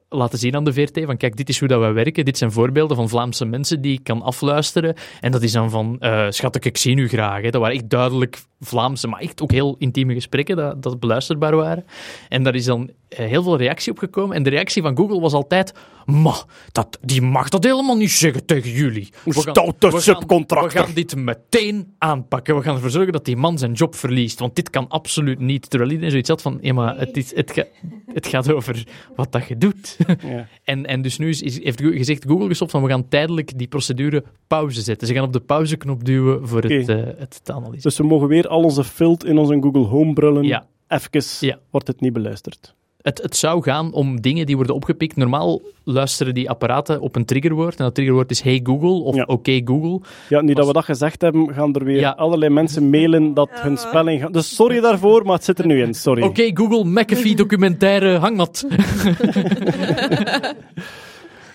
laten 0.10 0.40
zien 0.40 0.56
aan 0.56 0.64
de 0.64 0.74
VRT 0.74 1.00
van 1.06 1.18
kijk, 1.18 1.36
dit 1.36 1.50
is 1.50 1.60
hoe 1.60 1.68
dat 1.68 1.80
wij 1.80 1.94
werken, 1.94 2.26
dit 2.26 2.38
zijn 2.38 2.52
voorbeelden 2.52 2.98
van 2.98 3.10
Vlaamse 3.10 3.46
mensen 3.46 3.82
die 3.82 3.94
ik 3.94 4.04
kan 4.04 4.22
afluisteren 4.22 4.96
en 5.22 5.32
dat 5.32 5.42
is 5.42 5.52
dan 5.52 5.70
van 5.70 6.00
eh 6.00 6.26
schat 6.30 6.56
ik, 6.56 6.66
ik 6.66 6.78
zie 6.78 6.96
u 6.96 7.08
graag. 7.08 7.42
Hè. 7.42 7.50
Dat 7.50 7.62
waren 7.62 7.76
echt 7.76 7.90
duidelijk 7.90 8.42
Vlaamse, 8.64 9.08
maar 9.08 9.20
echt 9.20 9.42
ook 9.42 9.52
heel 9.52 9.76
intieme 9.80 10.14
gesprekken 10.14 10.56
dat, 10.56 10.84
dat 10.84 11.00
beluisterbaar 11.00 11.56
waren. 11.56 11.86
En 12.30 12.44
daar 12.44 12.56
is 12.56 12.66
dan 12.66 12.90
eh, 13.10 13.26
heel 13.26 13.44
veel 13.44 13.58
reactie 13.58 13.92
op 13.92 13.98
gekomen. 13.98 14.36
En 14.36 14.44
de 14.44 14.50
reactie 14.50 14.82
van 14.82 14.98
Google 14.98 15.20
was 15.20 15.34
altijd: 15.34 15.74
Ma, 16.06 16.34
dat, 16.72 16.98
die 17.02 17.22
mag 17.22 17.50
dat 17.50 17.64
helemaal 17.64 17.96
niet 17.98 18.12
zeggen 18.12 18.46
tegen 18.46 18.72
jullie. 18.72 19.10
Hoe 19.24 19.34
stoute 19.34 19.92
we 19.92 20.00
subcontractor." 20.00 20.72
we 20.72 20.78
gaan 20.86 20.94
dit 20.94 21.16
meteen 21.16 21.94
aanpakken. 21.98 22.56
We 22.56 22.62
gaan 22.62 22.76
ervoor 22.76 22.90
zorgen 22.90 23.14
dat 23.14 23.26
die 23.26 23.36
man 23.36 23.58
zijn 23.58 23.72
job 23.74 23.96
verliest. 23.96 24.40
Want 24.40 24.56
dit 24.56 24.70
kan 24.70 24.88
absoluut 24.88 25.40
niet. 25.40 25.70
Terwijl 25.70 25.90
iedereen 25.92 26.12
zoiets 26.12 26.30
had 26.30 26.42
van: 26.42 26.58
ja, 26.62 26.74
maar 26.74 26.98
het, 27.00 27.18
is, 27.18 27.36
het, 27.36 27.52
ga- 27.52 27.68
het 28.14 28.28
gaat 28.28 28.52
over 28.52 28.84
wat 29.16 29.32
dat 29.32 29.48
je 29.48 29.58
doet. 29.58 29.98
Ja. 30.24 30.48
En, 30.64 30.86
en 30.86 31.02
dus 31.02 31.18
nu 31.18 31.30
is, 31.30 31.42
is- 31.42 31.64
heeft 31.64 31.82
gezegd 31.82 32.26
Google 32.28 32.48
gestopt 32.48 32.72
van 32.72 32.84
we 32.84 32.90
gaan 32.90 33.08
tijdelijk 33.08 33.58
die 33.58 33.68
procedure 33.68 34.24
pauze 34.48 34.82
zetten. 34.82 35.08
Ze 35.08 35.14
gaan 35.14 35.24
op 35.24 35.34
de 35.34 35.40
pauzeknop 35.40 36.06
duwen 36.06 36.48
voor 36.48 36.62
het, 36.64 36.90
eh, 36.90 36.98
het 37.18 37.40
te 37.44 37.52
analyseren. 37.52 37.82
Dus 37.82 37.98
we 37.98 38.04
mogen 38.04 38.28
weer 38.28 38.48
al 38.54 38.64
onze 38.64 38.84
filth 38.84 39.26
in 39.26 39.38
onze 39.38 39.58
Google 39.62 39.84
Home 39.86 40.14
brullen. 40.14 40.44
Ja. 40.44 40.66
Even 40.88 41.48
Ja. 41.48 41.58
wordt 41.72 41.88
het 41.88 42.02
niet 42.02 42.14
beluisterd. 42.14 42.74
Het, 43.02 43.22
het 43.22 43.36
zou 43.36 43.64
gaan 43.64 43.94
om 43.94 44.22
dingen 44.22 44.46
die 44.46 44.56
worden 44.56 44.76
opgepikt. 44.76 45.16
Normaal 45.16 45.62
luisteren 45.84 46.34
die 46.34 46.50
apparaten 46.50 47.02
op 47.02 47.16
een 47.16 47.26
triggerwoord. 47.26 47.76
En 47.78 47.84
dat 47.84 47.94
triggerwoord 47.96 48.32
is 48.32 48.42
Hey 48.42 48.60
Google 48.64 48.90
of 49.04 49.16
Ja. 49.16 49.24
Oké 49.28 49.62
Google. 49.66 50.02
Ja, 50.30 50.42
nu 50.42 50.54
dat 50.54 50.68
we 50.68 50.74
dat 50.74 50.84
gezegd 50.86 51.22
hebben, 51.22 51.54
gaan 51.54 51.74
er 51.76 51.84
weer 51.84 52.00
Ja. 52.00 52.10
allerlei 52.12 52.52
mensen 52.54 52.90
mailen 52.90 53.34
dat 53.34 53.50
hun 53.54 53.78
spelling... 53.78 54.22
Ga... 54.22 54.30
Dus 54.30 54.56
sorry 54.56 54.80
daarvoor, 54.80 55.24
maar 55.26 55.36
het 55.36 55.44
zit 55.44 55.60
er 55.60 55.66
nu 55.66 55.82
in, 55.82 55.94
sorry. 55.94 56.22
Oké 56.24 56.50
Google, 56.54 56.86
McAfee 56.86 57.36
documentaire 57.36 58.18
hangmat. 58.18 58.66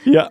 Ja, 0.04 0.30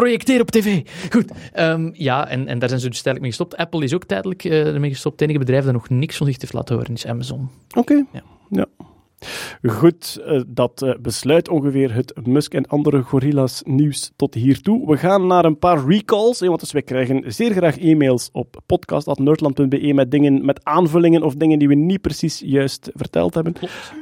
Projecteer 0.00 0.40
op 0.40 0.50
tv. 0.50 0.82
Goed. 1.10 1.32
Ehm, 1.52 1.90
ja, 1.92 2.28
en, 2.28 2.46
en 2.46 2.58
daar 2.58 2.68
zijn 2.68 2.80
ze 2.80 2.88
dus 2.88 3.02
tijdelijk 3.02 3.20
mee 3.20 3.30
gestopt. 3.30 3.56
Apple 3.56 3.84
is 3.84 3.94
ook 3.94 4.04
tijdelijk 4.04 4.44
eh, 4.44 4.74
ermee 4.74 4.90
gestopt. 4.90 5.20
Het 5.20 5.28
enige 5.28 5.44
bedrijf 5.44 5.64
dat 5.64 5.72
nog 5.72 5.88
niks 5.88 6.16
van 6.16 6.26
zich 6.26 6.40
heeft 6.40 6.52
laten 6.52 6.74
horen 6.76 6.94
is 6.94 7.06
Amazon. 7.06 7.50
oké. 7.76 8.04
Ja. 8.12 8.22
Ja. 8.50 8.66
Goed, 9.62 10.20
eh, 10.26 10.40
dat 10.46 10.82
eh, 10.82 10.94
besluit 11.00 11.48
ongeveer 11.48 11.94
het 11.94 12.26
Musk 12.26 12.54
en 12.54 12.66
andere 12.66 13.02
gorilla's 13.02 13.62
nieuws 13.64 14.12
tot 14.16 14.34
hiertoe. 14.34 14.86
We 14.86 14.96
gaan 14.96 15.26
naar 15.26 15.44
een 15.44 15.58
paar 15.58 15.86
recalls, 15.86 16.40
eh, 16.40 16.48
want 16.48 16.60
dus 16.60 16.72
wij 16.72 16.82
krijgen 16.82 17.32
zeer 17.32 17.52
graag 17.52 17.78
e-mails 17.78 18.28
op 18.32 18.56
podcast.nerdland.be 18.66 19.92
met 19.94 20.10
dingen, 20.10 20.44
met 20.44 20.64
aanvullingen 20.64 21.22
of 21.22 21.34
dingen 21.34 21.58
die 21.58 21.68
we 21.68 21.74
niet 21.74 22.00
precies 22.00 22.42
juist 22.44 22.90
verteld 22.94 23.34
hebben. 23.34 23.52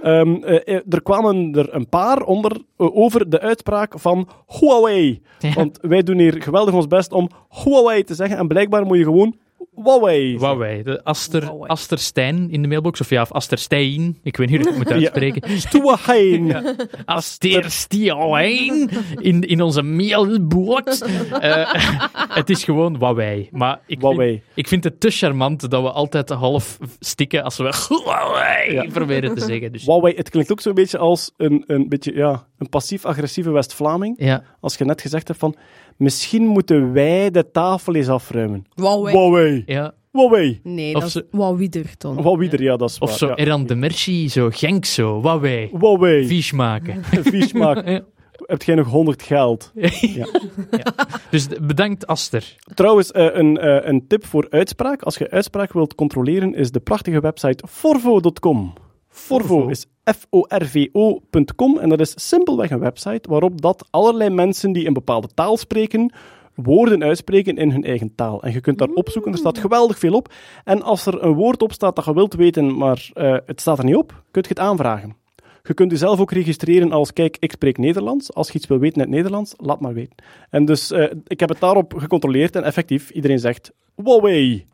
Ehm, 0.03 0.35
eh, 0.35 0.75
eh, 0.77 0.83
er 0.89 1.03
kwamen 1.03 1.55
er 1.55 1.75
een 1.75 1.89
paar 1.89 2.23
onder, 2.23 2.57
over 2.77 3.31
de 3.31 3.41
uitspraak 3.41 3.99
van 3.99 4.29
Huawei. 4.47 5.23
Ja. 5.39 5.53
Want 5.53 5.79
wij 5.81 6.03
doen 6.03 6.19
hier 6.19 6.43
geweldig 6.43 6.75
ons 6.75 6.87
best 6.87 7.13
om 7.13 7.29
Huawei 7.49 8.03
te 8.03 8.15
zeggen 8.15 8.39
en 8.39 8.49
blijkbaar 8.49 8.87
moet 8.87 8.99
je 8.99 9.05
gewoon 9.05 9.37
Huawei. 9.83 10.37
Huawei. 10.39 10.83
De 10.83 11.05
Aster, 11.05 11.43
Huawei. 11.43 11.69
Aster 11.71 11.99
Stijn 11.99 12.51
in 12.51 12.63
de 12.63 12.69
mailbox. 12.69 13.01
Of 13.01 13.11
ja, 13.11 13.23
of 13.23 13.33
Aster 13.33 13.59
Stijn. 13.59 14.19
Ik 14.23 14.37
weet 14.37 14.49
niet 14.51 14.57
hoe 14.59 14.69
ik 14.69 14.75
het 14.75 14.85
moet 14.85 14.93
uitspreken. 14.93 15.59
Stuahein. 15.61 16.77
Aster 17.05 17.71
Stijn 17.71 18.91
in, 19.21 19.41
in 19.43 19.61
onze 19.63 19.83
mailbox. 19.83 21.01
Eh, 21.41 21.75
het 22.41 22.51
is 22.51 22.65
gewoon 22.65 22.97
Huawei. 22.97 23.49
Maar 23.53 23.81
ik 23.87 24.01
Huawei. 24.01 24.31
vind, 24.31 24.43
ik 24.55 24.69
vind 24.69 24.85
het 24.85 25.01
te 25.01 25.11
charmant 25.11 25.71
dat 25.71 25.83
we 25.83 25.91
altijd 25.91 26.29
half 26.29 26.79
stikken 27.01 27.43
als 27.45 27.57
we 27.57 27.63
Huawei 27.89 28.73
Ja. 28.73 28.85
proberen 28.93 29.35
te 29.35 29.41
zeggen. 29.45 29.73
Dus, 29.73 29.85
Huawei, 29.85 30.15
het 30.17 30.31
klinkt 30.31 30.53
ook 30.53 30.61
zo'n 30.61 30.75
beetje 30.75 30.99
als 30.99 31.33
een, 31.37 31.65
een, 31.67 31.89
beetje, 31.89 32.15
ja, 32.15 32.47
een 32.59 32.69
passief-agressieve 32.69 33.51
West-Vlaming. 33.51 34.15
ja. 34.19 34.43
Als 34.61 34.77
je 34.77 34.85
net 34.85 35.01
gezegd 35.01 35.27
hebt 35.29 35.41
van, 35.41 35.55
misschien 35.97 36.47
moeten 36.47 36.93
wij 36.93 37.31
de 37.31 37.51
tafel 37.51 37.95
eens 37.95 38.09
afruimen. 38.09 38.65
Huawei. 38.75 39.17
Huawei. 39.17 39.63
ja. 39.67 39.95
Huawei. 40.13 40.61
Nee, 40.63 40.95
Of 40.95 41.01
dat 41.03 41.11
zo- 41.11 41.19
is 41.19 41.25
Wauwiederton. 41.31 42.17
Huawei, 42.21 42.51
ja, 42.63 42.77
dat 42.77 42.89
is 42.91 42.99
Of 42.99 43.09
waar, 43.09 43.19
zo 43.19 43.27
ja. 43.27 43.35
Eran 43.37 43.67
de 43.67 43.75
Merci, 43.75 44.29
zo 44.29 44.49
Genk 44.53 44.85
zo, 44.85 45.21
Huawei. 45.21 45.71
Huawei. 45.79 46.27
Vies 46.27 46.53
maken. 46.53 47.05
Vies 47.33 47.53
maken. 47.53 47.93
Ja. 47.93 48.01
Heb 48.47 48.63
jij 48.63 48.75
nog 48.75 48.87
100 48.87 49.23
geld? 49.23 49.73
Dus 51.31 51.47
bedankt 51.63 52.07
Aster. 52.07 52.57
Trouwens, 52.75 53.13
eh, 53.13 53.27
een, 53.33 53.59
eh, 53.59 53.89
een 53.89 54.07
tip 54.07 54.27
voor 54.27 54.47
uitspraak. 54.51 55.03
Als 55.03 55.17
je 55.17 55.31
uitspraak 55.31 55.73
wilt 55.73 55.95
controleren, 55.95 56.55
is 56.55 56.71
de 56.71 56.81
prachtige 56.81 57.21
website 57.21 57.65
forvo.com. 57.69 58.73
Forvo 59.17 59.69
is 59.69 59.87
F-O-R-V-O.com 60.05 61.79
en 61.79 61.89
dat 61.89 62.01
is 62.01 62.29
simpelweg 62.29 62.71
een 62.71 62.79
website 62.79 63.29
waarop 63.29 63.61
dat 63.61 63.87
allerlei 63.91 64.31
mensen 64.31 64.73
die 64.73 64.87
een 64.87 64.93
bepaalde 64.93 65.29
taal 65.35 65.57
spreken, 65.57 66.13
woorden 66.55 67.03
uitspreken 67.03 67.57
in 67.57 67.71
hun 67.71 67.85
eigen 67.85 68.15
taal. 68.15 68.43
En 68.43 68.53
je 68.53 68.61
kunt 68.61 68.79
daar 68.79 68.89
opzoeken, 68.89 69.33
er 69.33 69.39
staat 69.39 69.59
geweldig 69.59 69.99
veel 69.99 70.13
op. 70.13 70.33
En 70.65 70.83
als 70.83 71.07
er 71.07 71.23
een 71.23 71.33
woord 71.33 71.63
op 71.63 71.73
staat 71.73 71.97
dat 71.97 72.05
je 72.05 72.15
wilt 72.15 72.35
weten, 72.35 72.77
maar 72.77 73.11
eh, 73.15 73.37
het 73.47 73.61
staat 73.61 73.79
er 73.79 73.85
niet 73.85 73.97
op, 73.97 74.23
kun 74.31 74.43
je 74.43 74.49
het 74.49 74.59
aanvragen. 74.59 75.17
Je 75.63 75.75
kunt 75.75 75.91
jezelf 75.91 76.21
ook 76.21 76.33
registreren 76.33 76.93
als, 76.93 77.13
kijk, 77.13 77.37
ik 77.41 77.53
spreek 77.53 77.79
Nederlands. 77.79 78.35
Als 78.35 78.49
je 78.49 78.55
iets 78.55 78.67
wil 78.67 78.79
weten 78.79 79.01
uit 79.01 79.11
Nederlands, 79.11 79.55
laat 79.57 79.81
maar 79.81 79.95
weten. 79.95 80.17
En 80.51 80.65
dus, 80.65 80.91
eh, 80.91 81.13
ik 81.27 81.41
heb 81.41 81.49
het 81.49 81.61
daarop 81.61 81.95
gecontroleerd 81.95 82.57
en 82.57 82.65
effectief, 82.65 83.11
iedereen 83.11 83.39
zegt, 83.39 83.73
Huawei. 83.97 84.67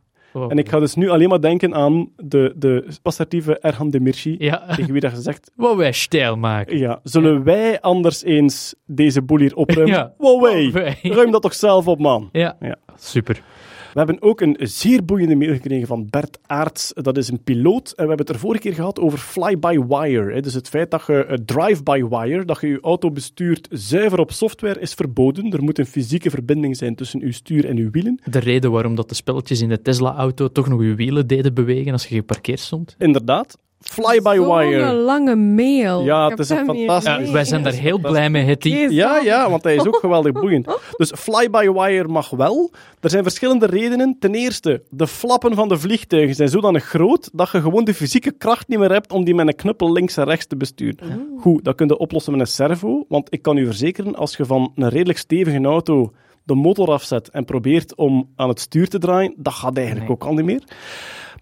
En 0.48 0.58
ik 0.58 0.68
ga 0.68 0.78
dus 0.78 0.94
nu 0.94 1.08
alleen 1.08 1.28
maar 1.28 1.40
denken 1.40 1.74
aan 1.74 2.08
de, 2.16 2.52
de 2.56 2.86
assertieve 3.02 3.58
Erhan 3.58 3.90
Demirci, 3.90 4.34
Ja, 4.38 4.66
tegen 4.76 4.92
wie 4.92 5.00
dat 5.00 5.10
gezegd, 5.12 5.50
Huawei 5.56 5.92
stijl 5.92 6.36
maken. 6.36 6.78
ja, 6.78 7.00
zullen 7.02 7.44
wij 7.44 7.80
anders 7.80 8.24
eens 8.24 8.74
deze 8.86 9.22
boel 9.22 9.38
hier 9.38 9.56
opruimen? 9.56 9.94
Ja. 9.96 10.12
Huawei. 10.18 10.70
ruim 11.02 11.30
dat 11.30 11.42
toch 11.42 11.54
zelf 11.54 11.86
op, 11.88 11.98
man. 11.98 12.28
Ja, 12.32 12.56
Ja. 12.60 12.76
super. 12.96 13.42
We 13.92 13.98
hebben 13.98 14.22
ook 14.22 14.40
een 14.40 14.56
zeer 14.60 15.04
boeiende 15.04 15.34
mail 15.34 15.52
gekregen 15.52 15.86
van 15.86 16.06
Bert 16.10 16.38
Aerts. 16.46 16.92
Dat 16.94 17.16
is 17.16 17.28
een 17.28 17.42
piloot. 17.42 17.88
En 17.88 18.02
we 18.02 18.08
hebben 18.08 18.26
het 18.26 18.34
er 18.34 18.40
vorige 18.40 18.62
keer 18.62 18.74
gehad 18.74 19.00
over 19.00 19.18
fly-by-wire. 19.18 20.32
hè. 20.32 20.40
Dus 20.40 20.54
het 20.54 20.68
feit 20.68 20.90
dat 20.90 21.06
je 21.06 21.24
eh, 21.24 21.36
drive-by-wire, 21.44 22.44
dat 22.44 22.60
je 22.60 22.66
je 22.66 22.80
auto 22.80 23.10
bestuurt 23.10 23.68
zuiver 23.70 24.18
op 24.18 24.32
software, 24.32 24.80
is 24.80 24.94
verboden. 24.94 25.52
Er 25.52 25.62
moet 25.62 25.78
een 25.78 25.86
fysieke 25.86 26.30
verbinding 26.30 26.76
zijn 26.76 26.94
tussen 26.94 27.22
uw 27.22 27.32
stuur 27.32 27.66
en 27.66 27.76
uw 27.76 27.90
wielen. 27.90 28.20
De 28.24 28.38
reden 28.38 28.70
waarom 28.70 28.94
dat 28.94 29.08
de 29.08 29.14
spelletjes 29.14 29.60
in 29.60 29.68
de 29.68 29.82
Tesla-auto 29.82 30.48
toch 30.48 30.68
nog 30.68 30.82
je 30.82 30.94
wielen 30.94 31.26
deden 31.26 31.54
bewegen 31.54 31.92
als 31.92 32.06
je 32.06 32.14
geparkeerd 32.14 32.60
stond. 32.60 32.94
Inderdaad. 32.98 33.58
Fly-by-wire. 33.82 34.92
lange 34.92 35.36
mail. 35.36 36.04
Ja, 36.04 36.28
het 36.28 36.38
is 36.38 36.48
een 36.48 36.64
fantastisch- 36.64 37.04
Ja, 37.10 37.16
liggen. 37.16 37.34
wij 37.34 37.44
zijn 37.44 37.62
daar 37.62 37.72
heel 37.72 37.98
blij 37.98 38.30
mee, 38.30 38.44
Hetty. 38.44 38.68
Jezus. 38.68 38.94
Ja, 38.94 39.18
ja, 39.18 39.50
want 39.50 39.64
hij 39.64 39.74
is 39.74 39.86
ook 39.86 39.96
geweldig 39.96 40.32
boeiend. 40.32 40.66
Dus 40.96 41.12
fly-by-wire 41.16 42.08
mag 42.08 42.30
wel. 42.30 42.70
Er 43.00 43.10
zijn 43.10 43.22
verschillende 43.22 43.66
redenen. 43.66 44.16
Ten 44.20 44.34
eerste, 44.34 44.82
de 44.90 45.06
flappen 45.06 45.54
van 45.54 45.68
de 45.68 45.78
vliegtuigen 45.78 46.34
zijn 46.34 46.48
zodanig 46.48 46.84
groot 46.84 47.30
dat 47.32 47.50
je 47.50 47.60
gewoon 47.60 47.84
de 47.84 47.94
fysieke 47.94 48.32
kracht 48.32 48.68
niet 48.68 48.78
meer 48.78 48.92
hebt 48.92 49.12
om 49.12 49.24
die 49.24 49.34
met 49.34 49.46
een 49.46 49.54
knuppel 49.56 49.92
links 49.92 50.16
en 50.16 50.24
rechts 50.24 50.46
te 50.46 50.56
besturen. 50.56 51.28
Goed, 51.38 51.64
dat 51.64 51.74
kun 51.74 51.86
je 51.86 51.98
oplossen 51.98 52.32
met 52.32 52.40
een 52.40 52.46
servo, 52.46 53.04
want 53.08 53.26
ik 53.32 53.42
kan 53.42 53.56
u 53.56 53.66
verzekeren, 53.66 54.14
als 54.16 54.36
je 54.36 54.44
van 54.44 54.72
een 54.74 54.88
redelijk 54.88 55.18
stevige 55.18 55.64
auto 55.64 56.12
de 56.44 56.54
motor 56.54 56.90
afzet 56.90 57.28
en 57.30 57.44
probeert 57.44 57.94
om 57.96 58.28
aan 58.36 58.48
het 58.48 58.60
stuur 58.60 58.88
te 58.88 58.98
draaien, 58.98 59.34
dat 59.36 59.52
gaat 59.52 59.76
eigenlijk 59.76 60.06
Nee. 60.08 60.16
ook 60.16 60.24
al 60.24 60.34
niet 60.34 60.44
meer. 60.44 60.62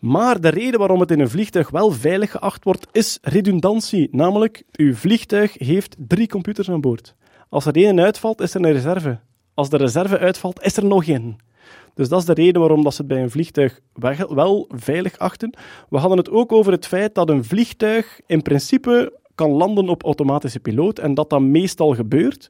Maar 0.00 0.40
de 0.40 0.48
reden 0.48 0.78
waarom 0.78 1.00
het 1.00 1.10
in 1.10 1.20
een 1.20 1.30
vliegtuig 1.30 1.70
wel 1.70 1.90
veilig 1.90 2.30
geacht 2.30 2.64
wordt, 2.64 2.86
is 2.92 3.18
redundantie. 3.22 4.08
Namelijk, 4.12 4.62
uw 4.72 4.94
vliegtuig 4.94 5.58
heeft 5.58 5.96
drie 5.98 6.28
computers 6.28 6.70
aan 6.70 6.80
boord. 6.80 7.14
Als 7.48 7.66
er 7.66 7.76
één 7.76 8.00
uitvalt, 8.00 8.40
is 8.40 8.54
er 8.54 8.64
een 8.64 8.72
reserve. 8.72 9.18
Als 9.54 9.68
de 9.68 9.76
reserve 9.76 10.18
uitvalt, 10.18 10.62
is 10.62 10.76
er 10.76 10.84
nog 10.84 11.04
één. 11.04 11.36
Dus 11.94 12.08
dat 12.08 12.20
is 12.20 12.24
de 12.24 12.34
reden 12.34 12.60
waarom 12.60 12.82
dat 12.82 12.94
ze 12.94 13.02
het 13.02 13.10
bij 13.10 13.22
een 13.22 13.30
vliegtuig 13.30 13.80
wel 14.28 14.68
veilig 14.68 15.18
achten. 15.18 15.54
We 15.88 15.98
hadden 15.98 16.18
het 16.18 16.30
ook 16.30 16.52
over 16.52 16.72
het 16.72 16.86
feit 16.86 17.14
dat 17.14 17.28
een 17.28 17.44
vliegtuig 17.44 18.20
in 18.26 18.42
principe 18.42 19.18
kan 19.34 19.50
landen 19.50 19.88
op 19.88 20.02
automatische 20.02 20.60
piloot 20.60 20.98
en 20.98 21.14
dat 21.14 21.30
dat 21.30 21.40
meestal 21.40 21.94
gebeurt. 21.94 22.48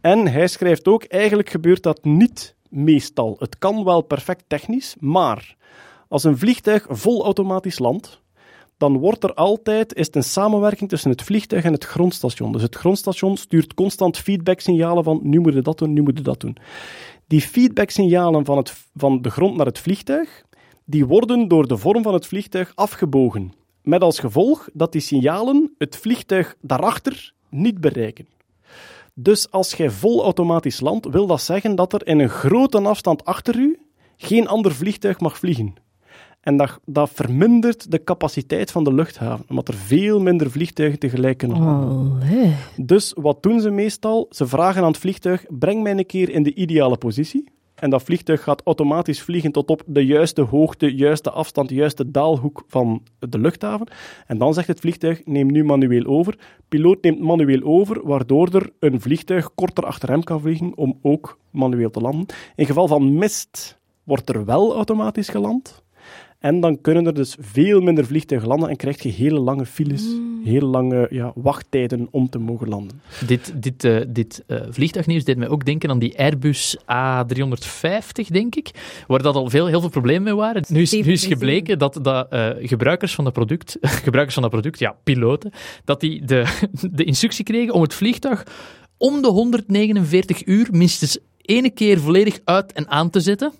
En 0.00 0.26
hij 0.26 0.46
schrijft 0.46 0.88
ook, 0.88 1.04
eigenlijk 1.04 1.50
gebeurt 1.50 1.82
dat 1.82 2.04
niet 2.04 2.54
meestal. 2.68 3.36
Het 3.38 3.58
kan 3.58 3.84
wel 3.84 4.00
perfect 4.02 4.44
technisch, 4.46 4.96
maar 4.98 5.56
als 6.08 6.24
een 6.24 6.38
vliegtuig 6.38 6.86
vol 6.88 7.24
automatisch 7.24 7.78
landt, 7.78 8.20
dan 8.76 8.98
wordt 8.98 9.24
er 9.24 9.34
altijd, 9.34 9.94
is 9.94 10.08
een 10.10 10.22
samenwerking 10.22 10.90
tussen 10.90 11.10
het 11.10 11.22
vliegtuig 11.22 11.64
en 11.64 11.72
het 11.72 11.84
grondstation. 11.84 12.52
Dus 12.52 12.62
het 12.62 12.74
grondstation 12.74 13.36
stuurt 13.36 13.74
constant 13.74 14.18
feedbacksignalen 14.18 15.04
van 15.04 15.20
nu 15.22 15.40
moet 15.40 15.54
je 15.54 15.62
dat 15.62 15.78
doen, 15.78 15.92
nu 15.92 16.02
moet 16.02 16.18
je 16.18 16.24
dat 16.24 16.40
doen. 16.40 16.56
Die 17.26 17.40
feedbacksignalen 17.40 18.44
van, 18.44 18.56
het, 18.56 18.74
van 18.94 19.22
de 19.22 19.30
grond 19.30 19.56
naar 19.56 19.66
het 19.66 19.78
vliegtuig, 19.78 20.44
die 20.84 21.06
worden 21.06 21.48
door 21.48 21.68
de 21.68 21.76
vorm 21.76 22.02
van 22.02 22.14
het 22.14 22.26
vliegtuig 22.26 22.72
afgebogen. 22.74 23.52
Met 23.82 24.02
als 24.02 24.18
gevolg 24.18 24.68
dat 24.72 24.92
die 24.92 25.00
signalen 25.00 25.74
het 25.78 25.96
vliegtuig 25.96 26.54
daarachter 26.60 27.32
niet 27.48 27.80
bereiken. 27.80 28.26
Dus 29.14 29.50
als 29.50 29.74
jij 29.74 29.90
vol 29.90 30.22
automatisch 30.22 30.80
landt, 30.80 31.08
wil 31.08 31.26
dat 31.26 31.42
zeggen 31.42 31.74
dat 31.74 31.92
er 31.92 32.06
in 32.06 32.18
een 32.18 32.28
grote 32.28 32.80
afstand 32.80 33.24
achter 33.24 33.56
u 33.56 33.78
geen 34.16 34.48
ander 34.48 34.74
vliegtuig 34.74 35.20
mag 35.20 35.38
vliegen. 35.38 35.74
En 36.46 36.56
dat, 36.56 36.80
dat 36.84 37.10
vermindert 37.10 37.90
de 37.90 38.04
capaciteit 38.04 38.70
van 38.70 38.84
de 38.84 38.94
luchthaven, 38.94 39.44
omdat 39.48 39.68
er 39.68 39.74
veel 39.74 40.20
minder 40.20 40.50
vliegtuigen 40.50 40.98
tegelijk 40.98 41.38
kunnen 41.38 41.62
landen. 41.62 42.12
Allee. 42.22 42.54
Dus 42.76 43.12
wat 43.16 43.42
doen 43.42 43.60
ze 43.60 43.70
meestal? 43.70 44.26
Ze 44.30 44.46
vragen 44.46 44.82
aan 44.82 44.88
het 44.88 44.98
vliegtuig: 44.98 45.44
breng 45.48 45.82
mij 45.82 45.92
een 45.92 46.06
keer 46.06 46.30
in 46.30 46.42
de 46.42 46.54
ideale 46.54 46.96
positie. 46.96 47.48
En 47.74 47.90
dat 47.90 48.02
vliegtuig 48.02 48.42
gaat 48.42 48.62
automatisch 48.64 49.22
vliegen 49.22 49.52
tot 49.52 49.70
op 49.70 49.82
de 49.86 50.06
juiste 50.06 50.42
hoogte, 50.42 50.94
juiste 50.94 51.30
afstand, 51.30 51.70
juiste 51.70 52.10
daalhoek 52.10 52.62
van 52.66 53.02
de 53.18 53.38
luchthaven. 53.38 53.88
En 54.26 54.38
dan 54.38 54.54
zegt 54.54 54.68
het 54.68 54.80
vliegtuig: 54.80 55.24
neem 55.24 55.52
nu 55.52 55.64
manueel 55.64 56.04
over. 56.04 56.38
Piloot 56.68 57.02
neemt 57.02 57.20
manueel 57.20 57.62
over, 57.62 58.06
waardoor 58.06 58.48
er 58.54 58.70
een 58.80 59.00
vliegtuig 59.00 59.54
korter 59.54 59.84
achter 59.84 60.08
hem 60.08 60.22
kan 60.22 60.40
vliegen 60.40 60.76
om 60.76 60.98
ook 61.02 61.38
manueel 61.50 61.90
te 61.90 62.00
landen. 62.00 62.26
In 62.54 62.66
geval 62.66 62.86
van 62.86 63.14
mist 63.14 63.78
wordt 64.04 64.28
er 64.28 64.44
wel 64.44 64.74
automatisch 64.74 65.28
geland. 65.28 65.84
En 66.38 66.60
dan 66.60 66.80
kunnen 66.80 67.06
er 67.06 67.14
dus 67.14 67.36
veel 67.40 67.80
minder 67.80 68.06
vliegtuigen 68.06 68.48
landen 68.48 68.68
en 68.68 68.76
krijg 68.76 69.02
je 69.02 69.08
hele 69.08 69.38
lange 69.38 69.66
files, 69.66 70.04
hele 70.44 70.66
lange 70.66 71.06
ja, 71.10 71.32
wachttijden 71.34 72.08
om 72.10 72.30
te 72.30 72.38
mogen 72.38 72.68
landen. 72.68 73.00
Dit, 73.26 73.62
dit, 73.62 73.84
eh, 73.84 74.00
dit 74.08 74.44
eh, 74.46 74.60
vliegtuignieuws 74.70 75.24
deed 75.24 75.36
mij 75.36 75.48
ook 75.48 75.64
denken 75.64 75.90
aan 75.90 75.98
die 75.98 76.18
Airbus 76.18 76.76
A350, 76.76 78.26
denk 78.28 78.54
ik, 78.54 78.70
waar 79.06 79.22
dat 79.22 79.34
al 79.34 79.50
veel, 79.50 79.66
heel 79.66 79.80
veel 79.80 79.88
problemen 79.88 80.22
mee 80.22 80.34
waren. 80.34 80.64
Nu 80.68 80.82
is, 80.82 80.92
nu 80.92 81.12
is 81.12 81.26
gebleken 81.26 81.78
dat, 81.78 81.98
dat 82.02 82.28
eh, 82.28 82.50
gebruikers 82.60 83.14
van 83.14 83.24
dat 83.24 83.32
product, 83.32 83.76
gebruikers 84.06 84.34
van 84.34 84.42
dat 84.42 84.52
product, 84.52 84.78
ja, 84.78 84.96
piloten, 85.04 85.52
dat 85.84 86.00
die 86.00 86.24
de, 86.24 86.44
de 86.92 87.04
instructie 87.04 87.44
kregen 87.44 87.74
om 87.74 87.82
het 87.82 87.94
vliegtuig 87.94 88.46
om 88.98 89.22
de 89.22 89.28
149 89.28 90.46
uur 90.46 90.68
minstens 90.70 91.18
ene 91.46 91.70
keer 91.70 92.00
volledig 92.00 92.38
uit 92.44 92.72
en 92.72 92.88
aan 92.88 93.10
te 93.10 93.20
zetten. 93.20 93.52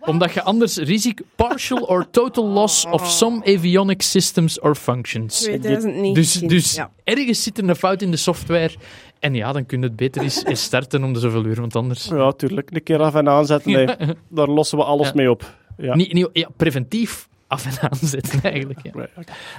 Omdat 0.00 0.32
je 0.32 0.42
anders 0.42 0.76
risico 0.76 1.24
partial 1.36 1.78
or 1.82 2.10
total 2.10 2.44
loss 2.46 2.84
of 2.90 3.06
some 3.10 3.40
avionic 3.56 4.02
systems 4.02 4.60
or 4.60 4.74
functions. 4.74 5.40
2019. 5.40 6.14
Dus, 6.14 6.32
dus 6.32 6.74
Ja. 6.74 6.90
ergens 7.04 7.42
zit 7.42 7.58
er 7.58 7.68
een 7.68 7.76
fout 7.76 8.02
in 8.02 8.10
de 8.10 8.16
software. 8.16 8.70
En 9.18 9.34
ja, 9.34 9.52
dan 9.52 9.66
kun 9.66 9.78
je 9.80 9.84
het 9.86 9.96
beter 9.96 10.22
eens, 10.22 10.44
eens 10.44 10.62
starten 10.62 11.04
om 11.04 11.12
de 11.12 11.18
zoveel 11.18 11.44
uur, 11.44 11.60
want 11.60 11.76
anders... 11.76 12.04
Ja, 12.04 12.32
tuurlijk. 12.32 12.70
Een 12.74 12.82
keer 12.82 13.00
af 13.02 13.14
en 13.14 13.28
aanzetten, 13.28 13.72
nee. 13.72 13.86
daar 14.28 14.48
lossen 14.48 14.78
we 14.78 14.84
alles 14.84 15.06
Ja. 15.06 15.12
mee 15.14 15.30
op. 15.30 15.54
Ja. 15.78 15.94
Niet, 15.94 16.12
niet, 16.12 16.28
ja, 16.32 16.48
preventief 16.56 17.28
af 17.50 17.66
en 17.66 17.90
aanzetten, 17.90 18.42
eigenlijk. 18.52 18.80
Ja. 18.82 19.08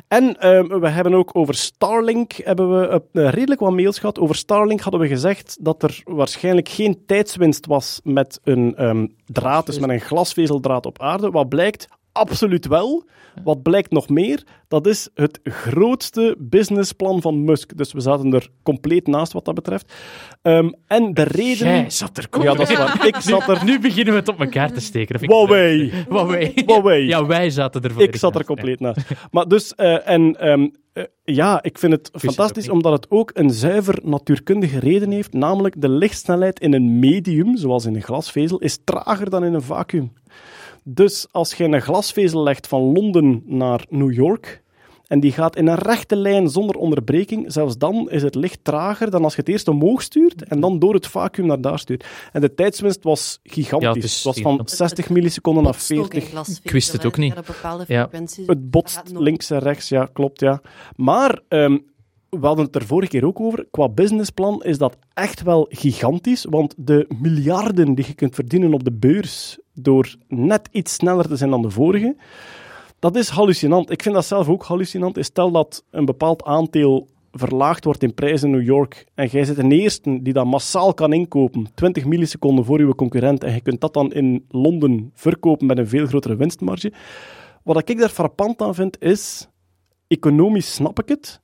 En 0.07 0.39
ehm, 0.39 0.79
we 0.79 0.89
hebben 0.89 1.13
ook 1.13 1.29
over 1.33 1.55
Starlink 1.55 2.33
hebben 2.33 2.79
we, 2.79 3.01
eh, 3.11 3.29
redelijk 3.29 3.59
wat 3.59 3.71
mails 3.71 3.99
gehad. 3.99 4.19
Over 4.19 4.35
Starlink 4.35 4.79
hadden 4.79 5.01
we 5.01 5.07
gezegd 5.07 5.57
dat 5.61 5.83
er 5.83 6.01
waarschijnlijk 6.03 6.69
geen 6.69 7.03
tijdswinst 7.05 7.65
was 7.65 7.99
met 8.03 8.39
een 8.43 8.75
ehm, 8.75 9.07
draad, 9.25 9.65
dus 9.65 9.79
met 9.79 9.89
een 9.89 10.01
glasvezeldraad 10.01 10.85
op 10.85 11.01
aarde. 11.01 11.31
Wat 11.31 11.49
blijkt? 11.49 11.87
Absoluut 12.11 12.67
wel. 12.67 13.03
Wat 13.43 13.61
blijkt 13.61 13.91
nog 13.91 14.09
meer? 14.09 14.43
Dat 14.67 14.87
is 14.87 15.09
het 15.13 15.39
grootste 15.43 16.35
businessplan 16.39 17.21
van 17.21 17.43
Musk. 17.43 17.77
Dus 17.77 17.93
we 17.93 17.99
zaten 17.99 18.33
er 18.33 18.47
compleet 18.63 19.07
naast 19.07 19.31
wat 19.31 19.45
dat 19.45 19.55
betreft. 19.55 19.93
Ehm, 20.41 20.69
en 20.87 21.13
de 21.13 21.23
reden... 21.23 21.67
Jij 21.67 21.89
zat 21.89 22.17
er 22.17 22.27
Ja, 22.41 22.53
dat 22.53 22.69
is 22.69 22.77
waar. 22.77 23.07
Ik 23.07 23.15
zat 23.15 23.49
er... 23.49 23.65
Nu 23.65 23.79
beginnen 23.79 24.13
we 24.13 24.19
het 24.19 24.29
op 24.29 24.39
elkaar 24.39 24.71
te 24.71 24.79
steken. 24.79 25.19
Huawei. 25.19 25.91
Huawei. 26.65 27.07
Ja, 27.07 27.25
wij 27.25 27.49
zaten 27.49 27.81
er 27.81 28.01
Ik 28.01 28.15
zat 28.15 28.33
er 28.33 28.39
ja. 28.39 28.45
compleet 28.45 28.79
naast. 28.79 28.99
Maar 29.31 29.47
dus, 29.47 29.75
eh, 29.75 30.07
en 30.07 30.39
ehm, 30.39 30.67
eh, 30.93 31.03
ja, 31.23 31.63
ik 31.63 31.77
vind 31.77 31.91
het 31.91 32.09
fantastisch 32.13 32.69
omdat 32.69 32.91
het 32.91 33.05
ook 33.09 33.31
een 33.33 33.49
zuiver 33.49 33.99
natuurkundige 34.03 34.79
reden 34.79 35.11
heeft, 35.11 35.33
namelijk 35.33 35.81
de 35.81 35.89
lichtsnelheid 35.89 36.59
in 36.59 36.73
een 36.73 36.99
medium, 36.99 37.57
zoals 37.57 37.85
in 37.85 37.95
een 37.95 38.01
glasvezel, 38.01 38.59
is 38.59 38.79
trager 38.83 39.29
dan 39.29 39.43
in 39.43 39.53
een 39.53 39.61
vacuüm. 39.61 40.11
Dus 40.83 41.27
als 41.31 41.53
je 41.53 41.63
een 41.63 41.81
glasvezel 41.81 42.43
legt 42.43 42.67
van 42.67 42.81
Londen 42.81 43.43
naar 43.45 43.85
New 43.89 44.13
York, 44.13 44.61
en 45.11 45.19
die 45.19 45.31
gaat 45.31 45.55
in 45.55 45.67
een 45.67 45.77
rechte 45.77 46.15
lijn 46.15 46.49
zonder 46.49 46.75
onderbreking, 46.75 47.51
zelfs 47.51 47.77
dan 47.77 48.09
is 48.09 48.23
het 48.23 48.35
licht 48.35 48.59
trager 48.63 49.11
dan 49.11 49.23
als 49.23 49.35
je 49.35 49.39
het 49.39 49.49
eerst 49.49 49.67
omhoog 49.67 50.01
stuurt 50.01 50.43
en 50.43 50.59
dan 50.59 50.79
door 50.79 50.93
het 50.93 51.07
vacuüm 51.07 51.45
naar 51.45 51.61
daar 51.61 51.79
stuurt. 51.79 52.05
En 52.31 52.41
de 52.41 52.53
tijdswinst 52.53 53.03
was 53.03 53.39
gigantisch. 53.43 53.87
Ja, 53.87 53.93
het 53.93 54.03
is 54.03 54.15
het 54.15 54.23
was 54.23 54.41
van 54.41 54.51
gigantisch. 54.51 54.77
60 54.77 55.09
milliseconden 55.09 55.63
naar 55.63 55.71
Botst 55.71 55.91
ook 55.91 55.97
in 55.97 56.21
40. 56.21 56.29
glasvezel, 56.29 56.61
Ik 56.63 56.71
wist 56.71 56.91
het 56.91 57.05
ook 57.05 57.17
niet. 57.17 57.33
Ja. 57.87 58.09
Het 58.45 58.69
botst 58.69 59.01
links 59.13 59.49
en 59.49 59.59
rechts, 59.59 59.89
ja, 59.89 60.09
klopt, 60.13 60.39
ja. 60.39 60.61
Maar 60.95 61.41
ehm, 61.47 61.77
we 62.39 62.45
hadden 62.45 62.65
het 62.65 62.75
er 62.75 62.85
vorige 62.85 63.11
keer 63.11 63.25
ook 63.25 63.39
over. 63.39 63.67
Qua 63.71 63.89
businessplan 63.89 64.63
is 64.63 64.77
dat 64.77 64.97
echt 65.13 65.41
wel 65.41 65.65
gigantisch, 65.69 66.45
want 66.49 66.73
de 66.77 67.05
miljarden 67.21 67.95
die 67.95 68.05
je 68.07 68.13
kunt 68.13 68.35
verdienen 68.35 68.73
op 68.73 68.83
de 68.83 68.91
beurs 68.91 69.59
door 69.73 70.15
net 70.27 70.69
iets 70.71 70.93
sneller 70.93 71.27
te 71.27 71.35
zijn 71.35 71.49
dan 71.49 71.61
de 71.61 71.69
vorige, 71.69 72.15
dat 72.99 73.15
is 73.15 73.29
hallucinant. 73.29 73.89
Ik 73.89 74.01
vind 74.01 74.15
dat 74.15 74.25
zelf 74.25 74.49
ook 74.49 74.63
hallucinant. 74.63 75.17
Stel 75.19 75.51
dat 75.51 75.83
een 75.89 76.05
bepaald 76.05 76.43
aandeel 76.43 77.07
verlaagd 77.31 77.83
wordt 77.83 78.03
in 78.03 78.13
prijs 78.13 78.43
in 78.43 78.51
New 78.51 78.63
York 78.65 79.05
en 79.15 79.27
jij 79.27 79.43
zit 79.43 79.57
een 79.57 79.71
eerste 79.71 80.21
die 80.21 80.33
dat 80.33 80.45
massaal 80.45 80.93
kan 80.93 81.13
inkopen, 81.13 81.67
20 81.73 82.05
milliseconden 82.05 82.65
voor 82.65 82.79
uw 82.79 82.93
concurrent, 82.93 83.43
en 83.43 83.53
je 83.53 83.61
kunt 83.61 83.81
dat 83.81 83.93
dan 83.93 84.13
in 84.13 84.45
Londen 84.49 85.11
verkopen 85.13 85.67
met 85.67 85.77
een 85.77 85.87
veel 85.87 86.05
grotere 86.05 86.35
winstmarge. 86.35 86.93
Wat 87.63 87.89
ik 87.89 87.99
daar 87.99 88.09
frappant 88.09 88.61
aan 88.61 88.75
vind 88.75 89.01
is, 89.01 89.47
economisch 90.07 90.73
snap 90.73 90.99
ik 90.99 91.09
het, 91.09 91.41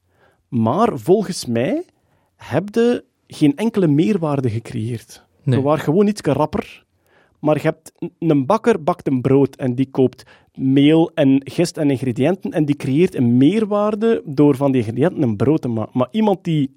maar 0.48 1.00
volgens 1.00 1.46
mij 1.46 1.84
heb 2.36 2.76
je 2.76 3.04
geen 3.28 3.56
enkele 3.56 3.88
meerwaarde 3.88 4.50
gecreëerd. 4.50 5.26
Nee. 5.44 5.58
Je 5.58 5.64
waren 5.64 5.84
gewoon 5.84 6.08
iets 6.08 6.22
rapper, 6.22 6.86
maar 7.40 7.56
je 7.56 7.62
hebt 7.62 7.92
een 8.20 8.46
bakker 8.46 8.84
bakt 8.84 9.08
een 9.08 9.22
brood 9.22 9.56
en 9.56 9.76
die 9.76 9.90
koopt 9.92 10.24
meel 10.54 11.12
en 11.14 11.42
gist 11.44 11.78
en 11.78 11.90
ingrediënten 11.90 12.52
en 12.52 12.66
die 12.66 12.76
creëert 12.76 13.16
een 13.16 13.38
meerwaarde 13.38 14.22
door 14.26 14.56
van 14.56 14.72
die 14.72 14.82
ingrediënten 14.82 15.22
een 15.22 15.36
brood 15.36 15.62
te 15.62 15.68
maken. 15.68 15.98
Maar 15.98 16.08
iemand 16.12 16.44
die 16.44 16.76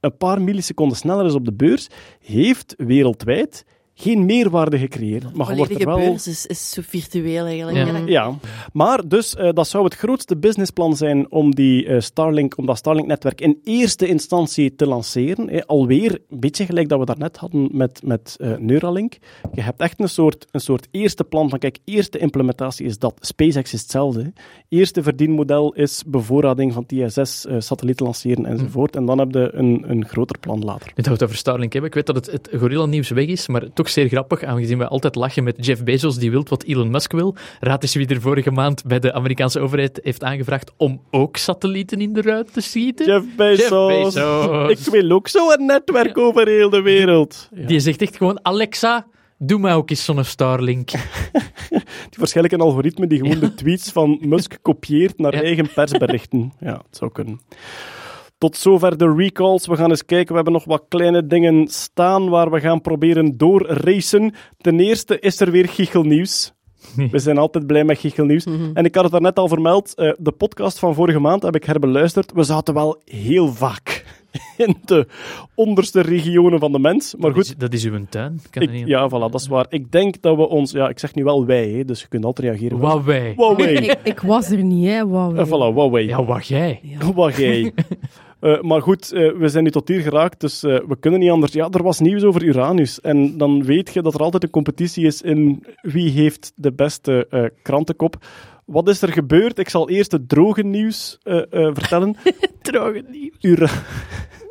een 0.00 0.16
paar 0.16 0.42
milliseconden 0.42 0.96
sneller 0.96 1.26
is 1.26 1.34
op 1.34 1.44
de 1.44 1.52
beurs, 1.52 1.88
heeft 2.20 2.74
wereldwijd 2.76 3.64
geen 4.02 4.26
meerwaarde 4.26 4.78
gecreëerd. 4.78 5.22
Maar 5.22 5.32
wordt 5.32 5.48
volledige 5.48 5.80
er 5.80 5.86
wel... 5.86 5.96
beurs 5.96 6.26
is, 6.26 6.46
is 6.46 6.70
zo 6.70 6.82
virtueel 6.84 7.46
eigenlijk. 7.46 8.08
Ja. 8.08 8.22
Ja, 8.22 8.38
maar 8.72 9.08
dus 9.08 9.34
eh, 9.34 9.48
dat 9.52 9.68
zou 9.68 9.84
het 9.84 9.94
grootste 9.94 10.36
businessplan 10.36 10.96
zijn 10.96 11.30
om, 11.30 11.54
die, 11.54 11.86
eh, 11.86 12.00
Starlink, 12.00 12.58
om 12.58 12.66
dat 12.66 12.76
Starlink-netwerk 12.76 13.40
in 13.40 13.60
eerste 13.64 14.06
instantie 14.06 14.74
te 14.74 14.86
lanceren. 14.86 15.66
Alweer 15.66 16.18
een 16.30 16.40
beetje 16.40 16.66
gelijk 16.66 16.88
dat 16.88 16.98
we 16.98 17.04
daarnet 17.04 17.36
hadden 17.36 17.68
met, 17.72 18.00
met 18.04 18.36
eh, 18.40 18.56
Neuralink. 18.56 19.16
Je 19.54 19.60
hebt 19.60 19.80
echt 19.80 20.00
een 20.00 20.08
soort, 20.08 20.46
een 20.50 20.60
soort 20.60 20.88
eerste 20.90 21.24
plan 21.24 21.48
van, 21.48 21.58
kijk, 21.58 21.78
eerste 21.84 22.18
implementatie 22.18 22.86
is 22.86 22.98
dat. 22.98 23.14
SpaceX 23.20 23.72
is 23.72 23.80
hetzelfde. 23.80 24.22
hè. 24.22 24.28
Eerste 24.68 25.02
verdienmodel 25.02 25.72
is 25.72 26.02
bevoorrading 26.06 26.72
van 26.72 26.86
TSS, 26.86 27.46
eh, 27.46 27.56
satellieten 27.58 28.04
lanceren 28.04 28.46
enzovoort. 28.46 28.96
En 28.96 29.06
dan 29.06 29.18
heb 29.18 29.32
je 29.32 29.50
een, 29.54 29.84
een 29.86 30.06
groter 30.06 30.38
plan 30.38 30.64
later. 30.64 30.86
Nu 30.86 30.92
dat 30.94 31.06
we 31.06 31.12
het 31.12 31.22
over 31.22 31.36
Starlink 31.36 31.72
hebben, 31.72 31.90
ik 31.90 31.96
weet 31.96 32.06
dat 32.06 32.16
het, 32.16 32.30
het 32.32 32.60
gorilla-nieuws 32.60 33.10
weg 33.10 33.26
is, 33.26 33.48
maar 33.48 33.72
toch 33.72 33.88
zeer 33.92 34.08
grappig, 34.08 34.42
aangezien 34.44 34.78
we 34.78 34.88
altijd 34.88 35.14
lachen 35.14 35.44
met 35.44 35.66
Jeff 35.66 35.84
Bezos, 35.84 36.16
die 36.18 36.30
wil 36.30 36.44
wat 36.48 36.62
Elon 36.62 36.90
Musk 36.90 37.12
wil. 37.12 37.36
Raad 37.60 37.82
eens 37.82 37.94
wie 37.94 38.06
er 38.06 38.20
vorige 38.20 38.50
maand 38.50 38.84
bij 38.84 38.98
de 38.98 39.12
Amerikaanse 39.12 39.60
overheid 39.60 40.00
heeft 40.02 40.24
aangevraagd 40.24 40.72
om 40.76 41.00
ook 41.10 41.36
satellieten 41.36 42.00
in 42.00 42.12
de 42.12 42.22
ruit 42.22 42.52
te 42.52 42.60
schieten. 42.60 43.06
Jeff 43.06 43.26
Bezos. 43.36 44.14
Jeff 44.14 44.46
Bezos. 44.48 44.86
Ik 44.86 44.92
wil 44.92 45.10
ook 45.10 45.28
zo 45.28 45.50
een 45.50 45.66
netwerk 45.66 46.18
over 46.18 46.46
heel 46.48 46.70
de 46.70 46.80
wereld. 46.82 47.48
Ja. 47.54 47.66
Die 47.66 47.80
zegt 47.80 48.02
echt 48.02 48.16
gewoon, 48.16 48.44
Alexa, 48.44 49.06
doe 49.38 49.58
mij 49.58 49.74
ook 49.74 49.90
eens 49.90 50.04
zo'n 50.04 50.24
Starlink. 50.24 50.90
Die 52.10 52.18
waarschijnlijk 52.18 52.54
een 52.54 52.60
algoritme 52.60 53.06
die 53.06 53.18
gewoon 53.18 53.38
de 53.40 53.54
tweets 53.54 53.90
van 53.92 54.18
Musk 54.20 54.58
kopieert 54.62 55.18
naar 55.18 55.34
Ja. 55.34 55.42
eigen 55.42 55.72
persberichten. 55.74 56.52
Ja, 56.60 56.72
het 56.72 56.96
zou 56.96 57.12
kunnen. 57.12 57.40
Tot 58.42 58.56
zover 58.56 58.96
de 58.98 59.14
recalls. 59.16 59.66
We 59.66 59.76
gaan 59.76 59.90
eens 59.90 60.04
kijken. 60.04 60.28
We 60.28 60.34
hebben 60.34 60.52
nog 60.52 60.64
wat 60.64 60.84
kleine 60.88 61.26
dingen 61.26 61.68
staan 61.68 62.28
waar 62.28 62.50
we 62.50 62.60
gaan 62.60 62.80
proberen 62.80 63.36
doorracen. 63.36 64.34
Ten 64.58 64.80
eerste 64.80 65.18
is 65.18 65.40
er 65.40 65.50
weer 65.50 65.68
Giechelnieuws. 65.68 66.52
We 67.10 67.18
zijn 67.18 67.38
altijd 67.38 67.66
blij 67.66 67.84
met 67.84 67.98
Giechelnieuws. 67.98 68.44
En 68.74 68.84
ik 68.84 68.94
had 68.94 69.02
het 69.02 69.12
daarnet 69.12 69.38
al 69.38 69.48
vermeld. 69.48 69.94
eh, 69.94 70.12
de 70.18 70.32
podcast 70.32 70.78
van 70.78 70.94
vorige 70.94 71.18
maand 71.18 71.42
heb 71.42 71.54
ik 71.54 71.64
herbeluisterd. 71.64 72.32
We 72.32 72.42
zaten 72.42 72.74
wel 72.74 73.00
heel 73.04 73.48
vaak 73.52 74.04
in 74.56 74.76
de 74.84 75.06
onderste 75.54 76.00
regionen 76.00 76.58
van 76.58 76.72
de 76.72 76.78
mens. 76.78 77.14
Maar 77.14 77.30
Dat 77.32 77.38
goed, 77.38 77.44
is, 77.48 77.56
dat 77.56 77.72
is 77.72 77.84
uw 77.84 78.04
tuin. 78.08 78.40
Kan 78.50 78.62
ik, 78.62 78.68
dat 78.68 78.78
niet? 78.78 78.86
ja, 78.86 79.08
voilà, 79.08 79.30
dat 79.30 79.34
is 79.34 79.46
waar. 79.46 79.66
Ik 79.68 79.92
denk 79.92 80.22
dat 80.22 80.36
we 80.36 80.48
ons... 80.48 80.72
Ja, 80.72 80.88
ik 80.88 80.98
zeg 80.98 81.14
nu 81.14 81.24
wel 81.24 81.46
wij, 81.46 81.68
hè, 81.68 81.84
dus 81.84 82.00
je 82.00 82.08
kunt 82.08 82.24
altijd 82.24 82.46
reageren. 82.48 82.78
Huawei. 82.78 83.34
Huawei. 83.36 83.74
Ik, 83.76 83.98
ik 84.02 84.20
was 84.20 84.50
er 84.50 84.62
niet, 84.62 84.86
hè. 84.86 84.98
Eh, 84.98 85.46
voilà, 85.46 85.74
Huawei. 85.74 86.06
Ja, 86.06 86.24
wat 86.24 86.46
jij. 86.46 86.80
Wat 87.14 87.36
jij. 87.36 87.72
Eh, 88.42 88.60
maar 88.60 88.82
goed, 88.82 89.12
eh, 89.12 89.32
we 89.32 89.48
zijn 89.48 89.64
nu 89.64 89.70
tot 89.70 89.88
hier 89.88 90.00
geraakt, 90.00 90.40
dus 90.40 90.62
eh, 90.62 90.78
we 90.86 90.96
kunnen 91.00 91.20
niet 91.20 91.30
anders. 91.30 91.52
Ja, 91.52 91.68
er 91.70 91.82
was 91.82 92.00
nieuws 92.00 92.22
over 92.22 92.42
Uranus. 92.42 93.00
En 93.00 93.38
dan 93.38 93.64
weet 93.64 93.94
je 93.94 94.02
dat 94.02 94.14
er 94.14 94.20
altijd 94.20 94.42
een 94.42 94.50
competitie 94.50 95.06
is 95.06 95.22
in 95.22 95.66
wie 95.82 96.10
heeft 96.10 96.52
de 96.56 96.72
beste 96.72 97.50
krantenkop. 97.62 98.16
Wat 98.64 98.88
is 98.88 99.02
er 99.02 99.12
gebeurd? 99.12 99.58
Ik 99.58 99.68
zal 99.68 99.88
eerst 99.88 100.12
het 100.12 100.28
droge 100.28 100.62
nieuws 100.62 101.18
vertellen. 101.50 102.16
Droge 102.62 103.04
nieuws. 103.08 103.36
Ura 103.40 103.68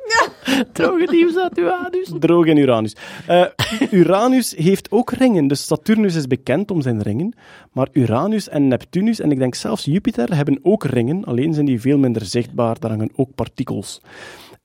Droge 0.74 1.08
nieuws 1.12 1.38
uit 1.38 1.58
uw 1.58 1.72
anus. 1.72 2.12
droog 2.20 2.46
en 2.46 2.58
Uranus. 2.58 2.96
Eh, 3.28 3.46
Uranus 3.92 4.56
heeft 4.58 4.92
ook 4.92 5.12
ringen. 5.12 5.48
Dus 5.48 5.66
Saturnus 5.66 6.16
is 6.16 6.28
bekend 6.28 6.72
om 6.72 6.82
zijn 6.82 7.02
ringen. 7.02 7.34
Maar 7.72 7.88
Uranus 7.92 8.50
en 8.50 8.68
Neptunus, 8.68 9.20
en 9.20 9.32
ik 9.32 9.38
denk 9.38 9.56
zelfs 9.56 9.86
Jupiter, 9.86 10.36
hebben 10.36 10.60
ook 10.62 10.84
ringen. 10.84 11.26
Alleen 11.26 11.54
zijn 11.54 11.66
die 11.66 11.82
veel 11.82 11.98
minder 11.98 12.26
zichtbaar. 12.26 12.80
Daar 12.80 12.92
hangen 12.92 13.12
ook 13.16 13.36
partikels. 13.36 14.02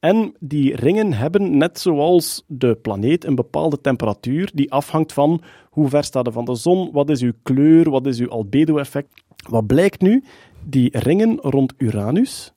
En 0.00 0.34
die 0.40 0.76
ringen 0.76 1.12
hebben, 1.12 1.56
net 1.56 1.78
zoals 1.80 2.44
de 2.46 2.74
planeet, 2.82 3.24
een 3.24 3.34
bepaalde 3.34 3.80
temperatuur 3.80 4.50
die 4.54 4.72
afhangt 4.72 5.12
van 5.12 5.42
hoe 5.70 5.88
ver 5.88 6.04
staat 6.04 6.26
er 6.26 6.32
van 6.32 6.44
de 6.44 6.54
zon, 6.54 6.90
wat 6.92 7.10
is 7.10 7.22
uw 7.22 7.32
kleur, 7.42 7.90
wat 7.90 8.06
is 8.06 8.18
uw 8.18 8.28
albedo-effect. 8.28 9.08
Wat 9.48 9.66
blijkt 9.66 10.00
nu? 10.00 10.24
Die 10.64 10.98
ringen 10.98 11.38
rond 11.40 11.72
Uranus, 11.76 12.52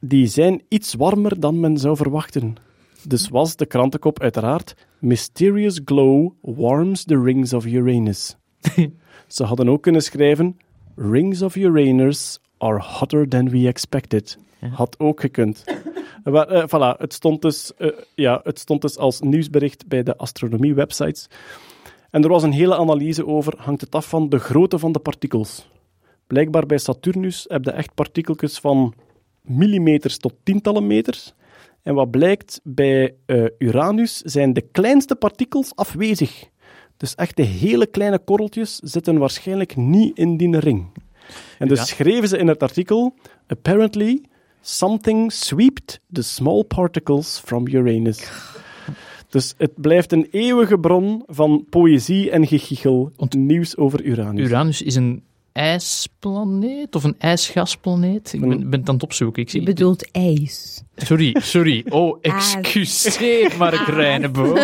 die 0.00 0.26
zijn 0.26 0.62
iets 0.68 0.94
warmer 0.94 1.40
dan 1.40 1.60
men 1.60 1.76
zou 1.76 1.96
verwachten. 1.96 2.54
Dus 3.06 3.28
was 3.28 3.56
de 3.56 3.66
krantenkop 3.66 4.20
uiteraard 4.20 4.74
Mysterious 4.98 5.80
glow 5.84 6.32
warms 6.40 7.04
the 7.04 7.22
rings 7.22 7.52
of 7.52 7.66
Uranus. 7.66 8.36
Ze 9.26 9.44
hadden 9.44 9.68
ook 9.68 9.82
kunnen 9.82 10.02
schrijven 10.02 10.58
Rings 10.96 11.42
of 11.42 11.56
Uranus 11.56 12.40
are 12.58 12.80
hotter 12.82 13.28
than 13.28 13.48
we 13.48 13.66
expected. 13.66 14.38
Had 14.70 14.98
ook 14.98 15.20
gekund. 15.20 15.64
Eh, 16.24 16.32
maar, 16.32 16.48
eh, 16.48 16.64
voilà, 16.66 16.98
het 16.98 17.12
stond, 17.12 17.42
dus, 17.42 17.74
eh, 17.76 17.88
ja, 18.14 18.40
het 18.42 18.58
stond 18.58 18.82
dus 18.82 18.96
als 18.96 19.20
nieuwsbericht 19.20 19.88
bij 19.88 20.02
de 20.02 20.16
astronomie-websites. 20.16 21.26
En 22.10 22.22
er 22.22 22.28
was 22.28 22.42
een 22.42 22.52
hele 22.52 22.76
analyse 22.76 23.26
over, 23.26 23.54
hangt 23.56 23.80
het 23.80 23.94
af 23.94 24.08
van 24.08 24.28
de 24.28 24.38
grootte 24.38 24.78
van 24.78 24.92
de 24.92 24.98
partikels. 24.98 25.70
Blijkbaar 26.26 26.66
bij 26.66 26.78
Saturnus 26.78 27.44
heb 27.48 27.64
je 27.64 27.70
echt 27.70 27.94
partikeltjes 27.94 28.58
van 28.58 28.94
millimeters 29.50 30.18
tot 30.18 30.34
tientallen 30.42 30.86
meters. 30.86 31.32
En 31.82 31.94
wat 31.94 32.10
blijkt, 32.10 32.60
bij 32.64 33.14
eh, 33.26 33.44
Uranus 33.58 34.16
zijn 34.16 34.52
de 34.52 34.60
kleinste 34.72 35.14
partikels 35.16 35.72
afwezig. 35.74 36.48
Dus 36.96 37.14
echt 37.14 37.36
de 37.36 37.42
hele 37.42 37.86
kleine 37.86 38.18
korreltjes 38.18 38.76
zitten 38.76 39.18
waarschijnlijk 39.18 39.76
niet 39.76 40.18
in 40.18 40.36
die 40.36 40.58
ring. 40.58 40.86
En 41.58 41.68
dus 41.68 41.78
Ja. 41.78 41.84
schreven 41.84 42.28
ze 42.28 42.38
in 42.38 42.48
het 42.48 42.62
artikel, 42.62 43.14
apparently 43.46 44.22
something 44.60 45.32
swept 45.32 46.00
the 46.12 46.22
small 46.22 46.64
particles 46.64 47.40
from 47.44 47.68
Uranus. 47.68 48.30
Dus 49.28 49.54
het 49.58 49.80
blijft 49.80 50.12
een 50.12 50.28
eeuwige 50.30 50.78
bron 50.78 51.22
van 51.26 51.66
poëzie 51.70 52.30
en 52.30 52.46
gegichel, 52.46 53.12
nieuws 53.36 53.76
over 53.76 54.02
Uranus. 54.02 54.48
Uranus 54.48 54.82
is 54.82 54.94
een 54.94 55.22
ijsplaneet 55.52 56.94
of 56.94 57.04
een 57.04 57.14
ijsgasplaneet? 57.18 58.32
Ik 58.32 58.40
ben, 58.40 58.70
ben 58.70 58.80
het 58.80 58.88
aan 58.88 58.94
het 58.94 59.02
opzoeken. 59.04 59.42
Ik 59.42 59.48
Je 59.50 59.56
zie, 59.58 59.66
bedoelt 59.66 60.10
ijs. 60.10 60.82
sorry, 60.96 61.36
sorry. 61.40 61.84
Oh, 61.88 62.18
excuseer, 62.20 63.52
Mark 63.58 63.86
Reinebo. 63.88 64.52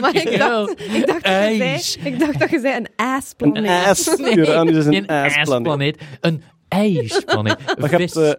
Maar 0.00 0.14
ik 0.16 0.38
dacht, 0.38 0.80
ik, 0.80 1.06
dacht 1.06 1.22
dat 1.24 1.32
je 1.56 1.56
zei, 1.58 2.06
ik 2.12 2.18
dacht 2.18 2.38
dat 2.38 2.50
je 2.50 2.60
zei 2.60 2.74
een 2.76 2.80
Een 2.80 2.88
ijsplaneet. 2.96 3.66
ijs. 3.66 4.18
Uranus 4.36 4.76
is 4.76 4.84
een 4.86 4.92
Geen 4.92 5.06
ijsplaneet. 5.06 5.98
Een 6.20 6.42
ijsplaneet. 6.72 7.56
Maar 7.78 7.90
je 7.90 7.96
hebt, 7.96 8.12
Vis. 8.12 8.34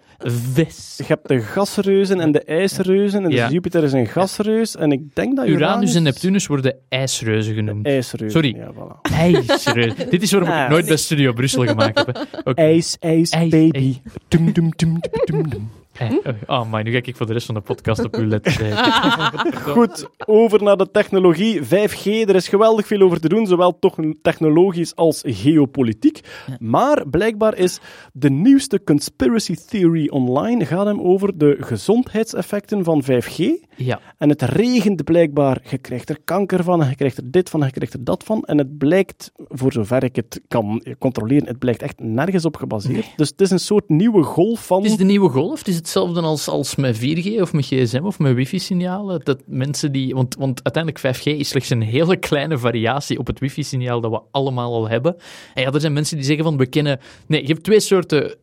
Vis. 0.53 0.93
Je 0.97 1.03
hebt 1.07 1.27
de 1.27 1.39
gasreuzen 1.39 2.19
en 2.19 2.31
de 2.31 2.43
ijsreuzen. 2.43 3.23
En 3.23 3.29
dus 3.29 3.39
Ja. 3.39 3.49
Jupiter 3.49 3.83
is 3.83 3.93
een 3.93 4.07
gasreus. 4.07 4.75
En 4.75 4.91
ik 4.91 5.15
denk 5.15 5.35
dat 5.35 5.47
Uranus... 5.47 5.61
Uranus 5.69 5.95
en 5.95 6.03
Neptunus 6.03 6.47
worden 6.47 6.75
ijsreuzen 6.89 7.53
genoemd. 7.55 7.85
IJsreuzen. 7.85 8.31
Sorry. 8.43 8.55
Ja, 8.57 8.71
voilà. 8.73 9.11
IJsreuzen. 9.11 10.09
Dit 10.09 10.21
is 10.21 10.31
waarom 10.31 10.49
ik 10.49 10.55
Ah. 10.55 10.69
nooit 10.69 10.85
bij 10.85 10.97
Studio 10.97 11.33
Brussel 11.33 11.65
gemaakt 11.65 12.05
heb. 12.05 12.27
Oké. 12.43 12.61
IJs, 12.61 12.97
ijs, 12.99 13.29
IJs, 13.29 13.49
baby. 13.49 13.97
Dum, 14.27 14.53
dum, 14.53 14.71
dum, 14.75 14.99
dum, 14.99 14.99
dum, 15.25 15.49
dum. 15.49 15.69
Eh, 15.93 16.11
Oh 16.47 16.71
man, 16.71 16.83
nu 16.83 16.91
ga 16.91 16.97
ik 16.97 17.15
voor 17.15 17.25
de 17.25 17.33
rest 17.33 17.45
van 17.45 17.55
de 17.55 17.61
podcast 17.61 18.03
op 18.03 18.17
u 18.17 18.27
letten. 18.27 18.77
Goed, 19.73 20.09
over 20.25 20.63
naar 20.63 20.77
de 20.77 20.91
technologie. 20.91 21.61
5G, 21.63 22.05
er 22.05 22.35
is 22.35 22.47
geweldig 22.47 22.87
veel 22.87 23.01
over 23.01 23.19
te 23.19 23.29
doen, 23.29 23.47
zowel 23.47 23.79
toch 23.79 23.95
technologisch 24.21 24.95
als 24.95 25.21
geopolitiek. 25.25 26.19
Maar 26.59 27.07
blijkbaar 27.07 27.57
is 27.57 27.79
de 28.13 28.29
nieuwste 28.29 28.83
conspiracy 28.83 29.55
theory 29.67 30.07
online 30.07 30.65
gaat 30.65 30.85
hem 30.85 31.01
over 31.01 31.37
de 31.37 31.57
gezondheidseffecten 31.59 32.83
van 32.83 33.03
5G. 33.03 33.37
Ja. 33.75 33.99
En 34.17 34.29
het 34.29 34.41
regent 34.41 35.03
blijkbaar. 35.03 35.61
Je 35.69 35.77
krijgt 35.77 36.09
er 36.09 36.17
kanker 36.23 36.63
van, 36.63 36.81
en 36.81 36.89
je 36.89 36.95
krijgt 36.95 37.17
er 37.17 37.31
dit 37.31 37.49
van, 37.49 37.59
en 37.59 37.65
je 37.65 37.73
krijgt 37.73 37.93
er 37.93 38.03
dat 38.03 38.23
van. 38.23 38.43
En 38.43 38.57
het 38.57 38.77
blijkt, 38.77 39.31
voor 39.49 39.71
zover 39.71 40.03
ik 40.03 40.15
het 40.15 40.41
kan 40.47 40.85
controleren, 40.99 41.47
het 41.47 41.59
blijkt 41.59 41.81
echt 41.81 41.99
nergens 41.99 42.45
op 42.45 42.57
gebaseerd. 42.57 43.07
Dus 43.15 43.29
het 43.29 43.41
is 43.41 43.51
een 43.51 43.59
soort 43.59 43.89
nieuwe 43.89 44.23
golf 44.23 44.65
van... 44.65 44.81
Het 44.81 44.91
is 44.91 44.97
de 44.97 45.03
nieuwe 45.03 45.29
golf. 45.29 45.59
Het 45.59 45.67
is 45.67 45.82
hetzelfde 45.83 46.21
als, 46.21 46.47
als 46.47 46.75
met 46.75 46.97
4G 46.97 47.41
of 47.41 47.53
met 47.53 47.65
gsm 47.65 48.01
of 48.03 48.19
met 48.19 48.35
wifi-signalen. 48.35 49.21
Dat 49.23 49.41
mensen 49.45 49.91
die... 49.91 50.13
Want, 50.13 50.35
want 50.35 50.63
uiteindelijk 50.63 51.17
5G 51.17 51.23
is 51.23 51.49
slechts 51.49 51.69
een 51.69 51.81
hele 51.81 52.17
kleine 52.17 52.57
variatie 52.57 53.19
op 53.19 53.27
het 53.27 53.39
wifi-signaal 53.39 54.01
dat 54.01 54.11
we 54.11 54.21
allemaal 54.31 54.73
al 54.73 54.89
hebben. 54.89 55.15
En 55.53 55.61
ja, 55.61 55.71
er 55.71 55.81
zijn 55.81 55.93
mensen 55.93 56.17
die 56.17 56.25
zeggen 56.25 56.43
van 56.43 56.57
we 56.57 56.65
kennen... 56.65 56.99
Nee, 57.27 57.41
je 57.41 57.47
hebt 57.47 57.63
twee 57.63 57.79
soorten 57.79 58.35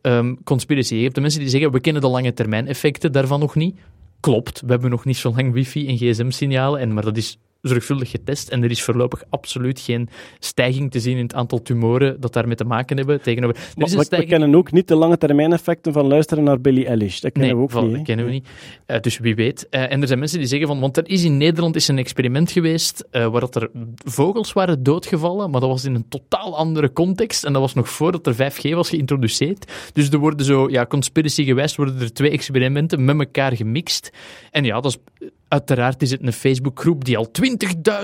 conspiracy. 0.45 0.95
Je 0.95 1.03
hebt 1.03 1.15
de 1.15 1.21
mensen 1.21 1.41
die 1.41 1.49
zeggen 1.49 1.73
we 1.73 1.81
kennen 1.81 2.03
de 2.03 2.09
lange 2.09 2.33
termijn 2.33 2.67
effecten 2.67 3.13
daarvan 3.13 3.41
nog 3.41 3.55
niet. 3.55 3.79
Klopt, 4.21 4.61
we 4.61 4.71
hebben 4.71 4.91
nog 4.91 5.05
niet 5.05 5.17
zo 5.17 5.33
lang 5.37 5.53
wifi 5.53 5.89
en 5.89 5.97
gsm-signalen, 5.97 6.81
en, 6.81 6.95
maar 6.95 7.05
dat 7.05 7.17
is 7.17 7.39
zorgvuldig 7.63 8.11
getest 8.11 8.49
en 8.49 8.63
er 8.63 8.71
is 8.71 8.83
voorlopig 8.83 9.23
absoluut 9.31 9.81
geen 9.81 10.09
stijging 10.39 10.91
te 10.91 11.01
zien 11.01 11.17
in 11.17 11.23
het 11.23 11.35
aantal 11.35 11.63
tumoren 11.63 12.21
dat 12.21 12.33
daarmee 12.33 12.57
te 12.57 12.65
maken 12.65 12.97
hebben. 12.97 13.23
Tegenover... 13.23 13.57
Er 13.57 13.73
Maar 13.77 14.07
we, 14.09 14.25
kennen 14.27 14.55
ook 14.55 14.73
niet 14.73 14.89
de 14.89 14.95
lange 14.95 15.19
termijn 15.19 15.53
effecten 15.53 15.93
van 15.93 16.07
luisteren 16.07 16.45
naar 16.45 16.61
Billie 16.61 16.87
Eilish. 16.87 17.21
Dat 17.21 17.33
kennen 17.33 17.57
Nee, 17.57 17.67
we 17.67 17.77
ook 17.77 17.83
niet. 17.83 17.95
dat 17.95 18.05
kennen 18.05 18.25
we 18.25 18.31
niet. 18.31 18.49
Eh, 18.87 19.01
dus 19.01 19.19
wie 19.19 19.35
weet. 19.35 19.69
Eh, 19.69 19.93
en 19.93 20.01
er 20.01 20.07
zijn 20.07 20.19
mensen 20.19 20.39
die 20.39 20.49
zeggen 20.49 20.69
van... 20.69 20.81
Want 20.81 20.97
er 20.97 21.09
is 21.09 21.25
in 21.25 21.37
Nederland 21.37 21.77
is 21.77 21.89
een 21.89 21.99
experiment 21.99 22.51
geweest 22.51 23.07
eh, 23.11 23.27
waar 23.27 23.41
dat 23.41 23.55
er 23.55 23.71
vogels 24.05 24.53
waren 24.53 24.83
doodgevallen, 24.83 25.51
maar 25.51 25.61
dat 25.61 25.71
was 25.71 25.85
in 25.85 25.95
een 25.95 26.09
totaal 26.09 26.57
andere 26.57 26.93
context. 26.93 27.45
En 27.45 27.53
dat 27.53 27.63
was 27.63 27.75
nog 27.75 27.89
voordat 27.89 28.27
er 28.27 28.53
5G 28.53 28.71
was 28.71 28.89
geïntroduceerd. 28.89 29.73
Dus 29.93 30.11
er 30.11 30.19
worden 30.19 30.47
zo, 30.47 30.69
ja, 30.71 30.87
conspiracy 30.87 31.45
gewijs 31.45 31.77
worden 31.77 32.01
er 32.01 32.13
twee 32.13 32.31
experimenten 32.31 33.05
met 33.05 33.19
elkaar 33.19 33.57
gemixt. 33.57 34.11
En 34.51 34.65
ja, 34.65 34.81
dat 34.81 34.99
is... 35.19 35.29
Uiteraard 35.51 36.03
is 36.03 36.11
het 36.11 36.23
een 36.23 36.33
Facebookgroep 36.33 37.05
die 37.05 37.17
al 37.19 37.29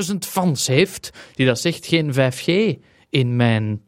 20.000 0.09 0.15
fans 0.19 0.67
heeft, 0.67 1.11
die 1.35 1.47
dat 1.47 1.59
zegt 1.61 1.87
geen 1.87 2.13
5G 2.13 2.79
in 3.11 3.37
mijn 3.37 3.81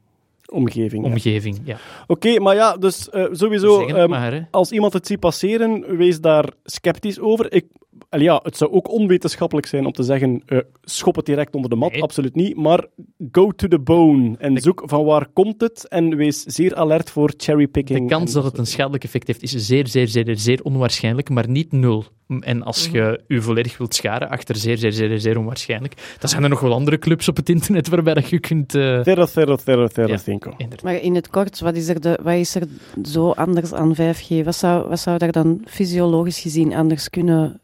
Omgeving. 0.52 1.04
omgeving. 1.04 1.58
Ja. 1.64 1.78
Oké, 2.06 2.40
maar 2.40 2.54
ja, 2.54 2.76
dus 2.76 3.10
eh, 3.10 3.24
sowieso, 3.30 3.86
ehm, 3.86 4.08
maar, 4.08 4.48
als 4.50 4.70
iemand 4.72 4.92
het 4.92 5.06
ziet 5.06 5.20
passeren, 5.20 5.96
wees 5.96 6.20
daar 6.20 6.52
sceptisch 6.64 7.20
over. 7.20 7.52
Ik, 7.52 7.64
ja, 8.10 8.40
het 8.42 8.56
zou 8.56 8.70
ook 8.70 8.90
onwetenschappelijk 8.90 9.66
zijn 9.66 9.86
om 9.86 9.92
te 9.92 10.02
zeggen, 10.02 10.42
eh, 10.46 10.58
schop 10.82 11.16
het 11.16 11.26
direct 11.26 11.54
onder 11.54 11.70
de 11.70 11.76
mat, 11.76 11.92
Nee. 11.92 12.02
absoluut 12.02 12.34
niet. 12.34 12.56
Maar 12.56 12.86
go 13.32 13.50
to 13.50 13.68
the 13.68 13.78
bone 13.80 14.36
en 14.38 14.58
zoek 14.60 14.82
van 14.86 15.04
waar 15.04 15.26
komt 15.32 15.60
het 15.60 15.88
en 15.88 16.16
wees 16.16 16.42
zeer 16.42 16.74
alert 16.74 17.10
voor 17.10 17.32
cherrypicking. 17.36 18.08
De 18.08 18.14
kans 18.14 18.32
dat 18.32 18.44
het 18.44 18.58
een 18.58 18.66
schadelijk 18.66 19.04
effect 19.04 19.26
heeft 19.26 19.42
is 19.42 19.50
zeer, 19.52 19.86
zeer, 19.86 20.08
zeer, 20.08 20.36
zeer 20.36 20.62
onwaarschijnlijk, 20.62 21.28
maar 21.30 21.48
niet 21.48 21.72
nul. 21.72 22.04
En 22.40 22.62
als 22.62 22.88
je 22.92 23.20
u 23.28 23.42
volledig 23.42 23.78
wilt 23.78 23.94
scharen 23.94 24.28
achter 24.28 24.56
zeer, 24.56 24.78
zeer, 24.78 24.92
zeer, 24.92 25.20
zeer 25.20 25.38
onwaarschijnlijk, 25.38 26.16
dan 26.18 26.28
zijn 26.28 26.42
er 26.42 26.48
nog 26.48 26.60
wel 26.60 26.72
andere 26.72 26.98
clubs 26.98 27.28
op 27.28 27.36
het 27.36 27.48
internet 27.48 27.88
waarbij 27.88 28.14
dat 28.14 28.28
je 28.28 28.38
kunt... 28.38 28.74
eh, 28.74 29.00
Thera, 29.00 29.26
thera, 29.26 29.56
thera, 29.56 29.86
thera, 29.88 30.08
Ja. 30.08 30.16
cinco. 30.16 30.50
inderdaad. 30.56 30.82
Maar 30.82 30.94
in 31.02 31.14
het 31.14 31.28
kort, 31.28 31.60
wat 31.60 31.74
is, 31.76 31.88
er 31.88 32.00
de, 32.00 32.18
wat 32.22 32.34
is 32.34 32.54
er 32.54 32.62
zo 33.02 33.30
anders 33.30 33.72
aan 33.72 33.94
5G? 33.94 34.44
Wat 34.44 34.56
zou, 34.56 34.88
wat 34.88 35.00
zou 35.00 35.18
daar 35.18 35.32
dan 35.32 35.62
fysiologisch 35.66 36.40
gezien 36.40 36.74
anders 36.74 37.10
kunnen... 37.10 37.60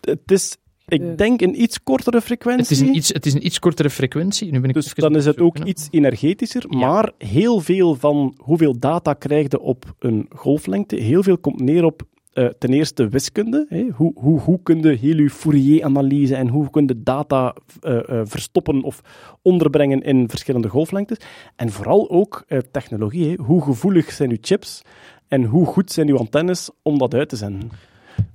Het 0.00 0.30
is, 0.30 0.56
ik 0.88 1.18
denk, 1.18 1.40
een 1.40 1.62
iets 1.62 1.82
kortere 1.82 2.20
frequentie. 2.20 2.62
Het 2.62 2.70
is, 2.70 2.80
een 2.80 2.94
iets, 2.96 3.08
het 3.08 3.26
is 3.26 3.34
een 3.34 3.46
iets 3.46 3.58
kortere 3.58 3.90
frequentie. 3.90 4.52
Nu 4.52 4.60
ben 4.60 4.68
ik 4.68 4.74
Dus 4.74 4.94
dan 4.94 5.16
is 5.16 5.24
het 5.24 5.40
ook 5.40 5.58
iets 5.58 5.88
energetischer, 5.90 6.64
Ja. 6.68 6.78
maar 6.78 7.12
heel 7.18 7.60
veel 7.60 7.94
van 7.94 8.34
hoeveel 8.38 8.78
data 8.78 9.12
krijg 9.12 9.46
je 9.50 9.60
op 9.60 9.94
een 9.98 10.26
golflengte, 10.34 10.96
heel 10.96 11.22
veel 11.22 11.38
komt 11.38 11.60
neer 11.60 11.84
op 11.84 12.02
eh, 12.32 12.46
ten 12.46 12.72
eerste 12.72 13.08
wiskunde. 13.08 13.66
Hè? 13.68 13.88
Hoe, 13.94 14.12
hoe, 14.14 14.40
hoe 14.40 14.60
kun 14.62 14.82
je 14.82 14.88
heel 14.88 15.16
je 15.16 15.30
Fourier-analyse 15.30 16.34
en 16.34 16.48
hoe 16.48 16.70
kun 16.70 16.86
je 16.86 17.02
data 17.02 17.54
eh, 17.80 18.08
eh, 18.08 18.20
verstoppen 18.24 18.82
of 18.82 19.00
onderbrengen 19.42 20.02
in 20.02 20.28
verschillende 20.28 20.68
golflengtes. 20.68 21.18
En 21.56 21.70
vooral 21.70 22.10
ook 22.10 22.44
technologie. 22.70 23.28
Hè? 23.28 23.34
Hoe 23.44 23.62
gevoelig 23.62 24.12
zijn 24.12 24.30
uw 24.30 24.36
chips 24.40 24.82
en 25.28 25.44
hoe 25.44 25.66
goed 25.66 25.92
zijn 25.92 26.08
uw 26.08 26.18
antennes 26.18 26.70
om 26.82 26.98
dat 26.98 27.14
uit 27.14 27.28
te 27.28 27.36
zenden. 27.36 27.70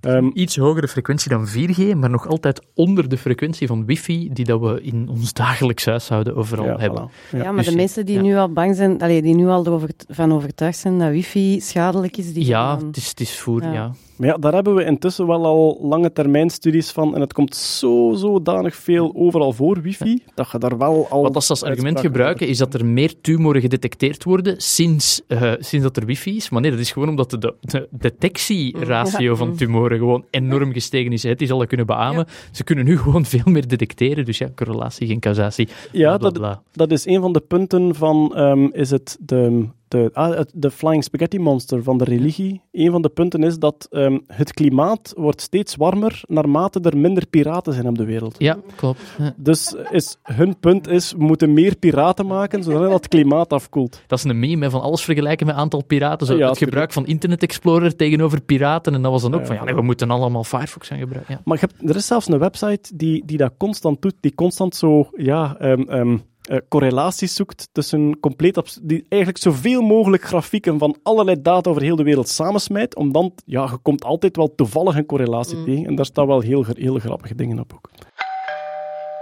Ehm, 0.01 0.29
Iets 0.33 0.57
hogere 0.57 0.87
frequentie 0.87 1.29
dan 1.29 1.47
4G, 1.47 1.93
maar 1.95 2.09
nog 2.09 2.27
altijd 2.27 2.61
onder 2.73 3.09
de 3.09 3.17
frequentie 3.17 3.67
van 3.67 3.85
wifi 3.85 4.29
die 4.33 4.45
dat 4.45 4.59
we 4.59 4.81
in 4.81 5.09
ons 5.09 5.33
dagelijks 5.33 5.85
huishouden 5.85 6.35
overal 6.35 6.65
ja, 6.65 6.77
hebben. 6.77 7.09
voilà. 7.09 7.31
Ja, 7.31 7.37
Ja. 7.37 7.51
maar 7.51 7.63
dus 7.63 7.71
de 7.71 7.75
mensen 7.75 8.05
die 8.05 8.15
ja. 8.15 8.21
nu 8.21 8.35
al 8.35 8.51
bang 8.53 8.75
zijn, 8.75 9.01
allee, 9.01 9.21
die 9.21 9.35
nu 9.35 9.47
al 9.47 9.65
erover, 9.65 9.89
van 10.09 10.33
overtuigd 10.33 10.77
zijn 10.77 10.99
dat 10.99 11.09
wifi 11.09 11.59
schadelijk 11.61 12.17
is, 12.17 12.33
die 12.33 12.45
Ja, 12.45 12.75
gaan 12.77 12.87
het 12.87 12.97
is, 12.97 13.07
het 13.09 13.19
is 13.19 13.39
voer, 13.39 13.63
Ja. 13.63 13.91
Ja. 14.17 14.25
Maar 14.25 14.27
ja, 14.27 14.37
daar 14.37 14.53
hebben 14.53 14.75
we 14.75 14.83
intussen 14.83 15.27
wel 15.27 15.45
al 15.45 15.79
lange 15.81 16.11
termijn 16.13 16.49
studies 16.49 16.91
van. 16.91 17.15
En 17.15 17.21
het 17.21 17.33
komt 17.33 17.55
zo 17.55 18.13
zodanig 18.15 18.75
veel 18.75 19.11
overal 19.15 19.53
voor, 19.53 19.81
wifi, 19.81 20.23
dat 20.35 20.51
je 20.51 20.57
daar 20.57 20.77
wel 20.77 21.07
al... 21.09 21.21
Wat 21.21 21.35
als 21.35 21.45
ze 21.45 21.51
als 21.51 21.63
argument 21.63 21.99
gebruiken, 21.99 22.47
is 22.47 22.57
dat 22.57 22.73
er 22.73 22.85
meer 22.85 23.13
tumoren 23.21 23.61
gedetecteerd 23.61 24.23
worden 24.23 24.55
sinds, 24.57 25.21
eh, 25.27 25.53
sinds 25.59 25.85
dat 25.85 25.97
er 25.97 26.05
wifi 26.05 26.35
is. 26.35 26.49
Maar 26.49 26.61
nee, 26.61 26.71
dat 26.71 26.79
is 26.79 26.91
gewoon 26.91 27.09
omdat 27.09 27.29
de, 27.29 27.53
de 27.61 27.87
detectieratio 27.91 29.31
Ja. 29.31 29.35
van 29.35 29.55
tumoren 29.55 29.97
gewoon 29.97 30.25
enorm 30.29 30.73
gestegen 30.73 31.11
is. 31.11 31.23
Het 31.23 31.41
is 31.41 31.51
al 31.51 31.65
kunnen 31.67 31.85
beamen. 31.85 32.25
Ze 32.51 32.63
kunnen 32.63 32.85
nu 32.85 32.97
gewoon 32.97 33.25
veel 33.25 33.41
meer 33.45 33.67
detecteren. 33.67 34.25
Dus 34.25 34.37
ja, 34.37 34.49
correlatie, 34.55 35.07
geen 35.07 35.19
causatie. 35.19 35.67
Ja, 35.91 36.17
bla, 36.17 36.17
bla, 36.17 36.29
dat, 36.29 36.33
bla. 36.33 36.61
dat 36.71 36.91
is 36.91 37.05
een 37.05 37.21
van 37.21 37.33
de 37.33 37.39
punten 37.39 37.95
van, 37.95 38.35
ehm, 38.35 38.65
is 38.71 38.89
het 38.89 39.17
de, 39.19 39.67
de, 39.87 40.09
ah, 40.13 40.39
de 40.53 40.71
Flying 40.71 41.03
Spaghetti 41.03 41.39
Monster 41.39 41.83
van 41.83 41.97
de 41.97 42.03
religie. 42.03 42.61
Een 42.71 42.91
van 42.91 43.01
de 43.01 43.09
punten 43.09 43.43
is 43.43 43.57
dat 43.59 43.87
ehm, 43.91 44.19
het 44.27 44.53
klimaat 44.53 45.13
wordt 45.15 45.41
steeds 45.41 45.75
warmer 45.75 46.21
naarmate 46.27 46.79
er 46.79 46.97
minder 46.97 47.27
piraten 47.27 47.73
zijn 47.73 47.87
op 47.87 47.97
de 47.97 48.05
wereld. 48.05 48.35
Ja, 48.37 48.57
klopt. 48.75 48.99
Ja. 49.17 49.33
Dus 49.37 49.75
is, 49.91 50.17
hun 50.23 50.59
punt 50.59 50.87
is, 50.87 51.11
we 51.11 51.23
moeten 51.23 51.53
meer 51.53 51.75
piraten 51.75 52.27
maken, 52.27 52.63
zodat 52.63 52.91
het 52.91 53.07
klimaat 53.07 53.53
afkoelt. 53.53 54.01
Dat 54.07 54.17
is 54.17 54.23
een 54.23 54.39
meme 54.39 54.63
hè, 54.63 54.69
van 54.69 54.81
alles 54.81 55.03
vergelijken 55.03 55.45
met 55.45 55.55
aantal 55.55 55.83
piraten. 55.83 56.27
Zo, 56.27 56.37
Ja, 56.37 56.49
het 56.49 56.57
gebruik 56.57 56.91
van 56.91 57.05
Internet 57.05 57.43
Explorer 57.43 57.95
tegenover 57.95 58.41
piraten. 58.41 58.93
En 58.93 59.01
dat 59.01 59.11
was 59.11 59.21
dan 59.21 59.33
ook 59.33 59.39
Ja, 59.39 59.45
van, 59.45 59.55
ja, 59.55 59.63
nee, 59.63 59.75
we 59.75 59.81
moeten 59.81 60.11
allemaal 60.11 60.43
Firefox 60.43 60.87
gaan 60.87 60.99
gebruiken. 60.99 61.33
Ja. 61.33 61.41
Maar 61.43 61.57
je 61.59 61.65
hebt, 61.67 61.89
er 61.89 61.95
is 61.95 62.07
zelfs 62.07 62.27
een 62.27 62.39
website 62.39 62.95
die, 62.95 63.23
die 63.25 63.37
dat 63.37 63.53
constant 63.57 64.01
doet, 64.01 64.15
die 64.19 64.35
constant 64.35 64.75
zo, 64.75 65.09
ja, 65.15 65.55
ehm, 65.59 65.81
ehm, 65.81 66.17
eh, 66.47 66.57
correlaties 66.69 67.33
zoekt 67.35 67.69
tussen 67.71 68.19
compleet 68.19 68.79
die 68.81 69.05
eigenlijk 69.09 69.43
zoveel 69.43 69.81
mogelijk 69.81 70.23
grafieken 70.23 70.79
van 70.79 70.97
allerlei 71.03 71.41
data 71.41 71.69
over 71.69 71.81
heel 71.81 71.95
de 71.95 72.03
wereld 72.03 72.29
samensmijt, 72.29 72.95
om 72.95 73.11
dan, 73.11 73.33
ja, 73.45 73.63
je 73.71 73.77
komt 73.77 74.03
altijd 74.03 74.35
wel 74.35 74.55
toevallig 74.55 74.95
een 74.95 75.05
correlatie 75.05 75.63
tegen. 75.63 75.85
En 75.85 75.95
daar 75.95 76.05
staan 76.05 76.27
wel 76.27 76.39
heel, 76.39 76.65
heel 76.73 76.99
grappige 76.99 77.35
dingen 77.35 77.59
op 77.59 77.73
ook. 77.73 77.89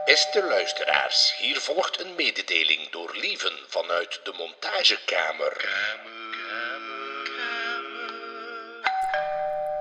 Beste 0.05 0.45
luisteraars, 0.49 1.35
hier 1.41 1.57
volgt 1.57 2.03
een 2.05 2.11
mededeling 2.17 2.89
door 2.91 3.17
Lieven 3.21 3.53
vanuit 3.67 4.19
de 4.23 4.33
montagekamer. 4.37 5.53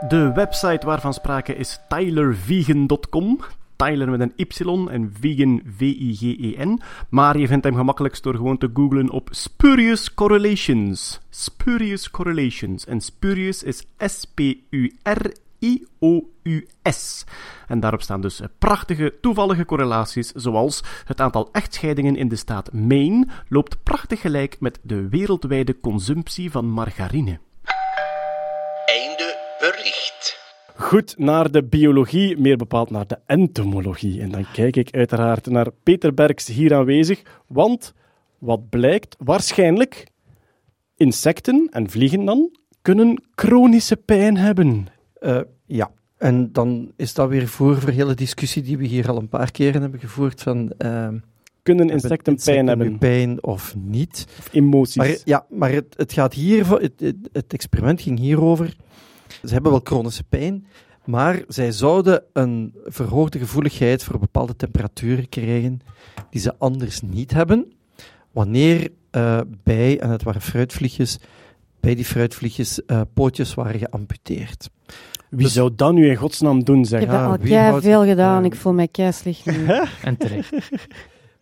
De 0.09 0.33
website 0.33 0.87
waarvan 0.87 1.15
sprake 1.15 1.55
is 1.55 1.79
tylervegan.com. 1.89 3.41
Tyler 3.85 4.11
met 4.11 4.21
een 4.21 4.33
Y 4.37 4.47
en 4.91 5.13
vegan 5.21 5.63
V-I-G-E-N. 5.77 6.81
Maar 7.09 7.39
je 7.39 7.47
vindt 7.47 7.65
hem 7.65 7.75
gemakkelijkst 7.77 8.23
door 8.23 8.35
gewoon 8.35 8.59
te 8.59 8.71
googlen 8.75 9.11
op 9.11 9.29
Spurious 9.31 10.15
Correlations. 10.15 11.21
Spurious 11.31 12.11
Correlations. 12.11 12.87
En 12.87 13.01
Spurious 13.01 13.63
is 13.63 13.87
S-P-U-R-I-O-U-S. 13.99 14.95
En 17.67 17.81
daarop 17.81 18.03
staan 18.03 18.21
dus 18.21 18.41
prachtige 18.59 19.15
toevallige 19.21 19.65
correlaties, 19.65 20.33
zoals 20.33 20.83
het 21.05 21.21
aantal 21.21 21.49
echtscheidingen 21.53 22.17
in 22.17 22.29
de 22.29 22.37
staat 22.37 22.73
Maine 22.73 23.27
loopt 23.49 23.83
prachtig 23.83 24.21
gelijk 24.21 24.61
met 24.61 24.79
de 24.83 25.09
wereldwijde 25.09 25.81
consumptie 25.81 26.51
van 26.51 26.67
margarine. 26.67 27.39
Einde 28.85 29.57
bericht. 29.59 30.34
Goed, 30.85 31.19
naar 31.19 31.51
de 31.51 31.65
biologie, 31.65 32.39
meer 32.39 32.57
bepaald 32.57 32.91
naar 32.91 33.07
de 33.07 33.19
entomologie. 33.27 34.21
En 34.21 34.31
dan 34.31 34.47
kijk 34.53 34.77
ik 34.77 34.95
uiteraard 34.95 35.47
naar 35.47 35.71
Peter 35.83 36.15
Berks 36.15 36.47
hier 36.47 36.75
aanwezig, 36.75 37.23
want 37.47 37.93
wat 38.39 38.69
blijkt, 38.69 39.17
waarschijnlijk 39.19 40.07
insecten 40.97 41.69
en 41.71 41.91
vliegen 41.91 42.25
dan 42.25 42.57
kunnen 42.83 43.23
chronische 43.35 43.97
pijn 43.97 44.37
hebben. 44.37 44.87
Eh, 45.21 45.41
ja, 45.67 45.91
en 46.17 46.53
dan 46.53 46.93
is 46.97 47.15
dat 47.15 47.29
weer 47.29 47.49
voor 47.49 47.77
voor 47.77 47.91
de 47.91 47.97
hele 47.97 48.15
discussie 48.15 48.63
die 48.63 48.79
we 48.79 48.87
hier 48.87 49.09
al 49.09 49.17
een 49.17 49.29
paar 49.29 49.51
keren 49.51 49.83
hebben 49.83 50.01
gevoerd 50.01 50.43
van... 50.43 50.73
eh, 50.79 51.09
Kunnen 51.63 51.91
insecten 51.91 52.37
pijn 52.45 52.67
hebben? 52.67 52.99
pijn 52.99 53.45
of 53.45 53.75
niet? 53.77 54.27
Of 54.39 54.49
emoties? 54.53 54.97
Maar, 54.97 55.17
ja, 55.25 55.47
maar 55.49 55.73
het, 55.73 55.95
het 55.97 56.13
gaat 56.13 56.35
hier, 56.35 56.71
het, 56.81 56.93
het, 57.01 57.17
het 57.33 57.53
experiment 57.53 58.01
ging 58.01 58.19
hierover. 58.19 58.77
Ze 59.47 59.53
hebben 59.53 59.71
wel 59.71 59.81
chronische 59.85 60.25
pijn, 60.25 60.67
maar 61.05 61.43
zij 61.49 61.73
zouden 61.73 62.23
een 62.33 62.75
verhoogde 62.85 63.39
gevoeligheid 63.39 64.05
voor 64.05 64.19
bepaalde 64.19 64.57
temperaturen 64.57 65.29
krijgen 65.29 65.81
die 66.31 66.41
ze 66.41 66.55
anders 66.59 67.01
niet 67.03 67.33
hebben, 67.33 67.73
wanneer 68.33 68.89
eh, 69.11 69.41
bij, 69.63 70.01
en 70.01 70.11
het 70.11 70.23
waren 70.23 70.41
fruitvliegjes, 70.41 71.19
bij 71.81 71.95
die 71.95 72.05
fruitvliegjes 72.05 72.85
eh, 72.85 73.01
pootjes 73.15 73.55
waren 73.55 73.79
geamputeerd. 73.79 74.71
Wie 75.31 75.49
zou 75.49 75.71
dat 75.77 75.93
nu 75.93 76.09
in 76.09 76.17
godsnaam 76.17 76.65
doen, 76.65 76.85
zeg? 76.85 77.01
Ik 77.01 77.07
heb 77.11 77.19
dat 77.21 77.27
al 77.31 77.39
wie 77.39 77.49
kei 77.49 77.69
houdt- 77.69 77.85
veel 77.85 78.05
gedaan. 78.05 78.45
ik 78.45 78.55
voel 78.55 78.73
mij 78.73 78.89
kei 78.89 79.13
slecht. 79.13 79.47
nu. 79.47 79.67
En 80.03 80.17
terecht. 80.17 80.53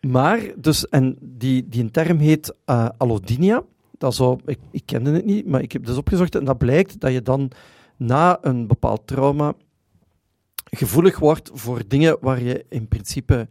Maar, 0.01 0.41
dus, 0.57 0.89
en 0.89 1.17
die, 1.21 1.69
die 1.69 1.91
term 1.91 2.19
heet 2.19 2.55
eh 2.65 2.89
allodinia. 2.97 3.63
Dat 3.99 4.15
zo, 4.15 4.39
ik, 4.45 4.59
ik 4.71 4.83
kende 4.85 5.11
het 5.11 5.25
niet, 5.25 5.47
maar 5.47 5.63
ik 5.63 5.73
heb 5.73 5.87
dus 5.87 5.97
opgezocht 5.97 6.35
en 6.35 6.45
dat 6.45 6.59
blijkt 6.59 7.01
dat 7.01 7.13
je 7.13 7.23
dan 7.23 7.51
na 7.97 8.39
een 8.41 8.67
bepaald 8.67 9.07
trauma 9.07 9.55
gevoelig 10.77 11.19
wordt 11.19 11.51
voor 11.53 11.83
dingen 11.89 12.17
waar 12.21 12.43
je 12.43 12.65
in 12.69 12.89
principe 12.89 13.49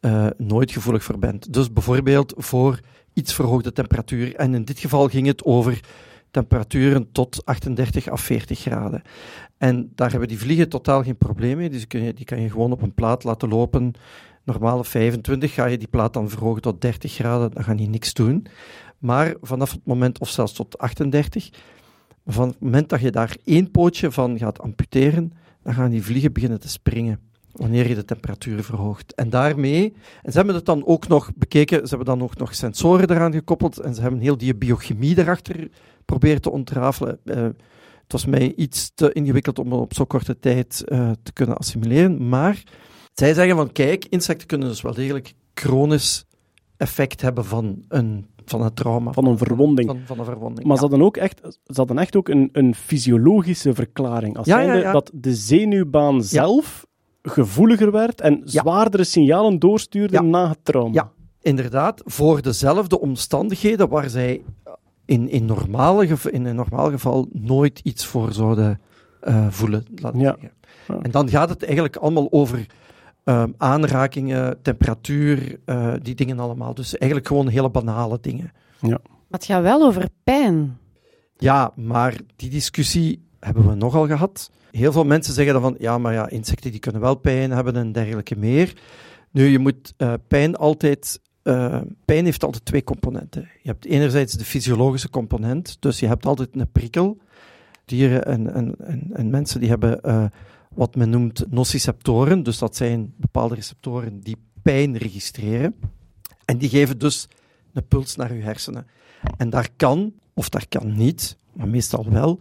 eh, 0.00 0.26
nooit 0.36 0.70
gevoelig 0.70 1.04
voor 1.04 1.18
bent. 1.18 1.52
Dus 1.52 1.72
bijvoorbeeld 1.72 2.32
voor 2.36 2.80
iets 3.12 3.34
verhoogde 3.34 3.72
temperatuur. 3.72 4.34
En 4.34 4.54
in 4.54 4.64
dit 4.64 4.78
geval 4.78 5.08
ging 5.08 5.26
het 5.26 5.44
over 5.44 5.80
temperaturen 6.30 7.12
tot 7.12 7.44
38 7.44 8.08
à 8.08 8.16
40 8.16 8.58
graden. 8.58 9.02
En 9.58 9.92
daar 9.94 10.10
hebben 10.10 10.28
die 10.28 10.38
vliegen 10.38 10.68
totaal 10.68 11.02
geen 11.02 11.16
probleem 11.16 11.56
mee. 11.56 11.70
Dus 11.70 11.86
kun 11.86 12.02
je, 12.02 12.14
die 12.14 12.24
kan 12.24 12.40
je 12.40 12.50
gewoon 12.50 12.72
op 12.72 12.82
een 12.82 12.94
plaat 12.94 13.24
laten 13.24 13.48
lopen. 13.48 13.92
Normale 14.44 14.84
25 14.84 15.54
ga 15.54 15.64
je 15.64 15.78
die 15.78 15.88
plaat 15.88 16.12
dan 16.12 16.28
verhogen 16.28 16.62
tot 16.62 16.80
30 16.80 17.12
graden, 17.12 17.50
dan 17.50 17.64
gaan 17.64 17.76
die 17.76 17.88
niks 17.88 18.12
doen. 18.12 18.46
Maar 18.98 19.34
vanaf 19.40 19.70
het 19.70 19.84
moment, 19.84 20.18
of 20.18 20.28
zelfs 20.28 20.52
tot 20.52 20.78
38, 20.78 21.50
van 22.26 22.48
het 22.48 22.60
moment 22.60 22.88
dat 22.88 23.00
je 23.00 23.10
daar 23.10 23.36
één 23.44 23.70
pootje 23.70 24.10
van 24.10 24.38
gaat 24.38 24.60
amputeren, 24.60 25.32
dan 25.62 25.74
gaan 25.74 25.90
die 25.90 26.02
vliegen 26.02 26.32
beginnen 26.32 26.60
te 26.60 26.68
springen. 26.68 27.20
Wanneer 27.52 27.88
je 27.88 27.94
de 27.94 28.04
temperatuur 28.04 28.64
verhoogt. 28.64 29.14
En 29.14 29.30
daarmee, 29.30 29.94
en 30.22 30.32
ze 30.32 30.36
hebben 30.36 30.54
het 30.54 30.64
dan 30.64 30.86
ook 30.86 31.08
nog 31.08 31.30
bekeken, 31.34 31.80
ze 31.80 31.88
hebben 31.88 32.18
dan 32.18 32.22
ook 32.22 32.36
nog 32.36 32.54
sensoren 32.54 33.10
eraan 33.10 33.32
gekoppeld 33.32 33.78
en 33.78 33.94
ze 33.94 34.00
hebben 34.00 34.20
heel 34.20 34.36
die 34.36 34.54
biochemie 34.54 35.18
erachter 35.18 35.68
proberen 36.04 36.40
te 36.40 36.50
ontrafelen. 36.50 37.18
Eh, 37.24 37.42
het 38.02 38.12
was 38.12 38.26
mij 38.26 38.54
iets 38.54 38.90
te 38.94 39.12
ingewikkeld 39.12 39.58
om 39.58 39.72
op 39.72 39.94
zo 39.94 40.04
korte 40.04 40.38
tijd 40.38 40.84
eh, 40.84 41.10
te 41.22 41.32
kunnen 41.32 41.56
assimileren, 41.56 42.28
maar 42.28 42.62
zij 43.12 43.34
zeggen 43.34 43.56
van 43.56 43.72
kijk, 43.72 44.04
insecten 44.04 44.46
kunnen 44.46 44.68
dus 44.68 44.82
wel 44.82 44.94
degelijk 44.94 45.34
chronisch 45.54 46.24
effect 46.76 47.20
hebben 47.20 47.44
van 47.44 47.84
een, 47.88 48.26
van 48.50 48.62
een 48.62 48.74
trauma. 48.74 49.12
Van 49.12 49.26
een 49.26 49.38
verwonding. 49.38 49.88
Van, 49.88 50.00
van 50.04 50.18
een 50.18 50.24
verwonding. 50.24 50.66
Maar 50.66 50.76
ja. 50.76 50.82
ze 50.82 50.88
hadden 50.88 51.06
ook 51.06 51.16
echt, 51.16 51.40
ze 51.64 51.74
hadden 51.74 51.98
echt 51.98 52.16
ook 52.16 52.28
een, 52.28 52.48
een 52.52 52.74
fysiologische 52.74 53.74
verklaring. 53.74 54.36
Als 54.36 54.46
Ja, 54.46 54.92
dat 54.92 55.10
de 55.14 55.34
zenuwbaan 55.34 56.22
zelf 56.22 56.86
gevoeliger 57.22 57.90
werd 57.90 58.20
en 58.20 58.40
zwaardere 58.44 59.04
signalen 59.04 59.58
doorstuurde 59.58 60.22
na 60.22 60.48
het 60.48 60.58
trauma. 60.62 60.92
Ja, 60.94 61.10
inderdaad, 61.40 62.02
voor 62.04 62.42
dezelfde 62.42 63.00
omstandigheden 63.00 63.88
waar 63.88 64.10
zij 64.10 64.42
in, 65.04 65.28
in, 65.28 65.44
normale 65.44 66.16
in 66.30 66.44
een 66.44 66.56
normaal 66.56 66.90
geval 66.90 67.28
nooit 67.32 67.80
iets 67.82 68.06
voor 68.06 68.32
zouden 68.32 68.80
eh, 69.20 69.46
voelen. 69.50 69.84
Ja. 70.14 70.36
En 71.02 71.10
dan 71.10 71.28
gaat 71.28 71.48
het 71.48 71.64
eigenlijk 71.64 71.96
allemaal 71.96 72.32
over 72.32 72.66
ehm, 73.26 73.50
aanrakingen, 73.56 74.62
temperatuur, 74.62 75.58
eh, 75.64 75.92
die 76.02 76.14
dingen 76.14 76.38
allemaal. 76.38 76.74
Dus 76.74 76.98
eigenlijk 76.98 77.30
gewoon 77.30 77.48
hele 77.48 77.70
banale 77.70 78.18
dingen. 78.20 78.52
Maar 78.80 79.00
het 79.30 79.44
gaat 79.44 79.62
wel 79.62 79.82
over 79.82 80.08
pijn. 80.24 80.78
Ja, 81.36 81.72
maar 81.74 82.16
die 82.36 82.50
discussie 82.50 83.28
hebben 83.40 83.68
we 83.68 83.74
nogal 83.74 84.06
gehad. 84.06 84.50
Heel 84.70 84.92
veel 84.92 85.04
mensen 85.04 85.34
zeggen 85.34 85.52
dan 85.52 85.62
van, 85.62 85.76
ja, 85.78 85.98
maar 85.98 86.12
ja, 86.12 86.28
insecten 86.28 86.70
die 86.70 86.80
kunnen 86.80 87.00
wel 87.00 87.14
pijn 87.14 87.50
hebben 87.50 87.76
en 87.76 87.92
dergelijke 87.92 88.36
meer. 88.38 88.72
Nu, 89.30 89.46
je 89.46 89.58
moet 89.58 89.94
eh, 89.96 90.12
pijn 90.28 90.56
altijd... 90.56 91.20
eh, 91.42 91.80
pijn 92.04 92.24
heeft 92.24 92.44
altijd 92.44 92.64
twee 92.64 92.84
componenten. 92.84 93.48
Je 93.62 93.68
hebt 93.68 93.84
enerzijds 93.84 94.32
de 94.34 94.44
fysiologische 94.44 95.10
component, 95.10 95.76
dus 95.80 96.00
je 96.00 96.06
hebt 96.06 96.26
altijd 96.26 96.48
een 96.52 96.72
prikkel. 96.72 97.18
Dieren 97.84 98.24
en, 98.24 98.54
en, 98.54 98.74
en, 98.78 99.10
en 99.12 99.30
mensen 99.30 99.60
die 99.60 99.68
hebben 99.68 100.00
eh, 100.00 100.24
wat 100.76 100.94
men 100.94 101.10
noemt 101.10 101.44
nociceptoren, 101.50 102.42
dus 102.42 102.58
dat 102.58 102.76
zijn 102.76 103.14
bepaalde 103.16 103.54
receptoren 103.54 104.20
die 104.20 104.36
pijn 104.62 104.96
registreren. 104.96 105.74
En 106.44 106.58
die 106.58 106.68
geven 106.68 106.98
dus 106.98 107.28
een 107.72 107.86
puls 107.86 108.16
naar 108.16 108.34
je 108.34 108.42
hersenen. 108.42 108.86
En 109.36 109.50
daar 109.50 109.68
kan, 109.76 110.12
of 110.34 110.48
daar 110.48 110.66
kan 110.68 110.96
niet, 110.96 111.36
maar 111.52 111.68
meestal 111.68 112.10
wel, 112.10 112.40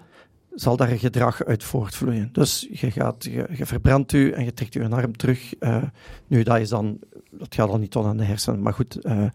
zal 0.53 0.77
daar 0.77 0.91
een 0.91 0.99
gedrag 0.99 1.43
uit 1.43 1.63
voortvloeien. 1.63 2.29
Dus 2.31 2.67
je, 2.71 2.91
gaat, 2.91 3.23
je, 3.23 3.47
verbrandt 3.65 4.11
u 4.11 4.31
en 4.31 4.43
je 4.43 4.53
trekt 4.53 4.73
je 4.73 4.89
arm 4.89 5.15
terug. 5.17 5.55
eh, 5.55 5.83
nu, 6.27 6.43
dat, 6.43 6.59
is 6.59 6.69
dan, 6.69 6.99
dat 7.31 7.55
gaat 7.55 7.69
dan 7.69 7.79
niet 7.79 7.91
tot 7.91 8.05
aan 8.05 8.17
de 8.17 8.23
hersenen, 8.23 8.61
maar 8.61 8.73
goed. 8.73 8.95
eh, 8.95 9.25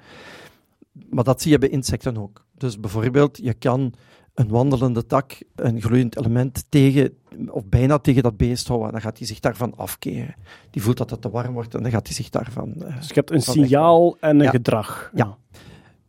maar 1.11 1.25
dat 1.25 1.43
zie 1.43 1.51
je 1.51 1.59
bij 1.59 1.69
insecten 1.69 2.17
ook. 2.17 2.45
Dus 2.57 2.81
bijvoorbeeld, 2.81 3.39
je 3.43 3.55
kan 3.55 3.95
een 4.35 4.49
wandelende 4.49 5.07
tak, 5.07 5.39
een 5.55 5.81
gloeiend 5.81 6.17
element 6.19 6.65
tegen, 6.69 7.13
of 7.49 7.65
bijna 7.67 7.99
tegen 7.99 8.23
dat 8.23 8.37
beest 8.37 8.67
houden, 8.67 8.87
en 8.89 8.93
dan 8.93 9.03
gaat 9.03 9.19
hij 9.19 9.27
zich 9.27 9.41
daarvan 9.41 9.77
afkeren. 9.77 10.35
Die 10.71 10.83
voelt 10.83 10.97
dat 10.97 11.11
het 11.11 11.21
te 11.21 11.31
warm 11.31 11.53
wordt 11.53 11.75
en 11.75 11.83
dan 11.83 11.91
gaat 11.91 12.07
hij 12.07 12.17
zich 12.17 12.29
daarvan... 12.29 12.75
eh, 12.83 12.97
Dus 12.97 13.09
je 13.09 13.15
hebt 13.15 13.31
een 13.31 13.43
signaal 13.43 14.17
en 14.21 14.37
een 14.39 14.45
Ja. 14.45 14.51
gedrag. 14.51 15.11
Ja. 15.15 15.37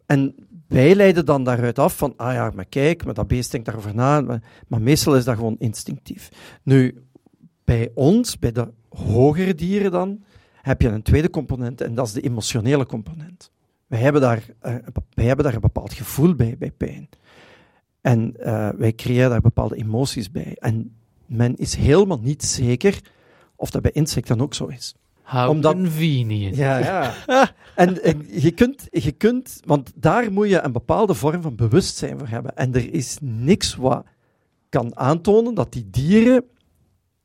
En 0.05 0.35
wij 0.67 0.95
leiden 0.95 1.25
dan 1.25 1.43
daaruit 1.43 1.79
af 1.79 1.97
van, 1.97 2.13
ah 2.17 2.33
ja, 2.33 2.51
maar 2.55 2.65
kijk, 2.65 3.05
maar 3.05 3.13
dat 3.13 3.27
beest 3.27 3.51
denkt 3.51 3.65
daarover 3.65 3.95
na. 3.95 4.21
Maar, 4.21 4.41
maar 4.67 4.81
meestal 4.81 5.15
is 5.15 5.23
dat 5.25 5.35
gewoon 5.35 5.55
instinctief. 5.59 6.29
Nu, 6.63 7.03
bij 7.63 7.91
ons, 7.93 8.39
bij 8.39 8.51
de 8.51 8.67
hogere 8.89 9.55
dieren 9.55 9.91
dan, 9.91 10.23
heb 10.61 10.81
je 10.81 10.87
een 10.87 11.01
tweede 11.01 11.29
component 11.29 11.81
en 11.81 11.95
dat 11.95 12.07
is 12.07 12.13
de 12.13 12.21
emotionele 12.21 12.85
component. 12.85 13.51
Wij 13.87 13.99
hebben 13.99 14.21
daar, 14.21 14.43
eh, 14.59 14.75
wij 15.13 15.25
hebben 15.25 15.45
daar 15.45 15.53
een 15.53 15.61
bepaald 15.61 15.93
gevoel 15.93 16.35
bij, 16.35 16.55
bij 16.59 16.71
pijn. 16.71 17.09
En 18.01 18.35
eh, 18.37 18.69
wij 18.77 18.93
creëren 18.93 19.29
daar 19.29 19.41
bepaalde 19.41 19.75
emoties 19.75 20.31
bij. 20.31 20.55
En 20.59 20.95
men 21.25 21.55
is 21.55 21.75
helemaal 21.75 22.19
niet 22.21 22.43
zeker 22.43 22.99
of 23.55 23.69
dat 23.69 23.81
bij 23.81 23.91
insecten 23.91 24.41
ook 24.41 24.53
zo 24.53 24.65
is. 24.65 24.95
How 25.21 25.49
Omdat- 25.49 25.73
convenient. 25.73 26.55
Ja, 26.55 26.77
ja. 26.77 27.13
En, 27.75 28.03
en 28.03 28.25
je, 28.29 28.51
kunt, 28.51 28.87
je 28.91 29.11
kunt, 29.11 29.59
want 29.65 29.91
daar 29.95 30.31
moet 30.31 30.49
je 30.49 30.61
een 30.61 30.71
bepaalde 30.71 31.13
vorm 31.13 31.41
van 31.41 31.55
bewustzijn 31.55 32.17
voor 32.19 32.27
hebben. 32.27 32.55
En 32.55 32.73
er 32.73 32.93
is 32.93 33.17
niks 33.21 33.75
wat 33.75 34.05
kan 34.69 34.97
aantonen 34.97 35.53
dat 35.53 35.73
die 35.73 35.89
dieren 35.89 36.43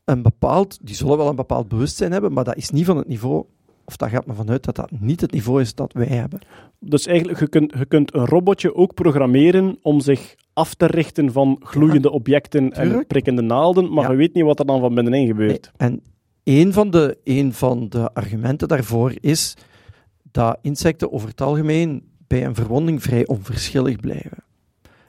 een 0.05 0.23
bepaald, 0.23 0.79
die 0.83 0.95
zullen 0.95 1.17
wel 1.17 1.29
een 1.29 1.37
bepaald 1.37 1.69
bewustzijn 1.69 2.13
hebben, 2.13 2.33
maar 2.33 2.45
dat 2.45 2.57
is 2.57 2.71
niet 2.71 2.85
van 2.85 2.97
het 2.97 3.09
niveau 3.09 3.45
of 3.85 3.97
daar 3.97 4.11
gaat 4.11 4.27
men 4.27 4.37
vanuit 4.37 4.65
dat 4.65 4.75
dat 4.77 4.91
niet 4.91 5.21
het 5.21 5.33
niveau 5.33 5.61
is 5.61 5.75
dat 5.75 5.93
wij 5.93 6.07
hebben. 6.07 6.41
Dus 6.81 7.07
eigenlijk, 7.07 7.39
je 7.41 7.49
kunt, 7.49 7.73
je 7.79 7.87
kunt 7.87 8.15
een 8.15 8.27
robotje 8.27 8.75
ook 8.75 8.95
programmeren 8.95 9.79
om 9.83 10.01
zich 10.01 10.35
af 10.53 10.75
te 10.75 10.87
richten 10.87 11.33
van 11.33 11.61
gloeiende 11.63 12.11
objecten 12.11 12.73
en 12.73 12.83
tuurlijk. 12.89 13.07
prikkende 13.07 13.43
naalden, 13.43 13.93
maar 13.93 14.05
Ja. 14.05 14.11
je 14.11 14.17
weet 14.17 14.35
niet 14.35 14.45
wat 14.45 14.59
er 14.59 14.67
dan 14.67 14.81
van 14.81 14.95
binnenin 14.95 15.27
gebeurt. 15.27 15.73
En 15.77 16.03
een 16.45 16.73
van, 16.73 16.91
de, 16.91 17.19
een 17.25 17.53
van 17.53 17.89
de 17.89 18.13
argumenten 18.15 18.69
daarvoor 18.69 19.13
is 19.21 19.57
dat 20.33 20.59
insecten 20.63 21.13
over 21.13 21.29
het 21.29 21.41
algemeen 21.41 22.03
bij 22.27 22.45
een 22.45 22.55
verwonding 22.55 23.03
vrij 23.03 23.27
onverschillig 23.27 23.97
blijven. 24.01 24.45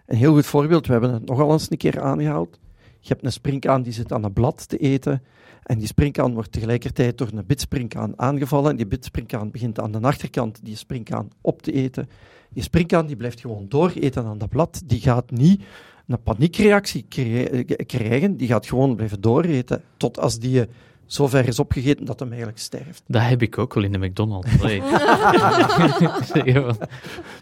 Een 0.05 0.17
heel 0.17 0.33
goed 0.33 0.45
voorbeeld, 0.45 0.85
we 0.85 0.91
hebben 0.91 1.13
het 1.13 1.25
nogal 1.25 1.51
eens 1.51 1.71
een 1.71 1.77
keer 1.77 2.01
aangehaald. 2.01 2.59
Je 2.99 3.07
hebt 3.13 3.25
een 3.25 3.31
springkaan 3.31 3.81
die 3.81 3.93
zit 3.93 4.11
aan 4.13 4.23
een 4.23 4.33
blad 4.33 4.69
te 4.69 4.77
eten. 4.77 5.21
En 5.67 5.77
die 5.77 5.87
springkaan 5.87 6.33
wordt 6.33 6.51
tegelijkertijd 6.51 7.17
door 7.17 7.29
een 7.33 7.45
bitspringkaan 7.45 8.13
aangevallen. 8.15 8.71
En 8.71 8.75
die 8.75 8.87
bitspringkaan 8.87 9.51
begint 9.51 9.79
aan 9.79 9.91
de 9.91 9.99
achterkant 9.99 10.59
die 10.63 10.75
springkaan 10.75 11.29
op 11.41 11.61
te 11.61 11.71
eten. 11.71 12.09
Die 12.49 12.63
springkaan 12.63 13.05
die 13.05 13.15
blijft 13.15 13.39
gewoon 13.39 13.65
dooreten 13.67 14.25
aan 14.25 14.37
dat 14.37 14.49
blad. 14.49 14.81
Die 14.85 14.99
gaat 14.99 15.31
niet 15.31 15.63
een 16.07 16.23
paniekreactie 16.23 17.05
eh, 17.09 17.85
krijgen. 17.85 18.37
Die 18.37 18.47
gaat 18.47 18.67
gewoon 18.67 18.95
blijven 18.95 19.21
dooreten. 19.21 19.83
Tot 19.97 20.19
als 20.19 20.39
die 20.39 20.61
eh, 20.61 20.67
zo 21.05 21.27
ver 21.27 21.47
is 21.47 21.59
opgegeten 21.59 22.05
dat 22.05 22.19
hem 22.19 22.29
eigenlijk 22.29 22.59
sterft. 22.59 23.03
Dat 23.07 23.21
heb 23.21 23.41
ik 23.41 23.57
ook 23.57 23.73
wel 23.73 23.83
in 23.83 23.91
de 23.91 23.97
McDonald's. 23.97 24.57
Nee. 24.61 24.81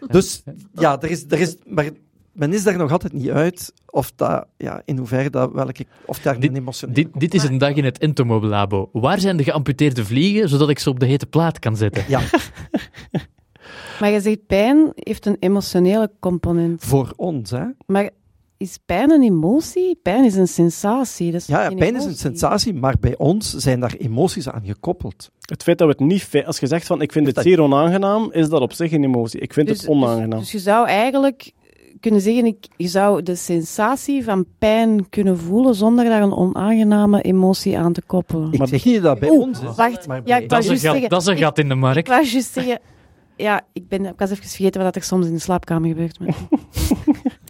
Dus 0.06 0.42
ja, 0.72 1.02
er 1.02 1.10
is, 1.10 1.24
er 1.28 1.40
is, 1.40 1.56
maar 1.64 1.90
men 2.36 2.52
is 2.52 2.62
daar 2.62 2.76
nog 2.76 2.92
altijd 2.92 3.12
niet 3.12 3.30
uit 3.30 3.72
of 3.90 4.12
dat, 4.16 4.46
ja, 4.56 4.82
in 4.84 4.98
hoeverre 4.98 5.30
dat 5.30 5.52
welke, 5.52 5.84
of 6.04 6.18
daar 6.18 6.40
Dit- 6.40 6.50
een 6.50 6.56
emotionele 6.56 7.02
dit, 7.02 7.20
dit 7.20 7.34
is 7.34 7.42
een 7.42 7.58
dag 7.58 7.74
in 7.74 7.84
het 7.84 7.98
Entomob 7.98 8.42
Labo. 8.42 8.88
Waar 8.92 9.20
zijn 9.20 9.36
de 9.36 9.44
geamputeerde 9.44 10.04
vliegen, 10.04 10.48
zodat 10.48 10.68
ik 10.68 10.78
ze 10.78 10.90
op 10.90 11.00
de 11.00 11.06
hete 11.06 11.26
plaat 11.26 11.58
kan 11.58 11.76
zetten? 11.76 12.04
Ja, 12.08 12.20
Maar 14.00 14.10
je 14.10 14.20
zegt 14.20 14.46
pijn 14.46 14.90
heeft 14.94 15.26
een 15.26 15.36
emotionele 15.40 16.10
component. 16.20 16.84
voor 16.84 17.12
ons, 17.16 17.50
hè. 17.50 17.64
Maar 17.86 18.10
is 18.56 18.78
pijn 18.86 19.10
een 19.10 19.22
emotie? 19.22 19.98
Pijn 20.02 20.24
is 20.24 20.34
een 20.34 20.48
sensatie. 20.48 21.32
Dat 21.32 21.40
is 21.40 21.46
Ja, 21.46 21.68
pijn 21.70 21.96
is 21.96 22.04
een 22.04 22.16
sensatie, 22.16 22.74
maar 22.74 22.94
bij 23.00 23.16
ons 23.16 23.54
zijn 23.54 23.80
daar 23.80 23.94
emoties 23.98 24.48
aan 24.48 24.62
gekoppeld. 24.64 25.30
Het 25.40 25.62
feit 25.62 25.78
dat 25.78 25.86
we 25.88 25.92
het 25.98 26.02
niet... 26.32 26.44
Als 26.46 26.58
je 26.58 26.66
zegt 26.66 26.86
van, 26.86 27.00
ik 27.02 27.12
vind 27.12 27.26
Is 27.26 27.34
het 27.34 27.44
dat- 27.44 27.52
zeer 27.52 27.62
onaangenaam, 27.62 28.28
is 28.32 28.48
dat 28.48 28.60
op 28.60 28.72
zich 28.72 28.92
een 28.92 29.04
emotie. 29.04 29.40
Ik 29.40 29.52
vind 29.52 29.68
Dus- 29.68 29.80
het 29.80 29.88
onaangenaam. 29.88 30.30
Dus, 30.30 30.38
dus 30.38 30.52
je 30.52 30.58
zou 30.58 30.86
eigenlijk 30.86 31.52
kunnen 32.00 32.20
zeggen, 32.20 32.44
ik, 32.46 32.66
je 32.76 32.88
zou 32.88 33.22
de 33.22 33.34
sensatie 33.34 34.24
van 34.24 34.44
pijn 34.58 35.08
kunnen 35.08 35.38
voelen 35.38 35.74
zonder 35.74 36.04
daar 36.04 36.22
een 36.22 36.32
onaangename 36.36 37.22
emotie 37.22 37.78
aan 37.78 37.92
te 37.92 38.02
koppelen. 38.06 38.52
Ik 38.52 38.58
Maar- 38.58 38.68
zeg 38.68 38.84
niet 38.84 39.02
dat 39.02 39.18
bij 39.18 39.30
Oeh, 39.30 39.40
ons 39.40 39.62
wacht. 39.62 40.06
maar 40.06 40.20
Ja, 40.24 40.36
ik 40.36 40.48
Dat 40.48 40.58
is, 40.58 40.64
een 40.68 40.72
gat, 40.72 40.80
zeggen- 40.92 41.08
dat 41.08 41.20
is 41.20 41.26
een 41.26 41.36
ik- 41.36 41.42
gat 41.42 41.58
in 41.58 41.68
de 41.68 41.74
Ik 41.74 41.80
markt. 41.80 42.08
was 42.08 42.32
juist 42.32 42.52
zeggen... 42.52 42.78
Ja, 43.36 43.60
ik, 43.72 43.88
ben, 43.88 44.04
ik 44.06 44.12
was 44.16 44.30
even 44.30 44.48
vergeten 44.48 44.82
wat 44.82 44.96
er 44.96 45.02
soms 45.02 45.26
in 45.26 45.32
de 45.32 45.38
slaapkamer 45.38 45.88
gebeurt. 45.88 46.18
Maar... 46.20 46.34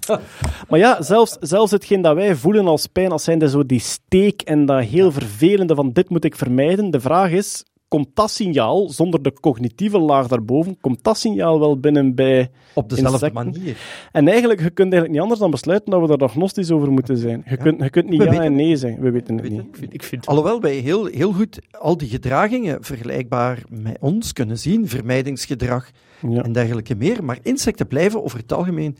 Maar 0.68 0.78
ja, 0.78 1.02
zelfs, 1.02 1.36
zelfs 1.40 1.70
hetgeen 1.70 2.02
dat 2.02 2.14
wij 2.14 2.34
voelen 2.36 2.66
als 2.66 2.86
pijn, 2.86 3.10
als 3.12 3.24
zijnde 3.24 3.48
zo 3.48 3.66
die 3.66 3.80
steek 3.80 4.42
en 4.42 4.66
dat 4.66 4.84
heel 4.84 5.12
vervelende 5.12 5.74
van 5.74 5.92
dit 5.92 6.08
moet 6.08 6.24
ik 6.24 6.36
vermijden. 6.36 6.90
De 6.90 7.00
vraag 7.00 7.30
is, 7.30 7.64
komt 7.88 8.08
dat 8.14 8.30
signaal, 8.30 8.88
zonder 8.88 9.22
de 9.22 9.32
cognitieve 9.32 9.98
laag 9.98 10.26
daarboven, 10.26 10.76
komt 10.80 11.04
dat 11.04 11.18
signaal 11.18 11.58
wel 11.60 11.80
binnen 11.80 12.14
bij... 12.14 12.50
op 12.74 12.88
dezelfde 12.88 13.26
insecten. 13.26 13.44
manier. 13.60 13.76
En 14.12 14.28
eigenlijk, 14.28 14.60
je 14.60 14.70
kunt 14.70 14.92
eigenlijk 14.92 15.12
niet 15.12 15.20
anders 15.20 15.40
dan 15.40 15.50
besluiten 15.50 15.90
dat 15.90 16.08
we 16.08 16.14
er 16.16 16.22
agnostisch 16.22 16.70
over 16.70 16.92
moeten 16.92 17.16
zijn. 17.16 17.42
Je, 17.44 17.50
Ja. 17.50 17.56
kunt, 17.56 17.82
je 17.82 17.90
kunt 17.90 18.08
niet 18.08 18.18
We 18.18 18.24
ja 18.24 18.30
weten 18.30 18.44
en 18.46 18.54
nee 18.54 18.76
zeggen. 18.76 19.02
We 19.02 19.10
weten 19.10 19.34
het 19.36 19.44
We 19.44 19.48
niet. 19.50 19.58
weten 19.58 19.72
Ik 19.72 19.76
vind, 19.78 19.94
ik 19.94 20.02
vind 20.02 20.26
Alhoewel 20.26 20.60
wij 20.60 20.74
heel, 20.74 21.04
heel 21.04 21.32
goed 21.32 21.58
al 21.70 21.96
die 21.96 22.08
gedragingen 22.08 22.84
vergelijkbaar 22.84 23.62
met 23.68 23.96
ons 24.00 24.32
kunnen 24.32 24.58
zien, 24.58 24.88
vermijdingsgedrag 24.88 25.90
Ja. 26.28 26.42
en 26.42 26.52
dergelijke 26.52 26.94
meer, 26.94 27.24
maar 27.24 27.38
insecten 27.42 27.86
blijven 27.86 28.22
over 28.24 28.38
het 28.38 28.52
algemeen 28.52 28.96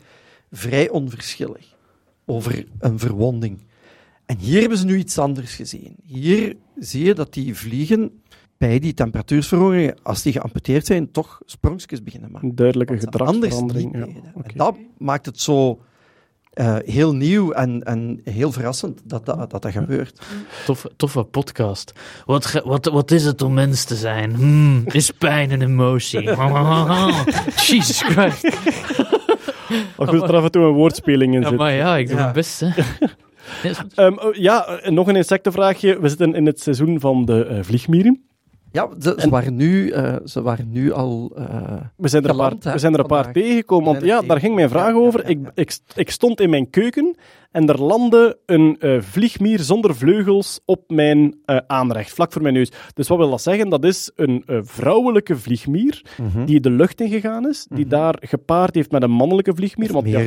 vrij 0.51 0.89
onverschillig 0.89 1.75
over 2.25 2.65
een 2.79 2.99
verwonding. 2.99 3.65
En 4.25 4.37
hier 4.37 4.59
hebben 4.59 4.77
ze 4.77 4.85
nu 4.85 4.97
iets 4.97 5.17
anders 5.17 5.55
gezien. 5.55 5.95
Hier 6.05 6.55
zie 6.79 7.05
je 7.05 7.13
dat 7.13 7.33
die 7.33 7.55
vliegen 7.55 8.21
bij 8.57 8.79
die 8.79 8.93
temperatuursverhogingen, 8.93 9.95
als 10.03 10.21
die 10.21 10.31
geamputeerd 10.33 10.85
zijn, 10.85 11.11
toch 11.11 11.41
sprongjes 11.45 12.03
beginnen 12.03 12.31
maken. 12.31 12.49
Een 12.49 12.55
duidelijke 12.55 12.97
gedragsverandering. 12.99 13.97
Ja. 13.97 14.01
En 14.01 14.43
dat 14.55 14.75
maakt 14.97 15.25
het 15.25 15.39
zo 15.41 15.79
eh, 16.53 16.75
heel 16.85 17.15
nieuw 17.15 17.51
en, 17.51 17.83
en 17.83 18.21
heel 18.23 18.51
verrassend 18.51 19.01
dat 19.03 19.25
dat, 19.25 19.49
dat, 19.51 19.61
dat 19.61 19.71
gebeurt. 19.71 20.21
toffe, 20.65 20.91
toffe 20.95 21.23
podcast. 21.23 21.93
Wat, 22.25 22.45
ge- 22.45 22.61
wat, 22.65 22.85
wat 22.85 23.11
is 23.11 23.25
het 23.25 23.41
om 23.41 23.53
mens 23.53 23.83
te 23.83 23.95
zijn? 23.95 24.35
Hmm, 24.35 24.83
is 24.85 25.11
pijn 25.11 25.51
een 25.51 25.61
emotie? 25.61 26.21
Jesus 27.67 28.01
Christ. 28.01 28.55
Goed, 29.97 30.11
dat 30.19 30.29
er 30.29 30.35
af 30.35 30.43
en 30.43 30.51
toe 30.51 30.63
een 30.63 30.73
woordspeling 30.73 31.33
in 31.33 31.41
Ja, 31.41 31.47
zit. 31.49 31.57
maar 31.57 31.73
ja, 31.73 31.97
ik 31.97 32.07
doe 32.07 32.15
Ja. 32.15 32.21
mijn 32.21 32.33
best. 32.33 32.59
Hè. 32.59 32.67
Ja, 32.67 32.75
Ehm, 33.95 34.13
oh, 34.13 34.33
ja, 34.35 34.65
en 34.67 34.93
nog 34.93 35.07
een 35.07 35.15
insectenvraagje. 35.15 35.99
We 35.99 36.09
zitten 36.09 36.33
in 36.35 36.45
het 36.45 36.61
seizoen 36.61 36.99
van 36.99 37.25
de 37.25 37.45
eh, 37.45 37.59
vliegmieren. 37.63 38.21
Ja, 38.71 38.87
ze, 38.99 39.13
ze 39.17 39.21
En- 39.21 39.29
waren, 39.29 39.55
nu, 39.55 39.89
eh, 39.89 40.15
ze 40.25 40.41
waren 40.41 40.71
nu 40.71 40.91
al... 40.91 41.31
eh, 41.35 41.45
We 41.95 42.07
zijn 42.07 42.23
er 42.23 42.29
een 42.29 42.35
paar, 42.35 42.45
Geland, 42.45 42.63
hè, 42.63 42.71
we 42.71 42.79
zijn 42.79 42.93
er 42.93 42.99
een 42.99 43.05
paar 43.05 43.31
tegengekomen. 43.31 43.85
Want 43.93 44.05
ja, 44.05 44.21
daar 44.21 44.39
ging 44.39 44.55
mijn 44.55 44.69
vraag 44.69 44.85
tegengekomen. 44.85 45.07
over. 45.19 45.31
Ja, 45.31 45.37
ja, 45.43 45.51
Ik, 45.53 45.69
ik, 45.69 45.77
ik 45.95 46.11
stond 46.11 46.41
in 46.41 46.49
mijn 46.49 46.69
keuken 46.69 47.15
en 47.51 47.69
er 47.69 47.81
landde 47.81 48.37
een 48.45 48.75
eh, 48.79 49.01
vliegmier 49.01 49.59
zonder 49.59 49.95
vleugels 49.95 50.59
op 50.65 50.83
mijn 50.87 51.35
eh, 51.45 51.57
aanrecht, 51.67 52.13
vlak 52.13 52.31
voor 52.31 52.41
mijn 52.41 52.53
neus. 52.53 52.71
Dus 52.93 53.07
wat 53.07 53.17
wil 53.17 53.29
dat 53.29 53.41
zeggen? 53.41 53.69
Dat 53.69 53.83
is 53.83 54.11
een 54.15 54.43
eh, 54.45 54.57
vrouwelijke 54.61 55.37
vliegmier 55.37 56.01
Mhm. 56.17 56.45
die 56.45 56.59
de 56.59 56.69
lucht 56.69 57.01
ingegaan 57.01 57.47
is, 57.47 57.67
die 57.69 57.87
daar 57.87 58.15
gepaard 58.19 58.75
heeft 58.75 58.91
met 58.91 59.03
een 59.03 59.11
mannelijke 59.11 59.55
vliegmier. 59.55 59.91
Want 59.93 60.07
ja, 60.07 60.19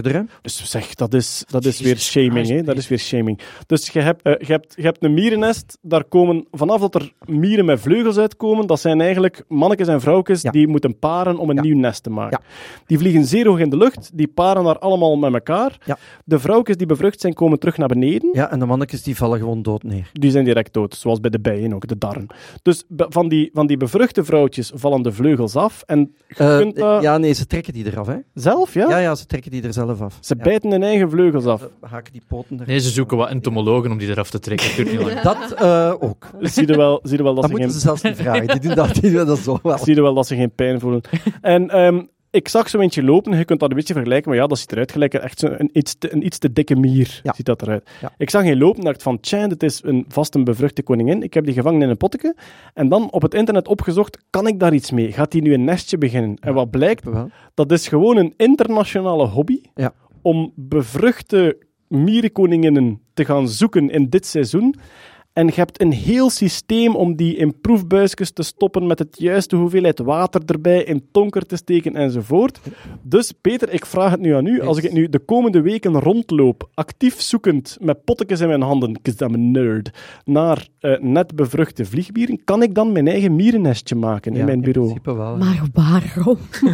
dus 0.42 0.70
zeg, 0.70 0.94
dat 0.94 1.14
is, 1.14 1.44
dat 1.50 1.64
is 1.64 1.80
weer 1.80 1.98
shaming. 1.98 2.46
Hè? 2.48 2.62
Dat 2.62 2.76
is 2.76 2.88
weer 2.88 2.98
shaming. 2.98 3.40
Dus 3.66 3.88
je 3.88 4.00
hebt, 4.00 4.22
je, 4.22 4.44
hebt, 4.46 4.72
je 4.76 4.82
hebt 4.82 5.04
een 5.04 5.14
mierennest, 5.14 5.78
daar 5.82 6.04
komen, 6.04 6.46
vanaf 6.50 6.80
dat 6.80 6.94
er 6.94 7.12
mieren 7.24 7.64
met 7.64 7.80
vleugels 7.80 8.18
uitkomen, 8.18 8.66
dat 8.66 8.80
zijn 8.80 9.00
eigenlijk 9.00 9.44
mannetjes 9.48 9.88
en 9.88 10.00
vrouwtjes 10.00 10.42
Ja. 10.42 10.50
die 10.50 10.68
moeten 10.68 10.98
paren 10.98 11.38
om 11.38 11.50
een 11.50 11.56
Ja. 11.56 11.62
nieuw 11.62 11.76
nest 11.78 12.02
te 12.02 12.10
maken. 12.10 12.40
Die 12.86 12.98
vliegen 12.98 13.24
zeer 13.24 13.46
hoog 13.46 13.58
in 13.58 13.70
de 13.70 13.76
lucht, 13.76 14.10
die 14.14 14.28
paren 14.28 14.64
daar 14.64 14.78
allemaal 14.78 15.16
met 15.16 15.32
elkaar. 15.32 15.78
De 16.24 16.38
vrouwtjes 16.38 16.76
die 16.76 16.86
zijn, 17.18 17.34
komen 17.34 17.58
terug 17.58 17.76
naar 17.76 17.88
beneden. 17.88 18.28
Ja, 18.32 18.50
en 18.50 18.58
de 18.58 18.66
mannetjes 18.66 19.02
die 19.02 19.16
vallen 19.16 19.38
gewoon 19.38 19.62
dood 19.62 19.82
neer. 19.82 20.10
Die 20.12 20.30
zijn 20.30 20.44
direct 20.44 20.72
dood, 20.72 20.94
zoals 20.94 21.20
bij 21.20 21.30
de 21.30 21.40
bijen 21.40 21.74
ook, 21.74 21.86
de 21.86 21.98
darm. 21.98 22.26
Dus 22.62 22.84
van 22.88 23.28
die, 23.28 23.50
van 23.52 23.66
die 23.66 23.76
bevruchte 23.76 24.24
vrouwtjes 24.24 24.72
vallen 24.74 25.02
de 25.02 25.12
vleugels 25.12 25.56
af. 25.56 25.82
En 25.86 26.14
je 26.28 26.34
Eh, 26.34 26.56
kunt 26.56 26.76
dat 26.76 27.02
Ja, 27.02 27.18
nee, 27.18 27.32
ze 27.32 27.46
trekken 27.46 27.72
die 27.72 27.86
eraf, 27.86 28.06
hè. 28.06 28.16
zelf, 28.34 28.74
ja? 28.74 28.88
Ja, 28.88 28.98
ja, 28.98 29.14
ze 29.14 29.26
trekken 29.26 29.50
die 29.50 29.62
er 29.62 29.72
zelf 29.72 30.00
af. 30.00 30.18
Ze 30.20 30.34
Ja. 30.38 30.42
bijten 30.44 30.70
hun 30.70 30.82
eigen 30.82 31.10
vleugels 31.10 31.44
af. 31.46 31.60
Ze 31.60 31.68
haken 31.86 32.12
die 32.12 32.22
poten 32.28 32.60
er. 32.60 32.66
Nee, 32.66 32.78
ze 32.80 32.90
zoeken 32.90 33.16
wat 33.16 33.28
entomologen 33.30 33.90
om 33.90 33.98
die 33.98 34.08
eraf 34.08 34.30
te 34.30 34.38
trekken. 34.38 35.22
Dat 35.22 35.52
eh, 35.58 35.94
ook. 35.98 36.26
Zie 36.40 36.66
je 36.66 36.76
wel, 36.76 37.00
zie 37.02 37.16
je 37.16 37.22
wel 37.22 37.34
dat, 37.34 37.42
Dat 37.42 37.44
ze 37.44 37.50
moeten 37.50 37.70
geen 37.70 37.80
ze 37.80 37.86
zelfs 37.86 38.02
niet 38.02 38.16
vragen. 38.16 38.46
Die 38.46 38.60
doen 38.60 38.74
dat, 38.74 38.94
die 38.94 39.12
doen 39.12 39.26
dat 39.26 39.38
zo 39.38 39.58
wel. 39.62 39.78
zie 39.78 39.94
je 39.94 40.02
wel 40.02 40.14
dat 40.14 40.26
ze 40.26 40.36
geen 40.36 40.50
pijn 40.54 40.80
voelen. 40.80 41.00
En 41.40 41.70
ehm, 41.70 42.02
ik 42.30 42.48
zag 42.48 42.68
zo 42.68 42.78
eentje 42.78 43.02
lopen, 43.02 43.36
je 43.38 43.44
kunt 43.44 43.60
dat 43.60 43.70
een 43.70 43.76
beetje 43.76 43.94
vergelijken, 43.94 44.30
maar 44.30 44.38
ja, 44.40 44.46
dat 44.46 44.58
ziet 44.58 44.72
eruit 44.72 44.92
gelijk 44.92 45.14
echt 45.14 45.38
zo 45.38 45.46
een, 45.58 45.70
iets 45.72 45.98
te, 45.98 46.12
een 46.12 46.24
iets 46.26 46.38
te 46.38 46.52
dikke 46.52 46.76
mier, 46.76 47.20
Ja. 47.22 47.32
ziet 47.32 47.46
dat 47.46 47.62
eruit. 47.62 47.90
Ja. 48.00 48.12
Ik 48.18 48.30
zag 48.30 48.44
een 48.44 48.58
lopen 48.58 48.78
en 48.78 48.84
dacht 48.84 49.02
van, 49.02 49.20
tja, 49.20 49.46
dit 49.48 49.62
is 49.62 49.80
een 49.84 50.04
vast 50.08 50.34
een 50.34 50.44
bevruchte 50.44 50.82
koningin. 50.82 51.22
Ik 51.22 51.34
heb 51.34 51.44
die 51.44 51.54
gevangen 51.54 51.82
in 51.82 51.88
een 51.88 51.96
potje. 51.96 52.36
En 52.74 52.88
dan 52.88 53.10
op 53.12 53.22
het 53.22 53.34
internet 53.34 53.68
opgezocht, 53.68 54.18
kan 54.30 54.46
ik 54.46 54.58
daar 54.60 54.74
iets 54.74 54.90
mee? 54.90 55.12
Gaat 55.12 55.30
die 55.32 55.42
nu 55.42 55.54
een 55.54 55.64
nestje 55.64 55.98
beginnen? 55.98 56.36
En 56.40 56.54
wat 56.54 56.70
blijkt, 56.70 57.04
dat 57.54 57.72
is 57.72 57.88
gewoon 57.88 58.16
een 58.16 58.34
internationale 58.36 59.26
hobby 59.26 59.60
om 60.22 60.52
bevruchte 60.56 61.58
mierenkoninginnen 61.88 63.00
te 63.14 63.24
gaan 63.24 63.48
zoeken 63.48 63.90
in 63.90 64.08
dit 64.08 64.26
seizoen. 64.26 64.74
En 65.40 65.46
je 65.46 65.52
hebt 65.54 65.80
een 65.80 65.92
heel 65.92 66.30
systeem 66.30 66.96
om 66.96 67.16
die 67.16 67.36
in 67.36 67.60
proefbuisjes 67.60 68.30
te 68.32 68.42
stoppen 68.42 68.86
met 68.86 68.98
het 68.98 69.16
juiste 69.18 69.56
hoeveelheid 69.56 69.98
water 69.98 70.40
erbij, 70.46 70.82
in 70.84 71.04
tonker 71.12 71.46
te 71.46 71.56
steken 71.56 71.96
enzovoort. 71.96 72.60
Dus 73.02 73.32
Peter, 73.40 73.72
ik 73.72 73.86
vraag 73.86 74.10
het 74.10 74.20
nu 74.20 74.34
aan 74.34 74.46
u. 74.46 74.60
Als 74.62 74.76
ik 74.76 74.82
het 74.82 74.92
nu 74.92 75.08
de 75.08 75.18
komende 75.18 75.60
weken 75.60 76.00
rondloop, 76.00 76.68
actief 76.74 77.20
zoekend, 77.20 77.76
met 77.80 78.04
pottekjes 78.04 78.40
in 78.40 78.48
mijn 78.48 78.62
handen, 78.62 78.92
because 79.02 79.24
I'm 79.24 79.34
a 79.34 79.38
nerd, 79.60 79.90
naar 80.24 80.66
eh, 80.80 80.98
net 81.00 81.34
bevruchte 81.34 81.84
vliegmieren, 81.84 82.44
kan 82.44 82.62
ik 82.62 82.74
dan 82.74 82.92
mijn 82.92 83.08
eigen 83.08 83.36
mierennestje 83.36 83.94
maken 83.94 84.32
in 84.32 84.38
Ja, 84.38 84.44
mijn 84.44 84.60
bureau? 84.60 84.86
principe 84.88 85.14
wel. 85.16 85.36
Maar 85.36 85.62
waarom? 85.72 86.38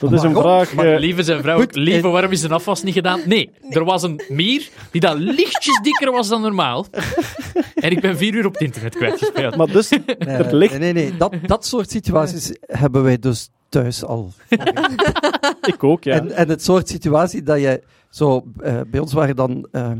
Dat 0.00 0.12
is 0.12 0.22
een 0.22 0.32
Waarom? 0.32 0.42
vraag... 0.42 0.74
Maar 0.74 0.92
eh, 0.92 0.98
lieve 1.00 1.22
zijn 1.22 1.40
vrouw, 1.42 1.58
Goed, 1.58 1.74
lieve, 1.76 2.06
en- 2.06 2.12
waarom 2.12 2.30
is 2.30 2.40
de 2.40 2.48
afwas 2.48 2.82
niet 2.82 2.94
gedaan? 2.94 3.20
Nee, 3.26 3.50
er 3.70 3.84
was 3.84 4.02
een 4.02 4.20
mier 4.28 4.68
die 4.90 5.00
dat 5.00 5.18
lichtjes 5.18 5.80
dikker 5.82 6.12
was 6.12 6.28
dan 6.28 6.40
normaal. 6.42 6.86
En 7.76 7.90
ik 7.90 8.00
ben 8.00 8.16
vier 8.16 8.34
uur 8.34 8.46
op 8.46 8.52
het 8.52 8.62
internet 8.62 8.96
kwijtgespeeld. 8.96 9.56
maar 9.56 9.66
dus, 9.66 9.88
Nee, 9.90 10.16
er 10.18 10.54
ligt... 10.54 10.78
nee, 10.78 10.92
nee. 10.92 11.16
Dat, 11.16 11.34
dat 11.42 11.66
soort 11.66 11.90
situaties 11.90 12.52
hebben 12.60 13.02
wij 13.02 13.18
dus 13.18 13.50
thuis 13.68 14.04
al. 14.04 14.32
Ik 15.72 15.84
ook, 15.84 16.04
ja. 16.04 16.14
En, 16.14 16.30
en 16.30 16.48
het 16.48 16.62
soort 16.62 16.88
situatie 16.88 17.42
dat 17.42 17.60
je 17.60 17.82
zo... 18.10 18.44
eh, 18.58 18.80
bij 18.90 19.00
ons 19.00 19.12
waren 19.12 19.36
dan 19.36 19.68
eh, 19.72 19.92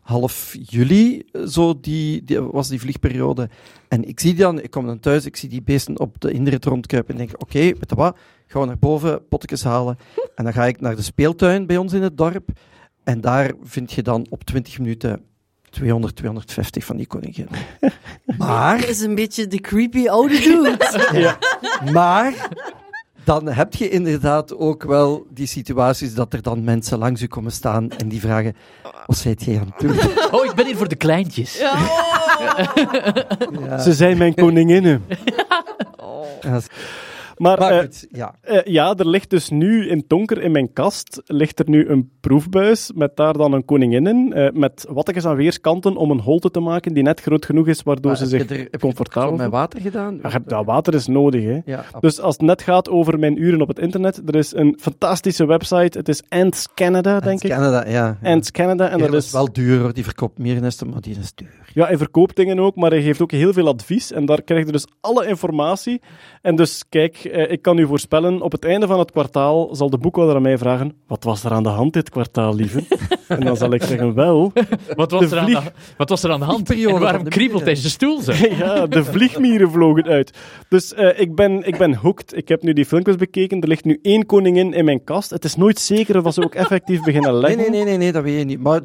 half 0.00 0.56
juli, 0.62 1.22
eh, 1.32 1.42
zo 1.42 1.80
die, 1.80 2.24
die, 2.24 2.40
was 2.40 2.68
die 2.68 2.80
vliegperiode. 2.80 3.48
En 3.88 4.08
ik 4.08 4.20
zie 4.20 4.34
die 4.34 4.42
dan, 4.42 4.62
ik 4.62 4.70
kom 4.70 4.86
dan 4.86 5.00
thuis, 5.00 5.24
ik 5.26 5.36
zie 5.36 5.48
die 5.48 5.62
beesten 5.62 6.00
op 6.00 6.20
de 6.20 6.30
inrit 6.32 6.64
rondkruipen 6.64 7.12
en 7.14 7.26
denk, 7.26 7.42
oké, 7.42 7.58
weet 7.58 7.88
je 7.88 7.94
wat, 7.94 8.16
gaan 8.46 8.60
we 8.60 8.66
naar 8.66 8.78
boven, 8.78 9.28
potjes 9.28 9.64
halen. 9.64 9.98
En 10.34 10.44
dan 10.44 10.52
ga 10.52 10.66
ik 10.66 10.80
naar 10.80 10.96
de 10.96 11.02
speeltuin 11.02 11.66
bij 11.66 11.76
ons 11.76 11.92
in 11.92 12.02
het 12.02 12.16
dorp. 12.16 12.48
En 13.04 13.20
daar 13.20 13.52
vind 13.62 13.92
je 13.92 14.02
dan 14.02 14.26
op 14.30 14.44
20 14.44 14.78
minuten 14.78 15.22
200, 15.72 16.16
250 16.16 16.84
van 16.84 16.96
die 16.96 17.06
koninginnen. 17.06 17.58
Maar... 18.38 18.80
Dat 18.80 18.88
is 18.88 19.00
een 19.00 19.14
beetje 19.14 19.46
de 19.46 19.60
creepy 19.60 20.08
oude 20.08 20.38
dude. 20.38 20.76
Ja. 21.20 21.38
Maar 21.92 22.48
dan 23.24 23.48
heb 23.48 23.74
je 23.74 23.88
inderdaad 23.88 24.56
ook 24.56 24.82
wel 24.82 25.26
die 25.30 25.46
situaties 25.46 26.14
dat 26.14 26.32
er 26.32 26.42
dan 26.42 26.64
mensen 26.64 26.98
langs 26.98 27.22
u 27.22 27.26
komen 27.26 27.52
staan 27.52 27.90
en 27.90 28.08
die 28.08 28.20
vragen: 28.20 28.56
Wat 29.06 29.16
zijt 29.16 29.44
jij 29.44 29.58
aan 29.58 29.72
het 29.76 29.88
doen? 29.88 29.96
Oh, 30.40 30.44
ik 30.44 30.54
ben 30.54 30.66
hier 30.66 30.76
voor 30.76 30.88
de 30.88 30.96
kleintjes. 30.96 31.58
Ja. 31.58 31.76
Ze 33.78 33.94
zijn 33.94 34.18
mijn 34.18 34.34
koninginnen. 34.34 35.04
Ja, 36.40 36.60
Maar, 37.42 37.58
Maar 37.58 37.70
eh, 37.72 37.78
goed, 37.78 38.06
ja. 38.10 38.34
eh, 38.40 38.60
ja, 38.64 38.94
er 38.96 39.08
ligt 39.08 39.30
dus 39.30 39.50
nu 39.50 39.88
in 39.88 40.06
Tonker 40.06 40.42
in 40.42 40.52
mijn 40.52 40.72
kast 40.72 41.22
ligt 41.26 41.58
er 41.58 41.68
nu 41.68 41.88
een 41.88 42.10
proefbuis 42.20 42.90
met 42.94 43.16
daar 43.16 43.32
dan 43.32 43.52
een 43.52 43.64
koningin 43.64 44.06
in, 44.06 44.32
eh, 44.32 44.50
met 44.52 44.86
wattekens 44.88 45.24
aan 45.24 45.36
weerskanten 45.36 45.96
om 45.96 46.10
een 46.10 46.20
holte 46.20 46.50
te 46.50 46.60
maken 46.60 46.94
die 46.94 47.02
net 47.02 47.20
groot 47.20 47.44
genoeg 47.46 47.66
is, 47.68 47.82
waardoor 47.82 48.10
Maar 48.10 48.20
ze 48.20 48.26
zich 48.26 48.50
er- 48.50 48.56
heb 48.58 48.72
je 48.72 48.78
comfortabel 48.78 49.36
met 49.36 49.50
water 49.50 49.80
gedaan? 49.80 50.18
Ja, 50.22 50.38
dat 50.46 50.64
water 50.64 50.94
is 50.94 51.06
nodig, 51.06 51.44
hè. 51.44 51.58
Ja, 51.64 51.84
Dus 52.00 52.20
als 52.20 52.34
het 52.36 52.42
net 52.46 52.62
gaat 52.62 52.88
over 52.88 53.18
mijn 53.18 53.42
uren 53.42 53.60
op 53.60 53.68
het 53.68 53.78
internet, 53.78 54.22
er 54.26 54.34
is 54.34 54.54
een 54.54 54.78
fantastische 54.80 55.46
website. 55.46 55.98
Het 55.98 56.08
is 56.08 56.22
Ants 56.28 56.68
Canada, 56.74 57.20
denk 57.20 57.42
ik. 57.42 57.50
Canada, 57.50 57.88
ja. 57.88 58.18
ja. 58.22 58.32
Ants 58.32 58.50
Canada. 58.50 58.88
En 58.88 58.98
dat 58.98 59.14
is 59.14 59.32
wel 59.32 59.52
duur 59.52 59.92
die 59.92 60.04
verkoopt 60.04 60.38
meer 60.38 60.60
nesten, 60.60 60.88
maar 60.90 61.00
die 61.00 61.16
is 61.20 61.34
duur. 61.34 61.60
Ja, 61.74 61.86
hij 61.86 61.96
verkoopt 61.96 62.36
dingen 62.36 62.58
ook, 62.58 62.76
maar 62.76 62.90
hij 62.90 63.02
geeft 63.02 63.20
ook 63.20 63.30
heel 63.30 63.52
veel 63.52 63.68
advies. 63.68 64.12
En 64.12 64.26
daar 64.26 64.42
krijg 64.42 64.66
je 64.66 64.72
dus 64.72 64.86
alle 65.00 65.26
informatie. 65.26 66.00
En 66.42 66.56
dus, 66.56 66.82
kijk, 66.88 67.16
eh, 67.32 67.50
ik 67.52 67.62
kan 67.62 67.78
u 67.78 67.86
voorspellen, 67.86 68.40
op 68.42 68.52
het 68.52 68.64
einde 68.64 68.86
van 68.86 68.98
het 68.98 69.10
kwartaal 69.10 69.74
zal 69.74 69.90
de 69.90 69.98
boekhouder 69.98 70.36
aan 70.36 70.42
mij 70.42 70.58
vragen, 70.58 70.94
wat 71.06 71.24
was 71.24 71.44
er 71.44 71.50
aan 71.50 71.62
de 71.62 71.68
hand 71.68 71.92
dit 71.92 72.10
kwartaal, 72.10 72.54
lieve? 72.54 72.82
en 73.28 73.40
dan 73.40 73.56
zal 73.56 73.72
ik 73.72 73.82
zeggen, 73.82 74.14
wel, 74.14 74.52
Wat 74.94 75.10
was, 75.10 75.28
De 75.28 75.36
er 75.36 75.42
aan 75.42 75.50
de, 75.50 75.60
wat 75.96 76.08
was 76.08 76.22
er 76.22 76.30
aan 76.32 76.38
de 76.40 76.46
hand? 76.46 76.70
En 76.70 76.98
waarom 76.98 77.24
de 77.24 77.30
kriebelt 77.30 77.58
mieren. 77.64 77.74
deze 77.74 77.90
stoel 77.90 78.20
zo? 78.20 78.32
ja, 78.64 78.86
de 78.86 79.04
vliegmieren 79.04 79.70
vlogen 79.70 80.04
uit. 80.04 80.38
Dus 80.68 80.94
eh, 80.94 81.20
ik, 81.20 81.34
ben, 81.34 81.66
ik 81.66 81.78
ben 81.78 81.94
hooked. 81.94 82.36
Ik 82.36 82.48
heb 82.48 82.62
nu 82.62 82.72
die 82.72 82.84
filmpjes 82.86 83.16
bekeken. 83.16 83.60
Er 83.60 83.68
ligt 83.68 83.84
nu 83.84 83.98
één 84.02 84.26
koningin 84.26 84.72
in 84.74 84.84
mijn 84.84 85.04
kast. 85.04 85.30
Het 85.30 85.44
is 85.44 85.56
nooit 85.56 85.78
zeker 85.78 86.24
of 86.26 86.34
ze 86.34 86.42
ook 86.44 86.54
effectief 86.54 87.02
beginnen 87.02 87.34
leggen. 87.34 87.60
nee, 87.60 87.70
nee, 87.70 87.84
nee, 87.84 87.96
nee, 87.96 88.12
dat 88.12 88.22
weet 88.22 88.38
je 88.38 88.44
niet. 88.44 88.62
Maar 88.62 88.80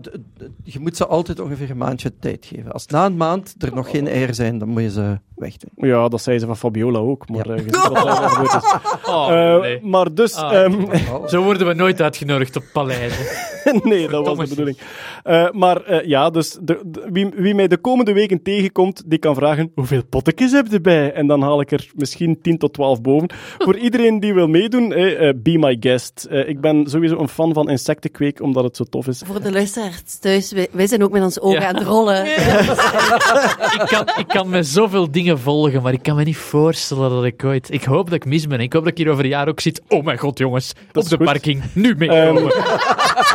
je 0.63 0.79
moet 0.79 0.97
ze 0.97 1.07
altijd 1.07 1.39
ongeveer 1.39 1.69
een 1.69 1.77
maandje 1.77 2.11
tijd 2.19 2.45
geven. 2.45 2.71
Als 2.71 2.85
na 2.85 3.05
een 3.05 3.17
maand 3.17 3.55
er 3.59 3.73
nog 3.75 3.89
geen 3.89 4.07
eieren 4.07 4.35
zijn, 4.35 4.57
dan 4.57 4.67
moet 4.67 4.81
je 4.81 4.89
ze 4.91 5.19
wegdoen. 5.35 5.87
Ja, 5.89 6.07
dat 6.07 6.21
zei 6.21 6.39
ze 6.39 6.45
van 6.45 6.57
Fabiola 6.57 6.99
ook. 6.99 7.29
Maar, 7.29 7.47
Ja. 7.47 7.55
eh, 7.55 8.36
is. 8.43 8.55
Oh, 9.09 9.27
Eh, 9.31 9.61
nee. 9.61 9.79
Maar 9.83 10.13
dus... 10.13 10.35
Ah. 10.35 10.63
ehm, 10.63 10.85
Zo 11.27 11.43
worden 11.43 11.67
we 11.67 11.73
nooit 11.73 12.01
uitgenodigd 12.01 12.55
op 12.55 12.63
paleizen. 12.73 13.25
nee, 13.83 14.07
dat 14.07 14.25
was 14.27 14.37
de 14.37 14.47
bedoeling. 14.47 14.77
Eh, 15.23 15.49
maar 15.51 15.81
eh, 15.83 16.07
ja, 16.07 16.29
dus 16.29 16.57
de, 16.61 16.79
de- 16.85 17.07
wie, 17.11 17.29
wie 17.35 17.55
mij 17.55 17.67
de 17.67 17.77
komende 17.77 18.13
weken 18.13 18.41
tegenkomt, 18.43 19.03
die 19.05 19.19
kan 19.19 19.35
vragen 19.35 19.71
hoeveel 19.75 20.01
pottekjes 20.09 20.51
heb 20.51 20.67
je 20.67 20.73
erbij? 20.73 21.13
En 21.13 21.27
dan 21.27 21.41
haal 21.41 21.61
ik 21.61 21.71
er 21.71 21.87
misschien 21.95 22.41
10 22.41 22.57
tot 22.57 22.73
12 22.73 23.01
boven. 23.01 23.29
Voor 23.57 23.77
iedereen 23.77 24.19
die 24.19 24.33
wil 24.33 24.47
meedoen, 24.47 24.93
eh, 24.93 25.33
be 25.35 25.57
my 25.57 25.77
guest. 25.79 26.27
Ik 26.29 26.61
ben 26.61 26.87
sowieso 26.89 27.17
een 27.19 27.27
fan 27.27 27.53
van 27.53 27.69
insectenkweek, 27.69 28.41
omdat 28.41 28.63
het 28.63 28.75
zo 28.75 28.83
tof 28.83 29.07
is. 29.07 29.21
Voor 29.25 29.41
de 29.41 29.51
luisteraars 29.51 30.17
thuis, 30.19 30.51
wij, 30.51 30.67
wij 30.71 30.87
zijn 30.87 31.03
ook 31.03 31.11
met 31.11 31.23
onze 31.23 31.41
ogen 31.41 31.61
Ja. 31.61 31.67
aan 31.67 31.75
het 31.75 31.83
rollen. 31.87 32.25
ik, 32.25 33.85
kan, 33.89 34.07
ik 34.17 34.27
kan 34.27 34.49
met 34.49 34.67
zoveel 34.67 35.11
dingen 35.11 35.39
volgen, 35.39 35.81
maar 35.81 35.93
ik 35.93 36.03
kan 36.03 36.15
me 36.15 36.23
niet 36.23 36.37
voorstellen 36.37 37.09
dat 37.09 37.23
ik 37.23 37.43
ooit... 37.43 37.71
Ik 37.73 37.83
hoop 37.83 38.09
dat 38.09 38.16
ik 38.17 38.25
mis 38.25 38.47
ben. 38.47 38.59
Ik 38.59 38.73
hoop 38.73 38.83
dat 38.83 38.91
ik 38.91 38.97
hier 38.97 39.09
over 39.09 39.23
een 39.23 39.29
jaar 39.29 39.47
ook 39.47 39.59
zit. 39.59 39.81
Oh 39.87 40.03
mijn 40.03 40.17
god, 40.17 40.37
jongens. 40.37 40.73
Dat 40.91 41.03
op 41.03 41.09
de 41.09 41.15
goed. 41.15 41.25
parking. 41.25 41.61
Nu 41.73 41.89
Ehm, 41.89 41.97
meekomen. 41.99 42.43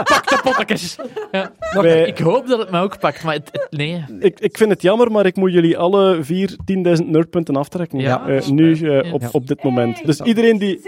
Pak 0.04 0.28
de 0.28 0.40
pottekjes. 0.42 0.96
Ja. 1.32 1.52
Wij- 1.72 2.06
Ik 2.06 2.18
hoop 2.18 2.46
dat 2.46 2.58
het 2.58 2.70
mij 2.70 2.80
ook 2.80 2.98
pakt, 2.98 3.22
maar 3.24 3.34
het, 3.34 3.48
het- 3.52 3.66
nee. 3.70 4.04
ik, 4.20 4.40
ik 4.40 4.56
vind 4.56 4.70
het 4.70 4.82
jammer, 4.82 5.10
maar 5.10 5.26
ik 5.26 5.36
moet 5.36 5.52
jullie 5.52 5.78
alle 5.78 6.18
vier 6.20 6.56
10.000 6.64 7.06
nerdpunten 7.08 7.56
aftrekken. 7.56 7.98
Ja. 7.98 8.26
Eh, 8.26 8.46
nu, 8.48 8.72
eh, 8.72 9.02
Ja. 9.04 9.12
op, 9.12 9.28
op 9.32 9.46
dit 9.46 9.62
moment. 9.62 10.06
Dus 10.06 10.20
iedereen 10.20 10.58
die... 10.58 10.80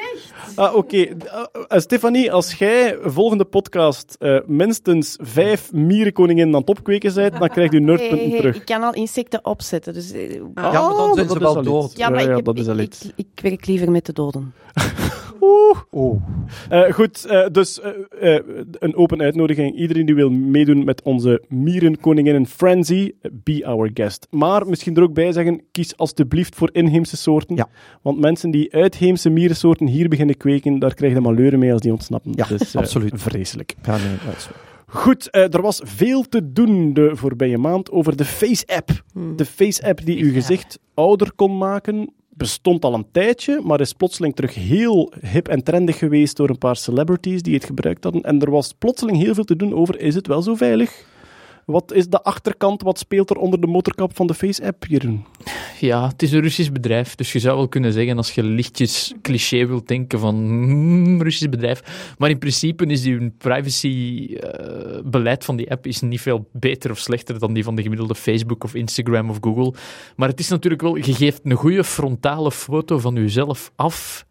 Ah, 0.54 0.74
oké. 0.74 0.96
Eh, 0.98 1.78
Stefanie, 1.78 2.32
als 2.32 2.54
jij 2.54 2.96
volgende 3.02 3.44
podcast 3.44 4.16
eh, 4.18 4.36
minstens 4.46 5.16
vijf 5.22 5.72
mierenkoningen 5.72 6.46
aan 6.46 6.54
het 6.60 6.68
opkweken 6.68 7.14
bent, 7.14 7.38
dan 7.38 7.48
krijg 7.48 7.72
je 7.72 7.80
nerdpunten 7.80 8.18
Hey, 8.18 8.28
hey, 8.28 8.36
terug. 8.36 8.56
ik 8.56 8.64
kan 8.64 8.82
al 8.82 8.94
insecten 8.94 9.44
opzetten. 9.44 9.92
Dus, 9.94 10.10
ja, 10.10 10.18
maar 10.54 10.72
dan 10.72 10.82
Oh, 10.90 11.12
zijn 11.14 11.26
dat 11.26 11.36
ze 11.36 11.42
wel 11.42 11.62
dood. 11.62 11.96
ja, 11.96 12.08
maar 12.08 12.22
ja, 12.22 12.28
ik, 12.30 12.36
heb- 12.36 12.44
dat 12.44 12.58
is 12.58 12.68
al 12.68 12.76
ik, 12.76 12.86
iets. 12.86 13.04
ik, 13.04 13.12
ik 13.16 13.40
werk 13.42 13.66
liever 13.66 13.84
met 13.93 14.06
de 14.06 14.12
doden. 14.12 14.52
Oeh. 15.40 15.78
Oh. 15.90 16.23
Eh, 16.69 16.93
goed, 16.93 17.24
eh, 17.24 17.47
dus 17.52 17.81
eh, 17.81 18.39
een 18.78 18.97
open 18.97 19.23
uitnodiging. 19.23 19.77
Iedereen 19.77 20.06
die 20.06 20.15
wil 20.15 20.31
meedoen 20.31 20.85
met 20.85 21.02
onze 21.02 21.43
mierenkoninginnen 21.48 22.47
Frenzy, 22.47 23.12
be 23.32 23.66
our 23.66 23.90
guest. 23.94 24.27
Maar 24.31 24.66
misschien 24.66 24.97
er 24.97 25.02
ook 25.02 25.15
bij 25.15 25.32
zeggen, 25.32 25.62
kies 25.70 25.97
alstublieft 25.97 26.55
voor 26.55 26.69
inheemse 26.73 27.16
soorten. 27.16 27.56
Ja. 27.56 27.69
Want 28.02 28.19
mensen 28.19 28.51
die 28.51 28.73
uitheemse 28.74 29.31
mierensoorten 29.31 29.86
hier 29.86 30.09
beginnen 30.09 30.36
kweken, 30.36 30.78
daar 30.78 30.94
krijg 30.94 31.12
je 31.12 31.20
maar 31.20 31.35
leuren 31.35 31.59
mee 31.59 31.73
als 31.73 31.81
die 31.81 31.93
ontsnappen. 31.93 32.32
Ja, 32.35 32.47
dat 32.47 32.61
is 32.61 32.74
eh, 32.74 32.81
absoluut. 32.81 33.12
vreselijk. 33.16 33.74
Ja, 33.82 33.97
nee. 33.97 34.16
Goed, 34.86 35.31
eh, 35.31 35.55
er 35.55 35.62
was 35.62 35.81
veel 35.85 36.23
te 36.23 36.52
doen 36.52 36.93
de 36.93 37.11
voorbije 37.16 37.59
maand 37.59 37.90
over 37.90 38.16
de 38.16 38.24
Face-app. 38.24 38.90
Hmm. 39.12 39.36
De 39.36 39.44
Face-app 39.44 40.05
die 40.05 40.23
uw 40.23 40.32
gezicht 40.32 40.78
ouder 40.94 41.32
kon 41.32 41.59
maken, 41.59 42.12
bestond 42.36 42.85
al 42.85 42.94
een 42.94 43.06
tijdje, 43.12 43.61
maar 43.65 43.81
is 43.81 43.93
plotseling 43.93 44.35
terug 44.35 44.55
heel 44.55 45.12
hip 45.20 45.48
en 45.48 45.62
trendig 45.62 45.98
geweest 45.98 46.36
door 46.36 46.48
een 46.48 46.59
paar 46.59 46.77
celebrities 46.77 47.43
die 47.43 47.55
het 47.55 47.65
gebruikt 47.65 48.05
hadden. 48.05 48.23
En 48.23 48.40
er 48.40 48.51
was 48.51 48.73
plotseling 48.73 49.19
heel 49.19 49.35
veel 49.35 49.44
te 49.44 49.56
doen 49.56 49.74
over, 49.74 50.01
is 50.01 50.15
het 50.15 50.27
wel 50.27 50.43
zo 50.43 50.55
veilig? 50.55 51.14
Wat 51.66 51.93
is 51.93 52.07
de 52.07 52.23
achterkant, 52.23 52.82
wat 52.82 52.99
speelt 52.99 53.31
er 53.31 53.36
onder 53.36 53.61
de 53.61 53.66
motorkap 53.66 54.16
van 54.16 54.27
de 54.27 54.35
Face-app, 54.35 54.86
Jeroen? 54.86 55.24
Ja, 55.81 56.09
het 56.09 56.23
is 56.23 56.32
een 56.32 56.41
Russisch 56.41 56.73
bedrijf, 56.73 57.15
dus 57.15 57.32
je 57.32 57.39
zou 57.39 57.57
wel 57.57 57.69
kunnen 57.69 57.93
zeggen, 57.93 58.16
als 58.16 58.35
je 58.35 58.43
lichtjes 58.43 59.15
cliché 59.23 59.66
wilt 59.66 59.89
denken 59.89 60.19
van 60.19 60.35
hmm, 60.35 61.23
Russisch 61.23 61.49
bedrijf, 61.49 62.15
maar 62.19 62.31
in 62.31 62.39
principe 62.39 62.86
is 62.86 63.03
die 63.03 63.31
privacy-beleid 63.31 65.45
van 65.45 65.57
die 65.57 65.70
app 65.70 65.86
is 65.86 66.01
niet 66.01 66.20
veel 66.20 66.49
beter 66.53 66.91
of 66.91 66.99
slechter 66.99 67.39
dan 67.39 67.53
die 67.53 67.65
van 67.65 67.74
de 67.74 67.82
gemiddelde 67.82 68.15
Facebook 68.15 68.65
of 68.65 68.74
Instagram 68.74 69.31
of 69.31 69.39
Google. 69.41 69.74
Maar 70.16 70.28
het 70.28 70.41
is 70.41 70.49
natuurlijk 70.49 70.82
wel, 70.82 70.97
je 70.97 71.15
geeft 71.15 71.41
een 71.45 71.53
goede 71.53 71.85
frontale 71.85 72.53
foto 72.53 72.99
van 72.99 73.15
jezelf 73.15 73.73
af 73.77 74.27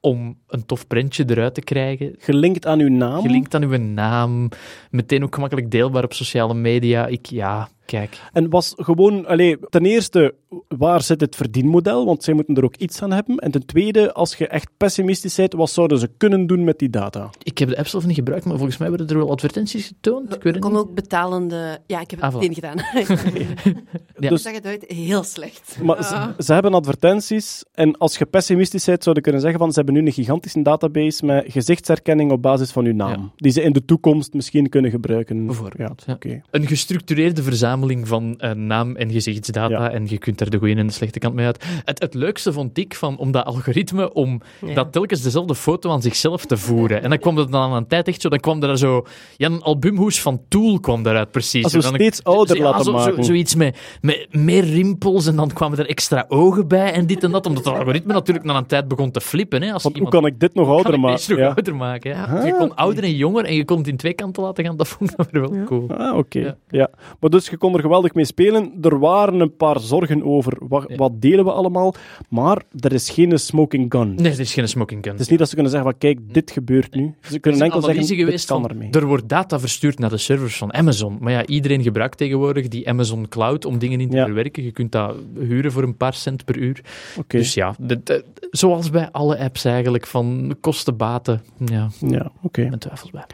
om 0.00 0.38
een 0.46 0.66
tof 0.66 0.86
prentje 0.86 1.24
eruit 1.26 1.54
te 1.54 1.60
krijgen. 1.60 2.14
Gelinkt 2.18 2.66
aan 2.66 2.80
uw 2.80 2.90
naam? 2.90 3.22
Gelinkt 3.22 3.54
aan 3.54 3.62
uw 3.62 3.76
naam, 3.76 4.48
meteen 4.90 5.22
ook 5.22 5.34
gemakkelijk 5.34 5.70
deelbaar 5.70 6.04
op 6.04 6.12
sociale 6.12 6.54
media. 6.54 7.06
Ik, 7.06 7.26
ja, 7.26 7.68
kijk. 7.88 8.20
En 8.32 8.50
was 8.50 8.72
gewoon, 8.76 9.26
allee, 9.26 9.56
ten 9.68 9.84
eerste, 9.84 10.34
waar 10.68 11.02
zit 11.02 11.20
het 11.20 11.36
verdienmodel? 11.36 12.04
Want 12.06 12.24
zij 12.24 12.34
moeten 12.34 12.54
er 12.56 12.64
ook 12.64 12.76
iets 12.76 13.02
aan 13.02 13.12
hebben. 13.12 13.36
En 13.36 13.50
ten 13.50 13.66
tweede, 13.66 14.12
als 14.12 14.34
je 14.34 14.46
echt 14.48 14.68
pessimistisch 14.76 15.34
bent, 15.34 15.52
wat 15.52 15.70
zouden 15.70 15.98
ze 15.98 16.10
kunnen 16.16 16.46
doen 16.46 16.64
met 16.64 16.78
die 16.78 16.90
data? 16.90 17.30
Ik 17.42 17.58
heb 17.58 17.68
de 17.68 17.76
app 17.78 17.86
zelf 17.86 18.06
niet 18.06 18.14
gebruikt, 18.16 18.44
maar 18.44 18.56
volgens 18.56 18.76
mij 18.78 18.88
werden 18.88 19.08
er 19.08 19.16
wel 19.16 19.30
advertenties 19.30 19.86
getoond. 19.86 20.24
Ik 20.24 20.30
weet 20.30 20.44
Er 20.44 20.52
het 20.52 20.58
komen 20.60 20.78
niet. 20.78 20.88
ook 20.88 20.94
betalende... 20.94 21.78
Ja, 21.86 22.00
ik 22.00 22.10
heb 22.10 22.20
Ah, 22.22 22.34
het 22.34 22.34
voilà. 22.34 22.48
meteen 22.48 22.54
gedaan. 22.54 22.76
Ja. 24.20 24.28
Dus 24.28 24.42
zeg 24.42 24.54
het 24.54 24.66
uit, 24.66 24.84
heel 24.86 25.22
slecht. 25.22 25.78
Maar 25.82 26.04
ze, 26.04 26.42
ze 26.44 26.52
hebben 26.52 26.74
advertenties. 26.74 27.64
En 27.72 27.96
als 27.98 28.18
je 28.18 28.26
pessimistisch 28.26 28.84
bent, 28.84 29.02
zou 29.02 29.16
je 29.16 29.22
kunnen 29.22 29.40
zeggen 29.40 29.58
van 29.58 29.68
ze 29.72 29.76
hebben 29.76 29.94
nu 29.94 30.06
een 30.06 30.12
gigantische 30.12 30.62
database 30.62 31.24
met 31.26 31.44
gezichtsherkenning 31.48 32.30
op 32.32 32.42
basis 32.42 32.70
van 32.70 32.84
uw 32.84 32.94
naam. 32.94 33.10
Ja. 33.22 33.30
Die 33.36 33.52
ze 33.52 33.62
in 33.62 33.72
de 33.72 33.84
toekomst 33.84 34.32
misschien 34.32 34.68
kunnen 34.68 34.90
gebruiken. 34.90 35.46
Bijvoorbeeld, 35.46 35.78
Ja, 35.78 36.04
ja. 36.06 36.12
oké. 36.14 36.40
Een 36.50 36.66
gestructureerde 36.66 37.42
verzameling 37.42 37.76
van 38.06 38.34
eh, 38.38 38.50
naam- 38.52 38.96
en 38.96 39.10
gezichtsdata. 39.10 39.68
Ja. 39.68 39.90
En 39.90 40.06
je 40.08 40.18
kunt 40.18 40.38
daar 40.38 40.50
de 40.50 40.58
goede 40.58 40.74
en 40.74 40.86
de 40.86 40.92
slechte 40.92 41.18
kant 41.18 41.34
mee 41.34 41.46
uit. 41.46 41.64
Het, 41.84 42.00
het 42.00 42.14
leukste 42.14 42.52
vond 42.52 42.78
ik 42.78 42.94
van, 42.94 43.16
om 43.16 43.30
dat 43.30 43.44
algoritme 43.44 44.12
om 44.12 44.40
Ja. 44.66 44.74
dat 44.74 44.92
telkens 44.92 45.22
dezelfde 45.22 45.54
foto 45.54 45.90
aan 45.90 46.02
zichzelf 46.02 46.44
te 46.46 46.56
voeren. 46.56 47.02
En 47.02 47.08
dan 47.10 47.18
kwam 47.18 47.34
dat 47.34 47.52
dan 47.52 47.62
aan 47.62 47.72
een 47.72 47.86
tijd 47.86 48.08
echt 48.08 48.20
zo. 48.20 48.28
Dan 48.28 48.38
kwam 48.40 48.62
er 48.62 48.78
zo. 48.78 49.06
Ja, 49.36 49.46
een 49.46 49.62
albumhoes 49.62 50.20
van 50.20 50.40
Tool 50.48 50.80
kwam 50.80 51.02
daaruit 51.02 51.30
precies. 51.30 51.64
Als 51.64 51.72
we 51.72 51.78
En 51.78 51.84
dan- 51.84 51.94
steeds 51.94 52.24
ouder 52.24 52.58
laten 52.60 52.84
zo, 52.84 52.92
maken. 52.92 53.14
Zo, 53.14 53.22
zoiets 53.22 53.54
met, 53.54 53.78
met 54.00 54.26
meer 54.30 54.64
rimpels 54.64 55.26
en 55.26 55.36
dan 55.36 55.52
kwamen 55.52 55.78
er 55.78 55.88
extra 55.88 56.24
ogen 56.28 56.68
bij 56.68 56.92
en 56.92 57.06
dit 57.06 57.24
en 57.24 57.30
dat. 57.30 57.46
Omdat 57.46 57.64
het 57.64 57.74
algoritme 57.74 58.12
natuurlijk 58.12 58.46
na 58.46 58.56
een 58.56 58.66
tijd 58.66 58.88
begon 58.88 59.10
te 59.10 59.20
flippen. 59.20 59.62
Hè, 59.62 59.72
als 59.72 59.82
Want 59.82 59.96
hoe 59.96 60.04
iemand 60.04 60.22
kan 60.24 60.32
ik 60.34 60.40
dit 60.40 60.54
nog 60.54 60.68
ouder 60.68 61.00
maken? 61.00 61.24
nog 61.28 61.38
Ja. 61.38 61.46
ouder 61.46 61.76
maken. 61.76 62.10
Ja. 62.10 62.44
Je 62.44 62.52
kon 62.58 62.70
Ah, 62.70 62.76
ouder 62.76 63.04
en 63.04 63.14
jonger 63.16 63.44
en 63.44 63.54
je 63.54 63.64
kon 63.64 63.78
het 63.78 63.88
in 63.88 63.96
twee 63.96 64.12
kanten 64.12 64.42
laten 64.42 64.64
gaan. 64.64 64.76
Dat 64.76 64.88
vond 64.88 65.10
ik 65.10 65.16
wel 65.16 65.26
weer 65.30 65.50
wel 65.50 65.64
cool. 65.64 65.90
Ah, 65.96 66.16
oké. 66.16 66.38
Ja. 66.38 66.56
Ja. 66.68 66.90
Maar 67.20 67.30
dus 67.30 67.48
je 67.48 67.56
kon 67.56 67.67
kon 67.68 67.76
er 67.76 67.82
geweldig 67.82 68.14
mee 68.14 68.24
spelen. 68.24 68.72
Er 68.82 68.98
waren 68.98 69.40
een 69.40 69.56
paar 69.56 69.80
zorgen 69.80 70.24
over 70.24 70.56
wat, 70.60 70.84
Ja. 70.88 70.96
wat 70.96 71.20
delen 71.20 71.44
we 71.44 71.52
allemaal. 71.52 71.94
Maar 72.28 72.62
er 72.80 72.92
is 72.92 73.10
geen 73.10 73.38
smoking 73.38 73.86
gun. 73.92 74.14
Nee, 74.14 74.32
er 74.32 74.40
is 74.40 74.54
geen 74.54 74.68
smoking 74.68 75.02
gun. 75.04 75.12
Het 75.12 75.20
is 75.20 75.28
niet 75.28 75.38
dat 75.38 75.48
ze 75.48 75.54
kunnen 75.54 75.72
zeggen 75.72 75.90
van 75.90 75.98
kijk, 75.98 76.18
dit 76.34 76.50
gebeurt 76.50 76.94
nu. 76.94 77.14
Ze 77.20 77.34
Er 77.34 77.40
kunnen 77.40 77.60
enkel 77.62 77.82
zeggen, 77.82 78.06
dit 78.06 78.16
geweest 78.16 78.46
kan 78.46 78.60
van, 78.60 78.70
ermee. 78.70 78.90
er 78.90 79.06
wordt 79.06 79.28
data 79.28 79.60
verstuurd 79.60 79.98
naar 79.98 80.10
de 80.10 80.16
servers 80.16 80.56
van 80.56 80.74
Amazon. 80.74 81.16
Maar 81.20 81.32
ja, 81.32 81.46
iedereen 81.46 81.82
gebruikt 81.82 82.16
tegenwoordig 82.18 82.68
die 82.68 82.88
Amazon 82.88 83.28
Cloud 83.28 83.64
om 83.64 83.78
dingen 83.78 84.00
in 84.00 84.10
te 84.10 84.16
Ja. 84.16 84.24
verwerken. 84.24 84.62
Je 84.64 84.70
kunt 84.72 84.92
dat 84.92 85.14
huren 85.38 85.72
voor 85.72 85.82
een 85.82 85.96
paar 85.96 86.14
cent 86.14 86.44
per 86.44 86.56
uur. 86.56 86.80
Oké. 87.18 87.36
Dus 87.36 87.54
ja, 87.54 87.74
de- 87.78 88.00
de- 88.04 88.24
zoals 88.50 88.90
bij 88.90 89.08
alle 89.10 89.38
apps 89.38 89.64
eigenlijk, 89.64 90.06
van 90.06 90.56
kosten-baten. 90.60 91.42
Ja, 91.64 91.88
Ja, 92.00 92.30
oké. 92.42 92.68
met 92.70 92.80
twijfels 92.80 93.10
bij. 93.10 93.24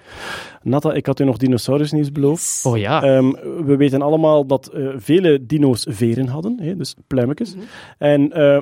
Natta, 0.65 0.93
ik 0.93 1.07
had 1.07 1.21
u 1.21 1.25
nog 1.25 1.37
dinosaurusnieuws 1.37 2.13
beloofd. 2.13 2.65
Oh 2.65 2.79
ja, 2.79 3.03
Ehm, 3.03 3.31
we 3.65 3.77
weten 3.77 4.03
allemaal 4.03 4.47
dat 4.47 4.67
eh, 4.67 4.89
vele 4.97 5.47
dino's 5.47 5.87
veren 5.89 6.27
hadden, 6.27 6.59
hè, 6.61 6.77
dus 6.77 6.95
pluimetjes. 7.07 7.55
En 7.99 8.33
eh, 8.33 8.59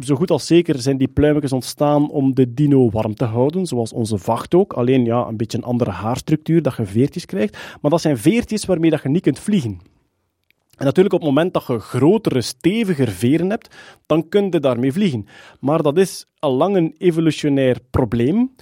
zo 0.00 0.14
goed 0.14 0.30
als 0.30 0.46
zeker 0.46 0.78
zijn 0.78 0.96
die 0.96 1.08
pluimetjes 1.08 1.52
ontstaan 1.52 2.10
om 2.10 2.34
de 2.34 2.54
dino 2.54 2.90
warm 2.90 3.14
te 3.14 3.24
houden, 3.24 3.66
zoals 3.66 3.92
onze 3.92 4.18
vacht 4.18 4.54
ook. 4.54 4.72
Alleen 4.72 5.04
ja, 5.04 5.26
een 5.26 5.36
beetje 5.36 5.58
een 5.58 5.64
andere 5.64 5.90
haarstructuur, 5.90 6.62
dat 6.62 6.76
je 6.76 6.86
veertjes 6.86 7.26
krijgt. 7.26 7.58
Maar 7.80 7.90
dat 7.90 8.00
zijn 8.00 8.18
veertjes 8.18 8.64
waarmee 8.64 8.90
dat 8.90 9.02
je 9.02 9.08
niet 9.08 9.22
kunt 9.22 9.38
vliegen. 9.38 9.80
En 10.76 10.84
natuurlijk, 10.84 11.14
op 11.14 11.20
het 11.20 11.28
moment 11.28 11.52
dat 11.52 11.66
je 11.66 11.78
grotere, 11.78 12.40
steviger 12.40 13.08
veren 13.08 13.50
hebt, 13.50 13.76
dan 14.06 14.28
kun 14.28 14.48
je 14.50 14.60
daarmee 14.60 14.92
vliegen. 14.92 15.26
Maar 15.60 15.82
dat 15.82 15.98
is 15.98 16.26
al 16.38 16.54
lang 16.54 16.76
een 16.76 16.94
evolutionair 16.98 17.78
probleem. 17.90 18.54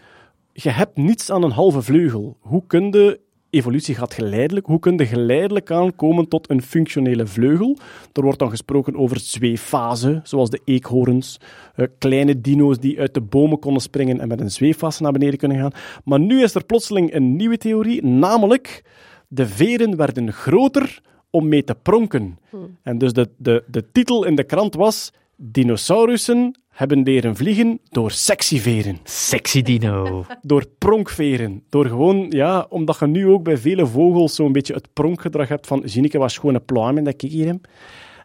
Je 0.56 0.70
hebt 0.70 0.96
niets 0.96 1.30
aan 1.30 1.42
een 1.42 1.50
halve 1.50 1.82
vleugel. 1.82 2.36
Hoe 2.40 2.62
kun 2.66 2.90
je, 2.90 3.20
evolutie 3.50 3.94
gaat 3.94 4.14
geleidelijk, 4.14 4.66
hoe 4.66 4.78
kun 4.78 4.96
je 4.96 5.06
geleidelijk 5.06 5.70
aankomen 5.70 6.28
tot 6.28 6.50
een 6.50 6.62
functionele 6.62 7.26
vleugel? 7.26 7.78
Er 8.12 8.22
wordt 8.22 8.38
dan 8.38 8.50
gesproken 8.50 8.96
over 8.96 9.20
zweeffase, 9.20 10.20
zoals 10.22 10.50
de 10.50 10.60
eekhoorns, 10.64 11.40
eh, 11.74 11.86
kleine 11.98 12.40
dino's 12.40 12.78
die 12.78 13.00
uit 13.00 13.14
de 13.14 13.20
bomen 13.20 13.58
konden 13.58 13.82
springen 13.82 14.20
en 14.20 14.28
met 14.28 14.40
een 14.40 14.50
zweeffase 14.50 15.02
naar 15.02 15.12
beneden 15.12 15.38
kunnen 15.38 15.58
gaan. 15.58 15.72
Maar 16.04 16.20
nu 16.20 16.42
is 16.42 16.54
er 16.54 16.64
plotseling 16.64 17.14
een 17.14 17.36
nieuwe 17.36 17.56
theorie, 17.56 18.04
namelijk 18.04 18.84
de 19.28 19.46
veren 19.46 19.96
werden 19.96 20.32
groter 20.32 21.00
om 21.30 21.48
mee 21.48 21.64
te 21.64 21.74
pronken. 21.74 22.38
En 22.82 22.98
dus 22.98 23.12
de, 23.12 23.30
de, 23.36 23.64
de 23.66 23.90
titel 23.92 24.24
in 24.24 24.34
de 24.34 24.44
krant 24.44 24.74
was 24.74 25.12
Dinosaurussen 25.36 26.58
hebben 26.74 27.02
leren 27.02 27.36
vliegen 27.36 27.80
door 27.88 28.10
sexy 28.10 28.58
veren 28.58 28.98
sexy 29.04 29.62
dino. 29.62 30.24
door 30.42 30.64
pronkveren. 30.78 31.62
Door 31.68 31.86
gewoon, 31.86 32.26
ja, 32.30 32.66
omdat 32.68 32.98
je 32.98 33.06
nu 33.06 33.28
ook 33.28 33.42
bij 33.42 33.56
vele 33.58 33.86
vogels 33.86 34.34
zo'n 34.34 34.52
beetje 34.52 34.74
het 34.74 34.88
pronkgedrag 34.92 35.48
hebt 35.48 35.66
van 35.66 35.82
Zineke 35.84 36.18
was 36.18 36.38
gewoon 36.38 36.54
een 36.54 36.64
pluim 36.64 37.04
dat 37.04 37.22
ik 37.22 37.30
hier 37.30 37.46
heb. 37.46 37.66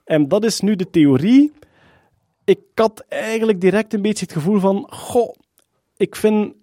En 0.06 0.28
dat 0.28 0.44
is 0.44 0.60
nu 0.60 0.76
de 0.76 0.90
theorie. 0.90 1.52
Ik 2.45 2.60
had 2.76 3.06
eigenlijk 3.10 3.61
direct 3.61 3.94
een 3.94 4.02
beetje 4.02 4.26
het 4.26 4.34
gevoel 4.34 4.60
van, 4.60 4.88
goh, 4.90 5.36
ik 5.98 6.16
vind 6.16 6.53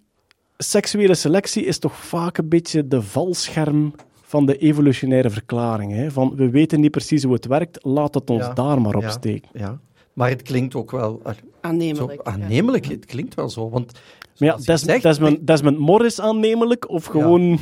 seksuele 0.57 1.15
selectie 1.15 1.65
is 1.65 1.79
toch 1.79 1.95
vaak 1.95 2.37
een 2.37 2.49
beetje 2.49 2.87
de 2.87 3.01
valscherm 3.01 3.93
van 4.21 4.45
de 4.45 4.57
evolutionaire 4.57 5.29
verklaring. 5.29 5.91
Hè? 5.93 6.11
Van, 6.11 6.35
we 6.35 6.49
weten 6.49 6.79
niet 6.79 6.91
precies 6.91 7.23
hoe 7.23 7.33
het 7.33 7.45
werkt, 7.45 7.85
laat 7.85 8.13
het 8.13 8.29
ons 8.29 8.43
Ja. 8.45 8.53
daar 8.53 8.81
maar 8.81 8.95
op 8.95 9.01
Ja. 9.01 9.09
steken. 9.09 9.49
Ja. 9.53 9.79
Maar 10.13 10.29
het 10.29 10.41
klinkt 10.41 10.75
ook 10.75 10.91
wel 10.91 11.21
zo 11.61 11.67
Aannemelijk. 11.67 12.21
ja. 12.25 12.31
aannemelijk. 12.31 12.85
Het 12.85 13.05
klinkt 13.05 13.33
wel 13.35 13.49
zo. 13.49 13.69
Want 13.69 13.91
Maar 14.37 14.49
ja, 14.49 14.55
Des- 14.55 14.81
zegt, 14.81 15.03
Desmond, 15.03 15.47
Desmond 15.47 15.77
Morris 15.77 16.21
aannemelijk, 16.21 16.89
of 16.89 17.05
gewoon... 17.05 17.59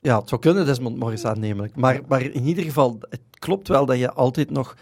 Ja, 0.00 0.18
het 0.18 0.28
zou 0.28 0.40
kunnen, 0.40 0.66
Desmond 0.66 0.98
Morris 0.98 1.24
aannemelijk. 1.24 1.76
Maar, 1.76 2.00
maar 2.08 2.22
in 2.22 2.44
ieder 2.44 2.64
geval, 2.64 2.98
het 3.10 3.20
klopt 3.38 3.68
wel 3.68 3.86
dat 3.86 3.98
je 3.98 4.12
altijd 4.12 4.50
nog 4.50 4.76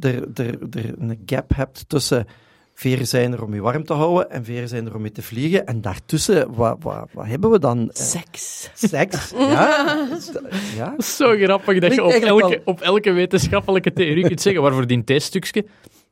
er, 0.00 0.28
er, 0.34 0.58
er 0.70 0.94
een 0.98 1.22
gap 1.26 1.54
hebt 1.54 1.84
tussen 1.88 2.26
veren 2.74 3.06
zijn 3.06 3.32
er 3.32 3.42
om 3.42 3.54
je 3.54 3.60
warm 3.60 3.84
te 3.84 3.92
houden 3.92 4.30
en 4.30 4.44
veren 4.44 4.68
zijn 4.68 4.86
er 4.86 4.94
om 4.94 5.04
je 5.04 5.12
te 5.12 5.22
vliegen. 5.22 5.66
En 5.66 5.80
daartussen, 5.80 6.54
wat, 6.54 6.76
wat, 6.80 7.08
wat 7.12 7.26
hebben 7.26 7.50
we 7.50 7.58
dan? 7.58 7.78
Eh, 7.90 8.02
Seks. 8.04 8.70
Seks, 8.74 9.30
ja. 9.36 10.08
ja. 10.76 10.94
Zo 11.00 11.36
grappig 11.36 11.78
dat 11.80 11.94
je 11.94 12.04
op 12.04 12.10
elke, 12.10 12.60
op 12.64 12.80
elke 12.80 13.10
wetenschappelijke 13.10 13.92
theorie 13.92 14.26
kunt 14.26 14.40
zeggen, 14.40 14.62
waarvoor 14.62 14.86
dient 14.86 15.06
deze 15.06 15.26
stukje? 15.26 15.64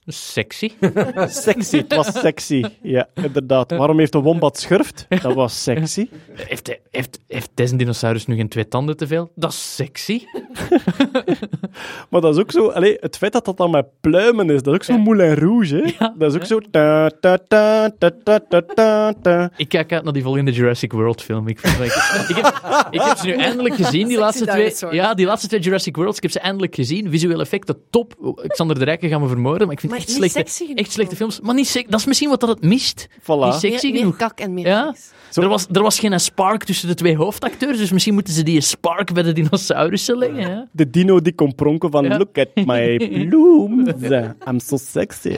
Sexy. 0.07 0.73
Sexy, 1.28 1.76
het 1.76 1.94
was 1.94 2.07
sexy. 2.20 2.65
Ja, 2.83 3.09
inderdaad. 3.15 3.70
Waarom 3.70 3.99
heeft 3.99 4.15
een 4.15 4.20
wombat 4.23 4.59
schurft? 4.59 5.07
Dat 5.23 5.35
was 5.35 5.62
sexy. 5.62 6.09
Heeft, 6.33 6.67
hij- 6.67 6.81
heeft, 6.91 7.18
heeft 7.28 7.51
deze 7.55 7.76
dinosaurus 7.76 8.26
nu 8.26 8.36
geen 8.36 8.49
twee 8.49 8.68
tanden 8.68 8.97
te 8.97 9.07
veel? 9.07 9.31
Dat 9.35 9.51
is 9.52 9.75
sexy. 9.75 10.23
Maar 12.10 12.20
dat 12.20 12.35
is 12.35 12.41
ook 12.41 12.51
zo... 12.52 12.68
Allee, 12.68 12.97
het 13.01 13.17
feit 13.17 13.33
dat 13.33 13.44
dat 13.44 13.57
dan 13.57 13.70
met 13.70 13.86
pluimen 14.01 14.51
is, 14.51 14.62
dat 14.62 14.67
is 14.67 14.75
ook 14.75 14.85
zo 14.85 14.99
Moulin 15.02 15.35
Rouge, 15.35 15.76
hè? 15.99 16.07
Dat 16.18 16.31
is 16.35 16.41
ook 16.41 16.47
zo... 16.47 16.59
Ta, 16.70 17.10
ta, 17.20 17.39
ta, 17.49 17.91
ta, 17.99 18.10
ta, 18.25 18.41
ta, 18.49 18.60
ta, 18.75 19.12
ta. 19.23 19.51
Ik 19.57 19.68
kijk 19.68 19.93
uit 19.93 20.05
naar 20.05 20.12
die 20.12 20.23
volgende 20.23 20.52
Jurassic 20.52 20.93
World 20.93 21.23
film. 21.23 21.49
Ik, 21.49 21.59
vind 21.59 21.78
ik, 21.78 21.85
ik, 22.28 22.36
heb, 22.36 22.86
ik 22.91 23.01
heb 23.01 23.17
ze 23.17 23.26
nu 23.26 23.33
eindelijk 23.33 23.75
gezien, 23.75 24.09
die 24.09 24.18
laatste 24.18 24.47
twee. 24.47 24.94
Ja, 24.94 25.15
die 25.15 25.26
laatste 25.26 25.49
twee 25.49 25.60
Jurassic 25.60 25.97
Worlds. 25.97 26.17
Ik 26.17 26.23
heb 26.23 26.33
ze 26.33 26.41
eindelijk 26.41 26.75
gezien. 26.75 27.10
Visuele 27.10 27.43
effecten, 27.43 27.76
top. 27.91 28.35
Xander 28.47 28.78
de 28.78 28.85
Rijken 28.85 29.09
gaan 29.09 29.20
me 29.20 29.28
vermoorden, 29.28 29.67
maar 29.67 29.76
ik 29.76 29.81
vind 29.81 29.93
Maar 29.99 30.07
echt 30.07 30.20
niet 30.20 30.33
slechte, 30.33 30.39
sexy 30.39 30.62
genoeg. 30.62 30.78
echt 30.78 30.92
slechte 30.92 31.16
films. 31.16 31.41
Maar 31.41 31.55
niet 31.55 31.68
dat 31.91 32.00
is 32.00 32.07
misschien 32.07 32.28
wat 32.28 32.41
dat 32.41 32.49
het 32.49 32.62
mist. 32.62 33.08
Niet 33.10 33.23
Voilà. 33.23 33.58
sexy 33.58 33.66
meer, 33.84 33.92
meer 33.92 34.00
genoeg. 34.00 34.16
kak 34.16 34.39
en 34.41 34.55
meer 34.55 34.66
Ja? 34.66 34.92
seks. 34.92 35.10
Er, 35.36 35.48
was, 35.48 35.66
er 35.73 35.82
was 35.82 35.98
geen 35.98 36.20
spark 36.20 36.65
tussen 36.65 36.89
de 36.89 36.94
twee 36.94 37.16
hoofdacteurs, 37.16 37.78
dus 37.78 37.90
misschien 37.92 38.15
moeten 38.15 38.32
ze 38.34 38.42
die 38.42 38.60
spark 38.60 39.12
bij 39.12 39.23
de 39.23 39.32
dinosaurussen 39.32 40.18
leggen. 40.18 40.40
Ja? 40.40 40.66
De 40.73 40.90
dino 40.90 41.20
die 41.20 41.34
kon 41.34 41.55
pronken 41.55 41.90
van 41.90 42.05
Ja. 42.05 42.16
look 42.16 42.39
at 42.39 42.48
my 42.55 42.97
blooms. 43.28 43.90
I'm 44.48 44.58
so 44.60 44.76
sexy. 44.76 45.28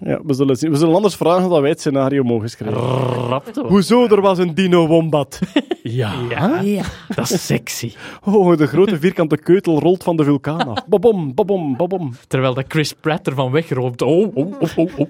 Ja, 0.00 0.20
we 0.24 0.34
zullen 0.34 0.56
zien. 0.56 0.70
We 0.70 0.76
zullen 0.76 0.94
anders 0.94 1.14
vragen 1.16 1.48
dat 1.50 1.60
wij 1.60 1.70
het 1.70 1.80
scenario 1.80 2.22
mogen 2.22 2.50
schrijven. 2.50 3.66
Hoezo, 3.66 4.06
er 4.06 4.20
was 4.20 4.38
een 4.38 4.54
dino-wombat? 4.54 5.38
Ja. 5.82 6.12
Ja, 6.30 6.60
Ja. 6.60 6.82
dat 7.14 7.30
is 7.30 7.46
sexy. 7.46 7.92
Oh, 8.24 8.56
de 8.56 8.66
grote 8.66 8.98
vierkante 8.98 9.36
keutel 9.36 9.80
rolt 9.80 10.02
van 10.02 10.16
de 10.16 10.24
vulkaan 10.24 10.68
af. 10.68 10.86
Bobom, 10.86 11.34
bobom, 11.34 11.76
bobom. 11.76 12.12
Terwijl 12.26 12.54
dat 12.54 12.64
Chris 12.68 12.92
Pratt 12.92 13.26
ervan 13.26 13.50
wegroopt. 13.50 14.02
Oh, 14.02 14.36
oh, 14.36 14.52
oh, 14.60 14.68
oh, 14.76 14.88
oh. 14.98 15.08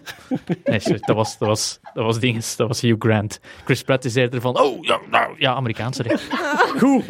Nee, 0.65 0.81
sorry, 0.81 0.99
dat 1.00 1.17
was, 1.17 1.39
dat 1.39 1.49
was, 1.49 1.81
dat 1.94 2.05
was 2.05 2.18
dinges, 2.20 2.57
dat 2.57 2.68
was 2.68 2.81
Hugh 2.81 2.97
Grant. 2.99 3.41
Chris 3.65 3.83
Pratt 3.83 4.05
is 4.05 4.15
eerder 4.34 4.52
van, 4.52 4.60
oh, 4.60 4.84
ja, 4.84 5.00
nou, 5.10 5.34
ja, 5.39 5.55
Amerikaanse 5.55 6.02
recht. 6.02 6.28
Goed. 6.81 7.05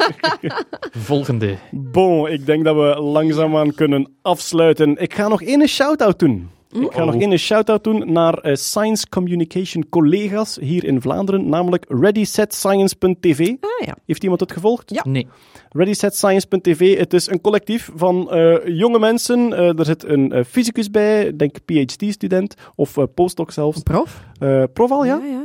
Volgende. 0.91 1.57
Bon, 1.71 2.27
ik 2.27 2.45
denk 2.45 2.63
dat 2.63 2.75
we 2.75 3.01
langzaamaan 3.01 3.73
kunnen 3.73 4.11
afsluiten. 4.21 4.97
Ik 4.97 5.13
ga 5.13 5.27
nog 5.27 5.41
één 5.41 5.67
shout-out 5.67 6.19
doen. 6.19 6.49
Ik 6.69 6.91
ga 6.91 7.03
nog 7.05 7.15
één 7.15 7.37
shout-out 7.37 7.83
doen 7.83 8.13
naar 8.13 8.33
eh, 8.33 8.55
Science 8.55 9.09
Communication 9.09 9.89
collega's 9.89 10.57
hier 10.61 10.83
in 10.85 11.01
Vlaanderen, 11.01 11.49
namelijk 11.49 11.85
ReadySetScience.tv. 11.87 13.39
Ah 13.39 13.85
ja. 13.85 13.95
Heeft 14.05 14.23
iemand 14.23 14.39
het 14.39 14.51
gevolgd? 14.51 14.91
Ja. 14.93 15.03
Nee. 15.07 15.27
ReadySetScience.tv. 15.69 16.97
Het 16.97 17.13
is 17.13 17.29
een 17.29 17.41
collectief 17.41 17.89
van 17.95 18.31
eh, 18.31 18.55
jonge 18.65 18.99
mensen. 18.99 19.53
Eh, 19.53 19.79
er 19.79 19.85
zit 19.85 20.03
een 20.03 20.31
eh, 20.31 20.43
fysicus 20.43 20.91
bij, 20.91 21.35
denk 21.35 21.55
PhD-student 21.65 22.55
of 22.75 22.97
eh, 22.97 23.03
postdoc 23.15 23.51
zelfs. 23.51 23.83
Prof? 23.83 24.23
Eh 24.39 24.63
prof 24.73 24.91
al, 24.91 25.05
ja? 25.05 25.19
Ja, 25.23 25.25
ja, 25.25 25.41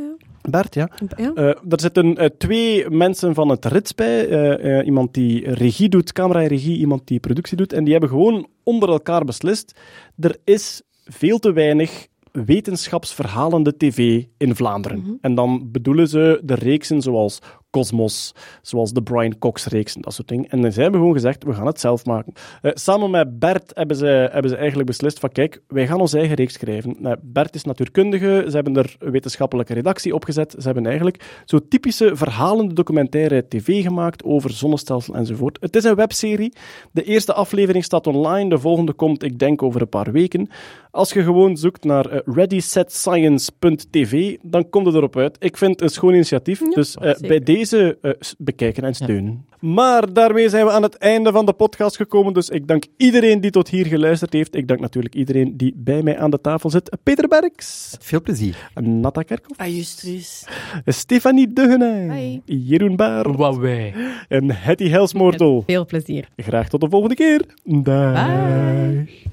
Bert, 0.50 0.74
ja. 0.74 0.90
ja. 1.16 1.32
Eh, 1.34 1.44
er 1.46 1.80
zitten 1.80 2.16
eh, 2.16 2.28
twee 2.38 2.90
mensen 2.90 3.34
van 3.34 3.48
het 3.48 3.64
rits 3.64 3.94
bij. 3.94 4.28
Eh, 4.28 4.86
iemand 4.86 5.14
die 5.14 5.50
regie 5.50 5.88
doet, 5.88 6.12
camera 6.12 6.40
en 6.40 6.46
regie, 6.46 6.78
iemand 6.78 7.06
die 7.06 7.20
productie 7.20 7.56
doet. 7.56 7.72
En 7.72 7.84
die 7.84 7.92
hebben 7.92 8.10
gewoon 8.10 8.46
onder 8.62 8.88
elkaar 8.88 9.24
beslist. 9.24 9.80
Er 10.18 10.36
is 10.44 10.82
veel 11.04 11.38
te 11.38 11.52
weinig 11.52 12.06
wetenschapsverhalende 12.32 13.76
tv 13.76 14.24
in 14.38 14.56
Vlaanderen. 14.56 15.18
En 15.20 15.34
dan 15.34 15.70
bedoelen 15.72 16.08
ze 16.08 16.40
de 16.44 16.54
reeksen 16.54 17.02
zoals 17.02 17.38
Cosmos, 17.74 18.34
zoals 18.62 18.92
de 18.92 19.02
Brian 19.02 19.38
Cox-reeks 19.38 19.94
en 19.94 20.00
dat 20.00 20.14
soort 20.14 20.28
dingen. 20.28 20.48
En 20.48 20.72
zij 20.72 20.82
hebben 20.82 21.00
gewoon 21.00 21.14
gezegd, 21.14 21.44
we 21.44 21.54
gaan 21.54 21.66
het 21.66 21.80
zelf 21.80 22.04
maken. 22.04 22.32
Eh, 22.62 22.70
samen 22.74 23.10
met 23.10 23.38
Bert 23.38 23.70
hebben 23.74 23.96
ze, 23.96 24.06
hebben 24.06 24.50
ze 24.50 24.56
eigenlijk 24.56 24.88
beslist 24.88 25.18
van, 25.18 25.32
kijk, 25.32 25.62
wij 25.68 25.86
gaan 25.86 26.00
onze 26.00 26.18
eigen 26.18 26.36
reeks 26.36 26.52
schrijven. 26.52 26.96
Nou, 26.98 27.16
Bert 27.22 27.54
is 27.54 27.64
natuurkundige, 27.64 28.44
ze 28.48 28.54
hebben 28.54 28.76
er 28.76 28.96
wetenschappelijke 28.98 29.74
redactie 29.74 30.14
opgezet. 30.14 30.54
Ze 30.58 30.64
hebben 30.64 30.86
eigenlijk 30.86 31.42
zo 31.44 31.58
typische 31.68 32.16
verhalende 32.16 32.74
documentaire 32.74 33.48
tv 33.48 33.82
gemaakt 33.82 34.24
over 34.24 34.50
zonnestelsel 34.50 35.14
enzovoort. 35.14 35.58
Het 35.60 35.76
is 35.76 35.84
een 35.84 35.94
webserie. 35.94 36.52
De 36.92 37.02
eerste 37.02 37.32
aflevering 37.32 37.84
staat 37.84 38.06
online, 38.06 38.48
de 38.48 38.58
volgende 38.58 38.92
komt, 38.92 39.22
ik 39.22 39.38
denk, 39.38 39.62
over 39.62 39.80
een 39.80 39.88
paar 39.88 40.12
weken. 40.12 40.48
Als 40.90 41.12
je 41.12 41.22
gewoon 41.22 41.56
zoekt 41.56 41.84
naar 41.84 42.06
eh, 42.06 42.18
readySetScience.tv, 42.24 44.36
dan 44.42 44.70
komt 44.70 44.86
het 44.86 44.94
erop 44.94 45.16
uit. 45.16 45.36
Ik 45.38 45.56
vind 45.56 45.70
het 45.70 45.80
een 45.80 45.88
schoon 45.88 46.14
initiatief, 46.14 46.58
dus 46.58 46.94
eh, 46.94 47.12
bij 47.20 47.40
deze 47.40 47.63
eh, 47.72 48.10
s- 48.20 48.34
bekijken 48.38 48.84
en 48.84 48.94
steunen. 48.94 49.44
Maar 49.60 50.12
daarmee 50.12 50.48
zijn 50.48 50.64
we 50.66 50.70
aan 50.72 50.82
het 50.82 50.96
einde 50.96 51.32
van 51.32 51.46
de 51.46 51.52
podcast 51.52 51.96
gekomen. 51.96 52.32
Dus 52.32 52.48
ik 52.48 52.66
dank 52.66 52.84
iedereen 52.96 53.40
die 53.40 53.50
tot 53.50 53.68
hier 53.68 53.86
geluisterd 53.86 54.32
heeft. 54.32 54.54
Ik 54.54 54.68
dank 54.68 54.80
natuurlijk 54.80 55.14
iedereen 55.14 55.56
die 55.56 55.72
bij 55.76 56.02
mij 56.02 56.18
aan 56.18 56.30
de 56.30 56.40
tafel 56.40 56.70
zit. 56.70 56.96
Peter 57.02 57.28
Berks, 57.28 57.96
Veel 58.00 58.22
plezier. 58.22 58.70
Natta 58.74 59.22
Kerkhoff, 59.22 59.60
Ajustris. 59.60 60.46
Stefanie 60.86 61.52
Duggenay, 61.52 62.08
Hoi. 62.08 62.42
Jeroen 62.44 62.96
Baar 62.96 63.32
Wauw, 63.36 63.58
wij. 63.60 63.94
en 64.28 64.50
Hetty 64.50 64.88
Helsmoortel. 64.88 65.62
Veel 65.66 65.86
plezier. 65.86 66.28
Graag 66.36 66.68
tot 66.68 66.80
de 66.80 66.88
volgende 66.88 67.14
keer. 67.14 67.44
Dag. 67.64 68.26
Bye. 68.26 69.32